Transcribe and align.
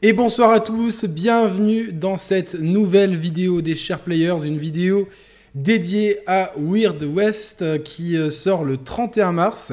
Et 0.00 0.12
bonsoir 0.12 0.52
à 0.52 0.60
tous, 0.60 1.06
bienvenue 1.06 1.90
dans 1.92 2.18
cette 2.18 2.54
nouvelle 2.54 3.16
vidéo 3.16 3.60
des 3.62 3.74
Share 3.74 3.98
Players, 3.98 4.46
une 4.46 4.56
vidéo 4.56 5.08
dédiée 5.56 6.20
à 6.28 6.52
Weird 6.56 7.02
West 7.02 7.62
euh, 7.62 7.78
qui 7.78 8.16
euh, 8.16 8.30
sort 8.30 8.64
le 8.64 8.76
31 8.76 9.32
mars 9.32 9.72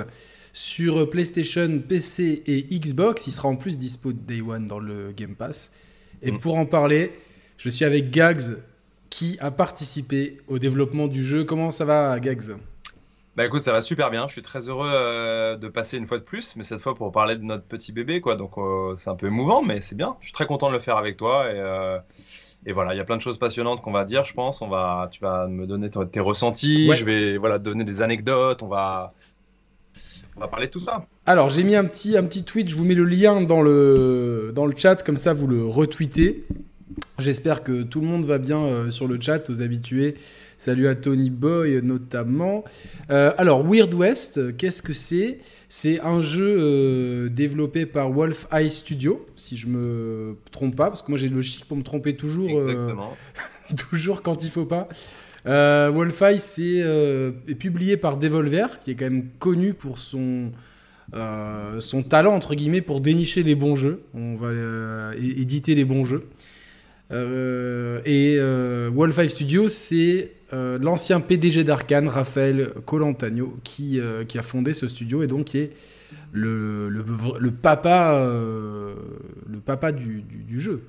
sur 0.51 1.07
PlayStation, 1.11 1.79
PC 1.87 2.41
et 2.47 2.63
Xbox. 2.79 3.27
Il 3.27 3.33
sera 3.33 3.49
en 3.49 3.55
plus 3.55 3.77
dispo 3.77 4.13
Day 4.13 4.41
One 4.41 4.65
dans 4.65 4.79
le 4.79 5.13
Game 5.15 5.35
Pass. 5.35 5.71
Et 6.23 6.31
Mm. 6.31 6.39
pour 6.39 6.57
en 6.57 6.65
parler, 6.65 7.11
je 7.59 7.69
suis 7.69 7.85
avec 7.85 8.09
Gags 8.09 8.57
qui 9.11 9.37
a 9.39 9.51
participé 9.51 10.37
au 10.47 10.57
développement 10.57 11.07
du 11.07 11.23
jeu. 11.23 11.43
Comment 11.43 11.69
ça 11.69 11.85
va 11.85 12.19
Gags? 12.19 12.55
Bah 13.35 13.45
écoute, 13.45 13.63
ça 13.63 13.73
va 13.73 13.81
super 13.81 14.11
bien. 14.11 14.27
Je 14.27 14.33
suis 14.33 14.41
très 14.41 14.69
heureux 14.69 14.89
euh, 14.89 15.57
de 15.57 15.67
passer 15.67 15.97
une 15.97 16.05
fois 16.05 16.17
de 16.19 16.23
plus, 16.23 16.55
mais 16.55 16.63
cette 16.63 16.79
fois 16.79 16.95
pour 16.95 17.11
parler 17.11 17.35
de 17.35 17.43
notre 17.43 17.65
petit 17.65 17.91
bébé, 17.91 18.21
quoi. 18.21 18.35
Donc 18.35 18.57
euh, 18.57 18.95
c'est 18.97 19.09
un 19.09 19.15
peu 19.15 19.27
émouvant, 19.27 19.61
mais 19.61 19.81
c'est 19.81 19.95
bien. 19.95 20.15
Je 20.21 20.27
suis 20.27 20.33
très 20.33 20.45
content 20.45 20.69
de 20.69 20.73
le 20.73 20.79
faire 20.79 20.95
avec 20.95 21.17
toi 21.17 21.51
et, 21.51 21.55
euh, 21.57 21.99
et 22.65 22.71
voilà, 22.71 22.93
il 22.93 22.97
y 22.97 23.01
a 23.01 23.03
plein 23.03 23.17
de 23.17 23.21
choses 23.21 23.37
passionnantes 23.37 23.81
qu'on 23.81 23.91
va 23.91 24.05
dire, 24.05 24.23
je 24.23 24.33
pense. 24.33 24.61
On 24.61 24.69
va, 24.69 25.09
tu 25.11 25.19
vas 25.19 25.47
me 25.47 25.67
donner 25.67 25.89
tes 25.89 26.21
ressentis. 26.21 26.87
Ouais. 26.89 26.95
Je 26.95 27.03
vais 27.03 27.37
voilà 27.37 27.59
donner 27.59 27.83
des 27.83 28.01
anecdotes. 28.01 28.63
On 28.63 28.69
va, 28.69 29.13
on 30.37 30.39
va 30.39 30.47
parler 30.47 30.67
de 30.67 30.71
tout 30.71 30.79
ça. 30.79 31.05
Alors, 31.25 31.49
j'ai 31.49 31.63
mis 31.63 31.75
un 31.75 31.83
petit, 31.83 32.15
un 32.15 32.23
petit 32.23 32.45
tweet, 32.45 32.69
je 32.69 32.75
vous 32.75 32.85
mets 32.85 32.95
le 32.95 33.03
lien 33.03 33.41
dans 33.41 33.61
le, 33.61 34.53
dans 34.55 34.65
le 34.65 34.73
chat, 34.77 35.03
comme 35.03 35.17
ça 35.17 35.33
vous 35.33 35.47
le 35.47 35.65
retweetez. 35.65 36.45
J'espère 37.19 37.63
que 37.63 37.83
tout 37.83 37.99
le 37.99 38.07
monde 38.07 38.23
va 38.23 38.37
bien 38.37 38.89
sur 38.89 39.09
le 39.09 39.19
chat, 39.19 39.49
aux 39.49 39.61
habitués. 39.61 40.15
Salut 40.57 40.87
à 40.87 40.95
Tony 40.95 41.29
Boy 41.29 41.81
notamment. 41.83 42.63
Euh, 43.09 43.31
alors, 43.37 43.63
Weird 43.65 43.93
West, 43.93 44.55
qu'est-ce 44.57 44.81
que 44.81 44.93
c'est? 44.93 45.39
C'est 45.67 45.99
un 45.99 46.19
jeu 46.19 46.55
euh, 46.59 47.29
développé 47.29 47.85
par 47.85 48.11
Wolf 48.11 48.47
Eye 48.51 48.69
Studio, 48.71 49.25
si 49.35 49.57
je 49.57 49.67
me 49.67 50.37
trompe 50.51 50.75
pas, 50.75 50.87
parce 50.89 51.01
que 51.03 51.11
moi 51.11 51.17
j'ai 51.17 51.27
le 51.27 51.41
chic 51.41 51.65
pour 51.65 51.75
me 51.75 51.83
tromper 51.83 52.15
toujours. 52.15 52.49
euh, 52.49 52.57
Exactement. 52.59 53.17
toujours 53.89 54.21
quand 54.21 54.43
il 54.43 54.49
faut 54.49 54.65
pas. 54.65 54.87
Euh, 55.47 55.91
Wolfeye, 55.93 56.39
c'est 56.39 56.77
est 57.47 57.55
publié 57.55 57.97
par 57.97 58.17
Devolver, 58.17 58.79
qui 58.83 58.91
est 58.91 58.95
quand 58.95 59.05
même 59.09 59.27
connu 59.37 59.73
pour 59.73 59.99
son, 59.99 60.51
son 61.79 62.03
talent, 62.03 62.33
entre 62.33 62.55
guillemets, 62.55 62.81
pour 62.81 63.01
dénicher 63.01 63.43
les 63.43 63.55
bons 63.55 63.75
jeux. 63.75 64.03
On 64.13 64.35
va 64.37 65.11
éditer 65.17 65.75
les 65.75 65.85
bons 65.85 66.05
jeux. 66.05 66.27
Euh, 67.11 68.01
et 68.05 68.37
euh, 68.39 68.89
Wolfeye 68.93 69.29
Studio, 69.29 69.69
c'est 69.69 70.31
euh, 70.53 70.77
l'ancien 70.79 71.19
PDG 71.21 71.63
d'Arkane, 71.63 72.07
Raphaël 72.07 72.71
Colantagno, 72.85 73.55
qui, 73.63 73.99
euh, 73.99 74.25
qui 74.25 74.37
a 74.37 74.41
fondé 74.43 74.73
ce 74.73 74.87
studio 74.87 75.23
et 75.23 75.27
donc 75.27 75.45
qui 75.45 75.57
est 75.59 75.71
le, 76.33 76.89
le, 76.89 77.05
le 77.39 77.51
papa, 77.51 78.15
euh, 78.15 78.95
le 79.47 79.59
papa 79.59 79.91
du, 79.91 80.21
du, 80.21 80.37
du 80.37 80.59
jeu. 80.61 80.83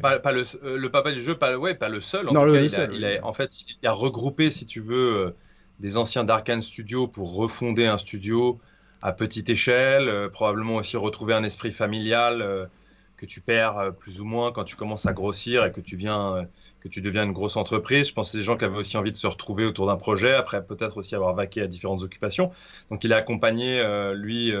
Pas, 0.00 0.18
pas 0.18 0.32
le, 0.32 0.44
le 0.76 0.90
papa 0.90 1.12
du 1.12 1.20
jeu, 1.20 1.36
pas, 1.36 1.56
ouais, 1.58 1.74
pas 1.74 1.88
le 1.88 2.00
seul. 2.00 2.28
En, 2.28 2.32
Non, 2.34 2.46
tout 2.46 2.48
cas, 2.48 2.60
il 2.62 2.74
a- 2.76 2.86
seul, 2.86 2.90
il 2.90 3.04
oui. 3.04 3.04
a- 3.04 3.24
en 3.24 3.32
fait, 3.32 3.50
il 3.82 3.86
a 3.86 3.92
regroupé, 3.92 4.50
si 4.50 4.66
tu 4.66 4.80
veux, 4.80 5.34
des 5.78 5.96
anciens 5.96 6.24
d'Arkane 6.24 6.62
Studio 6.62 7.06
pour 7.08 7.34
refonder 7.34 7.86
un 7.86 7.98
studio 7.98 8.60
à 9.02 9.12
petite 9.12 9.48
échelle, 9.50 10.28
probablement 10.32 10.76
aussi 10.76 10.96
retrouver 10.96 11.34
un 11.34 11.44
esprit 11.44 11.72
familial 11.72 12.70
que 13.20 13.26
tu 13.26 13.42
perds 13.42 13.78
euh, 13.78 13.90
plus 13.90 14.22
ou 14.22 14.24
moins 14.24 14.50
quand 14.50 14.64
tu 14.64 14.76
commences 14.76 15.04
à 15.04 15.12
grossir 15.12 15.66
et 15.66 15.72
que 15.72 15.82
tu 15.82 15.94
viens, 15.94 16.36
euh, 16.36 16.42
que 16.80 16.88
tu 16.88 17.02
deviens 17.02 17.24
une 17.24 17.32
grosse 17.32 17.56
entreprise. 17.56 18.08
Je 18.08 18.14
pense 18.14 18.28
que 18.28 18.32
c'est 18.32 18.38
des 18.38 18.44
gens 18.44 18.56
qui 18.56 18.64
avaient 18.64 18.78
aussi 18.78 18.96
envie 18.96 19.12
de 19.12 19.16
se 19.16 19.26
retrouver 19.26 19.66
autour 19.66 19.86
d'un 19.86 19.96
projet, 19.96 20.32
après 20.32 20.64
peut-être 20.64 20.96
aussi 20.96 21.14
avoir 21.14 21.34
vaqué 21.34 21.60
à 21.60 21.66
différentes 21.66 22.02
occupations. 22.02 22.50
Donc 22.90 23.04
il 23.04 23.12
a 23.12 23.16
accompagné, 23.16 23.78
euh, 23.80 24.14
lui, 24.14 24.52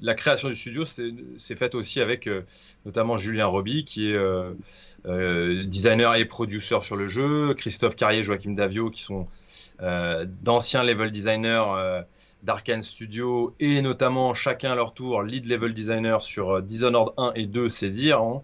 la 0.00 0.14
création 0.14 0.48
du 0.48 0.54
studio, 0.54 0.84
c'est 0.86 1.56
faite 1.56 1.74
aussi 1.74 2.00
avec 2.00 2.28
notamment 2.86 3.18
Julien 3.18 3.46
Roby, 3.46 3.84
qui 3.84 4.10
est 4.10 5.66
designer 5.66 6.14
et 6.14 6.24
producer 6.24 6.78
sur 6.80 6.96
le 6.96 7.08
jeu, 7.08 7.52
Christophe 7.54 7.96
Carrier, 7.96 8.22
Joachim 8.22 8.52
Davio, 8.52 8.90
qui 8.90 9.02
sont 9.02 9.28
d'anciens 9.80 10.82
level 10.82 11.10
designers 11.10 12.04
d'Arkane 12.42 12.82
Studio 12.82 13.54
et 13.60 13.82
notamment 13.82 14.34
chacun 14.34 14.72
à 14.72 14.74
leur 14.74 14.94
tour 14.94 15.22
lead 15.22 15.46
level 15.46 15.74
designer 15.74 16.22
sur 16.22 16.50
euh, 16.56 16.60
Dishonored 16.62 17.12
1 17.16 17.32
et 17.34 17.46
2, 17.46 17.68
c'est 17.68 17.90
dire. 17.90 18.20
hein. 18.20 18.42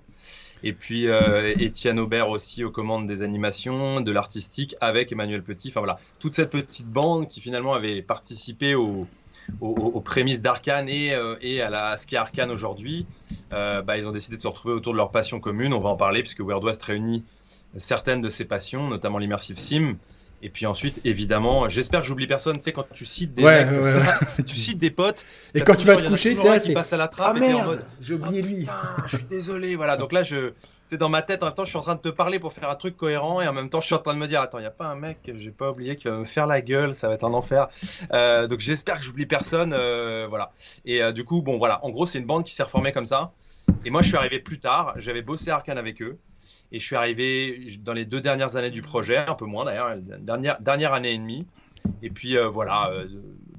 Et 0.62 0.72
puis 0.72 1.09
euh, 1.09 1.55
Étienne 1.59 2.00
Aubert 2.00 2.31
aussi 2.31 2.65
aux 2.65 2.71
commandes 2.71 3.06
des 3.06 3.22
animations, 3.22 4.00
de 4.00 4.10
l'artistique 4.12 4.77
avec 4.81 5.12
Emmanuel 5.12 5.43
Petit. 5.43 5.69
Enfin 5.69 5.81
voilà, 5.81 5.99
toute 6.19 6.34
cette 6.34 6.50
petite 6.50 6.87
bande 6.88 7.28
qui 7.28 7.41
finalement 7.41 7.75
avait 7.75 8.03
participé 8.03 8.75
au, 8.75 9.10
aux, 9.60 9.71
aux 9.71 10.00
prémices 10.00 10.41
d'Arkane 10.43 10.88
et, 10.88 11.15
euh, 11.15 11.37
et 11.43 11.60
à, 11.60 11.71
la, 11.71 11.88
à 11.91 11.97
ce 11.99 12.06
qu'est 12.06 12.16
Arkane 12.16 12.50
aujourd'hui, 12.50 13.06
euh, 13.53 13.83
bah, 13.83 13.99
ils 13.99 14.09
ont 14.09 14.12
décidé 14.12 14.37
de 14.37 14.43
se 14.43 14.49
retrouver 14.49 14.75
autour 14.75 14.93
de 14.93 14.99
leur 14.99 15.10
passion 15.10 15.38
commune. 15.41 15.75
On 15.75 15.81
va 15.81 15.91
en 15.91 15.97
parler 15.97 16.22
puisque 16.22 16.41
Weird 16.41 16.65
West 16.65 16.83
réunit 16.83 17.25
certaines 17.77 18.21
de 18.22 18.28
ses 18.28 18.44
passions, 18.44 18.88
notamment 18.88 19.19
l'immersive 19.19 19.59
sim. 19.59 19.99
Et 20.44 20.50
puis 20.50 20.66
ensuite, 20.66 21.00
évidemment, 21.05 21.69
j'espère 21.71 22.03
que 22.03 22.06
j'oublie 22.06 22.27
personne. 22.27 22.56
Tu 22.59 22.65
sais, 22.65 22.72
quand 22.72 22.87
tu 22.93 23.06
cites 23.06 23.34
des 23.34 23.43
Ouais, 23.43 23.65
mecs 23.65 23.69
comme 23.71 23.81
ouais, 23.81 23.88
ça, 23.88 24.19
tu 24.47 24.55
cites 24.55 24.78
des 24.78 24.91
potes. 24.91 25.25
Et 25.55 25.62
quand 25.62 25.75
tu 25.75 25.87
vas 25.87 25.97
te 25.97 26.06
coucher, 26.06 26.34
là, 26.34 26.60
qui 26.60 26.72
passe 26.72 26.93
à 26.93 26.99
la 26.99 27.05
Ah 27.05 27.09
trappe 27.09 27.37
et 27.38 27.41
t'es 27.41 27.53
en 27.55 27.65
mode. 27.65 27.84
j'ai 28.00 28.15
Oh, 28.15 28.19
oublié 28.19 28.43
lui. 28.43 28.60
putain, 28.60 28.97
je 29.06 29.16
suis 29.16 29.27
désolé. 29.27 29.75
Voilà, 29.75 29.97
donc 29.97 30.12
là, 30.12 30.22
je. 30.22 30.53
C'est 30.87 30.99
dans 30.99 31.09
ma 31.09 31.22
tête, 31.22 31.43
en 31.43 31.47
même 31.47 31.54
temps, 31.54 31.65
je 31.65 31.71
suis 31.71 31.78
en 31.78 31.83
train 31.83 31.94
de 31.94 32.00
te 32.03 32.10
parler 32.10 32.38
pour 32.38 32.53
faire 32.53 32.69
un 32.69 32.75
truc 32.75 32.94
cohérent 32.99 33.41
et 33.41 33.49
en 33.49 33.54
même 33.54 33.71
temps, 33.71 33.81
je 33.81 33.87
suis 33.87 33.94
en 33.94 34.00
train 34.00 34.12
de 34.12 34.19
me 34.19 34.27
dire 34.28 34.43
Attends, 34.43 34.59
il 34.59 34.62
n'y 34.62 34.66
a 34.66 34.71
pas 34.71 34.84
un 34.84 34.97
mec 34.97 35.22
que 35.22 35.38
j'ai 35.38 35.50
pas 35.50 35.71
oublié 35.71 35.97
qui 35.97 36.09
va 36.09 36.16
me 36.19 36.25
faire 36.25 36.47
la 36.47 36.60
gueule, 36.60 36.94
ça 36.94 37.09
va 37.09 37.15
être 37.15 37.25
un 37.25 37.33
enfer. 37.33 37.69
Euh, 38.12 38.47
donc 38.47 38.60
j'espère 38.60 38.99
que 38.99 39.03
j'oublie 39.04 39.25
personne. 39.25 39.72
euh, 39.72 40.27
voilà. 40.28 40.53
Et 40.84 41.03
euh, 41.03 41.10
du 41.12 41.25
coup, 41.25 41.41
bon, 41.41 41.56
voilà. 41.56 41.83
En 41.87 41.88
gros, 41.88 42.04
c'est 42.04 42.19
une 42.19 42.27
bande 42.27 42.44
qui 42.44 42.53
s'est 42.54 42.62
reformée 42.62 42.93
comme 42.93 43.06
ça. 43.06 43.33
Et 43.87 43.91
moi, 43.91 44.03
je 44.03 44.09
suis 44.09 44.16
arrivé 44.19 44.41
plus 44.41 44.60
tard. 44.60 44.93
J'avais 44.97 45.22
bossé 45.22 45.50
Arkane 45.50 45.78
avec 45.78 46.03
eux. 46.03 46.19
Et 46.74 46.80
je 46.80 46.84
suis 46.84 46.96
arrivé 46.96 47.66
dans 47.84 47.92
les 47.92 48.04
deux 48.04 48.20
dernières 48.20 48.56
années 48.56 48.72
du 48.72 48.82
projet, 48.82 49.16
un 49.16 49.34
peu 49.34 49.44
moins 49.44 49.64
d'ailleurs, 49.64 49.96
dernière, 49.96 50.60
dernière 50.60 50.92
année 50.92 51.12
et 51.12 51.18
demie. 51.18 51.46
Et 52.02 52.10
puis 52.10 52.36
euh, 52.36 52.48
voilà, 52.48 52.90
euh, 52.90 53.06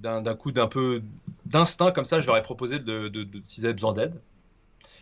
d'un 0.02 0.36
coup 0.36 0.52
d'un 0.52 0.68
peu 0.68 1.02
d'instinct 1.46 1.94
comme 1.94 2.04
ça, 2.04 2.20
je 2.20 2.28
leur 2.28 2.36
ai 2.36 2.42
proposé 2.42 2.78
de, 2.78 3.10
s'ils 3.46 3.66
avaient 3.66 3.74
besoin 3.74 3.94
d'aide. 3.94 4.20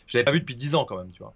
Je 0.06 0.16
l'avais 0.16 0.26
pas 0.26 0.32
vu 0.32 0.42
depuis 0.42 0.54
10 0.54 0.76
ans 0.76 0.86
quand 0.86 0.98
même, 0.98 1.10
tu 1.10 1.24
vois. 1.24 1.34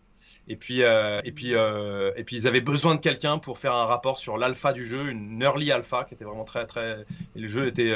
Et 0.48 0.56
puis, 0.56 0.84
euh, 0.84 1.20
et 1.26 1.32
puis, 1.32 1.54
et 1.54 2.24
puis 2.24 2.36
ils 2.36 2.48
avaient 2.48 2.62
besoin 2.62 2.94
de 2.94 3.02
quelqu'un 3.02 3.40
pour 3.40 3.58
faire 3.58 3.74
un 3.74 3.86
rapport 3.86 4.20
sur 4.20 4.38
l'alpha 4.38 4.72
du 4.72 4.86
jeu, 4.86 5.10
une 5.10 5.42
early 5.42 5.72
alpha 5.72 6.04
qui 6.04 6.14
était 6.14 6.26
vraiment 6.26 6.46
très 6.46 6.68
très. 6.68 7.06
Et 7.36 7.40
le 7.40 7.48
jeu 7.48 7.66
était, 7.66 7.92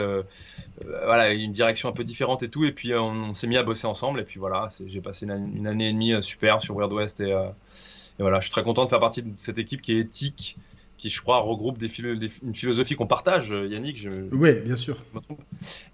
voilà, 1.06 1.32
une 1.34 1.52
direction 1.52 1.88
un 1.88 1.94
peu 1.94 2.04
différente 2.04 2.42
et 2.42 2.50
tout. 2.50 2.66
Et 2.66 2.72
puis 2.72 2.96
on, 2.96 3.36
s'est 3.36 3.46
mis 3.46 3.58
à 3.58 3.64
bosser 3.64 3.86
ensemble. 3.86 4.22
Et 4.22 4.24
puis 4.24 4.40
voilà, 4.40 4.70
j'ai 4.88 5.02
passé 5.02 5.28
une, 5.28 5.56
une 5.56 5.68
année 5.68 5.90
et 5.90 5.94
demie 5.94 6.24
super 6.24 6.64
sur 6.64 6.76
Weird 6.76 6.92
West 6.92 7.22
et, 7.22 7.32
et 8.20 8.22
voilà, 8.22 8.40
je 8.40 8.46
suis 8.46 8.52
très 8.52 8.64
content 8.64 8.84
de 8.86 8.90
faire 8.90 9.00
partie 9.00 9.22
de 9.24 9.30
cette 9.38 9.58
équipe 9.58 9.82
qui 9.82 9.94
est 9.94 10.00
éthique, 10.00 10.58
qui 10.98 11.10
je 11.10 11.20
crois 11.22 11.40
regroupe 11.40 11.78
des 11.80 11.88
philo- 11.90 12.16
des- 12.16 12.30
une 12.44 12.54
philosophie 12.56 12.96
qu'on 12.96 13.08
partage, 13.08 13.52
euh, 13.54 13.66
Yannick. 13.68 13.98
Je, 13.98 14.10
Oui, 14.32 14.54
bien 14.64 14.76
sûr. 14.76 14.98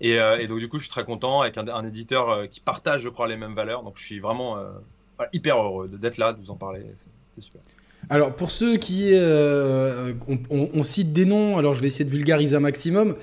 Et, 0.02 0.20
euh, 0.20 0.38
et 0.38 0.48
donc 0.48 0.60
du 0.60 0.68
coup, 0.68 0.78
je 0.80 0.84
suis 0.84 0.92
très 0.92 1.06
content 1.06 1.42
avec 1.42 1.58
un, 1.58 1.68
un 1.68 1.86
éditeur 1.88 2.30
euh, 2.30 2.46
qui 2.48 2.60
partage, 2.60 3.02
je 3.02 3.10
crois, 3.10 3.28
les 3.28 3.38
mêmes 3.38 3.56
valeurs. 3.56 3.84
Donc 3.84 3.94
je 3.98 4.06
suis 4.06 4.20
vraiment 4.20 4.58
euh, 4.58 4.64
hyper 5.34 5.58
heureux 5.62 5.88
d'être 5.88 6.18
là, 6.18 6.34
de 6.34 6.40
vous 6.40 6.52
en 6.52 6.56
parler. 6.56 6.82
C'est- 6.98 7.42
super. 7.42 7.62
Alors, 8.10 8.36
pour 8.36 8.52
ceux 8.52 8.78
qui. 8.78 9.12
euh, 9.14 10.14
on, 10.28 10.38
on- 10.50 10.70
on 10.74 10.84
cite 10.84 11.14
des 11.14 11.26
noms, 11.26 11.58
alors 11.58 11.74
je 11.74 11.82
vais 11.82 11.88
essayer 11.88 12.06
de 12.06 12.10
vulgariser 12.10 12.56
un 12.56 12.60
maximum. 12.62 13.16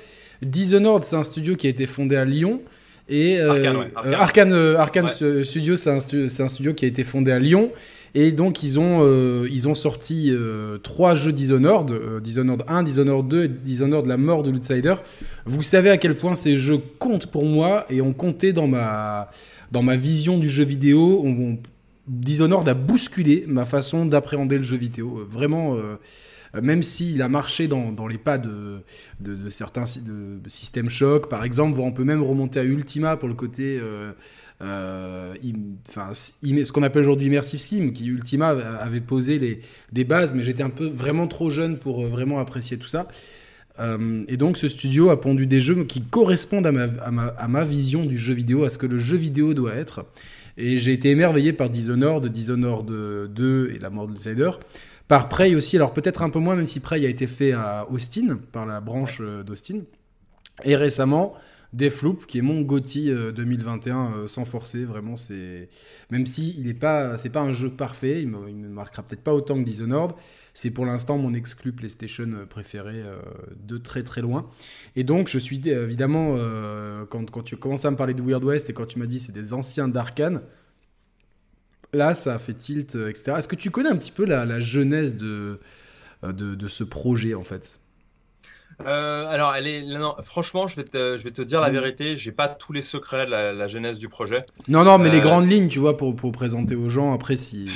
Dishonored, 0.43 1.05
c'est 1.05 1.17
un 1.17 1.23
studio 1.23 1.57
qui 1.57 1.67
a 1.67 1.71
été 1.71 1.87
fondé 1.87 2.17
à 2.17 2.25
Lyon. 2.25 2.61
Et, 3.09 3.39
Arkane, 3.41 3.77
ouais, 3.77 3.91
Arkane. 3.95 4.15
Arkane, 4.15 4.77
Arkane 4.77 5.05
Ouais. 5.07 5.11
Stu- 5.11 5.45
Studio, 5.45 5.77
c'est 5.77 5.91
un, 5.91 6.01
stu- 6.01 6.29
c'est 6.29 6.43
un 6.43 6.49
studio 6.49 6.73
qui 6.75 6.85
a 6.87 6.89
été 6.89 7.05
fondé 7.05 7.31
à 7.33 7.39
Lyon. 7.39 7.71
Et 8.17 8.31
donc, 8.31 8.63
ils 8.63 8.79
ont, 8.79 9.01
euh, 9.03 9.49
ils 9.51 9.67
ont 9.69 9.75
sorti 9.75 10.29
euh, 10.31 10.79
trois 10.79 11.17
jeux 11.17 11.33
Dishonored 11.33 11.91
euh, 11.91 12.21
Dishonored 12.21 12.63
1, 12.69 12.85
Dishonored 12.85 13.27
2 13.27 13.45
et 13.45 13.49
Dishonored 13.49 14.07
La 14.07 14.17
mort 14.17 14.45
de 14.45 14.51
l'Outsider. 14.51 14.95
Vous 15.47 15.63
savez 15.63 15.91
à 15.91 15.97
quel 15.97 16.15
point 16.15 16.37
ces 16.37 16.57
jeux 16.57 16.79
comptent 17.01 17.27
pour 17.27 17.45
moi 17.45 17.87
et 17.91 18.01
ont 18.01 18.13
compté 18.13 18.53
dans 18.53 18.69
ma, 18.69 19.31
dans 19.73 19.83
ma 19.83 19.97
vision 19.97 20.39
du 20.39 20.49
jeu 20.49 20.65
vidéo. 20.65 21.23
On- 21.25 21.31
on- 21.55 21.59
Dishonored 22.07 22.69
a 22.69 22.75
bousculé 22.75 23.45
ma 23.49 23.65
façon 23.65 24.05
d'appréhender 24.05 24.59
le 24.59 24.63
jeu 24.63 24.77
vidéo. 24.77 25.27
Vraiment, 25.27 25.75
même 26.61 26.83
s'il 26.83 27.23
a 27.23 27.31
marché 27.31 27.67
dans, 27.67 27.93
dans 27.93 28.07
les 28.07 28.19
pas 28.19 28.37
de, 28.37 28.81
de, 29.21 29.49
certains 29.49 29.85
de, 29.85 30.39
de 30.39 30.49
System 30.51 30.91
Shock, 30.91 31.31
par 31.31 31.45
exemple, 31.45 31.81
on 31.81 31.93
peut 31.93 32.05
même 32.05 32.23
remonter 32.23 32.61
à 32.61 32.65
Ultima 32.65 33.17
pour 33.17 33.27
le 33.31 33.35
côté. 33.35 33.81
Euh, 34.65 35.35
ce 35.87 36.73
qu'on 36.73 36.83
appelle 36.83 37.03
aujourd'hui 37.03 37.27
Immersive 37.27 37.61
Sim, 37.61 37.91
qui 37.93 38.07
Ultima 38.07 38.49
avait 38.49 39.01
posé 39.01 39.39
les, 39.39 39.61
des 39.93 40.05
bases, 40.05 40.35
mais 40.35 40.43
j'étais 40.43 40.63
un 40.63 40.71
peu 40.71 40.87
vraiment 40.89 41.27
trop 41.27 41.51
jeune 41.51 41.79
pour 41.79 42.05
euh, 42.05 42.09
vraiment 42.09 42.39
apprécier 42.39 42.79
tout 42.79 42.89
ça. 42.89 43.09
Euh, 43.81 44.25
et 44.29 44.37
donc 44.37 44.57
ce 44.57 44.69
studio 44.69 45.11
a 45.11 45.21
pondu 45.21 45.47
des 45.47 45.61
jeux 45.61 45.85
qui 45.85 46.01
correspondent 46.03 46.67
à 46.67 47.49
ma, 47.49 47.65
vision 47.65 48.05
du 48.05 48.17
jeu 48.17 48.33
vidéo, 48.33 48.65
à 48.65 48.69
ce 48.69 48.79
que 48.79 48.87
le 48.87 48.99
jeu 48.99 49.17
vidéo 49.17 49.53
doit 49.55 49.75
être. 49.75 50.07
Et 50.57 50.79
j'ai 50.79 50.93
été 50.93 51.11
émerveillé 51.11 51.53
par 51.53 51.69
Dishonored, 51.69 52.27
Dishonored 52.27 52.87
2 53.33 53.73
et 53.75 53.79
La 53.81 53.91
mort 53.91 54.07
de 54.07 54.13
l'Outsider. 54.13 54.51
Par 55.09 55.29
Prey 55.29 55.55
aussi, 55.55 55.77
alors 55.77 55.93
peut-être 55.93 56.23
un 56.23 56.31
peu 56.31 56.39
moins, 56.39 56.55
même 56.55 56.67
si 56.67 56.81
Prey 56.81 57.05
a 57.05 57.09
été 57.09 57.27
fait 57.27 57.53
à 57.53 57.87
Austin, 57.91 58.39
par 58.53 58.65
la 58.65 58.81
branche 58.81 59.21
d'Austin. 59.45 59.81
Et 60.63 60.77
récemment, 60.77 61.35
Deathloop, 61.75 62.27
qui 62.27 62.39
est 62.39 62.43
mon 62.43 62.63
GOTY 62.63 63.11
2021 63.35 64.27
sans 64.29 64.45
forcer, 64.45 64.85
vraiment 64.85 65.17
c'est 65.17 65.69
même 66.11 66.25
si 66.27 66.55
il 66.59 66.69
est 66.69 66.75
pas 66.75 67.17
pas 67.33 67.41
un 67.41 67.53
jeu 67.53 67.71
parfait, 67.71 68.23
il 68.23 68.29
me, 68.29 68.39
me 68.51 68.69
marquera 68.69 69.03
peut-être 69.03 69.23
pas 69.25 69.35
autant 69.35 69.59
que 69.59 69.65
Dishonored, 69.65 70.13
c'est 70.55 70.71
pour 70.71 70.87
l'instant 70.87 71.19
mon 71.19 71.35
exclu 71.35 71.73
PlayStation 71.73 72.47
préféré 72.49 73.03
de 73.57 73.77
très 73.79 74.05
très 74.05 74.23
loin. 74.23 74.49
Et 74.95 75.03
donc 75.05 75.29
je 75.29 75.39
suis 75.39 75.61
évidemment 75.69 76.37
quand, 77.11 77.31
quand 77.31 77.43
tu 77.43 77.57
commences 77.57 77.85
à 77.85 77.91
me 77.91 77.97
parler 77.97 78.15
de 78.15 78.23
Weird 78.23 78.45
West 78.45 78.71
et 78.71 78.73
quand 78.73 78.87
tu 78.87 78.99
m'as 79.01 79.07
dit 79.07 79.19
c'est 79.19 79.33
des 79.33 79.53
anciens 79.53 79.89
d'Arkane, 79.89 80.43
là 81.93 82.15
ça 82.15 82.35
a 82.35 82.39
fait 82.39 82.55
tilt 82.55 82.95
etc. 82.95 83.37
Est-ce 83.39 83.49
que 83.49 83.57
tu 83.57 83.71
connais 83.71 83.89
un 83.91 83.97
petit 83.97 84.13
peu 84.13 84.25
la, 84.25 84.45
la 84.47 84.59
de, 84.59 85.61
de, 86.23 86.55
de 86.55 86.69
ce 86.69 86.85
projet 86.85 87.35
en 87.35 87.45
fait? 87.45 87.81
Euh, 88.87 89.27
alors, 89.29 89.55
elle 89.55 89.67
est, 89.67 89.83
non, 89.83 90.15
franchement, 90.23 90.67
je 90.67 90.77
vais, 90.77 90.85
te, 90.85 91.17
je 91.17 91.23
vais 91.23 91.31
te 91.31 91.43
dire 91.43 91.61
la 91.61 91.71
mm. 91.71 91.73
vérité, 91.73 92.17
j'ai 92.17 92.33
pas 92.33 92.49
tous 92.49 92.73
les 92.73 92.83
secrets 92.83 93.27
de 93.27 93.31
la, 93.31 93.67
genèse 93.67 93.99
du 93.99 94.09
projet. 94.09 94.45
Non, 94.69 94.85
non, 94.85 94.99
mais 94.99 95.11
les 95.11 95.19
euh, 95.19 95.23
grandes 95.23 95.51
lignes, 95.51 95.69
tu 95.69 95.79
vois, 95.79 95.97
pour, 95.97 96.15
pour 96.15 96.33
présenter 96.33 96.75
aux 96.75 96.89
gens, 96.89 97.13
après, 97.13 97.37
si. 97.37 97.71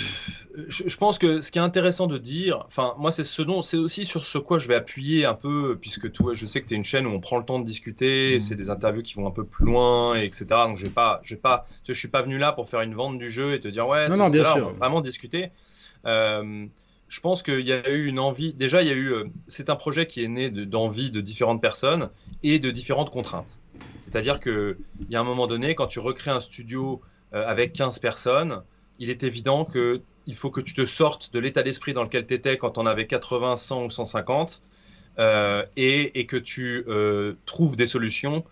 Je, 0.68 0.96
pense 0.96 1.18
que 1.18 1.40
ce 1.40 1.52
qui 1.52 1.58
est 1.58 1.62
intéressant 1.62 2.08
de 2.08 2.18
dire, 2.18 2.64
enfin, 2.66 2.94
moi, 2.98 3.12
c'est 3.12 3.24
ce 3.24 3.42
dont, 3.42 3.62
c'est 3.62 3.76
aussi 3.76 4.04
sur 4.04 4.24
ce 4.24 4.38
quoi 4.38 4.58
je 4.58 4.66
vais 4.66 4.74
appuyer 4.74 5.24
un 5.24 5.34
peu, 5.34 5.78
puisque 5.80 6.10
toi, 6.10 6.34
je 6.34 6.46
sais 6.46 6.60
que 6.60 6.66
tu 6.66 6.74
es 6.74 6.76
une 6.76 6.84
chaîne 6.84 7.06
où 7.06 7.10
on 7.10 7.20
prend 7.20 7.38
le 7.38 7.44
temps 7.44 7.60
de 7.60 7.64
discuter, 7.64 8.36
mm. 8.36 8.40
c'est 8.40 8.56
des 8.56 8.70
interviews 8.70 9.02
qui 9.02 9.14
vont 9.14 9.26
un 9.26 9.32
peu 9.32 9.44
plus 9.44 9.66
loin, 9.66 10.16
etc. 10.16 10.46
Donc, 10.50 10.76
j'ai 10.76 10.90
pas, 10.90 11.20
j'ai 11.22 11.36
pas, 11.36 11.66
je 11.86 11.92
suis 11.92 12.08
pas 12.08 12.22
venu 12.22 12.38
là 12.38 12.52
pour 12.52 12.68
faire 12.68 12.80
une 12.80 12.94
vente 12.94 13.18
du 13.18 13.30
jeu 13.30 13.54
et 13.54 13.60
te 13.60 13.68
dire, 13.68 13.86
ouais, 13.86 14.08
non, 14.08 14.16
non, 14.16 14.30
bien 14.30 14.44
sûr. 14.44 14.68
on 14.68 14.72
va 14.72 14.78
vraiment 14.78 15.00
discuter. 15.00 15.50
Euh, 16.06 16.66
je 17.08 17.20
pense 17.20 17.42
qu'il 17.42 17.66
y 17.66 17.72
a 17.72 17.88
eu 17.90 18.06
une 18.06 18.18
envie. 18.18 18.52
Déjà, 18.52 18.82
il 18.82 18.88
y 18.88 18.90
a 18.90 18.94
eu. 18.94 19.12
Euh, 19.12 19.24
c'est 19.48 19.70
un 19.70 19.76
projet 19.76 20.06
qui 20.06 20.22
est 20.22 20.28
né 20.28 20.50
d'envie 20.50 21.10
de, 21.10 21.20
différentes 21.20 21.60
personnes 21.60 22.10
et 22.42 22.58
de 22.58 22.70
différentes 22.70 23.10
contraintes. 23.10 23.58
C'est-à-dire 24.00 24.40
qu'il 24.40 24.76
y 25.08 25.16
a 25.16 25.20
un 25.20 25.24
moment 25.24 25.46
donné, 25.46 25.74
quand 25.74 25.86
tu 25.86 26.00
recrées 26.00 26.30
un 26.30 26.40
studio 26.40 27.00
euh, 27.32 27.46
avec 27.46 27.72
15 27.72 27.98
personnes, 27.98 28.62
il 28.98 29.10
est 29.10 29.22
évident 29.22 29.64
que 29.64 30.02
il 30.26 30.34
faut 30.34 30.50
que 30.50 30.60
tu 30.60 30.74
te 30.74 30.84
sortes 30.84 31.32
de 31.32 31.38
l'état 31.38 31.62
d'esprit 31.62 31.94
dans 31.94 32.02
lequel 32.02 32.26
tu 32.26 32.34
étais 32.34 32.58
quand 32.58 32.76
on 32.76 32.84
avait 32.84 33.06
80, 33.06 33.56
100 33.56 33.84
ou 33.84 33.90
150 33.90 34.60
euh, 35.18 35.64
et, 35.76 36.26
que 36.26 36.36
tu 36.36 36.84
trouves 37.46 37.76
des 37.76 37.86
solutions 37.86 38.44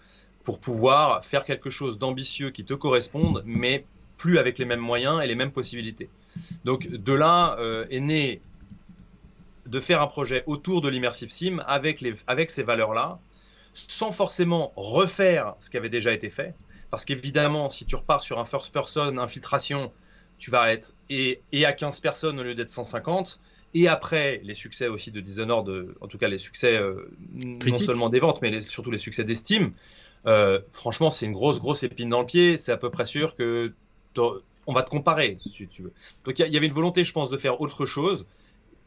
pour 0.43 0.59
pouvoir 0.59 1.23
faire 1.23 1.45
quelque 1.45 1.69
chose 1.69 1.99
d'ambitieux 1.99 2.49
qui 2.49 2.65
te 2.65 2.73
corresponde, 2.73 3.43
mais 3.45 3.85
plus 4.17 4.39
avec 4.39 4.59
les 4.59 4.65
mêmes 4.65 4.81
moyens 4.81 5.23
et 5.23 5.27
les 5.27 5.35
mêmes 5.35 5.53
possibilités. 5.53 6.09
Donc 6.65 6.89
de 6.89 7.13
là 7.13 7.57
euh, 7.59 7.87
est 7.91 8.01
né 8.01 8.41
de 9.67 9.81
faire 9.81 10.01
un 10.01 10.07
projet 10.07 10.45
autour 10.47 10.81
de 10.81 10.89
l'immersive 10.89 11.31
sim 11.31 11.63
avec, 11.67 12.01
les, 12.01 12.15
avec 12.27 12.51
ces 12.51 12.63
valeurs-là, 12.63 13.19
sans 13.75 14.13
forcément 14.13 14.73
refaire 14.77 15.55
ce 15.61 15.71
qui 15.71 15.77
avait 15.77 15.89
déjà 15.89 16.13
été 16.13 16.31
fait. 16.31 16.55
Parce 16.91 17.05
qu'évidemment, 17.05 17.69
si 17.69 17.85
tu 17.85 17.97
repars 17.97 18.23
sur 18.23 18.39
un 18.39 18.45
first 18.45 18.73
person, 18.73 19.19
infiltration, 19.19 19.93
tu 20.39 20.51
vas 20.51 20.73
être 20.73 20.93
et, 21.11 21.41
et 21.53 21.65
à 21.65 21.73
15 21.73 22.01
personnes 22.01 22.39
au 22.39 22.43
lieu 22.43 22.55
d'être 22.55 22.71
150. 22.71 23.41
Et 23.75 23.89
après, 23.89 24.41
les 24.45 24.55
succès 24.55 24.87
aussi 24.87 25.11
de 25.11 25.21
Dishonored, 25.21 25.95
en 26.01 26.07
tout 26.07 26.17
cas 26.17 26.29
les 26.29 26.39
succès 26.39 26.77
euh, 26.77 27.11
non 27.35 27.77
seulement 27.77 28.09
des 28.09 28.21
ventes, 28.21 28.41
mais 28.41 28.61
surtout 28.61 28.91
les 28.91 28.99
succès 28.99 29.25
d'estime, 29.25 29.73
euh, 30.27 30.61
franchement, 30.71 31.11
c'est 31.11 31.27
une 31.27 31.33
grosse, 31.33 31.61
grosse 31.61 31.83
épine 31.83 32.09
dans 32.09 32.21
le 32.21 32.27
pied. 32.27 32.59
C'est 32.59 32.73
à 32.73 32.77
peu 32.77 32.91
près 32.91 33.07
sûr 33.07 33.37
que 33.37 33.73
on 34.19 34.73
va 34.73 34.83
te 34.83 34.91
comparer, 34.91 35.39
si 35.41 35.67
tu 35.69 35.83
veux. 35.83 35.93
Donc 36.25 36.39
il 36.39 36.53
y, 36.53 36.57
avait 36.57 36.67
une 36.67 36.73
volonté, 36.73 37.05
je 37.05 37.13
pense, 37.13 37.31
de 37.31 37.37
faire 37.37 37.61
autre 37.61 37.87
chose. 37.87 38.27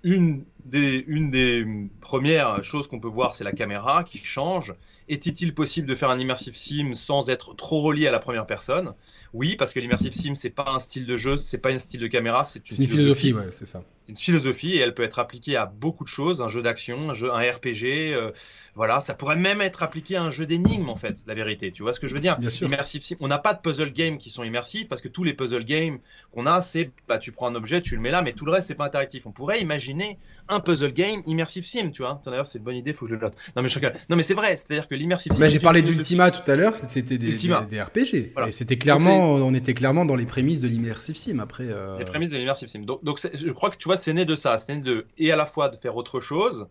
Une 0.04 0.46
des, 0.66 1.04
une 1.08 1.30
des 1.32 1.66
premières 2.02 2.64
choses 2.64 2.88
qu'on 2.88 3.00
peut 3.00 3.10
voir, 3.10 3.34
c'est 3.34 3.44
la 3.44 3.52
caméra 3.52 4.04
qui 4.04 4.18
change. 4.20 4.74
Était-il 5.10 5.56
possible 5.56 5.88
de 5.88 5.96
faire 5.96 6.12
un 6.12 6.20
immersive 6.20 6.56
sim 6.56 6.94
sans 6.94 7.32
être 7.32 7.56
trop 7.56 7.82
relié 7.82 8.08
à 8.08 8.12
la 8.12 8.20
première 8.20 8.46
personne? 8.46 8.94
Oui, 9.34 9.56
parce 9.56 9.74
que 9.74 9.80
l'immersive 9.80 10.12
sim, 10.12 10.36
c'est 10.36 10.50
pas 10.50 10.66
un 10.68 10.80
style 10.80 11.06
de 11.06 11.18
jeu, 11.18 11.36
c'est 11.38 11.58
pas 11.58 11.70
un 11.70 11.80
style 11.80 12.00
de 12.00 12.08
caméra, 12.08 12.44
c'est 12.44 12.70
une, 12.70 12.88
philosophie. 12.88 13.34
ouais, 13.34 13.48
c'est 13.52 13.68
ça. 13.68 13.84
C'est 14.02 14.12
une 14.12 14.18
philosophie 14.18 14.76
et 14.76 14.80
elle 14.80 14.94
peut 14.94 15.04
être 15.04 15.20
appliquée 15.20 15.56
à 15.56 15.66
beaucoup 15.66 16.04
de 16.04 16.10
choses, 16.10 16.42
un 16.42 16.48
jeu 16.48 16.62
d'action, 16.62 17.12
un 17.12 17.14
jeu, 17.14 17.32
un 17.32 17.40
RPG. 17.40 18.14
Euh, 18.14 18.32
voilà, 18.76 19.00
ça 19.00 19.14
pourrait 19.14 19.36
même 19.36 19.62
être 19.62 19.84
appliqué 19.84 20.16
à 20.16 20.24
un 20.24 20.32
jeu 20.32 20.46
d'énigmes 20.46 20.90
en 20.90 20.96
fait, 20.96 21.24
la 21.28 21.34
vérité. 21.34 21.72
Tu 21.72 21.84
vois 21.84 21.94
ce 21.94 22.00
que 22.00 22.08
je 22.08 22.14
veux 22.14 22.20
dire? 22.20 22.38
Bien 22.40 22.50
sûr. 22.50 22.68
Immersive 22.68 23.04
sim. 23.04 23.16
On 23.20 23.28
n'a 23.28 23.38
pas 23.38 23.54
de 23.54 23.60
puzzle 23.60 23.92
games 23.92 24.18
qui 24.18 24.30
sont 24.30 24.44
immersifs 24.44 24.88
parce 24.88 25.02
que 25.02 25.08
tous 25.08 25.24
les 25.24 25.34
puzzle 25.34 25.64
games 25.64 26.00
qu'on 26.32 26.46
a, 26.46 26.62
c'est 26.62 26.92
bah 27.08 27.18
tu 27.18 27.32
prends 27.32 27.48
un 27.48 27.56
objet, 27.56 27.82
tu 27.82 27.96
le 27.96 28.02
mets 28.02 28.12
là, 28.12 28.22
mais 28.22 28.34
tout 28.34 28.46
le 28.46 28.52
reste 28.52 28.68
c'est 28.68 28.76
pas 28.76 28.86
interactif. 28.86 29.26
On 29.26 29.32
pourrait 29.32 29.60
imaginer 29.60 30.18
un 30.48 30.60
puzzle 30.60 30.94
game 30.94 31.22
immersive 31.26 31.66
sim, 31.66 31.92
tu 31.92 32.02
vois. 32.02 32.22
D'ailleurs, 32.26 32.48
c'est 32.48 32.58
une 32.58 32.64
bonne 32.64 32.76
idée, 32.76 32.94
faut 32.94 33.06
que 33.06 33.12
je 33.12 33.16
le 33.16 33.22
note. 33.22 33.36
Non 33.56 33.62
mais 33.62 33.70
je... 33.70 33.80
non 34.10 34.16
mais 34.16 34.24
c'est 34.24 34.34
vrai, 34.34 34.56
c'est-à-dire 34.56 34.88
que 34.88 34.96
l'immersive 35.00 35.34
sim. 35.34 35.48
j'ai 35.48 35.60
parlé 35.60 35.82
d'Ultima 35.82 36.32
tout 36.32 36.50
à 36.50 36.56
l'heure, 36.56 36.78
c'était 36.78 37.02
des, 37.02 37.18
des, 37.18 37.82
RPG. 37.82 38.34
Et 38.48 38.52
c'était 38.52 38.78
clairement, 38.78 39.34
on 39.34 39.54
était 39.54 39.74
clairement 39.74 40.06
dans 40.06 40.16
les 40.16 40.26
prémices 40.26 40.60
de 40.60 40.68
l'immersive 40.68 41.16
sim 41.16 41.40
après. 41.40 41.68
Euh... 41.70 41.98
Les 41.98 42.06
prémices 42.06 42.32
de 42.32 42.38
l'immersive 42.38 42.68
sim. 42.68 42.80
Donc, 42.80 43.04
donc 43.04 43.20
je 43.34 43.52
crois 43.52 43.70
que 43.70 43.78
tu 43.78 43.86
vois, 43.86 43.98
c'est 43.98 44.14
né 44.14 44.26
de 44.26 44.36
ça, 44.36 44.58
c'est 44.58 44.76
né 44.76 44.82
de 44.82 45.08
et 45.18 45.32
à 45.32 45.36
la 45.36 45.46
fois 45.46 45.70
de 45.70 45.76
faire 45.76 45.98
autre 45.98 46.20
chose, 46.20 46.68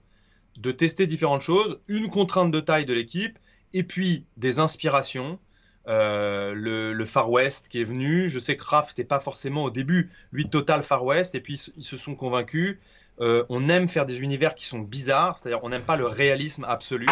de 0.57 0.71
tester 0.71 1.07
différentes 1.07 1.43
choses, 1.43 1.81
une 1.89 2.09
contrainte 2.09 2.51
de 2.53 2.61
taille 2.61 2.85
de 2.85 2.95
l'équipe, 2.95 3.39
et 3.73 3.83
puis 3.83 4.25
des 4.37 4.59
inspirations. 4.59 5.39
Euh, 5.89 6.53
le, 6.55 7.05
Far 7.07 7.31
West 7.31 7.69
qui 7.69 7.81
est 7.81 7.85
venu. 7.85 8.29
Je 8.29 8.39
sais 8.39 8.59
que 8.59 8.65
Raph 8.65 8.89
n'était 8.89 9.05
pas 9.05 9.21
forcément 9.21 9.65
au 9.65 9.71
début, 9.71 10.11
lui, 10.33 10.45
total 10.51 10.83
Far 10.83 11.03
West, 11.03 11.35
et 11.35 11.41
puis 11.41 11.55
ils 11.79 11.83
se 11.83 11.97
sont 11.97 12.15
convaincus. 12.15 12.77
Euh, 13.21 13.45
on 13.49 13.69
aime 13.69 13.89
faire 13.89 14.07
des 14.07 14.21
univers 14.21 14.55
qui 14.55 14.67
sont 14.67 14.79
bizarres, 14.79 15.37
c'est-à-dire 15.37 15.61
on 15.63 15.71
n'aime 15.71 15.83
pas 15.83 15.97
le 15.97 16.07
réalisme 16.07 16.65
absolu. 16.69 17.07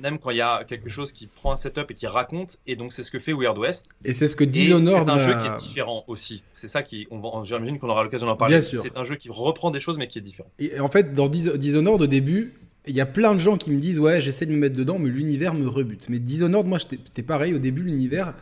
On 0.00 0.04
aime 0.04 0.18
quand 0.18 0.30
il 0.30 0.36
y 0.36 0.42
a 0.42 0.64
quelque 0.64 0.88
chose 0.88 1.12
qui 1.12 1.26
prend 1.26 1.52
un 1.52 1.56
setup 1.56 1.90
et 1.90 1.94
qui 1.94 2.06
raconte, 2.06 2.58
et 2.66 2.76
donc 2.76 2.92
c'est 2.92 3.02
ce 3.02 3.10
que 3.10 3.18
fait 3.18 3.32
Weird 3.32 3.56
West. 3.58 3.88
Et 4.04 4.12
c'est 4.12 4.28
ce 4.28 4.36
que 4.36 4.44
Dishonored. 4.44 5.06
C'est 5.06 5.10
un 5.10 5.18
jeu 5.18 5.34
qui 5.40 5.46
est 5.46 5.54
différent 5.54 6.04
aussi. 6.06 6.44
C'est 6.52 6.68
ça 6.68 6.82
qui, 6.82 7.08
j'imagine 7.44 7.78
qu'on 7.78 7.88
aura 7.88 8.04
l'occasion 8.04 8.26
d'en 8.26 8.36
parler. 8.36 8.60
C'est 8.60 8.96
un 8.96 9.04
jeu 9.04 9.16
qui 9.16 9.28
reprend 9.30 9.70
des 9.70 9.80
choses 9.80 9.98
mais 9.98 10.06
qui 10.06 10.18
est 10.18 10.22
différent. 10.22 10.50
Et 10.58 10.80
en 10.80 10.88
fait, 10.88 11.14
dans 11.14 11.28
Dishonored 11.28 12.02
au 12.02 12.06
début, 12.06 12.54
il 12.86 12.94
y 12.94 13.00
a 13.00 13.06
plein 13.06 13.34
de 13.34 13.38
gens 13.38 13.56
qui 13.56 13.70
me 13.70 13.78
disent 13.78 13.98
ouais, 13.98 14.20
j'essaie 14.20 14.46
de 14.46 14.52
me 14.52 14.56
mettre 14.56 14.76
dedans, 14.76 14.98
mais 14.98 15.08
l'univers 15.08 15.54
me 15.54 15.68
rebute. 15.68 16.08
Mais 16.08 16.18
Dishonored, 16.18 16.66
moi, 16.66 16.78
c'était 16.78 17.22
pareil 17.22 17.54
au 17.54 17.58
début, 17.58 17.82
l'univers 17.82 18.34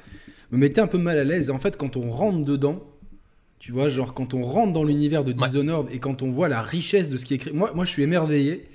me 0.51 0.59
mettait 0.59 0.81
un 0.81 0.87
peu 0.87 0.99
mal 0.99 1.19
à 1.19 1.25
l'aise. 1.25 1.51
En 1.51 1.59
fait, 1.59 1.77
quand 1.77 1.97
on 1.97 2.11
rentre 2.11 2.45
dedans 2.45 2.83
tu 3.59 3.73
vois, 3.73 3.89
genre 3.89 4.15
quand 4.15 4.35
on 4.35 4.43
rentre 4.43 4.73
dans 4.73 4.85
l'univers 4.85 5.25
de 5.25 5.33
Dishonored 5.33 5.89
et 5.93 5.99
quand 5.99 6.23
on 6.23 6.31
voit 6.31 6.49
la 6.49 6.63
richesse 6.63 7.09
de 7.09 7.17
ce 7.17 7.25
qui 7.25 7.35
est 7.35 7.37
écrit. 7.37 7.53
Moi, 7.53 7.73
moi 7.75 7.85
je 7.85 7.91
suis 7.91 8.03
émerveillé 8.03 8.69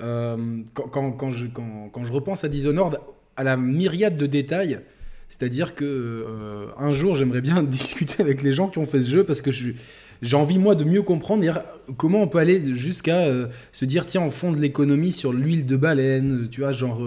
euh, 0.00 0.62
quand, 0.74 1.10
quand, 1.12 1.30
je, 1.30 1.46
quand, 1.46 1.88
quand, 1.92 2.04
je 2.04 2.12
repense 2.12 2.44
à 2.44 2.48
Dishonored, 2.48 3.00
à 3.36 3.44
la 3.44 3.56
myriade 3.56 4.16
de 4.16 4.26
détails. 4.26 4.80
C'est-à-dire 5.28 5.74
que 5.74 5.84
euh, 5.84 6.66
un 6.78 6.92
jour, 6.92 7.16
j'aimerais 7.16 7.40
bien 7.40 7.62
discuter 7.64 8.22
avec 8.22 8.42
les 8.42 8.52
gens 8.52 8.68
qui 8.68 8.78
ont 8.78 8.86
fait 8.86 9.02
ce 9.02 9.10
jeu 9.10 9.24
parce 9.24 9.42
que 9.42 9.50
j'ai 9.50 10.36
envie 10.36 10.58
moi 10.58 10.74
de 10.74 10.84
mieux 10.84 11.02
comprendre 11.02 11.44
comment 11.96 12.22
on 12.22 12.28
peut 12.28 12.38
aller 12.38 12.74
jusqu'à 12.74 13.18
euh, 13.18 13.48
se 13.72 13.84
dire 13.84 14.06
tiens 14.06 14.22
on 14.22 14.30
fonde 14.30 14.58
l'économie 14.58 15.12
sur 15.12 15.32
l'huile 15.32 15.66
de 15.66 15.76
baleine 15.76 16.48
tu 16.50 16.62
vois 16.62 16.72
genre 16.72 17.00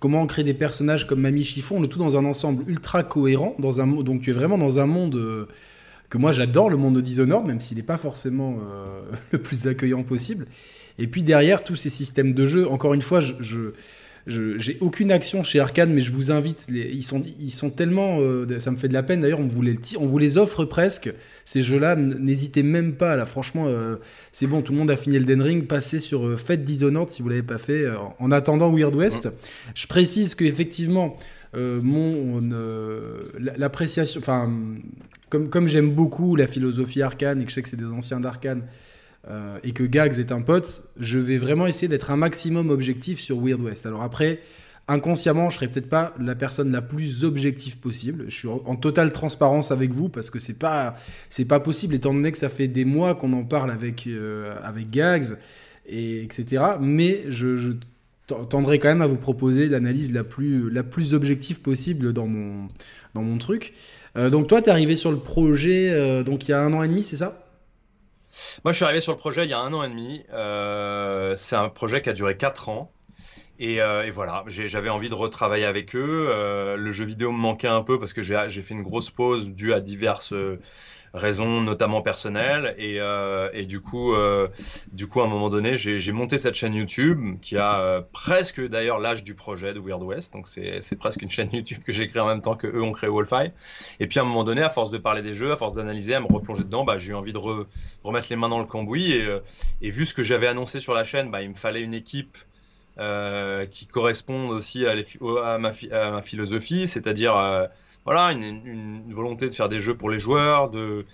comment 0.00 0.22
on 0.22 0.26
crée 0.26 0.42
des 0.42 0.54
personnages 0.54 1.06
comme 1.06 1.20
Mamie 1.20 1.44
Chiffon 1.44 1.80
le 1.80 1.86
tout 1.86 2.00
dans 2.00 2.16
un 2.16 2.24
ensemble 2.24 2.64
ultra 2.68 3.04
cohérent 3.04 3.54
dans 3.60 3.80
un 3.80 3.86
donc 3.86 4.22
tu 4.22 4.30
es 4.30 4.32
vraiment 4.32 4.58
dans 4.58 4.80
un 4.80 4.86
monde 4.86 5.46
que 6.08 6.18
moi 6.18 6.32
j'adore 6.32 6.70
le 6.70 6.76
monde 6.76 6.96
de 6.96 7.00
Dishonored, 7.00 7.46
même 7.46 7.60
s'il 7.60 7.76
n'est 7.76 7.82
pas 7.82 7.96
forcément 7.96 8.58
euh, 8.70 9.02
le 9.32 9.38
plus 9.38 9.66
accueillant 9.66 10.02
possible. 10.02 10.46
Et 10.98 11.06
puis 11.06 11.22
derrière 11.22 11.62
tous 11.62 11.76
ces 11.76 11.90
systèmes 11.90 12.34
de 12.34 12.46
jeu, 12.46 12.68
encore 12.68 12.94
une 12.94 13.02
fois, 13.02 13.20
je, 13.20 13.34
je 13.40 13.72
j'ai 14.26 14.76
aucune 14.82 15.10
action 15.10 15.42
chez 15.42 15.58
Arkane, 15.58 15.90
mais 15.90 16.02
je 16.02 16.12
vous 16.12 16.30
invite. 16.30 16.66
Les, 16.68 16.90
ils, 16.92 17.02
sont, 17.02 17.22
ils 17.40 17.50
sont 17.50 17.70
tellement. 17.70 18.18
Euh, 18.20 18.58
ça 18.58 18.70
me 18.70 18.76
fait 18.76 18.88
de 18.88 18.92
la 18.92 19.02
peine 19.02 19.22
d'ailleurs, 19.22 19.40
on, 19.40 19.46
vous 19.46 19.62
les, 19.62 19.78
on 19.98 20.04
vous 20.04 20.18
les 20.18 20.36
offre 20.36 20.66
presque. 20.66 21.10
Ces 21.46 21.62
jeux-là, 21.62 21.96
n'hésitez 21.96 22.62
même 22.62 22.94
pas. 22.94 23.16
Là, 23.16 23.24
franchement, 23.24 23.64
euh, 23.68 23.96
c'est 24.30 24.46
bon, 24.46 24.60
tout 24.60 24.72
le 24.72 24.78
monde 24.78 24.90
a 24.90 24.96
fini 24.96 25.16
Elden 25.16 25.40
Ring. 25.40 25.66
Passez 25.66 25.98
sur 25.98 26.38
Faites 26.38 26.62
Dishonored 26.62 27.08
si 27.08 27.22
vous 27.22 27.28
ne 27.28 27.34
l'avez 27.34 27.46
pas 27.46 27.56
fait. 27.56 27.86
en 28.18 28.30
attendant 28.30 28.70
Weird 28.70 28.94
West, 28.94 29.30
je 29.74 29.86
précise 29.86 30.34
qu'effectivement, 30.34 31.16
mon 31.54 32.42
l'appréciation. 33.38 34.20
Enfin, 34.20 34.52
comme, 35.28 35.68
j'aime 35.68 35.92
beaucoup 35.92 36.36
la 36.36 36.46
philosophie 36.46 37.02
arcane 37.02 37.40
et 37.40 37.44
que 37.44 37.50
je 37.50 37.54
sais 37.54 37.62
que 37.62 37.68
c'est 37.68 37.76
des 37.76 37.92
anciens 37.92 38.20
d'arcane 38.20 38.62
euh, 39.28 39.58
et 39.62 39.72
que 39.72 39.82
Gags 39.82 40.18
est 40.18 40.32
un 40.32 40.40
pote, 40.40 40.82
je 40.98 41.18
vais 41.18 41.38
vraiment 41.38 41.66
essayer 41.66 41.88
d'être 41.88 42.10
un 42.10 42.16
maximum 42.16 42.70
objectif 42.70 43.20
sur 43.20 43.40
Weird 43.40 43.60
West. 43.60 43.84
Alors 43.84 44.02
après, 44.02 44.40
inconsciemment, 44.88 45.50
je 45.50 45.56
serai 45.56 45.68
peut-être 45.68 45.90
pas 45.90 46.14
la 46.18 46.34
personne 46.34 46.72
la 46.72 46.82
plus 46.82 47.24
objective 47.24 47.78
possible. 47.78 48.24
Je 48.28 48.34
suis 48.34 48.48
en, 48.48 48.76
totale 48.76 49.12
transparence 49.12 49.70
avec 49.70 49.92
vous 49.92 50.08
parce 50.08 50.30
que 50.30 50.38
c'est 50.38 50.58
pas 50.58 50.96
pas 51.48 51.60
possible 51.60 51.94
étant 51.94 52.14
donné 52.14 52.32
que 52.32 52.38
ça 52.38 52.48
fait 52.48 52.68
des 52.68 52.84
mois 52.84 53.14
qu'on 53.14 53.32
en 53.34 53.44
parle 53.44 53.70
avec 53.70 54.06
euh, 54.06 54.56
avec 54.62 54.90
Gags 54.90 55.36
et 55.86 56.22
etc. 56.22 56.64
Mais 56.80 57.24
je, 57.28 57.56
je 57.56 57.72
tendrai 58.26 58.78
quand 58.78 58.88
même 58.88 59.02
à 59.02 59.06
vous 59.06 59.16
proposer 59.16 59.68
l'analyse 59.68 60.12
la 60.12 60.24
plus 60.24 60.70
la 60.70 60.82
plus 60.82 61.12
objective 61.12 61.60
possible 61.60 62.12
dans 62.12 62.26
mon 62.26 62.68
dans 63.14 63.22
mon 63.22 63.36
truc. 63.36 63.74
Euh, 64.18 64.30
donc 64.30 64.48
toi, 64.48 64.60
tu 64.60 64.68
es 64.68 64.72
arrivé 64.72 64.96
sur 64.96 65.12
le 65.12 65.18
projet 65.18 65.90
euh, 65.90 66.24
il 66.26 66.48
y 66.48 66.52
a 66.52 66.60
un 66.60 66.72
an 66.72 66.82
et 66.82 66.88
demi, 66.88 67.02
c'est 67.02 67.16
ça? 67.16 67.38
Moi, 68.64 68.72
je 68.72 68.76
suis 68.76 68.84
arrivé 68.84 69.00
sur 69.00 69.12
le 69.12 69.18
projet 69.18 69.44
il 69.44 69.50
y 69.50 69.54
a 69.54 69.60
un 69.60 69.72
an 69.72 69.82
et 69.84 69.88
demi. 69.88 70.22
Euh, 70.32 71.36
c'est 71.36 71.56
un 71.56 71.68
projet 71.68 72.02
qui 72.02 72.10
a 72.10 72.12
duré 72.12 72.36
4 72.36 72.68
ans. 72.68 72.90
Et, 73.60 73.80
voilà, 74.12 74.44
j'avais 74.46 74.88
envie 74.88 75.08
de 75.08 75.14
retravailler 75.14 75.64
avec 75.64 75.96
eux. 75.96 76.28
le 76.76 76.92
jeu 76.92 77.04
vidéo 77.04 77.32
me 77.32 77.38
manquait 77.38 77.66
un 77.66 77.82
peu 77.82 77.98
parce 77.98 78.12
que 78.12 78.22
j'ai 78.22 78.62
fait 78.62 78.74
une 78.74 78.82
grosse 78.82 79.10
pause 79.10 79.50
due 79.50 79.72
à 79.72 79.80
diverses 79.80 80.32
raisons 81.18 81.60
notamment 81.60 82.00
personnelles. 82.00 82.74
Et, 82.78 83.00
euh, 83.00 83.50
et 83.52 83.66
du, 83.66 83.80
coup, 83.80 84.14
euh, 84.14 84.48
du 84.92 85.06
coup, 85.06 85.20
à 85.20 85.24
un 85.24 85.28
moment 85.28 85.50
donné, 85.50 85.76
j'ai 85.76 86.12
monté 86.12 86.38
cette 86.38 86.54
chaîne 86.54 86.74
YouTube 86.74 87.38
qui 87.42 87.56
a 87.56 87.80
euh, 87.80 88.02
presque 88.12 88.66
d'ailleurs 88.66 88.98
l'âge 88.98 89.24
du 89.24 89.34
projet 89.34 89.74
de 89.74 89.80
Weird 89.80 90.02
West. 90.02 90.32
Donc 90.32 90.46
c'est 90.46 90.98
presque 90.98 91.22
une 91.22 91.30
chaîne 91.30 91.50
YouTube 91.52 91.82
que 91.84 91.92
j'ai 91.92 92.06
créée 92.06 92.22
en 92.22 92.26
même 92.26 92.40
temps 92.40 92.54
que 92.54 92.66
eux 92.66 92.82
ont 92.82 92.92
créé 92.92 93.10
Wolfeye. 93.10 93.52
Et 94.00 94.06
puis 94.06 94.18
à 94.18 94.22
un 94.22 94.24
moment 94.24 94.44
donné, 94.44 94.62
à 94.62 94.70
force 94.70 94.90
de 94.90 94.98
parler 94.98 95.22
des 95.22 95.34
jeux, 95.34 95.52
à 95.52 95.56
force 95.56 95.74
d'analyser, 95.74 96.14
à 96.14 96.20
me 96.20 96.26
replonger 96.26 96.64
dedans, 96.64 96.84
bah, 96.84 96.98
j'ai 96.98 97.12
eu 97.12 97.14
envie 97.14 97.32
de 97.32 97.38
remettre 98.02 98.28
les 98.30 98.36
mains 98.36 98.48
dans 98.48 98.60
le 98.60 98.66
cambouis. 98.66 99.12
Et, 99.12 99.28
et 99.82 99.90
vu 99.90 100.06
ce 100.06 100.14
que 100.14 100.22
j'avais 100.22 100.46
annoncé 100.46 100.80
sur 100.80 100.94
la 100.94 101.04
chaîne, 101.04 101.30
bah, 101.30 101.42
il 101.42 101.50
me 101.50 101.54
fallait 101.54 101.82
une 101.82 101.94
équipe 101.94 102.38
qui 103.70 103.86
corresponde 103.86 104.50
aussi 104.50 104.84
à 104.86 105.58
ma, 105.58 106.22
philosophie, 106.22 106.88
c'est-à-dire 106.88 107.68
voilà, 108.08 108.32
une, 108.32 109.12
volonté 109.12 109.50
de 109.50 109.52
faire 109.52 109.68
des 109.68 109.80
jeux 109.80 109.94
pour 109.94 110.08
les 110.08 110.18
joueurs, 110.18 110.70
de 110.70 111.04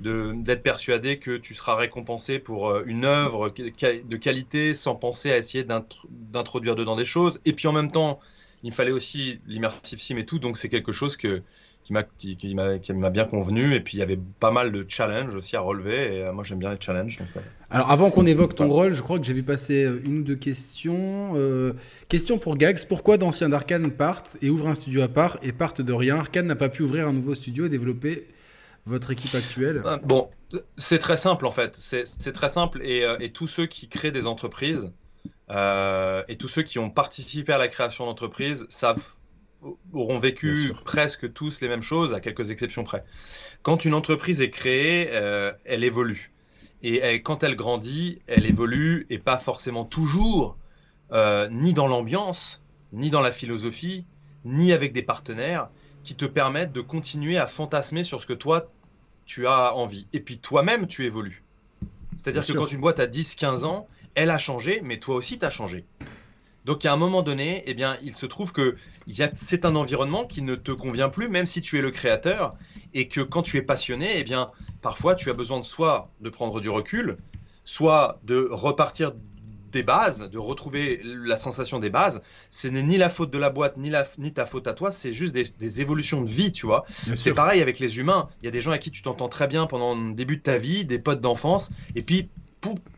d'être 0.00 0.62
persuadé 0.62 1.18
que 1.18 1.36
tu 1.36 1.52
seras 1.52 1.74
récompensé 1.74 2.38
pour 2.38 2.70
euh, 2.70 2.84
une 2.86 3.04
œuvre 3.04 3.48
de 3.48 4.16
qualité 4.16 4.72
sans 4.72 4.94
penser 4.94 5.32
à 5.32 5.36
essayer 5.36 5.64
d'introduire 5.64 6.76
dedans 6.76 6.94
des 6.94 7.04
choses. 7.04 7.40
Et 7.44 7.54
puis 7.54 7.66
en 7.66 7.72
même 7.72 7.90
temps, 7.90 8.20
il 8.62 8.70
fallait 8.70 8.92
aussi 8.92 9.40
l'immersive 9.48 9.98
sim 10.00 10.16
et 10.16 10.24
tout, 10.24 10.38
donc 10.38 10.56
c'est 10.56 10.68
quelque 10.68 10.92
chose 10.92 11.16
que 11.16 11.42
qui 11.84 11.92
m'a 11.92 12.02
qui, 12.02 12.94
m'a 12.94 13.10
bien 13.10 13.26
convenu. 13.26 13.74
Et 13.74 13.80
puis 13.80 13.96
il 13.96 14.00
y 14.00 14.02
avait 14.02 14.18
pas 14.40 14.50
mal 14.50 14.72
de 14.72 14.84
challenges 14.88 15.34
aussi 15.34 15.54
à 15.54 15.60
relever. 15.60 16.16
Et 16.16 16.24
euh, 16.24 16.32
moi 16.32 16.42
j'aime 16.42 16.58
bien 16.58 16.72
les 16.72 16.80
challenges 16.80 17.20
alors 17.70 17.90
avant 17.90 18.10
qu'on 18.10 18.26
évoque 18.26 18.54
ton 18.54 18.68
rôle 18.68 18.92
je 18.92 19.02
crois 19.02 19.18
que 19.18 19.24
j'ai 19.24 19.32
vu 19.32 19.42
passer 19.42 19.84
euh, 19.84 20.00
une 20.04 20.20
ou 20.20 20.22
deux 20.22 20.36
questions. 20.36 21.32
Euh, 21.34 21.74
question 22.08 22.38
pour 22.38 22.56
Gags. 22.56 22.86
Pourquoi 22.88 23.18
d'anciens 23.18 23.50
d'Arkane 23.50 23.90
partent 23.90 24.36
et 24.42 24.50
ouvrent 24.50 24.68
un 24.68 24.74
studio 24.74 25.02
à 25.02 25.08
part 25.08 25.38
et 25.42 25.52
partent 25.52 25.82
de 25.82 25.92
rien? 25.92 26.16
Arkane 26.16 26.46
n'a 26.46 26.56
pas 26.56 26.68
pu 26.68 26.82
ouvrir 26.82 27.06
un 27.06 27.12
nouveau 27.12 27.34
studio 27.34 27.66
et 27.66 27.68
développer 27.68 28.28
votre 28.86 29.10
équipe 29.10 29.34
actuelle. 29.34 29.82
Bon 30.04 30.30
c'est 30.76 30.98
très 30.98 31.16
simple 31.16 31.46
en 31.46 31.50
fait. 31.50 31.74
C'est 31.76 32.32
très 32.32 32.48
simple. 32.48 32.80
Et, 32.82 33.04
et, 33.18 33.32
tous 33.32 33.48
ceux 33.48 33.66
qui 33.66 33.88
créent 33.88 34.12
des 34.12 34.26
entreprises 34.26 34.92
et 35.50 36.36
tous 36.38 36.48
ceux 36.48 36.62
qui 36.62 36.78
ont 36.78 36.90
participé 36.90 37.52
à 37.52 37.58
la 37.58 37.66
création 37.66 38.06
d'entreprises 38.06 38.66
savent 38.68 39.04
auront 39.92 40.18
vécu 40.18 40.72
presque 40.84 41.32
tous 41.32 41.60
les 41.60 41.68
mêmes 41.68 41.82
choses, 41.82 42.12
à 42.14 42.20
quelques 42.20 42.50
exceptions 42.50 42.84
près. 42.84 43.04
Quand 43.62 43.84
une 43.84 43.94
entreprise 43.94 44.40
est 44.40 44.50
créée, 44.50 45.08
euh, 45.12 45.52
elle 45.64 45.84
évolue. 45.84 46.32
Et 46.86 47.22
quand 47.22 47.42
elle 47.42 47.56
grandit, 47.56 48.20
elle 48.26 48.44
évolue, 48.44 49.06
et 49.08 49.18
pas 49.18 49.38
forcément 49.38 49.86
toujours, 49.86 50.58
euh, 51.12 51.48
ni 51.50 51.72
dans 51.72 51.86
l'ambiance, 51.86 52.60
ni 52.92 53.08
dans 53.08 53.22
la 53.22 53.32
philosophie, 53.32 54.04
ni 54.44 54.70
avec 54.70 54.92
des 54.92 55.02
partenaires 55.02 55.70
qui 56.02 56.14
te 56.14 56.26
permettent 56.26 56.72
de 56.72 56.82
continuer 56.82 57.38
à 57.38 57.46
fantasmer 57.46 58.04
sur 58.04 58.20
ce 58.20 58.26
que 58.26 58.34
toi, 58.34 58.70
tu 59.24 59.46
as 59.46 59.74
envie. 59.74 60.06
Et 60.12 60.20
puis 60.20 60.38
toi-même, 60.38 60.86
tu 60.86 61.04
évolues. 61.04 61.42
C'est-à-dire 62.16 62.44
que 62.46 62.52
quand 62.52 62.70
une 62.70 62.80
boîte 62.80 63.00
a 63.00 63.06
10-15 63.06 63.64
ans, 63.64 63.86
elle 64.14 64.30
a 64.30 64.38
changé, 64.38 64.80
mais 64.84 64.98
toi 64.98 65.16
aussi, 65.16 65.38
tu 65.38 65.44
as 65.44 65.50
changé. 65.50 65.84
Donc 66.64 66.84
à 66.86 66.92
un 66.92 66.96
moment 66.96 67.22
donné, 67.22 67.62
eh 67.66 67.74
bien, 67.74 67.98
il 68.02 68.14
se 68.14 68.26
trouve 68.26 68.52
que 68.52 68.76
c'est 69.34 69.64
un 69.64 69.76
environnement 69.76 70.24
qui 70.24 70.42
ne 70.42 70.54
te 70.54 70.72
convient 70.72 71.08
plus, 71.08 71.28
même 71.28 71.46
si 71.46 71.60
tu 71.60 71.78
es 71.78 71.82
le 71.82 71.90
créateur, 71.90 72.50
et 72.94 73.08
que 73.08 73.20
quand 73.20 73.42
tu 73.42 73.56
es 73.58 73.62
passionné, 73.62 74.18
eh 74.18 74.24
bien, 74.24 74.50
parfois 74.80 75.14
tu 75.14 75.30
as 75.30 75.34
besoin 75.34 75.60
de 75.60 75.64
soit 75.64 76.10
de 76.20 76.30
prendre 76.30 76.60
du 76.60 76.70
recul, 76.70 77.18
soit 77.64 78.18
de 78.24 78.48
repartir 78.50 79.12
des 79.74 79.82
bases, 79.82 80.30
de 80.30 80.38
retrouver 80.38 81.00
la 81.04 81.36
sensation 81.36 81.80
des 81.80 81.90
bases. 81.90 82.22
Ce 82.48 82.68
n'est 82.68 82.82
ni 82.82 82.96
la 82.96 83.10
faute 83.10 83.30
de 83.30 83.38
la 83.38 83.50
boîte, 83.50 83.76
ni, 83.76 83.90
la, 83.90 84.04
ni 84.18 84.32
ta 84.32 84.46
faute 84.46 84.66
à 84.68 84.72
toi, 84.72 84.90
c'est 84.90 85.12
juste 85.12 85.34
des, 85.34 85.80
évolutions 85.80 86.22
de 86.22 86.30
vie, 86.30 86.52
tu 86.52 86.64
vois. 86.64 86.86
C'est 87.14 87.32
pareil 87.32 87.60
avec 87.60 87.78
les 87.80 87.98
humains. 87.98 88.28
Il 88.40 88.44
y 88.44 88.48
a 88.48 88.52
des 88.52 88.60
gens 88.60 88.70
à 88.70 88.78
qui 88.78 88.90
tu 88.90 89.02
t'entends 89.02 89.28
très 89.28 89.48
bien 89.48 89.66
pendant 89.66 89.94
le 89.94 90.14
début 90.14 90.36
de 90.36 90.42
ta 90.42 90.56
vie, 90.56 90.84
des 90.84 91.00
potes 91.00 91.20
d'enfance, 91.20 91.70
et 91.96 92.02
puis 92.02 92.30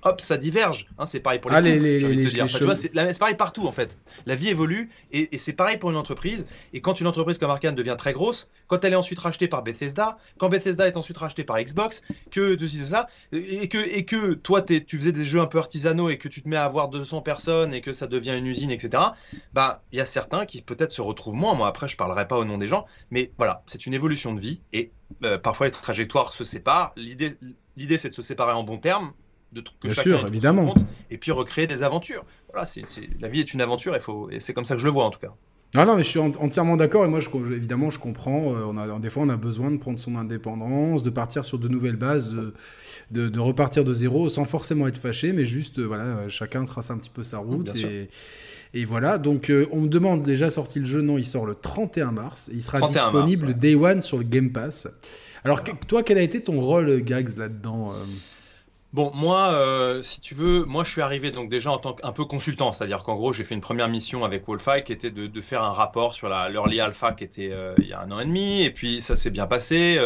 hop, 0.02 0.20
ça 0.20 0.36
diverge. 0.36 0.88
Hein, 0.98 1.06
c'est 1.06 1.20
pareil 1.20 1.38
pour 1.38 1.50
les, 1.50 2.00
couples, 2.00 2.76
c'est 2.76 3.18
pareil 3.18 3.34
partout 3.36 3.66
en 3.66 3.72
fait. 3.72 3.98
La 4.26 4.34
vie 4.34 4.48
évolue 4.48 4.90
et, 5.12 5.36
c'est 5.38 5.52
pareil 5.52 5.78
pour 5.78 5.90
une 5.90 5.96
entreprise. 5.96 6.46
Et 6.72 6.80
quand 6.80 7.00
une 7.00 7.06
entreprise 7.06 7.38
comme 7.38 7.50
Arkane 7.50 7.74
devient 7.74 7.96
très 7.98 8.12
grosse, 8.12 8.48
quand 8.66 8.84
elle 8.84 8.92
est 8.92 8.96
ensuite 8.96 9.18
rachetée 9.18 9.48
par 9.48 9.62
Bethesda, 9.62 10.18
quand 10.38 10.48
Bethesda 10.48 10.86
est 10.86 10.96
ensuite 10.96 11.18
rachetée 11.18 11.44
par 11.44 11.60
Xbox, 11.60 12.02
que 12.30 12.56
cela, 12.66 13.08
et 13.32 13.68
que, 13.68 13.78
et 13.78 14.04
que 14.04 14.34
toi 14.34 14.62
tu 14.62 14.98
faisais 14.98 15.12
des 15.12 15.24
jeux 15.24 15.40
un 15.40 15.46
peu 15.46 15.58
artisanaux 15.58 16.10
et 16.10 16.18
que 16.18 16.28
tu 16.28 16.42
te 16.42 16.48
mets 16.48 16.56
à 16.56 16.64
avoir 16.64 16.88
200 16.88 17.22
personnes 17.22 17.74
et 17.74 17.80
que 17.80 17.92
ça 17.92 18.06
devient 18.06 18.36
une 18.36 18.46
usine, 18.46 18.70
etc. 18.70 19.02
Bah, 19.52 19.82
il 19.92 19.98
y 19.98 20.00
a 20.00 20.06
certains 20.06 20.46
qui 20.46 20.62
peut-être 20.62 20.92
se 20.92 21.02
retrouvent 21.02 21.36
moins. 21.36 21.54
Moi 21.54 21.68
après, 21.68 21.88
je 21.88 21.96
parlerai 21.96 22.26
pas 22.28 22.36
au 22.36 22.44
nom 22.44 22.58
des 22.58 22.66
gens, 22.66 22.86
mais 23.10 23.32
voilà, 23.38 23.62
c'est 23.66 23.86
une 23.86 23.94
évolution 23.94 24.34
de 24.34 24.40
vie 24.40 24.60
et 24.72 24.90
euh, 25.24 25.38
parfois 25.38 25.66
les 25.66 25.72
trajectoires 25.72 26.32
se 26.32 26.44
séparent. 26.44 26.92
L'idée, 26.96 27.36
l'idée 27.76 27.98
c'est 27.98 28.10
de 28.10 28.14
se 28.14 28.22
séparer 28.22 28.52
en 28.52 28.64
bon 28.64 28.78
termes 28.78 29.12
de 29.52 29.60
trucs 29.60 29.78
que 29.80 29.88
Bien 29.88 30.02
sûr, 30.02 30.26
évidemment. 30.26 30.74
et 31.10 31.18
puis 31.18 31.30
recréer 31.30 31.66
des 31.66 31.82
aventures. 31.82 32.24
Voilà, 32.52 32.64
c'est, 32.64 32.84
la 33.20 33.28
vie 33.28 33.40
est 33.40 33.54
une 33.54 33.60
aventure 33.60 33.96
et, 33.96 34.00
faut, 34.00 34.28
et 34.30 34.40
c'est 34.40 34.52
comme 34.52 34.64
ça 34.64 34.74
que 34.74 34.80
je 34.80 34.86
le 34.86 34.92
vois 34.92 35.04
en 35.04 35.10
tout 35.10 35.20
cas. 35.20 35.32
Non, 35.74 35.84
non, 35.84 35.96
mais 35.96 36.04
je 36.04 36.08
suis 36.08 36.18
entièrement 36.18 36.76
d'accord 36.76 37.04
et 37.04 37.08
moi, 37.08 37.20
je, 37.20 37.28
évidemment, 37.52 37.90
je 37.90 37.98
comprends. 37.98 38.54
Euh, 38.54 38.64
on 38.64 38.78
a, 38.78 38.98
des 38.98 39.10
fois, 39.10 39.24
on 39.24 39.28
a 39.28 39.36
besoin 39.36 39.70
de 39.70 39.76
prendre 39.76 39.98
son 39.98 40.16
indépendance, 40.16 41.02
de 41.02 41.10
partir 41.10 41.44
sur 41.44 41.58
de 41.58 41.68
nouvelles 41.68 41.96
bases, 41.96 42.30
de, 43.10 43.28
de, 43.28 43.40
repartir 43.40 43.84
de 43.84 43.92
zéro 43.92 44.28
sans 44.28 44.44
forcément 44.44 44.86
être 44.86 44.96
fâché, 44.96 45.32
mais 45.32 45.44
juste, 45.44 45.78
euh, 45.78 45.84
voilà, 45.84 46.28
chacun 46.28 46.64
trace 46.64 46.90
un 46.90 46.98
petit 46.98 47.10
peu 47.10 47.24
sa 47.24 47.38
route. 47.38 47.76
et, 47.84 48.08
et, 48.72 48.84
voilà, 48.84 49.18
donc 49.18 49.50
euh, 49.50 49.66
on 49.70 49.82
me 49.82 49.88
demande 49.88 50.22
déjà 50.22 50.50
sorti 50.50 50.78
le 50.78 50.86
jeu. 50.86 51.02
Non, 51.02 51.18
il 51.18 51.26
sort 51.26 51.44
le 51.44 51.54
31 51.54 52.12
mars 52.12 52.48
et 52.48 52.54
il 52.54 52.62
sera 52.62 52.86
disponible 52.86 53.54
Day 53.54 53.74
One 53.74 54.00
sur 54.00 54.18
le 54.18 54.24
Game 54.24 54.52
Pass. 54.52 54.88
Alors, 55.44 55.62
toi, 55.62 56.02
quel 56.02 56.16
a 56.16 56.22
été 56.22 56.40
ton 56.40 56.60
rôle, 56.60 57.02
Gags, 57.02 57.36
là-dedans 57.36 57.92
Bon, 58.96 59.10
moi, 59.12 59.52
euh, 59.52 60.02
si 60.02 60.22
tu 60.22 60.34
veux, 60.34 60.64
moi 60.64 60.82
je 60.82 60.90
suis 60.90 61.02
arrivé 61.02 61.30
donc 61.30 61.50
déjà 61.50 61.70
en 61.70 61.76
tant 61.76 61.92
qu'un 61.92 62.12
peu 62.12 62.24
consultant, 62.24 62.72
c'est-à-dire 62.72 63.02
qu'en 63.02 63.14
gros 63.14 63.34
j'ai 63.34 63.44
fait 63.44 63.54
une 63.54 63.60
première 63.60 63.88
mission 63.90 64.24
avec 64.24 64.46
Wolfeye 64.48 64.84
qui 64.84 64.92
était 64.94 65.10
de, 65.10 65.40
faire 65.42 65.62
un 65.62 65.70
rapport 65.70 66.14
sur 66.14 66.30
l'early 66.30 66.80
alpha 66.80 67.12
qui 67.12 67.24
était 67.24 67.50
euh, 67.52 67.74
il 67.76 67.88
y 67.88 67.92
a 67.92 68.00
un 68.00 68.10
an 68.10 68.20
et 68.20 68.24
demi, 68.24 68.62
et 68.62 68.70
puis 68.70 69.02
ça 69.02 69.14
s'est 69.14 69.28
bien 69.28 69.46
passé. 69.46 69.98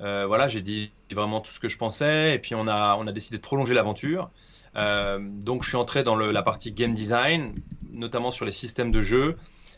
Euh, 0.00 0.24
voilà, 0.26 0.48
j'ai 0.48 0.62
dit 0.62 0.92
vraiment 1.12 1.40
tout 1.42 1.52
ce 1.52 1.60
que 1.60 1.68
je 1.68 1.76
pensais, 1.76 2.34
et 2.34 2.38
puis 2.38 2.54
on 2.54 2.66
a 2.68 2.96
on 2.98 3.06
a 3.06 3.12
décidé 3.12 3.36
de 3.36 3.42
prolonger 3.42 3.74
l'aventure. 3.74 4.30
donc 4.74 5.62
je 5.62 5.68
suis 5.68 5.76
entré 5.76 6.02
dans 6.02 6.16
la 6.16 6.42
partie 6.42 6.72
game 6.72 6.94
design, 6.94 7.54
notamment 7.92 8.30
sur 8.30 8.46
les 8.46 8.52
systèmes 8.52 8.92
de 8.92 9.02
jeu. 9.02 9.36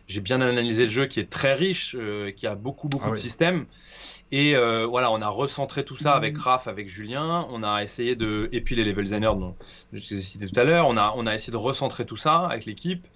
J'ai 0.09 0.21
bien 0.21 0.41
analysé 0.41 0.85
le 0.85 0.91
jeu 0.91 1.07
qui 1.07 1.21
est 1.21 1.31
très 1.31 1.55
riche, 1.55 1.97
qui 2.37 2.47
a 2.47 2.55
beaucoup 2.57 2.89
beaucoup 2.89 3.09
ah 3.09 3.13
de 3.13 3.17
systèmes. 3.17 3.67
Et 4.31 4.55
euh, 4.55 4.87
voilà, 4.87 5.11
on 5.11 5.23
a 5.23 5.29
recentré 5.29 5.85
tout 5.85 5.97
ça 5.97 6.15
avec 6.15 6.37
Raph, 6.37 6.69
avec 6.69 6.89
Julien. 6.89 7.47
On 7.51 7.63
a 7.63 7.83
essayé 7.83 8.15
de. 8.15 8.49
Et 8.53 8.61
puis 8.61 8.75
les 8.75 8.85
level 8.85 9.05
designers 9.05 9.35
dont 9.39 9.55
je 9.93 10.01
vous 10.01 10.15
ai 10.15 10.21
cité 10.21 10.47
tout 10.47 10.61
à 10.61 10.65
l'heure. 10.65 10.87
On 10.87 10.97
a, 10.97 11.15
on 11.17 11.27
a 11.27 11.35
essayé 11.35 11.51
de 11.51 11.57
recentrer 11.57 12.05
tout 12.05 12.17
ça 12.17 12.47
avec 12.47 12.67
l'équipe. 12.67 13.07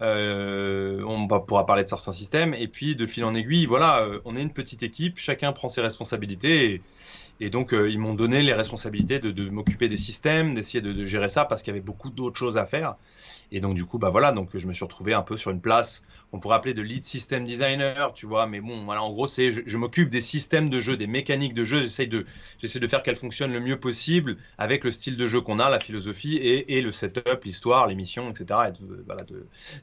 Euh, 0.00 1.02
on 1.04 1.26
pourra 1.26 1.64
parler 1.64 1.84
de 1.84 1.88
certains 1.88 2.12
systèmes. 2.12 2.52
Et 2.52 2.68
puis 2.68 2.96
de 2.96 3.06
fil 3.06 3.24
en 3.24 3.34
aiguille, 3.34 3.64
voilà, 3.64 4.00
euh, 4.00 4.20
on 4.26 4.36
est 4.36 4.42
une 4.42 4.52
petite 4.52 4.82
équipe. 4.82 5.18
Chacun 5.18 5.52
prend 5.52 5.70
ses 5.70 5.80
responsabilités. 5.80 6.74
Et, 6.74 6.82
et 7.40 7.50
donc, 7.50 7.72
euh, 7.72 7.88
ils 7.88 7.98
m'ont 7.98 8.14
donné 8.14 8.42
les 8.42 8.52
responsabilités 8.52 9.20
de, 9.20 9.48
m'occuper 9.50 9.88
des 9.88 9.96
systèmes, 9.96 10.54
d'essayer 10.54 10.80
de, 10.80 11.04
gérer 11.04 11.28
ça 11.28 11.44
parce 11.44 11.62
qu'il 11.62 11.72
y 11.72 11.76
avait 11.76 11.84
beaucoup 11.84 12.10
d'autres 12.10 12.38
choses 12.38 12.58
à 12.58 12.66
faire. 12.66 12.96
Et 13.52 13.60
donc, 13.60 13.74
du 13.74 13.84
coup, 13.84 13.98
bah 13.98 14.10
voilà, 14.10 14.32
donc 14.32 14.56
je 14.56 14.66
me 14.66 14.72
suis 14.72 14.84
retrouvé 14.84 15.14
un 15.14 15.22
peu 15.22 15.36
sur 15.36 15.50
une 15.50 15.60
place 15.60 16.02
qu'on 16.30 16.40
pourrait 16.40 16.56
appeler 16.56 16.74
de 16.74 16.82
lead 16.82 17.04
system 17.04 17.46
designer, 17.46 18.12
tu 18.12 18.26
vois. 18.26 18.46
Mais 18.46 18.60
bon, 18.60 18.84
voilà, 18.84 19.02
en 19.02 19.10
gros, 19.10 19.26
c'est 19.26 19.50
je, 19.50 19.76
m'occupe 19.76 20.10
des 20.10 20.20
systèmes 20.20 20.68
de 20.68 20.80
jeu, 20.80 20.96
des 20.96 21.06
mécaniques 21.06 21.54
de 21.54 21.64
jeu. 21.64 21.80
J'essaie 21.80 22.06
de, 22.06 22.26
j'essaie 22.58 22.80
de 22.80 22.86
faire 22.86 23.02
qu'elles 23.02 23.16
fonctionnent 23.16 23.52
le 23.52 23.60
mieux 23.60 23.78
possible 23.78 24.36
avec 24.58 24.84
le 24.84 24.90
style 24.90 25.16
de 25.16 25.26
jeu 25.28 25.40
qu'on 25.40 25.60
a, 25.60 25.70
la 25.70 25.78
philosophie 25.78 26.36
et, 26.36 26.80
le 26.80 26.92
setup, 26.92 27.44
l'histoire, 27.44 27.86
les 27.86 27.94
missions, 27.94 28.30
etc. 28.30 28.72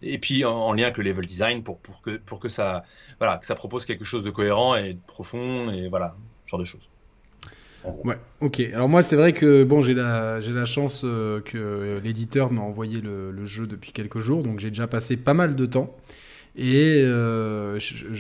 Et, 0.02 0.14
et 0.14 0.18
puis 0.20 0.46
en, 0.46 0.74
lien 0.74 0.84
avec 0.84 0.98
le 0.98 1.04
level 1.04 1.26
design 1.26 1.64
pour, 1.64 1.80
pour, 1.80 2.02
que, 2.02 2.18
pour 2.18 2.40
que, 2.40 2.50
ça, 2.50 2.84
voilà, 3.20 3.38
que 3.38 3.46
ça 3.46 3.56
propose 3.56 3.86
quelque 3.86 4.06
chose 4.06 4.24
de 4.24 4.30
cohérent 4.30 4.76
et 4.76 4.94
de 4.94 5.00
profond 5.08 5.72
et 5.72 5.88
voilà, 5.88 6.16
ce 6.46 6.52
genre 6.52 6.60
de 6.60 6.66
choses. 6.66 6.90
Ouais, 8.04 8.18
ok. 8.42 8.60
Alors 8.74 8.90
moi, 8.90 9.02
c'est 9.02 9.16
vrai 9.16 9.34
que 9.34 9.64
bon, 9.64 9.82
j'ai 9.82 9.94
la, 9.94 10.40
j'ai 10.40 10.54
la 10.54 10.66
chance 10.66 11.04
euh, 11.06 11.42
que 11.42 12.00
l'éditeur 12.04 12.52
m'a 12.52 12.62
envoyé 12.62 13.02
le, 13.02 13.46
jeu 13.46 13.68
depuis 13.68 13.92
quelques 13.92 14.20
jours, 14.20 14.44
donc 14.44 14.60
j'ai 14.60 14.70
déjà 14.70 14.88
passé 14.88 15.18
pas 15.18 15.34
mal 15.34 15.56
de 15.56 15.66
temps. 15.66 15.96
Et 16.58 17.02
euh, 17.04 17.78
je, 17.80 18.14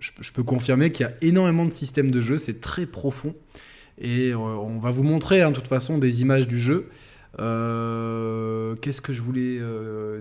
je, 0.00 0.32
peux 0.32 0.42
confirmer 0.42 0.90
qu'il 0.90 1.06
y 1.06 1.08
a 1.08 1.12
énormément 1.22 1.64
de 1.64 1.72
systèmes 1.72 2.10
de 2.10 2.20
jeu, 2.20 2.38
c'est 2.38 2.60
très 2.60 2.84
profond. 2.84 3.34
Et 3.98 4.32
euh, 4.32 4.36
on 4.36 4.78
va 4.78 4.90
vous 4.90 5.04
montrer, 5.04 5.40
hein, 5.42 5.50
de 5.50 5.54
toute 5.54 5.68
façon, 5.68 5.98
des 5.98 6.22
images 6.22 6.48
du 6.48 6.58
jeu. 6.58 6.88
Qu'est-ce 7.38 9.00
que 9.00 9.12
je 9.12 9.22
voulais 9.22 9.60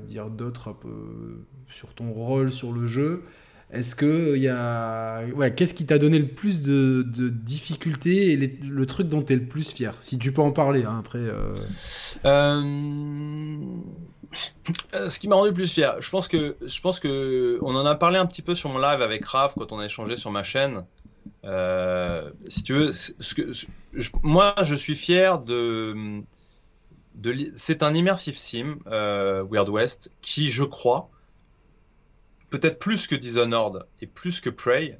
dire 0.07 0.29
d'autre 0.29 0.75
sur 1.69 1.93
ton 1.93 2.11
rôle 2.11 2.51
sur 2.51 2.71
le 2.71 2.87
jeu? 2.87 3.23
Est-ce 3.71 3.95
que 3.95 4.35
il 4.35 4.43
y 4.43 4.49
a, 4.49 5.23
ouais, 5.33 5.55
qu'est-ce 5.55 5.73
qui 5.73 5.85
t'a 5.85 5.97
donné 5.97 6.19
le 6.19 6.27
plus 6.27 6.61
de, 6.61 7.03
difficultés 7.29 8.33
et 8.33 8.37
le 8.37 8.85
truc 8.85 9.07
dont 9.07 9.21
tu 9.21 9.33
es 9.33 9.35
le 9.37 9.45
plus 9.45 9.71
fier? 9.71 9.95
Si 10.01 10.17
tu 10.17 10.33
peux 10.33 10.41
en 10.41 10.51
parler 10.51 10.83
hein, 10.83 10.97
après. 10.99 11.19
Euh... 11.19 11.55
Euh... 12.25 13.55
Ce 15.09 15.19
qui 15.19 15.27
m'a 15.27 15.35
rendu 15.35 15.53
plus 15.53 15.71
fier, 15.71 15.95
je 16.01 16.09
pense 16.09 16.27
que 16.27 16.57
je 16.61 16.81
pense 16.81 16.99
que 16.99 17.59
on 17.61 17.75
en 17.75 17.85
a 17.85 17.95
parlé 17.95 18.17
un 18.17 18.25
petit 18.25 18.41
peu 18.41 18.55
sur 18.55 18.69
mon 18.69 18.79
live 18.79 19.01
avec 19.01 19.25
Raph 19.25 19.55
quand 19.57 19.71
on 19.71 19.79
a 19.79 19.85
échangé 19.85 20.17
sur 20.17 20.31
ma 20.31 20.43
chaîne. 20.43 20.85
Euh, 21.45 22.29
si 22.47 22.63
tu 22.63 22.73
veux, 22.73 22.91
moi 24.23 24.55
je 24.63 24.75
suis 24.75 24.95
fier 24.95 25.39
de, 25.39 26.21
de 27.15 27.51
c'est 27.55 27.83
un 27.83 27.93
immersive 27.93 28.37
sim 28.37 28.79
Weird 28.85 29.69
West 29.69 30.11
qui, 30.21 30.49
je 30.49 30.63
crois, 30.63 31.09
peut-être 32.51 32.77
plus 32.77 33.07
que 33.07 33.15
Dishonored 33.15 33.85
et 34.01 34.07
plus 34.07 34.39
que 34.41 34.51
Prey, 34.51 34.99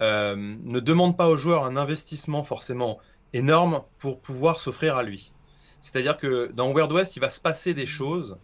ne 0.00 0.80
demande 0.80 1.16
pas 1.16 1.28
aux 1.28 1.36
joueurs 1.36 1.64
un 1.64 1.76
investissement 1.76 2.42
forcément 2.42 2.98
énorme 3.32 3.82
pour 3.98 4.20
pouvoir 4.20 4.58
s'offrir 4.58 4.96
à 4.96 5.04
lui. 5.04 5.30
C'est-à-dire 5.80 6.16
que 6.16 6.50
dans 6.52 6.72
Weird 6.72 6.92
West, 6.92 7.16
il 7.16 7.20
va 7.20 7.28
se 7.28 7.40
passer 7.40 7.74
des 7.74 7.86
choses 7.86 8.36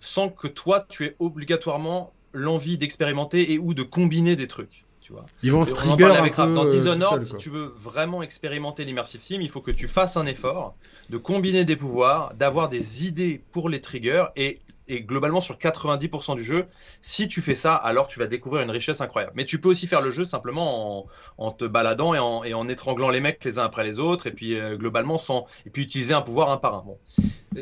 sans 0.00 0.28
que 0.28 0.48
toi, 0.48 0.84
tu 0.88 1.04
aies 1.04 1.16
obligatoirement 1.18 2.12
l'envie 2.32 2.76
d'expérimenter 2.76 3.52
et 3.52 3.58
ou 3.58 3.72
de 3.72 3.82
combiner 3.82 4.36
des 4.36 4.48
trucs. 4.48 4.84
Tu 5.00 5.12
vois. 5.12 5.24
Ils 5.42 5.50
vont 5.50 5.64
se 5.64 5.72
trigger 5.72 6.06
avec 6.06 6.36
peu, 6.36 6.54
Dans 6.54 6.66
euh, 6.66 6.68
Dishonored, 6.68 7.22
si 7.22 7.36
tu 7.36 7.50
veux 7.50 7.74
vraiment 7.76 8.22
expérimenter 8.22 8.84
l'immersive 8.84 9.20
sim, 9.20 9.38
il 9.40 9.48
faut 9.48 9.60
que 9.60 9.70
tu 9.70 9.88
fasses 9.88 10.16
un 10.16 10.26
effort 10.26 10.74
de 11.10 11.18
combiner 11.18 11.64
des 11.64 11.76
pouvoirs, 11.76 12.34
d'avoir 12.34 12.68
des 12.68 13.06
idées 13.06 13.42
pour 13.52 13.68
les 13.68 13.80
triggers 13.80 14.26
et 14.36 14.60
et 14.88 15.02
globalement 15.02 15.40
sur 15.40 15.56
90% 15.56 16.36
du 16.36 16.42
jeu, 16.42 16.66
si 17.00 17.28
tu 17.28 17.40
fais 17.40 17.54
ça, 17.54 17.74
alors 17.74 18.06
tu 18.08 18.18
vas 18.18 18.26
découvrir 18.26 18.62
une 18.62 18.70
richesse 18.70 19.00
incroyable. 19.00 19.32
Mais 19.36 19.44
tu 19.44 19.60
peux 19.60 19.68
aussi 19.68 19.86
faire 19.86 20.02
le 20.02 20.10
jeu 20.10 20.24
simplement 20.24 21.06
en, 21.38 21.50
te 21.50 21.64
baladant 21.64 22.14
et 22.14 22.18
en, 22.18 22.68
étranglant 22.68 23.10
les 23.10 23.20
mecs 23.20 23.44
les 23.44 23.58
uns 23.58 23.64
après 23.64 23.84
les 23.84 23.98
autres, 23.98 24.26
et 24.26 24.32
puis 24.32 24.58
euh, 24.58 24.76
globalement 24.76 25.18
sans, 25.18 25.46
et 25.66 25.70
puis 25.70 25.82
utiliser 25.82 26.14
un 26.14 26.22
pouvoir 26.22 26.50
un 26.50 26.56
par 26.56 26.74
un. 26.74 26.82
Bon. 26.82 26.98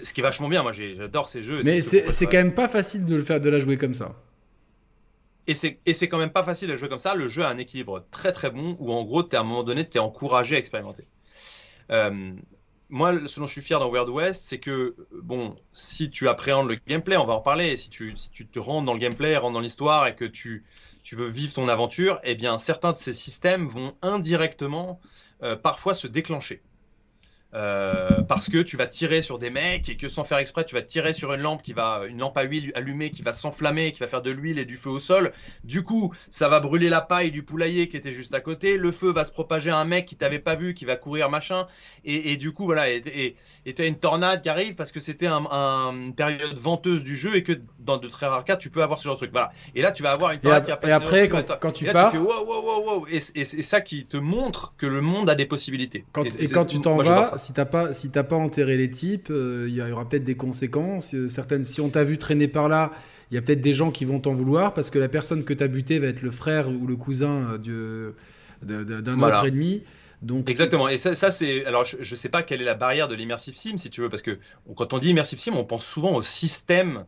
Ce 0.02 0.12
qui 0.12 0.20
est 0.20 0.22
vachement 0.22 0.48
bien, 0.48 0.62
moi 0.62 0.72
j'adore 0.72 1.28
ces 1.28 1.42
jeux. 1.42 1.62
Mais 1.64 1.80
c'est 1.80 2.26
quand 2.26 2.32
même 2.32 2.54
pas 2.54 2.68
facile 2.68 3.04
de 3.04 3.14
le 3.14 3.22
faire, 3.22 3.40
de 3.40 3.48
la 3.48 3.58
jouer 3.58 3.76
comme 3.76 3.94
ça. 3.94 4.14
Et 5.46 5.54
c'est 5.54 6.08
quand 6.08 6.18
même 6.18 6.30
pas 6.30 6.44
facile 6.44 6.68
de 6.68 6.74
jouer 6.76 6.88
comme 6.88 7.00
ça. 7.00 7.14
Le 7.14 7.28
jeu 7.28 7.42
a 7.42 7.48
un 7.48 7.58
équilibre 7.58 8.04
très 8.12 8.32
très 8.32 8.50
bon 8.50 8.76
où 8.78 8.92
en 8.92 9.02
gros, 9.02 9.26
es, 9.26 9.34
à 9.34 9.40
un 9.40 9.42
moment 9.42 9.64
donné, 9.64 9.88
tu 9.88 9.96
es 9.96 10.00
encouragé 10.00 10.54
à 10.54 10.58
expérimenter. 10.58 11.08
Euh, 11.90 12.32
moi, 12.90 13.12
ce 13.26 13.40
dont 13.40 13.46
je 13.46 13.52
suis 13.52 13.62
fier 13.62 13.78
dans 13.78 13.90
Weird 13.90 14.08
West, 14.08 14.44
c'est 14.46 14.58
que, 14.58 14.96
bon, 15.22 15.56
si 15.72 16.10
tu 16.10 16.28
appréhendes 16.28 16.68
le 16.68 16.76
gameplay, 16.86 17.16
on 17.16 17.24
va 17.24 17.34
en 17.34 17.40
parler, 17.40 17.76
si 17.76 17.88
tu, 17.88 18.16
si 18.16 18.30
tu 18.30 18.46
te 18.46 18.58
rentres 18.58 18.84
dans 18.84 18.92
le 18.92 18.98
gameplay, 18.98 19.36
rentres 19.36 19.54
dans 19.54 19.60
l'histoire 19.60 20.06
et 20.06 20.16
que 20.16 20.24
tu, 20.24 20.64
tu 21.02 21.14
veux 21.14 21.28
vivre 21.28 21.52
ton 21.52 21.68
aventure, 21.68 22.20
eh 22.24 22.34
bien, 22.34 22.58
certains 22.58 22.92
de 22.92 22.96
ces 22.96 23.12
systèmes 23.12 23.68
vont 23.68 23.96
indirectement 24.02 25.00
euh, 25.42 25.56
parfois 25.56 25.94
se 25.94 26.06
déclencher. 26.06 26.62
Euh, 27.52 28.22
parce 28.28 28.48
que 28.48 28.58
tu 28.58 28.76
vas 28.76 28.86
tirer 28.86 29.22
sur 29.22 29.38
des 29.40 29.50
mecs 29.50 29.88
et 29.88 29.96
que 29.96 30.08
sans 30.08 30.22
faire 30.22 30.38
exprès, 30.38 30.64
tu 30.64 30.76
vas 30.76 30.82
tirer 30.82 31.12
sur 31.12 31.32
une 31.32 31.40
lampe 31.40 31.62
qui 31.62 31.72
va, 31.72 32.02
une 32.08 32.18
lampe 32.18 32.36
à 32.36 32.42
huile 32.42 32.70
allumée 32.76 33.10
qui 33.10 33.22
va 33.22 33.32
s'enflammer, 33.32 33.90
qui 33.90 34.00
va 34.00 34.06
faire 34.06 34.22
de 34.22 34.30
l'huile 34.30 34.58
et 34.60 34.64
du 34.64 34.76
feu 34.76 34.90
au 34.90 35.00
sol. 35.00 35.32
Du 35.64 35.82
coup, 35.82 36.14
ça 36.30 36.48
va 36.48 36.60
brûler 36.60 36.88
la 36.88 37.00
paille 37.00 37.32
du 37.32 37.42
poulailler 37.42 37.88
qui 37.88 37.96
était 37.96 38.12
juste 38.12 38.34
à 38.34 38.40
côté. 38.40 38.76
Le 38.76 38.92
feu 38.92 39.10
va 39.10 39.24
se 39.24 39.32
propager 39.32 39.70
à 39.70 39.78
un 39.78 39.84
mec 39.84 40.06
qui 40.06 40.14
t'avait 40.14 40.38
pas 40.38 40.54
vu, 40.54 40.74
qui 40.74 40.84
va 40.84 40.96
courir 40.96 41.28
machin. 41.28 41.66
Et, 42.04 42.36
du 42.36 42.52
coup, 42.52 42.64
voilà, 42.64 42.88
et 42.88 43.34
tu 43.64 43.82
as 43.82 43.86
une 43.86 43.98
tornade 43.98 44.42
qui 44.42 44.48
arrive 44.48 44.74
parce 44.74 44.92
que 44.92 45.00
c'était 45.00 45.26
un, 45.26 45.44
une 45.92 46.14
période 46.14 46.56
venteuse 46.56 47.02
du 47.02 47.16
jeu 47.16 47.34
et 47.34 47.42
que 47.42 47.52
dans 47.78 47.98
de 47.98 48.08
très 48.08 48.26
rares 48.26 48.44
cas, 48.44 48.56
tu 48.56 48.70
peux 48.70 48.82
avoir 48.82 48.98
ce 48.98 49.04
genre 49.04 49.14
de 49.14 49.18
truc. 49.18 49.32
Voilà. 49.32 49.52
Et 49.74 49.82
là, 49.82 49.90
tu 49.90 50.02
vas 50.02 50.12
avoir 50.12 50.30
une 50.30 50.40
tornade 50.40 50.64
qui 50.64 50.72
a 50.72 50.78
Et 50.88 50.92
après, 50.92 51.28
quand, 51.28 51.72
tu 51.72 51.84
pars, 51.86 52.12
et, 53.10 53.20
c'est 53.20 53.62
ça 53.62 53.80
qui 53.80 54.06
te 54.06 54.16
montre 54.16 54.74
que 54.78 54.86
le 54.86 55.00
monde 55.00 55.28
a 55.28 55.34
des 55.34 55.46
possibilités. 55.46 56.04
et, 56.38 56.48
quand 56.48 56.64
tu 56.64 56.80
t'en 56.80 56.96
vas 56.96 57.39
si 57.40 57.52
t'as 57.52 57.64
pas, 57.64 57.92
si 57.92 58.08
pas 58.10 58.36
enterré 58.36 58.76
les 58.76 58.90
types, 58.90 59.28
euh, 59.30 59.66
il 59.68 59.74
y 59.74 59.82
aura 59.82 60.08
peut-être 60.08 60.24
des 60.24 60.36
conséquences. 60.36 61.14
Euh, 61.14 61.28
certaines, 61.28 61.64
si 61.64 61.80
on 61.80 61.88
t'a 61.88 62.04
vu 62.04 62.18
traîner 62.18 62.46
par 62.46 62.68
là, 62.68 62.92
il 63.30 63.34
y 63.34 63.38
a 63.38 63.42
peut-être 63.42 63.60
des 63.60 63.74
gens 63.74 63.90
qui 63.90 64.04
vont 64.04 64.20
t'en 64.20 64.34
vouloir 64.34 64.74
parce 64.74 64.90
que 64.90 64.98
la 64.98 65.08
personne 65.08 65.44
que 65.44 65.52
tu 65.52 65.64
as 65.64 65.68
buté 65.68 65.98
va 65.98 66.08
être 66.08 66.22
le 66.22 66.30
frère 66.30 66.68
ou 66.68 66.86
le 66.86 66.96
cousin 66.96 67.58
euh, 67.66 68.12
d'un 68.62 69.20
autre 69.20 69.46
ennemi. 69.46 69.82
Donc, 70.22 70.48
Exactement. 70.50 70.88
Et 70.88 70.98
ça, 70.98 71.14
ça 71.14 71.30
c'est. 71.30 71.64
Alors, 71.64 71.84
je 71.84 71.96
ne 71.98 72.16
sais 72.16 72.28
pas 72.28 72.42
quelle 72.42 72.60
est 72.60 72.66
la 72.66 72.74
barrière 72.74 73.08
de 73.08 73.14
l'immersive 73.14 73.56
sim, 73.56 73.78
si 73.78 73.88
tu 73.88 74.02
veux, 74.02 74.10
parce 74.10 74.22
que 74.22 74.38
quand 74.76 74.92
on 74.92 74.98
dit 74.98 75.10
immersive 75.10 75.38
sim, 75.38 75.52
on 75.56 75.64
pense 75.64 75.84
souvent 75.84 76.14
au 76.14 76.22
système 76.22 77.06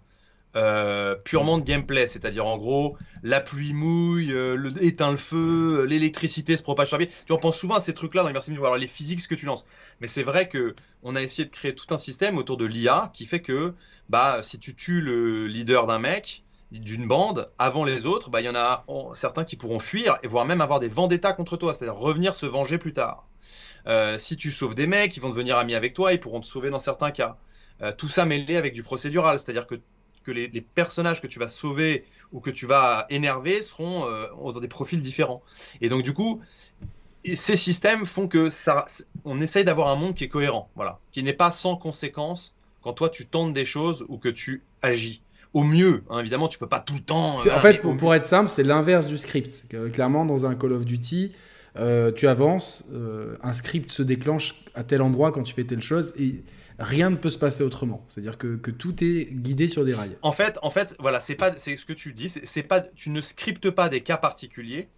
euh, 0.55 1.15
purement 1.15 1.57
de 1.57 1.65
gameplay, 1.65 2.07
c'est-à-dire 2.07 2.47
en 2.47 2.59
gros 2.59 2.99
la 3.23 3.41
pluie 3.41 3.73
mouille, 3.73 4.33
euh, 4.35 4.55
le, 4.55 4.85
éteint 4.85 5.11
le 5.11 5.17
feu, 5.17 5.87
l'électricité 5.87 6.59
se 6.59 6.63
propage 6.63 6.89
sur 6.89 6.99
la 6.99 7.07
Tu 7.07 7.33
en 7.33 7.39
penses 7.39 7.57
souvent 7.57 7.77
à 7.77 7.81
ces 7.81 7.95
trucs-là 7.95 8.23
dans 8.23 8.29
Immersive 8.29 8.59
alors 8.59 8.77
les 8.77 8.87
physiques 8.87 9.27
que 9.27 9.35
tu 9.35 9.47
lances. 9.47 9.65
Mais 10.01 10.09
c'est 10.09 10.23
vrai 10.23 10.49
que 10.49 10.75
on 11.03 11.17
a 11.17 11.23
essayé 11.23 11.47
de 11.47 11.51
créer 11.51 11.75
tout 11.75 11.95
un 11.95 11.97
système 11.97 12.37
autour 12.37 12.59
de 12.59 12.67
l'IA 12.67 13.11
qui 13.15 13.25
fait 13.25 13.41
que 13.41 13.73
bah 14.11 14.41
si 14.43 14.59
tu 14.59 14.75
tues 14.75 15.01
le 15.01 15.47
leader 15.47 15.87
d'un 15.87 15.99
mec, 15.99 16.45
d'une 16.71 17.07
bande 17.07 17.51
avant 17.59 17.85
les 17.85 18.05
autres, 18.05 18.29
bah 18.29 18.43
il 18.43 18.45
y 18.45 18.51
en 18.51 18.55
a 18.55 18.85
certains 19.15 19.45
qui 19.45 19.57
pourront 19.57 19.79
fuir 19.79 20.19
et 20.23 20.27
voire 20.27 20.45
même 20.45 20.61
avoir 20.61 20.81
des 20.81 20.89
vendettas 20.89 21.33
contre 21.33 21.57
toi, 21.57 21.73
c'est-à-dire 21.73 21.97
revenir 21.97 22.35
se 22.35 22.45
venger 22.45 22.77
plus 22.77 22.93
tard. 22.93 23.27
Euh, 23.87 24.19
si 24.19 24.37
tu 24.37 24.51
sauves 24.51 24.75
des 24.75 24.87
mecs, 24.87 25.17
ils 25.17 25.21
vont 25.21 25.31
devenir 25.31 25.57
amis 25.57 25.75
avec 25.75 25.95
toi, 25.95 26.13
ils 26.13 26.21
pourront 26.21 26.41
te 26.41 26.47
sauver 26.47 26.69
dans 26.69 26.79
certains 26.79 27.11
cas. 27.11 27.39
tout 27.97 28.09
ça 28.09 28.27
mêlé 28.27 28.57
avec 28.57 28.75
du 28.75 28.83
procédural, 28.83 29.39
c'est-à-dire 29.39 29.67
que 29.67 29.81
que 30.23 30.31
les, 30.31 30.49
personnages 30.61 31.21
que 31.21 31.27
tu 31.27 31.39
vas 31.39 31.49
sauver 31.49 32.05
ou 32.33 32.41
que 32.41 32.51
tu 32.51 32.67
vas 32.67 33.07
énerver 33.11 33.63
seront 33.63 34.07
euh, 34.07 34.27
dans 34.53 34.61
des 34.61 34.69
profils 34.69 35.01
différents. 35.01 35.43
Et 35.81 35.89
donc 35.89 36.03
du 36.03 36.15
coup, 36.15 36.41
ces 37.35 37.57
systèmes 37.57 38.07
font 38.07 38.29
que 38.29 38.51
ça, 38.51 38.87
on 39.25 39.41
essaye 39.41 39.65
d'avoir 39.65 39.89
un 39.89 39.97
monde 39.97 40.15
qui 40.15 40.25
est 40.25 40.29
cohérent, 40.29 40.69
voilà, 40.75 40.99
qui 41.13 41.23
n'est 41.23 41.33
pas 41.33 41.51
sans 41.51 41.77
conséquences 41.77 42.55
quand 42.81 42.93
toi 42.93 43.09
tu 43.09 43.27
tentes 43.27 43.53
des 43.53 43.65
choses 43.65 44.05
ou 44.09 44.19
que 44.19 44.29
tu 44.29 44.63
agis. 44.83 45.23
Au 45.53 45.65
mieux, 45.65 46.03
hein, 46.09 46.21
évidemment, 46.21 46.49
tu 46.49 46.59
peux 46.59 46.67
pas 46.67 46.81
tout 46.81 46.95
le 46.95 47.01
temps. 47.01 47.35
en 47.35 47.39
fait, 47.39 47.83
pour, 47.83 48.15
être 48.15 48.25
simple, 48.25 48.49
c'est 48.49 48.63
l'inverse 48.63 49.07
du 49.07 49.19
script. 49.19 49.67
Clairement, 49.93 50.25
dans 50.25 50.47
un 50.47 50.55
Call 50.55 50.73
of 50.73 50.87
Duty, 50.87 51.33
euh, 51.77 52.11
tu 52.11 52.27
avances, 52.27 52.85
euh, 52.93 53.37
un 53.43 53.53
script 53.53 53.93
se 53.93 54.03
déclenche 54.03 54.55
à 54.75 54.83
tel 54.83 55.03
endroit 55.03 55.31
quand 55.31 55.43
tu 55.43 55.55
fais 55.55 55.65
telle 55.65 55.83
chose, 55.83 56.15
et 56.19 56.43
rien 56.79 57.11
ne 57.11 57.17
peut 57.17 57.31
se 57.31 57.39
passer 57.39 57.63
autrement. 57.63 58.05
C'est-à-dire 58.09 58.39
que, 58.39 58.57
tout 58.57 59.03
est 59.03 59.29
guidé 59.33 59.69
sur 59.69 59.85
des 59.85 59.95
rails. 59.95 60.17
En 60.23 60.33
fait, 60.33 60.59
en 60.63 60.71
fait, 60.71 60.97
voilà, 60.99 61.21
c'est 61.21 61.35
pas, 61.35 61.53
c'est 61.57 61.77
ce 61.77 61.87
que 61.87 61.93
tu 61.93 62.13
dis. 62.13 62.29
C'est 62.29 62.63
pas, 62.63 62.81
tu 62.81 63.11
ne 63.11 63.21
scriptes 63.21 63.71
pas 63.71 63.89
des 63.89 64.01
cas 64.01 64.17
particuliers. 64.17 64.89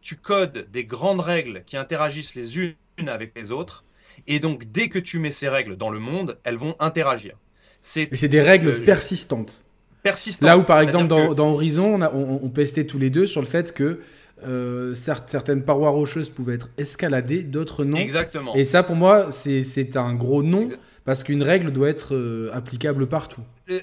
Tu 0.00 0.16
codes 0.16 0.68
des 0.70 0.84
grandes 0.84 1.20
règles 1.20 1.64
qui 1.66 1.76
interagissent 1.76 2.34
les 2.34 2.58
unes 2.58 2.74
avec 3.08 3.32
les 3.36 3.50
autres. 3.50 3.84
Et 4.26 4.40
donc, 4.40 4.70
dès 4.70 4.88
que 4.88 4.98
tu 4.98 5.18
mets 5.18 5.30
ces 5.30 5.48
règles 5.48 5.76
dans 5.76 5.90
le 5.90 5.98
monde, 5.98 6.38
elles 6.44 6.56
vont 6.56 6.76
interagir. 6.80 7.36
C'est, 7.80 8.08
c'est 8.12 8.28
des 8.28 8.40
règles 8.40 8.82
persistantes. 8.82 9.64
Persistantes. 10.02 10.48
Là 10.48 10.58
où, 10.58 10.62
par 10.62 10.80
exemple, 10.80 11.08
dans, 11.08 11.52
Horizon, 11.52 12.00
on, 12.00 12.40
on, 12.42 12.48
pestait 12.48 12.84
tous 12.84 12.98
les 12.98 13.10
deux 13.10 13.26
sur 13.26 13.40
le 13.40 13.46
fait 13.46 13.72
que 13.72 14.00
euh, 14.46 14.94
certaines 14.94 15.64
parois 15.64 15.90
rocheuses 15.90 16.28
pouvaient 16.28 16.54
être 16.54 16.70
escaladées, 16.78 17.42
d'autres 17.42 17.84
non. 17.84 17.96
Exactement. 17.96 18.54
Et 18.54 18.64
ça, 18.64 18.82
pour 18.82 18.94
moi, 18.94 19.30
c'est 19.30 19.96
un 19.96 20.14
gros 20.14 20.42
non. 20.42 20.66
Parce 21.08 21.24
qu'une 21.24 21.42
règle 21.42 21.70
doit 21.70 21.88
être 21.88 22.14
euh, 22.14 22.50
applicable 22.52 23.08
partout. 23.08 23.40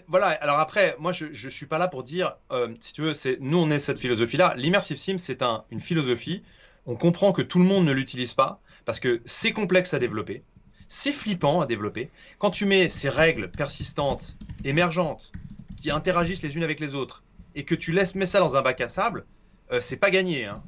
voilà, 0.07 0.27
alors 0.27 0.59
après, 0.59 0.95
moi 0.99 1.11
je 1.11 1.25
ne 1.25 1.49
suis 1.49 1.65
pas 1.65 1.79
là 1.79 1.87
pour 1.87 2.03
dire, 2.03 2.35
euh, 2.51 2.67
si 2.79 2.93
tu 2.93 3.01
veux, 3.01 3.13
nous 3.39 3.57
on 3.57 3.71
est 3.71 3.79
cette 3.79 3.97
philosophie-là. 3.97 4.53
L'immersive 4.57 4.97
sim, 4.97 5.17
c'est 5.17 5.41
un, 5.41 5.63
une 5.71 5.79
philosophie. 5.79 6.43
On 6.85 6.95
comprend 6.95 7.31
que 7.31 7.41
tout 7.41 7.57
le 7.57 7.65
monde 7.65 7.83
ne 7.83 7.93
l'utilise 7.93 8.35
pas 8.35 8.61
parce 8.85 8.99
que 8.99 9.23
c'est 9.25 9.53
complexe 9.53 9.95
à 9.95 9.97
développer, 9.97 10.43
c'est 10.87 11.11
flippant 11.11 11.61
à 11.61 11.65
développer. 11.65 12.11
Quand 12.37 12.51
tu 12.51 12.67
mets 12.67 12.89
ces 12.89 13.09
règles 13.09 13.49
persistantes, 13.49 14.37
émergentes, 14.63 15.31
qui 15.77 15.89
interagissent 15.89 16.43
les 16.43 16.55
unes 16.55 16.63
avec 16.63 16.79
les 16.79 16.93
autres, 16.93 17.23
et 17.55 17.63
que 17.63 17.73
tu 17.73 17.91
laisses 17.91 18.13
mettre 18.13 18.33
ça 18.33 18.39
dans 18.39 18.55
un 18.55 18.61
bac 18.61 18.81
à 18.81 18.87
sable, 18.87 19.25
euh, 19.71 19.81
c'est 19.81 19.97
pas 19.97 20.11
gagné. 20.11 20.45
Hein. 20.45 20.61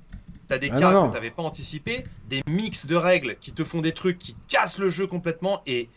T'as 0.47 0.57
des 0.57 0.71
ah 0.71 0.79
cas 0.79 0.91
que 0.91 1.07
tu 1.09 1.13
n'avais 1.13 1.29
pas 1.29 1.43
anticipé, 1.43 2.01
des 2.29 2.41
mix 2.47 2.87
de 2.87 2.95
règles 2.95 3.35
qui 3.39 3.51
te 3.51 3.63
font 3.63 3.81
des 3.81 3.91
trucs 3.91 4.17
qui 4.17 4.35
cassent 4.47 4.79
le 4.79 4.89
jeu 4.89 5.05
complètement 5.05 5.61
et 5.67 5.87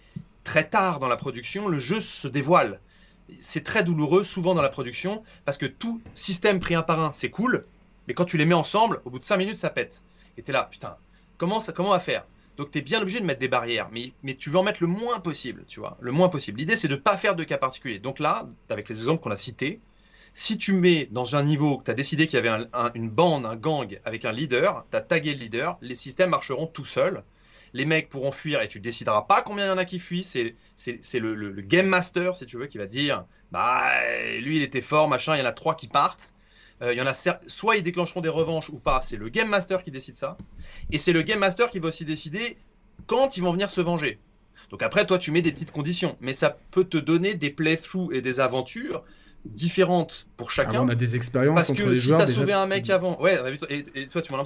très 0.50 0.68
tard 0.68 0.98
dans 0.98 1.06
la 1.06 1.16
production, 1.16 1.68
le 1.68 1.78
jeu 1.78 2.00
se 2.00 2.26
dévoile. 2.26 2.80
C'est 3.38 3.62
très 3.62 3.84
douloureux 3.84 4.24
souvent 4.24 4.52
dans 4.52 4.62
la 4.62 4.68
production 4.68 5.22
parce 5.44 5.58
que 5.58 5.66
tout 5.66 6.02
système 6.16 6.58
pris 6.58 6.74
un 6.74 6.82
par 6.82 6.98
un, 6.98 7.12
c'est 7.12 7.30
cool, 7.30 7.66
mais 8.08 8.14
quand 8.14 8.24
tu 8.24 8.36
les 8.36 8.44
mets 8.44 8.54
ensemble, 8.54 9.00
au 9.04 9.10
bout 9.10 9.20
de 9.20 9.24
5 9.24 9.36
minutes, 9.36 9.58
ça 9.58 9.70
pète. 9.70 10.02
Et 10.36 10.42
t'es 10.42 10.50
là, 10.50 10.64
putain, 10.68 10.96
comment, 11.38 11.60
ça, 11.60 11.72
comment 11.72 11.90
on 11.90 11.92
va 11.92 12.00
faire? 12.00 12.26
Donc 12.56 12.72
t'es 12.72 12.80
bien 12.80 13.00
obligé 13.00 13.20
de 13.20 13.26
mettre 13.26 13.38
des 13.38 13.46
barrières, 13.46 13.90
mais, 13.92 14.12
mais 14.24 14.34
tu 14.34 14.50
veux 14.50 14.58
en 14.58 14.64
mettre 14.64 14.82
le 14.82 14.88
moins 14.88 15.20
possible, 15.20 15.64
tu 15.68 15.78
vois, 15.78 15.96
le 16.00 16.10
moins 16.10 16.28
possible. 16.28 16.58
L'idée, 16.58 16.74
c'est 16.74 16.88
de 16.88 16.96
ne 16.96 17.00
pas 17.00 17.16
faire 17.16 17.36
de 17.36 17.44
cas 17.44 17.56
particuliers. 17.56 18.00
Donc 18.00 18.18
là, 18.18 18.48
avec 18.70 18.88
les 18.88 18.98
exemples 18.98 19.22
qu'on 19.22 19.30
a 19.30 19.36
cités, 19.36 19.78
si 20.32 20.58
tu 20.58 20.72
mets 20.72 21.06
dans 21.12 21.36
un 21.36 21.44
niveau 21.44 21.78
que 21.78 21.84
tu 21.84 21.90
as 21.92 21.94
décidé 21.94 22.26
qu'il 22.26 22.44
y 22.44 22.48
avait 22.48 22.66
une 22.96 23.08
bande, 23.08 23.46
un 23.46 23.54
gang 23.54 24.00
avec 24.04 24.24
un 24.24 24.32
leader, 24.32 24.84
tu 24.90 24.96
as 24.96 25.00
tagué 25.00 25.32
le 25.32 25.38
leader, 25.38 25.78
les 25.80 25.94
systèmes 25.94 26.30
marcheront 26.30 26.66
tout 26.66 26.84
seuls 26.84 27.22
les 27.72 27.84
mecs 27.84 28.08
pourront 28.08 28.32
fuir 28.32 28.60
et 28.62 28.68
tu 28.68 28.80
décideras 28.80 29.22
pas 29.22 29.42
combien 29.42 29.66
il 29.66 29.68
y 29.68 29.72
en 29.72 29.78
a 29.78 29.84
qui 29.84 29.98
fuient. 29.98 30.24
C'est, 30.24 30.56
c'est, 30.76 31.18
le, 31.18 31.50
game 31.60 31.86
master, 31.86 32.36
si 32.36 32.46
tu 32.46 32.56
veux, 32.56 32.66
qui 32.66 32.78
va 32.78 32.86
dire 32.86 33.24
bah 33.52 33.90
lui 34.40 34.56
il 34.56 34.62
était 34.62 34.80
fort, 34.80 35.08
machin, 35.08 35.36
il 35.36 35.40
y 35.40 35.42
en 35.42 35.46
a 35.46 35.52
trois 35.52 35.74
qui 35.74 35.88
partent. 35.88 36.32
Euh, 36.82 36.94
il 36.94 36.98
y 36.98 37.02
en 37.02 37.06
a 37.06 37.14
soit 37.14 37.76
ils 37.76 37.82
déclencheront 37.82 38.20
des 38.20 38.28
revanches 38.28 38.70
ou 38.70 38.78
pas. 38.78 39.00
C'est 39.02 39.16
le 39.16 39.28
game 39.28 39.48
master 39.48 39.82
qui 39.82 39.90
décide 39.90 40.16
ça. 40.16 40.36
Et 40.90 40.98
c'est 40.98 41.12
le 41.12 41.22
game 41.22 41.38
master 41.38 41.70
qui 41.70 41.78
va 41.78 41.88
aussi 41.88 42.04
décider 42.04 42.56
quand 43.06 43.36
ils 43.36 43.42
vont 43.42 43.52
venir 43.52 43.70
se 43.70 43.80
venger. 43.80 44.18
Donc 44.70 44.82
après, 44.82 45.06
toi, 45.06 45.18
tu 45.18 45.32
mets 45.32 45.42
des 45.42 45.52
petites 45.52 45.72
conditions, 45.72 46.16
mais 46.20 46.32
ça 46.32 46.56
peut 46.70 46.84
te 46.84 46.96
donner 46.96 47.34
des 47.34 47.50
playthroughs 47.50 48.12
et 48.12 48.22
des 48.22 48.40
aventures 48.40 49.02
différentes 49.46 50.26
pour 50.36 50.50
chacun. 50.50 50.82
on 50.82 50.88
a 50.88 50.94
des 50.94 51.16
expériences 51.16 51.54
Parce 51.54 51.70
entre 51.70 51.82
que 51.82 51.88
les 51.88 51.94
si 51.94 52.00
joueurs. 52.02 52.18
t'as 52.20 52.26
déjà- 52.26 52.40
sauvé 52.40 52.52
un 52.52 52.66
mec 52.66 52.88
avant, 52.90 53.20
ouais, 53.20 53.38
et, 53.70 53.84
et 54.02 54.06
toi 54.08 54.20
tu 54.22 54.32
m'en 54.32 54.44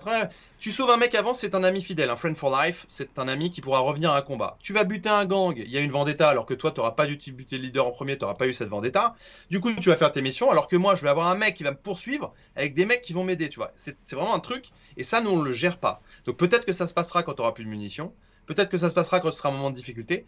Tu 0.59 0.70
sauves 0.72 0.90
un 0.90 0.96
mec 0.96 1.14
avant, 1.14 1.35
c'est 1.35 1.54
un 1.54 1.64
ami 1.64 1.83
fidèle, 1.83 2.11
un 2.11 2.16
friend 2.16 2.37
for 2.37 2.57
life, 2.62 2.85
c'est 2.88 3.18
un 3.18 3.26
ami 3.28 3.50
qui 3.50 3.61
pourra 3.61 3.80
revenir 3.80 4.12
à 4.12 4.18
un 4.18 4.22
combat. 4.22 4.57
Tu 4.61 4.72
vas 4.72 4.85
buter 4.85 5.09
un 5.09 5.24
gang, 5.24 5.54
il 5.57 5.70
y 5.70 5.76
a 5.76 5.80
une 5.80 5.90
vendetta, 5.90 6.28
alors 6.28 6.46
que 6.46 6.54
toi 6.54 6.70
t'auras 6.70 6.92
pas 6.92 7.07
dû 7.07 7.16
buter 7.33 7.59
le 7.59 7.64
leader 7.64 7.87
en 7.87 7.90
premier, 7.90 8.16
t'auras 8.18 8.35
pas 8.35 8.46
eu 8.46 8.52
cette 8.52 8.68
vendetta. 8.68 9.14
Du 9.50 9.61
coup, 9.61 9.72
tu 9.74 9.88
vas 9.88 9.96
faire 9.96 10.12
tes 10.12 10.22
missions, 10.22 10.50
alors 10.50 10.68
que 10.68 10.76
moi 10.76 10.94
je 10.94 11.02
vais 11.02 11.09
avoir 11.11 11.26
un 11.28 11.35
mec 11.37 11.54
qui 11.57 11.64
va 11.64 11.72
me 11.72 11.76
poursuivre 11.76 12.33
avec 12.57 12.74
des 12.74 12.87
mecs 12.87 13.02
qui 13.02 13.12
vont 13.12 13.24
m'aider, 13.24 13.48
tu 13.48 13.59
vois. 13.59 13.72
C'est 13.76 13.96
c'est 14.02 14.16
vraiment 14.16 14.35
un 14.35 14.40
truc, 14.40 14.66
et 14.96 15.02
ça 15.02 15.20
nous 15.20 15.30
on 15.30 15.42
le 15.42 15.52
gère 15.52 15.78
pas. 15.78 16.02
Donc 16.26 16.37
peut-être 16.37 16.64
que 16.64 16.72
ça 16.72 16.87
se 16.87 16.94
passera 16.94 17.22
quand 17.22 17.35
t'auras 17.35 17.52
plus 17.52 17.64
de 17.64 17.70
munitions, 17.70 18.12
peut-être 18.46 18.68
que 18.68 18.78
ça 18.78 18.88
se 18.90 18.94
passera 18.94 19.18
quand 19.20 19.33
ce 19.33 19.38
sera 19.38 19.48
un 19.48 19.52
moment 19.52 19.70
de 19.70 19.76
difficulté. 19.76 20.24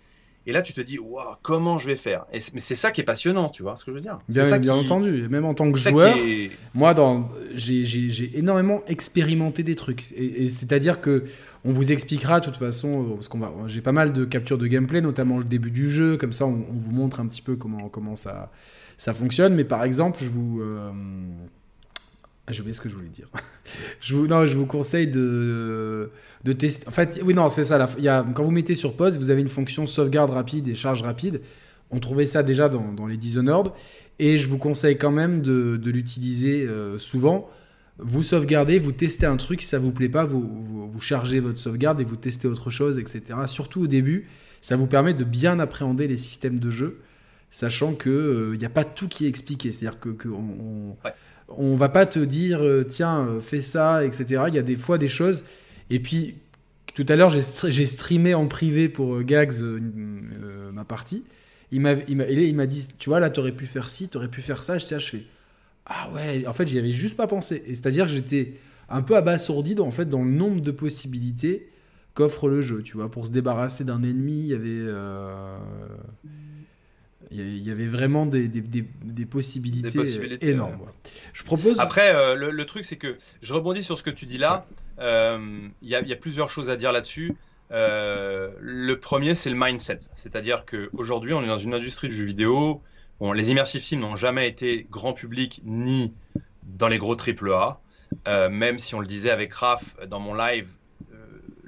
Et 0.46 0.52
là, 0.52 0.62
tu 0.62 0.72
te 0.72 0.80
dis, 0.80 0.98
waouh, 0.98 1.34
comment 1.42 1.78
je 1.78 1.86
vais 1.86 1.96
faire? 1.96 2.24
Et 2.32 2.38
Mais 2.54 2.60
c'est 2.60 2.74
ça 2.76 2.90
qui 2.92 3.00
est 3.00 3.04
passionnant, 3.04 3.48
tu 3.48 3.62
vois 3.64 3.76
ce 3.76 3.84
que 3.84 3.90
je 3.90 3.96
veux 3.96 4.00
dire? 4.02 4.18
Bien, 4.28 4.44
ça 4.44 4.58
bien 4.58 4.74
qui- 4.74 4.84
entendu. 4.86 5.28
Même 5.28 5.44
en 5.44 5.54
tant 5.54 5.70
que 5.72 5.78
joueur, 5.78 6.16
est- 6.18 6.50
moi, 6.74 6.94
dans, 6.94 7.28
j'ai, 7.54 8.38
énormément 8.38 8.82
expérimenté 8.86 9.62
des 9.64 9.74
trucs. 9.74 10.12
Et, 10.12 10.44
et 10.44 10.48
c'est-à-dire 10.48 11.00
que 11.00 11.24
on 11.64 11.72
vous 11.72 11.90
expliquera, 11.90 12.38
de 12.38 12.44
toute 12.44 12.56
façon, 12.56 13.02
euh, 13.02 13.14
parce 13.16 13.26
qu'on 13.28 13.40
va, 13.40 13.50
j'ai 13.66 13.80
pas 13.80 13.90
mal 13.90 14.12
de 14.12 14.24
captures 14.24 14.58
de 14.58 14.68
gameplay, 14.68 15.00
notamment 15.00 15.38
le 15.38 15.44
début 15.44 15.72
du 15.72 15.90
jeu. 15.90 16.16
Comme 16.16 16.32
ça, 16.32 16.46
on, 16.46 16.64
on 16.70 16.76
vous 16.76 16.92
montre 16.92 17.18
un 17.18 17.26
petit 17.26 17.42
peu 17.42 17.56
comment, 17.56 17.88
comment 17.88 18.14
ça, 18.14 18.52
ça 18.96 19.12
fonctionne. 19.12 19.54
Mais 19.54 19.64
par 19.64 19.82
exemple, 19.82 20.20
je 20.22 20.28
vous. 20.28 20.60
euh, 20.60 20.90
J'ai 22.48 22.60
oublié 22.60 22.74
ce 22.74 22.80
que 22.80 22.88
je 22.88 22.94
voulais 22.94 23.08
dire. 23.08 23.28
je, 24.00 24.14
vous, 24.14 24.26
non, 24.28 24.46
je 24.46 24.54
vous 24.56 24.66
conseille 24.66 25.08
de, 25.08 26.10
de 26.44 26.52
tester. 26.52 26.86
En 26.86 26.92
fait, 26.92 27.20
oui, 27.24 27.34
non, 27.34 27.48
c'est 27.48 27.64
ça. 27.64 27.88
y 27.98 28.08
a, 28.08 28.24
quand 28.34 28.44
vous 28.44 28.52
mettez 28.52 28.76
sur 28.76 28.96
pause, 28.96 29.18
vous 29.18 29.30
avez 29.30 29.40
une 29.40 29.48
fonction 29.48 29.86
sauvegarde 29.86 30.30
rapide 30.30 30.68
et 30.68 30.74
charge 30.74 31.02
rapide. 31.02 31.40
On 31.90 31.98
trouvait 31.98 32.26
ça 32.26 32.42
déjà 32.42 32.68
dans, 32.68 32.92
dans 32.92 33.06
les 33.06 33.16
Dishonored. 33.16 33.72
Et 34.18 34.38
je 34.38 34.48
vous 34.48 34.58
conseille 34.58 34.96
quand 34.96 35.10
même 35.10 35.42
de, 35.42 35.76
de 35.76 35.90
l'utiliser 35.90 36.66
euh, 36.66 36.98
souvent. 36.98 37.50
Vous 37.98 38.22
sauvegardez, 38.22 38.78
vous 38.78 38.92
testez 38.92 39.26
un 39.26 39.36
truc, 39.36 39.62
si 39.62 39.68
ça 39.68 39.78
vous 39.78 39.90
plaît 39.90 40.08
pas, 40.08 40.24
vous, 40.24 40.88
vous, 40.90 41.00
chargez 41.00 41.40
votre 41.40 41.58
sauvegarde 41.58 42.00
et 42.00 42.04
vous 42.04 42.16
testez 42.16 42.46
autre 42.46 42.70
chose, 42.70 42.98
etc. 42.98 43.38
Surtout 43.46 43.82
au 43.82 43.86
début, 43.86 44.28
ça 44.60 44.76
vous 44.76 44.86
permet 44.86 45.14
de 45.14 45.24
bien 45.24 45.58
appréhender 45.58 46.06
les 46.06 46.18
systèmes 46.18 46.58
de 46.58 46.70
jeu, 46.70 47.00
sachant 47.50 47.94
que 47.94 48.50
il 48.52 48.58
n'y 48.58 48.66
a 48.66 48.70
pas 48.70 48.84
tout 48.84 49.08
qui 49.08 49.24
est 49.24 49.28
expliqué. 49.28 49.72
C'est-à-dire 49.72 49.98
que, 49.98 50.28
Ouais. 50.28 51.12
On 51.48 51.76
va 51.76 51.88
pas 51.88 52.06
te 52.06 52.18
dire 52.18 52.62
euh, 52.62 52.84
tiens 52.84 53.26
euh, 53.26 53.40
fais 53.40 53.60
ça, 53.60 54.04
etc. 54.04 54.44
Il 54.48 54.54
y 54.54 54.58
a 54.58 54.62
des 54.62 54.76
fois 54.76 54.98
des 54.98 55.08
choses. 55.08 55.44
Et 55.90 56.00
puis 56.00 56.34
tout 56.94 57.06
à 57.08 57.16
l'heure 57.16 57.30
j'ai 57.30 57.40
stre- 57.40 57.70
j'ai 57.70 57.86
streamé 57.86 58.34
en 58.34 58.46
privé 58.46 58.88
pour 58.88 59.16
euh, 59.16 59.22
Gags 59.22 59.54
ma 60.72 60.84
partie. 60.84 61.24
Il 61.72 61.80
m'a 61.80 61.94
dit 62.66 62.88
tu 62.98 63.08
vois 63.10 63.20
là 63.20 63.30
t'aurais 63.30 63.52
pu 63.52 63.66
faire 63.66 63.88
ci, 63.88 64.08
t'aurais 64.08 64.28
pu 64.28 64.42
faire 64.42 64.62
ça. 64.62 64.78
J'étais 64.78 64.98
fais 65.00 65.22
ah 65.86 66.10
ouais. 66.14 66.46
En 66.46 66.52
fait 66.52 66.66
j'y 66.66 66.78
avais 66.78 66.92
juste 66.92 67.16
pas 67.16 67.26
pensé. 67.26 67.62
Et 67.66 67.74
c'est-à-dire 67.74 68.06
que 68.06 68.12
j'étais 68.12 68.54
un 68.88 69.02
peu 69.02 69.16
abasourdi 69.16 69.74
dans, 69.74 69.86
en 69.86 69.90
fait 69.90 70.08
dans 70.08 70.22
le 70.24 70.30
nombre 70.30 70.60
de 70.60 70.70
possibilités 70.70 71.68
qu'offre 72.14 72.48
le 72.48 72.62
jeu. 72.62 72.82
Tu 72.82 72.96
vois 72.96 73.10
pour 73.10 73.26
se 73.26 73.30
débarrasser 73.30 73.84
d'un 73.84 74.02
ennemi 74.02 74.40
il 74.40 74.46
y 74.46 74.54
avait 74.54 74.86
il 77.30 77.58
y 77.58 77.70
avait- 77.70 77.86
vraiment 77.86 78.26
des, 78.26 78.48
des, 78.48 78.60
des- 78.60 78.84
des 79.04 79.26
possibilités, 79.26 79.88
énormes. 80.42 80.80
ouais. 80.80 81.10
Je 81.32 81.42
propose. 81.44 81.78
Après, 81.80 82.14
euh, 82.14 82.34
le, 82.34 82.50
le 82.50 82.64
truc, 82.66 82.84
c'est 82.84 82.96
que 82.96 83.16
je 83.42 83.52
rebondis 83.52 83.82
sur 83.82 83.96
ce 83.98 84.02
que 84.02 84.10
tu 84.10 84.26
dis 84.26 84.38
là. 84.38 84.66
Euh, 85.00 85.68
Il 85.82 85.88
y, 85.88 85.94
a- 85.94 86.00
y 86.02 86.12
a 86.12 86.16
plusieurs 86.16 86.50
choses 86.50 86.70
à 86.70 86.76
dire 86.76 86.92
là-dessus. 86.92 87.34
Euh, 87.72 88.50
le 88.60 88.98
premier, 89.00 89.34
c'est 89.34 89.50
le 89.50 89.56
mindset. 89.58 89.98
C'est-à-dire 90.14 90.64
qu'aujourd'hui, 90.66 91.32
on 91.32 91.42
est 91.42 91.48
dans 91.48 91.58
une 91.58 91.74
industrie 91.74 92.08
du 92.08 92.14
jeu 92.14 92.24
vidéo. 92.24 92.80
Bon, 93.20 93.32
les 93.32 93.50
immersive 93.50 93.82
sims 93.82 93.98
n'ont 94.00 94.16
jamais 94.16 94.48
été 94.48 94.86
grand 94.90 95.12
public 95.12 95.60
ni 95.64 96.12
dans 96.64 96.88
les 96.88 96.98
gros 96.98 97.16
AAA. 97.16 97.80
Euh, 98.28 98.48
même 98.48 98.78
si 98.78 98.94
on 98.94 99.00
le 99.00 99.06
disait 99.06 99.30
avec 99.30 99.52
Raph 99.52 99.96
dans 100.08 100.20
mon 100.20 100.34
live, 100.34 100.68
euh, 100.68 100.76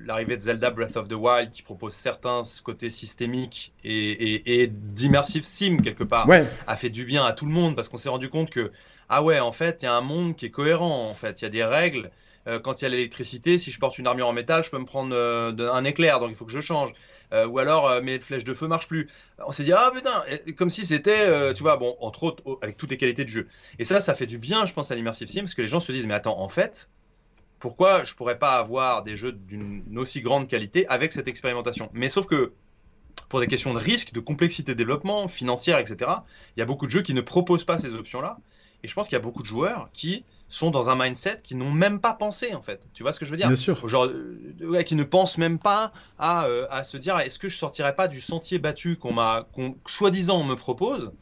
l'arrivée 0.09 0.37
de 0.37 0.43
Zelda 0.43 0.71
Breath 0.71 0.97
of 0.97 1.07
the 1.09 1.13
Wild 1.15 1.51
qui 1.53 1.63
propose 1.63 1.93
certains 1.93 2.43
côtés 2.65 2.91
systémiques 2.91 3.73
et, 3.85 4.11
et, 4.11 4.63
et 4.63 4.67
d'immersive 4.67 5.45
sim 5.45 5.77
quelque 5.79 6.05
part 6.05 6.29
Ouais, 6.29 6.45
a 6.67 6.77
fait 6.77 6.91
du 6.91 7.05
bien 7.05 7.25
à 7.25 7.33
tout 7.33 7.47
le 7.47 7.53
monde 7.53 7.77
parce 7.77 7.89
qu'on 7.89 7.97
s'est 7.99 8.09
rendu 8.09 8.29
compte 8.31 8.51
que 8.51 8.73
ah 9.09 9.23
ouais 9.23 9.39
en 9.41 9.53
fait 9.53 9.79
il 9.83 9.85
y 9.85 9.89
a 9.89 9.95
un 9.95 10.01
monde 10.01 10.35
qui 10.37 10.47
est 10.47 10.51
cohérent 10.51 11.09
en 11.09 11.15
fait. 11.15 11.41
Il 11.41 11.45
y 11.45 11.47
a 11.47 11.51
des 11.51 11.65
règles. 11.65 12.11
Euh, 12.47 12.59
quand 12.61 12.81
il 12.81 12.85
y 12.85 12.87
a 12.87 12.91
l'électricité 12.91 13.59
si 13.59 13.71
je 13.71 13.79
porte 13.79 13.99
une 13.99 14.07
armure 14.07 14.29
en 14.29 14.33
métal 14.33 14.65
je 14.65 14.71
peux 14.71 14.79
me 14.79 14.85
prendre 14.87 15.15
euh, 15.15 15.53
de- 15.53 15.67
un 15.69 15.85
éclair 15.85 16.19
donc 16.21 16.31
il 16.31 16.37
faut 16.37 16.47
que 16.47 16.53
je 16.53 16.61
change. 16.61 16.93
Euh, 17.35 17.47
ou 17.47 17.59
alors 17.59 18.01
mes 18.03 18.19
flèches 18.21 18.45
de 18.45 18.55
feu 18.55 18.67
marchent 18.69 18.87
plus. 18.89 19.07
On 19.47 19.53
s'est 19.53 19.65
dit 19.65 19.73
ah 19.75 19.91
putain 19.95 20.23
Et- 20.47 20.55
comme 20.55 20.71
si 20.71 20.87
c'était 20.87 21.53
tu 21.55 21.63
vois 21.63 21.77
bon 21.77 21.95
entre 22.01 22.23
autres 22.25 22.43
avec 22.63 22.77
toutes 22.79 22.91
les 22.91 22.97
qualités 22.97 23.25
de 23.25 23.29
jeu. 23.29 23.47
Et 23.79 23.85
ça 23.85 24.01
ça 24.01 24.15
fait 24.15 24.27
du 24.27 24.39
bien 24.39 24.65
je 24.65 24.73
pense 24.73 24.91
à 24.91 24.95
l'immersive 24.95 25.29
sim 25.29 25.41
parce 25.41 25.55
que 25.55 25.61
les 25.63 25.69
gens 25.69 25.81
se 25.81 25.93
disent 25.93 26.07
mais 26.07 26.15
attends 26.15 26.39
en 26.41 26.49
fait 26.49 26.89
pourquoi 27.59 28.05
je 28.05 28.15
pourrais 28.15 28.39
pas 28.39 28.57
avoir 28.57 29.03
des 29.03 29.17
jeux 29.17 29.33
d'une 29.33 29.99
aussi 29.99 30.21
grande 30.21 30.49
qualité 30.49 30.87
avec 30.89 31.13
cette 31.13 31.29
expérimentation 31.29 31.91
mais 31.93 32.09
sauf 32.09 32.27
que 32.27 32.53
pour 33.29 33.41
des 33.41 33.47
questions 33.47 33.75
de 33.75 33.79
risque, 33.79 34.13
de 34.13 34.21
complexité 34.21 34.73
de 34.73 34.79
développement, 34.79 35.29
financière, 35.29 35.79
etc., 35.79 36.11
il 36.57 36.61
y 36.61 36.63
a 36.63 36.67
beaucoup 36.67 36.87
de 36.87 36.91
jeux 36.91 37.03
qui 37.03 37.15
ne 37.15 37.21
proposent 37.21 37.65
pas 37.65 37.79
ces 37.79 37.95
options-là. 37.95 38.39
Et 38.83 38.89
je 38.89 38.95
pense 38.95 39.09
qu'il 39.09 39.17
y 39.17 39.21
a 39.21 39.23
beaucoup 39.23 39.43
de 39.43 39.49
joueurs 39.49 39.91
qui 39.93 40.25
sont 40.49 40.71
dans 40.71 40.89
un 40.89 40.95
mindset 40.95 41.41
qui 41.43 41.57
n'ont 41.57 41.71
même 41.71 42.01
pas 42.01 42.15
pensé, 42.15 42.55
en 42.55 42.63
fait. 42.63 42.87
Tu 42.95 43.03
vois 43.03 43.13
ce 43.13 43.19
que 43.19 43.27
je 43.27 43.31
veux 43.31 43.37
dire? 43.37 43.49
Bien 43.49 43.57
sûr. 43.57 43.87
Genre, 43.89 44.07
euh, 44.07 44.83
qui 44.83 44.95
ne 44.95 45.03
pensent 45.03 45.37
même 45.37 45.59
pas 45.59 45.93
à, 46.19 46.47
euh, 46.47 46.67
à 46.71 46.85
se 46.85 46.97
dire 46.97 47.19
est-ce 47.19 47.39
que 47.39 47.49
je 47.49 47.57
sortirais 47.59 47.95
pas 47.95 48.09
du 48.09 48.21
sentier 48.21 48.59
battu 48.59 48.97
qu'on 48.97 49.13
m'a, 49.13 49.49
qu'on, 49.53 49.77
soi-disant, 49.87 50.41
on 50.41 50.45
me 50.45 50.55
propose 50.55 51.13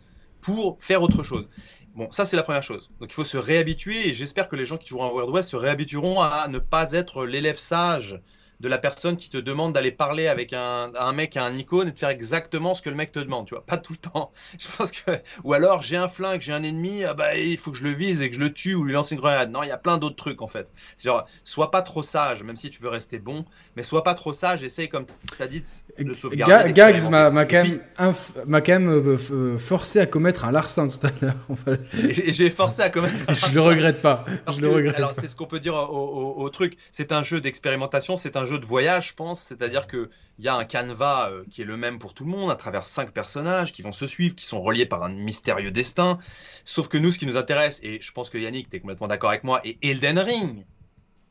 pour 0.43 0.77
faire 0.81 1.03
autre 1.03 1.23
chose? 1.23 1.49
Bon, 1.97 2.11
ça 2.13 2.25
c'est 2.27 2.37
la 2.37 2.43
première 2.43 2.63
chose. 2.63 2.91
Donc 3.01 3.11
il 3.11 3.15
faut 3.15 3.25
se 3.25 3.39
réhabituer 3.39 4.09
et 4.09 4.13
j'espère 4.13 4.49
que 4.49 4.57
les 4.57 4.67
gens 4.67 4.77
qui 4.77 4.89
joueront 4.89 5.07
à 5.07 5.13
World 5.13 5.31
West 5.35 5.51
se 5.51 5.57
réhabitueront 5.57 6.21
à 6.21 6.47
ne 6.49 6.59
pas 6.59 6.93
être 6.93 7.25
l'élève 7.25 7.59
sage 7.59 8.21
de 8.61 8.69
la 8.69 8.79
personne 8.79 9.17
qui 9.17 9.29
te 9.31 9.37
demande 9.39 9.73
d'aller 9.75 9.91
parler 9.93 10.29
avec 10.29 10.53
un, 10.53 10.91
un 10.99 11.13
mec 11.13 11.37
un 11.37 11.53
icône 11.55 11.89
et 11.89 11.93
de 11.93 11.99
faire 11.99 12.09
exactement 12.09 12.73
ce 12.75 12.83
que 12.83 12.89
le 12.91 12.97
mec 12.97 13.13
te 13.13 13.19
demande, 13.19 13.47
tu 13.47 13.55
vois, 13.55 13.65
pas 13.67 13.77
tout 13.77 13.93
le 13.93 13.99
temps. 14.11 14.33
Je 14.59 14.67
pense 14.77 14.91
que 14.91 15.11
ou 15.45 15.53
alors 15.53 15.83
j'ai 15.83 15.97
un 15.97 16.09
flingue, 16.09 16.41
j'ai 16.41 16.53
un 16.53 16.63
ennemi, 16.63 17.05
ah 17.05 17.15
bah 17.15 17.37
il 17.37 17.59
faut 17.59 17.71
que 17.71 17.77
je 17.79 17.85
le 17.85 17.91
vise 17.93 18.23
et 18.23 18.31
que 18.31 18.35
je 18.37 18.41
le 18.41 18.53
tue 18.53 18.75
ou 18.75 18.85
lui 18.85 18.93
lance 18.95 19.11
une 19.11 19.19
grenade. 19.19 19.51
Non, 19.51 19.63
il 19.63 19.69
y 19.69 19.73
a 19.73 19.77
plein 19.79 19.99
d'autres 19.99 20.17
trucs 20.17 20.41
en 20.43 20.49
fait. 20.49 20.71
C'est 20.97 21.05
genre 21.09 21.27
sois 21.45 21.71
pas 21.71 21.83
trop 21.83 22.03
sage 22.03 22.43
même 22.45 22.57
si 22.57 22.71
tu 22.71 22.81
veux 22.83 22.89
rester 22.89 23.19
bon, 23.19 23.45
mais 23.77 23.83
sois 23.83 24.03
pas 24.03 24.15
trop 24.15 24.33
sage, 24.33 24.65
essaye 24.65 24.89
comme 24.89 25.05
tu 25.37 25.43
as 25.43 25.49
dit 25.49 25.61
de 25.99 26.05
Ga- 26.05 26.15
sauvegarder. 26.15 26.73
Gags 26.73 27.09
m'a 27.11 27.31
m'a 27.31 27.45
quand 27.47 28.73
même, 28.73 28.89
euh, 28.89 29.17
euh, 29.31 29.59
forcé 29.59 30.01
à 30.01 30.07
commettre 30.07 30.45
un 30.45 30.51
larcin 30.53 30.89
tout 30.89 31.05
à 31.07 31.11
l'heure. 31.21 31.37
Et 32.03 32.33
j'ai 32.33 32.51
forcé 32.51 32.83
à 32.83 32.91
commettre. 32.91 33.15
je 33.49 33.55
le 33.55 33.61
regrette 33.61 34.01
pas. 34.01 34.25
Je 34.55 34.61
le 34.61 34.69
regrette. 34.69 34.97
alors 34.97 35.13
c'est 35.15 35.29
ce 35.29 35.37
qu'on 35.37 35.47
peut 35.47 35.61
dire 35.61 35.75
au, 35.75 35.79
au- 35.79 36.43
au 36.43 36.49
truc. 36.51 36.77
C'est 36.93 37.13
un 37.13 37.23
jeu 37.23 37.41
d'expérimentation, 37.41 38.17
c'est 38.17 38.37
un 38.37 38.45
jeu 38.47 38.59
de 38.59 38.65
voyage, 38.67 39.09
je 39.09 39.15
pense. 39.15 39.43
C'est-à-dire 39.43 39.87
que 39.87 40.11
il 40.39 40.45
y 40.45 40.49
a 40.49 40.55
un 40.55 40.65
canevas 40.65 41.31
euh, 41.31 41.45
qui 41.51 41.63
est 41.63 41.65
le 41.65 41.77
même 41.77 41.99
pour 41.99 42.13
tout 42.15 42.25
le 42.25 42.31
monde, 42.31 42.51
à 42.51 42.57
travers 42.57 42.85
cinq 42.87 43.13
personnages 43.13 43.73
qui 43.73 43.83
vont 43.83 43.93
se 43.93 44.07
suivre, 44.07 44.35
qui 44.35 44.45
sont 44.45 44.61
reliés 44.61 44.87
par 44.87 45.03
un 45.03 45.09
mystérieux 45.09 45.71
destin. 45.71 46.19
Sauf 46.65 46.89
que 46.89 46.99
nous, 46.99 47.11
ce 47.11 47.19
qui 47.19 47.27
nous 47.27 47.37
intéresse, 47.37 47.81
et 47.83 48.01
je 48.01 48.13
pense 48.13 48.29
que 48.31 48.39
Yannick, 48.39 48.69
tu 48.69 48.77
es 48.77 48.81
complètement 48.81 49.09
d'accord 49.09 49.31
avec 49.31 49.45
moi, 49.45 49.61
et 49.65 49.79
Elden 49.83 50.19
Ring 50.19 50.67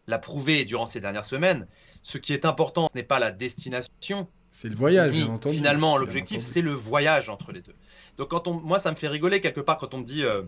l'a 0.07 0.19
prouvé 0.19 0.65
durant 0.65 0.87
ces 0.87 0.99
dernières 0.99 1.25
semaines, 1.25 1.67
ce 2.01 2.17
qui 2.17 2.33
est 2.33 2.45
important, 2.45 2.87
ce 2.87 2.95
n'est 2.95 3.03
pas 3.03 3.19
la 3.19 3.31
destination, 3.31 4.27
C'est 4.51 4.69
le 4.69 4.75
voyage, 4.75 5.11
ni 5.11 5.23
bien 5.23 5.33
entendu. 5.33 5.57
finalement 5.57 5.97
l'objectif, 5.97 6.41
c'est 6.41 6.61
le 6.61 6.71
voyage 6.71 7.29
entre 7.29 7.51
les 7.51 7.61
deux. 7.61 7.75
Donc 8.17 8.29
quand 8.29 8.47
on, 8.47 8.53
moi, 8.53 8.79
ça 8.79 8.91
me 8.91 8.95
fait 8.95 9.07
rigoler 9.07 9.41
quelque 9.41 9.59
part 9.61 9.77
quand 9.77 9.93
on 9.93 9.99
me 9.99 10.03
dit, 10.03 10.23
euh, 10.23 10.43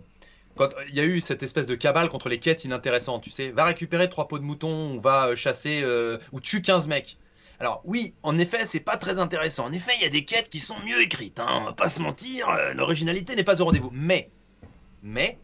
quand 0.58 0.70
il 0.90 0.96
y 0.96 1.00
a 1.00 1.04
eu 1.04 1.22
cette 1.22 1.44
espèce 1.44 1.68
de 1.68 1.76
cabale 1.76 2.10
contre 2.10 2.30
les 2.30 2.40
quêtes 2.40 2.66
inintéressantes, 2.66 3.24
tu 3.24 3.32
sais, 3.32 3.52
va 3.52 3.66
récupérer 3.66 4.10
trois 4.10 4.28
peaux 4.28 4.40
de 4.40 4.44
mouton, 4.44 4.96
ou 4.96 5.00
va 5.00 5.28
euh, 5.28 5.36
chasser, 5.36 5.82
euh, 5.84 6.18
ou 6.32 6.42
tue 6.42 6.62
15 6.62 6.88
mecs. 6.88 7.18
Alors 7.60 7.82
oui, 7.86 8.14
en 8.24 8.38
effet, 8.38 8.66
c'est 8.66 8.80
pas 8.80 8.98
très 8.98 9.20
intéressant. 9.20 9.66
En 9.66 9.72
effet, 9.72 9.94
il 9.96 10.04
y 10.04 10.06
a 10.06 10.10
des 10.10 10.26
quêtes 10.26 10.50
qui 10.50 10.60
sont 10.60 10.78
mieux 10.86 11.02
écrites. 11.02 11.40
Hein, 11.40 11.48
on 11.62 11.64
va 11.64 11.74
pas 11.74 11.90
se 11.90 12.02
mentir, 12.02 12.50
euh, 12.50 12.74
l'originalité 12.74 13.36
n'est 13.36 13.44
pas 13.44 13.62
au 13.62 13.66
rendez-vous. 13.66 13.92
Mais, 13.94 14.30
mais, 15.02 15.38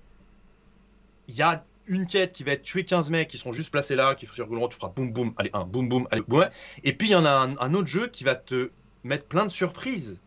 il 1.28 1.36
y 1.36 1.42
a 1.42 1.64
une 1.88 2.06
quête 2.06 2.34
qui 2.34 2.44
va 2.44 2.52
être 2.52 2.62
tuer 2.62 2.86
15 2.86 3.10
mecs 3.10 3.30
qui 3.30 3.38
seront 3.38 3.52
juste 3.52 3.72
placés 3.72 3.96
là, 3.96 4.16
qui 4.16 4.26
sur 4.26 4.48
tu 4.48 4.76
feras 4.78 4.90
boum 4.90 5.12
boum, 5.12 5.34
allez 5.38 5.50
un 5.54 5.66
boum 5.66 5.90
boum, 5.90 6.08
allez 6.12 6.22
boum. 6.28 6.50
Et 6.84 6.94
puis 6.94 7.10
il 7.10 7.12
y 7.12 7.16
en 7.16 7.26
a 7.26 7.50
un 7.60 7.74
autre 7.74 7.88
jeu 7.88 8.08
qui 8.08 8.24
va 8.24 8.36
te 8.36 8.72
mettre 9.04 9.26
plein 9.26 9.46
de 9.46 9.52
surprises, 9.52 10.22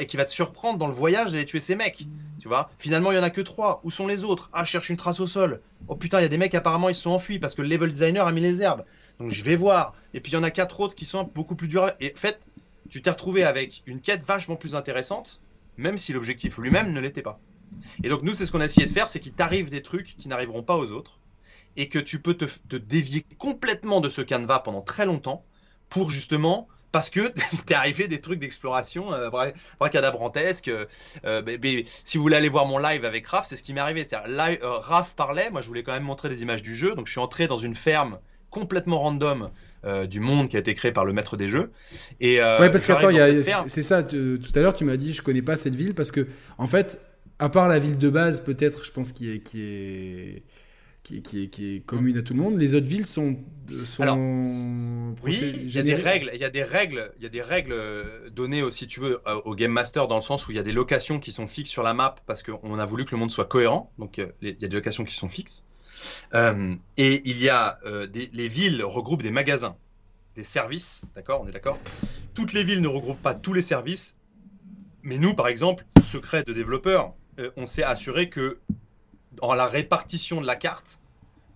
et 0.00 0.06
qui 0.06 0.16
va 0.16 0.24
te 0.24 0.30
surprendre 0.30 0.78
dans 0.78 0.86
le 0.86 0.92
voyage 0.92 1.32
d'aller 1.32 1.46
tuer 1.46 1.60
ces 1.60 1.74
mecs, 1.74 2.06
tu 2.38 2.48
vois. 2.48 2.70
Finalement, 2.78 3.12
il 3.12 3.16
y 3.16 3.18
en 3.18 3.22
a 3.22 3.30
que 3.30 3.40
trois. 3.40 3.80
Où 3.84 3.90
sont 3.90 4.06
les 4.06 4.24
autres? 4.24 4.50
Ah, 4.52 4.64
je 4.64 4.70
cherche 4.70 4.90
une 4.90 4.96
trace 4.96 5.20
au 5.20 5.26
sol. 5.26 5.60
Oh 5.88 5.96
putain, 5.96 6.20
il 6.20 6.22
y 6.22 6.26
a 6.26 6.28
des 6.28 6.38
mecs 6.38 6.54
apparemment 6.54 6.88
ils 6.88 6.94
se 6.94 7.02
sont 7.02 7.10
enfuis 7.10 7.38
parce 7.38 7.54
que 7.54 7.62
le 7.62 7.68
level 7.68 7.90
designer 7.90 8.26
a 8.26 8.32
mis 8.32 8.40
les 8.40 8.62
herbes. 8.62 8.84
Donc 9.18 9.30
je 9.30 9.42
vais 9.42 9.56
voir. 9.56 9.94
Et 10.14 10.20
puis 10.20 10.32
il 10.32 10.34
y 10.34 10.38
en 10.38 10.42
a 10.42 10.50
quatre 10.50 10.80
autres 10.80 10.94
qui 10.94 11.04
sont 11.04 11.30
beaucoup 11.34 11.56
plus 11.56 11.68
durs. 11.68 11.90
Et 12.00 12.12
en 12.14 12.18
fait, 12.18 12.46
tu 12.88 13.00
t'es 13.00 13.10
retrouvé 13.10 13.44
avec 13.44 13.82
une 13.86 14.00
quête 14.00 14.22
vachement 14.22 14.56
plus 14.56 14.74
intéressante, 14.74 15.40
même 15.76 15.98
si 15.98 16.12
l'objectif 16.12 16.58
lui-même 16.58 16.92
ne 16.92 17.00
l'était 17.00 17.22
pas. 17.22 17.40
Et 18.04 18.08
donc 18.08 18.22
nous, 18.22 18.34
c'est 18.34 18.44
ce 18.46 18.52
qu'on 18.52 18.60
a 18.60 18.66
essayé 18.66 18.86
de 18.86 18.92
faire, 18.92 19.08
c'est 19.08 19.20
qu'il 19.20 19.32
t'arrive 19.32 19.70
des 19.70 19.82
trucs 19.82 20.16
qui 20.16 20.28
n'arriveront 20.28 20.62
pas 20.62 20.76
aux 20.76 20.90
autres, 20.90 21.18
et 21.76 21.88
que 21.88 21.98
tu 21.98 22.20
peux 22.20 22.34
te, 22.34 22.44
te 22.68 22.76
dévier 22.76 23.24
complètement 23.38 24.00
de 24.00 24.10
ce 24.10 24.20
canevas 24.20 24.58
pendant 24.58 24.82
très 24.82 25.06
longtemps 25.06 25.44
pour 25.88 26.10
justement 26.10 26.68
parce 26.92 27.10
que 27.10 27.20
t'es 27.66 27.74
arrivé 27.74 28.06
des 28.06 28.20
trucs 28.20 28.38
d'exploration 28.38 29.12
euh, 29.12 29.30
bracadabrantesques. 29.80 30.68
Euh, 30.68 30.84
euh 31.24 31.42
si 32.04 32.18
vous 32.18 32.22
voulez 32.22 32.36
aller 32.36 32.48
voir 32.48 32.66
mon 32.66 32.78
live 32.78 33.04
avec 33.04 33.26
Raph, 33.26 33.46
c'est 33.46 33.56
ce 33.56 33.62
qui 33.62 33.72
m'est 33.72 33.80
arrivé. 33.80 34.04
C'est-à-dire, 34.04 34.58
euh, 34.62 34.78
Raph 34.78 35.14
parlait, 35.14 35.50
moi 35.50 35.62
je 35.62 35.68
voulais 35.68 35.82
quand 35.82 35.92
même 35.92 36.04
montrer 36.04 36.28
des 36.28 36.42
images 36.42 36.62
du 36.62 36.76
jeu, 36.76 36.94
donc 36.94 37.06
je 37.06 37.12
suis 37.12 37.20
entré 37.20 37.48
dans 37.48 37.56
une 37.56 37.74
ferme 37.74 38.18
complètement 38.50 38.98
random 38.98 39.48
du 40.08 40.20
monde 40.20 40.48
qui 40.48 40.56
a 40.56 40.60
été 40.60 40.74
créé 40.74 40.92
par 40.92 41.04
le 41.06 41.12
maître 41.12 41.36
des 41.36 41.48
jeux. 41.48 41.72
Et, 42.20 42.38
ouais, 42.38 42.70
parce 42.70 42.84
que 42.84 42.92
attends, 42.92 43.64
c'est 43.66 43.82
ça, 43.82 44.02
tout 44.02 44.38
à 44.54 44.60
l'heure 44.60 44.74
tu 44.74 44.84
m'as 44.84 44.98
dit 44.98 45.14
je 45.14 45.22
connais 45.22 45.42
pas 45.42 45.56
cette 45.56 45.74
ville 45.74 45.94
parce 45.94 46.12
que, 46.12 46.28
en 46.58 46.66
fait, 46.66 47.00
à 47.38 47.48
part 47.48 47.66
la 47.66 47.78
ville 47.78 47.96
de 47.96 48.10
base, 48.10 48.44
peut-être, 48.44 48.84
je 48.84 48.92
pense, 48.92 49.12
qui 49.12 49.30
est, 49.30 49.40
qui 49.40 49.62
est 49.62 50.42
qui, 51.02 51.22
qui, 51.22 51.50
qui, 51.50 51.76
est 51.76 51.80
commune 51.80 52.18
à 52.18 52.22
tout 52.22 52.34
le 52.34 52.40
monde. 52.40 52.58
Les 52.58 52.74
autres 52.74 52.86
villes 52.86 53.06
sont. 53.06 53.36
sont 53.84 54.02
Alors, 54.02 54.16
oui, 54.16 55.38
il 55.54 55.70
y 55.70 55.78
a 55.78 55.82
des 55.82 55.94
règles. 55.94 56.30
Il 56.32 56.40
y 56.40 56.44
a 56.44 56.50
des 56.50 56.62
règles. 56.62 57.12
Il 57.18 57.22
y 57.22 57.26
a 57.26 57.28
des 57.28 57.42
règles 57.42 57.72
euh, 57.72 58.30
données, 58.30 58.62
si 58.70 58.86
tu 58.86 59.00
veux, 59.00 59.20
euh, 59.26 59.40
au 59.44 59.54
game 59.54 59.72
master 59.72 60.06
dans 60.06 60.16
le 60.16 60.22
sens 60.22 60.46
où 60.46 60.52
il 60.52 60.56
y 60.56 60.60
a 60.60 60.62
des 60.62 60.72
locations 60.72 61.18
qui 61.18 61.32
sont 61.32 61.46
fixes 61.46 61.70
sur 61.70 61.82
la 61.82 61.94
map 61.94 62.14
parce 62.26 62.42
qu'on 62.42 62.78
a 62.78 62.86
voulu 62.86 63.04
que 63.04 63.12
le 63.12 63.18
monde 63.18 63.32
soit 63.32 63.46
cohérent. 63.46 63.92
Donc 63.98 64.18
euh, 64.18 64.28
il 64.42 64.56
y 64.60 64.64
a 64.64 64.68
des 64.68 64.76
locations 64.76 65.04
qui 65.04 65.14
sont 65.14 65.28
fixes. 65.28 65.64
et 66.34 67.22
il 67.24 67.42
y 67.42 67.48
a 67.48 67.78
des, 68.10 68.30
les 68.32 68.48
villes 68.48 68.82
regroupent 68.82 69.22
des 69.22 69.30
magasins, 69.30 69.76
des 70.36 70.44
services. 70.44 71.02
D'accord, 71.14 71.42
on 71.42 71.48
est 71.48 71.52
d'accord. 71.52 71.78
Toutes 72.34 72.52
les 72.52 72.64
villes 72.64 72.80
ne 72.80 72.88
regroupent 72.88 73.22
pas 73.22 73.34
tous 73.34 73.52
les 73.52 73.60
services. 73.60 74.16
Mais 75.02 75.18
nous, 75.18 75.34
par 75.34 75.48
exemple, 75.48 75.84
secret 76.04 76.44
de 76.44 76.52
développeur, 76.52 77.12
on 77.56 77.66
s'est 77.66 77.82
assuré 77.82 78.28
que 78.28 78.58
dans 79.42 79.54
la 79.54 79.66
répartition 79.66 80.40
de 80.40 80.46
la 80.46 80.56
carte, 80.56 81.00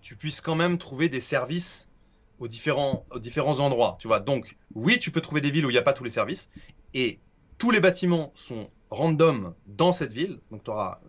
tu 0.01 0.15
puisses 0.17 0.41
quand 0.41 0.55
même 0.55 0.77
trouver 0.77 1.07
des 1.07 1.21
services 1.21 1.89
aux 2.37 2.47
différents, 2.47 3.05
aux 3.11 3.19
différents 3.19 3.59
endroits. 3.59 3.95
Tu 3.99 4.07
vois, 4.07 4.19
donc 4.19 4.57
oui, 4.75 4.99
tu 4.99 5.09
peux 5.09 5.21
trouver 5.21 5.41
des 5.41 5.49
villes 5.49 5.65
où 5.65 5.69
il 5.69 5.73
n'y 5.73 5.79
a 5.79 5.83
pas 5.83 5.93
tous 5.93 6.03
les 6.03 6.09
services, 6.09 6.49
et 6.93 7.19
tous 7.57 7.71
les 7.71 7.79
bâtiments 7.79 8.31
sont 8.35 8.69
random 8.89 9.55
dans 9.65 9.93
cette 9.93 10.11
ville, 10.11 10.39
donc 10.51 10.63
tu 10.63 10.69
n'auras 10.69 10.99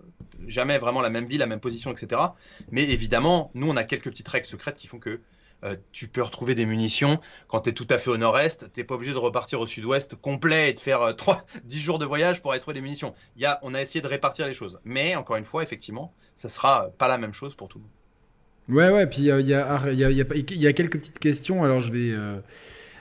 jamais 0.47 0.79
vraiment 0.79 1.03
la 1.03 1.11
même 1.11 1.27
ville, 1.27 1.41
la 1.41 1.47
même 1.47 1.61
position, 1.61 1.91
etc. 1.91 2.23
Mais 2.71 2.85
évidemment, 2.85 3.51
nous, 3.55 3.69
on 3.69 3.77
a 3.77 3.85
quelques 3.85 4.11
petites 4.11 4.29
règles 4.29 4.47
secrètes 4.47 4.77
qui 4.77 4.87
font 4.87 5.01
que 5.01 5.21
euh, 5.65 5.75
tu 5.91 6.07
peux 6.07 6.23
retrouver 6.23 6.55
des 6.55 6.67
munitions 6.67 7.19
quand 7.49 7.63
tu 7.63 7.71
es 7.71 7.73
tout 7.73 7.87
à 7.91 7.99
fait 7.99 8.11
au 8.11 8.17
nord-est. 8.17 8.73
Tu 8.73 8.81
n'es 8.81 8.85
pas 8.85 8.95
obligé 8.95 9.13
de 9.13 9.19
repartir 9.19 9.61
au 9.61 9.67
sud-ouest 9.67 10.15
complet 10.15 10.71
et 10.71 10.73
de 10.73 10.79
faire 10.79 11.17
3, 11.17 11.35
euh, 11.35 11.61
10 11.65 11.81
jours 11.81 11.99
de 11.99 12.07
voyage 12.07 12.41
pour 12.41 12.53
aller 12.53 12.61
trouver 12.61 12.75
des 12.75 12.81
munitions. 12.81 13.15
Y 13.37 13.47
a, 13.47 13.59
on 13.63 13.75
a 13.75 13.81
essayé 13.81 14.01
de 14.01 14.07
répartir 14.07 14.47
les 14.47 14.55
choses. 14.55 14.79
Mais 14.85 15.17
encore 15.17 15.37
une 15.37 15.45
fois, 15.45 15.63
effectivement, 15.63 16.15
ça 16.35 16.49
sera 16.49 16.91
pas 16.99 17.09
la 17.09 17.19
même 17.19 17.33
chose 17.33 17.55
pour 17.57 17.69
tout 17.69 17.79
le 17.79 17.85
monde. 17.85 18.79
Ouais, 18.79 18.95
ouais, 18.95 19.07
puis 19.07 19.21
il 19.21 19.25
y 19.25 19.33
a, 19.33 19.41
y, 19.41 19.55
a, 19.55 19.93
y, 19.93 20.59
y 20.59 20.67
a, 20.67 20.73
quelques 20.75 20.99
petites 20.99 21.19
questions, 21.19 21.65
alors 21.65 21.81
je 21.81 21.91
vais, 21.91 22.11
euh, 22.13 22.39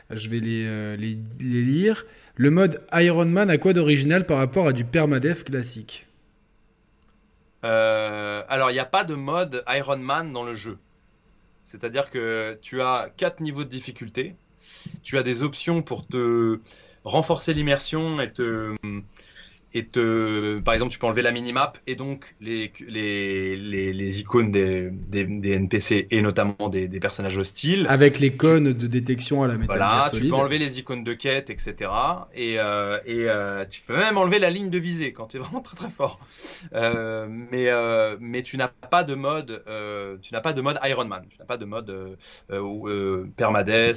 je 0.09 0.29
vais 0.29 0.39
les, 0.39 0.95
les, 0.95 1.17
les, 1.39 1.61
lire. 1.61 2.05
Le 2.35 2.49
mode 2.51 2.81
Iron 2.93 3.25
Man 3.25 3.49
a 3.49 3.57
quoi 3.57 3.73
d'original 3.73 4.25
par 4.25 4.37
rapport 4.37 4.67
à 4.67 4.71
du 4.71 4.85
permadef 4.85 5.43
classique? 5.43 6.07
Alors, 7.63 8.71
il 8.71 8.75
n'y 8.75 8.79
a 8.79 8.85
pas 8.85 9.03
de 9.03 9.13
mode 9.13 9.61
Iron 9.67 9.97
Man 9.97 10.31
dans 10.31 10.43
le 10.43 10.55
jeu. 10.55 10.77
C'est-à-dire 11.67 12.09
que 12.09 12.57
tu 12.61 12.81
as 12.81 13.11
quatre 13.17 13.41
niveaux 13.41 13.65
de 13.65 13.69
difficulté. 13.69 14.37
Tu 15.03 15.17
as 15.17 15.23
des 15.23 15.43
options 15.43 15.81
pour 15.81 16.07
te 16.07 16.61
renforcer 17.03 17.53
l'immersion 17.53 18.21
et 18.21 18.31
te 18.31 18.73
et 19.73 19.85
te, 19.85 20.59
par 20.59 20.73
exemple, 20.73 20.91
tu 20.91 20.99
peux 20.99 21.07
enlever 21.07 21.21
la 21.21 21.31
minimap 21.31 21.77
et 21.87 21.95
donc 21.95 22.35
les, 22.39 22.71
les, 22.87 23.55
les, 23.57 24.19
icônes 24.21 24.49
des, 24.49 24.89
des, 24.89 25.51
NPC 25.51 26.07
et 26.09 26.21
notamment 26.21 26.69
des, 26.69 26.87
personnages 26.99 27.37
hostiles. 27.37 27.85
Avec 27.89 28.19
les 28.19 28.35
cônes 28.35 28.73
de 28.73 28.87
détection 28.87 29.43
à 29.43 29.47
la 29.47 29.57
métal 29.57 29.77
Voilà, 29.77 30.09
tu 30.13 30.27
peux 30.27 30.35
enlever 30.35 30.57
les 30.57 30.79
icônes 30.79 31.03
de 31.03 31.13
quête, 31.13 31.49
etc. 31.49 31.91
Et, 32.33 32.55
euh, 32.59 32.99
et 33.05 33.29
euh, 33.29 33.65
tu 33.69 33.81
peux 33.81 33.97
même 33.97 34.17
enlever 34.17 34.39
la 34.39 34.49
ligne 34.49 34.69
de 34.69 34.77
visée 34.77 35.11
quand 35.11 35.27
tu 35.27 35.37
es 35.37 35.39
vraiment 35.41 35.61
très 35.61 35.75
très 35.75 35.89
fort. 35.89 36.19
Euh, 36.73 37.27
mais, 37.29 37.69
mais 38.19 38.43
tu 38.43 38.57
n'as 38.57 38.69
pas 38.69 39.03
de 39.03 39.15
mode, 39.15 39.63
tu 40.21 40.33
n'as 40.33 40.41
pas 40.41 40.53
de 40.53 40.61
mode 40.61 40.79
Iron 40.85 41.05
Man, 41.05 41.25
tu 41.29 41.37
n'as 41.39 41.45
pas 41.45 41.57
de 41.57 41.65
mode 41.65 42.17
permades, 43.35 43.93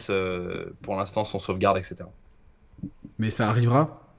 pour 0.82 0.96
l'instant 0.96 1.24
sans 1.24 1.38
sauvegarde, 1.38 1.78
etc. 1.78 1.96
Mais 3.18 3.30
ça 3.30 3.48
arrivera? 3.48 4.09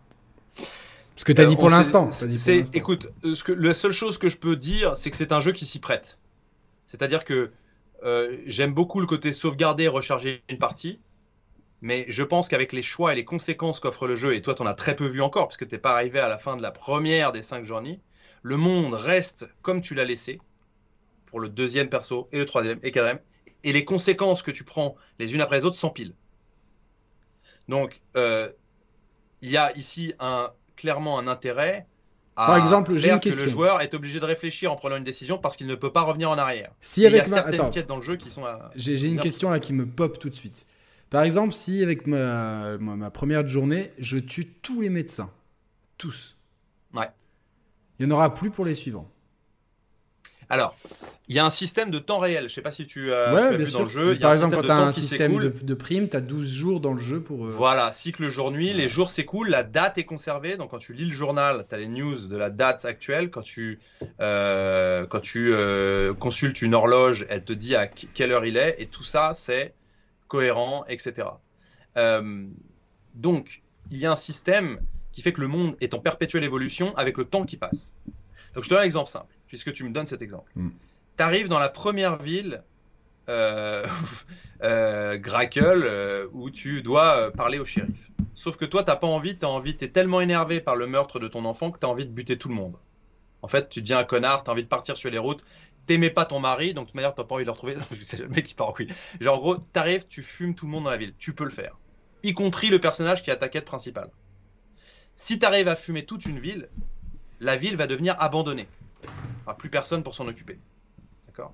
Ce 1.21 1.25
que 1.25 1.33
tu 1.33 1.41
as 1.41 1.45
dit 1.45 1.55
pour 1.55 1.69
l'instant. 1.69 2.09
Écoute, 2.73 3.09
euh, 3.23 3.35
ce 3.35 3.43
que, 3.43 3.51
la 3.51 3.75
seule 3.75 3.91
chose 3.91 4.17
que 4.17 4.27
je 4.27 4.37
peux 4.37 4.55
dire, 4.55 4.97
c'est 4.97 5.11
que 5.11 5.15
c'est 5.15 5.31
un 5.31 5.39
jeu 5.39 5.51
qui 5.51 5.67
s'y 5.67 5.77
prête. 5.77 6.17
C'est-à-dire 6.87 7.25
que 7.25 7.51
euh, 8.03 8.35
j'aime 8.47 8.73
beaucoup 8.73 8.99
le 8.99 9.05
côté 9.05 9.31
sauvegarder, 9.31 9.87
recharger 9.87 10.41
une 10.49 10.57
partie. 10.57 10.99
Mais 11.81 12.05
je 12.07 12.23
pense 12.23 12.49
qu'avec 12.49 12.73
les 12.73 12.81
choix 12.81 13.13
et 13.13 13.15
les 13.15 13.23
conséquences 13.23 13.79
qu'offre 13.79 14.07
le 14.07 14.15
jeu, 14.15 14.33
et 14.33 14.41
toi, 14.41 14.55
tu 14.55 14.63
en 14.63 14.65
as 14.65 14.73
très 14.73 14.95
peu 14.95 15.05
vu 15.05 15.21
encore, 15.21 15.47
parce 15.47 15.57
que 15.57 15.65
tu 15.65 15.75
n'es 15.75 15.79
pas 15.79 15.93
arrivé 15.93 16.19
à 16.19 16.27
la 16.27 16.39
fin 16.39 16.57
de 16.57 16.63
la 16.63 16.71
première 16.71 17.31
des 17.31 17.43
cinq 17.43 17.65
journées, 17.65 17.99
le 18.41 18.57
monde 18.57 18.95
reste 18.95 19.47
comme 19.61 19.81
tu 19.81 19.93
l'as 19.93 20.05
laissé 20.05 20.41
pour 21.27 21.39
le 21.39 21.49
deuxième 21.49 21.89
perso, 21.89 22.29
et 22.31 22.39
le 22.39 22.47
troisième, 22.47 22.79
et 22.81 22.89
quatrième. 22.89 23.19
Et 23.63 23.73
les 23.73 23.85
conséquences 23.85 24.41
que 24.41 24.49
tu 24.49 24.63
prends 24.63 24.95
les 25.19 25.35
unes 25.35 25.41
après 25.41 25.57
les 25.57 25.65
autres 25.65 25.77
s'empilent. 25.77 26.15
Donc, 27.67 28.01
euh, 28.17 28.49
il 29.43 29.51
y 29.51 29.57
a 29.57 29.71
ici 29.77 30.15
un 30.19 30.49
clairement 30.81 31.19
un 31.19 31.27
intérêt 31.27 31.85
à 32.35 32.47
Par 32.47 32.57
exemple, 32.57 32.97
faire 32.97 33.19
que 33.19 33.29
le 33.29 33.47
joueur 33.47 33.81
est 33.81 33.93
obligé 33.93 34.19
de 34.19 34.25
réfléchir 34.25 34.71
en 34.71 34.75
prenant 34.75 34.97
une 34.97 35.03
décision 35.03 35.37
parce 35.37 35.57
qu'il 35.57 35.67
ne 35.67 35.75
peut 35.75 35.91
pas 35.91 36.01
revenir 36.01 36.29
en 36.29 36.37
arrière. 36.37 36.71
Si 36.79 37.05
avec 37.05 37.25
il 37.25 37.29
y 37.29 37.33
a 37.33 37.35
certaines 37.35 37.69
quêtes 37.69 37.87
dans 37.87 37.97
le 37.97 38.01
jeu 38.01 38.15
qui 38.15 38.29
sont. 38.29 38.43
J'ai 38.75 39.07
une 39.07 39.19
question 39.19 39.49
là 39.49 39.59
qui 39.59 39.73
me 39.73 39.85
pop 39.85 40.17
tout 40.17 40.29
de 40.29 40.35
suite. 40.35 40.65
Par 41.09 41.23
exemple, 41.23 41.53
si 41.53 41.83
avec 41.83 42.07
ma, 42.07 42.77
ma, 42.77 43.11
première 43.11 43.45
journée, 43.45 43.91
je 43.99 44.17
tue 44.17 44.47
tous 44.47 44.79
les 44.79 44.89
médecins, 44.89 45.29
tous. 45.97 46.37
Ouais. 46.93 47.09
Il 47.99 48.07
n'y 48.07 48.13
en 48.13 48.15
aura 48.15 48.33
plus 48.33 48.49
pour 48.49 48.63
les 48.63 48.75
suivants. 48.75 49.09
Alors, 50.51 50.75
il 51.29 51.35
y 51.35 51.39
a 51.39 51.45
un 51.45 51.49
système 51.49 51.91
de 51.91 51.99
temps 51.99 52.19
réel. 52.19 52.41
Je 52.41 52.43
ne 52.43 52.49
sais 52.49 52.61
pas 52.61 52.73
si 52.73 52.85
tu, 52.85 53.13
as 53.13 53.51
vu 53.51 53.71
dans 53.71 53.83
le 53.83 53.89
jeu. 53.89 54.19
Par 54.19 54.33
exemple, 54.33 54.57
quand 54.57 54.63
tu 54.63 54.71
as 54.71 54.77
un 54.79 54.91
système 54.91 55.33
de, 55.37 55.73
prime, 55.73 56.09
tu 56.09 56.17
as 56.17 56.19
12 56.19 56.45
jours 56.53 56.81
dans 56.81 56.91
le 56.91 56.99
jeu 56.99 57.21
pour. 57.21 57.45
Euh, 57.45 57.49
voilà, 57.49 57.93
cycle 57.93 58.27
jour-nuit, 58.27 58.73
les 58.73 58.89
jours 58.89 59.09
s'écoulent, 59.09 59.47
la 59.47 59.63
date 59.63 59.97
est 59.97 60.03
conservée. 60.03 60.57
Donc, 60.57 60.71
quand 60.71 60.77
tu 60.77 60.91
lis 60.91 61.05
le 61.05 61.13
journal, 61.13 61.65
tu 61.69 61.73
as 61.73 61.77
les 61.77 61.87
news 61.87 62.27
de 62.27 62.35
la 62.35 62.49
date 62.49 62.83
actuelle. 62.83 63.29
Quand 63.29 63.43
tu, 63.43 63.79
euh, 64.19 65.05
quand 65.05 65.21
tu 65.21 65.53
euh, 65.53 66.13
consultes 66.13 66.61
une 66.61 66.75
horloge, 66.75 67.25
elle 67.29 67.45
te 67.45 67.53
dit 67.53 67.77
à 67.77 67.87
quelle 67.87 68.33
heure 68.33 68.45
il 68.45 68.57
est. 68.57 68.75
Et 68.79 68.87
tout 68.87 69.05
ça, 69.05 69.31
c'est 69.33 69.73
cohérent, 70.27 70.83
etc. 70.89 71.29
donc, 73.15 73.61
il 73.89 73.99
y 73.99 74.05
a 74.05 74.11
un 74.11 74.17
système 74.17 74.81
qui 75.13 75.21
fait 75.21 75.31
que 75.31 75.41
le 75.41 75.47
monde 75.47 75.77
est 75.79 75.93
en 75.93 75.99
perpétuelle 75.99 76.43
évolution 76.43 76.93
avec 76.97 77.17
le 77.17 77.23
temps 77.23 77.45
qui 77.45 77.55
passe. 77.55 77.95
Donc, 78.53 78.65
je 78.65 78.69
te 78.69 78.73
donne 78.73 78.83
un 78.83 78.85
exemple 78.85 79.09
simple 79.09 79.33
puisque 79.51 79.73
tu 79.73 79.83
me 79.83 79.89
donnes 79.89 80.05
cet 80.05 80.21
exemple. 80.21 80.49
Mm. 80.55 80.69
Tu 81.17 81.23
arrives 81.23 81.49
dans 81.49 81.59
la 81.59 81.67
première 81.67 82.15
ville, 82.15 82.63
euh, 83.27 83.85
euh 84.63 85.17
Grackle, 85.17 85.83
euh, 85.83 86.27
où 86.31 86.49
tu 86.49 86.81
dois 86.81 87.17
euh, 87.17 87.31
parler 87.31 87.59
au 87.59 87.65
shérif. 87.65 88.11
Sauf 88.33 88.55
que 88.55 88.63
toi, 88.63 88.81
tu 88.81 88.89
n'as 88.89 88.95
pas 88.95 89.07
envie, 89.07 89.37
tu 89.37 89.43
as 89.43 89.49
envie, 89.49 89.75
tu 89.75 89.83
es 89.83 89.89
tellement 89.89 90.21
énervé 90.21 90.61
par 90.61 90.77
le 90.77 90.87
meurtre 90.87 91.19
de 91.19 91.27
ton 91.27 91.43
enfant 91.43 91.69
que 91.69 91.79
tu 91.79 91.85
as 91.85 91.89
envie 91.89 92.05
de 92.05 92.11
buter 92.11 92.37
tout 92.37 92.47
le 92.47 92.55
monde. 92.55 92.77
En 93.41 93.49
fait, 93.49 93.67
tu 93.67 93.81
deviens 93.81 93.97
un 93.97 94.05
connard, 94.05 94.45
tu 94.45 94.49
as 94.49 94.53
envie 94.53 94.63
de 94.63 94.69
partir 94.69 94.95
sur 94.95 95.11
les 95.11 95.17
routes, 95.17 95.43
t'aimais 95.85 96.11
pas 96.11 96.23
ton 96.23 96.39
mari, 96.39 96.73
donc 96.73 96.85
de 96.85 96.91
toute 96.91 96.95
manière, 96.95 97.13
tu 97.13 97.21
pas 97.21 97.35
envie 97.35 97.43
de 97.43 97.47
le 97.47 97.51
retrouver. 97.51 97.75
C'est 98.01 98.19
le 98.19 98.29
mec 98.29 98.45
qui 98.45 98.53
part 98.53 98.69
en 98.69 98.71
couille. 98.71 98.87
Genre, 99.19 99.35
en 99.35 99.39
gros, 99.39 99.57
arrives, 99.75 100.07
tu 100.07 100.23
fumes 100.23 100.55
tout 100.55 100.65
le 100.65 100.71
monde 100.71 100.85
dans 100.85 100.91
la 100.91 100.97
ville. 100.97 101.13
Tu 101.19 101.33
peux 101.33 101.43
le 101.43 101.49
faire. 101.49 101.77
Y 102.23 102.33
compris 102.33 102.69
le 102.69 102.79
personnage 102.79 103.21
qui 103.21 103.31
a 103.31 103.35
ta 103.35 103.49
quête 103.49 103.65
principale. 103.65 104.11
Si 105.15 105.39
tu 105.39 105.45
arrives 105.45 105.67
à 105.67 105.75
fumer 105.75 106.05
toute 106.05 106.25
une 106.25 106.39
ville, 106.39 106.69
la 107.41 107.57
ville 107.57 107.75
va 107.75 107.87
devenir 107.87 108.15
abandonnée 108.21 108.69
plus 109.57 109.69
personne 109.69 110.03
pour 110.03 110.15
s'en 110.15 110.27
occuper. 110.27 110.59
D'accord? 111.27 111.53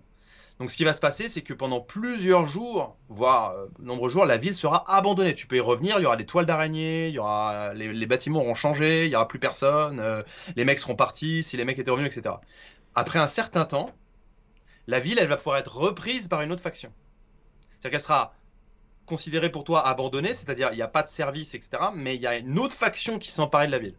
Donc 0.60 0.72
ce 0.72 0.78
qui 0.78 0.84
va 0.84 0.94
se 0.94 1.00
passer, 1.00 1.30
c'est 1.30 1.42
que 1.42 1.54
pendant 1.54 1.82
plusieurs 1.82 2.48
jours, 2.48 2.98
voire 3.10 3.52
euh, 3.52 3.68
nombreux 3.80 4.10
jours, 4.10 4.26
la 4.26 4.38
ville 4.38 4.56
sera 4.56 4.84
abandonnée. 4.92 5.36
Tu 5.36 5.46
peux 5.46 5.58
y 5.58 5.60
revenir, 5.60 6.00
il 6.00 6.04
y 6.04 6.06
aura 6.06 6.16
des 6.16 6.26
toiles 6.26 6.48
d'araignée, 6.48 7.10
il 7.10 7.14
y 7.14 7.20
aura 7.20 7.74
les, 7.74 8.06
bâtiments 8.08 8.40
auront 8.40 8.56
changé, 8.56 9.06
il 9.06 9.12
y 9.12 9.16
aura 9.16 9.28
plus 9.28 9.40
personne, 9.40 10.00
euh, 10.00 10.24
les 10.56 10.66
mecs 10.66 10.80
seront 10.80 10.96
partis, 10.96 11.44
si 11.44 11.58
les 11.58 11.66
mecs 11.66 11.78
étaient 11.78 11.92
revenus, 11.92 12.16
etc. 12.16 12.36
Après 12.96 13.20
un 13.20 13.28
certain 13.28 13.66
temps, 13.66 13.92
la 14.88 15.00
ville, 15.00 15.20
elle 15.20 15.28
va 15.28 15.38
pouvoir 15.38 15.58
être 15.58 15.76
reprise 15.76 16.28
par 16.28 16.42
une 16.42 16.52
autre 16.52 16.64
faction. 16.64 16.92
C'est-à-dire 17.62 17.92
qu'elle 17.92 18.02
sera 18.02 18.34
considérée 19.06 19.52
pour 19.52 19.64
toi 19.64 19.88
abandonnée, 19.88 20.34
c'est-à-dire 20.34 20.70
il 20.72 20.76
n'y 20.76 20.82
a 20.82 20.88
pas 20.88 21.04
de 21.04 21.08
service, 21.08 21.54
etc. 21.54 21.84
Mais 21.94 22.16
il 22.16 22.22
y 22.22 22.28
a 22.28 22.36
une 22.36 22.58
autre 22.58 22.74
faction 22.74 23.20
qui 23.20 23.30
s'emparait 23.30 23.68
de 23.68 23.72
la 23.72 23.80
ville. 23.80 23.96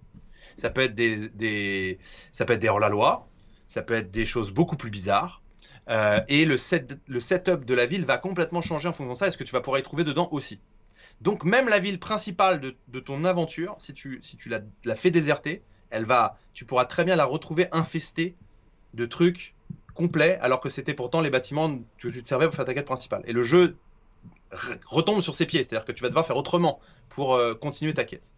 Ça 0.56 0.70
peut 0.70 0.80
être 0.80 0.94
des 0.96 1.98
ça 2.32 2.44
peut 2.44 2.54
être 2.54 2.60
des 2.60 2.68
hors-la-loi, 2.68 3.28
ça 3.68 3.82
peut 3.82 3.94
être 3.94 4.10
des 4.10 4.24
choses 4.24 4.50
beaucoup 4.50 4.76
plus 4.76 4.90
bizarres. 4.90 5.42
Euh, 5.88 6.20
et 6.28 6.44
le, 6.44 6.58
set, 6.58 6.98
le 7.06 7.20
setup 7.20 7.64
de 7.64 7.74
la 7.74 7.86
ville 7.86 8.04
va 8.04 8.18
complètement 8.18 8.60
changer 8.60 8.88
en 8.88 8.92
fonction 8.92 9.14
de 9.14 9.18
ça. 9.18 9.26
Est-ce 9.28 9.38
que 9.38 9.44
tu 9.44 9.52
vas 9.52 9.60
pouvoir 9.60 9.78
y 9.78 9.82
trouver 9.82 10.04
dedans 10.04 10.28
aussi? 10.32 10.58
Donc 11.20 11.44
même 11.44 11.68
la 11.68 11.78
ville 11.78 11.98
principale 11.98 12.60
de, 12.60 13.00
ton 13.00 13.24
aventure, 13.24 13.74
si 13.78 13.92
tu, 13.92 14.20
si 14.22 14.36
tu 14.36 14.48
la, 14.48 14.94
fais 14.94 15.10
déserter, 15.10 15.62
elle 15.90 16.04
va, 16.04 16.38
tu 16.52 16.64
pourras 16.64 16.84
très 16.84 17.04
bien 17.04 17.16
la 17.16 17.24
retrouver 17.24 17.68
infestée 17.72 18.34
de 18.94 19.06
trucs 19.06 19.54
complets, 19.94 20.38
alors 20.40 20.60
que 20.60 20.68
c'était 20.68 20.94
pourtant 20.94 21.20
les 21.20 21.30
bâtiments 21.30 21.78
que 21.98 22.08
tu 22.08 22.22
te 22.22 22.28
servais 22.28 22.46
pour 22.46 22.54
faire 22.54 22.64
ta 22.64 22.74
quête 22.74 22.86
principale. 22.86 23.22
Et 23.26 23.32
le 23.32 23.42
jeu 23.42 23.76
retombe 24.86 25.20
sur 25.20 25.34
ses 25.34 25.46
pieds. 25.46 25.62
C'est-à-dire 25.62 25.84
que 25.84 25.92
tu 25.92 26.02
vas 26.02 26.08
devoir 26.08 26.26
faire 26.26 26.36
autrement 26.36 26.80
pour 27.08 27.34
euh, 27.34 27.54
continuer 27.54 27.94
ta 27.94 28.04
quête. 28.04 28.32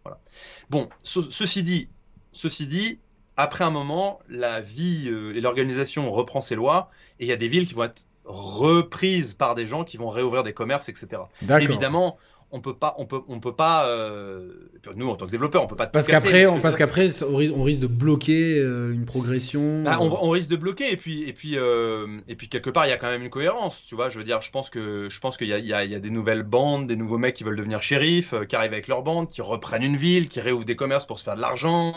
Bon, 0.69 0.89
ceci 1.03 1.63
dit, 1.63 1.87
ceci 2.31 2.67
dit, 2.67 2.99
après 3.37 3.63
un 3.63 3.69
moment, 3.69 4.19
la 4.29 4.59
vie 4.59 5.09
euh, 5.09 5.35
et 5.35 5.41
l'organisation 5.41 6.09
reprend 6.11 6.41
ses 6.41 6.55
lois 6.55 6.89
et 7.19 7.25
il 7.25 7.27
y 7.27 7.33
a 7.33 7.37
des 7.37 7.47
villes 7.47 7.67
qui 7.67 7.73
vont 7.73 7.83
être 7.83 8.05
reprises 8.25 9.33
par 9.33 9.55
des 9.55 9.65
gens 9.65 9.83
qui 9.83 9.97
vont 9.97 10.09
réouvrir 10.09 10.43
des 10.43 10.53
commerces, 10.53 10.89
etc. 10.89 11.23
Évidemment, 11.59 12.17
on 12.51 12.61
peut 12.61 12.75
pas, 12.75 12.95
on 12.97 13.05
peut, 13.05 13.21
on 13.27 13.39
peut 13.39 13.55
pas. 13.55 13.87
Euh, 13.87 14.69
nous, 14.95 15.07
en 15.07 15.15
tant 15.15 15.25
que 15.25 15.31
développeur, 15.31 15.63
on 15.63 15.67
peut 15.67 15.75
pas. 15.75 15.87
Parce 15.87 16.07
qu'après, 16.07 16.45
on, 16.45 16.59
parce 16.59 16.75
qu'après, 16.75 17.09
on 17.23 17.63
risque 17.63 17.79
de 17.79 17.87
bloquer 17.87 18.59
euh, 18.59 18.93
une 18.93 19.05
progression. 19.05 19.83
Bah, 19.83 19.97
on, 19.99 20.29
risque 20.29 20.49
de 20.49 20.57
bloquer 20.57 20.91
et 20.91 20.97
puis, 20.97 21.23
et 21.27 21.33
puis, 21.33 21.57
euh, 21.57 22.19
et 22.27 22.35
puis 22.35 22.49
quelque 22.49 22.69
part, 22.69 22.85
il 22.85 22.89
y 22.89 22.93
a 22.93 22.97
quand 22.97 23.09
même 23.09 23.23
une 23.23 23.29
cohérence, 23.29 23.83
tu 23.85 23.95
vois. 23.95 24.09
Je 24.09 24.17
veux 24.17 24.23
dire, 24.23 24.41
je 24.41 24.51
pense 24.51 24.69
que, 24.69 25.07
je 25.09 25.19
pense 25.19 25.37
qu'il 25.37 25.47
y, 25.47 25.51
y, 25.51 25.73
a 25.73 25.99
des 25.99 26.09
nouvelles 26.09 26.43
bandes, 26.43 26.87
des 26.87 26.95
nouveaux 26.95 27.17
mecs 27.17 27.35
qui 27.35 27.43
veulent 27.43 27.57
devenir 27.57 27.81
shérifs, 27.81 28.33
qui 28.47 28.55
arrivent 28.55 28.73
avec 28.73 28.87
leur 28.87 29.01
bande, 29.01 29.29
qui 29.29 29.41
reprennent 29.41 29.83
une 29.83 29.97
ville, 29.97 30.27
qui 30.27 30.41
réouvrent 30.41 30.65
des 30.65 30.75
commerces 30.75 31.05
pour 31.05 31.19
se 31.19 31.23
faire 31.23 31.35
de 31.35 31.41
l'argent. 31.41 31.93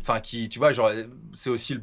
Enfin, 0.00 0.20
qui, 0.20 0.48
tu 0.48 0.58
vois, 0.58 0.72
genre, 0.72 0.90
c'est 1.34 1.50
aussi 1.50 1.78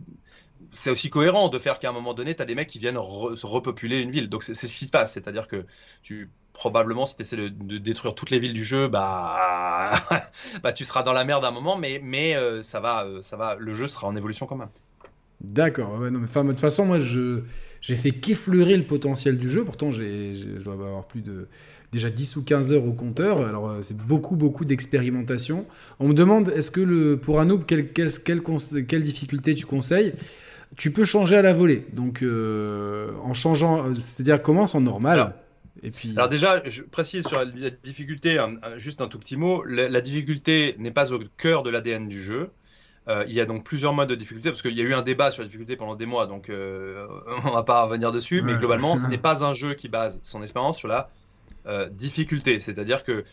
c'est 0.72 0.90
aussi 0.90 1.10
cohérent 1.10 1.50
de 1.50 1.58
faire 1.58 1.80
qu'à 1.80 1.90
un 1.90 1.94
moment 1.94 2.14
donné, 2.14 2.36
tu 2.36 2.42
as 2.42 2.46
des 2.46 2.56
mecs 2.56 2.68
qui 2.68 2.80
viennent 2.80 2.98
repopuler 2.98 4.00
une 4.00 4.12
ville. 4.12 4.30
Donc 4.30 4.44
c'est 4.44 4.54
ce 4.54 4.66
qui 4.66 4.86
se 4.86 4.92
passe. 4.92 5.14
C'est-à-dire 5.14 5.48
que 5.48 5.66
tu 6.02 6.30
probablement, 6.60 7.06
si 7.06 7.16
tu 7.16 7.22
essaies 7.22 7.38
de, 7.38 7.78
détruire 7.78 8.14
toutes 8.14 8.32
les 8.32 8.40
villes 8.40 8.54
du 8.54 8.66
jeu, 8.66 8.90
bah, 8.90 9.94
bah 10.64 10.74
tu 10.74 10.84
seras 10.84 11.04
dans 11.04 11.14
la 11.14 11.24
merde 11.24 11.46
à 11.46 11.48
un 11.48 11.52
moment, 11.52 11.78
mais, 11.78 12.02
mais 12.04 12.36
euh, 12.36 12.62
ça, 12.64 12.82
va, 12.82 13.06
euh, 13.06 13.22
ça 13.22 13.38
va, 13.38 13.56
le 13.58 13.74
jeu 13.74 13.88
sera 13.88 14.08
en 14.08 14.16
évolution 14.16 14.46
quand 14.46 14.58
même. 14.58 14.68
D'accord. 15.40 15.98
Ouais, 15.98 16.12
de 16.12 16.18
toute 16.18 16.60
façon, 16.60 16.86
moi, 16.86 17.00
je, 17.00 17.44
j'ai 17.80 17.96
fait 17.96 18.12
qu'effleurer 18.12 18.76
le 18.76 18.84
potentiel 18.84 19.38
du 19.38 19.50
jeu. 19.50 19.64
Pourtant, 19.64 19.92
j'ai, 19.92 20.36
je 20.36 20.62
dois 20.62 20.74
avoir 20.74 21.06
plus 21.06 21.22
de 21.22 21.48
déjà 21.94 22.10
10 22.10 22.36
ou 22.36 22.44
15 22.44 22.74
heures 22.74 22.86
au 22.86 22.92
compteur. 22.92 23.40
Alors, 23.48 23.70
euh, 23.70 23.82
c'est 23.82 23.96
beaucoup, 23.96 24.36
beaucoup 24.36 24.66
d'expérimentation. 24.66 25.66
On 26.00 26.10
me 26.10 26.14
demande, 26.14 26.50
est-ce 26.50 26.72
que 26.72 26.82
le, 26.82 27.18
pour 27.18 27.40
un 27.40 27.46
noob, 27.46 27.64
quelle, 27.66 27.94
quelle, 27.94 28.12
quelle 28.86 29.02
difficulté 29.02 29.56
tu 29.56 29.66
conseilles? 29.66 30.14
Tu 30.76 30.92
peux 30.92 31.06
changer 31.06 31.38
à 31.38 31.42
la 31.42 31.54
volée. 31.54 31.86
Donc, 31.94 32.22
en 32.22 33.34
changeant, 33.34 33.94
c'est-à-dire 33.94 34.42
commence 34.44 34.76
en 34.76 34.82
normal. 34.82 35.20
Alors 35.20 35.32
déjà, 36.30 36.62
je 36.66 36.84
précise 36.84 37.28
sur 37.28 37.38
la, 37.38 37.70
difficulté, 37.70 38.44
juste 38.78 39.02
un 39.02 39.08
tout 39.08 39.20
petit 39.20 39.38
mot, 39.38 39.64
la, 39.64 40.02
difficulté 40.02 40.76
n'est 40.78 40.92
pas 40.92 41.14
au 41.14 41.20
cœur 41.38 41.64
de 41.64 41.70
l'ADN 41.70 42.08
du 42.08 42.22
jeu. 42.22 42.52
Euh, 43.08 43.26
il 43.28 43.34
y 43.34 43.42
a 43.42 43.46
donc 43.46 43.64
plusieurs 43.64 43.94
modes 43.94 44.10
de 44.10 44.16
difficulté, 44.16 44.50
parce 44.50 44.62
qu'il 44.62 44.78
y 44.78 44.82
a 44.82 44.84
eu 44.84 44.94
un 44.94 45.02
débat 45.02 45.32
sur 45.32 45.42
la 45.42 45.48
difficulté 45.48 45.76
pendant 45.76 45.96
des 45.96 46.06
mois, 46.06 46.28
donc 46.28 46.50
euh, 46.50 47.08
on 47.46 47.52
va 47.52 47.64
pas 47.64 47.84
revenir 47.84 48.12
dessus, 48.12 48.42
mais 48.42 48.56
globalement, 48.56 48.98
ce 48.98 49.08
n'est 49.10 49.18
pas 49.18 49.44
un 49.44 49.54
jeu 49.54 49.74
qui 49.74 49.90
base 49.90 50.20
son 50.24 50.44
expérience 50.44 50.78
sur 50.78 50.88
la 50.88 51.10
euh, 51.66 51.90
difficulté, 51.90 52.60
c'est-à-dire 52.60 53.04
que 53.04 53.26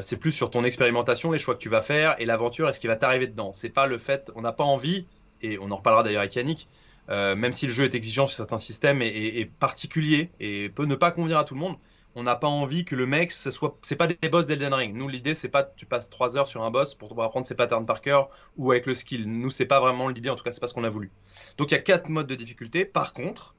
c'est 0.00 0.16
plus 0.16 0.30
sur 0.30 0.50
ton 0.50 0.64
expérimentation, 0.64 1.32
les 1.32 1.38
choix 1.38 1.54
que 1.54 1.60
tu 1.60 1.68
vas 1.68 1.82
faire, 1.82 2.14
et 2.18 2.24
l'aventure, 2.24 2.68
et 2.68 2.72
ce 2.72 2.80
qui 2.80 2.86
va 2.86 2.96
t'arriver 2.96 3.26
dedans. 3.26 3.52
C'est 3.52 3.68
pas 3.68 3.86
le 3.86 3.98
fait, 3.98 4.30
on 4.36 4.42
n'a 4.42 4.52
pas 4.52 4.64
envie, 4.64 5.06
et 5.42 5.58
on 5.58 5.70
en 5.70 5.76
reparlera 5.76 6.02
d'ailleurs 6.02 6.20
avec 6.20 6.34
Yannick, 6.36 6.68
euh, 7.10 7.34
même 7.34 7.52
si 7.52 7.66
le 7.66 7.72
jeu 7.72 7.84
est 7.84 7.94
exigeant 7.94 8.28
sur 8.28 8.36
certains 8.36 8.58
systèmes 8.58 9.02
et, 9.02 9.50
particulier 9.58 10.30
et 10.38 10.68
peut 10.68 10.84
ne 10.84 10.94
pas 10.94 11.10
convenir 11.10 11.38
à 11.38 11.44
tout 11.44 11.54
le 11.54 11.60
monde, 11.60 11.76
on 12.14 12.24
n'a 12.24 12.36
pas 12.36 12.48
envie 12.48 12.84
que 12.84 12.96
le 12.96 13.06
mec, 13.06 13.30
ce 13.30 13.50
soit, 13.50 13.78
c'est 13.82 13.96
pas 13.96 14.08
des 14.08 14.28
boss 14.28 14.46
d'Elden 14.46 14.74
Ring. 14.74 14.96
Nous, 14.96 15.08
l'idée, 15.08 15.34
c'est 15.34 15.48
pas 15.48 15.62
tu 15.62 15.86
passes 15.86 16.10
3 16.10 16.36
heures 16.36 16.48
sur 16.48 16.62
un 16.62 16.70
boss 16.70 16.94
pour 16.94 17.20
apprendre 17.22 17.46
ses 17.46 17.54
patterns 17.54 17.86
par 17.86 18.00
cœur 18.00 18.30
ou 18.56 18.72
avec 18.72 18.86
le 18.86 18.94
skill. 18.94 19.30
Nous, 19.30 19.50
c'est 19.50 19.66
pas 19.66 19.80
vraiment 19.80 20.08
l'idée, 20.08 20.28
en 20.28 20.36
tout 20.36 20.42
cas, 20.42 20.50
c'est 20.50 20.60
pas 20.60 20.66
ce 20.66 20.74
qu'on 20.74 20.84
a 20.84 20.90
voulu. 20.90 21.10
Donc, 21.56 21.70
il 21.70 21.74
y 21.74 21.78
a 21.78 21.80
quatre 21.80 22.08
modes 22.08 22.26
de 22.26 22.34
difficulté. 22.34 22.84
Par 22.84 23.12
contre, 23.12 23.54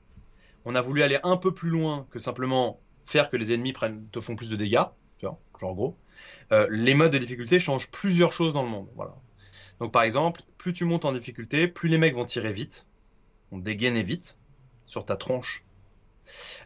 on 0.65 0.75
a 0.75 0.81
voulu 0.81 1.01
aller 1.01 1.19
un 1.23 1.37
peu 1.37 1.53
plus 1.53 1.69
loin 1.69 2.05
que 2.09 2.19
simplement 2.19 2.79
faire 3.05 3.29
que 3.29 3.37
les 3.37 3.53
ennemis 3.53 3.73
prennent, 3.73 4.05
te 4.11 4.19
font 4.19 4.35
plus 4.35 4.49
de 4.49 4.55
dégâts. 4.55 4.83
Gros. 5.59 5.95
Euh, 6.51 6.65
les 6.71 6.95
modes 6.95 7.11
de 7.11 7.19
difficulté 7.19 7.59
changent 7.59 7.91
plusieurs 7.91 8.33
choses 8.33 8.53
dans 8.53 8.63
le 8.63 8.69
monde. 8.69 8.87
Donc, 9.79 9.91
par 9.91 10.03
exemple, 10.03 10.41
plus 10.57 10.73
tu 10.73 10.85
montes 10.85 11.05
en 11.05 11.11
difficulté, 11.11 11.67
plus 11.67 11.87
les 11.87 11.97
mecs 11.97 12.15
vont 12.15 12.25
tirer 12.25 12.51
vite 12.51 12.87
on 13.51 13.59
vite 13.59 14.37
sur 14.85 15.05
ta 15.05 15.15
tronche, 15.15 15.63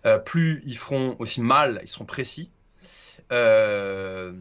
euh, 0.06 0.20
plus 0.20 0.62
ils 0.66 0.78
feront 0.78 1.16
aussi 1.20 1.42
mal, 1.42 1.80
ils 1.84 1.88
seront 1.88 2.06
précis. 2.06 2.50
Euh, 3.32 4.34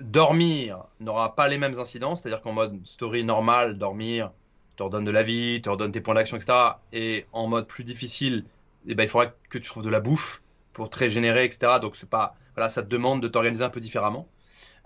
dormir 0.00 0.84
n'aura 1.00 1.36
pas 1.36 1.48
les 1.48 1.58
mêmes 1.58 1.78
incidences, 1.78 2.22
c'est-à-dire 2.22 2.42
qu'en 2.42 2.52
mode 2.52 2.80
story 2.84 3.24
normal, 3.24 3.78
dormir 3.78 4.32
te 4.76 4.82
redonne 4.82 5.04
de 5.04 5.10
la 5.10 5.22
vie, 5.22 5.60
te 5.62 5.68
redonne 5.68 5.92
tes 5.92 6.00
points 6.00 6.14
d'action, 6.14 6.36
etc. 6.36 6.52
Et 6.92 7.26
en 7.32 7.46
mode 7.46 7.68
plus 7.68 7.84
difficile, 7.84 8.44
eh 8.86 8.94
ben, 8.94 9.04
il 9.04 9.08
faudra 9.08 9.32
que 9.48 9.58
tu 9.58 9.68
trouves 9.68 9.84
de 9.84 9.90
la 9.90 10.00
bouffe 10.00 10.42
pour 10.72 10.90
te 10.90 10.98
régénérer, 10.98 11.44
etc. 11.44 11.78
Donc 11.80 11.94
pas, 12.06 12.36
voilà, 12.56 12.68
ça 12.68 12.82
te 12.82 12.88
demande 12.88 13.22
de 13.22 13.28
t'organiser 13.28 13.64
un 13.64 13.70
peu 13.70 13.80
différemment. 13.80 14.26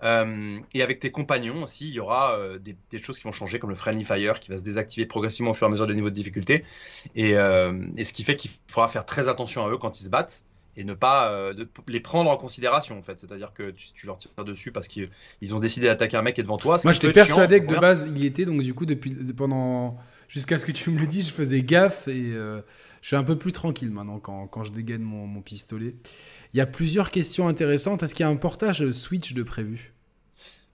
Euh, 0.03 0.59
et 0.73 0.81
avec 0.81 0.99
tes 0.99 1.11
compagnons 1.11 1.63
aussi, 1.63 1.87
il 1.87 1.93
y 1.93 1.99
aura 1.99 2.37
euh, 2.37 2.57
des, 2.57 2.97
choses 2.99 3.17
qui 3.17 3.25
vont 3.25 3.31
changer, 3.31 3.59
comme 3.59 3.69
le 3.69 3.75
Friendly 3.75 4.05
Fire 4.05 4.39
qui 4.39 4.49
va 4.49 4.57
se 4.57 4.63
désactiver 4.63 5.05
progressivement 5.05 5.51
au 5.51 5.53
fur 5.53 5.67
et 5.67 5.69
à 5.69 5.71
mesure 5.71 5.87
des 5.87 5.95
niveaux 5.95 6.09
de 6.09 6.15
difficulté. 6.15 6.63
Et, 7.15 7.35
euh, 7.35 7.73
et 7.97 8.03
ce 8.03 8.13
qui 8.13 8.23
fait 8.23 8.35
qu'il 8.35 8.51
faudra 8.67 8.87
faire 8.87 9.05
très 9.05 9.27
attention 9.27 9.65
à 9.65 9.69
eux 9.69 9.77
quand 9.77 9.99
ils 9.99 10.05
se 10.05 10.09
battent 10.09 10.43
et 10.77 10.85
ne 10.85 10.93
pas 10.93 11.51
les 11.89 11.99
prendre 11.99 12.29
en 12.29 12.37
considération 12.37 12.97
en 12.97 13.01
fait. 13.01 13.19
C'est-à-dire 13.19 13.51
que 13.53 13.71
tu, 13.71 14.05
leur 14.05 14.17
tires 14.17 14.45
dessus 14.45 14.71
parce 14.71 14.87
qu'ils 14.87 15.09
ont 15.51 15.59
décidé 15.59 15.87
d'attaquer 15.87 16.15
un 16.15 16.21
mec 16.21 16.39
et 16.39 16.43
devant 16.43 16.57
toi. 16.57 16.77
Moi 16.85 16.93
j'étais 16.93 17.11
persuadé 17.11 17.59
que 17.59 17.73
de 17.73 17.79
base 17.79 18.07
il 18.09 18.17
y 18.17 18.25
était, 18.25 18.45
donc 18.45 18.61
du 18.61 18.73
coup 18.73 18.85
depuis 18.85 19.11
pendant 19.35 19.97
jusqu'à 20.29 20.57
ce 20.57 20.65
que 20.65 20.71
tu 20.71 20.91
me 20.91 20.99
le 20.99 21.07
dises, 21.07 21.27
je 21.27 21.33
faisais 21.33 21.63
gaffe 21.63 22.07
et 22.07 22.31
je 22.31 22.61
suis 23.01 23.17
un 23.17 23.23
peu 23.23 23.37
plus 23.37 23.51
tranquille 23.51 23.91
maintenant 23.91 24.19
quand, 24.19 24.47
quand 24.47 24.63
je 24.63 24.71
dégaine 24.71 25.01
mon, 25.01 25.27
mon 25.27 25.41
pistolet. 25.41 25.95
Il 26.53 26.57
y 26.57 26.61
a 26.61 26.65
plusieurs 26.65 27.11
questions 27.11 27.47
intéressantes. 27.47 28.03
Est-ce 28.03 28.15
qu'il 28.15 28.23
y 28.23 28.27
a 28.27 28.31
un 28.31 28.35
portage 28.35 28.91
Switch 28.91 29.33
de 29.33 29.43
prévu? 29.43 29.93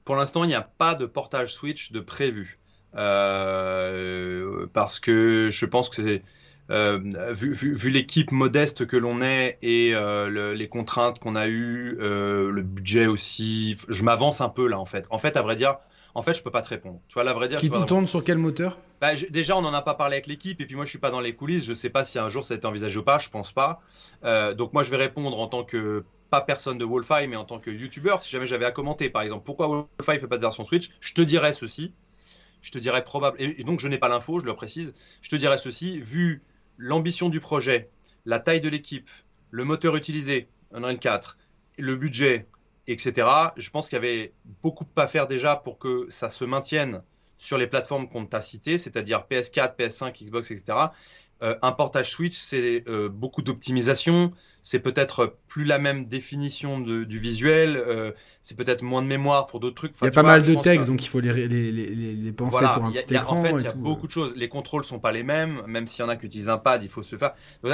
Pour 0.06 0.16
l'instant, 0.16 0.44
il 0.44 0.48
n'y 0.48 0.56
a 0.56 0.62
pas 0.62 0.96
de 0.96 1.06
portage 1.06 1.54
Switch 1.54 1.92
de 1.92 2.00
prévu. 2.00 2.60
Euh, 2.96 4.68
parce 4.72 5.00
que 5.00 5.50
je 5.52 5.66
pense 5.66 5.90
que 5.90 6.02
c'est. 6.02 6.24
Euh, 6.72 7.00
vu, 7.34 7.92
l'équipe 7.92 8.32
modeste 8.32 8.88
que 8.88 8.98
l'on 8.98 9.22
est 9.22 9.60
et 9.62 9.94
euh, 9.94 10.56
les 10.56 10.68
contraintes 10.68 11.20
qu'on 11.20 11.36
a 11.36 11.48
eues, 11.48 11.96
le 12.00 12.62
budget 12.64 13.06
aussi, 13.06 13.78
je 13.88 14.04
m'avance 14.04 14.42
un 14.42 14.50
peu 14.50 14.68
là 14.68 14.80
en 14.80 14.86
fait. 14.86 15.06
En 15.12 15.20
fait, 15.20 15.38
à 15.38 15.44
vrai 15.44 15.56
dire, 15.56 15.78
en 16.15 16.21
fait, 16.21 16.34
je 16.34 16.41
peux 16.41 16.49
pas 16.49 16.62
te 16.62 16.69
répondre. 16.69 17.01
Tu 17.10 17.13
vois, 17.15 17.25
la 17.25 17.34
vraie 17.34 17.49
dire. 17.49 17.60
Qui 17.60 17.69
tourne 17.69 18.08
sur 18.08 18.23
quel 18.23 18.38
moteur 18.38 18.80
bah, 19.01 19.12
Déjà, 19.30 19.58
on 19.58 19.62
n'en 19.62 19.73
a 19.73 19.82
pas 19.82 19.95
parlé 19.95 20.15
avec 20.15 20.28
l'équipe, 20.28 20.62
et 20.62 20.65
puis 20.65 20.75
moi, 20.75 20.86
je 20.86 20.89
suis 20.89 20.99
pas 20.99 21.12
dans 21.12 21.19
les 21.19 21.36
coulisses. 21.36 21.65
Je 21.65 21.73
sais 21.73 21.89
pas 21.89 22.06
si 22.06 22.17
un 22.17 22.30
jour 22.30 22.45
ça 22.45 22.54
a 22.54 22.58
été 22.58 22.65
envisagé 22.65 22.97
ou 22.97 23.04
pas. 23.04 23.19
Je 23.19 23.30
pense 23.30 23.51
pas. 23.51 23.82
Euh, 24.23 24.54
donc 24.54 24.71
moi, 24.73 24.84
je 24.84 24.91
vais 24.91 24.97
répondre 24.97 25.38
en 25.38 25.47
tant 25.47 25.65
que 25.65 26.06
pas 26.30 26.39
personne 26.39 26.78
de 26.78 26.86
Wolfeye, 26.86 27.28
mais 27.28 27.36
en 27.36 27.43
tant 27.43 27.60
que 27.60 27.69
YouTuber. 27.69 28.15
Si 28.19 28.30
jamais 28.30 28.47
j'avais 28.47 28.65
à 28.65 28.71
commenter, 28.71 29.10
par 29.10 29.23
exemple, 29.23 29.43
pourquoi 29.43 29.67
Wolfeye 29.67 30.19
fait 30.19 30.28
pas 30.28 30.38
de 30.38 30.41
version 30.41 30.63
Switch, 30.63 30.89
je 31.01 31.13
te 31.13 31.21
dirais 31.21 31.51
ceci. 31.51 31.93
Je 32.62 32.71
te 32.71 32.80
dirais 32.80 33.04
probable. 33.04 33.36
Et 33.39 33.63
donc, 33.65 33.82
je 33.82 33.88
n'ai 33.89 33.97
pas 33.97 34.08
l'info, 34.08 34.39
je 34.39 34.45
le 34.45 34.54
précise. 34.54 34.93
Je 35.21 35.30
te 35.30 35.36
dirais 35.36 35.58
ceci. 35.58 35.99
Vu 35.99 36.43
l'ambition 36.78 37.28
du 37.28 37.41
projet, 37.41 37.89
la 38.23 38.39
taille 38.39 38.62
de 38.62 38.69
l'équipe, 38.69 39.10
le 39.51 39.65
moteur 39.65 39.97
utilisé, 39.97 40.47
Unreal 40.71 40.97
4, 40.97 41.38
le 41.78 41.95
budget, 41.95 42.47
etc. 42.88 43.28
Je 43.58 43.69
pense 43.69 43.89
qu'il 43.89 43.95
y 43.95 44.00
avait 44.00 44.34
beaucoup 44.63 44.86
à 44.95 45.08
faire 45.08 45.28
déjà 45.28 45.56
pour 45.56 45.78
que 45.80 46.08
ça 46.10 46.30
se 46.30 46.45
maintienne 46.45 47.02
sur 47.38 47.58
les 47.58 47.67
plateformes 47.67 48.08
qu'on 48.08 48.26
t'a 48.26 48.41
citées, 48.41 48.78
c'est-à-dire 48.78 49.26
PS4, 49.30 49.76
PS5, 49.76 50.26
Xbox, 50.26 50.52
etc. 50.52 50.88
Euh, 51.43 51.54
un 51.62 51.74
portage 51.74 52.12
Switch, 52.12 52.38
c'est 52.38 52.86
euh, 52.88 53.10
beaucoup 53.10 53.41
d'optimisation, 53.41 54.32
c'est 54.62 54.80
peut-être 54.80 55.36
plus 55.50 55.65
la 55.65 55.80
même 55.80 56.06
définition 56.06 56.80
du 56.80 57.17
visuel, 57.17 57.76
euh, 57.76 58.12
c'est 58.41 58.56
peut-être 58.56 58.84
moins 58.84 59.02
de 59.02 59.08
mémoire 59.08 59.45
pour 59.45 59.60
d'autres 59.60 59.76
trucs. 59.76 59.95
il 60.02 60.06
y 60.06 60.08
a 60.08 60.12
pas 60.12 60.24
mal 60.24 60.43
de 60.43 60.56
textes, 60.56 60.88
donc 60.88 61.04
il 61.04 61.10
faut 61.10 61.19
les, 61.19 61.50
les, 61.50 61.71
les, 61.71 62.32
penser 62.32 62.63
pour 62.74 62.86
un 62.86 62.91
petit 62.91 63.13
écran. 63.13 63.38
En 63.38 63.43
fait, 63.43 63.52
il 63.52 63.63
y 63.63 63.67
a 63.67 63.74
beaucoup 63.74 64.08
de 64.08 64.13
choses. 64.13 64.34
Les 64.38 64.48
contrôles 64.48 64.86
sont 64.86 65.00
pas 65.00 65.12
les 65.12 65.24
mêmes, 65.24 65.62
même 65.67 65.88
s'il 65.88 66.04
y 66.04 66.06
en 66.06 66.10
a 66.10 66.15
qui 66.15 66.26
utilisent 66.26 66.48
un 66.48 66.58
pad, 66.58 66.84
il 66.84 66.89
faut 66.89 67.04
se 67.04 67.17
faire. 67.17 67.34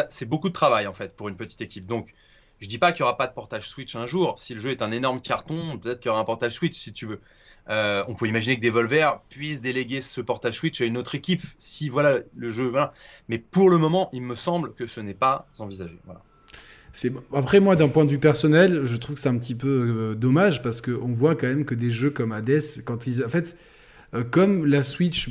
C'est 0.09 0.27
beaucoup 0.27 0.49
de 0.49 0.53
travail 0.53 0.87
en 0.87 0.93
fait 0.93 1.15
pour 1.15 1.29
une 1.29 1.35
petite 1.35 1.61
équipe. 1.61 1.85
Donc 1.85 2.15
je 2.61 2.67
dis 2.67 2.77
pas 2.77 2.91
qu'il 2.91 3.01
y 3.01 3.03
aura 3.03 3.17
pas 3.17 3.27
de 3.27 3.33
portage 3.33 3.67
Switch 3.67 3.95
un 3.95 4.05
jour. 4.05 4.35
Si 4.37 4.53
le 4.53 4.61
jeu 4.61 4.69
est 4.69 4.83
un 4.83 4.91
énorme 4.91 5.19
carton, 5.19 5.79
peut-être 5.79 5.99
qu'il 5.99 6.09
y 6.09 6.11
aura 6.11 6.21
un 6.21 6.25
portage 6.25 6.53
Switch 6.53 6.77
si 6.77 6.93
tu 6.93 7.07
veux. 7.07 7.19
Euh, 7.69 8.03
on 8.07 8.13
peut 8.13 8.27
imaginer 8.27 8.59
que 8.59 8.61
Devolver 8.61 9.21
puisse 9.29 9.61
déléguer 9.61 10.01
ce 10.01 10.21
portage 10.21 10.57
Switch 10.57 10.79
à 10.79 10.85
une 10.85 10.97
autre 10.97 11.15
équipe 11.15 11.41
si 11.57 11.89
voilà 11.89 12.19
le 12.35 12.49
jeu. 12.51 12.71
Mais 13.27 13.39
pour 13.39 13.69
le 13.71 13.79
moment, 13.79 14.09
il 14.13 14.21
me 14.21 14.35
semble 14.35 14.73
que 14.73 14.85
ce 14.85 15.01
n'est 15.01 15.15
pas 15.15 15.47
envisagé. 15.57 15.97
Voilà. 16.05 16.21
Après 17.33 17.59
moi 17.59 17.75
d'un 17.75 17.87
point 17.87 18.05
de 18.05 18.11
vue 18.11 18.19
personnel, 18.19 18.81
je 18.83 18.95
trouve 18.95 19.15
que 19.15 19.21
c'est 19.21 19.29
un 19.29 19.37
petit 19.37 19.55
peu 19.55 20.11
euh, 20.11 20.15
dommage 20.15 20.61
parce 20.61 20.81
qu'on 20.81 21.11
voit 21.11 21.35
quand 21.35 21.47
même 21.47 21.65
que 21.65 21.73
des 21.75 21.89
jeux 21.89 22.09
comme 22.11 22.31
Hades, 22.31 22.83
quand 22.85 23.07
ils 23.07 23.23
en 23.23 23.29
fait, 23.29 23.57
euh, 24.13 24.23
comme 24.23 24.65
la 24.65 24.83
Switch 24.83 25.29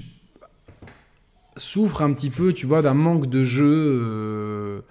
souffre 1.56 2.02
un 2.02 2.12
petit 2.12 2.30
peu, 2.30 2.52
tu 2.52 2.66
vois, 2.66 2.82
d'un 2.82 2.94
manque 2.94 3.26
de 3.26 3.44
jeux 3.44 4.82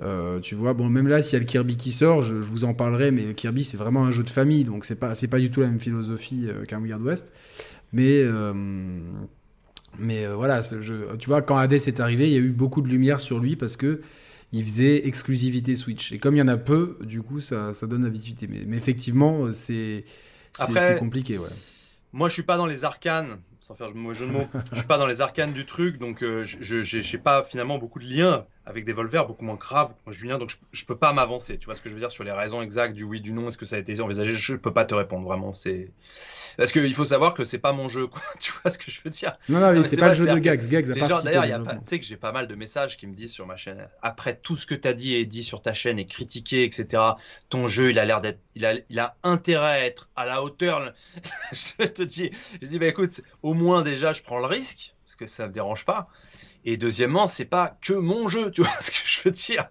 euh, 0.00 0.38
tu 0.40 0.54
vois, 0.54 0.74
bon, 0.74 0.88
même 0.88 1.08
là, 1.08 1.22
s'il 1.22 1.34
y 1.34 1.36
a 1.36 1.40
le 1.40 1.44
Kirby 1.44 1.76
qui 1.76 1.90
sort, 1.90 2.22
je, 2.22 2.34
vous 2.34 2.64
en 2.64 2.74
parlerai, 2.74 3.10
mais 3.10 3.24
le 3.24 3.32
Kirby, 3.32 3.64
c'est 3.64 3.76
vraiment 3.76 4.04
un 4.04 4.12
jeu 4.12 4.22
de 4.22 4.30
famille, 4.30 4.64
donc 4.64 4.84
c'est 4.84 4.96
pas, 4.96 5.14
c'est 5.14 5.26
pas 5.26 5.40
du 5.40 5.50
tout 5.50 5.60
la 5.60 5.66
même 5.66 5.80
philosophie 5.80 6.46
euh, 6.46 6.64
qu'un 6.64 6.80
Weird 6.80 7.02
West. 7.02 7.32
Mais, 7.92 8.22
euh, 8.22 8.52
mais 9.98 10.26
voilà, 10.26 10.60
tu 10.62 11.26
vois, 11.26 11.42
quand 11.42 11.56
Hades 11.56 11.72
est 11.72 12.00
arrivé, 12.00 12.28
il 12.28 12.32
y 12.32 12.36
a 12.36 12.40
eu 12.40 12.50
beaucoup 12.50 12.82
de 12.82 12.88
lumière 12.88 13.18
sur 13.18 13.40
lui 13.40 13.56
parce 13.56 13.76
que 13.76 14.02
il 14.52 14.62
faisait 14.62 15.06
exclusivité 15.06 15.74
Switch. 15.74 16.12
Et 16.12 16.18
comme 16.18 16.36
il 16.36 16.38
y 16.38 16.42
en 16.42 16.48
a 16.48 16.56
peu, 16.56 16.98
du 17.02 17.22
coup, 17.22 17.40
ça, 17.40 17.72
ça 17.72 17.86
donne 17.86 18.04
la 18.04 18.10
visibilité. 18.10 18.46
Mais, 18.46 18.64
mais 18.66 18.76
effectivement, 18.76 19.50
c'est 19.50 20.04
compliqué. 20.98 21.38
Ouais. 21.38 21.48
Moi, 22.12 22.28
je 22.28 22.34
suis 22.34 22.42
pas 22.42 22.56
dans 22.56 22.66
les 22.66 22.84
arcanes 22.84 23.38
sans 23.60 23.74
faire 23.74 23.94
mauvais 23.94 24.14
jeu 24.14 24.26
de 24.26 24.32
mots. 24.32 24.48
je 24.72 24.78
suis 24.78 24.86
pas 24.86 24.98
dans 24.98 25.06
les 25.06 25.20
arcanes 25.20 25.52
du 25.52 25.66
truc, 25.66 25.98
donc 25.98 26.20
je 26.22 27.16
n'ai 27.16 27.22
pas 27.22 27.42
finalement 27.42 27.78
beaucoup 27.78 27.98
de 27.98 28.06
liens 28.06 28.46
avec 28.68 28.84
des 28.84 28.92
Volvers, 28.92 29.26
beaucoup 29.26 29.44
moins 29.44 29.56
graves 29.56 29.94
Julien, 30.10 30.38
donc 30.38 30.50
je, 30.50 30.56
je 30.72 30.84
peux 30.84 30.96
pas 30.96 31.12
m'avancer. 31.12 31.58
Tu 31.58 31.64
vois 31.64 31.74
ce 31.74 31.80
que 31.80 31.88
je 31.88 31.94
veux 31.94 32.00
dire 32.00 32.10
sur 32.10 32.22
les 32.22 32.32
raisons 32.32 32.60
exactes 32.60 32.94
du 32.94 33.04
oui, 33.04 33.20
du 33.20 33.32
non, 33.32 33.48
est-ce 33.48 33.56
que 33.56 33.64
ça 33.64 33.76
a 33.76 33.78
été 33.78 33.98
envisagé 34.00 34.34
Je 34.34 34.54
peux 34.54 34.72
pas 34.72 34.84
te 34.84 34.94
répondre 34.94 35.26
vraiment. 35.26 35.54
C'est 35.54 35.90
parce 36.58 36.72
qu'il 36.72 36.94
faut 36.94 37.04
savoir 37.04 37.34
que 37.34 37.44
c'est 37.44 37.58
pas 37.58 37.72
mon 37.72 37.88
jeu, 37.88 38.06
quoi. 38.06 38.20
Tu 38.40 38.52
vois 38.52 38.70
ce 38.70 38.78
que 38.78 38.90
je 38.90 39.00
veux 39.02 39.10
dire 39.10 39.38
Non, 39.48 39.60
non, 39.60 39.82
c'est 39.82 39.96
pas, 39.96 40.08
le 40.08 40.14
jeu 40.14 40.26
de 40.26 40.38
Gags. 40.38 40.68
Gags 40.68 40.86
D'ailleurs, 40.86 41.22
tu 41.22 41.76
sais 41.84 41.98
que 41.98 42.04
j'ai 42.04 42.16
pas 42.16 42.32
mal 42.32 42.46
de 42.46 42.54
messages 42.54 42.96
qui 42.96 43.06
me 43.06 43.14
disent 43.14 43.32
sur 43.32 43.46
ma 43.46 43.56
chaîne, 43.56 43.88
après 44.02 44.36
tout 44.36 44.56
ce 44.56 44.66
que 44.66 44.74
tu 44.74 44.86
as 44.86 44.92
dit 44.92 45.14
et 45.14 45.24
dit 45.24 45.42
sur 45.42 45.62
ta 45.62 45.72
chaîne 45.72 45.98
et 45.98 46.06
critiqué, 46.06 46.64
etc. 46.64 47.02
Ton 47.48 47.68
jeu, 47.68 47.90
il 47.90 47.98
a 47.98 48.04
l'air 48.04 48.20
d'être, 48.20 48.40
il 48.54 48.66
a, 48.66 48.74
il 48.90 48.98
a 48.98 49.16
intérêt 49.22 49.80
à 49.80 49.86
être 49.86 50.10
à 50.16 50.26
la 50.26 50.42
hauteur. 50.42 50.92
je 51.52 51.86
te 51.86 52.02
dis, 52.02 52.30
je 52.60 52.66
dis, 52.66 52.78
bah 52.78 52.86
écoute, 52.86 53.22
au 53.42 53.54
moins 53.54 53.82
déjà, 53.82 54.12
je 54.12 54.22
prends 54.22 54.40
le 54.40 54.46
risque 54.46 54.94
parce 55.06 55.16
que 55.16 55.26
ça 55.26 55.46
me 55.46 55.52
dérange 55.52 55.86
pas. 55.86 56.08
Et 56.64 56.76
deuxièmement, 56.76 57.26
c'est 57.26 57.44
pas 57.44 57.76
que 57.80 57.94
mon 57.94 58.28
jeu, 58.28 58.50
tu 58.50 58.62
vois 58.62 58.70
ce 58.80 58.90
que 58.90 58.96
je 59.04 59.22
veux 59.24 59.30
dire. 59.30 59.68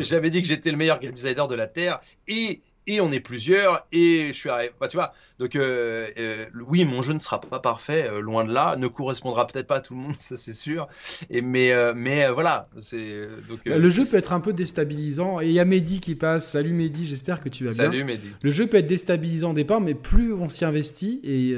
J'avais 0.00 0.30
dit 0.30 0.42
que 0.42 0.48
j'étais 0.48 0.70
le 0.70 0.76
meilleur 0.76 1.00
game 1.00 1.12
designer 1.12 1.48
de 1.48 1.54
la 1.54 1.66
Terre 1.66 2.00
et 2.28 2.62
et 2.86 3.00
on 3.00 3.12
est 3.12 3.20
plusieurs, 3.20 3.86
et 3.92 4.28
je 4.28 4.32
suis 4.32 4.48
arrivé. 4.48 4.72
Bah, 4.80 4.88
tu 4.88 4.96
vois, 4.96 5.12
donc 5.38 5.54
euh, 5.54 6.08
euh, 6.18 6.46
oui, 6.66 6.84
mon 6.84 7.02
jeu 7.02 7.12
ne 7.12 7.18
sera 7.18 7.40
pas 7.40 7.60
parfait, 7.60 8.08
euh, 8.10 8.20
loin 8.20 8.44
de 8.44 8.52
là, 8.52 8.76
ne 8.76 8.88
correspondra 8.88 9.46
peut-être 9.46 9.66
pas 9.66 9.76
à 9.76 9.80
tout 9.80 9.94
le 9.94 10.00
monde, 10.00 10.14
ça 10.18 10.36
c'est 10.36 10.52
sûr. 10.52 10.88
Et 11.28 11.42
mais 11.42 11.72
mais 11.94 12.28
voilà, 12.30 12.68
c'est 12.80 13.28
donc. 13.48 13.60
Le 13.64 13.88
jeu 13.88 14.06
peut 14.06 14.16
être 14.16 14.32
un 14.32 14.40
peu 14.40 14.52
déstabilisant. 14.52 15.40
Et 15.40 15.46
il 15.46 15.52
y 15.52 15.60
a 15.60 15.64
Mehdi 15.64 16.00
qui 16.00 16.14
passe. 16.14 16.50
Salut 16.50 16.72
Mehdi, 16.72 17.06
j'espère 17.06 17.40
que 17.40 17.48
tu 17.48 17.64
vas 17.64 17.72
bien. 17.72 17.84
Salut 17.84 18.04
Mehdi. 18.04 18.30
Le 18.42 18.50
jeu 18.50 18.66
peut 18.66 18.78
être 18.78 18.86
déstabilisant 18.86 19.50
au 19.50 19.54
départ, 19.54 19.80
mais 19.80 19.94
plus 19.94 20.32
on 20.32 20.48
s'y 20.48 20.64
investit. 20.64 21.20
Et 21.22 21.54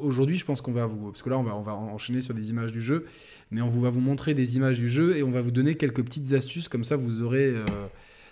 aujourd'hui, 0.00 0.38
je 0.38 0.44
pense 0.44 0.60
qu'on 0.60 0.72
va 0.72 0.86
vous, 0.86 1.10
parce 1.10 1.22
que 1.22 1.30
là, 1.30 1.38
on 1.38 1.42
va 1.42 1.56
on 1.56 1.62
va 1.62 1.74
enchaîner 1.74 2.22
sur 2.22 2.34
des 2.34 2.50
images 2.50 2.72
du 2.72 2.82
jeu, 2.82 3.06
mais 3.50 3.60
on 3.60 3.68
va 3.68 3.90
vous 3.90 4.00
montrer 4.00 4.34
des 4.34 4.56
images 4.56 4.78
du 4.78 4.88
jeu 4.88 5.16
et 5.16 5.22
on 5.22 5.30
va 5.30 5.40
vous 5.40 5.50
donner 5.50 5.76
quelques 5.76 6.04
petites 6.04 6.32
astuces 6.32 6.68
comme 6.68 6.84
ça, 6.84 6.96
vous 6.96 7.22
aurez 7.22 7.54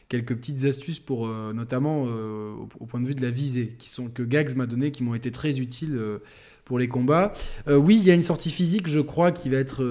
quelques 0.09 0.37
petites 0.37 0.65
astuces 0.65 1.01
pour 1.01 1.27
euh, 1.27 1.53
notamment 1.53 2.05
euh, 2.07 2.55
au, 2.81 2.87
point 2.87 3.01
de 3.01 3.07
vue 3.07 3.15
de 3.15 3.23
la 3.23 3.31
visée, 3.31 3.75
qui 3.79 3.89
sont 3.89 4.09
que 4.09 4.23
Gags 4.23 4.55
m'a 4.55 4.67
donné, 4.67 4.91
qui 4.91 5.03
m'ont 5.03 5.15
été 5.15 5.31
très 5.31 5.59
utiles 5.59 5.97
euh, 5.97 6.19
pour 6.65 6.79
les 6.79 6.89
combats. 6.89 7.35
oui, 7.67 7.99
il 7.99 8.05
y 8.05 8.11
a 8.11 8.15
une 8.15 8.23
sortie 8.23 8.51
physique, 8.51 8.89
je 8.89 9.01
crois, 9.01 9.33
qui 9.33 9.51
va 9.51 9.59
être 9.59 9.85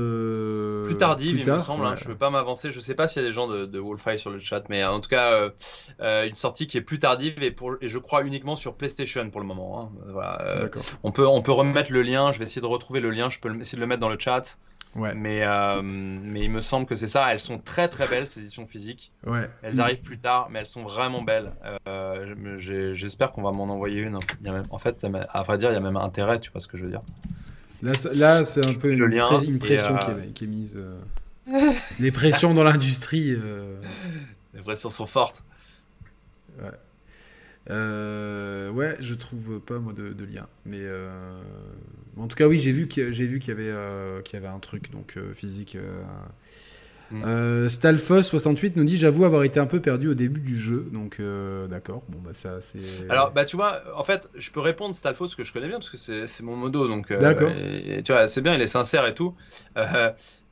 plus 0.84 0.98
tardive, 0.98 1.38
il 1.38 1.48
me 1.48 1.60
semble. 1.60 1.86
Hein. 1.86 1.96
je 1.96 2.06
ne 2.06 2.10
veux 2.10 2.18
pas 2.18 2.32
m'avancer. 2.32 2.72
Je 2.72 2.78
ne 2.78 2.82
sais 2.82 2.96
pas 2.96 3.08
s'il 3.08 3.22
y 3.22 3.26
a 3.26 3.28
des 3.28 3.34
gens 3.34 3.48
de, 3.48 3.68
de 3.68 3.80
Wolfeye 3.80 4.18
sur 4.18 4.32
le 4.32 4.40
chat, 4.40 4.64
mais 4.70 4.84
en 4.84 5.00
tout 5.00 5.10
cas, 5.10 5.52
une 6.00 6.34
sortie 6.34 6.66
qui 6.66 6.78
est 6.78 6.82
plus 6.82 6.98
tardive 6.98 7.44
et, 7.44 7.52
pour, 7.52 7.76
et 7.80 7.88
je 7.88 8.00
crois 8.00 8.24
uniquement 8.24 8.56
sur 8.56 8.74
PlayStation 8.74 9.30
pour 9.30 9.40
le 9.40 9.46
moment. 9.46 9.92
Hein. 10.16 10.70
on 11.04 11.12
peut 11.12 11.28
on 11.28 11.44
peut 11.44 11.52
remettre 11.52 11.92
le 11.92 12.02
lien. 12.02 12.32
Je 12.32 12.40
vais 12.40 12.46
essayer 12.46 12.62
de 12.62 12.66
retrouver 12.66 13.02
le 13.02 13.12
lien. 13.12 13.30
Je 13.30 13.40
peux 13.40 13.56
essayer 13.60 13.76
de 13.76 13.82
le 13.82 13.88
mettre 13.88 14.02
dans 14.02 14.10
le 14.10 14.18
chat. 14.18 14.58
Mais, 14.96 15.42
euh, 15.44 15.82
mais 15.82 16.42
il 16.42 16.52
me 16.52 16.62
semble 16.62 16.86
que 16.86 16.96
c'est 16.96 17.08
ça. 17.08 17.32
Elles 17.32 17.40
sont 17.40 17.58
très 17.58 17.88
très 17.88 18.08
belles 18.08 18.28
ces 18.28 18.42
éditions 18.42 18.66
physiques. 18.66 19.12
Ouais. 19.26 19.50
Elles 19.62 19.80
arrivent 19.80 20.02
plus 20.02 20.20
tard, 20.20 20.50
mais 20.52 20.60
elles 20.60 20.68
sont 20.68 20.84
vraiment 20.84 21.22
belles. 21.22 21.52
Euh, 21.88 22.58
j'espère 22.94 23.32
qu'on 23.32 23.42
va 23.42 23.52
m'en 23.52 23.64
envoyer 23.66 24.02
une. 24.02 24.20
en 24.70 24.78
fait, 24.78 25.06
à 25.30 25.44
vrai 25.44 25.58
dire, 25.58 25.72
il 25.72 25.74
y 25.74 25.78
a 25.78 25.82
même 25.82 25.98
intérêt, 25.98 26.40
tu 26.40 26.52
vois 26.52 26.62
ce 26.62 26.68
que 26.68 26.78
je 26.78 26.86
veux 26.86 26.92
dire. 26.92 27.02
Là, 27.82 28.44
c'est 28.46 28.66
un 28.66 28.80
peu 28.80 28.94
une, 28.94 29.60
pression 29.60 29.98
euh, 29.98 30.32
qui, 30.34 30.46
est, 30.46 30.48
mise. 30.48 30.82
Les 32.00 32.12
pressions 32.12 32.54
dans 32.54 32.64
l'industrie. 32.64 33.36
Les 34.54 34.62
pressions 34.62 34.90
sont 34.90 35.08
fortes. 35.08 35.44
Ouais. 36.62 36.70
Euh, 37.70 38.70
ouais, 38.72 38.98
je 39.00 39.16
trouve 39.16 39.60
pas 39.62 39.80
moi 39.80 39.94
de, 39.94 40.26
lien. 40.26 40.48
Mais 40.66 40.82
euh, 40.82 41.42
en 42.18 42.28
tout 42.28 42.36
cas, 42.36 42.48
oui, 42.48 42.60
j'ai 42.60 42.72
vu 42.72 42.88
qu'il 42.88 43.04
y 43.04 43.52
avait 43.52 43.70
euh, 43.70 44.22
y 44.32 44.36
avait 44.36 44.48
un 44.48 44.60
truc 44.60 44.92
donc 44.92 45.18
physique. 45.34 45.78
Mm. 47.12 47.70
Stalfos 47.70 48.24
68 48.24 48.76
nous 48.76 48.86
dit 48.86 48.98
j'avoue 48.98 49.26
avoir 49.26 49.44
été 49.44 49.60
un 49.60 49.68
peu 49.68 49.80
perdu 49.80 50.08
au 50.08 50.14
début 50.16 50.40
du 50.40 50.58
jeu 50.58 50.88
donc 50.92 51.22
d'accord 51.70 52.02
bon 52.10 52.18
bah 52.24 52.34
ça 52.34 52.60
c'est 52.60 52.80
alors 53.08 53.32
bah 53.32 53.46
tu 53.46 53.56
vois 53.56 53.84
en 53.96 54.04
fait 54.04 54.32
je 54.34 54.50
peux 54.50 54.62
répondre 54.62 54.96
Stalfos 54.96 55.28
que 55.38 55.44
je 55.44 55.54
connais 55.54 55.68
bien 55.68 55.78
parce 55.78 55.92
que 55.92 55.98
c'est 55.98 56.42
mon 56.42 56.56
modo 56.56 56.88
donc 56.88 57.14
d'accord 57.14 57.52
tu 58.04 58.12
vois 58.12 58.28
c'est 58.28 58.42
bien 58.42 58.56
il 58.56 58.62
est 58.62 58.68
sincère 58.68 59.06
et 59.06 59.14
tout 59.14 59.36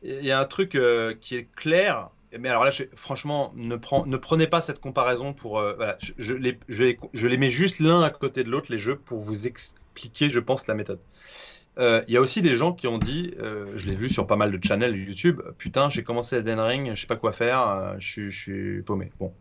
il 0.03 0.23
y 0.23 0.29
a 0.29 0.39
un 0.39 0.45
truc 0.45 0.77
qui 1.19 1.35
est 1.35 1.47
clair 1.55 2.11
mais 2.39 2.49
alors 2.49 2.63
là, 2.63 2.71
franchement, 2.95 3.51
ne, 3.55 3.75
ne, 3.75 4.17
prenez 4.17 4.47
pas 4.47 4.61
cette 4.61 4.79
comparaison 4.79 5.33
pour. 5.33 5.59
Euh, 5.59 5.75
je, 6.17 6.33
les, 6.33 6.57
je, 6.69 7.27
les, 7.27 7.37
mets 7.37 7.49
juste 7.49 7.79
l'un 7.79 8.01
à 8.03 8.09
côté 8.09 8.43
de 8.43 8.49
l'autre, 8.49 8.71
les 8.71 8.77
jeux, 8.77 8.95
pour 8.95 9.19
vous 9.19 9.47
expliquer, 9.47 10.29
je 10.29 10.39
pense, 10.39 10.65
la 10.67 10.73
méthode. 10.73 10.99
Euh, 11.81 12.03
il 12.07 12.13
y 12.13 12.17
a 12.17 12.21
aussi 12.21 12.41
des 12.41 12.55
gens 12.55 12.73
qui 12.73 12.87
ont 12.87 12.97
dit, 12.97 13.33
euh, 13.41 13.65
je 13.75 13.87
l'ai 13.87 13.95
vu 13.95 14.07
sur 14.07 14.27
pas 14.27 14.35
mal 14.35 14.51
de 14.51 14.63
channels 14.63 14.95
YouTube, 14.95 15.41
putain, 15.57 15.89
j'ai 15.89 16.03
commencé 16.03 16.35
Elden 16.37 16.59
Ring, 16.59 16.91
je 16.93 17.01
sais 17.01 17.07
pas 17.07 17.15
quoi 17.15 17.31
faire, 17.31 17.95
je, 17.97 18.29
suis 18.29 18.81
paumé. 18.83 19.11
Bon. 19.19 19.33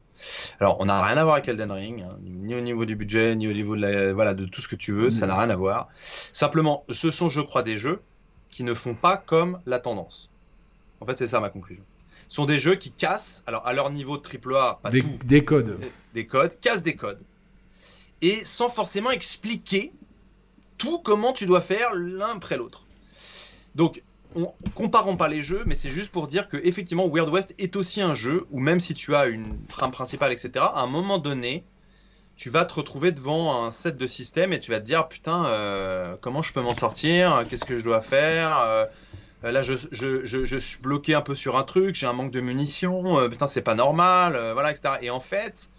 Alors, 0.59 0.79
on 0.81 0.87
n'a 0.87 1.03
rien 1.03 1.17
à 1.17 1.25
voir 1.25 1.37
avec 1.37 1.49
Elden 1.49 1.71
Ring, 1.71 2.03
hein, 2.03 2.17
ni 2.25 2.55
au 2.55 2.61
niveau 2.61 2.85
du 2.85 2.97
budget, 2.97 3.37
ni 3.37 3.47
au 3.47 3.53
niveau 3.53 3.77
de, 3.77 3.83
la, 3.83 4.13
voilà, 4.13 4.35
de 4.35 4.47
tout 4.47 4.61
ce 4.61 4.69
que 4.69 4.77
tu 4.77 4.93
veux, 4.93 5.11
ça 5.11 5.27
n'a 5.27 5.37
rien 5.39 5.51
à 5.51 5.57
voir. 5.57 5.89
Simplement, 6.33 6.85
ce 6.91 7.11
sont, 7.11 7.29
je 7.29 7.41
crois, 7.41 7.63
des 7.63 7.79
jeux 7.79 8.01
qui 8.49 8.65
ne 8.65 8.75
font 8.75 8.95
pas 8.95 9.17
comme 9.17 9.61
la 9.67 9.79
tendance. 9.79 10.31
En 11.01 11.07
fait, 11.07 11.17
c'est 11.19 11.27
ça 11.27 11.41
ma 11.41 11.51
conclusion 11.51 11.85
sont 12.31 12.45
des 12.45 12.61
jeux 12.61 12.77
qui 12.77 12.93
cassent, 12.93 13.43
alors 13.47 13.67
à 13.67 13.73
leur 13.73 13.91
niveau 13.91 14.17
de 14.17 14.23
AAA, 14.23 14.79
pas 14.83 14.91
des, 14.91 15.03
tout, 15.03 15.09
des 15.25 15.45
codes. 15.45 15.81
Des, 16.15 16.27
codes, 16.27 16.59
cassent 16.61 16.85
des 16.85 16.95
codes. 16.95 17.21
Et 18.23 18.45
sans 18.45 18.69
forcément 18.69 19.11
expliquer 19.11 19.93
tout 20.81 20.99
comment 20.99 21.33
tu 21.33 21.47
dois 21.47 21.61
faire 21.61 21.95
l'un 21.95 22.37
après 22.37 22.57
l'autre. 22.57 22.85
Donc, 23.75 24.03
on, 24.35 24.53
comparons 24.75 25.17
pas 25.17 25.29
les 25.29 25.43
jeux, 25.43 25.63
mais 25.67 25.75
c'est 25.75 25.91
juste 25.91 26.11
pour 26.11 26.27
dire 26.27 26.49
que 26.49 26.57
effectivement 26.65 27.07
Weird 27.07 27.29
West 27.29 27.55
est 27.59 27.77
aussi 27.77 28.01
un 28.01 28.15
jeu 28.15 28.47
où 28.51 28.61
même 28.61 28.81
si 28.81 28.95
tu 28.95 29.15
as 29.15 29.27
une 29.27 29.59
trame 29.67 29.91
principale, 29.91 30.33
etc., 30.33 30.51
à 30.57 30.81
un 30.81 30.87
moment 30.87 31.19
donné, 31.19 31.65
tu 32.37 32.49
vas 32.49 32.65
te 32.65 32.73
retrouver 32.73 33.13
devant 33.13 33.65
un 33.65 33.73
set 33.73 33.99
de 33.99 34.07
systèmes 34.07 34.55
et 34.55 34.61
tu 34.61 34.71
vas 34.71 34.81
te 34.81 34.87
dire 34.87 35.07
putain, 35.07 35.45
euh, 35.45 36.17
comment 36.21 36.41
je 36.41 36.55
peux 36.55 36.63
m'en 36.63 36.75
sortir? 36.75 37.45
Qu'est-ce 37.49 37.67
que 37.67 37.79
je 37.79 37.85
dois 37.85 38.01
faire? 38.01 38.59
Euh, 38.59 38.87
euh, 39.45 39.53
là, 39.53 39.61
je, 39.61 40.59
suis 40.59 40.79
bloqué 40.79 41.15
un 41.15 41.21
peu 41.21 41.35
sur 41.35 41.59
un 41.59 41.63
truc, 41.63 41.95
j'ai 41.95 42.07
un 42.07 42.15
manque 42.15 42.33
de 42.33 42.41
munitions, 42.41 43.29
putain, 43.29 43.47
c'est 43.47 43.61
pas 43.61 43.75
normal, 43.75 44.33
voilà, 44.55 44.71
etc. 44.71 44.95
Et 45.03 45.11
en 45.11 45.21
fait, 45.21 45.71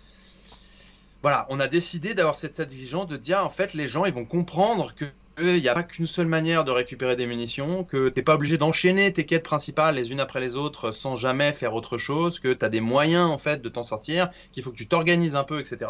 voilà, 1.22 1.45
on 1.49 1.59
a 1.59 1.67
décidé 1.67 2.13
d'avoir 2.13 2.38
cette 2.38 2.59
exigence 2.59 3.07
de 3.07 3.17
dire, 3.17 3.43
en 3.43 3.49
fait, 3.49 3.74
les 3.74 3.88
gens, 3.88 4.05
ils 4.05 4.13
vont 4.13 4.26
comprendre 4.26 4.95
que 4.95 5.05
il 5.39 5.61
n'y 5.61 5.69
a 5.69 5.74
pas 5.74 5.84
qu'une 5.84 6.07
seule 6.07 6.28
manière 6.28 6.65
de 6.65 6.72
récupérer 6.72 7.15
des 7.15 7.26
munitions, 7.26 7.84
que 7.84 8.09
tu 8.09 8.19
n'es 8.19 8.24
pas 8.24 8.36
obligé 8.36 8.57
d'enchaîner 8.57 9.11
tes 9.13 9.26
quêtes 9.26 9.43
principales 9.43 9.95
les 9.95 10.11
unes 10.11 10.19
après 10.19 10.39
les 10.39 10.55
autres 10.55 10.91
sans 10.91 11.15
jamais 11.15 11.53
faire 11.53 11.74
autre 11.74 11.97
chose, 11.97 12.39
que 12.39 12.53
tu 12.53 12.63
as 12.65 12.69
des 12.69 12.82
moyens 12.82 13.30
en 13.30 13.38
fait 13.38 13.61
de 13.61 13.69
t'en 13.69 13.82
sortir, 13.84 14.30
qu'il 14.51 14.61
faut 14.61 14.72
que 14.72 14.76
tu 14.76 14.88
t'organises 14.88 15.36
un 15.36 15.43
peu, 15.43 15.59
etc. 15.59 15.89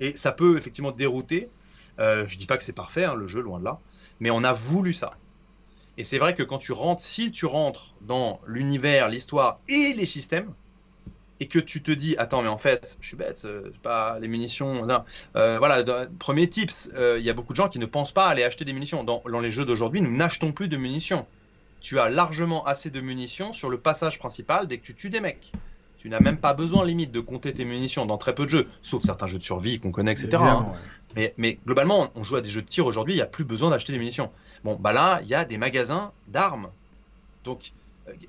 Et 0.00 0.16
ça 0.16 0.32
peut 0.32 0.56
effectivement 0.56 0.92
dérouter. 0.92 1.50
Euh, 1.98 2.26
je 2.26 2.38
dis 2.38 2.46
pas 2.46 2.56
que 2.56 2.64
c'est 2.64 2.72
parfait, 2.72 3.04
hein, 3.04 3.14
le 3.14 3.26
jeu, 3.26 3.40
loin 3.40 3.58
de 3.58 3.64
là, 3.64 3.78
mais 4.18 4.30
on 4.30 4.42
a 4.42 4.52
voulu 4.52 4.92
ça. 4.92 5.12
Et 5.98 6.04
c'est 6.04 6.18
vrai 6.18 6.34
que 6.34 6.42
quand 6.42 6.58
tu 6.58 6.72
rentres, 6.72 7.02
si 7.02 7.30
tu 7.30 7.44
rentres 7.44 7.94
dans 8.00 8.40
l'univers, 8.46 9.08
l'histoire 9.08 9.58
et 9.68 9.92
les 9.92 10.06
systèmes, 10.06 10.54
et 11.40 11.48
que 11.48 11.58
tu 11.58 11.82
te 11.82 11.90
dis, 11.90 12.14
attends, 12.18 12.42
mais 12.42 12.48
en 12.48 12.58
fait, 12.58 12.98
je 13.00 13.08
suis 13.08 13.16
bête, 13.16 13.42
euh, 13.46 13.72
pas 13.82 14.18
les 14.18 14.28
munitions. 14.28 14.86
Euh, 15.36 15.58
voilà, 15.58 16.06
premier 16.18 16.48
tips, 16.48 16.90
euh, 16.94 17.16
il 17.18 17.24
y 17.24 17.30
a 17.30 17.32
beaucoup 17.32 17.54
de 17.54 17.56
gens 17.56 17.68
qui 17.68 17.78
ne 17.78 17.86
pensent 17.86 18.12
pas 18.12 18.26
aller 18.26 18.44
acheter 18.44 18.66
des 18.66 18.74
munitions. 18.74 19.04
Dans, 19.04 19.22
dans 19.28 19.40
les 19.40 19.50
jeux 19.50 19.64
d'aujourd'hui, 19.64 20.02
nous 20.02 20.14
n'achetons 20.14 20.52
plus 20.52 20.68
de 20.68 20.76
munitions. 20.76 21.26
Tu 21.80 21.98
as 21.98 22.10
largement 22.10 22.66
assez 22.66 22.90
de 22.90 23.00
munitions 23.00 23.54
sur 23.54 23.70
le 23.70 23.78
passage 23.78 24.18
principal 24.18 24.68
dès 24.68 24.76
que 24.76 24.84
tu 24.84 24.94
tues 24.94 25.08
des 25.08 25.20
mecs. 25.20 25.52
Tu 25.96 26.10
n'as 26.10 26.20
même 26.20 26.38
pas 26.38 26.52
besoin, 26.52 26.84
limite, 26.84 27.10
de 27.10 27.20
compter 27.20 27.54
tes 27.54 27.64
munitions 27.64 28.04
dans 28.04 28.18
très 28.18 28.34
peu 28.34 28.44
de 28.44 28.50
jeux, 28.50 28.68
sauf 28.82 29.02
certains 29.02 29.26
jeux 29.26 29.38
de 29.38 29.42
survie 29.42 29.80
qu'on 29.80 29.92
connaît, 29.92 30.12
etc. 30.12 30.42
Hein. 30.42 30.72
Mais, 31.16 31.34
mais, 31.38 31.58
globalement, 31.66 32.10
on 32.14 32.22
joue 32.22 32.36
à 32.36 32.40
des 32.40 32.50
jeux 32.50 32.62
de 32.62 32.68
tir 32.68 32.86
aujourd'hui, 32.86 33.14
il 33.14 33.16
n'y 33.16 33.22
a 33.22 33.26
plus 33.26 33.44
besoin 33.44 33.70
d'acheter 33.70 33.92
des 33.92 33.98
munitions. 33.98 34.30
Bon, 34.62 34.76
bah 34.76 34.92
là, 34.92 35.20
il 35.22 35.28
y 35.28 35.34
a 35.34 35.44
des 35.44 35.58
magasins 35.58 36.12
d'armes. 36.28 36.70
Donc, 37.44 37.72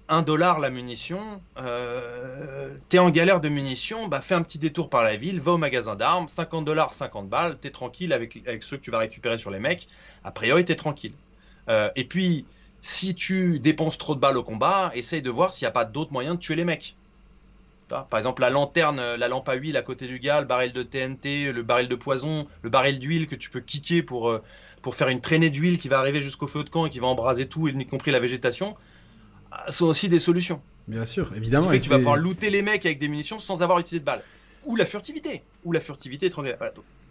1 0.08 0.20
euh, 0.20 0.22
dollar 0.22 0.60
la 0.60 0.70
munition, 0.70 1.42
euh, 1.58 2.74
t'es 2.90 3.00
en 3.00 3.10
galère 3.10 3.42
de 3.42 3.50
munitions, 3.50 4.08
bah 4.08 4.22
fais 4.22 4.36
un 4.36 4.44
petit 4.44 4.60
détour 4.60 4.90
par 4.90 5.04
la 5.04 5.16
ville, 5.16 5.40
va 5.40 5.54
au 5.54 5.58
magasin 5.58 5.96
d'armes, 5.96 6.28
50 6.28 6.66
dollars, 6.66 6.94
50 6.94 7.30
balles, 7.30 7.58
t'es 7.60 7.70
tranquille 7.70 8.14
avec, 8.14 8.42
avec 8.48 8.64
ceux 8.64 8.78
que 8.78 8.82
tu 8.82 8.92
vas 8.92 9.00
récupérer 9.00 9.38
sur 9.38 9.52
les 9.52 9.60
mecs, 9.60 9.88
a 10.24 10.32
priori 10.32 10.66
t'es 10.66 10.76
tranquille. 10.76 11.14
Euh, 11.70 11.90
et 11.96 12.06
puis, 12.06 12.46
si 12.80 13.16
tu 13.16 13.60
dépenses 13.60 13.98
trop 13.98 14.16
de 14.16 14.20
balles 14.20 14.38
au 14.38 14.44
combat, 14.44 14.92
essaye 14.96 15.22
de 15.22 15.30
voir 15.30 15.54
s'il 15.54 15.66
n'y 15.66 15.70
a 15.70 15.74
pas 15.74 15.86
d'autres 15.86 16.12
moyens 16.12 16.36
de 16.36 16.42
tuer 16.42 16.56
les 16.56 16.66
mecs. 16.66 16.96
Par 17.88 18.18
exemple, 18.18 18.42
la 18.42 18.50
lanterne, 18.50 19.16
la 19.16 19.28
lampe 19.28 19.50
à 19.50 19.56
huile 19.56 19.76
à 19.76 19.82
côté 19.82 20.08
du 20.08 20.18
gars, 20.18 20.40
le 20.40 20.48
baril 20.48 20.72
de 20.72 20.82
TNT, 20.82 21.52
le 21.52 21.62
baril 21.62 21.90
de 21.90 21.96
poison, 21.96 22.48
le 22.62 22.70
baril 22.70 23.00
d'huile 23.00 23.28
que 23.28 23.36
tu 23.36 23.50
peux 23.50 23.60
kicker 23.60 24.02
pour, 24.02 24.40
pour 24.82 24.96
faire 24.96 25.10
une 25.10 25.20
traînée 25.20 25.50
d'huile 25.50 25.78
qui 25.78 25.90
va 25.90 26.00
arriver 26.00 26.22
jusqu'au 26.22 26.48
feu 26.48 26.64
de 26.64 26.70
camp 26.70 26.86
et 26.86 26.90
qui 26.90 27.00
va 27.00 27.08
embraser 27.08 27.50
tout, 27.50 27.68
y 27.68 27.86
compris 27.86 28.12
la 28.12 28.22
végétation, 28.22 28.78
sont 29.70 29.86
aussi 29.86 30.10
des 30.10 30.20
solutions. 30.20 30.62
Bien 30.88 31.06
sûr, 31.06 31.32
évidemment. 31.36 31.72
tu 31.72 31.90
vas 31.90 31.98
pouvoir 31.98 32.18
looter 32.18 32.50
les 32.50 32.62
mecs 32.62 32.86
avec 32.86 33.00
des 33.00 33.08
munitions 33.08 33.40
sans 33.40 33.64
avoir 33.64 33.80
utilisé 33.80 34.00
de 34.00 34.06
balles. 34.06 34.24
Ou 34.66 34.76
la 34.76 34.86
furtivité. 34.86 35.44
Ou 35.64 35.72
la 35.72 35.80
furtivité 35.80 36.28
étrangère. 36.28 36.58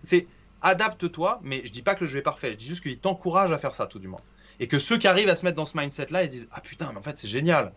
C'est 0.03 0.26
adapte-toi, 0.62 1.41
mais 1.43 1.62
je 1.64 1.70
dis 1.70 1.82
pas 1.82 1.95
que 1.95 2.05
le 2.05 2.11
jeu 2.11 2.18
est 2.18 2.22
parfait. 2.22 2.53
Je 2.53 2.57
dis 2.57 2.66
juste 2.66 2.82
qu'il 2.82 2.99
t'encourage 2.99 3.53
à 3.53 3.59
faire 3.59 3.74
ça, 3.74 3.86
tout 3.86 3.99
du 3.99 4.09
moins. 4.09 4.20
Et 4.61 4.68
que 4.68 4.78
ceux 4.78 4.99
qui 4.99 5.09
arrivent 5.09 5.28
à 5.28 5.36
se 5.36 5.45
mettre 5.45 5.57
dans 5.57 5.64
ce 5.64 5.76
mindset-là, 5.76 6.24
ils 6.24 6.28
disent 6.28 6.49
Ah 6.53 6.61
putain, 6.61 6.91
mais 6.93 6.99
en 6.99 7.03
fait, 7.03 7.16
c'est 7.16 7.28
génial. 7.28 7.72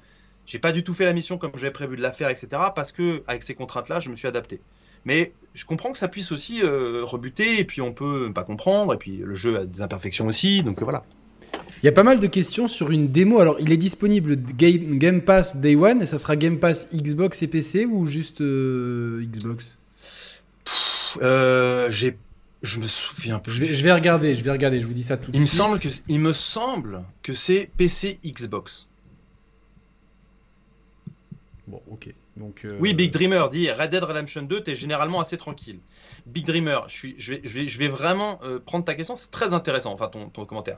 J'ai 0.46 0.60
pas 0.60 0.74
du 0.74 0.84
tout 0.84 0.94
fait 0.94 1.06
la 1.06 1.14
mission 1.14 1.38
comme 1.38 1.52
j'avais 1.56 1.72
prévu 1.72 1.96
de 1.96 2.02
la 2.02 2.12
faire, 2.12 2.30
etc. 2.30 2.48
Parce 2.76 2.92
que, 2.92 3.24
avec 3.28 3.44
ces 3.44 3.56
contraintes-là, 3.56 4.00
je 4.02 4.10
me 4.10 4.16
suis 4.16 4.28
adapté. 4.28 4.60
Mais 5.06 5.34
je 5.54 5.66
comprends 5.66 5.92
que 5.92 5.98
ça 5.98 6.08
puisse 6.08 6.32
aussi 6.32 6.62
euh, 6.62 7.04
rebuter, 7.04 7.60
et 7.60 7.64
puis 7.64 7.82
on 7.82 7.94
peut 7.94 8.32
pas 8.34 8.44
comprendre, 8.44 8.94
et 8.94 8.98
puis 8.98 9.18
le 9.18 9.36
jeu 9.36 9.60
a 9.60 9.66
des 9.66 9.82
imperfections 9.82 10.28
aussi, 10.28 10.64
donc 10.64 10.82
voilà. 10.82 11.04
Il 11.82 11.86
y 11.86 11.90
a 11.90 11.92
pas 11.92 12.04
mal 12.04 12.20
de 12.20 12.28
questions 12.28 12.68
sur 12.68 12.92
une 12.92 13.10
démo. 13.12 13.40
Alors, 13.40 13.58
il 13.60 13.72
est 13.72 13.78
disponible 13.78 14.36
Game, 14.36 14.98
Game 14.98 15.22
Pass 15.22 15.58
Day 15.58 15.76
One, 15.76 16.02
et 16.02 16.06
ça 16.06 16.18
sera 16.18 16.36
Game 16.36 16.60
Pass 16.60 16.88
Xbox 16.94 17.42
et 17.44 17.48
PC 17.48 17.86
ou 17.86 18.06
juste 18.06 18.42
euh, 18.42 19.26
Xbox? 19.26 19.78
Euh, 21.22 21.92
J'ai 21.92 22.18
je 22.64 22.80
me 22.80 22.88
souviens 22.88 23.40
plus. 23.40 23.52
Je 23.52 23.60
vais, 23.60 23.74
je 23.74 23.84
vais, 23.84 23.92
regarder, 23.92 24.36
je 24.36 24.44
vais 24.44 24.52
regarder, 24.52 24.80
je 24.80 24.88
vous 24.88 24.94
dis 24.94 25.04
ça 25.04 25.18
tout 25.18 25.32
de 25.32 25.38
il 25.38 25.46
suite. 25.46 25.52
Me 25.52 25.58
semble 25.58 25.80
que, 25.80 25.90
il 26.08 26.20
me 26.20 26.32
semble 26.32 27.04
que 27.22 27.34
c'est 27.34 27.70
PC 27.78 28.20
Xbox. 28.26 28.88
Bon, 31.68 31.82
ok. 31.92 32.14
Donc, 32.38 32.62
euh, 32.64 32.78
Oui, 32.80 32.94
Big 32.94 33.12
Dreamer 33.12 33.50
dit 33.52 33.70
Red 33.70 33.92
Dead 33.92 34.04
Redemption 34.04 34.44
2, 34.44 34.62
t'es 34.62 34.76
généralement 34.76 35.20
assez 35.20 35.38
tranquille. 35.38 35.80
Big 36.26 36.46
Dreamer, 36.46 36.80
je, 36.88 36.94
suis, 36.94 37.16
je, 37.18 37.34
vais, 37.34 37.42
je, 37.44 37.54
vais, 37.54 37.66
je 37.66 37.78
vais 37.80 37.90
vraiment 37.90 38.40
euh, 38.44 38.60
prendre 38.60 38.86
ta 38.86 38.96
question, 38.96 39.16
c'est 39.16 39.30
très 39.30 39.54
intéressant, 39.54 39.92
enfin 39.92 40.08
ton, 40.08 40.30
ton 40.30 40.46
commentaire. 40.46 40.78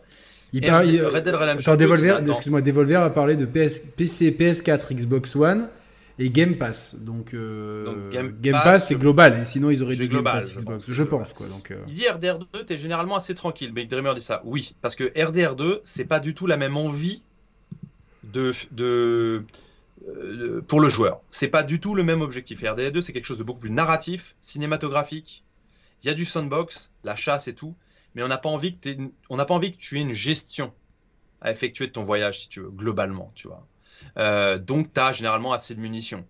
Il 0.54 0.62
parle, 0.62 0.86
Red 0.86 1.24
Dead 1.24 1.36
Redemption 1.36 1.74
attends, 1.74 1.80
2, 1.80 1.86
Devolver, 1.86 2.20
excuse-moi, 2.28 2.62
Devolver 2.62 3.02
a 3.02 3.10
parlé 3.10 3.36
de 3.36 3.46
PS, 3.46 3.80
PC, 3.80 4.32
PS4, 4.32 4.94
Xbox 4.94 5.36
One 5.36 5.70
et 6.18 6.30
Game 6.30 6.58
Pass. 6.58 6.96
Donc, 7.00 7.34
euh, 7.34 8.10
Game, 8.10 8.36
Pass, 8.64 8.88
c'est 8.88 8.96
global, 8.96 9.40
et 9.40 9.44
sinon 9.44 9.70
ils 9.70 9.84
auraient 9.84 9.96
dit 9.96 10.08
Game 10.08 10.24
Pass 10.24 10.56
Xbox, 10.56 10.92
je 10.92 11.04
pense. 11.04 11.34
Quoi, 11.34 11.48
donc, 11.48 11.72
euh. 11.72 11.78
Il 11.88 11.94
dit 11.94 12.04
RDR2, 12.04 12.66
t'es 12.66 12.78
généralement 12.78 13.16
assez 13.16 13.36
tranquille. 13.36 13.74
Big 13.74 13.90
Dreamer 13.90 14.14
dit 14.16 14.22
ça. 14.22 14.42
Oui, 14.46 14.76
parce 14.82 14.96
que 14.96 15.06
RDR2, 15.06 15.82
c'est 15.84 16.06
pas 16.06 16.20
du 16.20 16.34
tout 16.34 16.48
la 16.48 16.58
même 16.58 16.78
envie 16.78 17.22
de, 18.24 18.54
de, 18.72 19.44
euh, 20.08 20.62
pour 20.68 20.80
le 20.80 20.90
joueur. 20.90 21.22
C'est 21.32 21.48
pas 21.48 21.64
du 21.64 21.80
tout 21.80 21.96
le 21.96 22.04
même 22.04 22.22
objectif. 22.22 22.62
RDR2, 22.62 23.02
c'est 23.02 23.14
quelque 23.14 23.26
chose 23.26 23.38
de 23.38 23.44
beaucoup 23.44 23.62
plus 23.62 23.72
narratif, 23.72 24.36
cinématographique. 24.42 25.44
Il 26.04 26.08
y 26.08 26.10
a 26.10 26.14
du 26.14 26.26
sandbox, 26.26 26.92
la 27.04 27.16
chasse 27.16 27.48
et 27.48 27.56
tout, 27.56 27.76
mais 28.16 28.24
on 28.24 28.28
n'a 28.28 28.38
pas 28.38 28.50
envie 28.50 28.78
que 28.78 28.90
on 29.30 29.36
n'a 29.36 29.46
pas 29.46 29.54
envie 29.54 29.72
que 29.72 29.78
tu 29.78 29.98
aies 29.98 30.02
une 30.02 30.14
gestion 30.14 30.74
à 31.42 31.52
effectuer 31.52 31.88
de 31.88 31.92
ton 31.92 32.02
voyage, 32.02 32.42
si 32.42 32.50
tu 32.50 32.62
veux, 32.62 32.72
globalement, 32.72 33.32
tu 33.36 33.48
vois. 33.48 33.68
Euh, 34.18 34.58
donc, 34.58 34.94
tu 34.94 35.00
as 35.00 35.12
généralement 35.12 35.54
assez 35.54 35.76
de 35.76 35.80
munitions. 35.80 36.26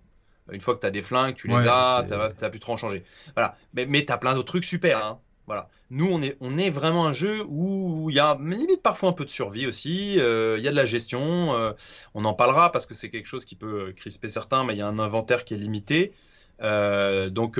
Une 0.51 0.61
fois 0.61 0.75
que 0.75 0.81
tu 0.81 0.85
as 0.85 0.91
des 0.91 1.01
flingues, 1.01 1.35
tu 1.35 1.47
les 1.47 1.67
as, 1.67 2.05
tu 2.07 2.13
n'as 2.13 2.49
plus 2.49 2.59
trop 2.59 2.73
en 2.73 2.77
changer. 2.77 3.03
Voilà. 3.33 3.57
Mais, 3.73 3.85
mais 3.85 4.05
tu 4.05 4.11
as 4.11 4.17
plein 4.17 4.33
d'autres 4.33 4.47
trucs 4.47 4.65
super. 4.65 5.03
Hein. 5.03 5.19
Voilà. 5.47 5.69
Nous, 5.89 6.07
on 6.07 6.21
est, 6.21 6.37
on 6.39 6.57
est 6.57 6.69
vraiment 6.69 7.05
un 7.05 7.13
jeu 7.13 7.43
où 7.47 8.09
il 8.09 8.15
y 8.15 8.19
a 8.19 8.37
limite 8.39 8.81
parfois 8.81 9.09
un 9.09 9.13
peu 9.13 9.25
de 9.25 9.29
survie 9.29 9.65
aussi. 9.65 10.19
Euh, 10.19 10.55
il 10.57 10.63
y 10.63 10.67
a 10.67 10.71
de 10.71 10.75
la 10.75 10.85
gestion. 10.85 11.55
Euh, 11.55 11.71
on 12.13 12.25
en 12.25 12.33
parlera 12.33 12.71
parce 12.71 12.85
que 12.85 12.93
c'est 12.93 13.09
quelque 13.09 13.27
chose 13.27 13.45
qui 13.45 13.55
peut 13.55 13.93
crisper 13.95 14.27
certains, 14.27 14.63
mais 14.63 14.73
il 14.73 14.79
y 14.79 14.81
a 14.81 14.87
un 14.87 14.99
inventaire 14.99 15.45
qui 15.45 15.53
est 15.53 15.57
limité. 15.57 16.13
donc, 16.59 17.59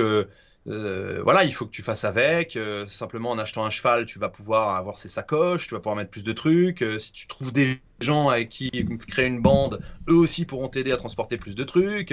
euh, 0.68 1.20
voilà, 1.22 1.44
il 1.44 1.54
faut 1.54 1.64
que 1.64 1.70
tu 1.70 1.82
fasses 1.82 2.04
avec. 2.04 2.56
Euh, 2.56 2.86
simplement 2.88 3.30
en 3.30 3.38
achetant 3.38 3.64
un 3.64 3.70
cheval, 3.70 4.06
tu 4.06 4.18
vas 4.18 4.28
pouvoir 4.28 4.76
avoir 4.76 4.98
ses 4.98 5.08
sacoches, 5.08 5.68
tu 5.68 5.74
vas 5.74 5.80
pouvoir 5.80 5.96
mettre 5.96 6.10
plus 6.10 6.24
de 6.24 6.32
trucs. 6.32 6.82
Euh, 6.82 6.98
si 6.98 7.12
tu 7.12 7.26
trouves 7.26 7.52
des 7.52 7.80
gens 8.00 8.28
avec 8.28 8.48
qui 8.48 8.70
créer 9.06 9.26
une 9.26 9.40
bande, 9.40 9.80
eux 10.08 10.14
aussi 10.14 10.44
pourront 10.44 10.68
t'aider 10.68 10.92
à 10.92 10.96
transporter 10.96 11.36
plus 11.36 11.54
de 11.54 11.64
trucs. 11.64 12.12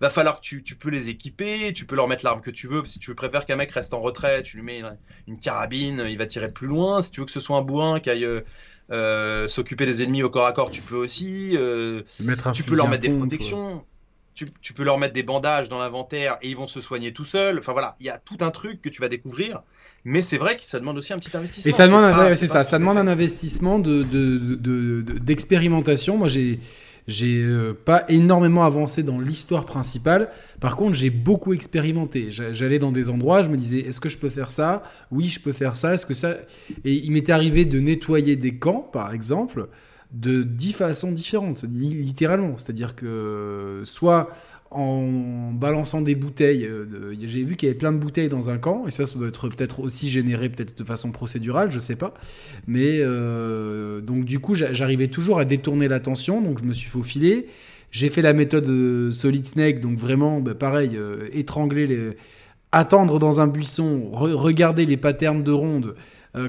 va 0.00 0.10
falloir 0.10 0.36
que 0.36 0.46
tu, 0.46 0.62
tu, 0.62 0.76
peux 0.76 0.90
les 0.90 1.08
équiper, 1.08 1.72
tu 1.72 1.86
peux 1.86 1.96
leur 1.96 2.06
mettre 2.06 2.24
l'arme 2.24 2.40
que 2.40 2.50
tu 2.50 2.68
veux. 2.68 2.84
Si 2.84 2.98
tu 2.98 3.14
préfères 3.14 3.46
qu'un 3.46 3.56
mec 3.56 3.72
reste 3.72 3.94
en 3.94 4.00
retrait, 4.00 4.42
tu 4.42 4.58
lui 4.58 4.64
mets 4.64 4.82
une, 5.26 5.38
carabine, 5.38 6.04
il 6.06 6.18
va 6.18 6.26
tirer 6.26 6.48
plus 6.48 6.66
loin. 6.66 7.02
Si 7.02 7.10
tu 7.10 7.20
veux 7.20 7.26
que 7.26 7.32
ce 7.32 7.40
soit 7.40 7.56
un 7.56 7.62
bourrin 7.62 7.98
qui 7.98 8.10
aille 8.10 8.28
s'occuper 9.48 9.86
des 9.86 10.02
ennemis 10.02 10.22
au 10.22 10.30
corps 10.30 10.46
à 10.46 10.52
corps, 10.52 10.70
tu 10.70 10.82
peux 10.82 10.96
aussi. 10.96 11.56
tu 12.52 12.62
peux 12.62 12.76
leur 12.76 12.88
mettre 12.88 13.02
des 13.02 13.16
protections 13.16 13.84
tu, 14.36 14.72
peux 14.74 14.84
leur 14.84 14.98
mettre 14.98 15.14
des 15.14 15.22
bandages 15.22 15.68
dans 15.68 15.78
l'inventaire 15.78 16.36
et 16.42 16.50
ils 16.50 16.56
vont 16.56 16.66
se 16.68 16.80
soigner 16.80 17.12
tout 17.12 17.24
seuls. 17.24 17.58
Enfin 17.58 17.72
voilà, 17.72 17.96
il 18.00 18.06
y 18.06 18.10
a 18.10 18.18
tout 18.18 18.36
un 18.40 18.50
truc 18.50 18.82
que 18.82 18.90
tu 18.90 19.00
vas 19.00 19.08
découvrir. 19.08 19.62
Mais 20.04 20.20
c'est 20.20 20.36
vrai 20.36 20.56
que 20.56 20.62
ça 20.62 20.78
demande 20.78 20.98
aussi 20.98 21.12
un 21.12 21.16
petit 21.16 21.34
investissement. 21.34 21.68
Et 21.68 21.72
ça 21.72 21.86
demande, 21.86 22.04
un, 22.04 22.34
c'est 22.34 22.46
ça, 22.46 22.62
ça 22.62 22.78
demande 22.78 22.98
un 22.98 23.08
investissement 23.08 23.78
de, 23.78 24.02
d'expérimentation. 25.20 26.18
Moi, 26.18 26.28
j'ai 26.28 26.60
j'ai 27.08 27.40
euh, 27.40 27.72
pas 27.72 28.04
énormément 28.08 28.64
avancé 28.64 29.04
dans 29.04 29.20
l'histoire 29.20 29.64
principale. 29.64 30.28
Par 30.58 30.74
contre, 30.74 30.94
j'ai 30.94 31.10
beaucoup 31.10 31.52
expérimenté. 31.52 32.30
J'allais 32.30 32.80
dans 32.80 32.90
des 32.90 33.10
endroits, 33.10 33.44
je 33.44 33.48
me 33.48 33.56
disais, 33.56 33.78
est-ce 33.78 34.00
que 34.00 34.08
je 34.08 34.18
peux 34.18 34.28
faire 34.28 34.50
ça? 34.50 34.82
Oui, 35.12 35.28
je 35.28 35.38
peux 35.38 35.52
faire 35.52 35.76
ça. 35.76 35.94
Est-ce 35.94 36.04
que 36.04 36.14
ça? 36.14 36.34
Et 36.84 36.92
il 36.92 37.12
m'était 37.12 37.30
arrivé 37.30 37.64
de 37.64 37.78
nettoyer 37.78 38.34
des 38.34 38.56
camps, 38.56 38.80
par 38.92 39.14
exemple 39.14 39.68
de 40.20 40.42
dix 40.42 40.72
façons 40.72 41.12
différentes, 41.12 41.64
littéralement. 41.64 42.56
C'est-à-dire 42.56 42.94
que 42.94 43.82
soit 43.84 44.30
en 44.70 45.52
balançant 45.52 46.00
des 46.00 46.14
bouteilles, 46.14 46.64
euh, 46.64 47.14
j'ai 47.20 47.44
vu 47.44 47.56
qu'il 47.56 47.68
y 47.68 47.70
avait 47.70 47.78
plein 47.78 47.92
de 47.92 47.98
bouteilles 47.98 48.28
dans 48.28 48.50
un 48.50 48.58
camp, 48.58 48.86
et 48.86 48.90
ça, 48.90 49.06
ça 49.06 49.14
doit 49.14 49.28
être 49.28 49.48
peut-être 49.48 49.80
aussi 49.80 50.08
généré 50.08 50.48
peut-être 50.48 50.76
de 50.76 50.84
façon 50.84 51.12
procédurale, 51.12 51.70
je 51.70 51.78
sais 51.78 51.96
pas. 51.96 52.14
Mais 52.66 52.98
euh, 53.00 54.00
donc 54.00 54.24
du 54.24 54.40
coup, 54.40 54.54
j'arrivais 54.54 55.08
toujours 55.08 55.38
à 55.38 55.44
détourner 55.44 55.86
l'attention, 55.86 56.40
donc 56.40 56.58
je 56.60 56.64
me 56.64 56.72
suis 56.72 56.88
faufilé. 56.88 57.46
J'ai 57.92 58.10
fait 58.10 58.22
la 58.22 58.32
méthode 58.32 58.68
euh, 58.68 59.10
Solid 59.12 59.46
Snake, 59.46 59.80
donc 59.80 59.98
vraiment, 59.98 60.40
bah, 60.40 60.54
pareil, 60.54 60.98
étrangler 61.32 61.86
les... 61.86 62.10
Attendre 62.72 63.18
dans 63.20 63.40
un 63.40 63.46
buisson, 63.46 64.10
regarder 64.12 64.84
les 64.84 64.96
patterns 64.96 65.42
de 65.42 65.52
rondes. 65.52 65.94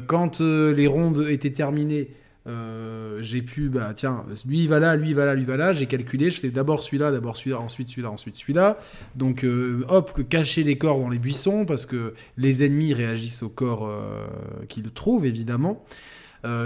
quand 0.07 0.41
les 0.41 0.87
rondes 0.87 1.25
étaient 1.29 1.51
terminées, 1.51 2.09
euh, 2.47 3.17
j'ai 3.21 3.41
pu, 3.41 3.69
bah 3.69 3.91
tiens, 3.93 4.23
lui 4.47 4.61
il 4.61 4.69
va 4.69 4.79
là, 4.79 4.95
lui 4.95 5.09
il 5.09 5.15
va 5.15 5.25
là, 5.25 5.35
lui 5.35 5.41
il 5.41 5.47
va 5.47 5.57
là. 5.57 5.73
J'ai 5.73 5.85
calculé, 5.85 6.29
je 6.29 6.39
fais 6.39 6.49
d'abord 6.49 6.83
celui-là, 6.83 7.11
d'abord 7.11 7.35
celui-là, 7.35 7.59
ensuite 7.59 7.89
celui-là, 7.89 8.11
ensuite 8.11 8.37
celui-là. 8.37 8.77
Donc 9.15 9.43
euh, 9.43 9.83
hop, 9.89 10.27
cacher 10.29 10.63
les 10.63 10.77
corps 10.77 10.99
dans 10.99 11.09
les 11.09 11.19
buissons 11.19 11.65
parce 11.65 11.85
que 11.85 12.13
les 12.37 12.63
ennemis 12.63 12.93
réagissent 12.93 13.43
aux 13.43 13.49
corps 13.49 13.87
euh, 13.87 14.25
qu'ils 14.69 14.91
trouvent 14.91 15.25
évidemment. 15.25 15.83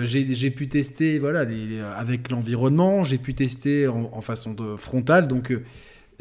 j'ai 0.04 0.52
pu 0.52 0.68
tester 0.68 1.18
voilà, 1.18 1.46
avec 1.98 2.30
l'environnement, 2.30 3.04
j'ai 3.04 3.18
pu 3.18 3.34
tester 3.34 3.88
en, 3.88 4.12
en, 4.14 4.22
façon 4.22 4.54
de 4.54 4.76
frontale. 4.76 5.28
Donc 5.28 5.52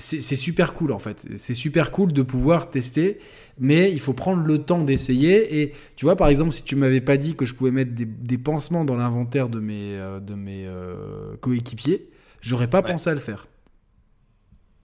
c'est 0.01 0.36
super 0.36 0.74
cool 0.74 0.92
en 0.92 0.98
fait. 0.98 1.26
C'est 1.36 1.55
super 1.55 1.90
cool 1.90 2.12
de 2.12 2.22
pouvoir 2.22 2.70
tester, 2.70 3.18
mais 3.59 3.92
il 3.92 4.01
faut 4.01 4.14
prendre 4.14 4.42
le 4.42 4.59
temps 4.59 4.82
d'essayer. 4.82 5.61
Et 5.61 5.74
tu 5.96 6.05
vois, 6.05 6.16
par 6.16 6.28
exemple, 6.28 6.53
si 6.53 6.62
tu 6.62 6.76
m'avais 6.76 7.01
pas 7.01 7.16
dit 7.16 7.36
que 7.36 7.44
je 7.44 7.55
pouvais 7.55 7.70
mettre 7.70 7.92
des, 7.94 8.38
pansements 8.38 8.84
dans 8.84 8.96
l'inventaire 8.96 9.48
de 9.48 9.61
mes, 9.61 9.96
euh, 9.96 10.18
de 10.20 10.34
mes 10.34 10.66
euh, 10.66 11.36
coéquipiers, 11.40 12.09
j'aurais 12.40 12.68
pas 12.68 12.82
pensé 12.82 13.11
à 13.11 13.14
le 13.14 13.20
faire. 13.20 13.46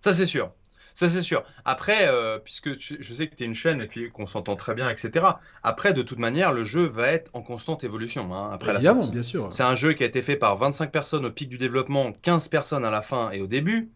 Ça, 0.03 0.15
c'est 0.15 0.27
sûr. 0.27 0.53
Ça, 0.95 1.11
c'est 1.11 1.23
sûr. 1.23 1.45
Après, 1.67 2.09
euh, 2.09 2.39
puisque 2.39 2.79
je 2.79 3.15
sais 3.15 3.27
que 3.27 3.35
tu 3.35 3.43
es 3.43 3.47
une 3.47 3.55
chaîne 3.55 3.83
et 3.83 3.87
puis 3.87 4.11
qu'on 4.11 4.25
s'entend 4.25 4.57
très 4.57 4.75
bien, 4.75 4.89
etc. 4.89 5.27
Après, 5.63 5.93
de 5.93 6.01
toute 6.01 6.19
manière, 6.19 6.53
le 6.53 6.65
jeu 6.65 6.87
va 6.87 7.09
être 7.09 7.31
en 7.35 7.43
constante 7.43 7.85
évolution. 7.85 8.35
Hein, 8.35 8.51
après 8.51 8.73
Évidemment, 8.73 9.05
la 9.05 9.11
bien 9.11 9.23
sûr. 9.23 9.53
C'est 9.53 9.63
un 9.63 9.75
jeu 9.75 9.93
qui 9.93 10.05
a 10.05 10.07
été 10.07 10.23
fait 10.23 10.37
par 10.37 10.57
25 10.57 10.91
personnes 10.91 11.27
au 11.27 11.31
pic 11.31 11.51
du 11.51 11.59
développement, 11.59 12.13
15 12.23 12.49
personnes 12.49 12.85
à 12.85 12.91
la 12.91 13.03
fin 13.03 13.31
et 13.31 13.43
au 13.43 13.47
début. 13.47 13.91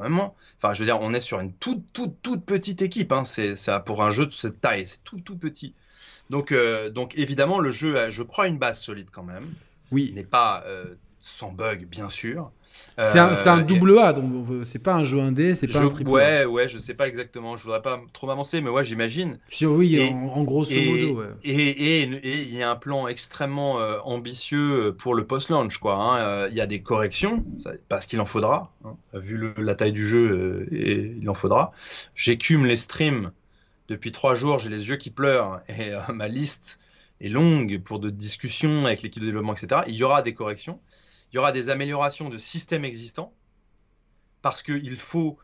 Enfin, 0.00 0.72
je 0.72 0.80
veux 0.80 0.84
dire, 0.84 0.98
on 1.00 1.12
est 1.12 1.20
sur 1.20 1.40
une 1.40 1.52
toute, 1.52 1.92
toute, 1.92 2.20
toute 2.22 2.44
petite 2.44 2.82
équipe. 2.82 3.12
Hein. 3.12 3.24
C'est 3.24 3.54
pour 3.84 4.02
un 4.02 4.10
jeu 4.10 4.26
de 4.26 4.32
cette 4.32 4.60
taille, 4.60 4.86
c'est 4.86 5.02
tout, 5.04 5.20
tout 5.20 5.36
petit. 5.36 5.74
Donc, 6.30 6.52
euh, 6.52 6.90
donc 6.90 7.16
évidemment, 7.16 7.58
le 7.58 7.70
jeu 7.70 7.98
a, 7.98 8.10
je 8.10 8.22
crois, 8.22 8.48
une 8.48 8.58
base 8.58 8.80
solide 8.80 9.08
quand 9.10 9.22
même. 9.22 9.52
Oui. 9.90 10.12
N'est 10.14 10.24
pas 10.24 10.62
euh, 10.66 10.94
sans 11.20 11.50
bug, 11.50 11.86
bien 11.86 12.08
sûr. 12.08 12.50
C'est 12.96 13.18
un, 13.18 13.28
un, 13.28 13.60
euh, 13.60 13.62
double 13.62 13.98
A, 13.98 14.12
donc 14.12 14.64
c'est 14.64 14.78
pas 14.78 14.94
un 14.94 15.04
jeu 15.04 15.20
indé, 15.20 15.54
c'est 15.54 15.66
pas 15.66 15.80
un 15.80 15.88
triple 15.88 16.10
Ouais, 16.10 16.44
ouais, 16.44 16.68
je 16.68 16.78
sais 16.78 16.94
pas 16.94 17.08
exactement. 17.08 17.56
Je 17.56 17.64
voudrais 17.64 17.82
pas 17.82 18.00
trop 18.12 18.26
m'avancer, 18.26 18.60
mais 18.60 18.70
ouais, 18.70 18.84
j'imagine. 18.84 19.38
Oui, 19.62 20.00
en, 20.10 20.44
grosso 20.44 20.74
modo. 20.74 21.20
Ouais. 21.20 21.26
Et 21.44 22.02
il 22.02 22.54
y 22.54 22.62
a 22.62 22.70
un 22.70 22.76
plan 22.76 23.08
extrêmement 23.08 23.80
euh, 23.80 23.98
ambitieux 24.04 24.94
pour 24.96 25.14
le 25.14 25.26
post-launch, 25.26 25.78
quoi. 25.78 25.94
Hein. 25.96 26.18
Euh, 26.20 26.48
il 26.50 26.56
y 26.56 26.60
a 26.60 26.66
des 26.66 26.82
corrections, 26.82 27.44
parce 27.88 28.06
qu'il 28.06 28.20
en 28.20 28.26
faudra. 28.26 28.72
Hein. 28.84 28.96
Vu 29.14 29.52
la 29.56 29.74
taille 29.74 29.92
du 29.92 30.06
jeu, 30.06 30.68
et, 30.70 31.16
il 31.20 31.28
en 31.28 31.34
faudra. 31.34 31.72
J'écume 32.14 32.66
les 32.66 32.76
streams 32.76 33.32
depuis 33.88 34.12
trois 34.12 34.34
jours, 34.34 34.58
j'ai 34.58 34.68
les 34.68 34.88
yeux 34.88 34.96
qui 34.96 35.10
pleurent, 35.10 35.60
et 35.68 35.92
ma 36.12 36.28
liste 36.28 36.78
est 37.20 37.28
longue 37.28 37.80
pour 37.82 37.98
de 37.98 38.10
discussions 38.10 38.86
avec 38.86 39.02
l'équipe 39.02 39.20
de 39.20 39.26
développement, 39.26 39.54
etc. 39.54 39.82
Il 39.88 39.94
y 39.94 40.04
aura 40.04 40.22
des 40.22 40.34
corrections 40.34 40.78
il 41.32 41.36
y 41.36 41.38
aura 41.38 41.52
des 41.52 41.70
améliorations 41.70 42.28
de 42.28 42.38
systèmes 42.38 42.84
existants, 42.84 43.34
parce 44.42 44.62
qu'il 44.62 44.96
faut, 44.96 45.38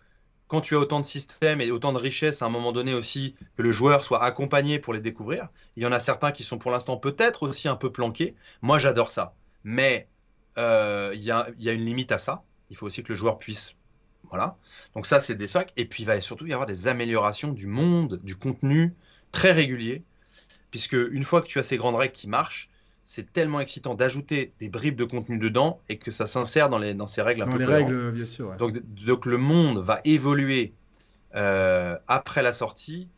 quand 0.47 0.61
tu 0.61 0.74
as 0.74 0.78
autant 0.78 1.01
de 1.01 1.05
systèmes 1.05 1.61
et 1.61 1.70
autant 1.70 1.93
de 1.93 1.99
richesses, 1.99 2.43
à 2.43 2.47
un 2.47 2.51
moment 2.51 2.72
donné 2.72 2.95
aussi, 2.95 3.35
que 3.57 3.62
le 3.62 3.72
joueur 3.72 4.05
soit 4.05 4.22
accompagné 4.22 4.78
pour 4.78 4.95
les 4.95 5.01
découvrir. 5.01 5.49
Il 5.76 5.82
y 5.82 5.87
en 5.87 5.93
a 5.93 6.01
certains 6.01 6.32
qui 6.32 6.43
sont 6.43 6.59
pour 6.59 6.70
l'instant 6.70 6.97
peut-être 6.97 7.43
aussi 7.43 7.68
un 7.68 7.76
peu 7.76 7.93
planqués. 7.93 8.35
Moi, 8.62 8.78
j'adore 8.78 9.11
ça. 9.11 9.35
Mais 9.64 10.09
euh, 10.59 11.11
il, 11.14 11.22
y 11.22 11.30
a, 11.30 11.49
une 11.57 11.85
limite 11.85 12.12
à 12.12 12.18
ça. 12.18 12.45
Il 12.70 12.76
faut 12.76 12.87
aussi 12.87 13.03
que 13.03 13.12
le 13.12 13.16
joueur 13.16 13.39
puisse 13.39 13.74
Voilà. 14.30 14.57
Donc 14.95 15.07
ça, 15.07 15.20
c'est 15.20 15.35
des 15.35 15.49
sacs. 15.49 15.72
Et 15.76 15.85
puis, 15.85 16.05
il 16.05 16.07
va 16.07 16.20
surtout 16.20 16.47
y 16.47 16.53
avoir 16.53 16.66
des 16.66 16.89
améliorations 16.89 17.53
du 17.53 17.66
monde, 17.66 18.20
du 18.22 18.37
contenu 18.37 18.95
très 19.32 19.53
régulier. 19.53 20.05
Puisque 20.70 20.95
une 20.95 21.22
fois 21.22 21.41
que 21.43 21.47
tu 21.47 21.59
as 21.59 21.62
ces 21.62 21.76
grandes 21.76 21.97
règles 21.97 22.14
qui 22.14 22.28
marchent, 22.28 22.68
c'est 23.05 23.32
tellement 23.32 23.61
excitant 23.61 23.94
d'ajouter 23.94 24.52
des 24.61 24.68
bribes 24.68 24.96
de 24.96 25.05
contenu 25.05 25.38
dedans 25.38 25.80
et 25.88 25.98
que 25.98 26.11
ça 26.11 26.26
s'insère 26.26 26.68
dans, 26.68 26.78
les, 26.78 26.94
dans 26.94 27.07
ces 27.07 27.22
règles 27.22 27.42
un 27.42 27.46
dans 27.46 27.57
les 27.57 27.66
règles, 27.66 28.12
bien 28.12 28.24
sûr. 28.24 28.57
Donc, 28.57 28.78
donc, 29.05 29.26
le 29.26 29.36
monde 29.36 29.78
va 29.78 30.00
évoluer 30.05 30.72
euh, 31.34 31.96
après 32.09 32.42
la 32.42 32.52
sortie 32.52 33.09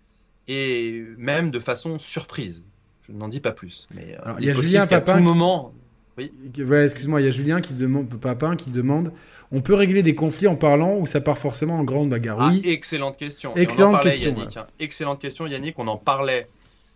et 0.49 1.05
même 1.17 1.51
de 1.51 1.61
façon 1.61 1.99
surprise. 1.99 2.65
Je 3.07 3.13
n'en 3.13 3.29
dis 3.29 3.41
pas 3.41 3.53
plus. 3.53 3.87
Mais 3.95 4.17
euh, 4.27 4.33
il 4.39 4.47
y 4.47 4.51
a 4.51 4.55
Julien 4.55 4.87
Papin. 4.87 5.21
moment. 5.21 5.73
Oui. 6.19 6.33
excuse-moi, 6.57 7.21
il 7.21 7.25
y 7.25 7.29
a 7.29 7.31
Julien 7.31 7.61
qui 7.61 7.75
demande, 7.75 8.09
Papin 8.09 8.57
qui 8.57 8.71
demande 8.71 9.13
on 9.53 9.61
peut 9.61 9.75
régler 9.75 10.03
des 10.03 10.15
conflits 10.15 10.49
en 10.49 10.57
parlant 10.57 10.97
ou 10.97 11.07
ça 11.07 11.21
part 11.21 11.39
forcément 11.39 11.79
en 11.79 11.85
grande 11.85 12.09
bagarre? 12.09 12.41
Ah, 12.41 12.53
Excellente 12.65 13.17
question. 13.17 13.55
Excellente 13.57 14.03
question. 14.03 14.35
Yannick, 14.35 14.57
hein. 14.57 14.67
Excellente 14.81 15.21
question, 15.21 15.47
Yannick. 15.47 15.79
On 15.79 15.87
en 15.87 15.97
parlait 15.97 16.49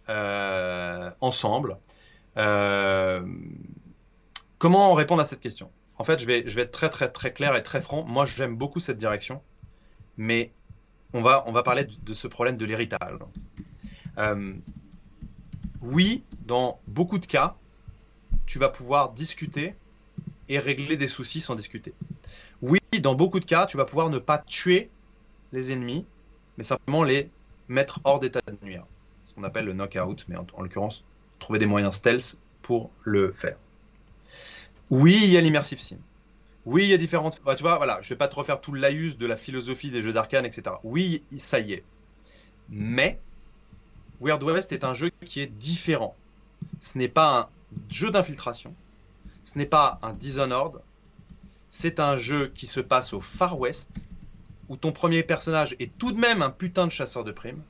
euh, 0.09 1.11
ensemble. 1.21 1.77
Euh, 2.37 3.27
comment 4.59 4.93
répondre 4.93 5.23
à 5.23 5.25
cette 5.25 5.41
question? 5.41 5.71
En 5.99 6.05
fait, 6.05 6.19
je 6.19 6.27
vais, 6.27 6.39
être 6.39 6.71
très 6.71 6.89
très 6.89 7.11
très 7.11 7.33
clair 7.33 7.55
et 7.57 7.63
très 7.63 7.81
franc. 7.81 8.05
Moi, 8.05 8.27
j'aime 8.27 8.57
beaucoup 8.57 8.81
cette 8.81 8.97
direction, 8.97 9.43
mais 10.17 10.53
on 11.13 11.21
va, 11.21 11.45
on 11.47 11.53
va 11.53 11.63
parler 11.63 11.87
de, 12.03 12.15
ce 12.15 12.27
problème 12.27 12.57
de 12.57 12.65
l'héritage. 12.65 13.19
Euh, 14.19 14.55
oui, 15.83 16.23
dans 16.47 16.81
beaucoup 16.87 17.19
de 17.19 17.27
cas, 17.27 17.57
tu 18.47 18.59
vas 18.59 18.69
pouvoir 18.69 19.13
discuter 19.13 19.75
et 20.49 20.59
régler 20.59 20.97
des 20.97 21.09
soucis 21.09 21.41
sans 21.41 21.55
discuter. 21.55 21.95
Oui, 22.63 22.81
dans 23.01 23.15
beaucoup 23.15 23.41
de 23.41 23.45
cas, 23.45 23.67
tu 23.67 23.77
vas 23.77 23.85
pouvoir 23.85 24.11
ne 24.11 24.19
pas 24.19 24.39
tuer 24.39 24.91
les 25.53 25.73
ennemis, 25.73 26.05
mais 26.59 26.65
simplement 26.65 27.05
les 27.05 27.31
mettre 27.69 28.01
hors 28.05 28.21
d'état 28.21 28.41
de 28.47 28.57
nuire. 28.65 28.85
Ce 29.27 29.35
qu'on 29.35 29.45
appelle 29.45 29.65
le 29.65 29.73
knockout, 29.73 30.27
mais 30.29 30.37
en, 30.37 30.63
l'occurrence, 30.63 31.05
trouver 31.41 31.59
des 31.59 31.67
moyens 31.67 31.97
stealth 31.97 32.39
pour 32.63 32.91
le 33.03 33.33
faire. 33.33 33.57
Oui, 34.91 35.19
il 35.25 35.31
y 35.31 35.37
a 35.37 35.41
l'immersive 35.41 35.81
sim. 35.81 35.99
Oui, 36.67 36.85
il 36.85 36.89
y 36.89 36.95
a 36.95 36.97
différentes. 36.97 37.41
tu 37.57 37.63
vois, 37.63 37.77
voilà, 37.77 37.99
je 38.03 38.11
vais 38.11 38.17
pas 38.17 38.29
te 38.29 38.37
refaire 38.37 38.61
tout 38.61 38.73
le 38.73 38.81
laïus 38.81 39.17
de 39.17 39.27
la 39.27 39.37
philosophie 39.37 39.91
des 39.91 40.03
jeux 40.03 40.13
d'arcane, 40.13 40.45
etc. 40.45 40.77
Oui, 40.85 41.23
ça 41.37 41.59
y 41.59 41.73
est. 41.73 41.85
Mais 42.69 43.19
Weird 44.21 44.43
West 44.43 44.73
est 44.73 44.85
un 44.85 44.95
jeu 44.95 45.11
qui 45.25 45.41
est 45.41 45.47
différent. 45.47 46.15
Ce 46.81 46.99
n'est 46.99 47.09
pas 47.09 47.39
un 47.39 47.49
jeu 47.89 48.11
d'infiltration. 48.11 48.75
Ce 49.43 49.59
n'est 49.59 49.67
pas 49.67 49.99
un 50.03 50.13
Dishonored. 50.13 50.81
C'est 51.71 51.99
un 51.99 52.17
jeu 52.17 52.53
qui 52.55 52.67
se 52.67 52.81
passe 52.81 53.13
au 53.13 53.21
Far 53.21 53.59
West, 53.59 54.01
où 54.69 54.77
ton 54.77 54.93
premier 54.93 55.23
personnage 55.23 55.77
est 55.79 55.97
tout 55.99 56.13
de 56.13 56.21
même 56.21 56.43
un 56.43 56.51
putain 56.51 56.87
de 56.87 56.93
chasseur 56.93 57.25
de 57.25 57.33
primes, 57.33 57.63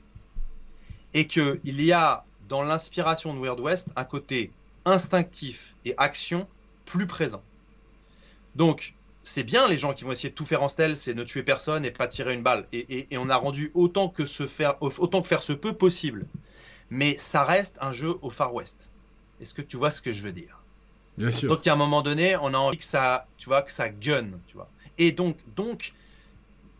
et 1.13 1.27
qu'il 1.27 1.81
y 1.81 1.91
a 1.93 2.25
dans 2.51 2.63
l'inspiration 2.63 3.33
de 3.33 3.39
Weird 3.39 3.61
West 3.61 3.87
un 3.95 4.03
côté 4.03 4.51
instinctif 4.83 5.73
et 5.85 5.93
action 5.97 6.49
plus 6.83 7.07
présent. 7.07 7.41
Donc, 8.55 8.93
c'est 9.23 9.43
bien 9.43 9.69
les 9.69 9.77
gens 9.77 9.93
qui 9.93 10.03
vont 10.03 10.11
essayer 10.11 10.31
de 10.31 10.35
tout 10.35 10.45
faire 10.45 10.61
en 10.61 10.67
stealth, 10.67 10.97
c'est 10.97 11.13
ne 11.13 11.23
tuer 11.23 11.43
personne 11.43 11.85
et 11.85 11.91
pas 11.91 12.07
tirer 12.07 12.33
une 12.33 12.43
balle. 12.43 12.67
Et, 12.73 13.07
on 13.13 13.29
a 13.29 13.37
rendu 13.37 13.71
autant 13.73 14.09
que, 14.09 14.25
se 14.25 14.45
faire, 14.47 14.75
autant 14.81 15.21
que 15.21 15.27
faire 15.27 15.41
se 15.41 15.53
peut 15.53 15.71
possible. 15.71 16.25
Mais 16.89 17.15
ça 17.17 17.45
reste 17.45 17.77
un 17.79 17.93
jeu 17.93 18.17
au 18.21 18.29
Far 18.29 18.53
West. 18.53 18.89
Est-ce 19.39 19.53
que 19.53 19.61
tu 19.61 19.77
vois 19.77 19.89
ce 19.89 20.01
que 20.01 20.11
je 20.11 20.21
veux 20.21 20.33
dire? 20.33 20.59
Bien 21.17 21.31
sûr. 21.31 21.47
Donc, 21.47 21.65
à 21.65 21.71
un 21.71 21.77
moment 21.77 22.01
donné, 22.01 22.35
on 22.35 22.53
a 22.53 22.57
envie 22.57 22.79
que 22.79 22.83
ça, 22.83 23.27
tu 23.37 23.47
vois, 23.47 23.61
que 23.61 23.71
ça 23.71 23.87
gun, 23.87 24.27
tu 24.47 24.55
vois. 24.55 24.69
Et 24.97 25.13
donc, 25.13 25.37
donc, 25.55 25.93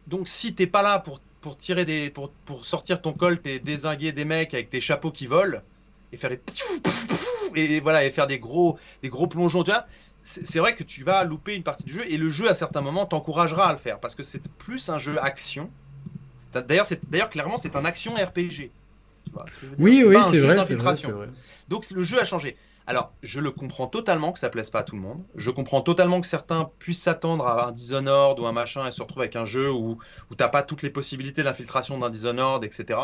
donc 0.08 0.28
si 0.28 0.54
t'es 0.54 0.68
pas 0.68 0.82
là 0.82 1.00
pour, 1.00 1.22
pour 1.42 1.58
tirer 1.58 1.86
des, 1.86 2.10
pour, 2.10 2.32
pour 2.46 2.66
sortir 2.66 3.02
ton 3.02 3.14
colt 3.14 3.46
et 3.48 3.60
désinguer 3.60 4.12
des 4.12 4.26
mecs 4.26 4.54
avec 4.54 4.70
des 4.70 4.82
chapeaux 4.82 5.12
qui 5.12 5.28
volent 5.28 5.60
et 6.14 6.18
faire 6.18 6.30
des 6.30 6.40
et 7.56 7.80
voilà 7.80 8.06
et 8.06 8.12
faire 8.12 8.28
des 8.28 8.40
gros, 8.40 8.78
des 9.02 9.10
gros 9.10 9.28
plongeons, 9.28 9.64
tu 9.64 9.72
vois 9.72 9.86
c'est 10.24 10.60
vrai 10.60 10.76
que 10.76 10.84
tu 10.84 11.04
vas 11.04 11.24
louper 11.24 11.56
une 11.56 11.64
partie 11.64 11.84
du 11.84 11.94
jeu 11.94 12.04
et 12.08 12.18
le 12.18 12.30
jeu 12.30 12.50
à 12.50 12.56
certains 12.56 12.82
moments 12.82 13.06
t'encouragera 13.06 13.70
à 13.70 13.72
le 13.72 13.80
faire 13.80 14.00
parce 14.00 14.16
que 14.16 14.24
c'est 14.24 14.48
plus 14.54 14.90
un 14.90 15.00
jeu 15.00 15.18
action. 15.22 15.70
D'ailleurs, 16.54 16.86
c'est 16.86 17.10
d'ailleurs 17.10 17.30
clairement 17.30 17.58
c'est 17.58 17.76
un 17.76 17.86
action 17.86 18.14
RPG. 18.14 18.70
oui, 19.80 20.04
oui, 20.06 20.18
c'est 20.32 20.40
vrai, 20.40 20.56
vrai, 20.56 21.30
Donc 21.70 21.90
le 21.90 22.04
jeu 22.04 22.20
a 22.22 22.26
changé. 22.26 22.56
Alors, 22.92 23.14
je 23.24 23.40
le 23.40 23.52
comprends 23.52 23.88
totalement 23.88 24.34
que 24.34 24.40
ça 24.40 24.50
plaise 24.50 24.70
pas 24.70 24.80
à 24.80 24.84
tout 24.84 24.98
le 24.98 25.02
monde. 25.02 25.24
Je 25.36 25.50
comprends 25.50 25.80
totalement 25.80 26.20
que 26.20 26.28
certains 26.28 26.70
puissent 26.78 27.04
s'attendre 27.04 27.48
à 27.48 27.70
un 27.70 27.72
Dishonored 27.72 28.38
ou 28.38 28.48
un 28.48 28.52
machin 28.52 28.86
et 28.86 28.92
se 28.92 29.02
retrouver 29.02 29.28
avec 29.28 29.38
un 29.38 29.46
jeu 29.46 29.72
où, 29.72 29.98
où 30.30 30.36
t'as 30.36 30.50
pas 30.50 30.62
toutes 30.62 30.82
les 30.82 30.90
possibilités 30.90 31.42
d'infiltration 31.42 31.98
d'un 31.98 32.10
Dishonored, 32.10 32.66
etc. 32.66 33.00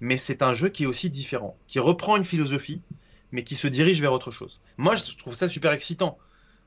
Mais 0.00 0.16
c'est 0.16 0.40
un 0.40 0.54
jeu 0.54 0.70
qui 0.70 0.84
est 0.84 0.86
aussi 0.86 1.10
différent, 1.10 1.58
qui 1.66 1.78
reprend 1.78 2.16
une 2.16 2.24
philosophie, 2.24 2.80
mais 3.30 3.44
qui 3.44 3.54
se 3.54 3.66
dirige 3.66 4.00
vers 4.00 4.14
autre 4.14 4.30
chose. 4.30 4.62
Moi, 4.78 4.96
je 4.96 5.14
trouve 5.18 5.34
ça 5.34 5.50
super 5.50 5.72
excitant. 5.72 6.16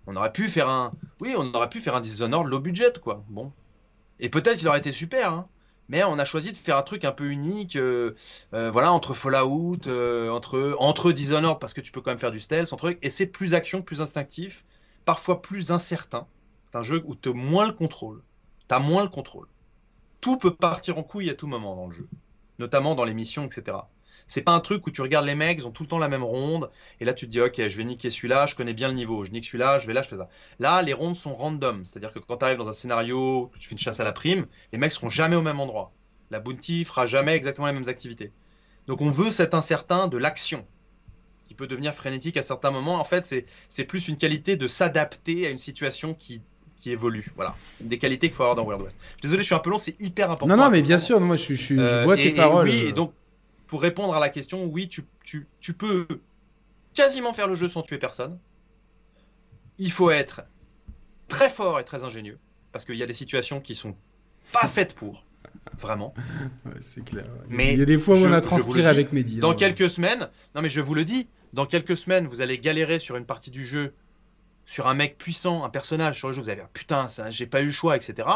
On 0.05 0.15
aurait 0.15 0.31
pu 0.31 0.45
faire 0.45 0.69
un. 0.69 0.93
Oui, 1.19 1.33
on 1.35 1.51
aurait 1.55 1.69
pu 1.69 1.79
faire 1.79 1.95
un 1.95 2.01
Dishonored 2.01 2.47
low 2.47 2.59
budget, 2.59 2.93
quoi. 3.01 3.23
Bon. 3.29 3.51
Et 4.19 4.29
peut-être 4.29 4.61
il 4.61 4.67
aurait 4.67 4.77
été 4.77 4.91
super, 4.91 5.33
hein. 5.33 5.47
Mais 5.91 6.05
on 6.05 6.17
a 6.19 6.23
choisi 6.23 6.53
de 6.53 6.57
faire 6.57 6.77
un 6.77 6.83
truc 6.83 7.03
un 7.03 7.11
peu 7.11 7.29
unique, 7.29 7.75
euh, 7.75 8.15
euh, 8.53 8.71
voilà, 8.71 8.93
entre 8.93 9.13
Fallout, 9.13 9.87
euh, 9.87 10.29
entre, 10.29 10.73
entre 10.79 11.11
Dishonored, 11.11 11.59
parce 11.59 11.73
que 11.73 11.81
tu 11.81 11.91
peux 11.91 11.99
quand 11.99 12.11
même 12.11 12.19
faire 12.19 12.31
du 12.31 12.39
stealth, 12.39 12.71
entre 12.71 12.95
et 13.01 13.09
c'est 13.09 13.25
plus 13.25 13.53
action, 13.55 13.81
plus 13.81 13.99
instinctif, 13.99 14.63
parfois 15.03 15.41
plus 15.41 15.69
incertain. 15.69 16.27
C'est 16.71 16.77
un 16.77 16.83
jeu 16.83 17.03
où 17.05 17.13
tu 17.13 17.29
as 17.29 17.33
moins 17.33 17.67
le 17.67 17.73
contrôle. 17.73 18.23
Tu 18.69 18.73
as 18.73 18.79
moins 18.79 19.03
le 19.03 19.09
contrôle. 19.09 19.47
Tout 20.21 20.37
peut 20.37 20.55
partir 20.55 20.97
en 20.97 21.03
couille 21.03 21.29
à 21.29 21.35
tout 21.35 21.47
moment 21.47 21.75
dans 21.75 21.87
le 21.87 21.93
jeu, 21.93 22.07
notamment 22.57 22.95
dans 22.95 23.03
les 23.03 23.13
missions, 23.13 23.43
etc. 23.43 23.79
C'est 24.31 24.41
pas 24.43 24.53
un 24.53 24.61
truc 24.61 24.87
où 24.87 24.91
tu 24.91 25.01
regardes 25.01 25.25
les 25.25 25.35
mecs, 25.35 25.59
ils 25.59 25.67
ont 25.67 25.71
tout 25.71 25.83
le 25.83 25.89
temps 25.89 25.99
la 25.99 26.07
même 26.07 26.23
ronde, 26.23 26.69
et 27.01 27.05
là 27.05 27.13
tu 27.13 27.25
te 27.25 27.31
dis, 27.31 27.41
ok, 27.41 27.67
je 27.67 27.75
vais 27.75 27.83
niquer 27.83 28.09
celui-là, 28.09 28.45
je 28.45 28.55
connais 28.55 28.73
bien 28.73 28.87
le 28.87 28.93
niveau, 28.93 29.25
je 29.25 29.31
nique 29.31 29.43
celui-là, 29.43 29.79
je 29.79 29.87
vais 29.87 29.93
là, 29.93 30.01
je 30.03 30.07
fais 30.07 30.15
ça. 30.15 30.29
Là, 30.57 30.81
les 30.81 30.93
rondes 30.93 31.17
sont 31.17 31.33
random, 31.33 31.83
c'est-à-dire 31.83 32.13
que 32.13 32.19
quand 32.19 32.37
tu 32.37 32.45
arrives 32.45 32.57
dans 32.57 32.69
un 32.69 32.71
scénario, 32.71 33.51
tu 33.59 33.67
fais 33.67 33.73
une 33.73 33.77
chasse 33.77 33.99
à 33.99 34.05
la 34.05 34.13
prime, 34.13 34.45
les 34.71 34.77
mecs 34.77 34.93
seront 34.93 35.09
jamais 35.09 35.35
au 35.35 35.41
même 35.41 35.59
endroit. 35.59 35.91
La 36.29 36.39
bounty 36.39 36.85
fera 36.85 37.05
jamais 37.07 37.35
exactement 37.35 37.67
les 37.67 37.73
mêmes 37.73 37.89
activités. 37.89 38.31
Donc 38.87 39.01
on 39.01 39.09
veut 39.09 39.31
cet 39.31 39.53
incertain 39.53 40.07
de 40.07 40.17
l'action, 40.17 40.65
qui 41.49 41.53
peut 41.53 41.67
devenir 41.67 41.93
frénétique 41.93 42.37
à 42.37 42.41
certains 42.41 42.71
moments. 42.71 43.01
En 43.01 43.03
fait, 43.03 43.29
c'est 43.67 43.83
plus 43.83 44.07
une 44.07 44.15
qualité 44.15 44.55
de 44.55 44.69
s'adapter 44.69 45.45
à 45.45 45.49
une 45.49 45.57
situation 45.57 46.13
qui 46.13 46.41
qui 46.77 46.89
évolue. 46.89 47.31
Voilà, 47.35 47.55
c'est 47.73 47.87
des 47.87 47.99
qualités 47.99 48.27
qu'il 48.27 48.35
faut 48.35 48.43
avoir 48.43 48.55
dans 48.55 48.63
World 48.63 48.83
West. 48.83 48.97
Désolé, 49.21 49.41
je 49.41 49.45
suis 49.45 49.55
un 49.55 49.59
peu 49.59 49.69
long, 49.69 49.77
c'est 49.77 49.99
hyper 50.01 50.31
important. 50.31 50.55
Non, 50.55 50.63
non, 50.63 50.71
mais 50.71 50.81
bien 50.81 50.97
sûr, 50.97 51.19
moi 51.19 51.35
je, 51.35 51.53
je, 51.53 51.75
je 51.75 52.03
vois 52.03 52.15
tes 52.15 52.31
paroles. 52.31 52.67
oui, 52.67 52.85
et 52.87 52.91
donc 52.91 53.13
pour 53.71 53.81
répondre 53.81 54.13
à 54.13 54.19
la 54.19 54.27
question, 54.27 54.65
oui, 54.65 54.89
tu, 54.89 55.05
tu, 55.23 55.47
tu 55.61 55.73
peux 55.73 56.05
quasiment 56.93 57.31
faire 57.31 57.47
le 57.47 57.55
jeu 57.55 57.69
sans 57.69 57.83
tuer 57.83 57.97
personne. 57.97 58.37
Il 59.77 59.93
faut 59.93 60.11
être 60.11 60.41
très 61.29 61.49
fort 61.49 61.79
et 61.79 61.85
très 61.85 62.03
ingénieux, 62.03 62.37
parce 62.73 62.83
qu'il 62.83 62.95
y 62.95 63.03
a 63.03 63.05
des 63.05 63.13
situations 63.13 63.61
qui 63.61 63.73
sont 63.73 63.95
pas 64.51 64.67
faites 64.67 64.93
pour, 64.93 65.23
vraiment. 65.79 66.13
c'est 66.81 67.05
clair. 67.05 67.27
Mais 67.47 67.71
il 67.71 67.79
y 67.79 67.81
a 67.81 67.85
des 67.85 67.97
fois 67.97 68.17
où 68.17 68.25
on 68.25 68.33
a 68.33 68.41
transpiré 68.41 68.89
avec 68.89 69.13
Mehdi. 69.13 69.37
Dans 69.37 69.51
hein. 69.51 69.55
quelques 69.55 69.89
semaines, 69.89 70.27
non 70.53 70.61
mais 70.61 70.67
je 70.67 70.81
vous 70.81 70.93
le 70.93 71.05
dis, 71.05 71.29
dans 71.53 71.65
quelques 71.65 71.95
semaines, 71.95 72.27
vous 72.27 72.41
allez 72.41 72.57
galérer 72.57 72.99
sur 72.99 73.15
une 73.15 73.25
partie 73.25 73.51
du 73.51 73.65
jeu, 73.65 73.93
sur 74.65 74.87
un 74.87 74.95
mec 74.95 75.17
puissant, 75.17 75.63
un 75.63 75.69
personnage 75.69 76.17
sur 76.17 76.27
le 76.27 76.33
jeu, 76.33 76.41
vous 76.41 76.49
allez 76.49 76.59
dire 76.59 76.69
putain, 76.73 77.07
j'ai 77.29 77.47
pas 77.47 77.61
eu 77.61 77.67
le 77.67 77.71
choix, 77.71 77.95
etc. 77.95 78.27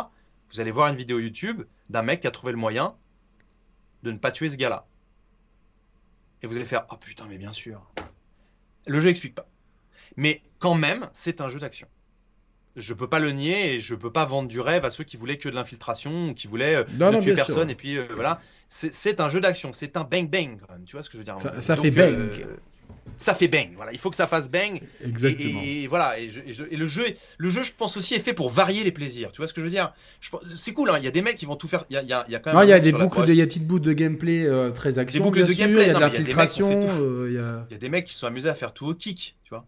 Vous 0.54 0.62
allez 0.62 0.72
voir 0.72 0.88
une 0.88 0.96
vidéo 0.96 1.20
YouTube 1.20 1.64
d'un 1.90 2.04
mec 2.04 2.22
qui 2.22 2.28
a 2.28 2.32
trouvé 2.32 2.54
le 2.54 2.58
moyen 2.58 2.96
de 4.04 4.12
ne 4.12 4.18
pas 4.18 4.32
tuer 4.32 4.48
ce 4.48 4.56
gars-là 4.56 4.88
et 6.46 6.48
vous 6.48 6.56
allez 6.56 6.66
faire 6.66 6.86
oh 6.92 6.96
putain 6.96 7.26
mais 7.28 7.38
bien 7.38 7.52
sûr. 7.52 7.82
Le 8.86 9.02
jeu 9.02 9.10
explique 9.10 9.34
pas. 9.34 9.48
Mais 10.16 10.44
quand 10.60 10.76
même, 10.76 11.10
c'est 11.12 11.42
un 11.42 11.50
jeu 11.50 11.60
d'action. 11.60 11.88
Je 12.76 12.94
peux 12.94 13.08
pas 13.08 13.20
le 13.20 13.32
nier 13.32 13.74
et 13.74 13.80
je 13.80 13.96
peux 13.96 14.12
pas 14.12 14.26
vendre 14.26 14.48
du 14.48 14.60
rêve 14.60 14.86
à 14.86 14.92
ceux 14.92 15.04
qui 15.04 15.18
voulaient 15.18 15.38
que 15.38 15.50
de 15.50 15.56
l'infiltration 15.56 16.30
ou 16.30 16.34
qui 16.34 16.46
voulaient 16.46 16.76
euh, 16.76 16.84
ne 17.00 17.20
tuer 17.20 17.34
personne 17.34 17.70
et 17.70 17.76
puis 17.76 17.98
euh, 17.98 18.06
voilà. 18.16 18.40
C'est 18.70 19.20
un 19.20 19.30
jeu 19.30 19.40
d'action, 19.40 19.74
c'est 19.74 19.98
un 19.98 20.04
bang 20.04 20.30
bang 20.30 20.60
Tu 20.86 20.96
vois 20.96 21.04
ce 21.04 21.10
que 21.10 21.14
je 21.14 21.20
veux 21.20 21.24
dire? 21.24 21.38
Ça, 21.60 21.76
fait 21.76 21.92
bang. 21.92 22.16
Ça 23.18 23.34
fait 23.34 23.48
bang. 23.48 23.72
Voilà, 23.76 23.92
il 23.92 24.00
faut 24.00 24.10
que 24.10 24.16
ça 24.16 24.28
fasse 24.28 24.50
bang. 24.50 24.82
Exactement. 25.04 25.62
Et, 25.64 25.88
voilà. 25.88 26.20
Et, 26.20 26.28
le 26.28 26.88
jeu, 26.88 27.06
le 27.38 27.50
jeu, 27.50 27.64
je 27.64 27.74
pense 27.74 27.98
aussi 27.98 28.14
est 28.14 28.20
fait 28.20 28.34
pour 28.34 28.50
varier 28.50 28.84
les 28.84 28.92
plaisirs. 28.92 29.32
Tu 29.32 29.38
vois 29.38 29.48
ce 29.48 29.54
que 29.54 29.62
je 29.62 29.66
veux 29.66 29.72
dire? 29.72 29.94
C'est 30.56 30.74
cool. 30.74 30.90
Hein. 30.90 30.98
Il 31.00 31.06
y 31.06 31.08
a 31.08 31.12
des 31.12 31.22
mecs 31.22 31.38
qui 31.38 31.46
vont 31.46 31.56
tout 31.56 31.68
faire. 31.68 31.86
Il 31.90 31.94
y 31.94 31.98
a, 31.98 32.02
il 32.02 32.32
y 32.32 32.36
a, 32.36 32.40
quand 32.40 32.54
même. 32.54 32.64
il 32.64 32.70
y 32.70 32.74
a 32.74 32.80
des 32.80 32.92
boucles, 32.92 33.26
de, 33.26 33.34
il 33.34 33.38
y 33.38 33.42
a 33.42 33.46
petites 33.46 33.68
boucles 33.68 33.86
de 33.86 33.94
gameplay 33.94 34.46
euh, 34.46 34.72
très 34.72 35.00
action. 35.00 35.20
Des 35.20 35.24
boucles 35.24 35.46
de 35.46 35.54
gameplay. 35.54 35.84
Il 35.84 35.88
y 35.88 35.92
a 35.92 35.94
de 35.94 36.00
l'infiltration. 36.00 36.86
Euh, 37.00 37.66
il 37.70 37.74
y 37.74 37.76
a 37.76 37.80
des 37.80 37.90
mecs 37.90 38.06
qui 38.06 38.14
sont 38.14 38.28
amusés 38.28 38.50
à 38.50 38.56
faire 38.56 38.74
tout 38.74 38.88
au 38.88 38.94
kick. 38.94 39.36
Tu 39.44 39.50
vois. 39.50 39.66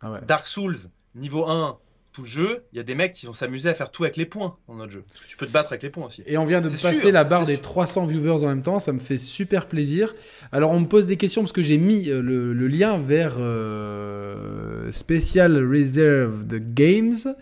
Ah 0.00 0.20
Dark 0.26 0.46
Souls 0.46 0.88
niveau 1.14 1.48
1 1.48 1.78
tout 2.12 2.22
le 2.22 2.28
jeu, 2.28 2.64
il 2.72 2.76
y 2.76 2.80
a 2.80 2.82
des 2.82 2.94
mecs 2.94 3.12
qui 3.12 3.26
vont 3.26 3.32
s'amuser 3.32 3.70
à 3.70 3.74
faire 3.74 3.90
tout 3.90 4.04
avec 4.04 4.16
les 4.16 4.26
points 4.26 4.56
dans 4.68 4.74
notre 4.74 4.92
jeu. 4.92 5.04
Parce 5.08 5.22
que 5.22 5.26
tu 5.28 5.36
peux 5.36 5.46
te 5.46 5.52
battre 5.52 5.72
avec 5.72 5.82
les 5.82 5.88
points 5.88 6.06
aussi. 6.06 6.22
Et 6.26 6.36
on 6.36 6.44
vient 6.44 6.60
de 6.60 6.68
passer 6.68 7.10
la 7.10 7.24
barre 7.24 7.46
des 7.46 7.56
300 7.56 8.06
viewers 8.06 8.44
en 8.44 8.48
même 8.48 8.62
temps, 8.62 8.78
ça 8.78 8.92
me 8.92 8.98
fait 9.00 9.16
super 9.16 9.66
plaisir. 9.66 10.14
Alors 10.52 10.72
on 10.72 10.80
me 10.80 10.86
pose 10.86 11.06
des 11.06 11.16
questions 11.16 11.42
parce 11.42 11.52
que 11.52 11.62
j'ai 11.62 11.78
mis 11.78 12.10
euh, 12.10 12.20
le, 12.20 12.68
lien 12.68 12.98
vers 12.98 13.36
euh, 13.38 14.92
Special 14.92 15.66
Reserved 15.66 16.74
Games. 16.74 17.34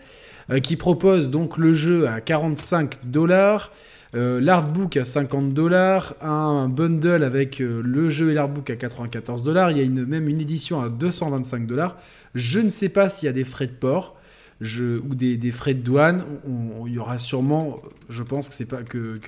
qui 0.63 0.75
propose 0.75 1.29
donc 1.29 1.57
le 1.57 1.71
jeu 1.73 2.07
à 2.07 2.19
45 2.19 3.09
dollars. 3.09 3.71
l'artbook 4.13 4.97
à 4.97 5.05
50 5.05 5.49
dollars, 5.49 6.15
un 6.21 6.67
bundle 6.69 7.23
avec 7.23 7.59
le 7.59 8.09
jeu 8.09 8.31
et 8.31 8.33
l'artbook 8.33 8.69
à 8.69 8.75
94 8.75 9.43
dollars, 9.43 9.71
il 9.71 9.77
y 9.77 9.81
a 9.81 9.83
une, 9.83 10.05
même 10.05 10.27
une 10.27 10.41
édition 10.41 10.81
à 10.81 10.89
225 10.89 11.67
dollars. 11.67 11.97
Je 12.35 12.59
ne 12.59 12.69
sais 12.69 12.89
pas 12.89 13.09
s'il 13.09 13.27
y 13.27 13.29
a 13.29 13.33
des 13.33 13.43
frais 13.43 13.67
de 13.67 13.73
port 13.73 14.20
ou 14.61 15.15
des, 15.15 15.51
frais 15.51 15.73
de 15.73 15.81
douane, 15.81 16.23
il 16.85 16.93
y 16.93 16.99
aura 16.99 17.17
sûrement, 17.17 17.81
je 18.09 18.21
pense 18.21 18.47
que 18.47 18.53
c'est 18.53 18.67
pas 18.67 18.83
que, 18.83 19.19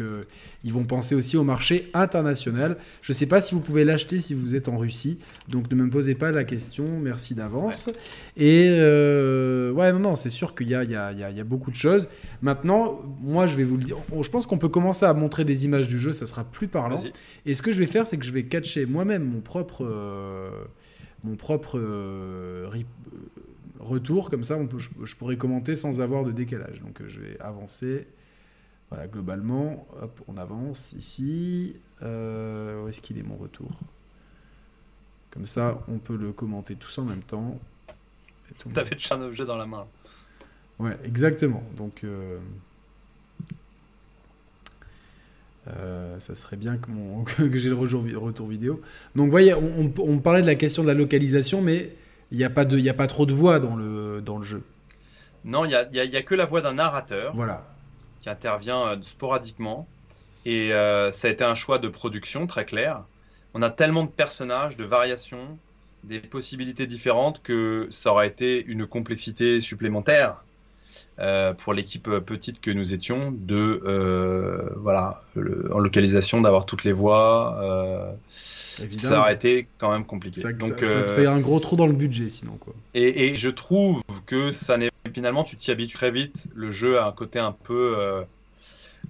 ils 0.64 0.72
vont 0.72 0.84
penser 0.84 1.16
aussi 1.16 1.38
au 1.38 1.44
marché 1.44 1.90
international. 1.96 2.78
Je 3.02 3.14
ne 3.14 3.16
sais 3.16 3.26
pas 3.26 3.42
si 3.42 3.56
vous 3.56 3.62
pouvez 3.62 3.84
l'acheter 3.84 4.20
si 4.20 4.36
vous 4.36 4.56
êtes 4.56 4.70
en 4.70 4.78
Russie, 4.78 5.20
donc 5.50 5.72
ne 5.72 5.76
me 5.76 5.90
posez 5.90 6.14
pas 6.14 6.32
la 6.32 6.44
question, 6.44 6.86
merci 7.02 7.34
d'avance. 7.34 7.90
Et 8.38 8.68
euh, 8.70 9.72
ouais, 9.72 9.92
non, 9.92 10.00
non, 10.00 10.16
c'est 10.16 10.30
sûr 10.30 10.54
qu'il 10.54 10.68
y, 10.68 10.72
y, 10.72 10.74
y 10.74 10.96
a, 10.96 11.44
beaucoup 11.44 11.72
de 11.72 11.76
choses. 11.76 12.08
Maintenant, 12.44 13.02
moi, 13.22 13.48
je 13.48 13.56
vais 13.58 13.64
vous 13.64 13.78
le 13.78 13.84
dire, 13.84 13.98
je 14.22 14.30
pense 14.30 14.46
qu'on 14.46 14.60
peut 14.60 14.70
commencer 14.70 15.06
à 15.06 15.14
montrer 15.16 15.46
des 15.46 15.66
images 15.66 15.88
du 15.88 15.98
jeu, 15.98 16.14
ça 16.14 16.28
sera 16.28 16.44
plus 16.44 16.68
parlant. 16.68 17.02
Et 17.48 17.56
ce 17.56 17.64
que 17.64 17.72
je 17.72 17.80
vais 17.80 17.88
faire, 17.88 18.06
c'est 18.06 18.18
que 18.18 18.26
je 18.26 18.32
vais 18.32 18.44
catcher 18.44 18.86
moi-même 18.86 19.24
mon 19.24 19.42
propre, 19.42 19.84
euh, 19.84 20.50
mon 21.24 21.36
propre 21.36 21.80
euh, 21.80 22.70
retour, 23.84 24.30
comme 24.30 24.44
ça 24.44 24.58
on 24.58 24.68
peut, 24.68 24.80
je, 24.80 25.16
pourrais 25.16 25.38
commenter 25.38 25.76
sans 25.76 26.02
avoir 26.02 26.24
de 26.24 26.32
décalage. 26.32 26.82
Donc 26.82 27.02
euh, 27.02 27.08
je 27.08 27.20
vais 27.20 27.40
avancer. 27.40 28.08
Voilà, 28.90 29.08
globalement, 29.08 29.88
hop, 30.02 30.22
on 30.28 30.38
avance 30.38 30.94
ici. 30.94 31.76
Euh, 32.02 32.84
où 32.84 32.88
est-ce 32.88 33.02
qu'il 33.02 33.18
est 33.18 33.24
mon 33.24 33.36
retour? 33.36 33.72
Comme 35.32 35.48
ça, 35.48 35.82
on 35.88 35.98
peut 35.98 36.16
le 36.16 36.32
commenter 36.32 36.76
tous 36.76 37.00
en 37.00 37.06
même 37.06 37.24
temps. 37.24 37.60
T'as 38.74 38.86
fait 38.86 38.98
un 39.12 39.22
objet 39.22 39.46
dans 39.46 39.58
la 39.58 39.66
main. 39.66 39.88
Ouais, 40.78 40.96
exactement. 41.04 41.64
Donc, 41.76 42.04
euh, 42.04 42.38
ça 46.20 46.36
serait 46.36 46.58
bien 46.58 46.78
que, 46.78 46.92
mon... 46.92 47.24
que 47.24 47.58
j'ai 47.58 47.70
le 47.70 47.76
retour 47.76 48.48
vidéo. 48.48 48.82
Donc, 49.16 49.26
vous 49.26 49.32
voyez, 49.32 49.56
on, 49.56 49.92
on, 49.98 50.20
parlait 50.20 50.42
de 50.42 50.48
la 50.48 50.56
question 50.56 50.84
de 50.84 50.88
la 50.88 50.94
localisation, 50.94 51.62
mais 51.62 51.96
il 52.34 52.40
n'y 52.40 52.44
a, 52.44 52.50
pas 52.50 52.66
de, 52.66 52.90
a 52.90 52.94
pas 52.94 53.06
trop 53.06 53.28
de 53.28 53.32
voix 53.32 53.60
dans 53.60 53.76
le, 53.76 54.20
dans 54.20 54.40
le 54.40 54.44
jeu. 54.44 54.64
Non, 55.46 55.66
il 55.66 55.68
n'y 55.70 55.76
a, 55.76 56.04
y 56.04 56.18
a, 56.18 56.22
que 56.24 56.34
la 56.34 56.46
voix 56.46 56.62
d'un 56.62 56.74
narrateur 56.74 57.32
voilà. 57.36 57.64
qui 58.22 58.30
intervient 58.30 58.88
euh, 58.88 58.98
sporadiquement. 59.02 59.88
Et 60.44 60.74
euh, 60.74 61.12
ça 61.12 61.28
a 61.28 61.32
été 61.32 61.44
un 61.44 61.54
choix 61.54 61.78
de 61.78 61.88
production 61.88 62.48
très 62.48 62.66
clair. 62.66 63.04
On 63.54 63.62
a 63.62 63.70
tellement 63.70 64.04
de 64.04 64.10
personnages, 64.10 64.76
de 64.76 64.84
variations, 64.84 65.60
des 66.04 66.20
possibilités 66.20 66.88
différentes 66.88 67.42
que 67.44 67.88
ça 67.92 68.12
aurait 68.12 68.28
été 68.28 68.66
une 68.66 68.88
complexité 68.88 69.60
supplémentaire 69.60 70.44
euh, 71.20 71.54
pour 71.54 71.74
l'équipe 71.74 72.10
petite 72.10 72.60
que 72.60 72.72
nous 72.72 72.94
étions 72.94 73.32
de 73.32 74.72
voilà 74.78 75.22
en 75.72 75.80
localisation 75.80 76.42
d'avoir 76.42 76.66
toutes 76.66 76.84
les 76.84 76.94
voix 76.94 78.18
ça 78.98 79.20
aurait 79.20 79.34
été 79.34 79.68
quand 79.78 79.92
même 79.92 80.06
compliqué. 80.06 80.42
Ça, 80.42 80.54
Donc, 80.54 80.72
ça, 80.72 80.76
te 80.76 80.86
euh, 80.86 81.08
fait 81.08 81.26
un 81.26 81.40
gros 81.40 81.60
trou 81.60 81.76
dans 81.76 81.88
le 81.88 81.94
budget 81.94 82.30
sinon. 82.30 82.58
Quoi. 82.60 82.74
Et, 82.94 83.36
je 83.36 83.50
trouve 83.50 84.02
que 84.26 84.52
ça 84.52 84.78
n'est 84.78 84.90
finalement 85.14 85.44
tu 85.44 85.56
t'y 85.56 85.72
habitues 85.72 85.98
très 85.98 86.12
vite. 86.12 86.46
Le 86.56 86.72
jeu 86.72 87.00
a 87.00 87.08
un 87.08 87.12
côté 87.12 87.40
un 87.40 87.52
peu 87.52 87.96
euh, 87.98 88.24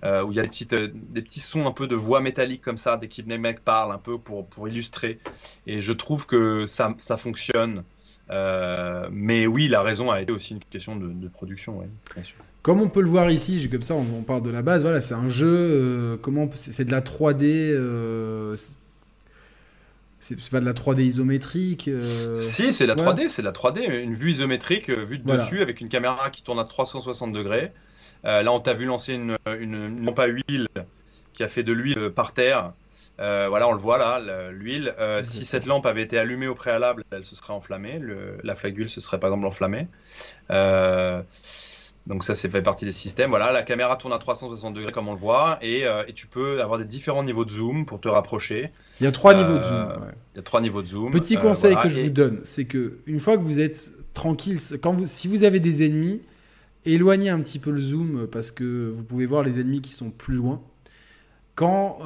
euh, 0.03 0.24
où 0.24 0.32
il 0.32 0.36
y 0.36 0.39
a 0.39 0.43
des, 0.43 0.49
petites, 0.49 0.76
des 0.76 1.21
petits 1.21 1.39
sons 1.39 1.65
un 1.67 1.71
peu 1.71 1.88
de 1.88 1.95
voix 1.95 2.19
métallique 2.19 2.61
comme 2.61 2.78
ça 2.78 2.97
dès 2.97 3.07
que 3.07 3.21
les 3.21 3.38
mecs 3.38 3.63
parlent 3.63 3.91
un 3.91 3.97
peu 3.97 4.17
pour, 4.17 4.45
pour 4.47 4.67
illustrer. 4.67 5.19
Et 5.67 5.82
je 5.82 5.93
trouve 5.93 6.26
que 6.26 6.65
ça, 6.65 6.93
ça 6.97 7.17
fonctionne. 7.17 7.84
Mais 8.30 9.45
oui, 9.47 9.67
la 9.67 9.82
raison 9.82 10.11
a 10.11 10.21
été 10.21 10.32
aussi 10.32 10.53
une 10.53 10.59
question 10.59 10.95
de, 10.95 11.28
production, 11.28 11.84
bien 12.15 12.24
sûr. 12.24 12.38
Comme 12.61 12.82
on 12.82 12.88
peut 12.88 13.01
le 13.01 13.09
voir 13.09 13.30
ici, 13.30 13.67
comme 13.69 13.84
ça 13.84 13.95
on, 13.95 14.21
parle 14.24 14.41
de 14.41 14.49
la 14.49 14.61
base, 14.61 14.84
voilà, 14.84 15.01
c'est 15.01 15.15
un 15.15 15.28
jeu, 15.28 16.17
comment 16.21 16.49
c'est 16.53 16.86
de 16.86 16.91
la 16.91 17.01
3D, 17.01 17.76
c'est 20.24 20.49
pas 20.49 20.61
de 20.61 20.65
la 20.65 20.74
3D 20.74 21.01
isométrique 21.01 21.89
euh, 21.89 22.41
Si, 22.41 22.71
c'est 22.71 22.86
la 22.86 22.95
3D, 22.95 23.28
c'est 23.28 23.41
la 23.41 23.51
3D, 23.51 23.89
une 23.89 24.13
vue 24.13 24.32
isométrique 24.32 24.89
euh, 24.89 25.03
vue 25.03 25.19
de 25.19 25.30
dessus 25.30 25.61
avec 25.61 25.82
une 25.82 25.89
caméra 25.89 26.30
qui 26.30 26.43
tourne 26.43 26.59
à 26.59 26.63
360 26.63 27.34
degrés. 27.34 27.74
Euh, 28.24 28.41
là, 28.41 28.53
on 28.53 28.61
t'a 28.61 28.74
vu 28.74 28.86
lancer 28.86 29.13
une, 29.13 29.38
une, 29.59 30.05
lampe 30.05 30.19
à 30.19 30.28
huile 30.28 30.69
qui 31.34 31.43
a 31.43 31.49
fait 31.49 31.63
de 31.63 31.74
l'huile 31.74 32.09
par 32.09 32.32
terre. 32.32 32.71
Voilà, 33.18 33.68
on 33.68 33.72
le 33.72 33.78
voit 33.78 33.97
là, 33.97 34.20
l'huile. 34.51 34.93
si 35.22 35.45
cette 35.45 35.66
lampe 35.66 35.86
avait 35.86 36.03
été 36.03 36.18
allumée 36.18 36.47
au 36.47 36.55
préalable, 36.55 37.03
elle 37.11 37.26
se 37.26 37.36
serait 37.36 37.53
enflammée. 37.53 38.01
la 38.43 38.55
flaque 38.55 38.74
d'huile 38.74 38.89
se 38.89 39.01
serait 39.01 39.20
par 39.20 39.30
exemple 39.30 39.47
enflammée. 39.47 39.88
Donc 42.05 42.26
ça, 42.26 42.36
c'est 42.36 42.49
fait 42.49 42.61
partie 42.61 42.86
des 42.86 42.91
systèmes. 42.91 43.30
Voilà, 43.30 43.51
la 43.51 43.64
caméra 43.64 43.95
tourne 43.95 44.14
à 44.14 44.18
360 44.18 44.74
degrés 44.74 44.91
comme 44.91 45.07
on 45.07 45.14
le 45.14 45.18
voit, 45.18 45.57
et, 45.61 45.86
euh, 45.86 46.03
et, 46.07 46.14
tu 46.14 46.28
peux 46.28 46.61
avoir 46.61 46.78
des 46.78 46.86
différents 46.86 47.24
niveaux 47.24 47.45
de 47.45 47.51
zoom 47.51 47.86
pour 47.86 48.01
te 48.01 48.09
rapprocher. 48.09 48.72
Il 48.99 49.05
y 49.05 49.07
a 49.07 49.11
trois 49.11 49.34
niveaux 49.34 49.57
de 49.57 49.64
zoom. 49.64 49.74
Euh, 49.74 49.95
il 50.34 50.38
y 50.38 50.39
a 50.39 50.43
trois 50.43 50.59
niveaux 50.59 50.82
de 50.82 50.88
zoom. 50.88 51.11
Petit 51.11 51.38
euh, 51.38 51.39
conseil 51.39 51.76
que 51.82 51.88
je 51.88 52.01
vous 52.01 52.09
donne, 52.09 52.39
c'est 52.43 52.66
que 52.66 52.97
une 53.05 53.20
fois 53.20 53.38
que 53.38 53.43
vous 53.43 53.61
êtes 53.61 53.93
tranquille, 54.14 54.59
quand 54.82 54.93
vous, 54.93 55.05
si 55.05 55.30
vous 55.30 55.45
avez 55.45 55.61
des 55.61 55.86
ennemis, 55.86 56.22
éloignez 56.86 57.30
un 57.30 57.39
petit 57.39 57.59
peu 57.59 57.72
le 57.72 57.82
zoom 57.82 58.28
parce 58.30 58.51
que 58.51 58.91
vous 58.93 59.03
pouvez 59.03 59.26
voir 59.26 59.41
les 59.43 59.61
ennemis 59.61 59.82
qui 59.82 59.93
sont 59.93 60.09
plus 60.09 60.36
loin. 60.36 60.61
Quand, 61.56 61.99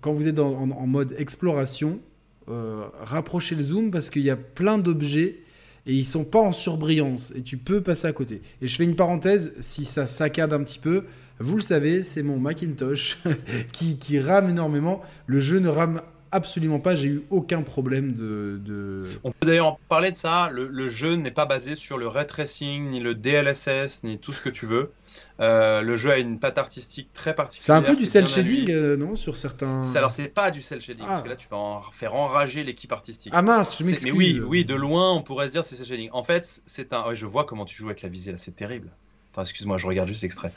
quand 0.00 0.12
vous 0.12 0.26
êtes 0.26 0.38
en, 0.40 0.86
mode 0.86 1.14
exploration, 1.16 2.00
rapprochez 2.48 3.54
le 3.54 3.62
zoom 3.62 3.90
parce 3.92 4.10
qu'il 4.10 4.22
y 4.22 4.30
a 4.30 4.36
plein 4.36 4.78
d'objets 4.78 5.38
et 5.86 5.94
ils 5.94 6.04
sont 6.04 6.24
pas 6.24 6.40
en 6.40 6.52
surbrillance 6.52 7.32
et 7.36 7.42
tu 7.42 7.56
peux 7.56 7.80
passer 7.80 8.06
à 8.06 8.12
côté. 8.12 8.42
Et 8.60 8.66
je 8.66 8.76
fais 8.76 8.84
une 8.84 8.96
parenthèse, 8.96 9.52
si 9.60 9.84
ça 9.84 10.06
saccade 10.06 10.52
un 10.52 10.62
petit 10.62 10.78
peu, 10.78 11.04
vous 11.38 11.56
le 11.56 11.62
savez, 11.62 12.02
c'est 12.02 12.22
mon 12.22 12.38
Macintosh 12.38 13.18
qui, 13.72 13.96
qui, 13.96 14.20
rame 14.20 14.50
énormément. 14.50 15.02
Le 15.26 15.40
jeu 15.40 15.58
ne 15.58 15.68
rame 15.68 16.02
absolument 16.32 16.80
pas, 16.80 16.96
j'ai 16.96 17.08
eu 17.08 17.22
aucun 17.30 17.62
problème 17.62 18.12
de... 18.12 19.04
On 19.22 19.30
peut 19.30 19.46
d'ailleurs 19.46 19.66
en 19.66 19.78
parler 19.88 20.10
de 20.10 20.16
ça, 20.16 20.50
le, 20.50 20.90
jeu 20.90 21.14
n'est 21.14 21.30
pas 21.30 21.44
basé 21.44 21.76
sur 21.76 21.98
le 21.98 22.08
ray 22.08 22.26
tracing, 22.26 22.90
ni 22.90 23.00
le 23.00 23.14
DLSS, 23.14 24.02
ni 24.02 24.18
tout 24.18 24.32
ce 24.32 24.40
que 24.40 24.48
tu 24.48 24.66
veux. 24.66 24.92
Euh, 25.40 25.82
le 25.82 25.96
jeu 25.96 26.10
a 26.10 26.18
une 26.18 26.38
patte 26.38 26.58
artistique 26.58 27.12
très 27.12 27.34
particulière. 27.34 27.64
C'est 27.66 27.72
un 27.72 27.82
peu 27.82 27.96
du 27.96 28.06
cel 28.06 28.26
shading, 28.26 28.70
euh, 28.70 28.96
non 28.96 29.14
Sur 29.14 29.36
certains... 29.36 29.82
Alors 29.94 30.10
c'est 30.10 30.28
pas 30.28 30.50
du 30.50 30.62
cel 30.62 30.80
shading, 30.80 31.06
parce 31.06 31.20
ah. 31.20 31.22
que 31.22 31.28
là 31.28 31.36
tu 31.36 31.48
vas 31.48 31.58
en 31.58 31.80
faire 31.80 32.14
enrager 32.14 32.64
l'équipe 32.64 32.92
artistique. 32.92 33.32
Ah 33.36 33.42
mince, 33.42 33.76
je 33.78 33.84
m'excuse. 33.84 34.12
Mais 34.12 34.18
oui, 34.18 34.40
oui, 34.44 34.64
de 34.64 34.74
loin 34.74 35.12
on 35.12 35.22
pourrait 35.22 35.48
se 35.48 35.52
dire 35.52 35.64
c'est 35.64 35.76
cel 35.76 35.86
shading. 35.86 36.08
En 36.12 36.24
fait, 36.24 36.62
c'est 36.64 36.92
un... 36.94 37.14
je 37.14 37.26
vois 37.26 37.44
comment 37.44 37.66
tu 37.66 37.76
joues 37.76 37.86
avec 37.86 38.02
la 38.02 38.08
visée 38.08 38.32
là, 38.32 38.38
c'est 38.38 38.56
terrible. 38.56 38.88
Attends, 39.32 39.42
excuse-moi, 39.42 39.78
je 39.78 39.86
regarde 39.86 40.08
juste 40.08 40.22
l'extrait. 40.22 40.48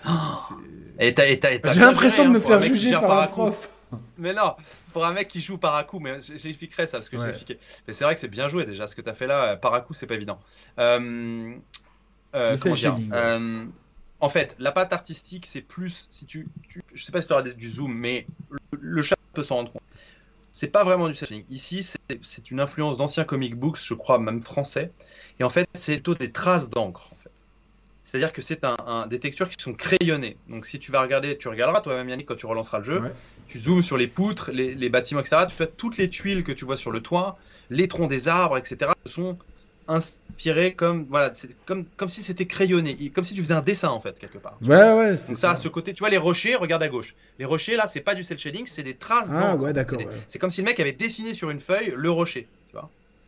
J'ai 1.00 1.80
l'impression 1.80 2.26
de 2.26 2.30
me 2.30 2.40
faire 2.40 2.62
juger 2.62 2.92
par 2.92 3.22
un 3.22 3.28
prof. 3.28 3.70
Mais 4.18 4.34
non, 4.34 4.56
pour 4.94 5.06
un 5.06 5.14
mec 5.14 5.28
qui 5.28 5.42
joue 5.42 5.58
par 5.58 5.76
à 5.76 5.84
coup, 5.84 6.00
mais 6.00 6.20
j'expliquerai 6.20 6.88
ça 6.88 6.98
parce 6.98 7.10
que 7.10 7.18
j'ai 7.18 7.28
expliqué. 7.28 7.60
Mais 7.88 7.94
c'est 7.94 8.04
vrai 8.04 8.14
que 8.14 8.22
c'est 8.22 8.28
bien 8.28 8.48
joué 8.48 8.66
déjà. 8.66 8.88
Ce 8.88 8.96
que 8.96 9.02
tu 9.02 9.10
as 9.10 9.14
fait 9.14 9.28
là, 9.28 9.56
par 9.56 9.74
à 9.74 9.82
coup, 9.82 9.94
c'est 9.94 10.08
pas 10.08 10.16
évident. 10.16 10.40
Euh, 10.80 11.56
euh, 12.36 12.58
comment 12.62 12.76
dire 12.76 12.98
euh, 13.14 13.66
En 14.20 14.30
fait, 14.30 14.56
la 14.60 14.72
patte 14.72 14.94
artistique, 14.94 15.46
c'est 15.46 15.62
plus. 15.62 16.08
Si 16.10 16.26
tu, 16.26 16.48
je 16.94 17.04
sais 17.04 17.12
pas 17.12 17.22
si 17.22 17.28
tu 17.28 17.34
auras 17.34 17.44
du 17.44 17.70
zoom, 17.70 17.94
mais 17.94 18.26
le, 18.72 19.02
chat 19.02 19.16
peut 19.34 19.44
s'en 19.44 19.56
rendre 19.56 19.72
compte. 19.72 19.82
C'est 20.52 20.68
pas 20.68 20.84
vraiment 20.84 21.10
du 21.10 21.14
shading. 21.14 21.44
Ici, 21.50 21.86
c'est 22.22 22.52
une 22.52 22.62
influence 22.62 22.96
d'anciens 22.96 23.26
comic 23.26 23.56
books, 23.56 23.78
je 23.82 23.94
crois, 23.94 24.20
même 24.20 24.42
français. 24.42 24.92
Et 25.40 25.44
en 25.44 25.50
fait, 25.50 25.68
c'est 25.74 25.96
plutôt 25.96 26.16
des 26.16 26.32
traces 26.32 26.70
d'encre. 26.70 27.12
En 27.12 27.18
fait. 27.18 27.25
C'est-à-dire 28.06 28.32
que 28.32 28.44
c'est 28.44 28.64
un, 28.64 29.08
des 29.08 29.20
textures 29.20 29.50
qui 29.50 29.62
sont 29.62 29.74
crayonnées. 29.74 30.38
Donc 30.48 30.68
si 30.68 30.78
tu 30.78 30.92
vas 30.92 31.02
regarder, 31.02 31.38
tu 31.40 31.48
regarderas 31.48 31.82
toi-même 31.82 32.08
Yannick 32.08 32.28
quand 32.28 32.36
tu 32.36 32.46
relanceras 32.46 32.78
le 32.78 32.84
jeu, 32.84 33.02
tu 33.48 33.60
zoomes 33.60 33.82
sur 33.82 33.98
les 33.98 34.08
poutres, 34.08 34.52
les, 34.54 34.90
bâtiments, 34.90 35.22
etc. 35.22 35.42
Tu 35.50 35.56
fais 35.56 35.66
toutes 35.66 35.98
les 35.98 36.08
tuiles 36.08 36.44
que 36.44 36.52
tu 36.52 36.66
vois 36.66 36.78
sur 36.78 36.92
le 36.92 37.00
toit, 37.00 37.40
les 37.72 37.88
troncs 37.88 38.08
des 38.08 38.28
arbres, 38.28 38.60
etc. 38.60 38.92
sont 39.08 39.40
inspirés 39.88 40.74
comme 40.74 41.06
voilà, 41.10 41.32
comme 41.66 41.86
comme 41.98 42.10
si 42.10 42.22
c'était 42.22 42.46
crayonné, 42.46 42.96
comme 43.10 43.24
si 43.24 43.34
tu 43.34 43.42
faisais 43.42 43.54
un 43.56 43.62
dessin 43.62 43.90
en 43.90 44.00
fait 44.00 44.20
quelque 44.20 44.38
part. 44.38 44.58
Ouais 44.62 44.94
ouais. 44.94 45.16
Donc 45.28 45.38
ça, 45.38 45.52
à 45.52 45.56
ce 45.56 45.68
côté, 45.68 45.96
tu 45.96 46.02
vois 46.02 46.12
les 46.12 46.18
rochers, 46.18 46.56
regarde 46.56 46.84
à 46.84 46.88
gauche. 46.88 47.16
Les 47.40 47.46
rochers 47.46 47.76
là, 47.76 47.88
c'est 47.88 48.02
pas 48.02 48.14
du 48.14 48.24
cel 48.24 48.38
shading, 48.38 48.68
c'est 48.68 48.84
des 48.84 48.96
traces. 48.96 49.32
Ah 49.34 49.56
ouais 49.56 49.74
d'accord. 49.74 50.00
C'est 50.28 50.38
comme 50.38 50.52
si 50.52 50.62
le 50.62 50.66
mec 50.66 50.80
avait 50.80 50.92
dessiné 50.92 51.34
sur 51.34 51.50
une 51.50 51.60
feuille 51.60 51.92
le 51.96 52.12
rocher, 52.12 52.48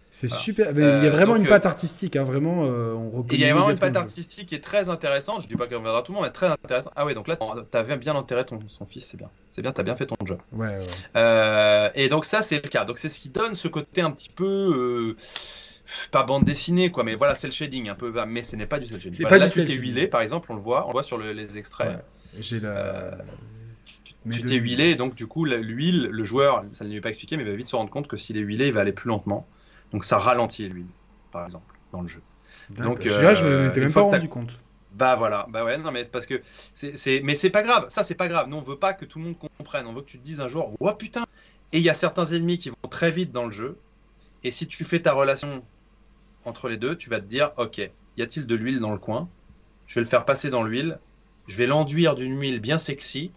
C'est 0.09 0.29
super. 0.29 0.71
il 0.71 0.79
y 0.79 0.83
a 0.83 0.85
euh, 0.85 1.09
vraiment 1.09 1.35
une 1.35 1.45
patte 1.45 1.65
artistique, 1.65 2.15
hein, 2.15 2.23
vraiment. 2.23 2.65
Euh, 2.65 2.93
on 2.93 3.25
il 3.31 3.39
y 3.39 3.45
a 3.45 3.53
vraiment 3.53 3.69
une 3.69 3.77
patte 3.77 3.97
artistique 3.97 4.47
qui 4.49 4.55
est 4.55 4.63
très 4.63 4.89
intéressante. 4.89 5.41
Je 5.43 5.47
dis 5.47 5.55
pas 5.55 5.67
qu'on 5.67 5.77
reviendra 5.77 6.01
tout 6.01 6.11
le 6.11 6.15
monde, 6.15 6.25
mais 6.25 6.31
très 6.31 6.47
intéressant. 6.47 6.91
Ah 6.95 7.05
ouais, 7.05 7.13
donc 7.13 7.27
là, 7.27 7.37
t'avais 7.69 7.97
bien 7.97 8.15
enterré 8.15 8.45
ton 8.45 8.59
son 8.67 8.85
fils, 8.85 9.05
c'est 9.05 9.17
bien. 9.17 9.29
C'est 9.51 9.61
bien, 9.61 9.71
t'as 9.71 9.83
bien 9.83 9.95
fait 9.95 10.05
ton 10.05 10.15
job. 10.25 10.39
Ouais. 10.53 10.67
ouais. 10.67 10.77
Euh, 11.15 11.89
et 11.93 12.09
donc 12.09 12.25
ça, 12.25 12.41
c'est 12.41 12.55
le 12.55 12.69
cas. 12.69 12.85
Donc 12.85 12.97
c'est 12.97 13.09
ce 13.09 13.19
qui 13.19 13.29
donne 13.29 13.55
ce 13.55 13.67
côté 13.67 14.01
un 14.01 14.11
petit 14.11 14.29
peu. 14.29 15.15
pas 16.11 16.23
bande 16.23 16.43
dessinée 16.43 16.91
quoi 16.91 17.05
mais 17.05 17.15
voilà 17.15 17.33
c'est 17.33 17.47
le 17.47 17.53
shading 17.53 17.87
un 17.87 17.95
peu 17.95 18.13
mais 18.27 18.43
ce 18.43 18.57
n'est 18.57 18.65
pas 18.65 18.77
du 18.77 18.87
cel 18.87 18.99
shading 18.99 19.21
voilà, 19.21 19.45
là 19.45 19.49
tu 19.49 19.63
t'es 19.63 19.71
huilé 19.71 20.07
par 20.07 20.19
exemple 20.19 20.51
on 20.51 20.55
le 20.55 20.59
voit 20.59 20.83
on 20.83 20.87
le 20.87 20.91
voit 20.91 21.03
sur 21.03 21.17
les 21.17 21.57
extraits 21.57 22.03
j'ai 22.37 22.59
la 22.59 23.17
tu 24.29 24.43
t'es 24.43 24.55
huilé 24.55 24.95
donc 24.95 25.15
du 25.15 25.27
coup 25.27 25.45
l'huile 25.45 26.09
le 26.11 26.23
joueur 26.25 26.65
ça 26.73 26.83
ne 26.83 26.89
lui 26.89 26.97
est 26.97 27.01
pas 27.01 27.07
expliqué 27.07 27.37
mais 27.37 27.43
il 27.43 27.49
va 27.49 27.55
vite 27.55 27.69
se 27.69 27.75
rendre 27.77 27.89
compte 27.89 28.09
que 28.09 28.17
s'il 28.17 28.35
est 28.35 28.41
huilé 28.41 28.67
il 28.67 28.73
va 28.73 28.81
aller 28.81 28.91
plus 28.91 29.07
lentement 29.07 29.47
donc 29.91 30.03
ça 30.03 30.17
ralentit 30.17 30.67
l'huile, 30.69 30.87
par 31.31 31.45
exemple, 31.45 31.75
dans 31.91 32.01
le 32.01 32.07
jeu. 32.07 32.21
Donc, 32.69 33.05
euh, 33.05 33.33
je 33.33 33.65
m'étais 33.65 33.79
même 33.79 33.93
pas 33.93 34.01
rendu 34.01 34.29
compte. 34.29 34.59
Bah 34.93 35.15
voilà, 35.15 35.45
bah 35.49 35.63
ouais, 35.63 35.77
non 35.77 35.91
mais 35.91 36.05
parce 36.05 36.25
que 36.25 36.41
c'est, 36.73 37.21
mais 37.23 37.35
c'est 37.35 37.51
pas 37.51 37.61
grave, 37.61 37.85
ça 37.89 38.03
c'est 38.03 38.15
pas 38.15 38.27
grave. 38.27 38.47
Nous 38.49 38.57
on 38.57 38.61
veut 38.61 38.77
pas 38.79 38.93
que 38.93 39.05
tout 39.05 39.19
le 39.19 39.25
monde 39.25 39.37
comprenne, 39.37 39.85
on 39.85 39.93
veut 39.93 40.01
que 40.01 40.07
tu 40.09 40.17
te 40.17 40.23
dises 40.23 40.41
un 40.41 40.47
jour, 40.47 40.73
oh 40.79 40.93
putain. 40.93 41.23
Et 41.71 41.77
il 41.77 41.83
y 41.83 41.89
a 41.89 41.93
certains 41.93 42.25
ennemis 42.25 42.57
qui 42.57 42.69
vont 42.69 42.89
très 42.89 43.11
vite 43.11 43.31
dans 43.31 43.45
le 43.45 43.51
jeu. 43.51 43.77
Et 44.43 44.51
si 44.51 44.65
tu 44.65 44.83
fais 44.85 44.99
ta 44.99 45.13
relation 45.13 45.63
entre 46.45 46.69
les 46.69 46.77
deux, 46.77 46.95
tu 46.95 47.09
vas 47.09 47.19
te 47.19 47.25
dire, 47.25 47.51
ok, 47.57 47.77
y 48.17 48.21
a-t-il 48.21 48.47
de 48.47 48.55
l'huile 48.55 48.79
dans 48.79 48.91
le 48.91 48.97
coin? 48.97 49.29
Je 49.85 49.95
vais 49.95 50.01
le 50.01 50.07
faire 50.07 50.25
passer 50.25 50.49
dans 50.49 50.63
l'huile, 50.63 50.99
je 51.47 51.57
vais 51.57 51.67
l'enduire 51.67 52.15
d'une 52.15 52.39
huile 52.39 52.59
bien 52.59 52.77
sexy, 52.77 53.31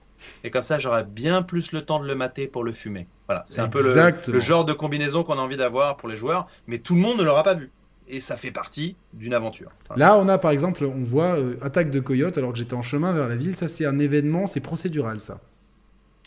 et 0.44 0.50
comme 0.50 0.62
ça 0.62 0.78
j'aurai 0.78 1.04
bien 1.04 1.42
plus 1.42 1.72
le 1.72 1.82
temps 1.82 2.00
de 2.00 2.06
le 2.06 2.14
mater 2.14 2.46
pour 2.46 2.64
le 2.64 2.72
fumer. 2.72 3.06
Voilà, 3.26 3.44
c'est 3.46 3.60
un 3.60 3.68
peu 3.68 3.82
le, 3.82 4.32
le 4.32 4.40
genre 4.40 4.64
de 4.64 4.72
combinaison 4.72 5.22
qu'on 5.22 5.38
a 5.38 5.42
envie 5.42 5.56
d'avoir 5.56 5.96
pour 5.96 6.08
les 6.08 6.16
joueurs, 6.16 6.48
mais 6.66 6.78
tout 6.78 6.94
le 6.94 7.00
monde 7.00 7.18
ne 7.18 7.22
l'aura 7.22 7.42
pas 7.42 7.54
vu 7.54 7.70
et 8.10 8.20
ça 8.20 8.36
fait 8.36 8.50
partie 8.50 8.96
d'une 9.14 9.34
aventure. 9.34 9.70
Là, 9.96 10.18
on 10.18 10.28
a 10.28 10.36
par 10.38 10.50
exemple, 10.50 10.84
on 10.84 11.04
voit 11.04 11.38
euh, 11.38 11.56
attaque 11.62 11.90
de 11.90 12.00
coyote 12.00 12.36
alors 12.36 12.52
que 12.52 12.58
j'étais 12.58 12.74
en 12.74 12.82
chemin 12.82 13.12
vers 13.12 13.28
la 13.28 13.36
ville. 13.36 13.56
Ça, 13.56 13.68
c'est 13.68 13.86
un 13.86 13.98
événement, 13.98 14.46
c'est 14.46 14.60
procédural, 14.60 15.20
ça. 15.20 15.38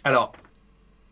Alors, 0.04 0.32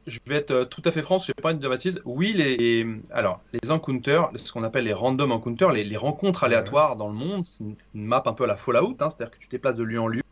je 0.07 0.19
vais 0.25 0.37
être 0.37 0.51
euh, 0.51 0.65
tout 0.65 0.81
à 0.85 0.91
fait 0.91 1.01
franc, 1.01 1.19
je 1.19 1.31
ne 1.37 1.41
pas 1.41 1.51
une 1.51 1.59
de 1.59 1.67
bêtises. 1.67 2.01
Oui, 2.05 2.33
les, 2.33 2.87
alors, 3.11 3.41
les 3.53 3.71
encounters, 3.71 4.29
ce 4.35 4.51
qu'on 4.51 4.63
appelle 4.63 4.85
les 4.85 4.93
random 4.93 5.31
encounters, 5.31 5.71
les, 5.71 5.97
rencontres 5.97 6.43
aléatoires 6.43 6.95
dans 6.95 7.07
le 7.07 7.13
monde, 7.13 7.43
c'est 7.43 7.63
une, 7.63 7.75
map 8.05 8.23
un 8.25 8.33
peu 8.33 8.45
à 8.45 8.47
la 8.47 8.55
Fallout, 8.57 8.97
hein, 8.99 9.09
c'est-à-dire 9.09 9.31
que 9.31 9.39
tu 9.39 9.47
déplaces 9.47 9.75
de 9.75 9.83
lieu 9.83 9.99
en 9.99 10.07
lieu 10.07 10.23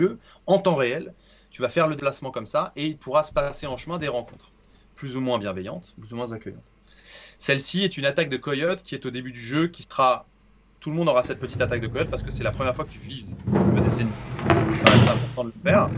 en 0.47 0.57
temps 0.59 0.75
réel. 0.75 1.13
Tu 1.49 1.61
vas 1.61 1.69
faire 1.69 1.87
le 1.87 1.95
déplacement 1.95 2.31
comme 2.31 2.45
ça 2.45 2.71
et 2.75 2.85
il 2.85 2.97
pourra 2.97 3.23
se 3.23 3.31
passer 3.31 3.67
en 3.67 3.77
chemin 3.77 3.97
des 3.97 4.07
rencontres, 4.07 4.51
plus 4.95 5.17
ou 5.17 5.21
moins 5.21 5.39
bienveillantes, 5.39 5.95
plus 5.99 6.13
ou 6.13 6.15
moins 6.15 6.31
accueillantes. 6.31 6.63
Celle-ci 7.37 7.83
est 7.83 7.97
une 7.97 8.05
attaque 8.05 8.29
de 8.29 8.37
coyote 8.37 8.83
qui 8.83 8.95
est 8.95 9.05
au 9.05 9.11
début 9.11 9.31
du 9.31 9.41
jeu, 9.41 9.67
qui 9.67 9.83
sera. 9.83 10.25
Tout 10.79 10.91
le 10.91 10.95
monde 10.95 11.09
aura 11.09 11.23
cette 11.23 11.39
petite 11.39 11.61
attaque 11.61 11.81
de 11.81 11.87
coyote 11.87 12.09
parce 12.09 12.23
que 12.23 12.31
c'est 12.31 12.43
la 12.43 12.51
première 12.51 12.73
fois 12.73 12.85
que 12.85 12.91
tu 12.91 12.99
vises. 12.99 13.37
Des 13.43 14.01
ennemis. 14.01 14.13
C'est 14.99 15.09
important 15.09 15.43
de 15.43 15.51
le 15.55 15.61
faire. 15.61 15.89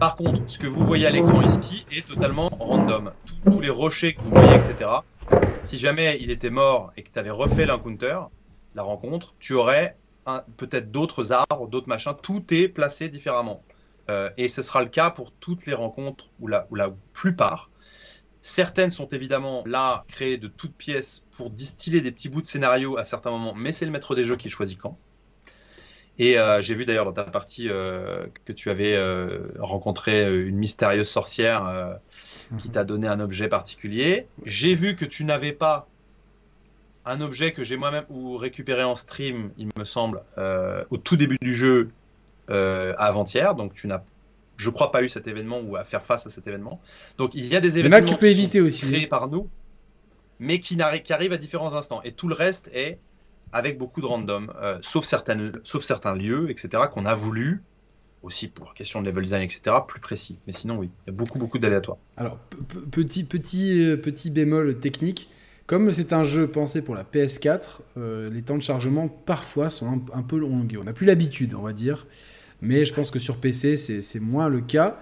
Par 0.00 0.16
contre, 0.16 0.48
ce 0.48 0.58
que 0.58 0.66
vous 0.66 0.84
voyez 0.84 1.06
à 1.06 1.10
l'écran 1.10 1.40
ici 1.42 1.86
est 1.92 2.04
totalement 2.06 2.48
random. 2.48 3.12
Tous, 3.44 3.60
les 3.60 3.70
rochers 3.70 4.14
que 4.14 4.20
vous 4.22 4.30
voyez, 4.30 4.56
etc. 4.56 4.90
Si 5.62 5.78
jamais 5.78 6.18
il 6.20 6.30
était 6.30 6.50
mort 6.50 6.92
et 6.96 7.04
que 7.04 7.10
tu 7.12 7.18
avais 7.18 7.30
refait 7.30 7.66
l'encounter, 7.66 8.18
la 8.74 8.82
rencontre, 8.82 9.34
tu 9.38 9.54
aurais 9.54 9.96
peut-être 10.56 10.90
d'autres 10.90 11.32
arbres, 11.32 11.68
d'autres 11.68 11.88
machins. 11.88 12.14
Tout 12.20 12.42
est 12.52 12.66
placé 12.68 13.08
différemment. 13.08 13.62
Euh, 14.12 14.30
et 14.36 14.48
ce 14.48 14.62
sera 14.62 14.82
le 14.82 14.88
cas 14.88 15.10
pour 15.10 15.32
toutes 15.32 15.66
les 15.66 15.74
rencontres, 15.74 16.26
ou 16.40 16.46
la, 16.48 16.66
plupart. 17.12 17.70
Certaines 18.40 18.90
sont 18.90 19.08
évidemment 19.08 19.62
là 19.66 20.04
créées 20.08 20.36
de 20.36 20.48
toutes 20.48 20.74
pièces 20.74 21.24
pour 21.36 21.50
distiller 21.50 22.00
des 22.00 22.10
petits 22.10 22.28
bouts 22.28 22.42
de 22.42 22.46
scénario 22.46 22.98
à 22.98 23.04
certains 23.04 23.30
moments, 23.30 23.54
mais 23.54 23.72
c'est 23.72 23.84
le 23.84 23.92
maître 23.92 24.14
des 24.14 24.24
jeux 24.24 24.36
qui 24.36 24.50
choisit 24.50 24.78
quand. 24.78 24.98
Et 26.18 26.38
euh, 26.38 26.60
j'ai 26.60 26.74
vu 26.74 26.84
d'ailleurs 26.84 27.06
dans 27.06 27.12
ta 27.12 27.24
partie 27.24 27.68
euh, 27.70 28.26
que 28.44 28.52
tu 28.52 28.68
avais 28.68 28.98
rencontré 29.58 30.28
une 30.46 30.56
mystérieuse 30.56 31.08
sorcière 31.08 31.98
qui 32.58 32.68
t'a 32.68 32.84
donné 32.84 33.06
un 33.06 33.20
objet 33.20 33.48
particulier. 33.48 34.26
J'ai 34.44 34.74
vu 34.74 34.96
que 34.96 35.04
tu 35.04 35.24
n'avais 35.24 35.52
pas 35.52 35.88
un 37.04 37.20
objet 37.20 37.52
que 37.52 37.64
j'ai 37.64 37.76
moi-même 37.76 38.04
ou 38.10 38.36
récupéré 38.36 38.84
en 38.84 38.96
stream, 38.96 39.52
il 39.56 39.68
me 39.76 39.84
semble, 39.84 40.22
au 40.90 40.96
tout 40.96 41.16
début 41.16 41.38
du 41.40 41.54
jeu 41.54 41.90
avant-hier. 42.48 43.54
Donc 43.54 43.74
tu 43.74 43.86
n'as 43.86 44.02
je 44.56 44.70
crois, 44.70 44.92
pas 44.92 45.02
eu 45.02 45.08
cet 45.08 45.26
événement 45.26 45.60
ou 45.60 45.76
à 45.76 45.84
faire 45.84 46.02
face 46.02 46.26
à 46.26 46.30
cet 46.30 46.46
événement. 46.46 46.80
Donc 47.18 47.34
il 47.34 47.46
y 47.46 47.56
a 47.56 47.60
des 47.60 47.78
événements 47.78 48.00
que 48.00 48.10
tu 48.10 48.16
peux 48.16 48.28
éviter 48.28 48.60
aussi. 48.60 48.86
créés 48.86 49.06
par 49.06 49.28
nous, 49.28 49.48
mais 50.38 50.60
qui, 50.60 50.76
qui, 51.04 51.12
arrivent 51.12 51.32
à 51.32 51.36
différents 51.36 51.74
instants. 51.74 52.00
Et 52.04 52.12
tout 52.12 52.28
le 52.28 52.34
reste 52.34 52.70
est 52.72 52.98
avec 53.52 53.78
beaucoup 53.78 54.00
de 54.00 54.06
random, 54.06 54.52
euh, 54.60 54.78
sauf, 54.80 55.04
certaines, 55.04 55.52
sauf 55.62 55.82
certains 55.82 56.14
lieux, 56.14 56.50
etc., 56.50 56.84
qu'on 56.90 57.04
a 57.04 57.14
voulu, 57.14 57.62
aussi 58.22 58.48
pour 58.48 58.72
question 58.72 59.02
de 59.02 59.06
level 59.06 59.24
design, 59.24 59.42
etc., 59.42 59.76
plus 59.86 60.00
précis. 60.00 60.38
Mais 60.46 60.52
sinon, 60.52 60.78
oui, 60.78 60.90
il 61.06 61.10
y 61.10 61.14
a 61.14 61.16
beaucoup, 61.16 61.38
beaucoup 61.38 61.58
d'aléatoires. 61.58 61.98
Alors, 62.16 62.38
petit, 62.90 63.24
petit, 63.24 63.84
euh, 63.84 63.96
petit 63.96 64.30
bémol 64.30 64.78
technique. 64.80 65.28
Comme 65.66 65.92
c'est 65.92 66.12
un 66.12 66.24
jeu 66.24 66.46
pensé 66.48 66.82
pour 66.82 66.94
la 66.94 67.04
PS4, 67.04 67.80
euh, 67.96 68.30
les 68.30 68.42
temps 68.42 68.56
de 68.56 68.62
chargement 68.62 69.08
parfois 69.08 69.70
sont 69.70 70.02
un, 70.12 70.22
peu 70.22 70.36
longs. 70.36 70.66
On 70.78 70.84
n'a 70.84 70.92
plus 70.92 71.06
l'habitude, 71.06 71.54
on 71.54 71.62
va 71.62 71.72
dire. 71.72 72.06
Mais 72.60 72.84
je 72.84 72.92
pense 72.92 73.10
que 73.10 73.18
sur 73.18 73.36
PC, 73.36 73.76
c'est 73.76 74.20
moins 74.20 74.48
le 74.48 74.60
cas. 74.60 75.00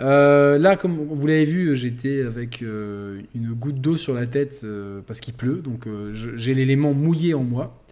Euh, 0.00 0.58
là, 0.58 0.76
comme 0.76 0.96
vous 0.96 1.26
l'avez 1.26 1.44
vu, 1.44 1.74
j'étais 1.74 2.22
avec 2.22 2.62
euh, 2.62 3.20
une 3.34 3.52
goutte 3.52 3.80
d'eau 3.80 3.96
sur 3.96 4.14
la 4.14 4.26
tête 4.26 4.66
parce 5.06 5.20
qu'il 5.20 5.34
pleut. 5.34 5.56
Donc 5.56 5.86
j'ai 6.12 6.54
l'élément 6.54 6.94
mouillé 6.94 7.34
en 7.34 7.42
moi. 7.42 7.82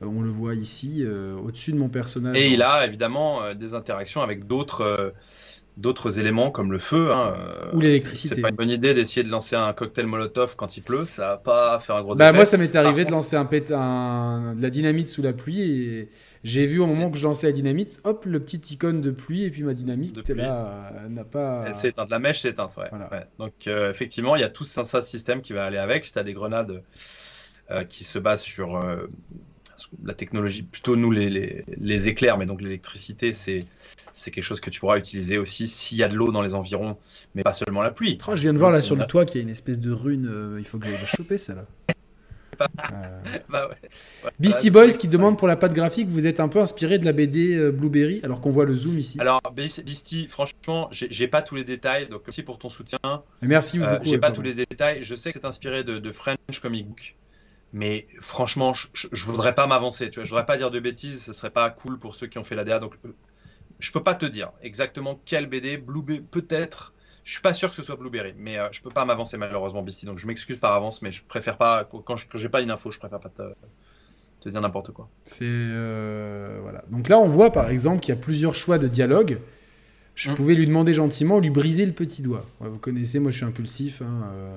on 0.00 0.22
le 0.22 0.30
voit 0.30 0.54
ici, 0.54 1.04
au-dessus 1.44 1.72
de 1.72 1.78
mon 1.78 1.88
personnage. 1.88 2.36
Et 2.36 2.48
il 2.50 2.62
a 2.62 2.86
évidemment 2.86 3.54
des 3.54 3.74
interactions 3.74 4.22
avec 4.22 4.46
d'autres 4.46 5.12
d'autres 5.76 6.18
éléments 6.18 6.50
comme 6.50 6.72
le 6.72 6.78
feu. 6.78 7.12
Hein, 7.12 7.34
Ou 7.72 7.80
l'électricité. 7.80 8.36
C'est 8.36 8.40
pas 8.40 8.50
une 8.50 8.56
bonne 8.56 8.70
idée 8.70 8.94
d'essayer 8.94 9.22
de 9.22 9.30
lancer 9.30 9.56
un 9.56 9.72
cocktail 9.72 10.06
Molotov 10.06 10.56
quand 10.56 10.76
il 10.76 10.82
pleut, 10.82 11.04
ça 11.04 11.28
va 11.28 11.36
pas 11.38 11.78
faire 11.78 11.96
un 11.96 12.02
gros 12.02 12.14
bah, 12.14 12.28
effet. 12.28 12.36
Moi, 12.36 12.44
ça 12.44 12.56
m'est 12.58 12.74
arrivé 12.76 13.04
de 13.04 13.10
lancer 13.10 13.36
un, 13.36 13.48
un, 13.70 14.54
de 14.54 14.62
la 14.62 14.70
dynamite 14.70 15.08
sous 15.08 15.22
la 15.22 15.32
pluie 15.32 15.62
et 15.62 16.08
j'ai 16.44 16.66
vu 16.66 16.80
au 16.80 16.86
moment 16.86 17.10
que 17.10 17.18
je 17.18 17.24
lançais 17.24 17.46
la 17.46 17.52
dynamite, 17.52 18.00
hop, 18.04 18.24
le 18.26 18.40
petit 18.40 18.74
icône 18.74 19.00
de 19.00 19.10
pluie 19.10 19.44
et 19.44 19.50
puis 19.50 19.62
ma 19.62 19.74
dynamite 19.74 20.28
là 20.30 20.92
n'a 21.08 21.24
pas. 21.24 21.64
Elle 21.66 21.74
s'est 21.74 21.90
éteinte, 21.90 22.10
la 22.10 22.18
mèche 22.18 22.40
s'est 22.40 22.50
éteinte, 22.50 22.76
ouais. 22.78 22.90
Donc 23.38 23.52
euh, 23.66 23.90
effectivement, 23.90 24.34
il 24.36 24.42
y 24.42 24.44
a 24.44 24.48
tout 24.48 24.66
un 24.76 25.02
système 25.02 25.40
qui 25.40 25.52
va 25.52 25.64
aller 25.64 25.78
avec. 25.78 26.04
Si 26.04 26.12
tu 26.12 26.18
as 26.18 26.24
des 26.24 26.32
grenades 26.32 26.82
euh, 27.70 27.84
qui 27.84 28.02
se 28.02 28.18
basent 28.18 28.42
sur 28.42 28.76
euh, 28.76 29.06
la 30.04 30.14
technologie, 30.14 30.62
plutôt 30.62 30.96
nous 30.96 31.10
les, 31.10 31.64
les, 31.78 32.08
éclairs, 32.08 32.38
mais 32.38 32.46
donc 32.46 32.60
l'électricité, 32.60 33.32
c'est 33.32 33.66
quelque 34.30 34.42
chose 34.42 34.60
que 34.60 34.70
tu 34.70 34.80
pourras 34.80 34.98
utiliser 34.98 35.38
aussi 35.38 35.66
s'il 35.68 35.98
y 35.98 36.02
a 36.02 36.08
de 36.08 36.14
l'eau 36.14 36.32
dans 36.32 36.42
les 36.42 36.54
environs, 36.54 36.96
mais 37.34 37.42
pas 37.42 37.52
seulement 37.52 37.82
la 37.82 37.90
pluie. 37.90 38.18
je 38.34 38.40
viens 38.40 38.52
de 38.52 38.58
voir 38.58 38.70
là 38.70 38.82
sur 38.82 38.96
le 38.96 39.06
toit 39.06 39.24
qu'il 39.24 39.36
y 39.36 39.40
a 39.40 39.42
une 39.42 39.50
espèce 39.50 39.80
de 39.80 39.92
rune, 39.92 40.56
il 40.58 40.64
faut 40.64 40.78
que 40.78 40.86
j'aille 40.86 41.00
la 41.00 41.06
choper 41.06 41.38
celle-là. 41.38 41.66
bah 43.48 43.70
Beastie 44.38 44.70
Boys 44.70 44.92
qui 44.92 45.08
demande 45.08 45.38
pour 45.38 45.48
la 45.48 45.56
patte 45.56 45.72
graphique, 45.72 46.08
vous 46.08 46.26
êtes 46.26 46.40
un 46.40 46.48
peu 46.48 46.60
inspiré 46.60 46.98
de 46.98 47.04
la 47.04 47.12
BD 47.12 47.56
euh, 47.56 47.70
Blueberry, 47.70 48.20
alors 48.22 48.40
qu'on 48.40 48.50
voit 48.50 48.64
le 48.64 48.74
zoom 48.74 48.98
ici. 48.98 49.18
Alors 49.20 49.40
Beastie, 49.54 50.28
franchement, 50.28 50.88
j'ai 50.90 51.28
pas 51.28 51.42
tous 51.42 51.56
les 51.56 51.64
détails, 51.64 52.08
donc 52.08 52.22
merci 52.24 52.42
pour 52.42 52.58
ton 52.58 52.68
soutien. 52.68 52.98
merci 53.40 53.78
euh, 53.78 53.94
beaucoup. 53.94 54.04
j'ai 54.04 54.18
pas 54.18 54.30
tous 54.30 54.42
les 54.42 54.54
détails. 54.54 55.02
Je 55.02 55.14
sais 55.14 55.32
que 55.32 55.38
c'est 55.40 55.46
inspiré 55.46 55.84
de, 55.84 56.12
French 56.12 56.60
Comic 56.60 56.86
Book, 56.86 57.16
mais 57.72 58.06
franchement, 58.18 58.74
je, 58.74 58.88
je 59.10 59.24
voudrais 59.24 59.54
pas 59.54 59.66
m'avancer. 59.66 60.10
Tu 60.10 60.16
vois, 60.16 60.24
je 60.24 60.30
voudrais 60.30 60.46
pas 60.46 60.56
dire 60.56 60.70
de 60.70 60.80
bêtises, 60.80 61.24
ce 61.24 61.32
serait 61.32 61.50
pas 61.50 61.70
cool 61.70 61.98
pour 61.98 62.14
ceux 62.14 62.26
qui 62.26 62.38
ont 62.38 62.42
fait 62.42 62.54
la 62.54 62.64
DA. 62.64 62.78
Donc, 62.78 62.94
je 63.78 63.90
peux 63.90 64.02
pas 64.02 64.14
te 64.14 64.26
dire 64.26 64.52
exactement 64.62 65.20
quelle 65.24 65.46
BD. 65.46 65.76
Blueberry, 65.76 66.20
peut-être. 66.20 66.92
Je 67.24 67.32
suis 67.32 67.40
pas 67.40 67.54
sûr 67.54 67.68
que 67.68 67.74
ce 67.74 67.82
soit 67.82 67.96
Blueberry, 67.96 68.34
mais 68.36 68.58
euh, 68.58 68.68
je 68.72 68.82
peux 68.82 68.90
pas 68.90 69.04
m'avancer 69.04 69.36
malheureusement, 69.36 69.82
Beastie. 69.82 70.06
Donc 70.06 70.18
je 70.18 70.26
m'excuse 70.26 70.56
par 70.56 70.72
avance, 70.72 71.02
mais 71.02 71.12
je 71.12 71.22
préfère 71.24 71.56
pas 71.56 71.84
quand, 71.84 72.16
je, 72.16 72.26
j'ai 72.34 72.48
pas 72.48 72.62
une 72.62 72.70
info, 72.70 72.90
je 72.90 72.98
préfère 72.98 73.20
pas 73.20 73.28
te, 73.28 74.48
dire 74.48 74.60
n'importe 74.60 74.92
quoi. 74.92 75.08
C'est 75.24 75.44
euh, 75.44 76.58
voilà. 76.62 76.84
Donc 76.90 77.08
là, 77.08 77.18
on 77.20 77.28
voit 77.28 77.52
par 77.52 77.70
exemple 77.70 78.00
qu'il 78.00 78.14
y 78.14 78.18
a 78.18 78.20
plusieurs 78.20 78.54
choix 78.54 78.78
de 78.78 78.88
dialogue. 78.88 79.38
Je 80.14 80.30
hum. 80.30 80.36
pouvais 80.36 80.54
lui 80.54 80.66
demander 80.66 80.94
gentiment, 80.94 81.38
lui 81.38 81.50
briser 81.50 81.86
le 81.86 81.92
petit 81.92 82.22
doigt. 82.22 82.44
vous 82.60 82.78
connaissez, 82.78 83.18
moi 83.18 83.30
je 83.30 83.36
suis 83.36 83.46
impulsif. 83.46 84.02
Hein, 84.02 84.30
euh, 84.34 84.56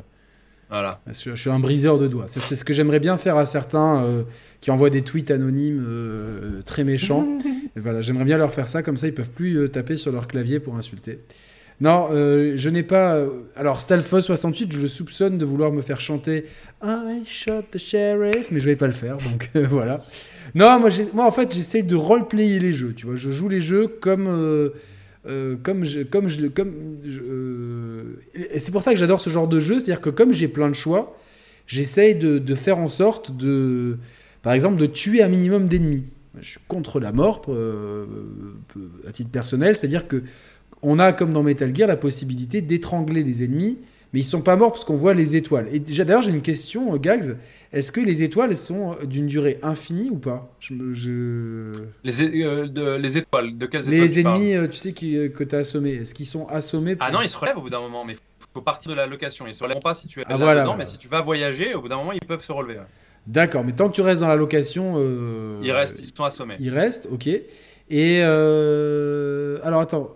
voilà. 0.80 1.01
Je, 1.07 1.36
suis 1.36 1.49
un 1.49 1.59
briseur 1.59 1.97
de 1.97 2.07
doigts. 2.07 2.26
C'est, 2.28 2.55
ce 2.55 2.63
que 2.63 2.73
j'aimerais 2.73 2.99
bien 2.99 3.17
faire 3.17 3.38
à 3.38 3.45
certains 3.45 4.26
qui 4.61 4.71
envoient 4.71 4.89
des 4.89 5.01
tweets 5.01 5.32
anonymes 5.32 6.61
très 6.65 6.84
méchants. 6.84 7.28
voilà, 7.76 8.01
j'aimerais 8.01 8.26
bien 8.26 8.38
leur 8.38 8.51
faire 8.51 8.67
ça, 8.67 8.84
comme 8.84 8.97
ça 8.97 9.07
ils 9.07 9.13
peuvent 9.13 9.32
plus 9.32 9.69
taper 9.69 9.95
sur 9.95 10.11
leur 10.11 10.28
clavier 10.28 10.59
pour 10.59 10.76
insulter. 10.76 11.19
Non, 11.82 12.07
euh, 12.11 12.53
je 12.55 12.69
n'ai 12.69 12.84
pas. 12.84 13.15
Euh, 13.15 13.30
alors, 13.55 13.80
Stalfos68, 13.80 14.71
je 14.71 14.80
le 14.80 14.88
soupçonne 14.88 15.38
de 15.38 15.45
vouloir 15.45 15.71
me 15.71 15.82
faire 15.82 15.99
chanter 15.99 16.45
I 16.82 17.23
shot 17.26 17.63
the 17.71 17.78
sheriff, 17.78 18.49
mais 18.51 18.59
je 18.59 18.65
vais 18.65 18.78
pas 18.78 18.88
le 18.88 18.93
faire, 18.93 19.17
donc 19.17 19.49
euh, 19.55 19.67
voilà. 19.69 20.05
Non, 20.53 20.80
moi, 20.80 20.89
moi 21.13 21.26
en 21.26 21.32
fait, 21.32 21.53
j'essaye 21.53 21.84
de 21.84 21.95
roleplayer 21.95 22.59
les 22.59 22.71
jeux, 22.71 22.93
tu 22.95 23.05
vois. 23.05 23.17
Je 23.17 23.30
joue 23.30 23.49
les 23.49 23.59
jeux 23.59 23.88
comme. 23.88 24.71
Comme 25.63 25.86
je, 25.86 26.01
comme 26.01 26.28
je, 26.28 26.47
comme 26.47 26.73
et 28.53 28.59
c'est 28.59 28.71
pour 28.71 28.84
ça 28.84 28.93
que 28.93 28.99
j'adore 28.99 29.19
ce 29.19 29.30
genre 29.30 29.47
de 29.47 29.59
jeu, 29.59 29.80
c'est-à-dire 29.80 30.01
que 30.01 30.09
comme 30.09 30.34
j'ai 30.34 30.47
plein 30.47 30.69
de 30.69 30.76
choix, 30.76 31.17
j'essaye 31.67 32.15
de, 32.15 32.55
faire 32.55 32.78
en 32.78 32.88
sorte 32.88 33.36
de, 33.36 33.97
par 34.43 34.53
exemple, 34.53 34.78
de 34.78 34.86
tuer 34.86 35.23
un 35.23 35.28
minimum 35.28 35.67
d'ennemis. 35.67 36.03
Je 36.41 36.51
suis 36.51 36.59
contre 36.67 36.99
la 36.99 37.11
mort 37.11 37.41
à 39.07 39.11
titre 39.11 39.32
personnel, 39.32 39.76
c'est-à-dire 39.76 40.07
que 40.07 40.23
on 40.82 40.99
a, 40.99 41.13
comme 41.13 41.34
dans 41.34 41.43
Metal 41.43 41.76
Gear, 41.76 41.88
la 41.88 41.97
possibilité 41.97 42.61
d'étrangler 42.61 43.23
des 43.23 43.43
ennemis, 43.43 43.80
mais 44.16 44.22
ils 44.22 44.24
sont 44.24 44.41
pas 44.41 44.55
morts 44.55 44.72
parce 44.72 44.86
qu'on 44.86 44.95
voit 44.95 45.13
les 45.13 45.36
étoiles. 45.36 45.68
Et 45.74 45.80
d'ailleurs, 45.82 46.22
j'ai 46.22 46.32
une 46.32 46.41
question, 46.41 46.93
euh, 46.93 46.97
Gags. 46.97 47.36
Est-ce 47.74 47.91
que 47.91 47.99
les 47.99 48.24
étoiles 48.24 48.55
sont 48.55 48.93
euh, 48.93 49.05
d'une 49.05 49.28
durée 49.28 49.59
infinie 49.61 50.09
ou 50.09 50.16
pas? 50.16 50.49
Je, 50.61 50.74
Les, 52.05 52.22
euh, 52.45 52.97
les, 52.97 53.18
étoiles, 53.18 53.57
de 53.57 53.66
quelles 53.66 53.82
étoiles 53.82 53.99
Les 53.99 54.20
ennemis, 54.22 54.70
tu 54.70 54.78
sais, 54.78 54.93
que 54.93 55.43
tu 55.43 55.55
as 55.55 55.59
assommés, 55.59 55.95
est-ce 55.95 56.13
qu'ils 56.13 56.28
sont 56.28 56.47
assommés 56.47 56.95
Ah 57.01 57.11
non, 57.11 57.22
ils 57.24 57.28
se 57.28 57.36
relèvent 57.36 57.57
au 57.57 57.61
bout 57.61 57.70
d'un 57.70 57.82
moment, 57.82 58.05
mais 58.05 58.13
il 58.13 58.45
faut 58.53 58.61
partir 58.61 58.89
de 58.89 58.95
la 58.95 59.05
location. 59.05 59.47
Ils 59.47 59.53
se 59.53 59.61
relèvent 59.61 59.82
pas 59.82 59.95
si 59.95 60.07
tu 60.07 60.22
es 60.22 60.24
ah, 60.28 60.38
là 60.38 60.61
dedans, 60.61 60.78
mais 60.78 60.86
si 60.86 60.97
tu 60.97 61.09
vas 61.09 61.20
voyager, 61.20 61.74
au 61.74 61.82
bout 61.82 61.89
d'un 61.89 61.97
moment, 61.97 62.13
ils 62.13 62.26
peuvent 62.26 62.41
se 62.41 62.53
relever. 62.53 62.78
D'accord, 63.28 63.66
mais 63.66 63.74
tant 63.74 63.89
que 63.89 63.95
tu 63.95 64.01
restes 64.01 64.22
dans 64.22 64.30
la 64.30 64.38
location. 64.38 64.97
ils 65.61 65.74
restent, 65.74 65.99
ils 65.99 66.05
sont 66.05 66.24
assommés. 66.24 66.55
Ils 66.61 66.74
restent, 66.74 67.09
ok. 67.11 67.28
Et 67.28 68.22
euh, 68.24 69.59
alors 69.63 69.82
attends, 69.82 70.16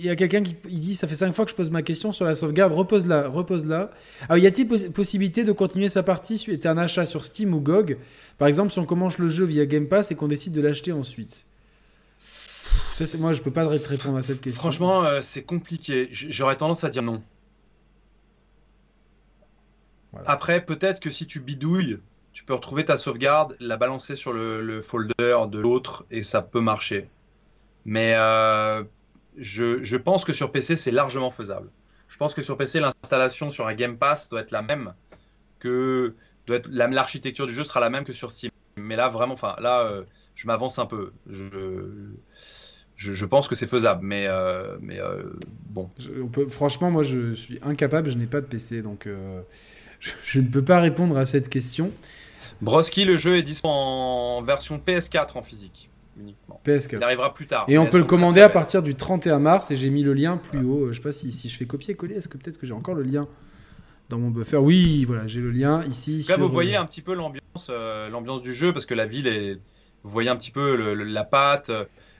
il 0.00 0.06
y 0.06 0.10
a 0.10 0.16
quelqu'un 0.16 0.42
qui 0.42 0.56
il 0.68 0.80
dit 0.80 0.94
ça 0.94 1.06
fait 1.06 1.14
5 1.14 1.32
fois 1.32 1.44
que 1.44 1.50
je 1.50 1.56
pose 1.56 1.70
ma 1.70 1.82
question 1.82 2.10
sur 2.10 2.24
la 2.24 2.34
sauvegarde, 2.34 2.72
repose-la, 2.72 3.28
repose-la. 3.28 3.90
Alors 4.28 4.42
y 4.42 4.46
a-t-il 4.46 4.66
possibilité 4.66 5.44
de 5.44 5.52
continuer 5.52 5.90
sa 5.90 6.02
partie 6.02 6.38
suite 6.38 6.64
à 6.64 6.70
un 6.70 6.78
achat 6.78 7.04
sur 7.04 7.24
Steam 7.24 7.52
ou 7.52 7.60
GOG 7.60 7.98
Par 8.38 8.48
exemple, 8.48 8.72
si 8.72 8.78
on 8.78 8.86
commence 8.86 9.18
le 9.18 9.28
jeu 9.28 9.44
via 9.44 9.66
Game 9.66 9.88
Pass 9.88 10.10
et 10.10 10.14
qu'on 10.14 10.28
décide 10.28 10.54
de 10.54 10.62
l'acheter 10.62 10.92
ensuite. 10.92 11.44
moi, 13.18 13.34
je 13.34 13.42
peux 13.42 13.50
pas 13.50 13.66
te 13.78 13.88
répondre 13.88 14.16
à 14.16 14.22
cette 14.22 14.40
question. 14.40 14.60
Franchement, 14.60 15.04
euh, 15.04 15.20
c'est 15.22 15.42
compliqué. 15.42 16.08
J'aurais 16.12 16.56
tendance 16.56 16.82
à 16.82 16.88
dire 16.88 17.02
non. 17.02 17.22
Après, 20.26 20.64
peut-être 20.64 20.98
que 20.98 21.10
si 21.10 21.26
tu 21.26 21.40
bidouilles, 21.40 21.98
tu 22.32 22.44
peux 22.44 22.54
retrouver 22.54 22.84
ta 22.84 22.96
sauvegarde, 22.96 23.54
la 23.60 23.76
balancer 23.76 24.14
sur 24.16 24.32
le, 24.32 24.80
folder 24.80 25.14
de 25.18 25.58
l'autre 25.58 26.06
et 26.10 26.22
ça 26.22 26.40
peut 26.40 26.60
marcher. 26.60 27.08
Mais 27.84 28.14
euh, 28.16 28.82
je, 29.36 29.96
pense 29.96 30.24
que 30.24 30.32
sur 30.32 30.52
PC, 30.52 30.76
c'est 30.76 30.90
largement 30.90 31.30
faisable. 31.30 31.70
Je 32.08 32.16
pense 32.16 32.34
que 32.34 32.42
sur 32.42 32.56
PC, 32.56 32.80
l'installation 32.80 33.50
sur 33.50 33.66
un 33.66 33.74
Game 33.74 33.96
Pass 33.96 34.28
doit 34.28 34.40
être 34.40 34.50
la 34.50 34.62
même 34.62 34.94
que 35.58 36.14
doit 36.46 36.56
être 36.56 36.68
l'architecture 36.70 37.46
du 37.46 37.54
jeu 37.54 37.64
sera 37.64 37.80
la 37.80 37.90
même 37.90 38.04
que 38.04 38.12
sur 38.12 38.30
Steam. 38.30 38.50
Mais 38.76 38.96
là, 38.96 39.08
vraiment, 39.08 39.34
enfin, 39.34 39.56
là, 39.60 39.80
euh, 39.80 40.02
je 40.34 40.46
m'avance 40.46 40.78
un 40.78 40.86
peu. 40.86 41.12
Je, 41.28 41.44
je, 42.96 43.24
pense 43.24 43.46
que 43.46 43.54
c'est 43.54 43.66
faisable, 43.66 44.04
mais, 44.04 44.26
euh, 44.26 44.76
mais 44.80 44.98
bon. 45.66 45.90
on 46.20 46.28
peut, 46.28 46.48
franchement, 46.48 46.90
moi, 46.90 47.02
je 47.02 47.32
suis 47.32 47.58
incapable. 47.62 48.10
Je 48.10 48.16
n'ai 48.16 48.26
pas 48.26 48.40
de 48.40 48.46
PC, 48.46 48.82
donc 48.82 49.06
je, 50.24 50.40
ne 50.40 50.48
peux 50.48 50.64
pas 50.64 50.80
répondre 50.80 51.16
à 51.16 51.26
cette 51.26 51.48
question. 51.48 51.92
Broski, 52.62 53.04
le 53.04 53.16
jeu 53.16 53.36
est 53.36 53.42
disponible 53.42 53.78
en 53.78 54.42
version 54.42 54.78
PS4 54.84 55.36
en 55.36 55.42
physique 55.42 55.90
uniquement. 56.20 56.60
PS4. 56.64 56.96
Il 56.96 57.02
arrivera 57.02 57.34
plus 57.34 57.46
tard. 57.46 57.64
Et 57.68 57.78
on 57.78 57.86
peut 57.86 57.98
le 57.98 58.04
commander 58.04 58.40
à 58.40 58.48
partir 58.48 58.82
du 58.82 58.94
31 58.94 59.38
mars 59.38 59.70
et 59.70 59.76
j'ai 59.76 59.90
mis 59.90 60.02
le 60.02 60.14
lien 60.14 60.36
plus 60.36 60.64
haut. 60.64 60.88
Je 60.92 60.96
sais 60.96 61.02
pas 61.02 61.12
si, 61.12 61.32
si 61.32 61.48
je 61.48 61.56
fais 61.56 61.66
copier-coller, 61.66 62.16
est-ce 62.16 62.28
que 62.28 62.38
peut-être 62.38 62.58
que 62.58 62.66
j'ai 62.66 62.74
encore 62.74 62.94
le 62.94 63.02
lien 63.02 63.26
dans 64.08 64.18
mon 64.18 64.30
buffer? 64.30 64.58
Oui, 64.58 65.04
voilà, 65.04 65.26
j'ai 65.26 65.40
le 65.40 65.50
lien 65.50 65.82
ici. 65.84 66.24
Là, 66.28 66.36
vous 66.36 66.48
voyez 66.48 66.76
un 66.76 66.86
petit 66.86 67.02
peu 67.02 67.14
l'ambiance, 67.14 67.68
euh, 67.70 68.08
l'ambiance 68.08 68.42
du 68.42 68.54
jeu 68.54 68.72
parce 68.72 68.86
que 68.86 68.94
la 68.94 69.06
ville 69.06 69.26
est. 69.26 69.58
Vous 70.02 70.10
voyez 70.10 70.30
un 70.30 70.36
petit 70.36 70.50
peu 70.50 70.94
la 70.94 71.24
pâte. 71.24 71.70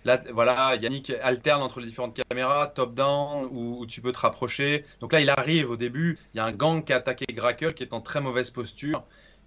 Là, 0.04 0.18
voilà, 0.32 0.76
Yannick 0.76 1.12
alterne 1.22 1.62
entre 1.62 1.80
les 1.80 1.86
différentes 1.86 2.18
caméras, 2.28 2.68
top-down, 2.68 3.48
où, 3.52 3.84
tu 3.86 4.00
peux 4.00 4.12
te 4.12 4.18
rapprocher. 4.18 4.84
Donc 5.00 5.12
là, 5.12 5.20
il 5.20 5.28
arrive 5.28 5.70
au 5.70 5.76
début, 5.76 6.18
il 6.32 6.38
y 6.38 6.40
a 6.40 6.44
un 6.44 6.52
gang 6.52 6.82
qui 6.82 6.92
a 6.92 6.96
attaqué 6.96 7.26
Grackle, 7.30 7.74
qui 7.74 7.82
est 7.82 7.92
en 7.92 8.00
très 8.00 8.20
mauvaise 8.20 8.50
posture. 8.50 9.04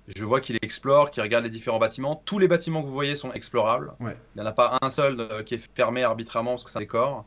Je 0.08 0.26
vois 0.26 0.42
qu'il 0.42 0.58
explore, 0.62 1.12
qu'il 1.12 1.24
regarde 1.24 1.46
les 1.46 1.50
différents 1.50 1.80
bâtiments. 1.80 2.22
Tous 2.26 2.40
les 2.40 2.48
bâtiments 2.48 2.82
que 2.82 2.88
vous 2.88 2.94
voyez 2.94 3.16
sont 3.16 3.32
explorables. 3.32 3.94
Il 4.02 4.16
n'y 4.36 4.42
en 4.42 4.46
a 4.46 4.52
pas 4.52 4.78
un 4.82 4.90
seul 4.90 5.20
euh, 5.20 5.44
qui 5.44 5.56
est 5.56 5.70
fermé 5.76 6.04
arbitrairement 6.04 6.52
parce 6.52 6.64
que 6.64 6.70
c'est 6.70 6.80
un 6.80 6.82
décor. 6.82 7.26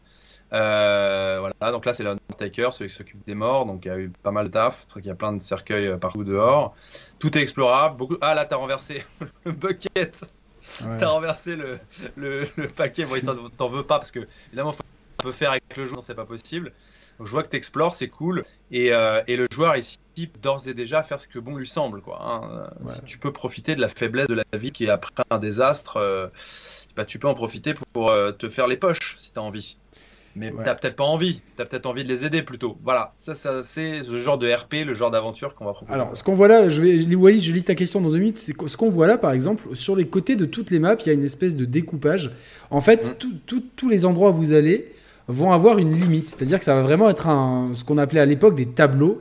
Euh, 0.52 1.38
voilà, 1.40 1.72
donc 1.72 1.84
là 1.86 1.92
c'est 1.92 2.04
l'Undertaker, 2.04 2.68
celui 2.72 2.88
qui 2.88 2.96
s'occupe 2.96 3.24
des 3.24 3.34
morts, 3.34 3.66
donc 3.66 3.84
il 3.84 3.88
y 3.88 3.90
a 3.90 3.98
eu 3.98 4.10
pas 4.22 4.30
mal 4.30 4.46
de 4.46 4.52
taf, 4.52 4.86
qu'il 4.92 5.06
y 5.06 5.10
a 5.10 5.14
plein 5.14 5.32
de 5.32 5.42
cercueils 5.42 5.88
euh, 5.88 5.96
partout 5.96 6.22
dehors. 6.22 6.74
Tout 7.18 7.36
est 7.36 7.42
explorable. 7.42 7.96
Beaucoup... 7.96 8.16
Ah 8.20 8.34
là, 8.34 8.44
t'as 8.44 8.56
renversé 8.56 9.04
le 9.44 9.52
bucket 9.52 10.24
T'as 10.98 11.08
renversé 11.08 11.56
le, 11.56 11.78
le, 12.16 12.68
paquet. 12.68 13.04
Bon, 13.04 13.48
t'en 13.56 13.68
veux 13.68 13.84
pas 13.84 13.98
parce 13.98 14.10
que, 14.10 14.26
évidemment, 14.48 14.72
faut 14.72 14.82
un 15.20 15.22
peu 15.22 15.32
faire 15.32 15.50
avec 15.50 15.76
le 15.76 15.86
jeu, 15.86 15.96
c'est 16.00 16.14
pas 16.14 16.26
possible. 16.26 16.72
Donc, 17.18 17.26
je 17.26 17.32
vois 17.32 17.42
que 17.42 17.48
t'explores, 17.48 17.94
c'est 17.94 18.08
cool. 18.08 18.42
Et, 18.70 18.92
euh, 18.92 19.22
et, 19.26 19.36
le 19.36 19.46
joueur 19.50 19.76
ici, 19.76 19.98
d'ores 20.42 20.68
et 20.68 20.74
déjà, 20.74 21.02
faire 21.02 21.20
ce 21.20 21.28
que 21.28 21.38
bon 21.38 21.56
lui 21.56 21.66
semble. 21.66 22.00
Quoi, 22.00 22.18
hein. 22.22 22.70
Si 22.86 23.02
tu 23.02 23.18
peux 23.18 23.32
profiter 23.32 23.74
de 23.74 23.80
la 23.80 23.88
faiblesse 23.88 24.28
de 24.28 24.34
la 24.34 24.58
vie 24.58 24.72
qui 24.72 24.84
est 24.84 24.90
après 24.90 25.12
un 25.30 25.38
désastre, 25.38 25.96
euh, 25.96 26.28
bah, 26.96 27.04
tu 27.04 27.18
peux 27.18 27.28
en 27.28 27.34
profiter 27.34 27.74
pour 27.92 28.10
euh, 28.10 28.32
te 28.32 28.48
faire 28.48 28.66
les 28.66 28.76
poches 28.76 29.16
si 29.18 29.32
t'as 29.32 29.40
envie. 29.40 29.76
Mais 30.38 30.50
tu 30.50 30.56
t'as 30.62 30.74
peut-être 30.74 30.96
pas 30.96 31.04
envie, 31.04 31.40
t'as 31.56 31.64
peut-être 31.64 31.86
envie 31.86 32.04
de 32.04 32.08
les 32.08 32.26
aider 32.26 32.42
plutôt. 32.42 32.76
Voilà, 32.84 33.14
ça, 33.16 33.34
ça 33.34 33.62
c'est 33.62 34.02
ce 34.02 34.18
genre 34.18 34.36
de 34.36 34.52
RP, 34.52 34.84
le 34.84 34.92
genre 34.92 35.10
d'aventure 35.10 35.54
qu'on 35.54 35.64
va 35.64 35.72
proposer. 35.72 35.98
Alors, 35.98 36.14
ce 36.14 36.22
qu'on 36.22 36.34
voit 36.34 36.48
là, 36.48 36.68
je 36.68 36.82
vais, 36.82 37.14
Walid, 37.14 37.42
je 37.42 37.52
lis 37.54 37.64
ta 37.64 37.74
question 37.74 38.02
dans 38.02 38.10
deux 38.10 38.18
minutes. 38.18 38.36
C'est 38.36 38.52
ce 38.66 38.76
qu'on 38.76 38.90
voit 38.90 39.06
là, 39.06 39.16
par 39.16 39.32
exemple, 39.32 39.74
sur 39.74 39.96
les 39.96 40.06
côtés 40.06 40.36
de 40.36 40.44
toutes 40.44 40.70
les 40.70 40.78
maps, 40.78 40.96
il 41.00 41.06
y 41.06 41.10
a 41.10 41.14
une 41.14 41.24
espèce 41.24 41.56
de 41.56 41.64
découpage. 41.64 42.32
En 42.68 42.82
fait, 42.82 43.18
mm. 43.24 43.60
tous 43.76 43.88
les 43.88 44.04
endroits 44.04 44.28
où 44.28 44.34
vous 44.34 44.52
allez 44.52 44.92
vont 45.28 45.50
avoir 45.52 45.78
une 45.78 45.92
limite, 45.92 46.30
c'est-à-dire 46.30 46.58
que 46.58 46.64
ça 46.64 46.74
va 46.74 46.82
vraiment 46.82 47.10
être 47.10 47.28
ce 47.74 47.82
qu'on 47.84 47.98
appelait 47.98 48.20
à 48.20 48.26
l'époque 48.26 48.54
des 48.54 48.66
tableaux, 48.66 49.20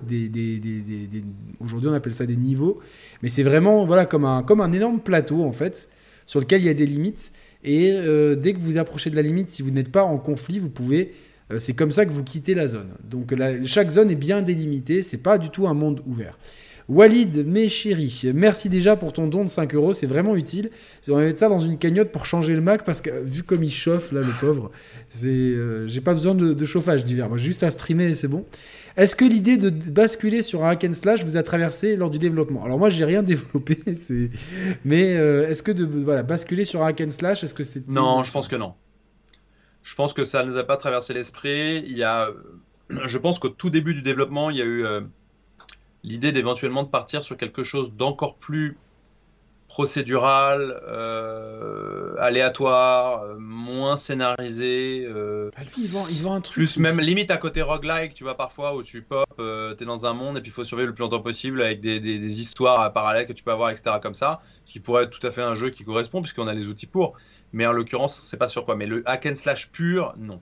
aujourd'hui 1.59 1.89
on 1.89 1.93
appelle 1.93 2.13
ça 2.13 2.25
des 2.25 2.35
niveaux, 2.35 2.79
mais 3.23 3.29
c'est 3.29 3.43
vraiment 3.43 3.85
voilà 3.85 4.05
comme 4.05 4.25
un, 4.25 4.43
comme 4.43 4.61
un 4.61 4.71
énorme 4.71 4.99
plateau 4.99 5.43
en 5.43 5.51
fait, 5.51 5.89
sur 6.27 6.39
lequel 6.39 6.61
il 6.61 6.65
y 6.65 6.69
a 6.69 6.73
des 6.73 6.85
limites. 6.85 7.31
Et 7.63 7.91
euh, 7.91 8.35
dès 8.35 8.53
que 8.53 8.59
vous 8.59 8.77
approchez 8.77 9.09
de 9.09 9.15
la 9.15 9.23
limite, 9.23 9.49
si 9.49 9.63
vous 9.63 9.71
n'êtes 9.71 9.91
pas 9.91 10.03
en 10.03 10.17
conflit, 10.17 10.59
vous 10.59 10.69
pouvez. 10.69 11.13
Euh, 11.51 11.57
c'est 11.57 11.73
comme 11.73 11.91
ça 11.91 12.05
que 12.05 12.11
vous 12.11 12.23
quittez 12.23 12.53
la 12.53 12.67
zone. 12.67 12.89
Donc 13.03 13.33
chaque 13.65 13.89
zone 13.89 14.11
est 14.11 14.15
bien 14.15 14.43
délimitée. 14.43 15.01
C'est 15.01 15.17
pas 15.17 15.39
du 15.39 15.49
tout 15.49 15.67
un 15.67 15.73
monde 15.73 16.01
ouvert. 16.05 16.37
Walid, 16.87 17.47
mes 17.47 17.67
chéris, 17.67 18.29
merci 18.35 18.69
déjà 18.69 18.95
pour 18.95 19.11
ton 19.11 19.25
don 19.25 19.43
de 19.43 19.49
5 19.49 19.73
euros, 19.73 19.93
c'est 19.93 20.05
vraiment 20.05 20.35
utile. 20.35 20.69
On 21.07 21.15
va 21.15 21.21
mettre 21.21 21.39
ça 21.39 21.49
dans 21.49 21.59
une 21.59 21.79
cagnotte 21.79 22.11
pour 22.11 22.27
changer 22.27 22.53
le 22.53 22.61
Mac 22.61 22.85
parce 22.85 23.01
que 23.01 23.09
vu 23.23 23.41
comme 23.41 23.63
il 23.63 23.71
chauffe 23.71 24.11
là, 24.11 24.21
le 24.21 24.39
pauvre, 24.39 24.71
euh, 25.25 25.87
j'ai 25.87 26.01
pas 26.01 26.13
besoin 26.13 26.35
de, 26.35 26.65
chauffage 26.65 27.03
d'hiver. 27.03 27.27
Moi, 27.27 27.39
j'ai 27.39 27.45
juste 27.45 27.63
à 27.63 27.71
streamer 27.71 28.05
et 28.05 28.13
c'est 28.13 28.27
bon. 28.27 28.45
Est-ce 28.97 29.15
que 29.15 29.25
l'idée 29.25 29.57
de 29.57 29.69
basculer 29.69 30.43
sur 30.43 30.63
un 30.63 30.69
hack 30.69 30.83
and 30.83 30.93
slash 30.93 31.23
vous 31.23 31.37
a 31.37 31.43
traversé 31.43 31.95
lors 31.95 32.11
du 32.11 32.19
développement? 32.19 32.63
Alors 32.63 32.77
moi, 32.77 32.89
j'ai 32.89 33.03
rien 33.03 33.23
développé, 33.23 33.79
mais 34.85 35.15
euh, 35.15 35.49
est-ce 35.49 35.63
que 35.63 35.71
de 35.71 35.85
voilà 35.85 36.21
basculer 36.21 36.65
sur 36.65 36.83
un 36.83 36.87
hack 36.87 37.01
and 37.01 37.11
slash, 37.11 37.43
est-ce 37.43 37.55
que 37.55 37.63
c'est 37.63 37.87
Non, 37.89 38.23
je 38.23 38.31
pense 38.31 38.47
que 38.47 38.55
non. 38.55 38.73
Je 39.81 39.95
pense 39.95 40.13
que 40.13 40.23
ça 40.23 40.43
ne 40.43 40.47
nous 40.47 40.57
a 40.57 40.63
pas 40.63 40.77
traversé 40.77 41.13
l'esprit. 41.15 41.83
Il 41.85 41.97
y 41.97 42.03
a, 42.03 42.29
je 43.05 43.17
pense 43.17 43.39
qu'au 43.39 43.49
tout 43.49 43.71
début 43.71 43.95
du 43.95 44.03
développement, 44.03 44.51
il 44.51 44.57
y 44.57 44.61
a 44.61 44.65
eu 44.65 44.85
euh, 44.85 45.01
l'idée 46.05 46.31
d'éventuellement 46.31 46.83
de 46.83 46.89
partir 46.89 47.23
sur 47.23 47.35
quelque 47.35 47.63
chose 47.63 47.91
d'encore 47.93 48.37
plus 48.37 48.77
procédural, 49.67 50.79
euh, 50.87 52.15
aléatoire, 52.19 53.23
euh, 53.23 53.35
moins 53.39 53.97
scénarisé. 53.97 55.05
Euh, 55.09 55.49
bah, 55.57 55.63
lui, 55.63 55.83
il 55.83 56.21
vend, 56.21 56.35
un 56.35 56.41
truc. 56.41 56.53
Plus 56.53 56.77
même 56.77 57.01
limite 57.01 57.31
à 57.31 57.37
côté 57.37 57.61
roguelike, 57.61 58.13
tu 58.13 58.23
vois, 58.23 58.37
parfois 58.37 58.75
où 58.75 58.83
tu 58.83 59.01
pop, 59.01 59.25
tu 59.37 59.43
es 59.43 59.85
dans 59.85 60.05
un 60.05 60.13
monde 60.13 60.37
et 60.37 60.41
puis 60.41 60.51
il 60.51 60.53
faut 60.53 60.63
survivre 60.63 60.87
le 60.87 60.93
plus 60.93 61.01
longtemps 61.01 61.19
possible 61.19 61.61
avec 61.61 61.81
des, 61.81 61.99
des, 61.99 62.39
histoires 62.39 62.93
parallèles 62.93 63.25
que 63.25 63.33
tu 63.33 63.43
peux 63.43 63.51
avoir, 63.51 63.71
etc. 63.71 63.97
comme 64.01 64.13
ça, 64.13 64.41
ce 64.65 64.73
qui 64.73 64.79
pourrait 64.79 65.05
être 65.05 65.19
tout 65.19 65.25
à 65.25 65.31
fait 65.31 65.41
un 65.41 65.55
jeu 65.55 65.71
qui 65.71 65.83
correspond 65.83 66.21
puisqu'on 66.21 66.47
a 66.47 66.53
les 66.53 66.67
outils 66.67 66.87
pour. 66.87 67.15
Mais 67.51 67.65
en 67.65 67.73
l'occurrence, 67.73 68.15
c'est 68.15 68.37
pas 68.37 68.47
sur 68.47 68.63
quoi. 68.63 68.75
Mais 68.75 68.85
le 68.85 69.03
hack 69.05 69.25
and 69.25 69.35
slash 69.35 69.71
pur, 69.71 70.13
non. 70.17 70.41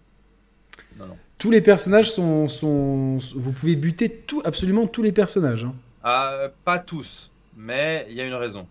Non, 0.98 1.08
non. 1.08 1.18
Tous 1.44 1.52
les 1.52 1.60
personnages 1.60 2.10
sont, 2.10 2.48
sont, 2.48 3.18
Vous 3.36 3.52
pouvez 3.52 3.76
buter 3.76 4.10
tout, 4.10 4.42
absolument 4.46 4.88
tous 4.88 5.02
les 5.04 5.12
personnages. 5.12 5.66
Hein. 5.66 5.76
Ah, 6.02 6.48
pas 6.64 6.80
tous, 6.80 7.32
mais 7.58 8.08
il 8.10 8.16
y 8.16 8.22
a 8.22 8.26
une 8.26 8.34
raison. 8.34 8.66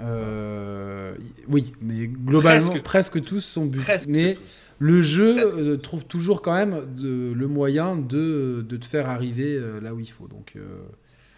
Euh, 0.00 1.14
oui, 1.48 1.72
mais 1.80 2.08
globalement, 2.08 2.78
presque, 2.80 3.22
tous 3.22 3.40
sont 3.40 3.64
butés. 3.64 3.94
Mais 4.08 4.36
le 4.80 5.00
jeu 5.00 5.54
euh, 5.56 5.78
trouve 5.78 6.04
toujours 6.04 6.42
quand 6.42 6.54
même 6.54 6.94
le 7.00 7.48
moyen 7.48 7.96
de, 7.96 8.62
de, 8.68 8.76
te 8.76 8.84
faire 8.84 9.08
arriver 9.08 9.54
euh, 9.54 9.80
là 9.80 9.94
où 9.94 10.00
il 10.00 10.10
faut. 10.10 10.28
Donc, 10.28 10.58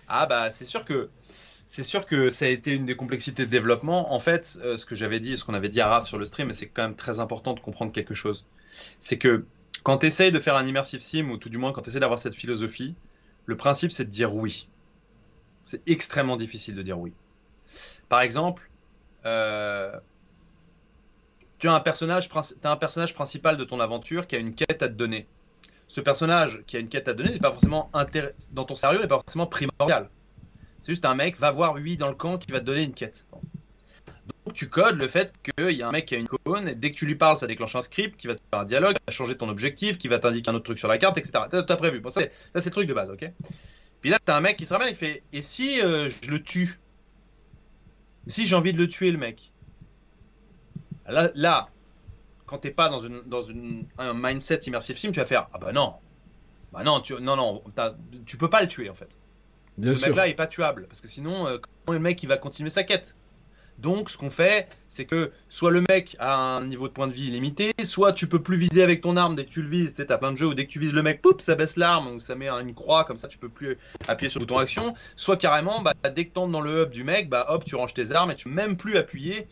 Ah 0.08 0.26
bah 0.26 0.50
c'est 0.50 0.64
sûr 0.64 0.84
que 0.84 1.10
c'est 1.64 1.84
sûr 1.84 2.06
que 2.06 2.30
ça 2.30 2.46
a 2.46 2.48
été 2.48 2.72
une 2.72 2.86
des 2.86 2.96
complexités 2.96 3.46
de 3.46 3.50
développement. 3.52 4.12
En 4.12 4.18
fait, 4.18 4.58
ce 4.76 4.84
que 4.84 4.96
j'avais 4.96 5.20
dit, 5.20 5.36
ce 5.36 5.44
qu'on 5.44 5.54
avait 5.54 5.68
dit 5.68 5.80
à 5.80 5.86
Raph 5.86 6.08
sur 6.08 6.18
le 6.18 6.26
stream, 6.26 6.52
c'est 6.52 6.66
quand 6.66 6.82
même 6.82 6.96
très 6.96 7.20
important 7.20 7.54
de 7.54 7.60
comprendre 7.60 7.92
quelque 7.92 8.14
chose, 8.14 8.44
c'est 9.00 9.18
que 9.18 9.44
quand 9.82 9.98
tu 9.98 10.06
essayes 10.06 10.32
de 10.32 10.40
faire 10.40 10.56
un 10.56 10.66
immersive 10.66 11.02
sim, 11.02 11.30
ou 11.30 11.36
tout 11.36 11.48
du 11.48 11.58
moins 11.58 11.72
quand 11.72 11.82
tu 11.82 11.90
essayes 11.90 12.00
d'avoir 12.00 12.18
cette 12.18 12.34
philosophie, 12.34 12.94
le 13.46 13.56
principe 13.56 13.92
c'est 13.92 14.04
de 14.04 14.10
dire 14.10 14.34
oui. 14.34 14.68
C'est 15.64 15.86
extrêmement 15.88 16.36
difficile 16.36 16.74
de 16.74 16.82
dire 16.82 16.98
oui. 16.98 17.12
Par 18.08 18.20
exemple, 18.20 18.70
euh, 19.24 19.98
tu 21.58 21.68
as 21.68 21.72
un, 21.72 21.80
personnage, 21.80 22.28
principal 23.14 23.56
de 23.56 23.64
ton 23.64 23.80
aventure 23.80 24.26
qui 24.26 24.36
a 24.36 24.38
une 24.38 24.54
quête 24.54 24.82
à 24.82 24.88
te 24.88 24.92
donner. 24.92 25.26
Ce 25.88 26.00
personnage 26.00 26.62
qui 26.66 26.76
a 26.76 26.80
une 26.80 26.88
quête 26.88 27.08
à 27.08 27.12
te 27.12 27.18
donner 27.18 27.32
n'est 27.32 27.38
pas 27.38 27.50
forcément 27.50 27.90
dans 28.52 28.64
ton 28.64 28.74
sérieux 28.74 29.00
n'est 29.00 29.06
pas 29.06 29.16
forcément 29.16 29.46
primordial. 29.46 30.10
C'est 30.80 30.92
juste 30.92 31.04
un 31.04 31.14
mec, 31.14 31.38
va 31.38 31.50
voir 31.50 31.74
lui 31.74 31.96
dans 31.96 32.08
le 32.08 32.14
camp 32.14 32.38
qui 32.38 32.52
va 32.52 32.60
te 32.60 32.64
donner 32.64 32.82
une 32.82 32.94
quête. 32.94 33.26
Donc 34.44 34.54
tu 34.54 34.68
codes 34.68 34.98
le 34.98 35.08
fait 35.08 35.32
qu'il 35.42 35.70
y 35.70 35.82
a 35.82 35.88
un 35.88 35.92
mec 35.92 36.06
qui 36.06 36.14
a 36.14 36.18
une 36.18 36.28
cône, 36.28 36.68
et 36.68 36.74
dès 36.74 36.90
que 36.90 36.96
tu 36.96 37.06
lui 37.06 37.14
parles, 37.14 37.36
ça 37.36 37.46
déclenche 37.46 37.74
un 37.76 37.82
script 37.82 38.16
qui 38.16 38.26
va 38.26 38.34
te 38.34 38.40
faire 38.50 38.60
un 38.60 38.64
dialogue, 38.64 38.94
qui 38.94 39.02
va 39.06 39.12
changer 39.12 39.36
ton 39.36 39.48
objectif, 39.48 39.98
qui 39.98 40.08
va 40.08 40.18
t'indiquer 40.18 40.50
un 40.50 40.54
autre 40.54 40.64
truc 40.64 40.78
sur 40.78 40.88
la 40.88 40.98
carte, 40.98 41.18
etc. 41.18 41.44
T'as 41.50 41.58
as 41.58 41.76
prévu. 41.76 42.00
Bon, 42.00 42.10
ça, 42.10 42.22
c'est 42.54 42.64
le 42.64 42.70
truc 42.70 42.88
de 42.88 42.94
base, 42.94 43.10
ok? 43.10 43.30
Puis 44.00 44.10
là, 44.10 44.18
t'as 44.24 44.36
un 44.36 44.40
mec 44.40 44.56
qui 44.56 44.64
se 44.64 44.72
ramène 44.72 44.88
et 44.88 44.92
qui 44.92 44.98
fait 44.98 45.22
Et 45.32 45.42
si 45.42 45.80
euh, 45.80 46.08
je 46.22 46.30
le 46.30 46.42
tue? 46.42 46.78
Si 48.28 48.46
j'ai 48.46 48.56
envie 48.56 48.72
de 48.72 48.78
le 48.78 48.88
tuer, 48.88 49.10
le 49.10 49.18
mec? 49.18 49.52
Là, 51.08 51.30
là 51.34 51.68
quand 52.46 52.58
t'es 52.58 52.70
pas 52.70 52.88
dans, 52.88 53.00
une, 53.00 53.22
dans 53.26 53.42
une, 53.42 53.86
un 53.98 54.14
mindset 54.14 54.60
immersive 54.66 54.96
sim, 54.96 55.10
tu 55.10 55.20
vas 55.20 55.26
faire 55.26 55.48
Ah 55.52 55.58
bah 55.58 55.72
non 55.72 55.94
Bah 56.72 56.84
non, 56.84 57.00
tu, 57.00 57.14
non, 57.14 57.36
non, 57.36 57.62
tu 58.24 58.36
peux 58.36 58.48
pas 58.48 58.62
le 58.62 58.68
tuer 58.68 58.88
en 58.88 58.94
fait. 58.94 59.16
Bien 59.76 59.94
Ce 59.94 60.06
mec-là 60.06 60.28
est 60.28 60.34
pas 60.34 60.46
tuable 60.46 60.86
parce 60.86 61.00
que 61.00 61.08
sinon, 61.08 61.46
euh, 61.46 61.58
comment 61.58 61.98
le 61.98 62.02
mec 62.02 62.22
il 62.22 62.28
va 62.28 62.36
continuer 62.36 62.70
sa 62.70 62.84
quête? 62.84 63.16
Donc, 63.78 64.08
ce 64.08 64.16
qu'on 64.16 64.30
fait, 64.30 64.68
c'est 64.88 65.04
que 65.04 65.32
soit 65.48 65.70
le 65.70 65.84
mec 65.88 66.16
a 66.18 66.34
un 66.34 66.64
niveau 66.64 66.88
de 66.88 66.92
point 66.92 67.06
de 67.06 67.12
vie 67.12 67.30
limité, 67.30 67.72
soit 67.84 68.12
tu 68.12 68.26
peux 68.26 68.42
plus 68.42 68.56
viser 68.56 68.82
avec 68.82 69.02
ton 69.02 69.16
arme 69.16 69.36
dès 69.36 69.44
que 69.44 69.50
tu 69.50 69.62
le 69.62 69.68
vises. 69.68 69.90
Tu 69.90 69.96
sais, 69.96 70.10
as 70.10 70.18
plein 70.18 70.32
de 70.32 70.38
jeux 70.38 70.46
où 70.46 70.54
dès 70.54 70.64
que 70.64 70.70
tu 70.70 70.78
vises 70.78 70.94
le 70.94 71.02
mec, 71.02 71.20
poup, 71.20 71.40
ça 71.40 71.54
baisse 71.54 71.76
l'arme 71.76 72.08
ou 72.08 72.20
ça 72.20 72.34
met 72.34 72.48
une 72.48 72.74
croix, 72.74 73.04
comme 73.04 73.16
ça 73.16 73.28
tu 73.28 73.38
peux 73.38 73.50
plus 73.50 73.76
appuyer 74.08 74.30
sur 74.30 74.40
le 74.40 74.46
bouton 74.46 74.58
action. 74.58 74.94
Soit 75.14 75.36
carrément, 75.36 75.82
bah, 75.82 75.92
dès 76.14 76.24
que 76.24 76.32
tu 76.32 76.38
entres 76.38 76.52
dans 76.52 76.62
le 76.62 76.82
hub 76.82 76.90
du 76.90 77.04
mec, 77.04 77.28
bah 77.28 77.46
hop, 77.48 77.64
tu 77.64 77.74
ranges 77.74 77.94
tes 77.94 78.12
armes 78.12 78.30
et 78.30 78.34
tu 78.34 78.48
peux 78.48 78.54
même 78.54 78.76
plus 78.76 78.96
appuyer 78.96 79.46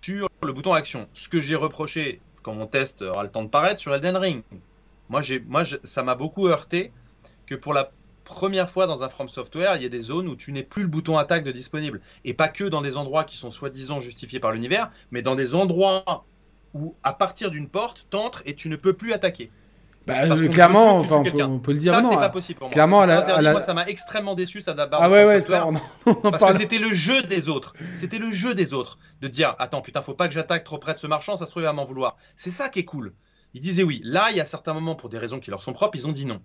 sur 0.00 0.28
le 0.42 0.52
bouton 0.52 0.72
action. 0.72 1.08
Ce 1.12 1.28
que 1.28 1.40
j'ai 1.40 1.56
reproché 1.56 2.20
quand 2.42 2.54
mon 2.54 2.66
test 2.66 3.02
aura 3.02 3.24
le 3.24 3.30
temps 3.30 3.42
de 3.42 3.48
paraître 3.48 3.80
sur 3.80 3.94
Elden 3.94 4.16
Ring. 4.16 4.42
Moi, 5.08 5.22
moi 5.46 5.62
ça 5.82 6.02
m'a 6.02 6.14
beaucoup 6.14 6.46
heurté 6.46 6.92
que 7.46 7.54
pour 7.54 7.72
la 7.72 7.90
première 8.24 8.68
fois 8.70 8.86
dans 8.86 9.04
un 9.04 9.08
From 9.08 9.28
Software, 9.28 9.76
il 9.76 9.82
y 9.82 9.86
a 9.86 9.88
des 9.88 10.00
zones 10.00 10.28
où 10.28 10.36
tu 10.36 10.52
n'es 10.52 10.62
plus 10.62 10.82
le 10.82 10.88
bouton 10.88 11.18
attaque 11.18 11.44
de 11.44 11.52
disponible. 11.52 12.00
Et 12.24 12.34
pas 12.34 12.48
que 12.48 12.64
dans 12.64 12.80
des 12.80 12.96
endroits 12.96 13.24
qui 13.24 13.36
sont 13.36 13.50
soi-disant 13.50 14.00
justifiés 14.00 14.40
par 14.40 14.52
l'univers, 14.52 14.90
mais 15.10 15.22
dans 15.22 15.34
des 15.34 15.54
endroits 15.54 16.24
où, 16.72 16.96
à 17.02 17.12
partir 17.12 17.50
d'une 17.50 17.68
porte, 17.68 18.06
t'entres 18.10 18.42
et 18.46 18.54
tu 18.54 18.68
ne 18.68 18.76
peux 18.76 18.94
plus 18.94 19.12
attaquer. 19.12 19.50
Bah, 20.06 20.24
euh, 20.24 20.48
clairement, 20.48 20.96
enfin, 20.96 21.16
on, 21.16 21.58
peut, 21.58 21.72
le 21.72 21.78
dire. 21.78 21.94
Ça, 21.94 22.02
c'est 22.02 22.16
pas 22.16 22.28
possible 22.28 22.58
pour 22.58 22.68
moi. 22.68 22.72
Clairement, 22.72 23.06
moi, 23.06 23.60
ça 23.60 23.72
m'a 23.72 23.86
extrêmement 23.86 24.34
déçu, 24.34 24.60
ça 24.60 24.74
d'abord. 24.74 25.00
Ah 25.02 25.08
ouais, 25.08 25.24
ouais, 25.24 25.40
ça, 25.40 25.66
Parce 26.22 26.44
que 26.44 26.58
c'était 26.58 26.78
le 26.78 26.92
jeu 26.92 27.22
des 27.22 27.48
autres. 27.48 27.72
C'était 27.94 28.18
le 28.18 28.30
jeu 28.30 28.54
des 28.54 28.74
autres. 28.74 28.98
De 29.22 29.28
dire, 29.28 29.54
attends, 29.58 29.80
putain, 29.80 30.02
faut 30.02 30.14
pas 30.14 30.28
que 30.28 30.34
j'attaque 30.34 30.64
trop 30.64 30.78
près 30.78 30.92
de 30.92 30.98
ce 30.98 31.06
marchand, 31.06 31.36
ça 31.38 31.46
se 31.46 31.50
trouve, 31.50 31.62
il 31.62 31.66
va 31.66 31.72
m'en 31.72 31.84
vouloir. 31.84 32.16
C'est 32.36 32.50
ça 32.50 32.68
qui 32.68 32.80
est 32.80 32.84
cool. 32.84 33.14
Ils 33.54 33.60
disaient 33.60 33.84
oui. 33.84 34.02
Là, 34.04 34.26
il 34.30 34.36
y 34.36 34.40
a 34.40 34.46
certains 34.46 34.74
moments, 34.74 34.94
pour 34.94 35.08
des 35.08 35.16
raisons 35.16 35.40
qui 35.40 35.50
leur 35.50 35.62
sont 35.62 35.72
propres, 35.72 35.96
ils 35.96 36.06
ont 36.06 36.12
dit 36.12 36.26
non. 36.26 36.42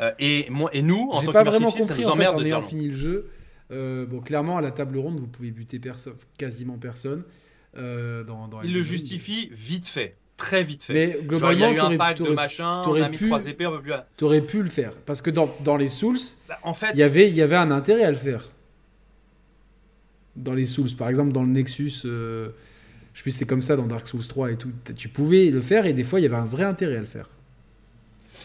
Euh, 0.00 0.12
et, 0.18 0.46
moi, 0.50 0.70
et 0.72 0.82
nous, 0.82 1.08
en 1.10 1.22
tant 1.22 1.32
pas 1.32 1.42
vraiment 1.42 1.70
compris, 1.70 1.86
ça 1.86 1.94
nous 1.96 2.08
emmerde 2.08 2.36
en, 2.36 2.38
fait, 2.38 2.44
en 2.44 2.46
ayant 2.46 2.62
fini 2.62 2.88
le 2.88 2.94
jeu. 2.94 3.30
Euh, 3.70 4.06
bon, 4.06 4.20
clairement, 4.20 4.56
à 4.56 4.60
la 4.60 4.70
table 4.70 4.98
ronde, 4.98 5.20
vous 5.20 5.26
pouvez 5.26 5.50
buter 5.50 5.78
personne, 5.78 6.14
quasiment 6.38 6.78
personne. 6.78 7.22
Euh, 7.76 8.24
dans, 8.24 8.48
dans 8.48 8.62
il 8.62 8.74
le 8.74 8.82
justifie 8.82 9.48
vite 9.52 9.86
fait, 9.86 10.16
très 10.36 10.64
vite 10.64 10.82
fait. 10.82 10.92
Mais 10.92 11.18
globalement, 11.22 11.68
il 11.68 11.76
y 11.76 11.78
a 11.78 11.88
eu 11.88 11.94
un 11.94 11.96
pack 11.96 12.18
de 12.18 12.30
machin, 12.30 12.82
on 12.84 13.00
a 13.00 13.08
mis 13.08 13.18
trois 13.18 13.46
épées, 13.46 13.66
on 13.66 13.76
peut 13.76 13.82
plus. 13.82 13.92
T'aurais 14.16 14.40
pu 14.40 14.62
le 14.62 14.68
faire, 14.68 14.92
parce 15.06 15.22
que 15.22 15.30
dans, 15.30 15.54
dans 15.62 15.76
les 15.76 15.86
Souls, 15.86 16.18
bah, 16.48 16.58
en 16.62 16.74
fait, 16.74 16.90
il 16.94 16.98
y 16.98 17.02
avait, 17.02 17.28
il 17.28 17.34
y 17.34 17.42
avait 17.42 17.56
un 17.56 17.70
intérêt 17.70 18.04
à 18.04 18.10
le 18.10 18.16
faire. 18.16 18.44
Dans 20.34 20.54
les 20.54 20.66
Souls, 20.66 20.90
par 20.96 21.08
exemple, 21.08 21.32
dans 21.32 21.42
le 21.42 21.50
Nexus, 21.50 21.92
euh, 22.06 22.48
je 23.12 23.18
sais 23.18 23.22
plus, 23.22 23.30
c'est 23.32 23.46
comme 23.46 23.62
ça 23.62 23.76
dans 23.76 23.86
Dark 23.86 24.08
Souls 24.08 24.26
3 24.26 24.52
et 24.52 24.56
tout. 24.56 24.72
Tu 24.96 25.08
pouvais 25.08 25.50
le 25.50 25.60
faire 25.60 25.86
et 25.86 25.92
des 25.92 26.04
fois, 26.04 26.18
il 26.18 26.24
y 26.24 26.26
avait 26.26 26.36
un 26.36 26.44
vrai 26.44 26.64
intérêt 26.64 26.96
à 26.96 27.00
le 27.00 27.06
faire. 27.06 27.28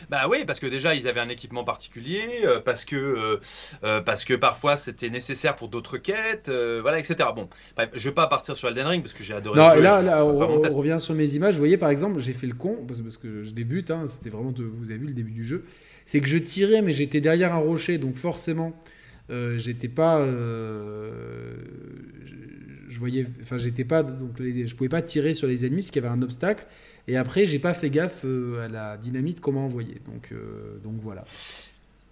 Bah 0.09 0.27
oui, 0.29 0.43
parce 0.45 0.59
que 0.59 0.67
déjà 0.67 0.95
ils 0.95 1.07
avaient 1.07 1.19
un 1.19 1.29
équipement 1.29 1.63
particulier, 1.63 2.41
euh, 2.43 2.59
parce 2.59 2.85
que 2.85 2.95
euh, 2.95 3.39
euh, 3.83 4.01
parce 4.01 4.25
que 4.25 4.33
parfois 4.33 4.77
c'était 4.77 5.09
nécessaire 5.09 5.55
pour 5.55 5.69
d'autres 5.69 5.97
quêtes, 5.97 6.49
voilà, 6.49 6.99
etc. 6.99 7.29
Bon, 7.35 7.49
bref, 7.75 7.89
je 7.93 8.09
vais 8.09 8.15
pas 8.15 8.27
partir 8.27 8.55
sur 8.55 8.67
Elden 8.67 8.87
Ring 8.87 9.03
parce 9.03 9.13
que 9.13 9.23
j'ai 9.23 9.33
adoré. 9.33 9.59
Non, 9.59 9.75
là, 9.75 10.01
là 10.01 10.25
on, 10.25 10.37
revient 10.37 10.97
sur 10.99 11.13
mes 11.13 11.35
images. 11.35 11.55
Vous 11.55 11.59
voyez, 11.59 11.77
par 11.77 11.89
exemple, 11.89 12.19
j'ai 12.19 12.33
fait 12.33 12.47
le 12.47 12.55
con 12.55 12.85
parce, 12.87 13.17
que 13.17 13.43
je 13.43 13.51
débute. 13.51 13.91
Hein, 13.91 14.05
c'était 14.07 14.29
vraiment, 14.29 14.51
de, 14.51 14.63
vous 14.63 14.91
avez 14.91 14.99
vu 14.99 15.07
le 15.07 15.13
début 15.13 15.31
du 15.31 15.43
jeu. 15.43 15.65
C'est 16.05 16.19
que 16.19 16.27
je 16.27 16.37
tirais, 16.37 16.81
mais 16.81 16.93
j'étais 16.93 17.21
derrière 17.21 17.53
un 17.53 17.59
rocher, 17.59 17.97
donc 17.97 18.15
forcément, 18.15 18.73
j'étais 19.29 19.89
pas 19.89 20.23
je 22.95 22.99
voyais, 22.99 23.25
enfin, 23.41 23.57
j'étais 23.57 23.83
pas, 23.83 24.03
donc 24.03 24.31
je 24.39 24.73
pouvais 24.73 24.89
pas 24.89 25.01
tirer 25.01 25.33
sur 25.33 25.47
les 25.47 25.65
ennemis 25.65 25.81
parce 25.81 25.91
qu'il 25.91 26.01
y 26.01 26.05
avait 26.05 26.15
un 26.15 26.21
obstacle. 26.21 26.65
Et 27.07 27.17
après, 27.17 27.45
j'ai 27.45 27.59
pas 27.59 27.73
fait 27.73 27.89
gaffe 27.89 28.25
euh, 28.25 28.65
à 28.65 28.67
la 28.67 28.97
dynamite 28.97 29.39
comment 29.39 29.65
envoyer. 29.65 30.01
Donc, 30.05 30.31
euh, 30.31 30.79
donc 30.83 30.95
voilà. 31.01 31.23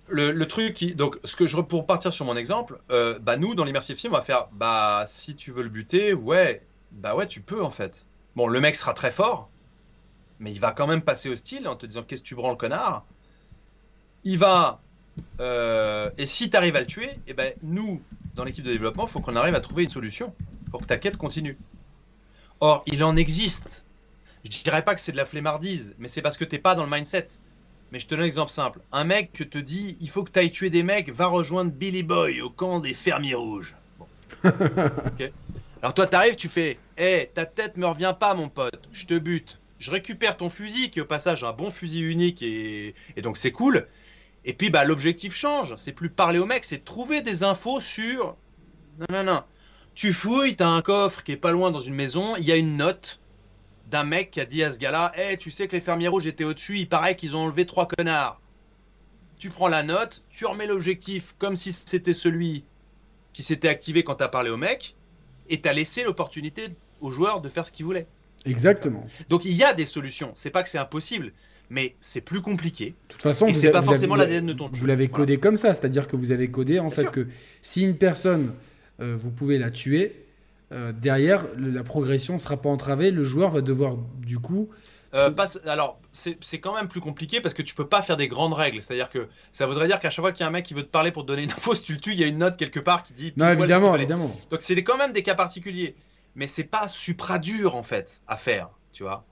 Le, 0.10 0.44
truc, 0.46 0.76
qui, 0.76 0.94
donc, 0.94 1.18
ce 1.24 1.36
que 1.36 1.48
je, 1.48 1.58
pour 1.58 1.88
partir 1.88 2.14
sur 2.14 2.26
mon 2.26 2.36
exemple, 2.36 2.80
euh, 2.92 3.18
bah 3.20 3.38
nous 3.38 3.56
dans 3.56 3.64
l'immersive 3.64 3.98
sim, 3.98 4.10
on 4.10 4.12
va 4.12 4.22
faire, 4.22 4.48
bah 4.52 5.06
si 5.08 5.36
tu 5.36 5.52
veux 5.52 5.64
le 5.64 5.70
buter, 5.70 6.14
ouais, 6.14 6.62
bah 6.92 7.16
ouais, 7.16 7.26
tu 7.26 7.42
peux 7.42 7.64
en 7.64 7.72
fait. 7.72 8.06
Bon, 8.36 8.48
le 8.48 8.60
mec 8.60 8.76
sera 8.76 8.94
très 8.94 9.12
fort, 9.12 9.50
mais 10.40 10.52
il 10.52 10.60
va 10.60 10.72
quand 10.72 10.86
même 10.86 11.02
passer 11.02 11.30
au 11.30 11.36
style 11.36 11.68
en 11.68 11.76
te 11.76 11.86
disant 11.86 12.04
qu'est-ce 12.04 12.22
que 12.22 12.28
tu 12.28 12.36
branles 12.36 12.58
connard? 12.58 13.06
Il 14.24 14.38
va 14.38 14.82
et 16.18 16.26
si 16.26 16.50
tu 16.50 16.58
arrives 16.58 16.76
à 16.76 16.80
le 16.80 16.86
tuer, 16.86 17.20
eh 17.28 17.34
ben 17.34 17.54
nous, 17.62 18.02
dans 18.36 18.44
l'équipe 18.44 18.66
de 18.66 18.72
développement, 18.72 19.06
il 19.06 19.10
faut 19.10 19.20
qu'on 19.20 19.36
arrive 19.36 19.56
à 19.56 19.60
trouver 19.60 19.84
une 19.84 19.90
solution 19.90 20.34
pour 20.70 20.82
que 20.82 20.88
ta 20.88 20.98
quête 20.98 21.18
continue. 21.18 21.58
Or, 22.60 22.84
il 22.88 23.04
en 23.04 23.16
existe. 23.16 23.86
Je 24.44 24.64
dirais 24.64 24.84
pas 24.84 24.94
que 24.94 25.02
c'est 25.02 25.12
de 25.12 25.18
la 25.18 25.26
flemmardise, 25.26 25.96
mais 26.00 26.08
c'est 26.08 26.22
parce 26.22 26.38
que 26.38 26.44
t'es 26.44 26.60
pas 26.60 26.76
dans 26.76 26.84
le 26.84 26.90
mindset. 26.90 27.28
Mais 27.92 28.00
je 28.00 28.08
te 28.08 28.16
donne 28.16 28.24
un 28.24 28.26
exemple 28.26 28.52
simple. 28.52 28.82
Un 28.92 29.04
mec 29.04 29.32
que 29.34 29.44
te 29.44 29.58
dit 29.58 29.98
il 30.02 30.10
faut 30.10 30.24
que 30.24 30.32
tu 30.32 30.40
ailles 30.40 30.52
tuer 30.52 30.70
des 30.70 30.84
mecs, 30.84 31.12
va 31.12 31.28
rejoindre 31.28 31.72
Billy 31.72 32.04
Boy 32.04 32.42
au 32.42 32.50
camp 32.50 32.80
des 32.80 32.94
fermiers 32.94 33.36
rouges. 33.36 33.76
Alors 34.44 35.94
toi 35.94 36.08
t'arrives, 36.08 36.36
tu 36.36 36.50
fais 36.50 36.80
Hé, 36.98 37.30
ta 37.34 37.46
tête 37.46 37.78
me 37.78 37.86
revient 37.86 38.16
pas 38.20 38.34
mon 38.34 38.50
pote, 38.50 38.90
je 38.92 39.06
te 39.06 39.18
bute. 39.18 39.60
Je 39.80 39.92
récupère 39.92 40.38
ton 40.38 40.50
fusil, 40.50 40.90
qui 40.90 41.02
au 41.02 41.06
passage 41.06 41.44
un 41.44 41.52
bon 41.52 41.70
fusil 41.70 42.02
unique 42.02 42.42
et, 42.42 42.96
et 43.16 43.22
donc 43.22 43.38
c'est 43.38 43.52
cool. 43.52 43.88
Et 44.46 44.54
puis 44.54 44.70
bah 44.70 44.84
l'objectif 44.84 45.34
change, 45.36 45.76
c'est 45.78 45.92
plus 45.92 46.10
parler 46.10 46.40
au 46.40 46.46
mec, 46.46 46.66
c'est 46.66 46.84
trouver 46.84 47.22
des 47.22 47.44
infos 47.44 47.80
sur. 47.80 48.36
Non, 49.00 49.06
non, 49.12 49.24
non. 49.24 49.44
Tu 49.96 50.14
fouilles, 50.14 50.56
t'as 50.56 50.68
un 50.68 50.82
coffre 50.82 51.24
qui 51.24 51.32
est 51.32 51.38
pas 51.38 51.52
loin 51.52 51.72
dans 51.72 51.80
une 51.80 51.94
maison, 51.94 52.36
il 52.38 52.46
y 52.46 52.52
a 52.52 52.56
une 52.56 52.78
note 52.78 53.20
d'un 53.94 54.04
mec 54.04 54.32
qui 54.32 54.42
a 54.42 54.46
dit 54.46 54.64
à 54.64 54.74
ce 54.74 54.80
gars-là 54.80 55.12
Eh, 55.16 55.38
tu 55.38 55.52
sais 55.52 55.68
que 55.68 55.76
les 55.76 55.82
fermiers 55.82 56.08
rouges 56.08 56.26
étaient 56.26 56.44
au-dessus, 56.44 56.80
il 56.80 56.90
paraît 56.90 57.16
qu'ils 57.16 57.36
ont 57.36 57.42
enlevé 57.42 57.68
trois 57.68 57.88
connards. 57.88 58.42
Tu 59.38 59.50
prends 59.50 59.68
la 59.68 59.84
note, 59.84 60.24
tu 60.32 60.48
remets 60.48 60.66
l'objectif 60.66 61.36
comme 61.38 61.56
si 61.56 61.72
c'était 61.72 62.14
celui 62.14 62.64
qui 63.34 63.44
s'était 63.44 63.68
activé 63.68 64.04
quand 64.04 64.16
t'as 64.16 64.30
parlé 64.30 64.50
au 64.50 64.58
mec, 64.58 64.96
et 65.48 65.62
t'as 65.62 65.74
laissé 65.74 66.04
l'opportunité 66.04 66.70
aux 67.02 67.12
joueurs 67.12 67.42
de 67.42 67.50
faire 67.50 67.68
ce 67.68 67.72
qu'ils 67.72 67.86
voulaient. 67.86 68.08
Exactement. 68.46 69.06
Donc 69.30 69.46
il 69.46 69.54
y 69.54 69.64
a 69.64 69.74
des 69.74 69.86
solutions, 69.86 70.32
c'est 70.34 70.50
pas 70.50 70.64
que 70.64 70.70
c'est 70.70 70.80
impossible, 70.80 71.32
mais 71.70 71.96
c'est 72.00 72.22
plus 72.22 72.42
compliqué. 72.42 72.96
De 73.10 73.14
toute 73.14 73.22
façon, 73.22 73.54
c'est 73.54 73.70
pas 73.70 73.84
forcément 73.84 74.16
l'ADN 74.16 74.48
de 74.48 74.54
ton 74.54 74.70
Vous 74.74 74.86
l'avez 74.88 75.08
codé 75.08 75.38
comme 75.38 75.58
ça, 75.58 75.76
c'est-à-dire 75.76 76.08
que 76.08 76.16
vous 76.16 76.32
avez 76.32 76.50
codé 76.50 76.80
en 76.80 76.90
fait 76.90 77.12
que 77.12 77.28
si 77.62 77.84
une 77.84 77.98
personne 77.98 78.54
euh, 79.02 79.16
vous 79.16 79.30
pouvez 79.30 79.60
la 79.60 79.70
tuer. 79.70 80.26
Euh, 80.74 80.92
derrière, 80.92 81.46
la 81.58 81.84
progression 81.84 82.34
ne 82.34 82.40
sera 82.40 82.58
pas 82.58 82.70
entravée. 82.70 83.12
Le 83.12 83.24
joueur 83.24 83.52
va 83.52 83.62
devoir, 83.62 83.98
du 84.18 84.40
coup. 84.40 84.70
Euh, 85.14 85.32
alors, 85.66 86.00
c'est 86.12 86.60
quand 86.60 86.76
même 86.76 86.88
plus 86.88 87.02
compliqué 87.02 87.40
parce 87.40 87.54
que 87.54 87.62
tu 87.62 87.76
peux 87.76 87.88
pas 87.88 88.02
faire 88.02 88.18
des 88.18 88.28
grandes 88.28 88.54
règles. 88.54 88.82
C'est-à-dire 88.82 89.10
que 89.10 89.28
ça 89.52 89.68
voudrait 89.68 89.86
dire 89.88 90.00
qu'à 90.00 90.10
chaque 90.10 90.24
fois 90.24 90.32
qu'il 90.32 90.42
y 90.42 90.44
a 90.44 90.48
un 90.48 90.52
mec 90.52 90.66
qui 90.66 90.74
veut 90.74 90.84
te 90.84 90.90
parler 90.90 91.12
pour 91.12 91.24
te 91.24 91.28
donner 91.28 91.44
une 91.44 91.52
info, 91.58 91.76
si 91.76 91.84
tu 91.84 91.94
le 91.94 92.00
tues, 92.00 92.14
il 92.14 92.20
y 92.20 92.24
a 92.24 92.28
une 92.28 92.40
note 92.40 92.58
quelque 92.58 92.80
part 92.80 93.04
qui 93.04 93.14
dit. 93.14 93.34
Non, 93.38 93.52
évidemment, 93.52 93.96
évidemment. 93.96 94.36
Donc, 94.50 94.62
c'est 94.62 94.82
quand 94.84 94.98
même 94.98 95.14
des 95.14 95.24
cas 95.24 95.36
particuliers. 95.36 95.96
Mais 96.36 96.48
c'est 96.48 96.64
pas 96.64 96.88
supra 96.88 97.38
dur, 97.38 97.76
en 97.76 97.84
fait, 97.84 98.22
à 98.28 98.38
faire. 98.38 98.70
Tu 98.92 99.04
vois 99.04 99.24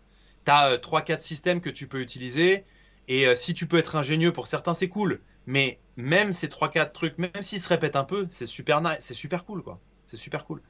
Tu 0.46 0.52
as 0.52 0.78
3-4 0.78 1.20
systèmes 1.20 1.62
que 1.62 1.72
tu 1.72 1.88
peux 1.88 2.02
utiliser. 2.02 2.64
Et 3.08 3.36
si 3.36 3.56
tu 3.56 3.66
peux 3.66 3.78
être 3.78 3.96
ingénieux 3.96 4.32
pour 4.32 4.46
certains, 4.46 4.76
c'est 4.76 4.88
cool. 4.88 5.20
Mais 5.48 5.80
même 5.98 6.34
ces 6.34 6.48
3-4 6.48 6.92
trucs, 6.92 7.18
même 7.18 7.32
s'ils 7.42 7.60
se 7.60 7.70
répètent 7.70 7.96
un 7.96 8.04
peu, 8.04 8.28
c'est 8.30 8.46
super 8.46 8.82
nice, 8.82 8.98
c'est 9.00 9.14
super 9.14 9.46
cool 9.46 9.64
quoi. 9.64 9.80
C'est 10.06 10.18
super 10.18 10.46
cool. 10.46 10.62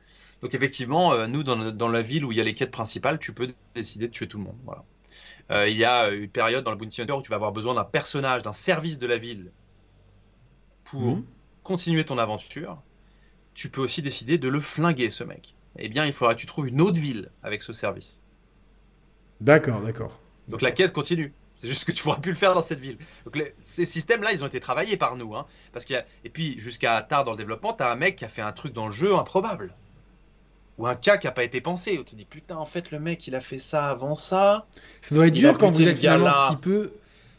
Donc 0.42 0.54
effectivement, 0.54 1.14
euh, 1.14 1.28
nous 1.28 1.44
dans, 1.44 1.88
la 1.88 2.02
ville 2.02 2.26
où 2.26 2.32
il 2.32 2.38
y 2.38 2.42
a 2.42 2.44
les 2.44 2.54
quêtes 2.54 2.72
principales, 2.72 3.20
tu 3.20 3.34
peux 3.34 3.48
décider 3.76 4.08
de 4.08 4.12
tuer 4.12 4.28
tout 4.28 4.38
le 4.38 4.46
monde. 4.46 4.58
Voilà. 4.66 4.84
Euh, 5.52 5.68
il 5.68 5.78
y 5.78 5.86
a 5.86 6.10
une 6.10 6.30
période 6.30 6.64
dans 6.64 6.72
le 6.72 6.78
Bounty 6.78 7.02
Hunter 7.02 7.14
où 7.14 7.22
tu 7.22 7.30
vas 7.30 7.36
avoir 7.36 7.52
besoin 7.52 7.74
d'un 7.74 7.84
personnage, 7.84 8.42
d'un 8.42 8.54
service 8.54 8.98
de 8.98 9.08
la 9.08 9.18
ville 9.18 9.52
pour 10.84 11.18
mhm. 11.18 11.26
continuer 11.64 12.04
ton 12.04 12.18
aventure. 12.18 12.82
Tu 13.54 13.70
peux 13.70 13.82
aussi 13.82 14.02
décider 14.02 14.38
de 14.38 14.48
le 14.48 14.60
flinguer 14.62 15.10
ce 15.10 15.24
mec. 15.24 15.56
Eh 15.78 15.90
bien, 15.90 16.06
il 16.06 16.14
faudra 16.14 16.36
que 16.36 16.40
tu 16.40 16.46
trouves 16.46 16.68
une 16.68 16.82
autre 16.82 17.00
ville 17.00 17.32
avec 17.44 17.64
ce 17.64 17.74
service. 17.74 18.22
D'accord, 19.42 19.82
d'accord. 19.82 20.20
Donc 20.48 20.62
la 20.62 20.72
quête 20.72 20.94
continue. 20.94 21.34
C'est 21.58 21.68
juste 21.68 21.86
que 21.86 21.92
tu 21.92 22.02
pourras 22.02 22.18
plus 22.18 22.32
le 22.32 22.38
faire 22.38 22.56
dans 22.56 22.62
cette 22.62 22.80
ville. 22.80 22.98
Donc 23.26 23.38
ces 23.62 23.86
systèmes-là, 23.86 24.32
ils 24.32 24.44
ont 24.44 24.48
été 24.48 24.60
travaillés 24.60 24.98
par 24.98 25.16
nous. 25.16 25.36
Hein, 25.36 25.46
parce 25.74 25.86
qu'il 25.86 26.04
Et 26.24 26.30
puis, 26.30 26.58
jusqu'à 26.60 27.02
tard 27.04 27.24
dans 27.24 27.32
le 27.32 27.38
développement, 27.38 27.74
tu 27.74 27.84
as 27.84 27.92
un 27.92 27.96
mec 27.96 28.16
qui 28.16 28.26
a 28.26 28.28
fait 28.28 28.42
un 28.42 28.52
truc 28.52 28.74
dans 28.74 28.88
le 28.88 28.92
jeu 28.92 29.16
improbable. 29.16 29.76
Ou 30.78 30.88
un 30.88 30.96
cas 30.96 31.18
qui 31.18 31.28
n'a 31.28 31.32
pas 31.32 31.44
été 31.44 31.62
pensé. 31.62 31.98
Où 31.98 32.04
tu 32.04 32.12
te 32.12 32.16
dis, 32.16 32.26
putain, 32.26 32.58
en 32.58 32.66
fait, 32.66 32.92
le 32.92 33.00
mec, 33.00 33.28
il 33.28 33.36
a 33.36 33.40
fait 33.40 33.60
ça 33.60 33.90
avant 33.90 34.16
ça. 34.16 34.68
Ça 35.02 35.16
doit 35.16 35.28
être 35.28 35.34
dur 35.34 35.58
quand 35.58 35.70
vous 35.70 35.88
êtes 35.88 35.98
finalement 35.98 36.32
si 36.50 36.56
peu, 36.58 36.92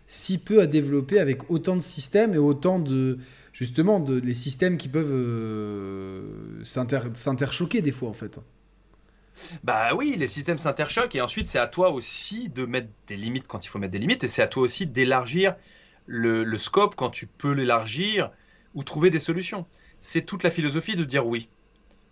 si 0.06 0.38
peu 0.38 0.60
à 0.60 0.66
développer 0.66 1.18
avec 1.18 1.50
autant 1.50 1.76
de 1.76 1.82
systèmes 1.82 2.34
et 2.34 2.38
autant 2.38 2.78
de. 2.78 3.18
Justement, 3.52 4.00
de, 4.00 4.18
les 4.18 4.32
systèmes 4.32 4.78
qui 4.78 4.88
peuvent 4.88 5.12
euh, 5.12 6.64
s'interchoquer 6.64 7.82
des 7.82 7.92
fois, 7.92 8.08
en 8.08 8.14
fait. 8.14 8.40
Bah 9.64 9.94
oui, 9.94 10.14
les 10.16 10.26
systèmes 10.26 10.58
s'interchoquent 10.58 11.14
et 11.16 11.20
ensuite 11.20 11.46
c'est 11.46 11.58
à 11.58 11.66
toi 11.66 11.90
aussi 11.90 12.48
de 12.48 12.66
mettre 12.66 12.88
des 13.06 13.16
limites 13.16 13.46
quand 13.46 13.64
il 13.64 13.68
faut 13.68 13.78
mettre 13.78 13.92
des 13.92 13.98
limites 13.98 14.24
et 14.24 14.28
c'est 14.28 14.42
à 14.42 14.46
toi 14.46 14.62
aussi 14.62 14.86
d'élargir 14.86 15.56
le, 16.06 16.56
scope 16.56 16.94
quand 16.94 17.10
tu 17.10 17.26
peux 17.26 17.52
l'élargir 17.52 18.30
ou 18.74 18.82
trouver 18.82 19.10
des 19.10 19.20
solutions. 19.20 19.66
C'est 20.00 20.22
toute 20.22 20.42
la 20.42 20.50
philosophie 20.50 20.96
de 20.96 21.04
dire 21.04 21.26
oui. 21.26 21.48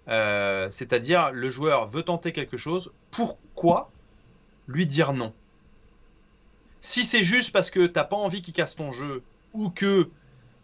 Euh, 0.09 0.69
c'est-à-dire 0.71 1.31
le 1.33 1.51
joueur 1.51 1.87
veut 1.87 2.03
tenter 2.03 2.33
quelque 2.33 2.57
chose, 2.57 2.93
pourquoi 3.11 3.91
lui 4.67 4.87
dire 4.87 5.13
non? 5.13 5.33
Si 6.81 7.05
c'est 7.05 7.23
juste 7.23 7.53
parce 7.53 7.71
que 7.71 7.87
t'as 7.87 8.05
pas 8.05 8.17
envie 8.17 8.43
qu'il 8.43 8.55
casse 8.55 8.75
ton 8.75 8.93
jeu 8.93 9.23
ou 9.53 9.71
que 9.71 10.11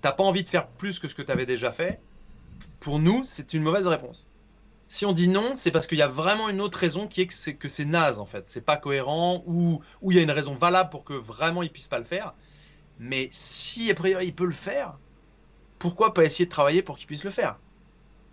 t'as 0.01 0.13
pas 0.13 0.25
envie 0.25 0.43
de 0.43 0.49
faire 0.49 0.67
plus 0.69 0.99
que 0.99 1.09
ce 1.09 1.15
que 1.15 1.23
tu 1.23 1.31
avais 1.31 1.47
déjà 1.47 1.71
fait, 1.71 2.01
pour 2.81 2.99
nous 2.99 3.23
c'est 3.25 3.55
une 3.55 3.63
mauvaise 3.63 3.87
réponse. 3.87 4.27
Si 4.89 5.05
on 5.05 5.13
dit 5.13 5.29
non, 5.29 5.57
c'est 5.57 5.73
parce 5.73 5.87
qu'il 5.87 5.99
y 5.99 6.03
a 6.03 6.09
vraiment 6.09 6.49
une 6.49 6.61
autre 6.61 6.79
raison 6.79 7.09
qui 7.09 7.23
est 7.23 7.27
que 7.27 7.69
c'est, 7.69 7.85
naze 7.85 8.21
en 8.21 8.27
fait. 8.27 8.49
C'est 8.49 8.61
pas 8.61 8.77
cohérent 8.77 9.43
ou, 9.47 9.81
ou 10.01 10.13
il 10.13 10.17
y 10.17 10.21
a 10.21 10.23
une 10.23 10.31
raison 10.31 10.55
valable 10.55 10.91
pour 10.91 11.05
que 11.05 11.13
vraiment 11.15 11.63
il 11.63 11.71
puisse 11.71 11.89
pas 11.89 11.99
le 11.99 12.05
faire. 12.05 12.35
Mais 12.99 13.29
si 13.33 13.91
a 13.91 13.95
priori 13.95 14.27
il 14.29 14.35
peut 14.35 14.47
le 14.47 14.53
faire, 14.53 14.99
pourquoi 15.79 16.15
pas 16.15 16.25
essayer 16.25 16.47
de 16.47 16.51
travailler 16.51 16.83
pour 16.83 16.97
qu'il 16.99 17.07
puisse 17.07 17.25
le 17.25 17.31
faire? 17.31 17.59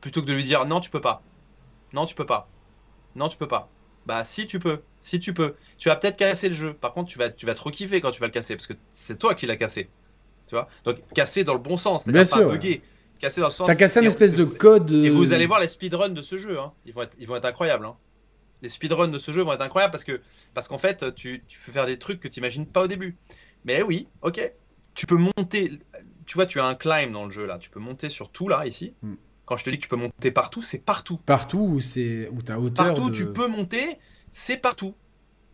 Plutôt 0.03 0.21
que 0.21 0.25
de 0.27 0.33
lui 0.33 0.43
dire 0.43 0.65
non, 0.65 0.81
tu 0.81 0.89
peux 0.89 0.99
pas. 0.99 1.23
Non, 1.93 2.05
tu 2.05 2.13
peux 2.13 2.25
pas. 2.25 2.49
Non, 3.15 3.29
tu 3.29 3.37
peux 3.37 3.47
pas. 3.47 3.69
Bah 4.05 4.25
si 4.25 4.45
tu 4.47 4.59
peux, 4.59 4.81
si 4.99 5.17
tu 5.21 5.33
peux. 5.33 5.55
Tu 5.77 5.87
vas 5.87 5.95
peut-être 5.95 6.17
casser 6.17 6.49
le 6.49 6.53
jeu. 6.53 6.73
Par 6.73 6.91
contre, 6.91 7.09
tu 7.09 7.17
vas, 7.17 7.29
tu 7.29 7.45
vas 7.45 7.55
te 7.55 7.61
rekiffer 7.61 8.01
quand 8.01 8.11
tu 8.11 8.19
vas 8.19 8.27
le 8.27 8.33
casser 8.33 8.53
parce 8.57 8.67
que 8.67 8.73
c'est 8.91 9.17
toi 9.17 9.33
qui 9.33 9.45
l'as 9.45 9.55
cassé. 9.55 9.89
Tu 10.47 10.55
vois? 10.55 10.67
Donc 10.83 10.97
casser 11.13 11.45
dans 11.45 11.53
le 11.53 11.59
bon 11.61 11.77
sens, 11.77 12.05
Bien 12.05 12.25
pas 12.25 12.25
sûr. 12.25 12.49
bugger. 12.49 12.81
Casser 13.17 13.39
dans 13.39 13.47
le 13.47 13.53
sens. 13.53 13.65
T'as 13.65 13.75
cassé 13.75 13.99
une 13.99 14.03
Et- 14.03 14.07
espèce 14.09 14.35
de 14.35 14.43
code. 14.43 14.91
Et 14.91 15.07
euh, 15.07 15.11
vous 15.11 15.31
allez 15.31 15.45
voir 15.45 15.61
les 15.61 15.69
speedruns 15.69 16.09
de 16.09 16.21
ce 16.21 16.37
jeu. 16.37 16.59
Hein. 16.59 16.73
Ils, 16.85 16.91
vont 16.93 17.03
être, 17.03 17.15
ils 17.17 17.25
vont 17.25 17.37
être 17.37 17.45
incroyables. 17.45 17.85
Hein. 17.85 17.95
Les 18.61 18.67
speedruns 18.67 19.07
de 19.07 19.17
ce 19.17 19.31
jeu 19.31 19.41
vont 19.41 19.53
être 19.53 19.61
incroyables 19.61 19.93
parce 19.93 20.03
que 20.03 20.19
parce 20.53 20.67
qu'en 20.67 20.77
fait, 20.77 21.15
tu, 21.15 21.45
tu 21.47 21.59
peux 21.65 21.71
faire 21.71 21.85
des 21.85 21.97
trucs 21.97 22.19
que 22.19 22.27
tu 22.27 22.39
imagines 22.41 22.65
pas 22.65 22.81
au 22.81 22.87
début. 22.87 23.15
Mais 23.63 23.81
oui, 23.83 24.09
ok. 24.21 24.51
Tu 24.95 25.05
peux 25.05 25.15
monter. 25.15 25.79
Tu 26.25 26.35
vois, 26.35 26.45
tu 26.45 26.59
as 26.59 26.65
un 26.65 26.75
climb 26.75 27.13
dans 27.13 27.23
le 27.23 27.31
jeu 27.31 27.45
là. 27.45 27.57
Tu 27.57 27.69
peux 27.69 27.79
monter 27.79 28.09
sur 28.09 28.29
tout 28.31 28.49
là, 28.49 28.67
ici. 28.67 28.93
Hmm. 29.01 29.13
Quand 29.45 29.57
je 29.57 29.65
te 29.65 29.69
dis 29.69 29.77
que 29.77 29.83
tu 29.83 29.89
peux 29.89 29.95
monter 29.97 30.31
partout, 30.31 30.61
c'est 30.61 30.79
partout. 30.79 31.17
Partout 31.25 31.59
où 31.59 31.79
c'est 31.81 32.29
où 32.29 32.41
t'as 32.41 32.57
hauteur. 32.57 32.85
Partout, 32.87 33.09
de- 33.09 33.15
tu 33.15 33.25
peux 33.27 33.47
monter, 33.47 33.97
c'est 34.31 34.57
partout. 34.57 34.95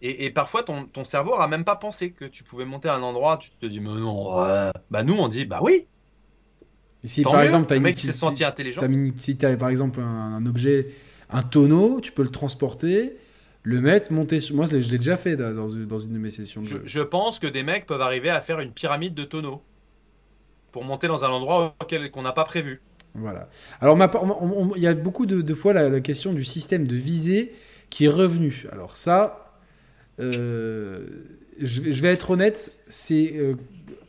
Et, 0.01 0.25
et 0.25 0.29
parfois, 0.29 0.63
ton, 0.63 0.85
ton 0.85 1.03
cerveau 1.03 1.33
a 1.35 1.47
même 1.47 1.65
pas 1.65 1.75
pensé 1.75 2.11
que 2.11 2.25
tu 2.25 2.43
pouvais 2.43 2.65
monter 2.65 2.87
à 2.87 2.95
un 2.95 3.01
endroit. 3.01 3.37
Tu 3.37 3.49
te 3.49 3.65
dis, 3.65 3.79
mais 3.79 3.89
non. 3.89 4.71
Bah, 4.91 5.03
nous, 5.03 5.15
on 5.17 5.27
dit, 5.27 5.45
bah 5.45 5.59
oui. 5.61 5.87
Et 7.03 7.07
Si 7.07 7.23
tant 7.23 7.31
par 7.31 7.39
mieux. 7.39 7.45
exemple 7.45 7.67
t'as 7.67 7.75
le 7.75 7.87
une 7.87 7.95
si- 7.95 8.11
senti 8.13 8.43
intelligent. 8.43 8.87
mis- 8.87 9.13
si 9.17 9.37
t'as 9.37 9.55
par 9.55 9.69
exemple 9.69 10.01
un, 10.01 10.35
un 10.35 10.45
objet, 10.45 10.89
un 11.29 11.43
tonneau, 11.43 12.01
tu 12.01 12.11
peux 12.11 12.23
le 12.23 12.29
transporter, 12.29 13.17
le 13.63 13.81
mettre, 13.81 14.11
monter 14.11 14.39
sur. 14.39 14.55
Moi 14.55 14.65
je 14.65 14.75
l'ai 14.77 14.97
déjà 14.97 15.15
fait 15.17 15.35
dans 15.37 15.69
une, 15.69 15.85
dans 15.85 15.99
une 15.99 16.13
de 16.13 16.17
mes 16.19 16.29
sessions 16.29 16.61
de 16.61 16.65
Je, 16.65 16.77
jeu. 16.77 16.81
je 16.85 16.99
pense 16.99 17.39
que 17.39 17.47
des 17.47 17.63
mecs 17.63 17.85
peuvent 17.85 18.01
arriver 18.01 18.29
à 18.29 18.41
faire 18.41 18.59
une 18.59 18.73
pyramide 18.73 19.13
de 19.15 19.23
tonneaux 19.23 19.61
pour 20.71 20.83
monter 20.83 21.07
dans 21.07 21.23
un 21.25 21.29
endroit 21.29 21.75
auquel 21.81 22.11
qu'on 22.11 22.21
n'a 22.21 22.31
pas 22.31 22.43
prévu. 22.43 22.81
Voilà. 23.15 23.49
Alors, 23.81 23.97
il 24.75 24.81
y 24.81 24.87
a 24.87 24.93
beaucoup 24.93 25.25
de, 25.25 25.41
de 25.41 25.53
fois 25.53 25.73
la, 25.73 25.89
la 25.89 25.99
question 25.99 26.31
du 26.33 26.43
système 26.43 26.87
de 26.87 26.95
visée 26.95 27.53
qui 27.89 28.05
est 28.05 28.09
revenu. 28.09 28.65
Alors, 28.71 28.97
ça, 28.97 29.53
euh, 30.19 31.07
je, 31.59 31.81
vais- 31.81 31.91
je 31.91 32.01
vais 32.01 32.09
être 32.13 32.29
honnête, 32.31 32.71
c'est 32.87 33.33
euh, 33.35 33.55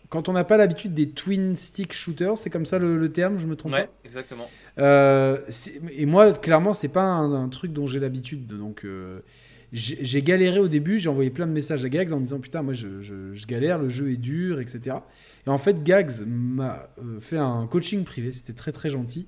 quand 0.09 0.29
on 0.29 0.33
n'a 0.33 0.45
pas 0.45 0.57
l'habitude 0.57 0.93
des 0.93 1.09
twin 1.11 1.55
stick 1.57 1.93
shooters, 1.93 2.37
c'est 2.37 2.51
comme 2.51 2.67
ça 2.67 2.79
le, 2.79 2.99
le 2.99 3.13
terme, 3.13 3.39
je 3.39 3.47
me 3.47 3.57
trompe 3.57 3.73
Ouais, 3.73 3.89
exactement. 4.05 4.49
pas 4.77 4.83
Euh, 4.83 5.39
c'est- 5.51 5.81
Et 5.97 6.07
moi, 6.07 6.33
clairement, 6.33 6.75
c'est 6.75 6.89
pas 6.89 7.03
un, 7.05 7.33
un 7.45 7.49
truc 7.49 7.73
dont 7.73 7.87
j'ai 7.87 8.01
l'habitude. 8.01 8.47
Donc, 8.47 8.85
euh, 8.85 9.21
j'ai 9.73 10.23
galéré 10.23 10.59
au 10.59 10.69
début, 10.69 10.99
j'ai 10.99 11.09
envoyé 11.09 11.31
plein 11.31 11.47
de 11.47 11.53
messages 11.53 11.85
à 11.85 11.89
Gags 11.89 12.13
en 12.13 12.21
disant 12.21 12.41
Putain, 12.41 12.63
moi 12.63 12.73
je, 12.75 13.01
je- 13.01 13.47
galère, 13.47 13.79
le 13.79 13.89
jeu 13.89 14.11
est 14.11 14.17
dur, 14.17 14.61
etc. 14.61 15.05
Et 15.47 15.51
en 15.51 15.59
fait, 15.59 15.83
Gags 15.83 16.13
m'a 16.27 16.89
euh, 17.03 17.21
fait 17.21 17.37
un 17.39 17.67
coaching 17.67 18.05
privé, 18.05 18.33
c'était 18.33 18.53
très 18.53 18.73
très 18.73 18.91
gentil. 18.91 19.27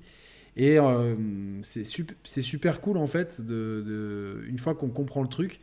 Et 0.55 0.77
euh, 0.79 1.15
c'est 1.61 1.83
sup- 1.83 2.13
c'est 2.23 2.41
super 2.41 2.81
cool 2.81 2.97
en 2.97 3.07
fait, 3.07 3.41
de, 3.41 4.43
une 4.47 4.59
fois 4.59 4.75
qu'on 4.75 4.89
comprend 4.89 5.21
le 5.21 5.29
truc. 5.29 5.59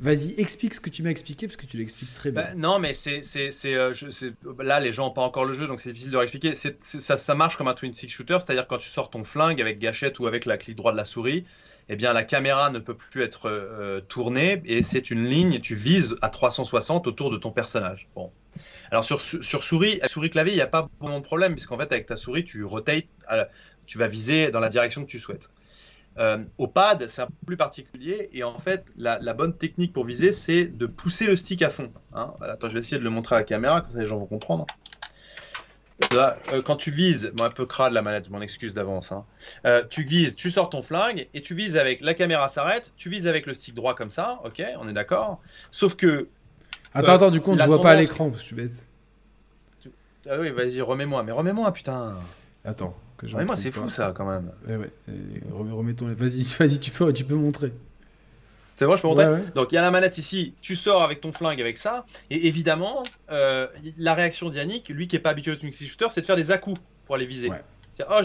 Vas-y, 0.00 0.34
explique 0.38 0.74
ce 0.74 0.80
que 0.80 0.90
tu 0.90 1.02
m'as 1.02 1.10
expliqué, 1.10 1.48
parce 1.48 1.56
que 1.56 1.66
tu 1.66 1.76
l'expliques 1.76 2.14
très 2.14 2.30
bien. 2.30 2.42
Bah, 2.42 2.54
non, 2.54 2.78
mais 2.78 2.94
c'est, 2.94 3.20
euh, 3.66 3.92
là, 4.60 4.78
les 4.78 4.92
gens 4.92 5.06
n'ont 5.06 5.12
pas 5.12 5.22
encore 5.22 5.44
le 5.44 5.52
jeu, 5.54 5.66
donc 5.66 5.80
c'est 5.80 5.90
difficile 5.92 6.12
de 6.12 6.18
leur 6.18 6.24
ça, 7.18 7.34
marche 7.34 7.56
comme 7.56 7.66
un 7.66 7.74
twin 7.74 7.92
stick 7.92 8.10
shooter, 8.10 8.38
c'est-à-dire 8.38 8.68
quand 8.68 8.78
tu 8.78 8.88
sors 8.90 9.10
ton 9.10 9.24
flingue 9.24 9.60
avec 9.60 9.80
gâchette 9.80 10.20
ou 10.20 10.28
avec 10.28 10.46
la 10.46 10.56
clic 10.56 10.76
droit 10.76 10.92
de 10.92 10.96
la 10.96 11.04
souris, 11.04 11.44
eh 11.88 11.96
bien 11.96 12.12
la 12.12 12.24
caméra 12.24 12.70
ne 12.70 12.78
peut 12.78 12.96
plus 12.96 13.22
être 13.22 13.48
euh, 13.48 14.00
tournée 14.00 14.62
et 14.64 14.82
c'est 14.82 15.10
une 15.10 15.24
ligne, 15.24 15.60
tu 15.60 15.74
vises 15.74 16.16
à 16.22 16.28
360 16.28 17.06
autour 17.06 17.30
de 17.30 17.36
ton 17.36 17.50
personnage. 17.50 18.08
Bon. 18.14 18.30
Alors 18.90 19.04
sur, 19.04 19.20
sur 19.20 19.62
souris, 19.62 20.00
souris 20.06 20.30
clavier, 20.30 20.52
il 20.52 20.56
n'y 20.56 20.62
a 20.62 20.66
pas 20.66 20.88
vraiment 21.00 21.18
de 21.18 21.24
problème, 21.24 21.52
puisqu'en 21.52 21.78
fait 21.78 21.92
avec 21.92 22.06
ta 22.06 22.16
souris, 22.16 22.44
tu 22.44 22.64
rotates, 22.64 23.04
euh, 23.30 23.44
tu 23.86 23.98
vas 23.98 24.06
viser 24.06 24.50
dans 24.50 24.60
la 24.60 24.68
direction 24.68 25.04
que 25.04 25.10
tu 25.10 25.18
souhaites. 25.18 25.50
Euh, 26.18 26.42
au 26.56 26.66
pad, 26.66 27.06
c'est 27.06 27.22
un 27.22 27.26
peu 27.26 27.46
plus 27.46 27.56
particulier 27.56 28.28
et 28.32 28.42
en 28.42 28.58
fait, 28.58 28.86
la, 28.96 29.18
bonne 29.34 29.56
technique 29.56 29.92
pour 29.92 30.04
viser, 30.04 30.32
c'est 30.32 30.64
de 30.64 30.86
pousser 30.86 31.26
le 31.26 31.36
stick 31.36 31.62
à 31.62 31.70
fond. 31.70 31.92
hein. 32.12 32.34
Attends, 32.40 32.68
je 32.68 32.74
vais 32.74 32.80
essayer 32.80 32.98
de 32.98 33.04
le 33.04 33.10
montrer 33.10 33.36
à 33.36 33.38
la 33.38 33.44
caméra, 33.44 33.82
comme 33.82 33.92
ça 33.92 34.00
les 34.00 34.06
gens 34.06 34.16
vont 34.16 34.26
comprendre. 34.26 34.66
Là, 36.12 36.38
euh, 36.52 36.62
quand 36.62 36.76
tu 36.76 36.90
vises, 36.92 37.32
bon, 37.34 37.44
un 37.44 37.50
peu 37.50 37.66
crade 37.66 37.92
la 37.92 38.02
manette, 38.02 38.26
je 38.26 38.30
m'en 38.30 38.40
excuse 38.40 38.72
d'avance. 38.72 39.10
hein. 39.12 39.24
Euh, 39.66 39.82
tu 39.90 40.04
vises, 40.04 40.36
tu 40.36 40.50
sors 40.50 40.70
ton 40.70 40.80
flingue 40.80 41.28
et 41.34 41.42
tu 41.42 41.54
vises 41.54 41.76
avec 41.76 42.00
la 42.00 42.14
caméra 42.14 42.48
s'arrête, 42.48 42.92
tu 42.96 43.10
vises 43.10 43.26
avec 43.26 43.46
le 43.46 43.54
stick 43.54 43.74
droit 43.74 43.94
comme 43.94 44.10
ça, 44.10 44.40
ok, 44.44 44.62
on 44.80 44.88
est 44.88 44.92
d'accord. 44.92 45.40
Sauf 45.72 45.96
que, 45.96 46.28
attends, 46.94 47.12
euh, 47.12 47.14
attends, 47.16 47.30
du 47.30 47.40
coup, 47.40 47.50
on 47.50 47.56
ne 47.56 47.62
voit 47.64 47.82
pas 47.82 47.92
à 47.92 47.96
l'écran, 47.96 48.30
parce 48.30 48.42
que 48.42 48.48
je 48.48 48.54
suis 48.54 48.56
bête. 48.56 48.88
ah 50.30 50.38
oui, 50.38 50.50
vas-y, 50.50 50.80
remets-moi, 50.80 51.22
mais 51.24 51.32
remets-moi, 51.32 51.72
putain. 51.72 52.16
Attends, 52.64 52.96
que 53.16 53.26
je 53.26 53.32
me 53.32 53.38
Remets-moi, 53.38 53.56
c'est 53.56 53.72
fou 53.72 53.88
ça 53.88 54.12
quand 54.14 54.26
même. 54.26 54.52
Ouais, 54.68 54.76
ouais. 54.76 54.90
Allez, 55.08 55.42
remets- 55.52 55.72
Remettons 55.72 56.06
les. 56.08 56.14
Vas-y, 56.14 56.42
vas-y, 56.58 56.78
tu 56.78 56.90
peux, 56.92 57.12
tu 57.12 57.24
peux 57.24 57.34
montrer. 57.34 57.72
C'est 58.78 58.86
bon, 58.86 58.94
je 58.94 59.02
peux 59.02 59.08
montrer 59.08 59.26
Ouais, 59.26 59.40
ouais. 59.40 59.44
Donc 59.56 59.72
il 59.72 59.74
y 59.74 59.78
a 59.78 59.82
la 59.82 59.90
manette 59.90 60.18
ici, 60.18 60.54
tu 60.60 60.76
sors 60.76 61.02
avec 61.02 61.20
ton 61.20 61.32
flingue 61.32 61.60
avec 61.60 61.78
ça, 61.78 62.06
et 62.30 62.46
évidemment, 62.46 63.02
euh, 63.28 63.66
la 63.96 64.14
réaction 64.14 64.50
d'Yannick, 64.50 64.88
lui 64.90 65.08
qui 65.08 65.16
est 65.16 65.18
pas 65.18 65.30
habitué 65.30 65.50
au 65.50 65.56
twin 65.56 65.72
stick 65.72 65.90
shooter, 65.90 66.06
c'est 66.10 66.20
de 66.20 66.26
faire 66.26 66.36
des 66.36 66.52
à-coups 66.52 66.80
pour 67.04 67.16
aller 67.16 67.26
viser. 67.26 67.50
Ouais. 67.50 67.60
Oh, 68.08 68.20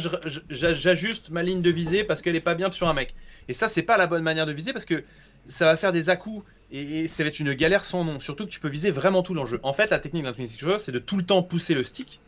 j'ajuste 0.51 1.31
ma 1.31 1.41
ligne 1.41 1.63
de 1.63 1.71
visée 1.71 2.03
parce 2.03 2.21
qu'elle 2.21 2.35
est 2.35 2.39
pas 2.41 2.53
bien 2.53 2.71
sur 2.71 2.87
un 2.87 2.93
mec. 2.93 3.15
Et 3.47 3.53
ça, 3.53 3.67
c'est 3.67 3.81
pas 3.81 3.97
la 3.97 4.05
bonne 4.05 4.21
manière 4.21 4.45
de 4.45 4.51
viser 4.51 4.73
parce 4.73 4.85
que 4.85 5.03
ça 5.47 5.65
va 5.65 5.75
faire 5.75 5.91
des 5.91 6.11
à-coups 6.11 6.45
et, 6.71 6.99
et 6.99 7.07
ça 7.07 7.23
va 7.23 7.29
être 7.29 7.39
une 7.39 7.53
galère 7.53 7.83
sans 7.83 8.03
nom. 8.03 8.19
Surtout 8.19 8.45
que 8.45 8.51
tu 8.51 8.59
peux 8.59 8.69
viser 8.69 8.91
vraiment 8.91 9.23
tout 9.23 9.33
l'enjeu. 9.33 9.59
En 9.63 9.73
fait, 9.73 9.89
la 9.89 9.97
technique 9.97 10.23
d'un 10.23 10.33
twin 10.33 10.45
stick 10.45 10.59
shooter, 10.59 10.77
c'est 10.77 10.91
de 10.91 10.99
tout 10.99 11.17
le 11.17 11.23
temps 11.23 11.41
pousser 11.41 11.73
le 11.73 11.83
stick 11.83 12.21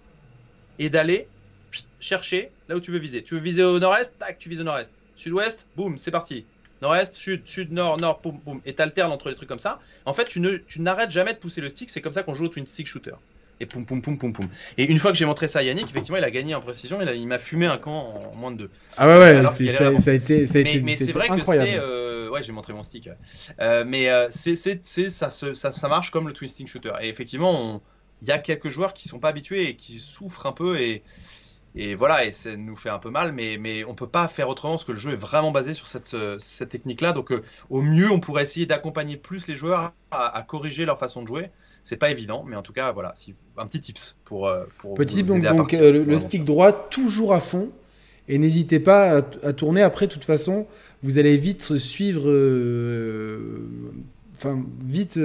et 0.79 0.89
d'aller 0.89 1.27
chercher 1.99 2.49
là 2.69 2.75
où 2.75 2.79
tu 2.79 2.89
veux 2.89 2.97
viser. 2.97 3.23
Tu 3.23 3.35
veux 3.35 3.39
viser 3.39 3.63
au 3.63 3.77
nord-est, 3.77 4.17
tac, 4.17 4.39
tu 4.39 4.49
vises 4.49 4.61
au 4.61 4.63
nord-est. 4.63 4.91
Sud-ouest, 5.15 5.67
boum, 5.75 5.99
c'est 5.99 6.09
parti. 6.09 6.47
Nord-est, 6.81 7.13
sud, 7.13 7.41
sud, 7.45 7.71
nord, 7.71 7.97
nord, 7.97 8.19
boum, 8.21 8.37
boum. 8.45 8.61
Et 8.65 8.73
t'alternes 8.75 9.11
entre 9.11 9.29
les 9.29 9.35
trucs 9.35 9.49
comme 9.49 9.59
ça. 9.59 9.79
En 10.05 10.13
fait, 10.13 10.25
tu 10.25 10.39
ne, 10.39 10.57
tu 10.57 10.81
n'arrêtes 10.81 11.11
jamais 11.11 11.33
de 11.33 11.37
pousser 11.39 11.61
le 11.61 11.69
stick. 11.69 11.89
C'est 11.89 12.01
comme 12.01 12.13
ça 12.13 12.23
qu'on 12.23 12.33
joue 12.33 12.45
au 12.45 12.49
twin 12.49 12.65
stick 12.65 12.87
shooter. 12.87 13.13
Et 13.61 13.65
poum, 13.65 13.85
poum, 13.85 14.01
poum, 14.01 14.17
poum, 14.17 14.33
poum. 14.33 14.49
Et 14.77 14.83
une 14.83 14.99
fois 14.99 15.11
que 15.13 15.17
j'ai 15.17 15.25
montré 15.25 15.47
ça 15.47 15.59
à 15.59 15.63
Yannick, 15.63 15.89
effectivement, 15.89 16.17
il 16.17 16.23
a 16.25 16.31
gagné 16.31 16.53
en 16.55 16.59
précision. 16.61 17.01
Il, 17.01 17.07
a- 17.07 17.13
il 17.13 17.25
m'a 17.25 17.39
fumé 17.39 17.65
un 17.67 17.77
camp 17.77 18.31
en 18.33 18.35
moins 18.35 18.51
de 18.51 18.57
deux. 18.57 18.69
Ah 18.97 19.07
ouais, 19.07 19.15
ouais, 19.15 19.47
c'est- 19.49 19.67
ça, 19.69 20.11
a 20.11 20.13
été, 20.13 20.45
ça 20.45 20.59
a 20.59 20.63
Mais, 20.63 20.71
été 20.73 20.83
mais 20.83 20.97
c'est 20.97 21.11
vrai 21.13 21.29
que 21.29 21.41
c'est. 21.41 21.77
euh, 21.79 22.29
Ouais, 22.29 22.43
j'ai 22.43 22.51
montré 22.51 22.73
mon 22.73 22.83
stick. 22.83 23.09
Euh, 23.61 23.85
mais 23.87 24.09
euh, 24.09 24.27
c'est, 24.29 24.57
c'est, 24.57 24.83
c'est- 24.83 25.09
ça, 25.09 25.29
ça, 25.31 25.53
ça 25.71 25.87
marche 25.87 26.11
comme 26.11 26.27
le 26.27 26.33
twisting 26.33 26.67
shooter. 26.67 26.91
Et 27.01 27.07
effectivement, 27.07 27.81
il 28.21 28.27
y 28.27 28.31
a 28.31 28.39
quelques 28.39 28.67
joueurs 28.69 28.93
qui 28.93 29.07
sont 29.07 29.19
pas 29.19 29.29
habitués 29.29 29.69
et 29.69 29.75
qui 29.77 29.99
souffrent 29.99 30.45
un 30.47 30.51
peu. 30.51 30.77
Et, 30.81 31.01
et 31.75 31.95
voilà, 31.95 32.25
et 32.25 32.31
ça 32.31 32.55
nous 32.55 32.75
fait 32.75 32.89
un 32.89 32.99
peu 32.99 33.09
mal. 33.09 33.33
Mais, 33.33 33.57
mais 33.57 33.83
on 33.83 33.95
peut 33.95 34.07
pas 34.07 34.27
faire 34.27 34.49
autrement 34.49 34.73
parce 34.73 34.85
que 34.85 34.93
le 34.93 34.97
jeu 34.97 35.13
est 35.13 35.17
vraiment 35.17 35.51
basé 35.51 35.73
sur 35.73 35.87
cette, 35.87 36.13
euh, 36.13 36.37
cette 36.39 36.69
technique-là. 36.69 37.13
Donc, 37.13 37.31
euh, 37.31 37.41
au 37.69 37.81
mieux, 37.81 38.09
on 38.11 38.19
pourrait 38.19 38.43
essayer 38.43 38.65
d'accompagner 38.65 39.17
plus 39.17 39.47
les 39.47 39.55
joueurs 39.55 39.93
à, 40.11 40.37
à 40.37 40.41
corriger 40.43 40.85
leur 40.85 40.97
façon 40.97 41.21
de 41.21 41.27
jouer. 41.27 41.49
C'est 41.85 41.97
pas 41.97 42.09
évident, 42.09 42.43
mais 42.47 42.55
en 42.55 42.63
tout 42.63 42.73
cas, 42.73 42.91
voilà, 42.91 43.11
si, 43.15 43.35
un 43.57 43.67
petit 43.67 43.79
tips 43.79 44.15
pour, 44.25 44.47
euh, 44.47 44.63
pour 44.79 44.95
Petit 44.95 45.21
vous 45.21 45.27
donc, 45.27 45.37
aider 45.37 45.47
à 45.47 45.53
donc, 45.53 45.73
euh, 45.75 46.03
le, 46.03 46.17
stick 46.17 46.43
droit 46.43 46.73
toujours 46.89 47.31
à 47.31 47.39
fond 47.39 47.69
et 48.27 48.39
n'hésitez 48.39 48.79
pas 48.79 49.19
à, 49.19 49.21
à 49.43 49.53
tourner 49.53 49.83
après 49.83 50.07
de 50.07 50.11
toute 50.11 50.25
façon 50.25 50.65
vous 51.03 51.19
allez 51.19 51.37
vite 51.37 51.77
suivre 51.77 52.23
euh, 52.25 53.69
enfin 54.35 54.65
vite 54.83 55.19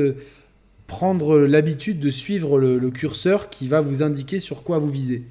prendre 0.86 1.39
l'habitude 1.39 1.98
de 1.98 2.10
suivre 2.10 2.59
le, 2.59 2.78
le 2.78 2.90
curseur 2.90 3.48
qui 3.48 3.66
va 3.66 3.81
vous 3.81 4.02
indiquer 4.02 4.39
sur 4.39 4.62
quoi 4.62 4.78
vous 4.78 4.90
visez 4.90 5.24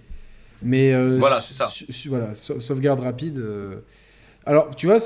mais 0.61 0.93
euh, 0.93 1.17
Voilà, 1.19 1.41
c'est 1.41 1.53
ça. 1.53 1.71
voilà 2.07 2.33
sau- 2.35 2.59
sauvegarde 2.59 2.99
rapide 2.99 3.37
euh. 3.37 3.75
alors 4.45 4.75
tu 4.75 4.87
vois 4.87 4.97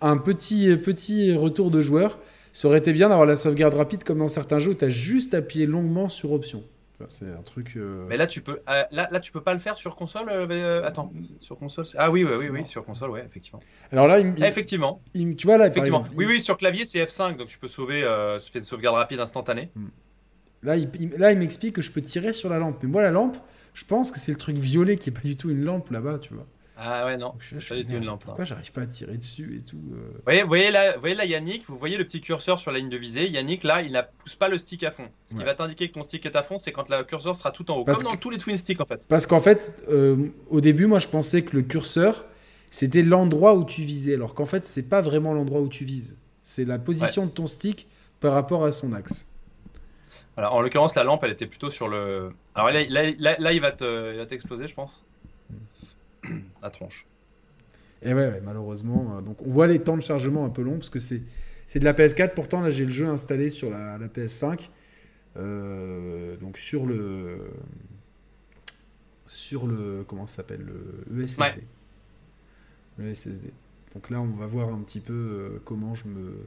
un 0.00 0.16
petit 0.16 0.76
petit 0.76 1.34
retour 1.34 1.70
de 1.70 1.80
joueur 1.80 2.18
ça 2.52 2.68
aurait 2.68 2.78
été 2.78 2.92
bien 2.92 3.08
d'avoir 3.08 3.26
la 3.26 3.36
sauvegarde 3.36 3.74
rapide 3.74 4.04
comme 4.04 4.18
dans 4.18 4.28
certains 4.28 4.60
jeux 4.60 4.72
où 4.72 4.74
tu 4.74 4.84
as 4.84 4.90
juste 4.90 5.34
appuyé 5.34 5.66
longuement 5.66 6.08
sur 6.08 6.32
option 6.32 6.62
c'est 7.08 7.24
un 7.26 7.42
truc 7.42 7.72
euh, 7.76 8.04
Mais 8.08 8.16
là, 8.16 8.28
tu 8.28 8.42
peux, 8.42 8.60
euh, 8.68 8.84
là, 8.92 9.08
là, 9.10 9.18
tu 9.18 9.32
peux 9.32 9.40
pas 9.40 9.54
le 9.54 9.58
faire 9.58 9.76
sur 9.76 9.96
console. 9.96 10.26
euh, 10.30 10.84
attends, 10.84 11.12
sur 11.40 11.58
console. 11.58 11.84
Ah 11.96 12.12
oui, 12.12 12.22
oui, 12.22 12.30
oui, 12.38 12.48
oui, 12.48 12.64
sur 12.64 12.84
console, 12.84 13.10
ouais, 13.10 13.24
effectivement. 13.26 13.58
alors 13.90 14.06
là 14.06 14.20
il, 14.20 14.32
effectivement, 14.44 15.02
il 15.12 15.26
me- 15.26 15.34
tu 15.34 15.48
vois 15.48 15.56
là 15.58 15.66
effectivement. 15.66 15.98
exemple, 16.02 16.16
Oui, 16.16 16.26
oui, 16.28 16.40
sur 16.40 16.56
clavier, 16.56 16.84
c'est 16.84 17.04
F5, 17.04 17.36
donc 17.38 17.48
tu 17.48 17.58
peux 17.58 17.66
sauver, 17.66 18.02
faire 18.02 18.38
une 18.54 18.60
sauvegarde 18.60 18.94
rapide 18.94 19.18
instantanée. 19.18 19.70
Là, 20.62 20.76
il, 20.76 20.88
il- 21.00 21.10
là, 21.18 21.32
il 21.32 21.38
m'explique 21.38 21.74
que 21.74 21.82
je 21.82 21.90
peux 21.90 22.00
tirer 22.02 22.32
sur 22.32 22.48
la 22.48 22.58
lampe. 22.60 22.76
Mais 22.84 22.88
moi, 22.88 23.02
la 23.02 23.10
lampe, 23.10 23.36
je 23.74 23.84
pense 23.84 24.10
que 24.10 24.18
c'est 24.18 24.32
le 24.32 24.38
truc 24.38 24.56
violet 24.56 24.96
qui 24.96 25.10
est 25.10 25.12
pas 25.12 25.20
du 25.24 25.36
tout 25.36 25.50
une 25.50 25.64
lampe 25.64 25.90
là-bas, 25.90 26.18
tu 26.18 26.34
vois. 26.34 26.46
Ah 26.84 27.06
ouais, 27.06 27.16
non, 27.16 27.34
c'est 27.38 27.66
pas 27.68 27.76
du 27.76 27.84
tout 27.84 27.92
une 27.94 28.06
lampe. 28.06 28.24
Pourquoi 28.24 28.44
j'arrive 28.44 28.72
pas 28.72 28.80
à 28.80 28.86
tirer 28.86 29.16
dessus 29.16 29.58
et 29.58 29.60
tout 29.70 29.76
euh. 29.92 30.10
Vous 30.14 30.20
voyez, 30.24 30.42
vous 30.42 30.48
voyez 30.48 30.70
là, 30.72 30.94
vous 30.94 31.00
voyez 31.00 31.14
là, 31.14 31.24
Yannick, 31.24 31.64
vous 31.68 31.76
voyez 31.76 31.96
le 31.96 32.04
petit 32.04 32.20
curseur 32.20 32.58
sur 32.58 32.72
la 32.72 32.78
ligne 32.78 32.88
de 32.88 32.96
visée. 32.96 33.28
Yannick, 33.28 33.62
là, 33.62 33.82
il 33.82 33.92
ne 33.92 34.00
pousse 34.18 34.34
pas 34.34 34.48
le 34.48 34.58
stick 34.58 34.82
à 34.82 34.90
fond. 34.90 35.08
Ce 35.26 35.34
qui 35.34 35.38
Ouais. 35.40 35.44
va 35.44 35.54
t'indiquer 35.54 35.88
que 35.88 35.92
ton 35.94 36.02
stick 36.02 36.26
est 36.26 36.34
à 36.34 36.42
fond, 36.42 36.58
c'est 36.58 36.72
quand 36.72 36.88
le 36.88 37.04
curseur 37.04 37.36
sera 37.36 37.50
tout 37.52 37.70
en 37.70 37.76
haut. 37.76 37.84
Parce 37.84 38.02
Comme 38.02 38.12
dans 38.12 38.18
tous 38.18 38.30
les 38.30 38.38
twin 38.38 38.56
sticks, 38.56 38.80
en 38.80 38.84
fait. 38.86 39.06
Parce 39.08 39.26
qu'en 39.26 39.40
fait, 39.40 39.74
euh, 39.90 40.28
au 40.50 40.60
début, 40.60 40.86
moi, 40.86 40.98
je 40.98 41.08
pensais 41.08 41.42
que 41.42 41.54
le 41.54 41.62
curseur, 41.62 42.24
c'était 42.70 43.02
l'endroit 43.02 43.54
où 43.54 43.64
tu 43.64 43.82
visais, 43.82 44.14
alors 44.14 44.34
qu'en 44.34 44.46
fait, 44.46 44.66
c'est 44.66 44.88
pas 44.88 45.02
vraiment 45.02 45.34
l'endroit 45.34 45.60
où 45.60 45.68
tu 45.68 45.84
vises. 45.84 46.16
C'est 46.42 46.64
la 46.64 46.78
position 46.78 47.26
de 47.26 47.30
ton 47.30 47.46
stick 47.46 47.86
par 48.18 48.32
rapport 48.32 48.64
à 48.64 48.72
son 48.72 48.92
axe. 48.92 49.26
Alors, 50.36 50.54
en 50.54 50.60
l'occurrence, 50.60 50.94
la 50.94 51.04
lampe, 51.04 51.24
elle 51.24 51.32
était 51.32 51.46
plutôt 51.46 51.70
sur 51.70 51.88
le. 51.88 52.32
Alors 52.54 52.70
là, 52.70 52.82
là, 52.88 53.52
il 53.52 53.60
va 53.60 53.72
t'exploser, 53.72 54.66
je 54.66 54.74
pense. 54.74 55.04
La 56.62 56.70
tronche. 56.70 57.06
Et 58.02 58.14
ouais, 58.14 58.40
malheureusement. 58.44 59.16
Euh, 59.16 59.20
donc, 59.20 59.42
on 59.42 59.50
voit 59.50 59.66
les 59.66 59.80
temps 59.80 59.96
de 59.96 60.02
chargement 60.02 60.44
un 60.44 60.50
peu 60.50 60.62
longs 60.62 60.76
parce 60.76 60.90
que 60.90 60.98
c'est 60.98 61.22
c'est 61.66 61.78
de 61.78 61.84
la 61.84 61.92
PS4. 61.92 62.34
Pourtant, 62.34 62.60
là, 62.60 62.70
j'ai 62.70 62.84
le 62.84 62.90
jeu 62.90 63.06
installé 63.06 63.50
sur 63.50 63.70
la, 63.70 63.98
PS5. 63.98 64.68
Euh, 65.38 66.36
donc 66.36 66.58
sur 66.58 66.84
le 66.84 67.50
sur 69.26 69.66
le 69.66 70.04
comment 70.06 70.26
ça 70.26 70.36
s'appelle 70.36 70.66
le 71.10 71.26
SSD. 71.26 71.64
Le 72.98 73.14
SSD. 73.14 73.52
Donc 73.94 74.10
là, 74.10 74.20
on 74.20 74.26
va 74.26 74.46
voir 74.46 74.68
un 74.68 74.80
petit 74.80 75.00
peu 75.00 75.12
euh, 75.12 75.62
comment 75.64 75.94
je 75.94 76.06
me 76.08 76.46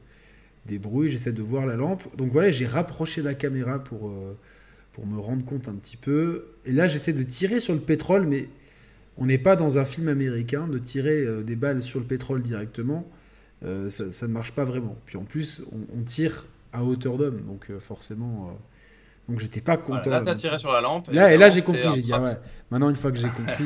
débrouille. 0.66 1.10
J'essaie 1.10 1.32
de 1.32 1.42
voir 1.42 1.66
la 1.66 1.76
lampe. 1.76 2.04
Donc 2.18 2.32
voilà, 2.32 2.52
j'ai 2.52 2.66
rapproché 2.66 3.22
la 3.22 3.34
caméra 3.34 3.84
pour 3.84 4.10
euh, 4.10 4.38
pour 4.92 5.06
me 5.06 5.20
rendre 5.20 5.44
compte 5.46 5.68
un 5.68 5.76
petit 5.76 5.98
peu. 5.98 6.46
Et 6.66 6.72
là, 6.72 6.88
j'essaie 6.88 7.14
de 7.14 7.24
tirer 7.24 7.60
sur 7.60 7.74
le 7.74 7.80
pétrole, 7.80 8.26
mais 8.26 8.48
on 9.18 9.26
n'est 9.26 9.38
pas 9.38 9.56
dans 9.56 9.78
un 9.78 9.86
film 9.86 10.08
américain 10.08 10.68
de 10.68 10.78
tirer 10.78 11.44
des 11.44 11.56
balles 11.56 11.82
sur 11.82 12.00
le 12.00 12.06
pétrole 12.06 12.42
directement. 12.42 13.06
Euh, 13.64 13.90
ça, 13.90 14.28
ne 14.28 14.32
marche 14.32 14.52
pas 14.52 14.64
vraiment. 14.64 14.96
Puis 15.06 15.18
en 15.18 15.24
plus, 15.24 15.64
on, 15.72 16.04
tire 16.04 16.46
à 16.74 16.84
hauteur 16.84 17.18
d'homme, 17.18 17.42
donc 17.42 17.70
euh, 17.70 17.80
forcément. 17.80 18.50
Euh, 18.50 18.54
donc 19.30 19.40
j'étais 19.40 19.62
pas 19.62 19.78
content. 19.78 20.10
là, 20.10 20.22
t'as 20.22 20.36
tiré 20.36 20.60
sur 20.60 20.72
la 20.72 20.82
lampe. 20.82 21.10
Là, 21.12 21.34
et, 21.34 21.38
là, 21.38 21.50
j'ai 21.50 21.62
compris. 21.62 21.92
J'ai 21.94 22.02
dit, 22.02 22.14
ah 22.14 22.22
ouais. 22.22 22.38
Maintenant, 22.70 22.90
une 22.90 22.96
fois 22.96 23.12
que 23.12 23.18
j'ai 23.18 23.28
compris. 23.30 23.66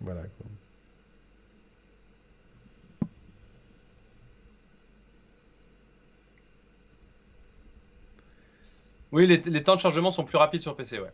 Voilà. 0.00 0.22
Quoi. 0.22 0.46
Oui, 9.12 9.26
les, 9.26 9.38
les, 9.38 9.62
temps 9.62 9.74
de 9.74 9.80
chargement 9.80 10.10
sont 10.10 10.24
plus 10.24 10.36
rapides 10.36 10.60
sur 10.60 10.76
PC, 10.76 10.98
ouais. 10.98 11.12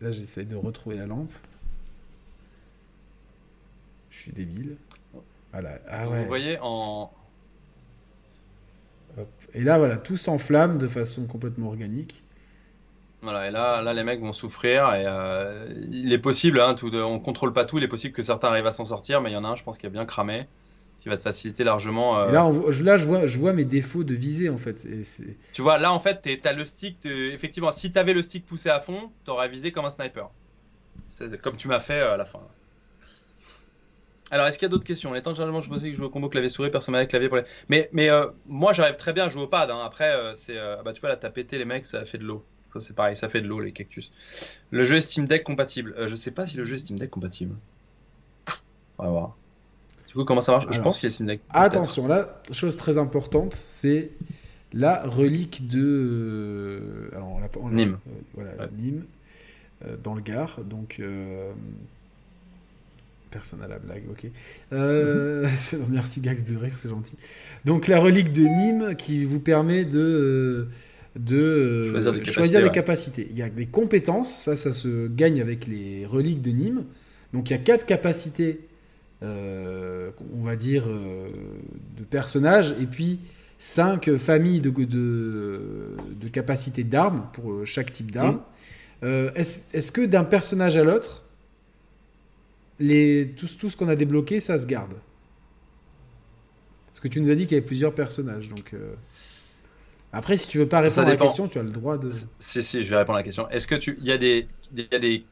Là, 0.00 0.10
j'essaie 0.10 0.44
de 0.44 0.56
retrouver 0.56 0.96
la 0.96 1.06
lampe. 1.06 1.32
Je 4.10 4.18
suis 4.18 4.32
débile. 4.32 4.76
Voilà. 5.52 5.78
Ah 5.88 6.06
Vous 6.06 6.24
voyez 6.24 6.58
en. 6.62 7.10
Et 9.52 9.62
là, 9.62 9.76
voilà, 9.78 9.98
tout 9.98 10.16
s'enflamme 10.16 10.78
de 10.78 10.86
façon 10.86 11.26
complètement 11.26 11.66
organique. 11.68 12.22
Voilà, 13.22 13.48
et 13.48 13.50
là, 13.50 13.82
là 13.82 13.92
les 13.92 14.04
mecs 14.04 14.20
vont 14.20 14.32
souffrir. 14.32 14.94
Et 14.94 15.04
euh, 15.06 15.68
il 15.90 16.12
est 16.12 16.18
possible, 16.18 16.60
hein, 16.60 16.74
tout 16.74 16.94
on 16.94 17.18
contrôle 17.18 17.52
pas 17.52 17.66
tout, 17.66 17.76
il 17.76 17.84
est 17.84 17.88
possible 17.88 18.14
que 18.14 18.22
certains 18.22 18.48
arrivent 18.48 18.66
à 18.66 18.72
s'en 18.72 18.86
sortir, 18.86 19.20
mais 19.20 19.30
il 19.30 19.34
y 19.34 19.36
en 19.36 19.44
a 19.44 19.48
un, 19.48 19.56
je 19.56 19.64
pense, 19.64 19.76
qui 19.76 19.84
a 19.84 19.90
bien 19.90 20.06
cramé 20.06 20.46
qui 21.00 21.08
va 21.08 21.16
te 21.16 21.22
faciliter 21.22 21.64
largement. 21.64 22.18
Euh, 22.18 22.30
là, 22.30 22.50
là 22.82 22.96
je, 22.98 23.06
vois, 23.06 23.24
je 23.24 23.38
vois 23.38 23.54
mes 23.54 23.64
défauts 23.64 24.04
de 24.04 24.14
visée 24.14 24.50
en 24.50 24.58
fait. 24.58 24.84
Et 24.84 25.02
tu 25.54 25.62
vois, 25.62 25.78
là 25.78 25.92
en 25.94 25.98
fait, 25.98 26.20
tu 26.22 26.38
as 26.46 26.52
le 26.52 26.64
stick. 26.66 27.06
Effectivement, 27.06 27.72
si 27.72 27.90
tu 27.90 27.98
avais 27.98 28.12
le 28.12 28.22
stick 28.22 28.44
poussé 28.44 28.68
à 28.68 28.80
fond, 28.80 29.10
tu 29.24 29.30
aurais 29.30 29.48
visé 29.48 29.72
comme 29.72 29.86
un 29.86 29.90
sniper. 29.90 30.28
C'est 31.08 31.40
comme 31.40 31.56
tu 31.56 31.68
m'as 31.68 31.80
fait 31.80 32.00
euh, 32.00 32.14
à 32.14 32.16
la 32.18 32.26
fin. 32.26 32.40
Alors, 34.30 34.46
est-ce 34.46 34.58
qu'il 34.58 34.66
y 34.66 34.68
a 34.68 34.68
d'autres 34.68 34.84
questions? 34.84 35.18
Temps 35.22 35.32
généralement, 35.32 35.60
je 35.60 35.70
pensais 35.70 35.86
que 35.86 35.92
je 35.92 35.96
joue 35.96 36.04
au 36.04 36.10
combo 36.10 36.28
clavier-souris, 36.28 36.70
personne 36.70 36.94
avec 36.94 37.08
clavier 37.08 37.28
pour 37.28 37.38
les... 37.38 37.44
Mais, 37.68 37.88
mais 37.92 38.10
euh, 38.10 38.26
moi, 38.46 38.72
j'arrive 38.72 38.96
très 38.96 39.12
bien 39.12 39.24
à 39.24 39.28
jouer 39.28 39.42
au 39.42 39.48
pad. 39.48 39.70
Hein. 39.70 39.82
Après, 39.84 40.14
c'est. 40.34 40.54
bah, 40.84 40.92
tu 40.92 41.00
vois, 41.00 41.08
là, 41.08 41.16
t'as 41.16 41.30
pété 41.30 41.58
les 41.58 41.64
mecs, 41.64 41.86
ça 41.86 42.00
a 42.00 42.04
fait 42.04 42.18
de 42.18 42.24
l'eau. 42.24 42.44
Ça, 42.72 42.78
c'est 42.78 42.94
pareil, 42.94 43.16
ça 43.16 43.28
fait 43.28 43.40
de 43.40 43.48
l'eau, 43.48 43.58
les 43.58 43.72
cactus. 43.72 44.12
Le 44.70 44.84
jeu 44.84 44.98
est 44.98 45.00
Steam 45.00 45.26
Deck 45.26 45.42
compatible. 45.42 45.96
je 46.06 46.14
sais 46.14 46.30
pas 46.30 46.46
si 46.46 46.58
le 46.58 46.64
jeu 46.64 46.76
est 46.76 46.78
Steam 46.78 46.98
Deck 46.98 47.10
compatible. 47.10 47.56
On 48.98 49.04
va 49.04 49.10
voir. 49.10 49.36
Du 50.10 50.14
coup, 50.14 50.24
comment 50.24 50.40
ça 50.40 50.50
marche? 50.50 50.66
Je 50.70 50.80
pense 50.80 50.98
qu'il 50.98 51.08
y 51.08 51.30
a. 51.30 51.36
Attention, 51.50 52.08
là, 52.08 52.42
chose 52.50 52.76
très 52.76 52.98
importante, 52.98 53.54
c'est 53.54 54.10
la 54.72 55.04
relique 55.04 55.68
de. 55.68 55.80
Euh, 55.80 57.10
alors, 57.12 57.38
Nîmes. 57.70 57.96
Euh, 58.08 58.12
voilà, 58.34 58.50
Nîmes, 58.76 59.04
euh, 59.86 59.94
dans 60.02 60.14
le 60.14 60.20
Gard. 60.20 60.58
Donc. 60.64 61.00
Personne 63.30 63.62
à 63.62 63.68
la 63.68 63.78
blague, 63.78 64.02
ok. 64.10 64.26
Merci 65.90 66.20
Gax 66.20 66.42
de 66.42 66.56
rire, 66.56 66.72
c'est 66.74 66.88
gentil. 66.88 67.14
Donc 67.64 67.86
la 67.86 68.00
relique 68.00 68.32
de 68.32 68.40
Nîmes 68.40 68.96
qui 68.96 69.22
vous 69.22 69.38
permet 69.38 69.84
de, 69.84 70.66
de 71.14 71.84
choisir, 72.24 72.60
les, 72.60 72.70
capacités, 72.72 73.28
Il 73.30 73.38
y 73.38 73.42
a 73.42 73.48
des 73.48 73.66
compétences, 73.66 74.34
ça, 74.34 74.56
ça 74.56 74.72
se 74.72 75.06
gagne 75.06 75.40
avec 75.40 75.68
les 75.68 76.04
reliques 76.06 76.42
de 76.42 76.50
Nîmes. 76.50 76.84
Donc 77.32 77.50
il 77.50 77.52
y 77.52 77.56
a 77.56 77.60
quatre 77.60 77.86
capacités 77.86 78.62
on 79.22 80.42
va 80.42 80.56
dire, 80.56 80.84
euh, 80.86 81.26
de 81.96 82.04
personnages, 82.04 82.74
et 82.80 82.86
puis 82.86 83.20
cinq 83.58 84.16
familles 84.16 84.60
de, 84.60 84.70
de, 84.70 86.28
capacités 86.28 86.84
d'armes 86.84 87.28
pour 87.32 87.52
euh, 87.52 87.64
chaque 87.64 87.92
type 87.92 88.10
d'arme. 88.10 88.40
Est-ce 89.02 89.92
que 89.92 90.04
d'un 90.04 90.24
personnage 90.24 90.76
à 90.76 90.84
l'autre, 90.84 91.24
les, 92.78 93.34
tout, 93.36 93.46
tout 93.58 93.68
ce 93.68 93.76
qu'on 93.76 93.88
a 93.88 93.96
débloqué, 93.96 94.40
ça 94.40 94.56
se 94.56 94.66
garde? 94.66 94.94
Parce 96.88 97.00
que 97.00 97.08
tu 97.08 97.20
nous 97.20 97.30
as 97.30 97.34
dit 97.34 97.44
qu'il 97.46 97.56
y 97.56 97.58
avait 97.58 97.66
plusieurs 97.66 97.94
personnages, 97.94 98.48
donc... 98.48 98.74
Après, 100.12 100.36
si 100.36 100.48
tu 100.48 100.58
veux 100.58 100.66
pas 100.66 100.80
répondre 100.80 101.06
à 101.06 101.10
la 101.10 101.16
question, 101.16 101.46
tu 101.46 101.58
as 101.58 101.62
le 101.62 101.70
droit 101.70 101.96
de. 101.96 102.10
Si, 102.10 102.62
si, 102.62 102.82
je 102.82 102.90
vais 102.90 102.96
répondre 102.96 103.18
à 103.18 103.20
la 103.20 103.24
question. 103.24 103.48
Est-ce 103.48 103.68
que 103.68 103.76
tu. 103.76 103.96
Il 104.00 104.06
y, 104.08 104.10
a 104.10 104.18
des... 104.18 104.48
Y, 104.76 104.92
a 104.92 104.98
des... 104.98 105.24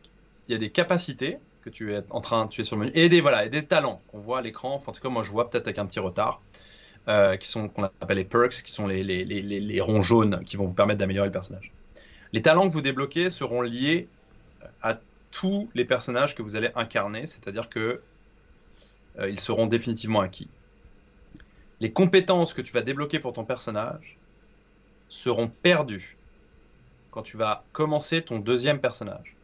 Y 0.48 0.54
a 0.54 0.58
des 0.58 0.70
capacités 0.70 1.38
tu 1.70 1.94
es 1.94 2.02
en 2.10 2.20
train, 2.20 2.46
tu 2.48 2.60
es 2.60 2.64
sur 2.64 2.76
le 2.76 2.86
menu, 2.86 2.92
et 2.94 3.08
des 3.08 3.20
voilà, 3.20 3.44
et 3.44 3.48
des 3.48 3.64
talents 3.64 4.00
qu'on 4.08 4.18
voit 4.18 4.38
à 4.38 4.42
l'écran. 4.42 4.74
Enfin, 4.74 4.90
en 4.90 4.94
tout 4.94 5.00
cas, 5.00 5.08
moi, 5.08 5.22
je 5.22 5.30
vois 5.30 5.50
peut-être 5.50 5.66
avec 5.66 5.78
un 5.78 5.86
petit 5.86 6.00
retard, 6.00 6.40
euh, 7.08 7.36
qui 7.36 7.48
sont 7.48 7.68
qu'on 7.68 7.84
appelle 7.84 8.18
les 8.18 8.24
perks, 8.24 8.62
qui 8.62 8.70
sont 8.70 8.86
les, 8.86 9.02
les, 9.02 9.24
les, 9.24 9.42
les, 9.42 9.80
ronds 9.80 10.02
jaunes 10.02 10.44
qui 10.44 10.56
vont 10.56 10.64
vous 10.64 10.74
permettre 10.74 10.98
d'améliorer 10.98 11.28
le 11.28 11.32
personnage. 11.32 11.72
Les 12.32 12.42
talents 12.42 12.68
que 12.68 12.72
vous 12.72 12.82
débloquez 12.82 13.30
seront 13.30 13.62
liés 13.62 14.08
à 14.82 14.98
tous 15.30 15.68
les 15.74 15.84
personnages 15.84 16.34
que 16.34 16.42
vous 16.42 16.56
allez 16.56 16.70
incarner, 16.74 17.26
c'est-à-dire 17.26 17.68
que 17.68 18.00
euh, 19.18 19.30
ils 19.30 19.40
seront 19.40 19.66
définitivement 19.66 20.20
acquis. 20.20 20.48
Les 21.80 21.92
compétences 21.92 22.54
que 22.54 22.62
tu 22.62 22.72
vas 22.72 22.82
débloquer 22.82 23.18
pour 23.18 23.32
ton 23.32 23.44
personnage 23.44 24.18
seront 25.08 25.48
perdues 25.48 26.16
quand 27.10 27.22
tu 27.22 27.36
vas 27.36 27.64
commencer 27.72 28.22
ton 28.22 28.38
deuxième 28.38 28.80
personnage 28.80 29.37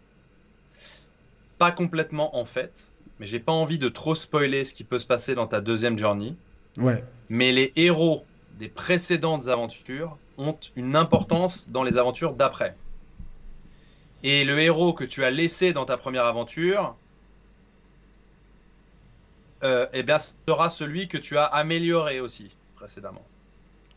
pas 1.58 1.70
complètement 1.70 2.36
en 2.36 2.44
fait, 2.44 2.92
mais 3.18 3.26
j'ai 3.26 3.40
pas 3.40 3.52
envie 3.52 3.78
de 3.78 3.88
trop 3.88 4.14
spoiler 4.14 4.64
ce 4.64 4.74
qui 4.74 4.84
peut 4.84 4.98
se 4.98 5.06
passer 5.06 5.34
dans 5.34 5.46
ta 5.46 5.60
deuxième 5.60 5.98
journey. 5.98 6.34
Ouais. 6.76 7.04
Mais 7.28 7.52
les 7.52 7.72
héros 7.76 8.24
des 8.58 8.68
précédentes 8.68 9.48
aventures 9.48 10.16
ont 10.38 10.56
une 10.76 10.96
importance 10.96 11.68
dans 11.70 11.82
les 11.82 11.96
aventures 11.96 12.34
d'après. 12.34 12.76
Et 14.22 14.44
le 14.44 14.58
héros 14.58 14.92
que 14.92 15.04
tu 15.04 15.22
as 15.24 15.30
laissé 15.30 15.72
dans 15.72 15.84
ta 15.84 15.96
première 15.96 16.24
aventure, 16.24 16.96
euh, 19.62 19.86
eh 19.92 20.02
bien, 20.02 20.18
sera 20.18 20.70
celui 20.70 21.08
que 21.08 21.18
tu 21.18 21.36
as 21.36 21.44
amélioré 21.44 22.20
aussi 22.20 22.56
précédemment. 22.74 23.22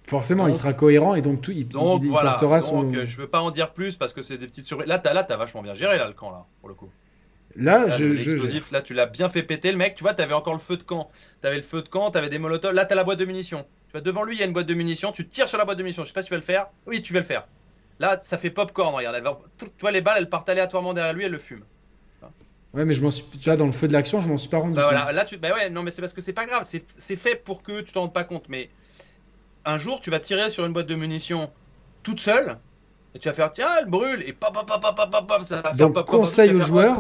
Forcément, 0.03 0.47
il 0.47 0.53
sera 0.53 0.73
cohérent 0.73 1.15
et 1.15 1.21
donc 1.21 1.41
tout, 1.41 1.51
il, 1.51 1.67
donc, 1.67 2.03
voilà. 2.03 2.37
donc, 2.39 2.63
son... 2.63 2.93
Euh, 2.93 3.05
je 3.05 3.17
veux 3.17 3.27
pas 3.27 3.41
en 3.41 3.51
dire 3.51 3.71
plus 3.71 3.97
parce 3.97 4.13
que 4.13 4.21
c'est 4.21 4.37
des 4.37 4.47
petites 4.47 4.65
surprises. 4.65 4.87
Là, 4.87 4.99
t'as 4.99 5.13
là, 5.13 5.25
as 5.27 5.35
vachement 5.35 5.61
bien 5.61 5.73
géré 5.73 5.97
là 5.97 6.07
le 6.07 6.13
camp 6.13 6.29
là 6.29 6.45
pour 6.61 6.69
le 6.69 6.75
coup. 6.75 6.89
Là, 7.55 7.89
je, 7.89 8.05
l'explosif, 8.05 8.71
là, 8.71 8.81
tu 8.81 8.93
l'as 8.93 9.07
bien 9.07 9.29
fait 9.29 9.41
péter, 9.41 9.71
le 9.71 9.77
mec. 9.77 9.95
Tu 9.95 10.03
vois, 10.03 10.13
t'avais 10.13 10.33
encore 10.33 10.53
le 10.53 10.59
feu 10.59 10.77
de 10.77 10.83
camp. 10.83 11.09
T'avais 11.41 11.57
le 11.57 11.63
feu 11.63 11.81
de 11.81 11.89
camp, 11.89 12.11
t'avais 12.11 12.29
des 12.29 12.37
molotovs. 12.37 12.73
Là, 12.73 12.85
t'as 12.85 12.95
la 12.95 13.03
boîte 13.03 13.19
de 13.19 13.25
munitions. 13.25 13.65
Tu 13.87 13.93
vois, 13.93 14.01
devant 14.01 14.23
lui, 14.23 14.35
il 14.35 14.39
y 14.39 14.43
a 14.43 14.45
une 14.45 14.53
boîte 14.53 14.67
de 14.67 14.73
munitions. 14.73 15.11
Tu 15.11 15.27
tires 15.27 15.47
sur 15.47 15.57
la 15.57 15.65
boîte 15.65 15.77
de 15.77 15.83
munitions. 15.83 16.03
Je 16.03 16.09
sais 16.09 16.13
pas 16.13 16.21
si 16.21 16.27
tu 16.27 16.33
vas 16.33 16.39
le 16.39 16.43
faire. 16.43 16.67
Oui, 16.85 17.01
tu 17.01 17.13
vas 17.13 17.19
le 17.19 17.25
faire. 17.25 17.47
Là, 17.99 18.19
ça 18.21 18.37
fait 18.37 18.51
popcorn. 18.51 18.93
Regarde, 18.93 19.23
tu 19.57 19.65
vois, 19.79 19.91
les 19.91 20.01
balles, 20.01 20.17
elles 20.19 20.29
partent 20.29 20.49
aléatoirement 20.49 20.93
derrière 20.93 21.13
lui, 21.13 21.23
elles 21.23 21.31
le 21.31 21.39
fument. 21.39 21.65
Ouais, 22.73 22.85
mais 22.85 22.93
je 22.93 23.01
m'en 23.01 23.11
suis. 23.11 23.25
Tu 23.25 23.45
vois, 23.45 23.57
dans 23.57 23.65
le 23.65 23.71
feu 23.71 23.87
de 23.87 23.93
l'action, 23.93 24.21
je 24.21 24.29
m'en 24.29 24.37
suis 24.37 24.49
pas 24.49 24.59
rendu 24.59 24.73
bah, 24.73 24.83
compte. 24.83 24.91
Voilà, 24.91 25.11
là, 25.11 25.25
tu. 25.25 25.37
Bah 25.37 25.49
ouais, 25.53 25.69
non, 25.69 25.81
mais 25.81 25.89
c'est 25.89 26.01
parce 26.01 26.13
que 26.13 26.21
c'est 26.21 26.33
pas 26.33 26.45
grave. 26.45 26.63
C'est 26.63 27.15
fait 27.15 27.35
pour 27.35 27.63
que 27.63 27.81
tu 27.81 27.91
t'en 27.91 28.01
rendes 28.01 28.13
pas 28.13 28.23
compte. 28.23 28.49
Mais 28.49 28.69
un 29.65 29.77
jour, 29.77 29.99
tu 29.99 30.11
vas 30.11 30.19
tirer 30.19 30.49
sur 30.49 30.65
une 30.65 30.73
boîte 30.73 30.87
de 30.87 30.95
munitions 30.95 31.49
toute 32.03 32.19
seule 32.19 32.57
et 33.17 33.19
tu 33.19 33.29
vas 33.29 33.33
faire 33.33 33.51
tiens, 33.51 33.67
elle 33.81 33.89
brûle 33.89 34.21
et 34.21 34.35
ça 35.43 35.61
va 35.61 35.73
faire 35.73 35.89
Donc, 35.89 36.05
conseil 36.05 36.53
aux 36.53 36.59
joueurs, 36.59 36.99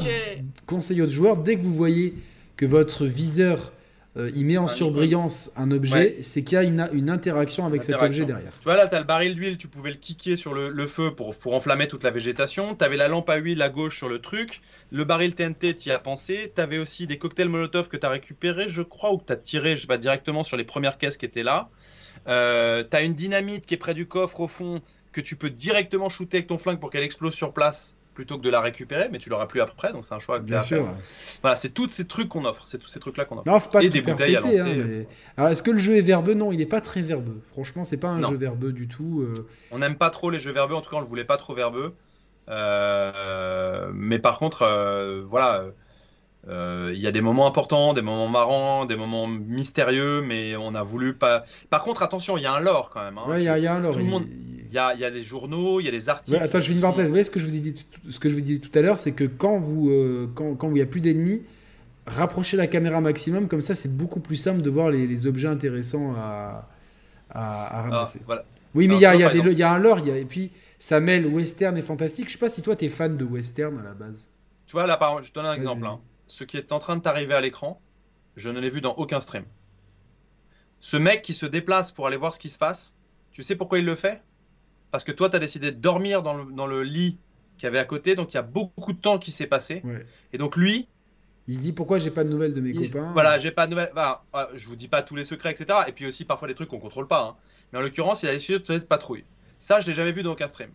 conseil 0.65 1.03
aux 1.03 1.09
joueurs, 1.09 1.37
dès 1.37 1.55
que 1.55 1.61
vous 1.61 1.73
voyez 1.73 2.15
que 2.55 2.65
votre 2.65 3.05
viseur 3.05 3.71
euh, 4.17 4.31
il 4.33 4.47
met 4.47 4.57
en 4.57 4.65
surbrillance 4.65 5.51
un 5.55 5.69
objet, 5.69 6.17
c'est 6.21 6.41
qu'il 6.41 6.55
y 6.55 6.57
a 6.57 6.63
une, 6.63 6.89
une 6.91 7.11
interaction 7.11 7.67
avec 7.67 7.83
cet 7.83 8.01
objet 8.01 8.25
derrière. 8.25 8.51
Tu 8.59 8.63
vois 8.63 8.75
là, 8.75 8.87
tu 8.87 8.95
as 8.95 8.99
le 8.99 9.05
baril 9.05 9.35
d'huile, 9.35 9.57
tu 9.57 9.67
pouvais 9.67 9.91
le 9.91 9.97
kicker 9.97 10.37
sur 10.37 10.55
le, 10.55 10.69
le 10.69 10.87
feu 10.87 11.13
pour, 11.13 11.37
pour 11.37 11.53
enflammer 11.53 11.87
toute 11.87 12.03
la 12.03 12.09
végétation. 12.09 12.73
Tu 12.73 12.83
avais 12.83 12.97
la 12.97 13.09
lampe 13.09 13.29
à 13.29 13.35
huile 13.35 13.61
à 13.61 13.69
gauche 13.69 13.95
sur 13.95 14.09
le 14.09 14.19
truc. 14.19 14.61
Le 14.89 15.03
baril 15.03 15.35
TNT, 15.35 15.75
tu 15.75 15.89
y 15.89 15.91
as 15.91 15.99
pensé. 15.99 16.51
Tu 16.55 16.59
avais 16.59 16.79
aussi 16.79 17.05
des 17.05 17.19
cocktails 17.19 17.49
Molotov 17.49 17.89
que 17.89 17.97
tu 17.97 18.07
as 18.07 18.09
récupérés, 18.09 18.69
je 18.69 18.81
crois, 18.81 19.13
ou 19.13 19.19
que 19.19 19.25
tu 19.25 19.33
as 19.33 19.37
tiré 19.37 19.75
je 19.75 19.81
sais 19.81 19.87
pas, 19.87 19.99
directement 19.99 20.43
sur 20.43 20.57
les 20.57 20.63
premières 20.63 20.97
caisses 20.97 21.17
qui 21.17 21.25
étaient 21.25 21.43
là. 21.43 21.69
Euh, 22.27 22.83
tu 22.89 22.97
as 22.97 23.01
une 23.01 23.13
dynamite 23.13 23.67
qui 23.67 23.75
est 23.75 23.77
près 23.77 23.93
du 23.93 24.07
coffre 24.07 24.39
au 24.41 24.47
fond 24.47 24.81
que 25.17 25.21
tu 25.21 25.35
peux 25.35 25.49
directement 25.49 26.09
shooter 26.09 26.37
avec 26.37 26.47
ton 26.47 26.59
flingue 26.59 26.79
pour 26.79 26.91
qu'elle 26.91 27.03
explose 27.03 27.33
sur 27.33 27.51
place 27.51 27.95
plutôt 28.13 28.37
que 28.37 28.43
de 28.43 28.49
la 28.49 28.61
récupérer, 28.61 29.09
mais 29.11 29.19
tu 29.19 29.29
l'auras 29.29 29.45
plus 29.45 29.61
après, 29.61 29.93
donc 29.93 30.05
c'est 30.05 30.13
un 30.13 30.19
choix 30.19 30.39
que 30.39 30.43
Bien 30.43 30.59
sûr. 30.59 30.87
Voilà, 31.41 31.55
c'est 31.55 31.69
tous 31.69 31.87
ces 31.89 32.05
trucs 32.05 32.29
qu'on 32.29 32.45
offre, 32.45 32.63
c'est 32.65 32.79
tous 32.79 32.87
ces 32.87 32.99
trucs-là 32.99 33.25
qu'on 33.25 33.37
offre. 33.37 33.47
Non, 33.47 33.59
faut 33.59 33.69
pas 33.69 33.83
Et 33.83 33.89
des 33.89 34.01
bouteilles 34.01 34.35
à 34.35 34.41
lancer. 34.41 34.59
Hein, 34.59 35.05
Alors, 35.37 35.51
est-ce 35.51 35.61
que 35.61 35.69
le 35.69 35.77
jeu 35.77 35.95
est 35.97 36.01
verbeux? 36.01 36.33
Non, 36.33 36.51
il 36.51 36.57
n'est 36.57 36.65
pas 36.65 36.81
très 36.81 37.01
verbeux. 37.01 37.41
Franchement, 37.51 37.83
c'est 37.83 37.97
pas 37.97 38.07
un 38.07 38.21
jeu 38.27 38.35
verbeux 38.35 38.71
du 38.71 38.87
tout. 38.87 39.21
Euh. 39.21 39.47
On 39.71 39.79
n'aime 39.79 39.95
pas 39.95 40.09
trop 40.09 40.31
les 40.31 40.39
jeux 40.39 40.51
verbeux, 40.51 40.75
en 40.75 40.81
tout 40.81 40.89
cas, 40.89 40.97
on 40.97 41.01
le 41.01 41.05
voulait 41.05 41.25
pas 41.25 41.37
trop 41.37 41.53
verbeux. 41.53 41.93
Euh, 42.49 43.91
mais 43.93 44.17
par 44.17 44.39
contre, 44.39 44.63
euh, 44.63 45.23
voilà, 45.25 45.65
il 46.47 46.99
y 46.99 47.05
a 47.05 47.11
des 47.11 47.21
moments 47.21 47.45
importants, 47.45 47.93
des 47.93 48.01
moments 48.01 48.29
marrants, 48.29 48.85
des 48.85 48.95
moments 48.95 49.27
mystérieux, 49.27 50.21
mais 50.21 50.55
on 50.55 50.73
a 50.73 50.81
voulu 50.81 51.13
pas. 51.13 51.45
Par 51.69 51.83
contre, 51.83 52.01
attention, 52.01 52.35
il 52.37 52.41
y 52.41 52.47
a 52.47 52.53
un 52.53 52.61
lore 52.61 52.89
quand 52.89 53.03
même. 53.03 53.19
Hein. 53.19 53.35
il 53.37 53.43
y, 53.43 53.47
a 53.47 53.73
un 53.73 53.79
lore. 53.79 53.93
Tout 53.93 53.99
le 53.99 54.05
monde... 54.05 54.25
Il 54.69 54.75
y 54.75 54.79
a, 54.79 54.95
y 54.95 55.05
a, 55.05 55.11
des 55.11 55.23
journaux, 55.23 55.79
il 55.79 55.85
y 55.85 55.89
a 55.89 55.91
des 55.91 56.09
articles. 56.09 56.37
attends, 56.37 56.59
je 56.59 56.67
fais 56.67 56.73
une 56.73 56.81
parenthèse. 56.81 57.05
Vous 57.05 57.11
voyez 57.11 57.23
ce 57.23 57.31
que 57.31 57.39
je 57.39 57.45
vous 57.45 57.55
ai 57.55 57.59
dit, 57.59 57.87
ce 58.09 58.19
que 58.19 58.29
je 58.29 58.33
vous 58.35 58.41
disais 58.41 58.59
tout 58.59 58.77
à 58.77 58.81
l'heure, 58.81 58.99
c'est 58.99 59.13
que 59.13 59.23
quand 59.23 59.59
vous, 59.59 59.89
euh, 59.89 60.29
quand, 60.35 60.55
quand 60.55 60.67
il 60.69 60.73
n'y 60.73 60.81
a 60.81 60.85
plus 60.85 61.01
d'ennemis, 61.01 61.43
rapprochez 62.07 62.57
la 62.57 62.67
caméra 62.67 63.01
maximum. 63.01 63.47
Comme 63.47 63.61
ça, 63.61 63.75
c'est 63.75 63.95
beaucoup 63.95 64.19
plus 64.19 64.35
simple 64.35 64.61
de 64.61 64.69
voir 64.69 64.89
les, 64.89 65.05
les 65.07 65.27
objets 65.27 65.47
intéressants 65.47 66.15
à, 66.15 66.69
à, 67.29 67.81
ramasser. 67.83 68.21
voilà. 68.25 68.45
Oui, 68.73 68.87
mais 68.87 68.95
il 68.95 69.01
y, 69.01 69.05
a, 69.05 69.15
y, 69.15 69.19
y 69.19 69.63
a 69.63 69.71
un 69.71 69.79
lore. 69.79 69.99
Y 69.99 70.11
a, 70.11 70.17
et 70.17 70.25
puis, 70.25 70.51
ça 70.79 70.99
mêle 70.99 71.25
western 71.25 71.77
et 71.77 71.81
fantastique. 71.81 72.27
Je 72.27 72.33
sais 72.33 72.39
pas 72.39 72.49
si 72.49 72.61
toi, 72.61 72.75
tu 72.75 72.85
es 72.85 72.89
fan 72.89 73.17
de 73.17 73.25
western 73.25 73.77
à 73.79 73.83
la 73.83 73.93
base. 73.93 74.27
Tu 74.65 74.73
vois, 74.73 74.85
là, 74.85 74.97
par... 74.97 75.23
je 75.23 75.29
te 75.31 75.35
donne 75.35 75.45
un 75.45 75.53
exemple. 75.53 75.85
Hein. 75.85 75.99
Ce 76.27 76.43
qui 76.43 76.57
est 76.57 76.71
en 76.71 76.79
train 76.79 76.97
de 76.97 77.01
t'arriver 77.01 77.33
à 77.33 77.41
l'écran, 77.41 77.81
je 78.35 78.49
ne 78.49 78.59
l'ai 78.59 78.69
vu 78.69 78.81
dans 78.81 78.93
aucun 78.93 79.19
stream. 79.19 79.45
Ce 80.79 80.97
mec 80.97 81.23
qui 81.23 81.33
se 81.33 81.45
déplace 81.45 81.91
pour 81.91 82.05
aller 82.05 82.17
voir 82.17 82.33
ce 82.33 82.39
qui 82.39 82.49
se 82.49 82.57
passe, 82.57 82.95
tu 83.31 83.41
sais 83.41 83.55
pourquoi 83.55 83.79
il 83.79 83.85
le 83.85 83.95
fait? 83.95 84.21
Parce 84.91 85.03
que 85.03 85.11
toi, 85.11 85.29
tu 85.29 85.35
as 85.35 85.39
décidé 85.39 85.71
de 85.71 85.79
dormir 85.79 86.21
dans 86.21 86.33
le, 86.33 86.51
dans 86.51 86.67
le 86.67 86.83
lit 86.83 87.17
qu'il 87.57 87.65
y 87.65 87.67
avait 87.67 87.79
à 87.79 87.85
côté, 87.85 88.15
donc 88.15 88.33
il 88.33 88.35
y 88.35 88.39
a 88.39 88.43
beaucoup 88.43 88.93
de 88.93 88.99
temps 88.99 89.17
qui 89.17 89.31
s'est 89.31 89.47
passé. 89.47 89.83
Et 90.31 90.37
donc 90.37 90.55
lui, 90.55 90.87
il 91.47 91.55
se 91.55 91.59
dit 91.59 91.71
pourquoi 91.71 91.97
j'ai 91.97 92.11
pas 92.11 92.23
de 92.23 92.29
nouvelles 92.29 92.53
de 92.53 92.61
mes 92.61 92.73
copains. 92.73 93.11
Voilà, 93.13 93.37
j'ai 93.39 93.51
pas 93.51 93.67
de 93.67 93.71
nouvelles. 93.71 93.89
Enfin, 93.93 94.19
ah, 94.33 94.49
je 94.53 94.67
vous 94.67 94.75
dis 94.75 94.87
pas 94.87 95.01
tous 95.01 95.15
les 95.15 95.23
secrets, 95.23 95.51
etc. 95.51 95.79
Et 95.87 95.91
puis 95.91 96.05
aussi 96.05 96.25
parfois 96.25 96.47
des 96.47 96.55
trucs 96.55 96.69
qu'on 96.69 96.79
contrôle 96.79 97.07
pas. 97.07 97.23
Hein. 97.23 97.35
Mais 97.71 97.79
en 97.79 97.81
l'occurrence, 97.81 98.23
il 98.23 98.29
a 98.29 98.33
décidé 98.33 98.59
de 98.59 98.65
se 98.65 98.85
patrouille. 98.85 99.23
Ça, 99.59 99.79
je 99.79 99.87
l'ai 99.87 99.93
jamais 99.93 100.11
vu 100.11 100.23
dans 100.23 100.33
aucun 100.33 100.47
stream. 100.47 100.69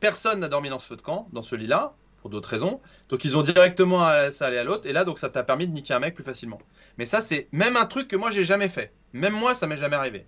Personne 0.00 0.40
n'a 0.40 0.48
dormi 0.48 0.68
dans 0.68 0.78
ce 0.78 0.86
feu 0.86 0.96
de 0.96 1.02
camp, 1.02 1.28
dans 1.32 1.42
ce 1.42 1.56
lit-là, 1.56 1.94
pour 2.20 2.30
d'autres 2.30 2.48
raisons. 2.48 2.80
Donc 3.08 3.24
ils 3.24 3.36
ont 3.36 3.42
directement 3.42 4.06
ça 4.30 4.46
aller 4.46 4.58
à 4.58 4.64
l'autre. 4.64 4.88
Et 4.88 4.92
là, 4.92 5.04
donc 5.04 5.18
ça 5.18 5.28
t'a 5.28 5.42
permis 5.42 5.66
de 5.66 5.72
niquer 5.72 5.94
un 5.94 5.98
mec 5.98 6.14
plus 6.14 6.24
facilement. 6.24 6.60
Mais 6.98 7.04
ça, 7.04 7.20
c'est 7.20 7.48
même 7.52 7.76
un 7.76 7.86
truc 7.86 8.06
que 8.06 8.16
moi 8.16 8.30
j'ai 8.30 8.44
jamais 8.44 8.68
fait. 8.68 8.92
Même 9.12 9.32
moi, 9.32 9.54
ça 9.54 9.66
m'est 9.66 9.76
jamais 9.76 9.96
arrivé. 9.96 10.26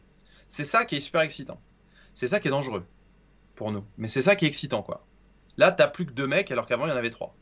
C'est 0.49 0.65
ça 0.65 0.85
qui 0.85 0.97
est 0.97 1.01
super 1.01 1.21
excitant. 1.21 1.61
C'est 2.15 2.27
ça 2.27 2.41
qui 2.41 2.49
est 2.49 2.51
dangereux 2.51 2.85
nous. 3.69 3.85
Mais 3.99 4.09
c'est 4.09 4.23
ça 4.23 4.37
qui 4.37 4.47
est 4.47 4.49
excitant, 4.49 4.83
quoi. 4.83 5.07
Là, 5.57 5.73
t'as 5.73 5.89
plus 5.89 6.07
que 6.07 6.13
deux 6.13 6.27
mecs, 6.27 6.51
alors 6.51 6.67
qu'avant, 6.67 6.87
il 6.87 6.91
y 6.91 6.93
en 6.93 6.97
avait 6.97 7.11
trois. 7.11 7.37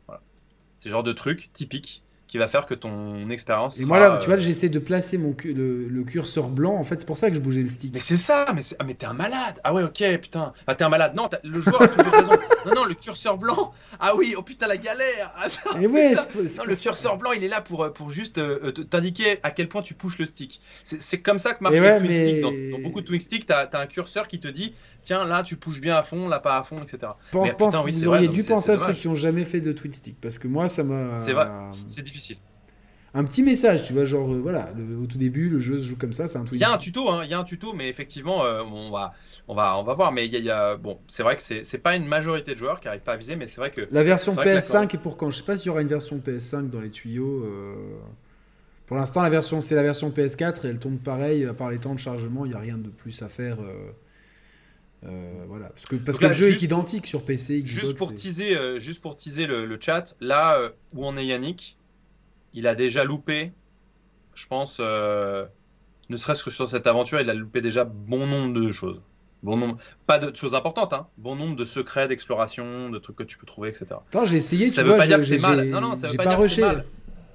C'est 0.79 0.91
genre 0.91 1.05
de 1.05 1.13
truc 1.13 1.53
typique 1.53 2.03
qui 2.29 2.37
va 2.37 2.47
faire 2.47 2.67
que 2.67 2.75
ton 2.75 3.31
expérience. 3.31 3.81
Et 3.81 3.87
moi, 3.87 3.99
là, 3.99 4.19
tu 4.19 4.27
vois, 4.27 4.37
j'essaie 4.37 4.69
de 4.69 4.79
placer 4.79 5.17
mon 5.17 5.35
le, 5.45 6.05
curseur 6.05 6.51
blanc. 6.51 6.75
En 6.75 6.85
fait, 6.85 7.01
c'est 7.01 7.07
pour 7.07 7.17
ça 7.17 7.31
que 7.31 7.35
je 7.35 7.41
bougeais 7.41 7.63
le 7.63 7.71
stick. 7.71 7.95
Mais 7.95 8.01
c'est 8.01 8.19
ça, 8.19 8.47
mais, 8.55 8.61
ah, 8.79 8.85
mais 8.85 8.95
t'es 8.95 9.07
un 9.07 9.15
malade. 9.15 9.59
Ah 9.65 9.73
ouais, 9.73 9.83
ok, 9.83 10.05
putain. 10.21 10.53
Ah, 10.67 10.75
t'es 10.75 10.85
un 10.85 10.91
malade. 10.91 11.15
Non, 11.17 11.29
le 11.43 11.61
joueur 11.61 11.83
a 11.83 11.89
toujours 11.89 12.13
raison. 12.13 12.33
Non, 12.67 12.75
non, 12.75 12.85
le 12.85 12.95
curseur 12.95 13.39
blanc. 13.39 13.73
Ah 13.99 14.15
oui, 14.17 14.35
oh 14.37 14.43
putain, 14.43 14.67
la 14.67 14.77
galère. 14.77 15.33
Ah, 15.37 15.47
Et 15.81 15.87
ouais, 15.87 16.13
non, 16.15 16.65
le 16.67 16.77
curseur 16.77 17.17
blanc, 17.17 17.33
il 17.33 17.43
est 17.43 17.49
là 17.49 17.63
pour, 17.63 17.91
pour 17.95 18.11
juste 18.11 18.37
euh, 18.37 18.73
t'indiquer 18.73 19.39
à 19.43 19.51
quel 19.51 19.69
point 19.69 19.81
tu 19.81 19.95
pushes 19.95 20.19
le 20.19 20.27
stick. 20.27 20.61
C'est 20.83 21.21
comme 21.21 21.39
ça 21.39 21.55
que 21.55 21.63
marche 21.63 21.77
le 21.77 21.99
twin 21.99 22.25
stick. 22.25 22.41
Dans, 22.43 22.83
beaucoup 22.83 23.01
de 23.01 23.07
twin 23.07 23.21
stick, 23.21 23.47
t'as 23.47 23.69
as 23.73 23.81
un 23.81 23.87
curseur 23.87 24.29
qui 24.29 24.39
te 24.39 24.49
dit 24.49 24.75
tiens, 25.03 25.25
là, 25.25 25.43
tu 25.43 25.57
pushes 25.57 25.81
bien 25.81 25.97
à 25.97 26.03
fond, 26.03 26.29
là, 26.29 26.41
pas 26.41 26.59
à 26.59 26.65
fond, 26.65 26.83
etc. 26.83 27.13
Pense, 27.31 27.53
pense, 27.55 27.77
vous 27.77 28.09
auriez 28.09 28.29
dû 28.29 28.43
penser 28.43 28.73
à 28.73 28.79
ceux 28.79 28.93
qui 28.93 29.09
ont 29.09 29.15
jamais 29.15 29.45
fait 29.47 29.61
de 29.61 29.73
twin 29.73 29.93
stick. 29.93 30.21
Parce 30.21 30.39
que 30.39 30.49
moi, 30.49 30.69
ça 30.69 30.83
m'a. 30.83 31.17
C'est 31.17 31.33
vrai, 31.33 31.49
c'est 31.87 32.03
difficile 32.03 32.18
un 33.15 33.25
petit 33.25 33.43
message, 33.43 33.85
tu 33.85 33.95
vois, 33.95 34.05
genre 34.05 34.33
euh, 34.33 34.41
voilà, 34.41 34.71
au 35.03 35.07
tout 35.07 35.17
début, 35.17 35.49
le 35.49 35.59
jeu 35.59 35.79
se 35.79 35.85
joue 35.85 35.97
comme 35.97 36.13
ça, 36.13 36.27
c'est 36.27 36.39
un 36.39 36.45
Il 36.53 36.59
y 36.59 36.65
a 36.65 36.73
un 36.73 36.79
tuto, 36.79 37.09
hein, 37.09 37.23
il 37.25 37.31
y 37.31 37.35
a 37.35 37.39
un 37.39 37.45
tuto, 37.45 37.73
mais 37.73 37.89
effectivement, 37.89 38.45
euh, 38.45 38.63
on 38.63 38.91
va, 38.91 39.15
on 39.49 39.55
va, 39.55 39.79
on 39.79 39.83
va 39.83 39.95
voir. 39.95 40.13
Mais 40.13 40.27
il 40.27 40.33
y, 40.33 40.51
a, 40.51 40.77
bon, 40.77 40.99
c'est 41.07 41.23
vrai 41.23 41.37
que 41.37 41.43
c'est 41.43 41.79
pas 41.79 41.97
une 41.97 42.07
majorité 42.07 42.53
de 42.53 42.59
joueurs 42.59 42.81
qui 42.81 42.89
arrivent 42.89 43.03
pas 43.03 43.15
à 43.15 43.17
viser, 43.17 43.37
mais 43.37 43.47
c'est 43.47 43.61
vrai 43.61 43.71
que 43.71 43.89
la 43.91 44.03
version 44.03 44.35
PS5 44.35 44.95
est 44.95 44.99
pour 44.99 45.17
quand? 45.17 45.31
Je 45.31 45.39
sais 45.39 45.43
pas 45.43 45.57
s'il 45.57 45.69
y 45.69 45.71
aura 45.71 45.81
une 45.81 45.89
version 45.89 46.19
PS5 46.19 46.69
dans 46.69 46.81
les 46.81 46.91
tuyaux. 46.91 47.45
Euh, 47.45 47.75
pour 48.87 48.97
l'instant, 48.97 49.23
la 49.23 49.31
version, 49.31 49.63
c'est 49.63 49.75
la 49.75 49.83
version 49.83 50.11
PS4 50.11 50.67
et 50.67 50.71
elle 50.71 50.79
tombe 50.79 50.99
pareil. 50.99 51.47
À 51.47 51.55
part 51.55 51.71
les 51.71 51.79
temps 51.79 51.95
de 51.95 51.99
chargement, 51.99 52.45
il 52.45 52.53
y 52.53 52.55
a 52.55 52.59
rien 52.59 52.77
de 52.77 52.89
plus 52.89 53.23
à 53.23 53.29
faire. 53.29 53.57
voilà, 55.03 55.71
parce 55.71 55.87
que, 55.87 55.97
parce 55.97 56.19
que 56.19 56.27
le 56.27 56.33
jeu 56.35 56.51
est 56.51 56.61
identique 56.63 57.07
sur 57.07 57.25
PC. 57.25 57.63
Xbox, 57.63 57.87
juste 57.87 57.97
pour 57.97 58.15
teaser, 58.15 58.79
juste 58.79 59.01
pour 59.01 59.17
teaser 59.17 59.47
le, 59.47 59.65
le 59.65 59.79
chat, 59.81 60.15
là 60.21 60.59
où 60.95 61.07
on 61.07 61.17
est 61.17 61.25
Yannick, 61.25 61.78
il 62.55 62.67
a 62.67 62.75
déjà 62.75 63.05
loupé, 63.05 63.53
je 64.35 64.47
pense, 64.47 64.79
euh, 64.81 65.47
ne 66.09 66.17
serait-ce 66.17 66.43
que 66.43 66.51
sur 66.51 66.69
cette 66.69 66.87
aventure, 66.87 67.21
il 67.21 67.29
a 67.31 67.35
loupé 67.35 67.61
déjà 67.61 67.85
bon 67.85 68.27
nombre 68.27 68.55
de 68.55 68.73
choses. 68.73 69.01
Bon 69.43 69.57
nombre, 69.57 69.79
pas 70.07 70.19
de 70.19 70.35
choses 70.35 70.57
importantes, 70.57 70.93
hein. 70.93 71.07
bon 71.17 71.37
nombre 71.37 71.55
de 71.55 71.65
secrets 71.65 72.09
d'exploration, 72.09 72.91
de 72.91 72.99
trucs 72.99 73.17
que 73.17 73.23
tu 73.23 73.39
peux 73.39 73.47
trouver, 73.47 73.69
etc. 73.69 73.87
Attends, 74.09 74.25
j'ai 74.25 74.37
essayé. 74.37 74.67
Ça 74.67 74.83
ne 74.83 74.89
veut 74.89 74.97
pas 74.97 75.07
dire 75.07 75.19
que 75.19 75.23
c'est 75.23 75.39
mal. 75.39 75.69
Non, 75.69 75.81
non, 75.81 75.95
ça 75.95 76.09
veut 76.09 76.17
pas, 76.17 76.27
dire 76.27 76.41
que 76.41 76.49
c'est 76.49 76.61
mal. 76.61 76.85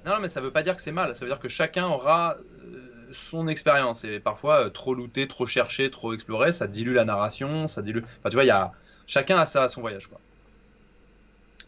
Non, 0.04 0.18
mais 0.20 0.28
ça 0.28 0.42
veut 0.42 0.50
pas 0.50 0.62
dire 0.62 0.76
que 0.76 0.82
c'est 0.82 0.92
mal. 0.92 1.16
Ça 1.16 1.24
veut 1.24 1.30
dire 1.30 1.40
que 1.40 1.48
chacun 1.48 1.86
aura 1.86 2.36
euh, 2.36 3.08
son 3.10 3.48
expérience. 3.48 4.04
Et 4.04 4.20
parfois, 4.20 4.66
euh, 4.66 4.68
trop 4.68 4.94
looter, 4.94 5.26
trop 5.28 5.46
chercher, 5.46 5.88
trop 5.88 6.12
explorer, 6.12 6.52
ça 6.52 6.66
dilue 6.66 6.92
la 6.92 7.06
narration, 7.06 7.66
ça 7.68 7.80
dilue. 7.80 8.02
Enfin, 8.18 8.28
tu 8.28 8.34
vois, 8.34 8.44
y 8.44 8.50
a 8.50 8.72
chacun 9.06 9.38
a 9.38 9.46
ça 9.46 9.64
à 9.64 9.68
son 9.70 9.80
voyage, 9.80 10.08
quoi. 10.08 10.20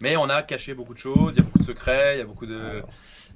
Mais 0.03 0.17
on 0.17 0.29
a 0.29 0.43
caché 0.43 0.75
beaucoup 0.75 0.93
de 0.93 0.99
choses, 0.99 1.35
il 1.35 1.39
y 1.39 1.41
a 1.41 1.45
beaucoup 1.45 1.59
de 1.61 1.65
secrets, 1.65 2.17
il 2.17 2.19
y 2.19 2.23
a 2.23 2.27
beaucoup 2.27 2.45
de. 2.45 2.83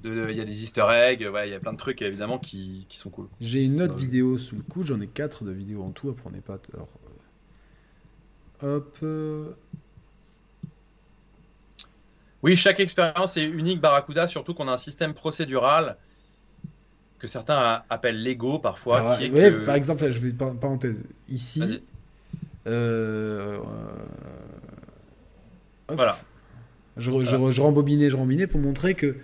Il 0.05 0.37
y 0.37 0.41
a 0.41 0.45
des 0.45 0.63
easter 0.63 0.87
eggs, 0.91 1.21
il 1.21 1.51
y 1.51 1.55
a 1.55 1.61
plein 1.61 1.73
de 1.73 1.79
trucs 1.79 2.03
évidemment 2.03 2.39
qui, 2.39 2.87
qui 2.89 2.97
sont 2.97 3.11
cool. 3.11 3.29
J'ai 3.41 3.65
une 3.65 3.83
autre 3.83 3.95
vidéo 3.95 4.39
sous 4.39 4.57
le 4.57 4.63
coude, 4.63 4.87
j'en 4.87 5.01
ai 5.01 5.07
quatre 5.07 5.45
de 5.45 5.53
vidéos 5.53 5.83
en 5.83 5.91
tout, 5.91 6.09
après 6.09 6.25
on 6.27 6.31
n'est 6.31 6.41
pas. 6.41 6.59
Alors, 6.75 6.89
euh, 8.63 8.77
hop. 8.77 8.99
Euh. 9.03 9.51
Oui, 12.43 12.57
chaque 12.57 12.81
expérience 12.81 13.37
est 13.37 13.45
unique, 13.45 13.81
Barracuda, 13.81 14.27
surtout 14.27 14.55
qu'on 14.55 14.69
a 14.69 14.73
un 14.73 14.79
système 14.79 15.13
procédural 15.13 15.97
que 17.19 17.29
certains 17.29 17.83
appellent 17.91 18.23
Lego 18.25 18.59
parfois. 18.59 19.17
qui 19.19 19.27
est 19.27 19.67
Par 19.67 19.75
exemple, 19.75 20.11
je 20.11 20.19
vais 20.19 20.33
parenthèse. 20.33 21.05
Ici. 21.29 21.83
Euh, 22.67 23.59
voilà. 25.89 26.19
Je, 26.97 27.11
je, 27.25 27.51
je, 27.51 27.61
rembobinais, 27.61 28.09
je 28.09 28.17
rembobinais 28.17 28.47
pour 28.47 28.61
montrer 28.61 28.95
que 28.95 29.17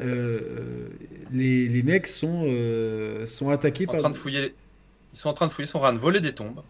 euh, 0.00 0.88
les, 1.32 1.68
les, 1.68 1.82
mecs 1.82 2.06
sont, 2.06 2.44
euh, 2.46 3.26
sont 3.26 3.50
attaqués 3.50 3.86
en 3.88 3.92
par. 3.92 4.00
Train 4.00 4.10
de 4.10 4.16
fouiller, 4.16 4.54
ils 5.12 5.18
sont 5.18 5.28
en 5.28 5.34
train 5.34 5.46
de 5.46 5.52
fouiller, 5.52 5.66
ils 5.66 5.70
sont 5.70 5.78
en 5.78 5.82
train 5.82 5.92
de 5.92 5.98
voler 5.98 6.20
des 6.20 6.34
tombes. 6.34 6.62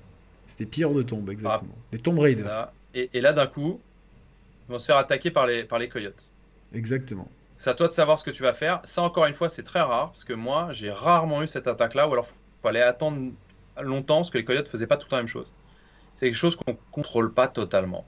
C'était 0.46 0.66
pire 0.66 0.92
de 0.92 1.02
tombes, 1.02 1.28
exactement. 1.30 1.74
des 1.90 1.98
tombes 1.98 2.20
raiders. 2.20 2.70
Et, 2.94 3.10
et, 3.12 3.20
là, 3.20 3.32
d'un 3.32 3.46
coup, 3.46 3.80
ils 4.68 4.72
vont 4.72 4.78
se 4.78 4.86
faire 4.86 4.96
attaquer 4.96 5.30
par 5.30 5.46
les, 5.46 5.64
par 5.64 5.78
les 5.78 5.88
coyotes. 5.88 6.30
Exactement. 6.72 7.28
C'est 7.56 7.70
à 7.70 7.74
toi 7.74 7.88
de 7.88 7.92
savoir 7.92 8.18
ce 8.18 8.24
que 8.24 8.30
tu 8.30 8.42
vas 8.42 8.54
faire. 8.54 8.80
Ça, 8.84 9.02
encore 9.02 9.26
une 9.26 9.34
fois, 9.34 9.48
c'est 9.48 9.62
très 9.62 9.80
rare, 9.80 10.06
parce 10.08 10.24
que 10.24 10.34
moi, 10.34 10.68
j'ai 10.70 10.90
rarement 10.90 11.42
eu 11.42 11.46
cette 11.46 11.66
attaque-là, 11.66 12.08
ou 12.08 12.12
alors 12.12 12.26
il 12.30 12.62
fallait 12.62 12.82
attendre 12.82 13.32
longtemps, 13.80 14.16
parce 14.16 14.30
que 14.30 14.38
les 14.38 14.44
coyotes 14.44 14.68
faisaient 14.68 14.86
pas 14.86 14.96
tout 14.96 15.06
le 15.06 15.10
temps 15.10 15.16
la 15.16 15.22
même 15.22 15.28
chose. 15.28 15.52
C'est 16.14 16.26
quelque 16.26 16.36
chose 16.38 16.56
qu'on 16.56 16.76
contrôle 16.90 17.32
pas 17.32 17.48
totalement. 17.48 18.06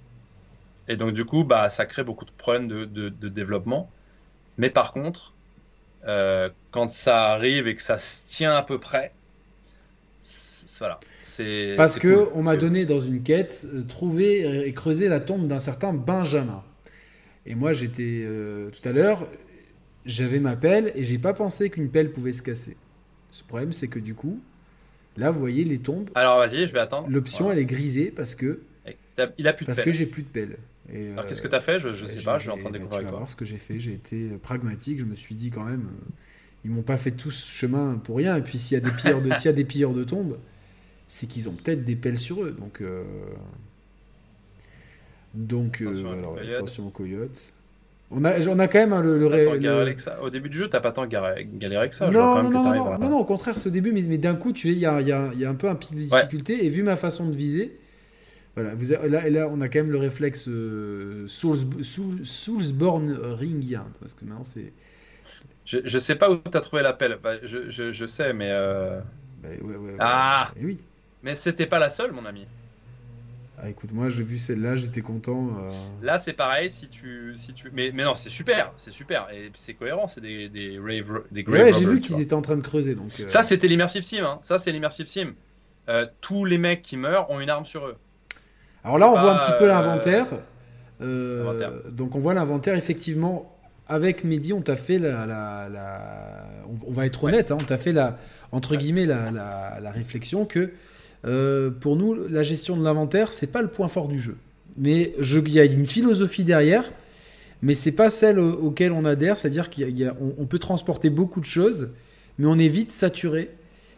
Et 0.88 0.96
donc, 0.96 1.12
du 1.12 1.24
coup, 1.24 1.44
bah, 1.44 1.68
ça 1.70 1.86
crée 1.86 2.02
beaucoup 2.02 2.24
de 2.24 2.30
problèmes 2.30 2.68
de, 2.68 2.84
de, 2.86 3.28
développement. 3.28 3.90
Mais 4.58 4.70
par 4.70 4.92
contre, 4.92 5.32
euh, 6.06 6.50
quand 6.70 6.90
ça 6.90 7.28
arrive 7.32 7.66
et 7.68 7.76
que 7.76 7.82
ça 7.82 7.96
se 7.98 8.26
tient 8.26 8.54
à 8.54 8.62
peu 8.62 8.78
près, 8.78 9.12
voilà. 10.78 11.00
Parce 11.76 11.98
que 11.98 12.28
on 12.34 12.42
m'a 12.42 12.56
donné 12.56 12.84
dans 12.84 13.00
une 13.00 13.22
quête 13.22 13.66
euh, 13.72 13.82
trouver 13.82 14.66
et 14.66 14.72
creuser 14.72 15.08
la 15.08 15.20
tombe 15.20 15.46
d'un 15.46 15.60
certain 15.60 15.92
Benjamin. 15.92 16.62
Et 17.46 17.54
moi, 17.54 17.72
j'étais 17.72 18.24
euh, 18.26 18.70
tout 18.70 18.86
à 18.86 18.92
l'heure, 18.92 19.26
j'avais 20.04 20.40
ma 20.40 20.56
pelle 20.56 20.92
et 20.94 21.04
j'ai 21.04 21.18
pas 21.18 21.32
pensé 21.32 21.70
qu'une 21.70 21.90
pelle 21.90 22.12
pouvait 22.12 22.32
se 22.32 22.42
casser. 22.42 22.76
Ce 23.30 23.44
problème, 23.44 23.72
c'est 23.72 23.88
que 23.88 23.98
du 23.98 24.14
coup, 24.14 24.40
là, 25.16 25.30
vous 25.30 25.38
voyez 25.38 25.64
les 25.64 25.78
tombes. 25.78 26.10
Alors 26.14 26.38
vas-y, 26.38 26.66
je 26.66 26.72
vais 26.72 26.80
attendre. 26.80 27.08
L'option, 27.08 27.52
elle 27.52 27.58
est 27.58 27.64
grisée 27.64 28.12
parce 28.14 28.34
que. 28.34 28.60
Il 29.36 29.48
a 29.48 29.52
plus 29.52 29.64
de 29.64 29.66
Parce 29.66 29.80
que 29.80 29.92
j'ai 29.92 30.06
plus 30.06 30.22
de 30.22 30.28
pelle. 30.28 30.58
Alors 30.92 31.26
qu'est-ce 31.26 31.42
que 31.42 31.48
tu 31.48 31.54
as 31.54 31.60
fait? 31.60 31.78
Je 31.78 31.88
ne 31.88 32.08
sais 32.08 32.22
pas, 32.22 32.38
je 32.38 32.44
suis 32.44 32.50
en 32.50 32.56
train 32.56 32.70
de 32.70 32.78
découvrir 32.78 33.00
avec 33.00 33.10
toi. 33.10 33.24
ce 33.28 33.36
que 33.36 33.44
j'ai 33.44 33.58
fait. 33.58 33.78
J'ai 33.78 33.92
été 33.92 34.30
euh, 34.30 34.38
pragmatique. 34.38 34.98
Je 34.98 35.04
me 35.04 35.14
suis 35.14 35.34
dit 35.34 35.50
quand 35.50 35.64
même, 35.64 35.86
euh, 35.86 36.12
ils 36.64 36.70
m'ont 36.70 36.82
pas 36.82 36.96
fait 36.96 37.10
tout 37.10 37.30
ce 37.30 37.50
chemin 37.50 37.96
pour 38.02 38.16
rien. 38.16 38.36
Et 38.36 38.42
puis 38.42 38.58
s'il 38.58 38.74
y 38.74 38.80
a 38.80 38.84
des 38.84 38.94
pilleurs 38.94 39.20
de, 39.20 39.32
s'il 39.34 39.46
y 39.46 39.48
a 39.48 39.56
des 39.56 39.64
pilleurs 39.64 39.92
de 39.92 40.04
tombes, 40.04 40.38
c'est 41.06 41.26
qu'ils 41.26 41.48
ont 41.48 41.52
peut-être 41.52 41.84
des 41.84 41.96
pelles 41.96 42.18
sur 42.18 42.42
eux. 42.42 42.52
Donc, 42.58 42.80
euh... 42.80 43.04
donc 45.34 45.80
attention, 45.82 46.10
euh, 46.10 46.18
alors, 46.18 46.38
attention 46.54 46.86
aux 46.86 46.90
coyotes. 46.90 47.52
On 48.10 48.24
a, 48.24 48.40
on 48.48 48.58
a 48.58 48.68
quand 48.68 48.78
même 48.78 48.94
hein, 48.94 49.02
le, 49.02 49.18
le, 49.18 50.22
Au 50.22 50.30
début 50.30 50.48
du 50.48 50.56
jeu, 50.56 50.68
t'as 50.68 50.80
pas 50.80 50.92
tant 50.92 51.06
galéré 51.06 51.76
avec 51.76 51.92
ça. 51.92 52.08
Non, 52.08 52.42
non, 52.42 52.50
non, 52.50 52.98
non, 52.98 53.10
non, 53.10 53.18
au 53.18 53.24
contraire, 53.26 53.58
ce 53.58 53.68
début, 53.68 53.92
mais, 53.92 54.00
mais 54.00 54.16
d'un 54.16 54.34
coup, 54.34 54.54
tu 54.54 54.68
il 54.68 54.78
y 54.78 54.86
a, 54.86 55.02
y, 55.02 55.12
a, 55.12 55.30
y 55.34 55.44
a 55.44 55.50
un 55.50 55.54
peu 55.54 55.68
un 55.68 55.74
pic 55.74 55.94
de 55.94 56.00
difficulté. 56.00 56.64
Et 56.64 56.70
vu 56.70 56.82
ma 56.82 56.96
façon 56.96 57.26
de 57.26 57.36
viser, 57.36 57.78
Voilà, 58.58 58.74
vous 58.74 58.90
là, 59.08 59.30
là, 59.30 59.48
on 59.48 59.60
a 59.60 59.68
quand 59.68 59.78
même 59.78 59.92
le 59.92 59.98
réflexe 59.98 60.48
euh, 60.48 61.28
Soulsborne 61.28 63.12
Ringien. 63.12 63.86
Parce 64.00 64.14
que 64.14 64.24
maintenant, 64.24 64.42
c'est. 64.42 64.72
Je, 65.64 65.78
je 65.84 65.98
sais 66.00 66.16
pas 66.16 66.28
où 66.28 66.38
tu 66.38 66.56
as 66.56 66.60
trouvé 66.60 66.82
l'appel. 66.82 67.18
je, 67.44 67.70
je, 67.70 67.92
je, 67.92 68.06
sais, 68.06 68.32
mais. 68.32 68.48
Euh... 68.50 69.00
Bah, 69.40 69.48
ouais, 69.62 69.76
ouais, 69.76 69.96
ah 70.00 70.50
oui. 70.60 70.76
Mais 71.22 71.36
c'était 71.36 71.66
pas 71.66 71.78
la 71.78 71.88
seule, 71.88 72.10
mon 72.10 72.26
ami. 72.26 72.46
Ah, 73.60 73.68
écoute, 73.68 73.92
moi 73.92 74.08
j'ai 74.08 74.24
vu 74.24 74.38
celle-là, 74.38 74.74
j'étais 74.74 75.02
content. 75.02 75.50
Euh. 75.58 75.70
Là, 76.02 76.18
c'est 76.18 76.32
pareil, 76.32 76.68
si 76.68 76.88
tu, 76.88 77.34
si 77.36 77.52
tu, 77.52 77.70
mais, 77.72 77.92
mais 77.92 78.04
non, 78.04 78.16
c'est 78.16 78.30
super, 78.30 78.72
c'est 78.76 78.92
super, 78.92 79.28
et 79.32 79.50
c'est 79.54 79.74
cohérent, 79.74 80.06
c'est 80.06 80.20
des, 80.20 80.48
des 80.48 80.78
rave, 80.78 81.24
des 81.32 81.44
Ouais, 81.44 81.72
j'ai 81.72 81.84
vu 81.84 82.00
qu'ils 82.00 82.20
étaient 82.20 82.34
en 82.34 82.42
train 82.42 82.56
de 82.56 82.62
creuser, 82.62 82.94
donc. 82.94 83.10
Euh. 83.18 83.26
Ça, 83.26 83.42
c'était 83.44 83.66
l'immersive 83.66 84.02
sim, 84.02 84.22
hein. 84.22 84.38
Ça, 84.42 84.58
c'est 84.58 84.72
l'immersive 84.72 85.06
sim. 85.06 85.34
Euh, 85.88 86.06
tous 86.20 86.44
les 86.44 86.58
mecs 86.58 86.82
qui 86.82 86.96
meurent 86.96 87.30
ont 87.30 87.40
une 87.40 87.50
arme 87.50 87.66
sur 87.66 87.86
eux. 87.86 87.96
Alors 88.84 88.98
là, 88.98 89.08
on 89.10 89.20
voit 89.20 89.32
un 89.32 89.38
petit 89.38 89.52
peu 89.58 89.66
l'inventaire. 89.66 90.26
donc 91.00 92.14
on 92.14 92.18
voit 92.18 92.34
l'inventaire, 92.34 92.74
effectivement. 92.74 93.54
Avec 93.90 94.22
Mehdi, 94.22 94.52
on 94.52 94.60
t'a 94.60 94.76
fait 94.76 94.98
la, 94.98 95.24
la, 95.24 96.44
On 96.86 96.92
va 96.92 97.06
être 97.06 97.24
honnête, 97.24 97.50
hein, 97.52 97.56
on 97.58 97.64
t'a 97.64 97.78
fait 97.78 97.92
la, 97.92 98.18
entre 98.52 98.76
guillemets, 98.76 99.06
la, 99.06 99.30
la 99.80 99.90
réflexion 99.90 100.44
que 100.44 100.72
euh, 101.26 101.70
pour 101.70 101.96
nous, 101.96 102.14
la 102.28 102.42
gestion 102.42 102.76
de 102.76 102.84
l'inventaire, 102.84 103.32
c'est 103.32 103.48
pas 103.48 103.62
le 103.62 103.68
point 103.68 103.88
fort 103.88 104.08
du 104.08 104.18
jeu. 104.18 104.36
Mais 104.76 105.12
il 105.20 105.52
y 105.52 105.58
a 105.58 105.64
une 105.64 105.86
philosophie 105.86 106.44
derrière, 106.44 106.84
mais 107.62 107.74
c'est 107.74 107.92
pas 107.92 108.10
celle 108.10 108.38
auquel 108.38 108.92
on 108.92 109.04
adhère. 109.04 109.36
C'est-à-dire 109.36 109.68
qu'on 109.70 110.46
peut 110.46 110.58
transporter 110.58 111.10
beaucoup 111.10 111.40
de 111.40 111.46
choses, 111.46 111.90
mais 112.38 112.46
on 112.46 112.58
est 112.58 112.68
vite 112.68 112.92
saturé. 112.92 113.50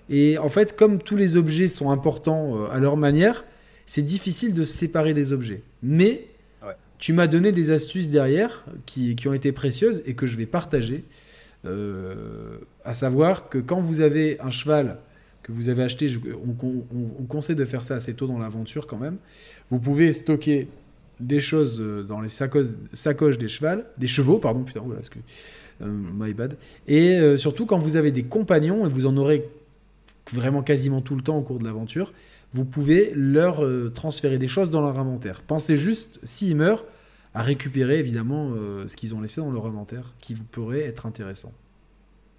Et 0.08 0.38
en 0.38 0.48
fait, 0.48 0.74
comme 0.74 0.98
tous 1.02 1.16
les 1.16 1.36
objets 1.36 1.68
sont 1.68 1.90
importants 1.90 2.56
euh, 2.56 2.70
à 2.70 2.78
leur 2.78 2.96
manière, 2.96 3.44
c'est 3.90 4.02
difficile 4.02 4.54
de 4.54 4.62
se 4.62 4.72
séparer 4.72 5.14
des 5.14 5.32
objets. 5.32 5.62
Mais 5.82 6.28
tu 6.98 7.12
m'as 7.12 7.26
donné 7.26 7.50
des 7.50 7.70
astuces 7.70 8.08
derrière 8.08 8.64
qui, 8.86 9.16
ont 9.26 9.32
été 9.32 9.50
précieuses 9.50 10.00
et 10.06 10.14
que 10.14 10.26
je 10.26 10.36
vais 10.36 10.46
partager. 10.46 11.02
Euh, 11.64 12.58
à 12.84 12.94
savoir 12.94 13.48
que 13.48 13.58
quand 13.58 13.80
vous 13.80 14.00
avez 14.00 14.38
un 14.40 14.52
cheval 14.52 14.98
que 15.42 15.50
vous 15.50 15.68
avez 15.68 15.82
acheté, 15.82 16.06
on, 16.46 17.24
conseille 17.24 17.56
de 17.56 17.64
faire 17.64 17.82
ça 17.82 17.96
assez 17.96 18.14
tôt 18.14 18.28
dans 18.28 18.38
l'aventure 18.38 18.86
quand 18.86 18.96
même. 18.96 19.16
Vous 19.70 19.80
pouvez 19.80 20.12
stocker 20.12 20.68
des 21.18 21.40
choses 21.40 21.80
euh, 21.80 22.04
dans 22.04 22.20
les 22.20 22.28
sacoches, 22.28 23.38
des 23.38 23.48
chevaux, 23.48 23.82
des 23.98 24.06
chevaux, 24.06 24.38
pardon, 24.38 24.62
putain, 24.62 24.82
voilà, 24.86 25.00
que, 25.00 25.18
euh, 25.82 25.88
my 26.14 26.32
bad. 26.32 26.56
Et 26.86 27.16
euh, 27.16 27.36
surtout 27.36 27.66
quand 27.66 27.78
vous 27.78 27.96
avez 27.96 28.12
des 28.12 28.22
compagnons, 28.22 28.86
et 28.86 28.88
vous 28.88 29.06
en 29.06 29.16
aurez 29.16 29.48
vraiment 30.32 30.62
quasiment 30.62 31.00
tout 31.00 31.16
le 31.16 31.22
temps 31.22 31.38
au 31.38 31.42
cours 31.42 31.58
de 31.58 31.64
l'aventure, 31.64 32.12
vous 32.52 32.64
pouvez 32.64 33.12
leur 33.14 33.64
transférer 33.94 34.38
des 34.38 34.48
choses 34.48 34.70
dans 34.70 34.80
leur 34.80 34.98
inventaire. 34.98 35.42
Pensez 35.42 35.76
juste, 35.76 36.18
s'ils 36.24 36.56
meurent, 36.56 36.84
à 37.32 37.42
récupérer 37.42 37.98
évidemment 37.98 38.52
ce 38.86 38.96
qu'ils 38.96 39.14
ont 39.14 39.20
laissé 39.20 39.40
dans 39.40 39.52
leur 39.52 39.66
inventaire, 39.66 40.14
qui 40.18 40.34
vous 40.34 40.44
pourrait 40.44 40.80
être 40.80 41.06
intéressant. 41.06 41.52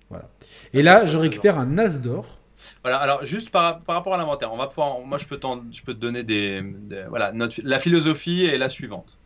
Voilà. 0.10 0.30
Et 0.74 0.82
là, 0.82 1.06
je 1.06 1.18
récupère 1.18 1.58
un 1.58 1.78
as 1.78 2.00
d'or 2.00 2.42
voilà, 2.84 2.98
alors 2.98 3.26
juste 3.26 3.50
par, 3.50 3.82
rapport 3.88 4.14
à 4.14 4.18
l'inventaire, 4.18 4.54
on 4.54 4.58
va 4.58 4.68
pouvoir, 4.68 5.00
moi 5.00 5.18
je 5.18 5.26
peux, 5.26 5.40
je 5.72 5.82
peux 5.82 5.94
te 5.94 6.00
donner 6.00 6.24
des, 6.24 6.64
voilà, 7.10 7.32
la 7.64 7.80
philosophie 7.80 8.46
est 8.46 8.58
la 8.58 8.70
suivante. 8.70 9.18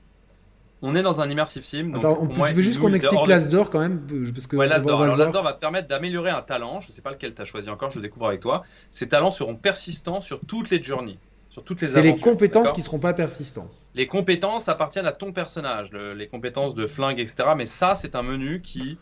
On 0.88 0.96
est 0.96 1.02
dans 1.02 1.20
un 1.20 1.30
immersive 1.30 1.66
sim. 1.66 1.86
Donc 1.86 1.98
Attends, 1.98 2.28
tu 2.28 2.54
veux 2.54 2.62
juste 2.62 2.80
qu'on 2.80 2.94
explique 2.94 3.26
l'Asdor 3.26 3.72
quand 3.72 3.80
même 3.80 4.06
parce 4.34 4.46
que 4.46 4.56
ouais, 4.56 4.68
l'Asdor. 4.68 5.02
Alors 5.02 5.18
l'Asdor 5.18 5.44
va 5.44 5.54
te 5.54 5.60
permettre 5.60 5.88
d'améliorer 5.88 6.30
un 6.30 6.44
talent. 6.44 6.80
Je 6.80 6.90
ne 6.90 6.92
sais 6.92 7.02
pas 7.02 7.10
lequel 7.10 7.34
tu 7.34 7.42
as 7.42 7.46
choisi 7.46 7.70
encore, 7.70 7.90
je 7.90 7.98
le 7.98 8.04
découvre 8.04 8.28
avec 8.28 8.40
toi. 8.40 8.64
Ces 8.92 9.08
talents 9.08 9.32
seront 9.32 9.56
persistants 9.56 10.22
sur 10.22 10.40
toutes 10.42 10.70
les 10.70 10.82
journeys. 10.82 11.18
Sur 11.50 11.64
toutes 11.64 11.82
les 11.82 11.88
C'est 11.88 12.02
les 12.02 12.18
compétences 12.18 12.72
qui 12.74 12.82
ne 12.82 12.86
seront 12.86 13.00
pas 13.00 13.14
persistantes. 13.14 13.72
Les 13.96 14.08
compétences 14.08 14.70
appartiennent 14.70 15.08
à 15.08 15.12
ton 15.12 15.32
personnage, 15.32 15.90
les 15.92 16.28
compétences 16.28 16.76
de 16.76 16.86
flingue, 16.86 17.20
etc. 17.20 17.50
Mais 17.58 17.66
ça, 17.66 17.96
c'est 17.96 18.16
un 18.16 18.24
menu 18.24 18.62
qui 18.62 19.00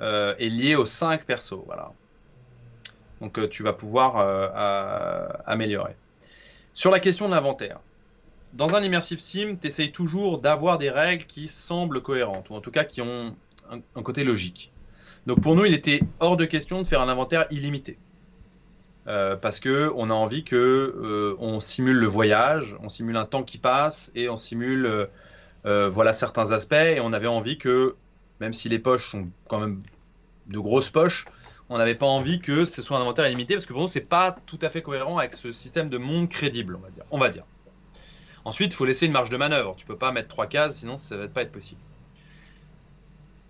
euh, 0.00 0.34
est 0.38 0.48
lié 0.48 0.74
aux 0.74 0.84
5 0.84 1.24
persos. 1.24 1.62
Voilà. 1.64 1.92
Donc 3.20 3.38
euh, 3.38 3.48
tu 3.48 3.62
vas 3.62 3.72
pouvoir 3.72 4.16
euh, 4.18 5.28
améliorer. 5.46 5.94
Sur 6.74 6.90
la 6.90 7.00
question 7.00 7.28
de 7.28 7.34
l'inventaire, 7.34 7.78
dans 8.52 8.74
un 8.74 8.82
immersive 8.82 9.20
sim, 9.20 9.54
tu 9.60 9.66
essayes 9.66 9.92
toujours 9.92 10.38
d'avoir 10.38 10.78
des 10.78 10.90
règles 10.90 11.24
qui 11.24 11.48
semblent 11.48 12.02
cohérentes, 12.02 12.50
ou 12.50 12.54
en 12.54 12.60
tout 12.60 12.70
cas 12.70 12.84
qui 12.84 13.00
ont 13.00 13.34
un, 13.70 14.02
côté 14.02 14.24
logique. 14.24 14.72
Donc 15.26 15.40
pour 15.40 15.54
nous, 15.54 15.64
il 15.64 15.74
était 15.74 16.00
hors 16.20 16.36
de 16.36 16.44
question 16.44 16.82
de 16.82 16.86
faire 16.86 17.00
un 17.00 17.08
inventaire 17.08 17.46
illimité. 17.50 17.98
Euh, 19.08 19.34
parce 19.34 19.58
que 19.58 19.90
on 19.96 20.10
a 20.10 20.14
envie 20.14 20.44
que 20.44 21.36
on 21.40 21.58
simule 21.58 21.96
le 21.96 22.06
voyage, 22.06 22.76
on 22.82 22.88
simule 22.88 23.16
un 23.16 23.24
temps 23.24 23.42
qui 23.42 23.58
passe 23.58 24.12
et 24.14 24.28
on 24.28 24.36
simule 24.36 25.08
voilà 25.64 26.12
certains 26.12 26.52
aspects 26.52 26.74
et 26.74 27.00
on 27.00 27.12
avait 27.12 27.26
envie 27.26 27.58
que 27.58 27.96
même 28.40 28.52
si 28.52 28.68
les 28.68 28.78
poches 28.78 29.10
sont 29.10 29.28
quand 29.48 29.60
même 29.60 29.82
de 30.48 30.58
grosses 30.58 30.90
poches, 30.90 31.24
on 31.68 31.78
n'avait 31.78 31.94
pas 31.94 32.06
envie 32.06 32.40
que 32.40 32.66
ce 32.66 32.82
soit 32.82 32.98
un 32.98 33.00
inventaire 33.00 33.26
illimité 33.26 33.54
parce 33.54 33.66
que 33.66 33.72
pour 33.72 33.82
nous, 33.82 33.88
c'est 33.88 34.00
pas 34.00 34.36
tout 34.46 34.58
à 34.60 34.68
fait 34.68 34.82
cohérent 34.82 35.18
avec 35.18 35.34
ce 35.34 35.52
système 35.52 35.88
de 35.88 35.98
monde 35.98 36.28
crédible, 36.28 36.76
on 36.76 36.80
va 36.80 36.90
dire. 36.90 37.04
On 37.10 37.18
va 37.18 37.28
dire. 37.28 37.44
Ensuite, 38.44 38.72
il 38.72 38.76
faut 38.76 38.84
laisser 38.84 39.06
une 39.06 39.12
marge 39.12 39.30
de 39.30 39.36
manœuvre. 39.36 39.74
Tu 39.76 39.86
peux 39.86 39.96
pas 39.96 40.12
mettre 40.12 40.28
trois 40.28 40.46
cases, 40.46 40.78
sinon 40.78 40.96
ça 40.96 41.16
va 41.16 41.28
pas 41.28 41.42
être 41.42 41.52
possible. 41.52 41.80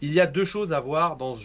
Il 0.00 0.12
y 0.12 0.20
a 0.20 0.26
deux 0.26 0.44
choses 0.44 0.72
à 0.72 0.80
voir 0.80 1.16
dans, 1.16 1.36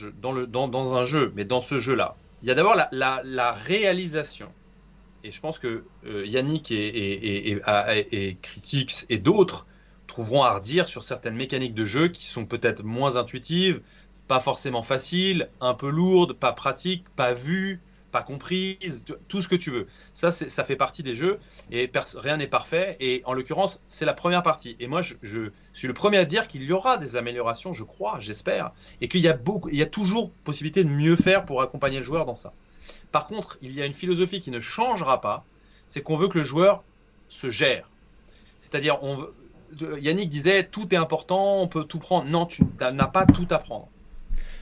un 0.96 1.06
jeu, 1.06 1.32
mais 1.36 1.46
dans 1.46 1.62
ce 1.62 1.80
jeu-là. 1.80 2.16
Il 2.42 2.48
y 2.48 2.52
a 2.52 2.56
d'abord 2.56 2.76
la, 2.92 3.52
réalisation. 3.52 4.52
Et 5.24 5.32
je 5.32 5.40
pense 5.40 5.60
que 5.60 5.84
euh, 6.06 6.26
Yannick 6.26 6.72
et, 6.72 6.76
et, 6.76 7.52
et, 7.52 8.30
et 8.30 8.38
Critics 8.42 9.06
et 9.10 9.18
d'autres 9.18 9.66
trouveront 10.08 10.44
à 10.44 10.54
redire 10.54 10.88
sur 10.88 11.04
certaines 11.04 11.36
mécaniques 11.36 11.74
de 11.74 11.86
jeu 11.86 12.08
qui 12.08 12.26
sont 12.26 12.46
peut-être 12.46 12.84
moins 12.84 13.18
intuitives, 13.18 13.82
pas 14.28 14.40
forcément 14.40 14.84
facile, 14.84 15.50
un 15.62 15.74
peu 15.74 15.90
lourde, 15.90 16.34
pas 16.34 16.54
pratique, 16.54 17.06
pas 17.16 17.34
vue, 17.34 17.82
pas 18.18 18.24
comprise, 18.24 19.06
tout 19.28 19.42
ce 19.44 19.48
que 19.48 19.56
tu 19.56 19.70
veux. 19.70 19.88
Ça, 20.12 20.32
ça 20.32 20.64
fait 20.64 20.76
partie 20.76 21.04
des 21.04 21.14
jeux 21.14 21.40
et 21.72 21.92
rien 22.16 22.38
n'est 22.38 22.48
parfait. 22.48 22.98
Et 23.00 23.22
en 23.26 23.34
l'occurrence, 23.34 23.84
c'est 23.88 24.06
la 24.06 24.14
première 24.14 24.42
partie. 24.42 24.76
Et 24.80 24.88
moi, 24.88 25.02
je, 25.02 25.52
suis 25.74 25.88
le 25.88 25.94
premier 25.94 26.18
à 26.18 26.26
dire 26.26 26.48
qu'il 26.48 26.64
y 26.64 26.72
aura 26.72 26.98
des 26.98 27.16
améliorations, 27.16 27.74
je 27.74 27.84
crois, 27.84 28.18
j'espère, 28.20 28.72
et 29.02 29.08
qu'il 29.08 29.22
y 29.22 29.28
a 29.28 29.34
beaucoup, 29.34 29.70
il 29.70 29.78
y 29.78 29.84
a 29.84 29.88
toujours 29.88 30.32
possibilité 30.44 30.84
de 30.84 30.90
mieux 30.90 31.16
faire 31.16 31.46
pour 31.46 31.62
accompagner 31.62 31.98
le 31.98 32.04
joueur 32.04 32.26
dans 32.26 32.34
ça. 32.34 32.54
Par 33.12 33.28
contre, 33.28 33.60
il 33.62 33.74
y 33.74 33.84
a 33.84 33.86
une 33.86 33.94
philosophie 33.94 34.40
qui 34.40 34.50
ne 34.50 34.60
changera 34.60 35.22
pas, 35.22 35.46
c'est 35.86 36.02
qu'on 36.02 36.16
veut 36.16 36.28
que 36.28 36.40
le 36.40 36.44
joueur 36.44 36.84
se 37.30 37.52
gère. 37.52 37.88
C'est-à-dire, 38.58 38.98
on 39.04 39.28
Yannick 40.00 40.30
disait 40.30 40.64
tout 40.64 40.92
est 40.94 40.98
important, 40.98 41.62
on 41.62 41.68
peut 41.68 41.84
tout 41.84 42.00
prendre. 42.00 42.28
Non, 42.30 42.48
tu 42.48 42.64
n'as 42.80 43.08
pas 43.08 43.28
tout 43.28 43.48
à 43.52 43.60
prendre. 43.60 43.90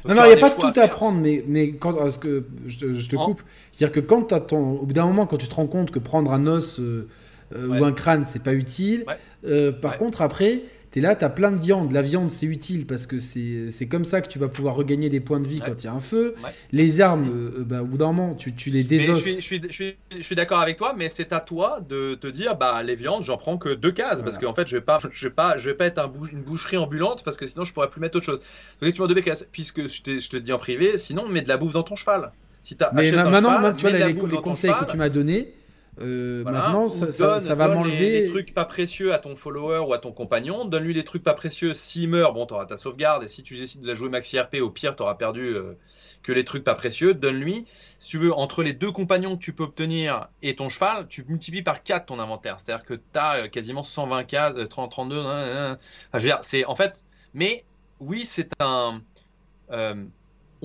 Non, 0.07 0.15
non, 0.15 0.23
il 0.25 0.27
n'y 0.27 0.33
a 0.33 0.37
pas 0.37 0.51
tout 0.51 0.79
à 0.79 0.87
prendre, 0.87 1.19
mais, 1.19 1.43
mais 1.47 1.71
quand, 1.71 2.11
ce 2.11 2.17
que 2.17 2.45
je 2.67 2.77
te, 2.77 3.15
coupe, 3.15 3.41
c'est-à-dire 3.71 3.93
que 3.93 3.99
quand 3.99 4.31
as 4.33 4.39
ton, 4.39 4.73
au 4.73 4.85
bout 4.85 4.93
d'un 4.93 5.05
moment, 5.05 5.25
quand 5.25 5.37
tu 5.37 5.47
te 5.47 5.55
rends 5.55 5.67
compte 5.67 5.91
que 5.91 5.99
prendre 5.99 6.31
un 6.31 6.47
os 6.47 6.79
euh, 6.79 7.07
euh, 7.55 7.67
ou 7.67 7.83
un 7.83 7.91
crâne, 7.91 8.23
c'est 8.25 8.43
pas 8.43 8.53
utile, 8.53 9.05
euh, 9.45 9.71
par 9.71 9.97
contre, 9.97 10.21
après, 10.21 10.63
tu 10.95 10.99
es 10.99 11.01
là, 11.01 11.13
tu 11.13 11.25
as 11.25 11.29
plein 11.29 11.51
de 11.51 11.61
viande. 11.61 11.91
La 11.91 12.01
viande, 12.01 12.31
c'est 12.31 12.45
utile 12.45 12.87
parce 12.87 13.05
que 13.05 13.19
c'est 13.19 13.87
comme 13.89 14.05
ça 14.05 14.21
que 14.21 14.29
tu 14.29 14.39
vas 14.39 14.47
pouvoir 14.47 14.75
regagner 14.75 15.09
des 15.09 15.19
points 15.19 15.41
de 15.41 15.47
vie 15.47 15.59
quand 15.59 15.83
il 15.83 15.87
y 15.87 15.89
a 15.89 15.93
un 15.93 15.99
feu. 15.99 16.35
Les 16.71 17.01
armes, 17.01 17.51
bah, 17.65 17.81
au 17.81 17.85
bout 17.85 17.97
d'un 17.97 18.13
moment, 18.13 18.33
tu, 18.33 18.55
tu 18.55 18.69
les 18.69 18.85
désosses. 18.85 19.17
Je 19.17 19.41
suis, 19.41 19.61
je 19.61 19.73
suis, 19.73 19.97
je 20.09 20.21
suis, 20.21 20.35
d'accord 20.35 20.61
avec 20.61 20.77
toi, 20.77 20.93
mais 20.97 21.09
c'est 21.09 21.33
à 21.33 21.41
toi 21.41 21.81
de 21.87 22.15
te 22.15 22.27
dire 22.27 22.55
bah, 22.55 22.81
les 22.81 22.95
viandes, 22.95 23.25
j'en 23.25 23.35
prends 23.35 23.57
que 23.57 23.73
deux 23.73 23.91
cases 23.91 24.23
parce 24.23 24.37
qu'en 24.37 24.53
fait, 24.53 24.67
je 24.69 24.77
vais 24.77 24.81
pas, 24.81 24.99
je 25.11 25.27
vais 25.27 25.33
pas, 25.33 25.57
je 25.57 25.69
vais 25.69 25.75
pas 25.75 25.87
être 25.87 25.99
un 25.99 26.11
une 26.31 26.43
boucherie 26.43 26.77
ambulante 26.77 27.23
parce 27.25 27.35
que 27.35 27.45
sinon, 27.45 27.65
je 27.65 27.73
pourrais 27.73 27.89
plus 27.89 27.99
mettre 27.99 28.15
autre 28.15 28.25
chose. 28.25 28.39
Donc, 28.81 28.93
tu 28.93 29.01
m'en 29.01 29.07
deux 29.07 29.15
cases, 29.15 29.45
puisque 29.51 29.89
je, 29.89 30.19
je 30.19 30.29
te 30.29 30.37
dis 30.37 30.53
en 30.53 30.59
privé, 30.59 30.97
sinon, 30.97 31.27
mets 31.27 31.41
de 31.41 31.49
la 31.49 31.57
bouffe 31.57 31.73
dans 31.73 31.83
ton 31.83 31.97
cheval. 31.97 32.31
Si 32.61 32.77
as 32.79 32.91
mais 32.93 33.11
maintenant, 33.11 33.73
tu 33.73 33.81
vois, 33.81 33.91
les, 33.91 34.13
les 34.13 34.37
conseils 34.37 34.73
que 34.79 34.89
tu 34.89 34.95
m'as 34.95 35.09
donnés 35.09 35.53
euh, 36.01 36.43
maintenant, 36.43 36.89
ça, 36.89 37.55
va 37.55 37.67
m'enlever. 37.67 38.23
des 38.23 38.29
trucs 38.29 38.53
pas 38.53 38.65
précieux 38.65 39.13
à 39.13 39.17
ton 39.17 39.35
follower 39.35 39.79
ou 39.87 39.93
à 39.93 39.97
ton 39.97 40.11
compagnon. 40.11 40.65
Donne-lui 40.65 40.93
les 40.93 41.03
trucs 41.03 41.23
pas 41.23 41.33
précieux. 41.33 41.73
S'il 41.73 42.09
meurt, 42.09 42.33
bon, 42.33 42.45
t'auras 42.45 42.65
ta 42.65 42.77
sauvegarde. 42.77 43.23
Et 43.23 43.27
si 43.27 43.43
tu 43.43 43.55
décides 43.55 43.81
de 43.81 43.87
la 43.87 43.95
jouer 43.95 44.09
maxi 44.09 44.39
RP, 44.39 44.55
au 44.61 44.69
pire, 44.69 44.95
t'auras 44.95 45.15
perdu 45.15 45.55
euh, 45.55 45.77
que 46.23 46.31
les 46.31 46.43
trucs 46.43 46.63
pas 46.63 46.73
précieux. 46.73 47.13
Donne-lui. 47.13 47.65
Si 47.99 48.09
tu 48.09 48.17
veux, 48.17 48.33
entre 48.33 48.63
les 48.63 48.73
deux 48.73 48.91
compagnons 48.91 49.37
que 49.37 49.41
tu 49.41 49.53
peux 49.53 49.63
obtenir 49.63 50.27
et 50.41 50.55
ton 50.55 50.69
cheval, 50.69 51.07
tu 51.07 51.23
multiplies 51.27 51.63
par 51.63 51.83
4 51.83 52.07
ton 52.07 52.19
inventaire. 52.19 52.57
C'est-à-dire 52.59 52.85
que 52.85 52.95
tu 52.95 53.01
as 53.15 53.43
euh, 53.45 53.47
quasiment 53.47 53.83
124, 53.83 54.67
30, 54.67 54.91
32. 54.91 55.15
je 55.15 55.77
veux 56.13 56.19
dire, 56.19 56.39
c'est 56.41 56.65
en 56.65 56.75
fait. 56.75 57.05
Mais 57.33 57.63
oui, 57.99 58.25
c'est 58.25 58.49
un 58.59 59.01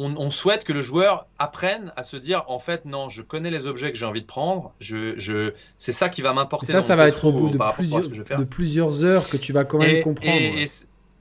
on, 0.03 0.31
souhaite 0.31 0.65
que 0.65 0.73
le 0.73 0.83
joueur 0.83 1.27
apprenne 1.39 1.93
à 1.97 2.03
se 2.03 2.17
dire 2.17 2.45
en 2.49 2.59
fait 2.59 2.85
non 2.85 3.09
je 3.09 3.23
connais 3.23 3.51
les 3.51 3.67
objets 3.67 3.93
que 3.93 3.99
j'ai 3.99 4.07
envie 4.07 4.23
de 4.23 4.27
prendre 4.27 4.73
je, 4.81 5.53
c'est 5.77 5.93
ça 5.93 6.09
qui 6.09 6.23
va 6.23 6.33
m'importer 6.33 6.73
ça 6.73 6.81
ça 6.81 6.97
va 6.97 7.09
être 7.09 7.25
au 7.25 7.33
bout 7.33 7.51
de 7.51 7.59
plusieurs, 7.75 8.39
de 8.39 8.45
plusieurs, 8.45 9.05
heures 9.05 9.29
que 9.29 9.37
tu 9.37 9.53
vas 9.53 9.65
quand 9.65 9.79
même 9.79 10.03
comprendre 10.03 10.41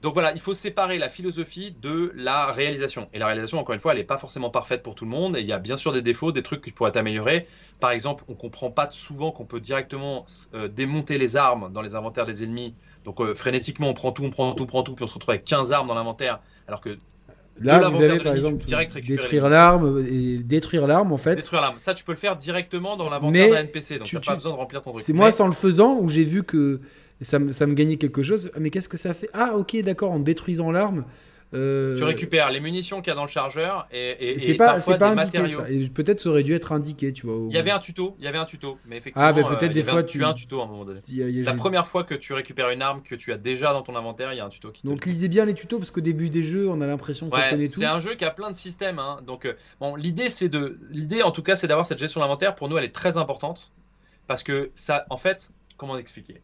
Donc 0.02 0.14
voilà, 0.14 0.32
il 0.32 0.40
faut 0.40 0.54
séparer 0.54 0.96
la 0.96 1.10
philosophie 1.10 1.76
de 1.82 2.12
la 2.16 2.46
réalisation. 2.46 3.08
Et 3.12 3.18
la 3.18 3.26
réalisation, 3.26 3.58
encore 3.58 3.74
une 3.74 3.80
fois, 3.80 3.92
elle 3.92 3.98
n'est 3.98 4.04
pas 4.04 4.16
forcément 4.16 4.48
parfaite 4.48 4.82
pour 4.82 4.94
tout 4.94 5.04
le 5.04 5.10
monde. 5.10 5.36
Et 5.36 5.40
il 5.40 5.46
y 5.46 5.52
a 5.52 5.58
bien 5.58 5.76
sûr 5.76 5.92
des 5.92 6.00
défauts, 6.00 6.32
des 6.32 6.42
trucs 6.42 6.62
qui 6.62 6.70
pourraient 6.70 6.88
être 6.88 6.96
améliorés. 6.96 7.46
Par 7.80 7.90
exemple, 7.90 8.24
on 8.28 8.32
ne 8.32 8.36
comprend 8.36 8.70
pas 8.70 8.88
souvent 8.90 9.30
qu'on 9.30 9.44
peut 9.44 9.60
directement 9.60 10.24
euh, 10.54 10.68
démonter 10.68 11.18
les 11.18 11.36
armes 11.36 11.70
dans 11.70 11.82
les 11.82 11.96
inventaires 11.96 12.24
des 12.24 12.44
ennemis. 12.44 12.74
Donc 13.04 13.20
euh, 13.20 13.34
frénétiquement, 13.34 13.88
on 13.90 13.94
prend 13.94 14.12
tout, 14.12 14.24
on 14.24 14.30
prend 14.30 14.52
tout, 14.54 14.62
on 14.62 14.66
prend 14.66 14.82
tout, 14.82 14.94
puis 14.94 15.04
on 15.04 15.06
se 15.06 15.14
retrouve 15.14 15.34
avec 15.34 15.44
15 15.44 15.72
armes 15.72 15.88
dans 15.88 15.94
l'inventaire. 15.94 16.40
Alors 16.66 16.80
que 16.80 16.96
Là, 17.60 17.88
vous 17.88 18.02
avez 18.02 18.18
par 18.18 18.34
exemple 18.34 18.64
détruire 19.06 19.48
l'arme 19.48 20.04
et 20.08 20.38
détruire 20.38 20.86
l'arme 20.86 21.12
en 21.12 21.18
fait. 21.18 21.36
Détruire 21.36 21.62
l'arme, 21.62 21.78
ça 21.78 21.94
tu 21.94 22.04
peux 22.04 22.12
le 22.12 22.18
faire 22.18 22.36
directement 22.36 22.96
dans 22.96 23.10
l'inventaire 23.10 23.50
d'un 23.50 23.60
NPC, 23.60 23.98
donc 23.98 24.06
tu 24.06 24.16
n'as 24.16 24.22
pas 24.22 24.34
besoin 24.34 24.52
de 24.52 24.56
remplir 24.56 24.82
ton 24.82 24.92
truc. 24.92 25.04
C'est 25.04 25.12
moi 25.12 25.30
sans 25.30 25.46
le 25.46 25.52
faisant 25.52 25.98
où 26.00 26.08
j'ai 26.08 26.24
vu 26.24 26.42
que 26.42 26.80
ça, 27.20 27.38
ça 27.50 27.66
me 27.66 27.74
gagnait 27.74 27.96
quelque 27.96 28.22
chose. 28.22 28.50
Mais 28.58 28.70
qu'est-ce 28.70 28.88
que 28.88 28.96
ça 28.96 29.12
fait? 29.12 29.28
Ah 29.34 29.56
ok 29.56 29.82
d'accord, 29.82 30.12
en 30.12 30.20
détruisant 30.20 30.70
l'arme, 30.70 31.04
euh, 31.52 31.96
tu 31.96 32.04
récupères 32.04 32.50
les 32.50 32.60
munitions 32.60 33.00
qu'il 33.00 33.08
y 33.08 33.10
a 33.10 33.16
dans 33.16 33.24
le 33.24 33.28
chargeur 33.28 33.88
et, 33.90 34.34
et, 34.34 34.38
c'est 34.38 34.54
pas, 34.54 34.78
pas 34.78 35.10
des 35.10 35.14
matériaux. 35.16 35.62
peut-être 35.92 36.20
ça 36.20 36.30
aurait 36.30 36.44
dû 36.44 36.54
être 36.54 36.70
indiqué, 36.70 37.12
tu 37.12 37.26
vois. 37.26 37.46
Il 37.48 37.54
y 37.54 37.58
avait 37.58 37.72
un 37.72 37.80
tuto, 37.80 38.14
il 38.18 38.24
y 38.24 38.28
avait 38.28 38.38
un 38.38 38.44
tuto, 38.44 38.78
mais 38.86 38.98
effectivement. 38.98 39.26
Ah, 39.26 39.32
ben 39.32 39.44
peut-être 39.44 39.72
des 39.72 39.82
fois 39.82 40.04
tu... 40.04 40.22
as 40.22 40.28
un 40.28 40.34
tuto 40.34 40.60
à 40.60 40.64
un 40.64 40.68
moment 40.68 40.84
donné. 40.84 41.00
La 41.42 41.54
première 41.54 41.86
fois 41.86 42.04
que 42.04 42.14
tu 42.14 42.32
récupères 42.34 42.70
une 42.70 42.82
arme 42.82 43.02
que 43.02 43.16
tu 43.16 43.32
as 43.32 43.36
déjà 43.36 43.72
dans 43.72 43.82
ton 43.82 43.96
inventaire, 43.96 44.32
il 44.32 44.36
y 44.36 44.40
a 44.40 44.44
un 44.44 44.48
tuto 44.48 44.70
qui. 44.70 44.86
Donc 44.86 45.06
lisez 45.06 45.28
bien 45.28 45.44
les 45.44 45.54
tutos 45.54 45.78
parce 45.78 45.90
qu'au 45.90 46.00
début 46.00 46.30
des 46.30 46.42
jeux, 46.42 46.68
on 46.68 46.80
a 46.80 46.86
l'impression 46.86 47.28
qu'on 47.28 47.40
connaît 47.50 47.66
tout. 47.66 47.80
C'est 47.80 47.86
un 47.86 47.98
jeu 48.00 48.14
qui 48.14 48.24
a 48.24 48.30
plein 48.30 48.50
de 48.50 48.56
systèmes, 48.56 48.98
hein. 48.98 49.20
donc 49.26 49.44
euh, 49.44 49.54
bon, 49.80 49.96
l'idée 49.96 50.28
c'est 50.28 50.48
de, 50.48 50.78
l'idée 50.90 51.22
en 51.22 51.32
tout 51.32 51.42
cas, 51.42 51.56
c'est 51.56 51.66
d'avoir 51.66 51.86
cette 51.86 51.98
gestion 51.98 52.20
d'inventaire. 52.20 52.54
Pour 52.54 52.68
nous, 52.68 52.78
elle 52.78 52.84
est 52.84 52.94
très 52.94 53.16
importante 53.16 53.72
parce 54.26 54.44
que 54.44 54.70
ça, 54.74 55.06
en 55.10 55.16
fait, 55.16 55.50
comment 55.76 55.96
expliquer? 55.98 56.42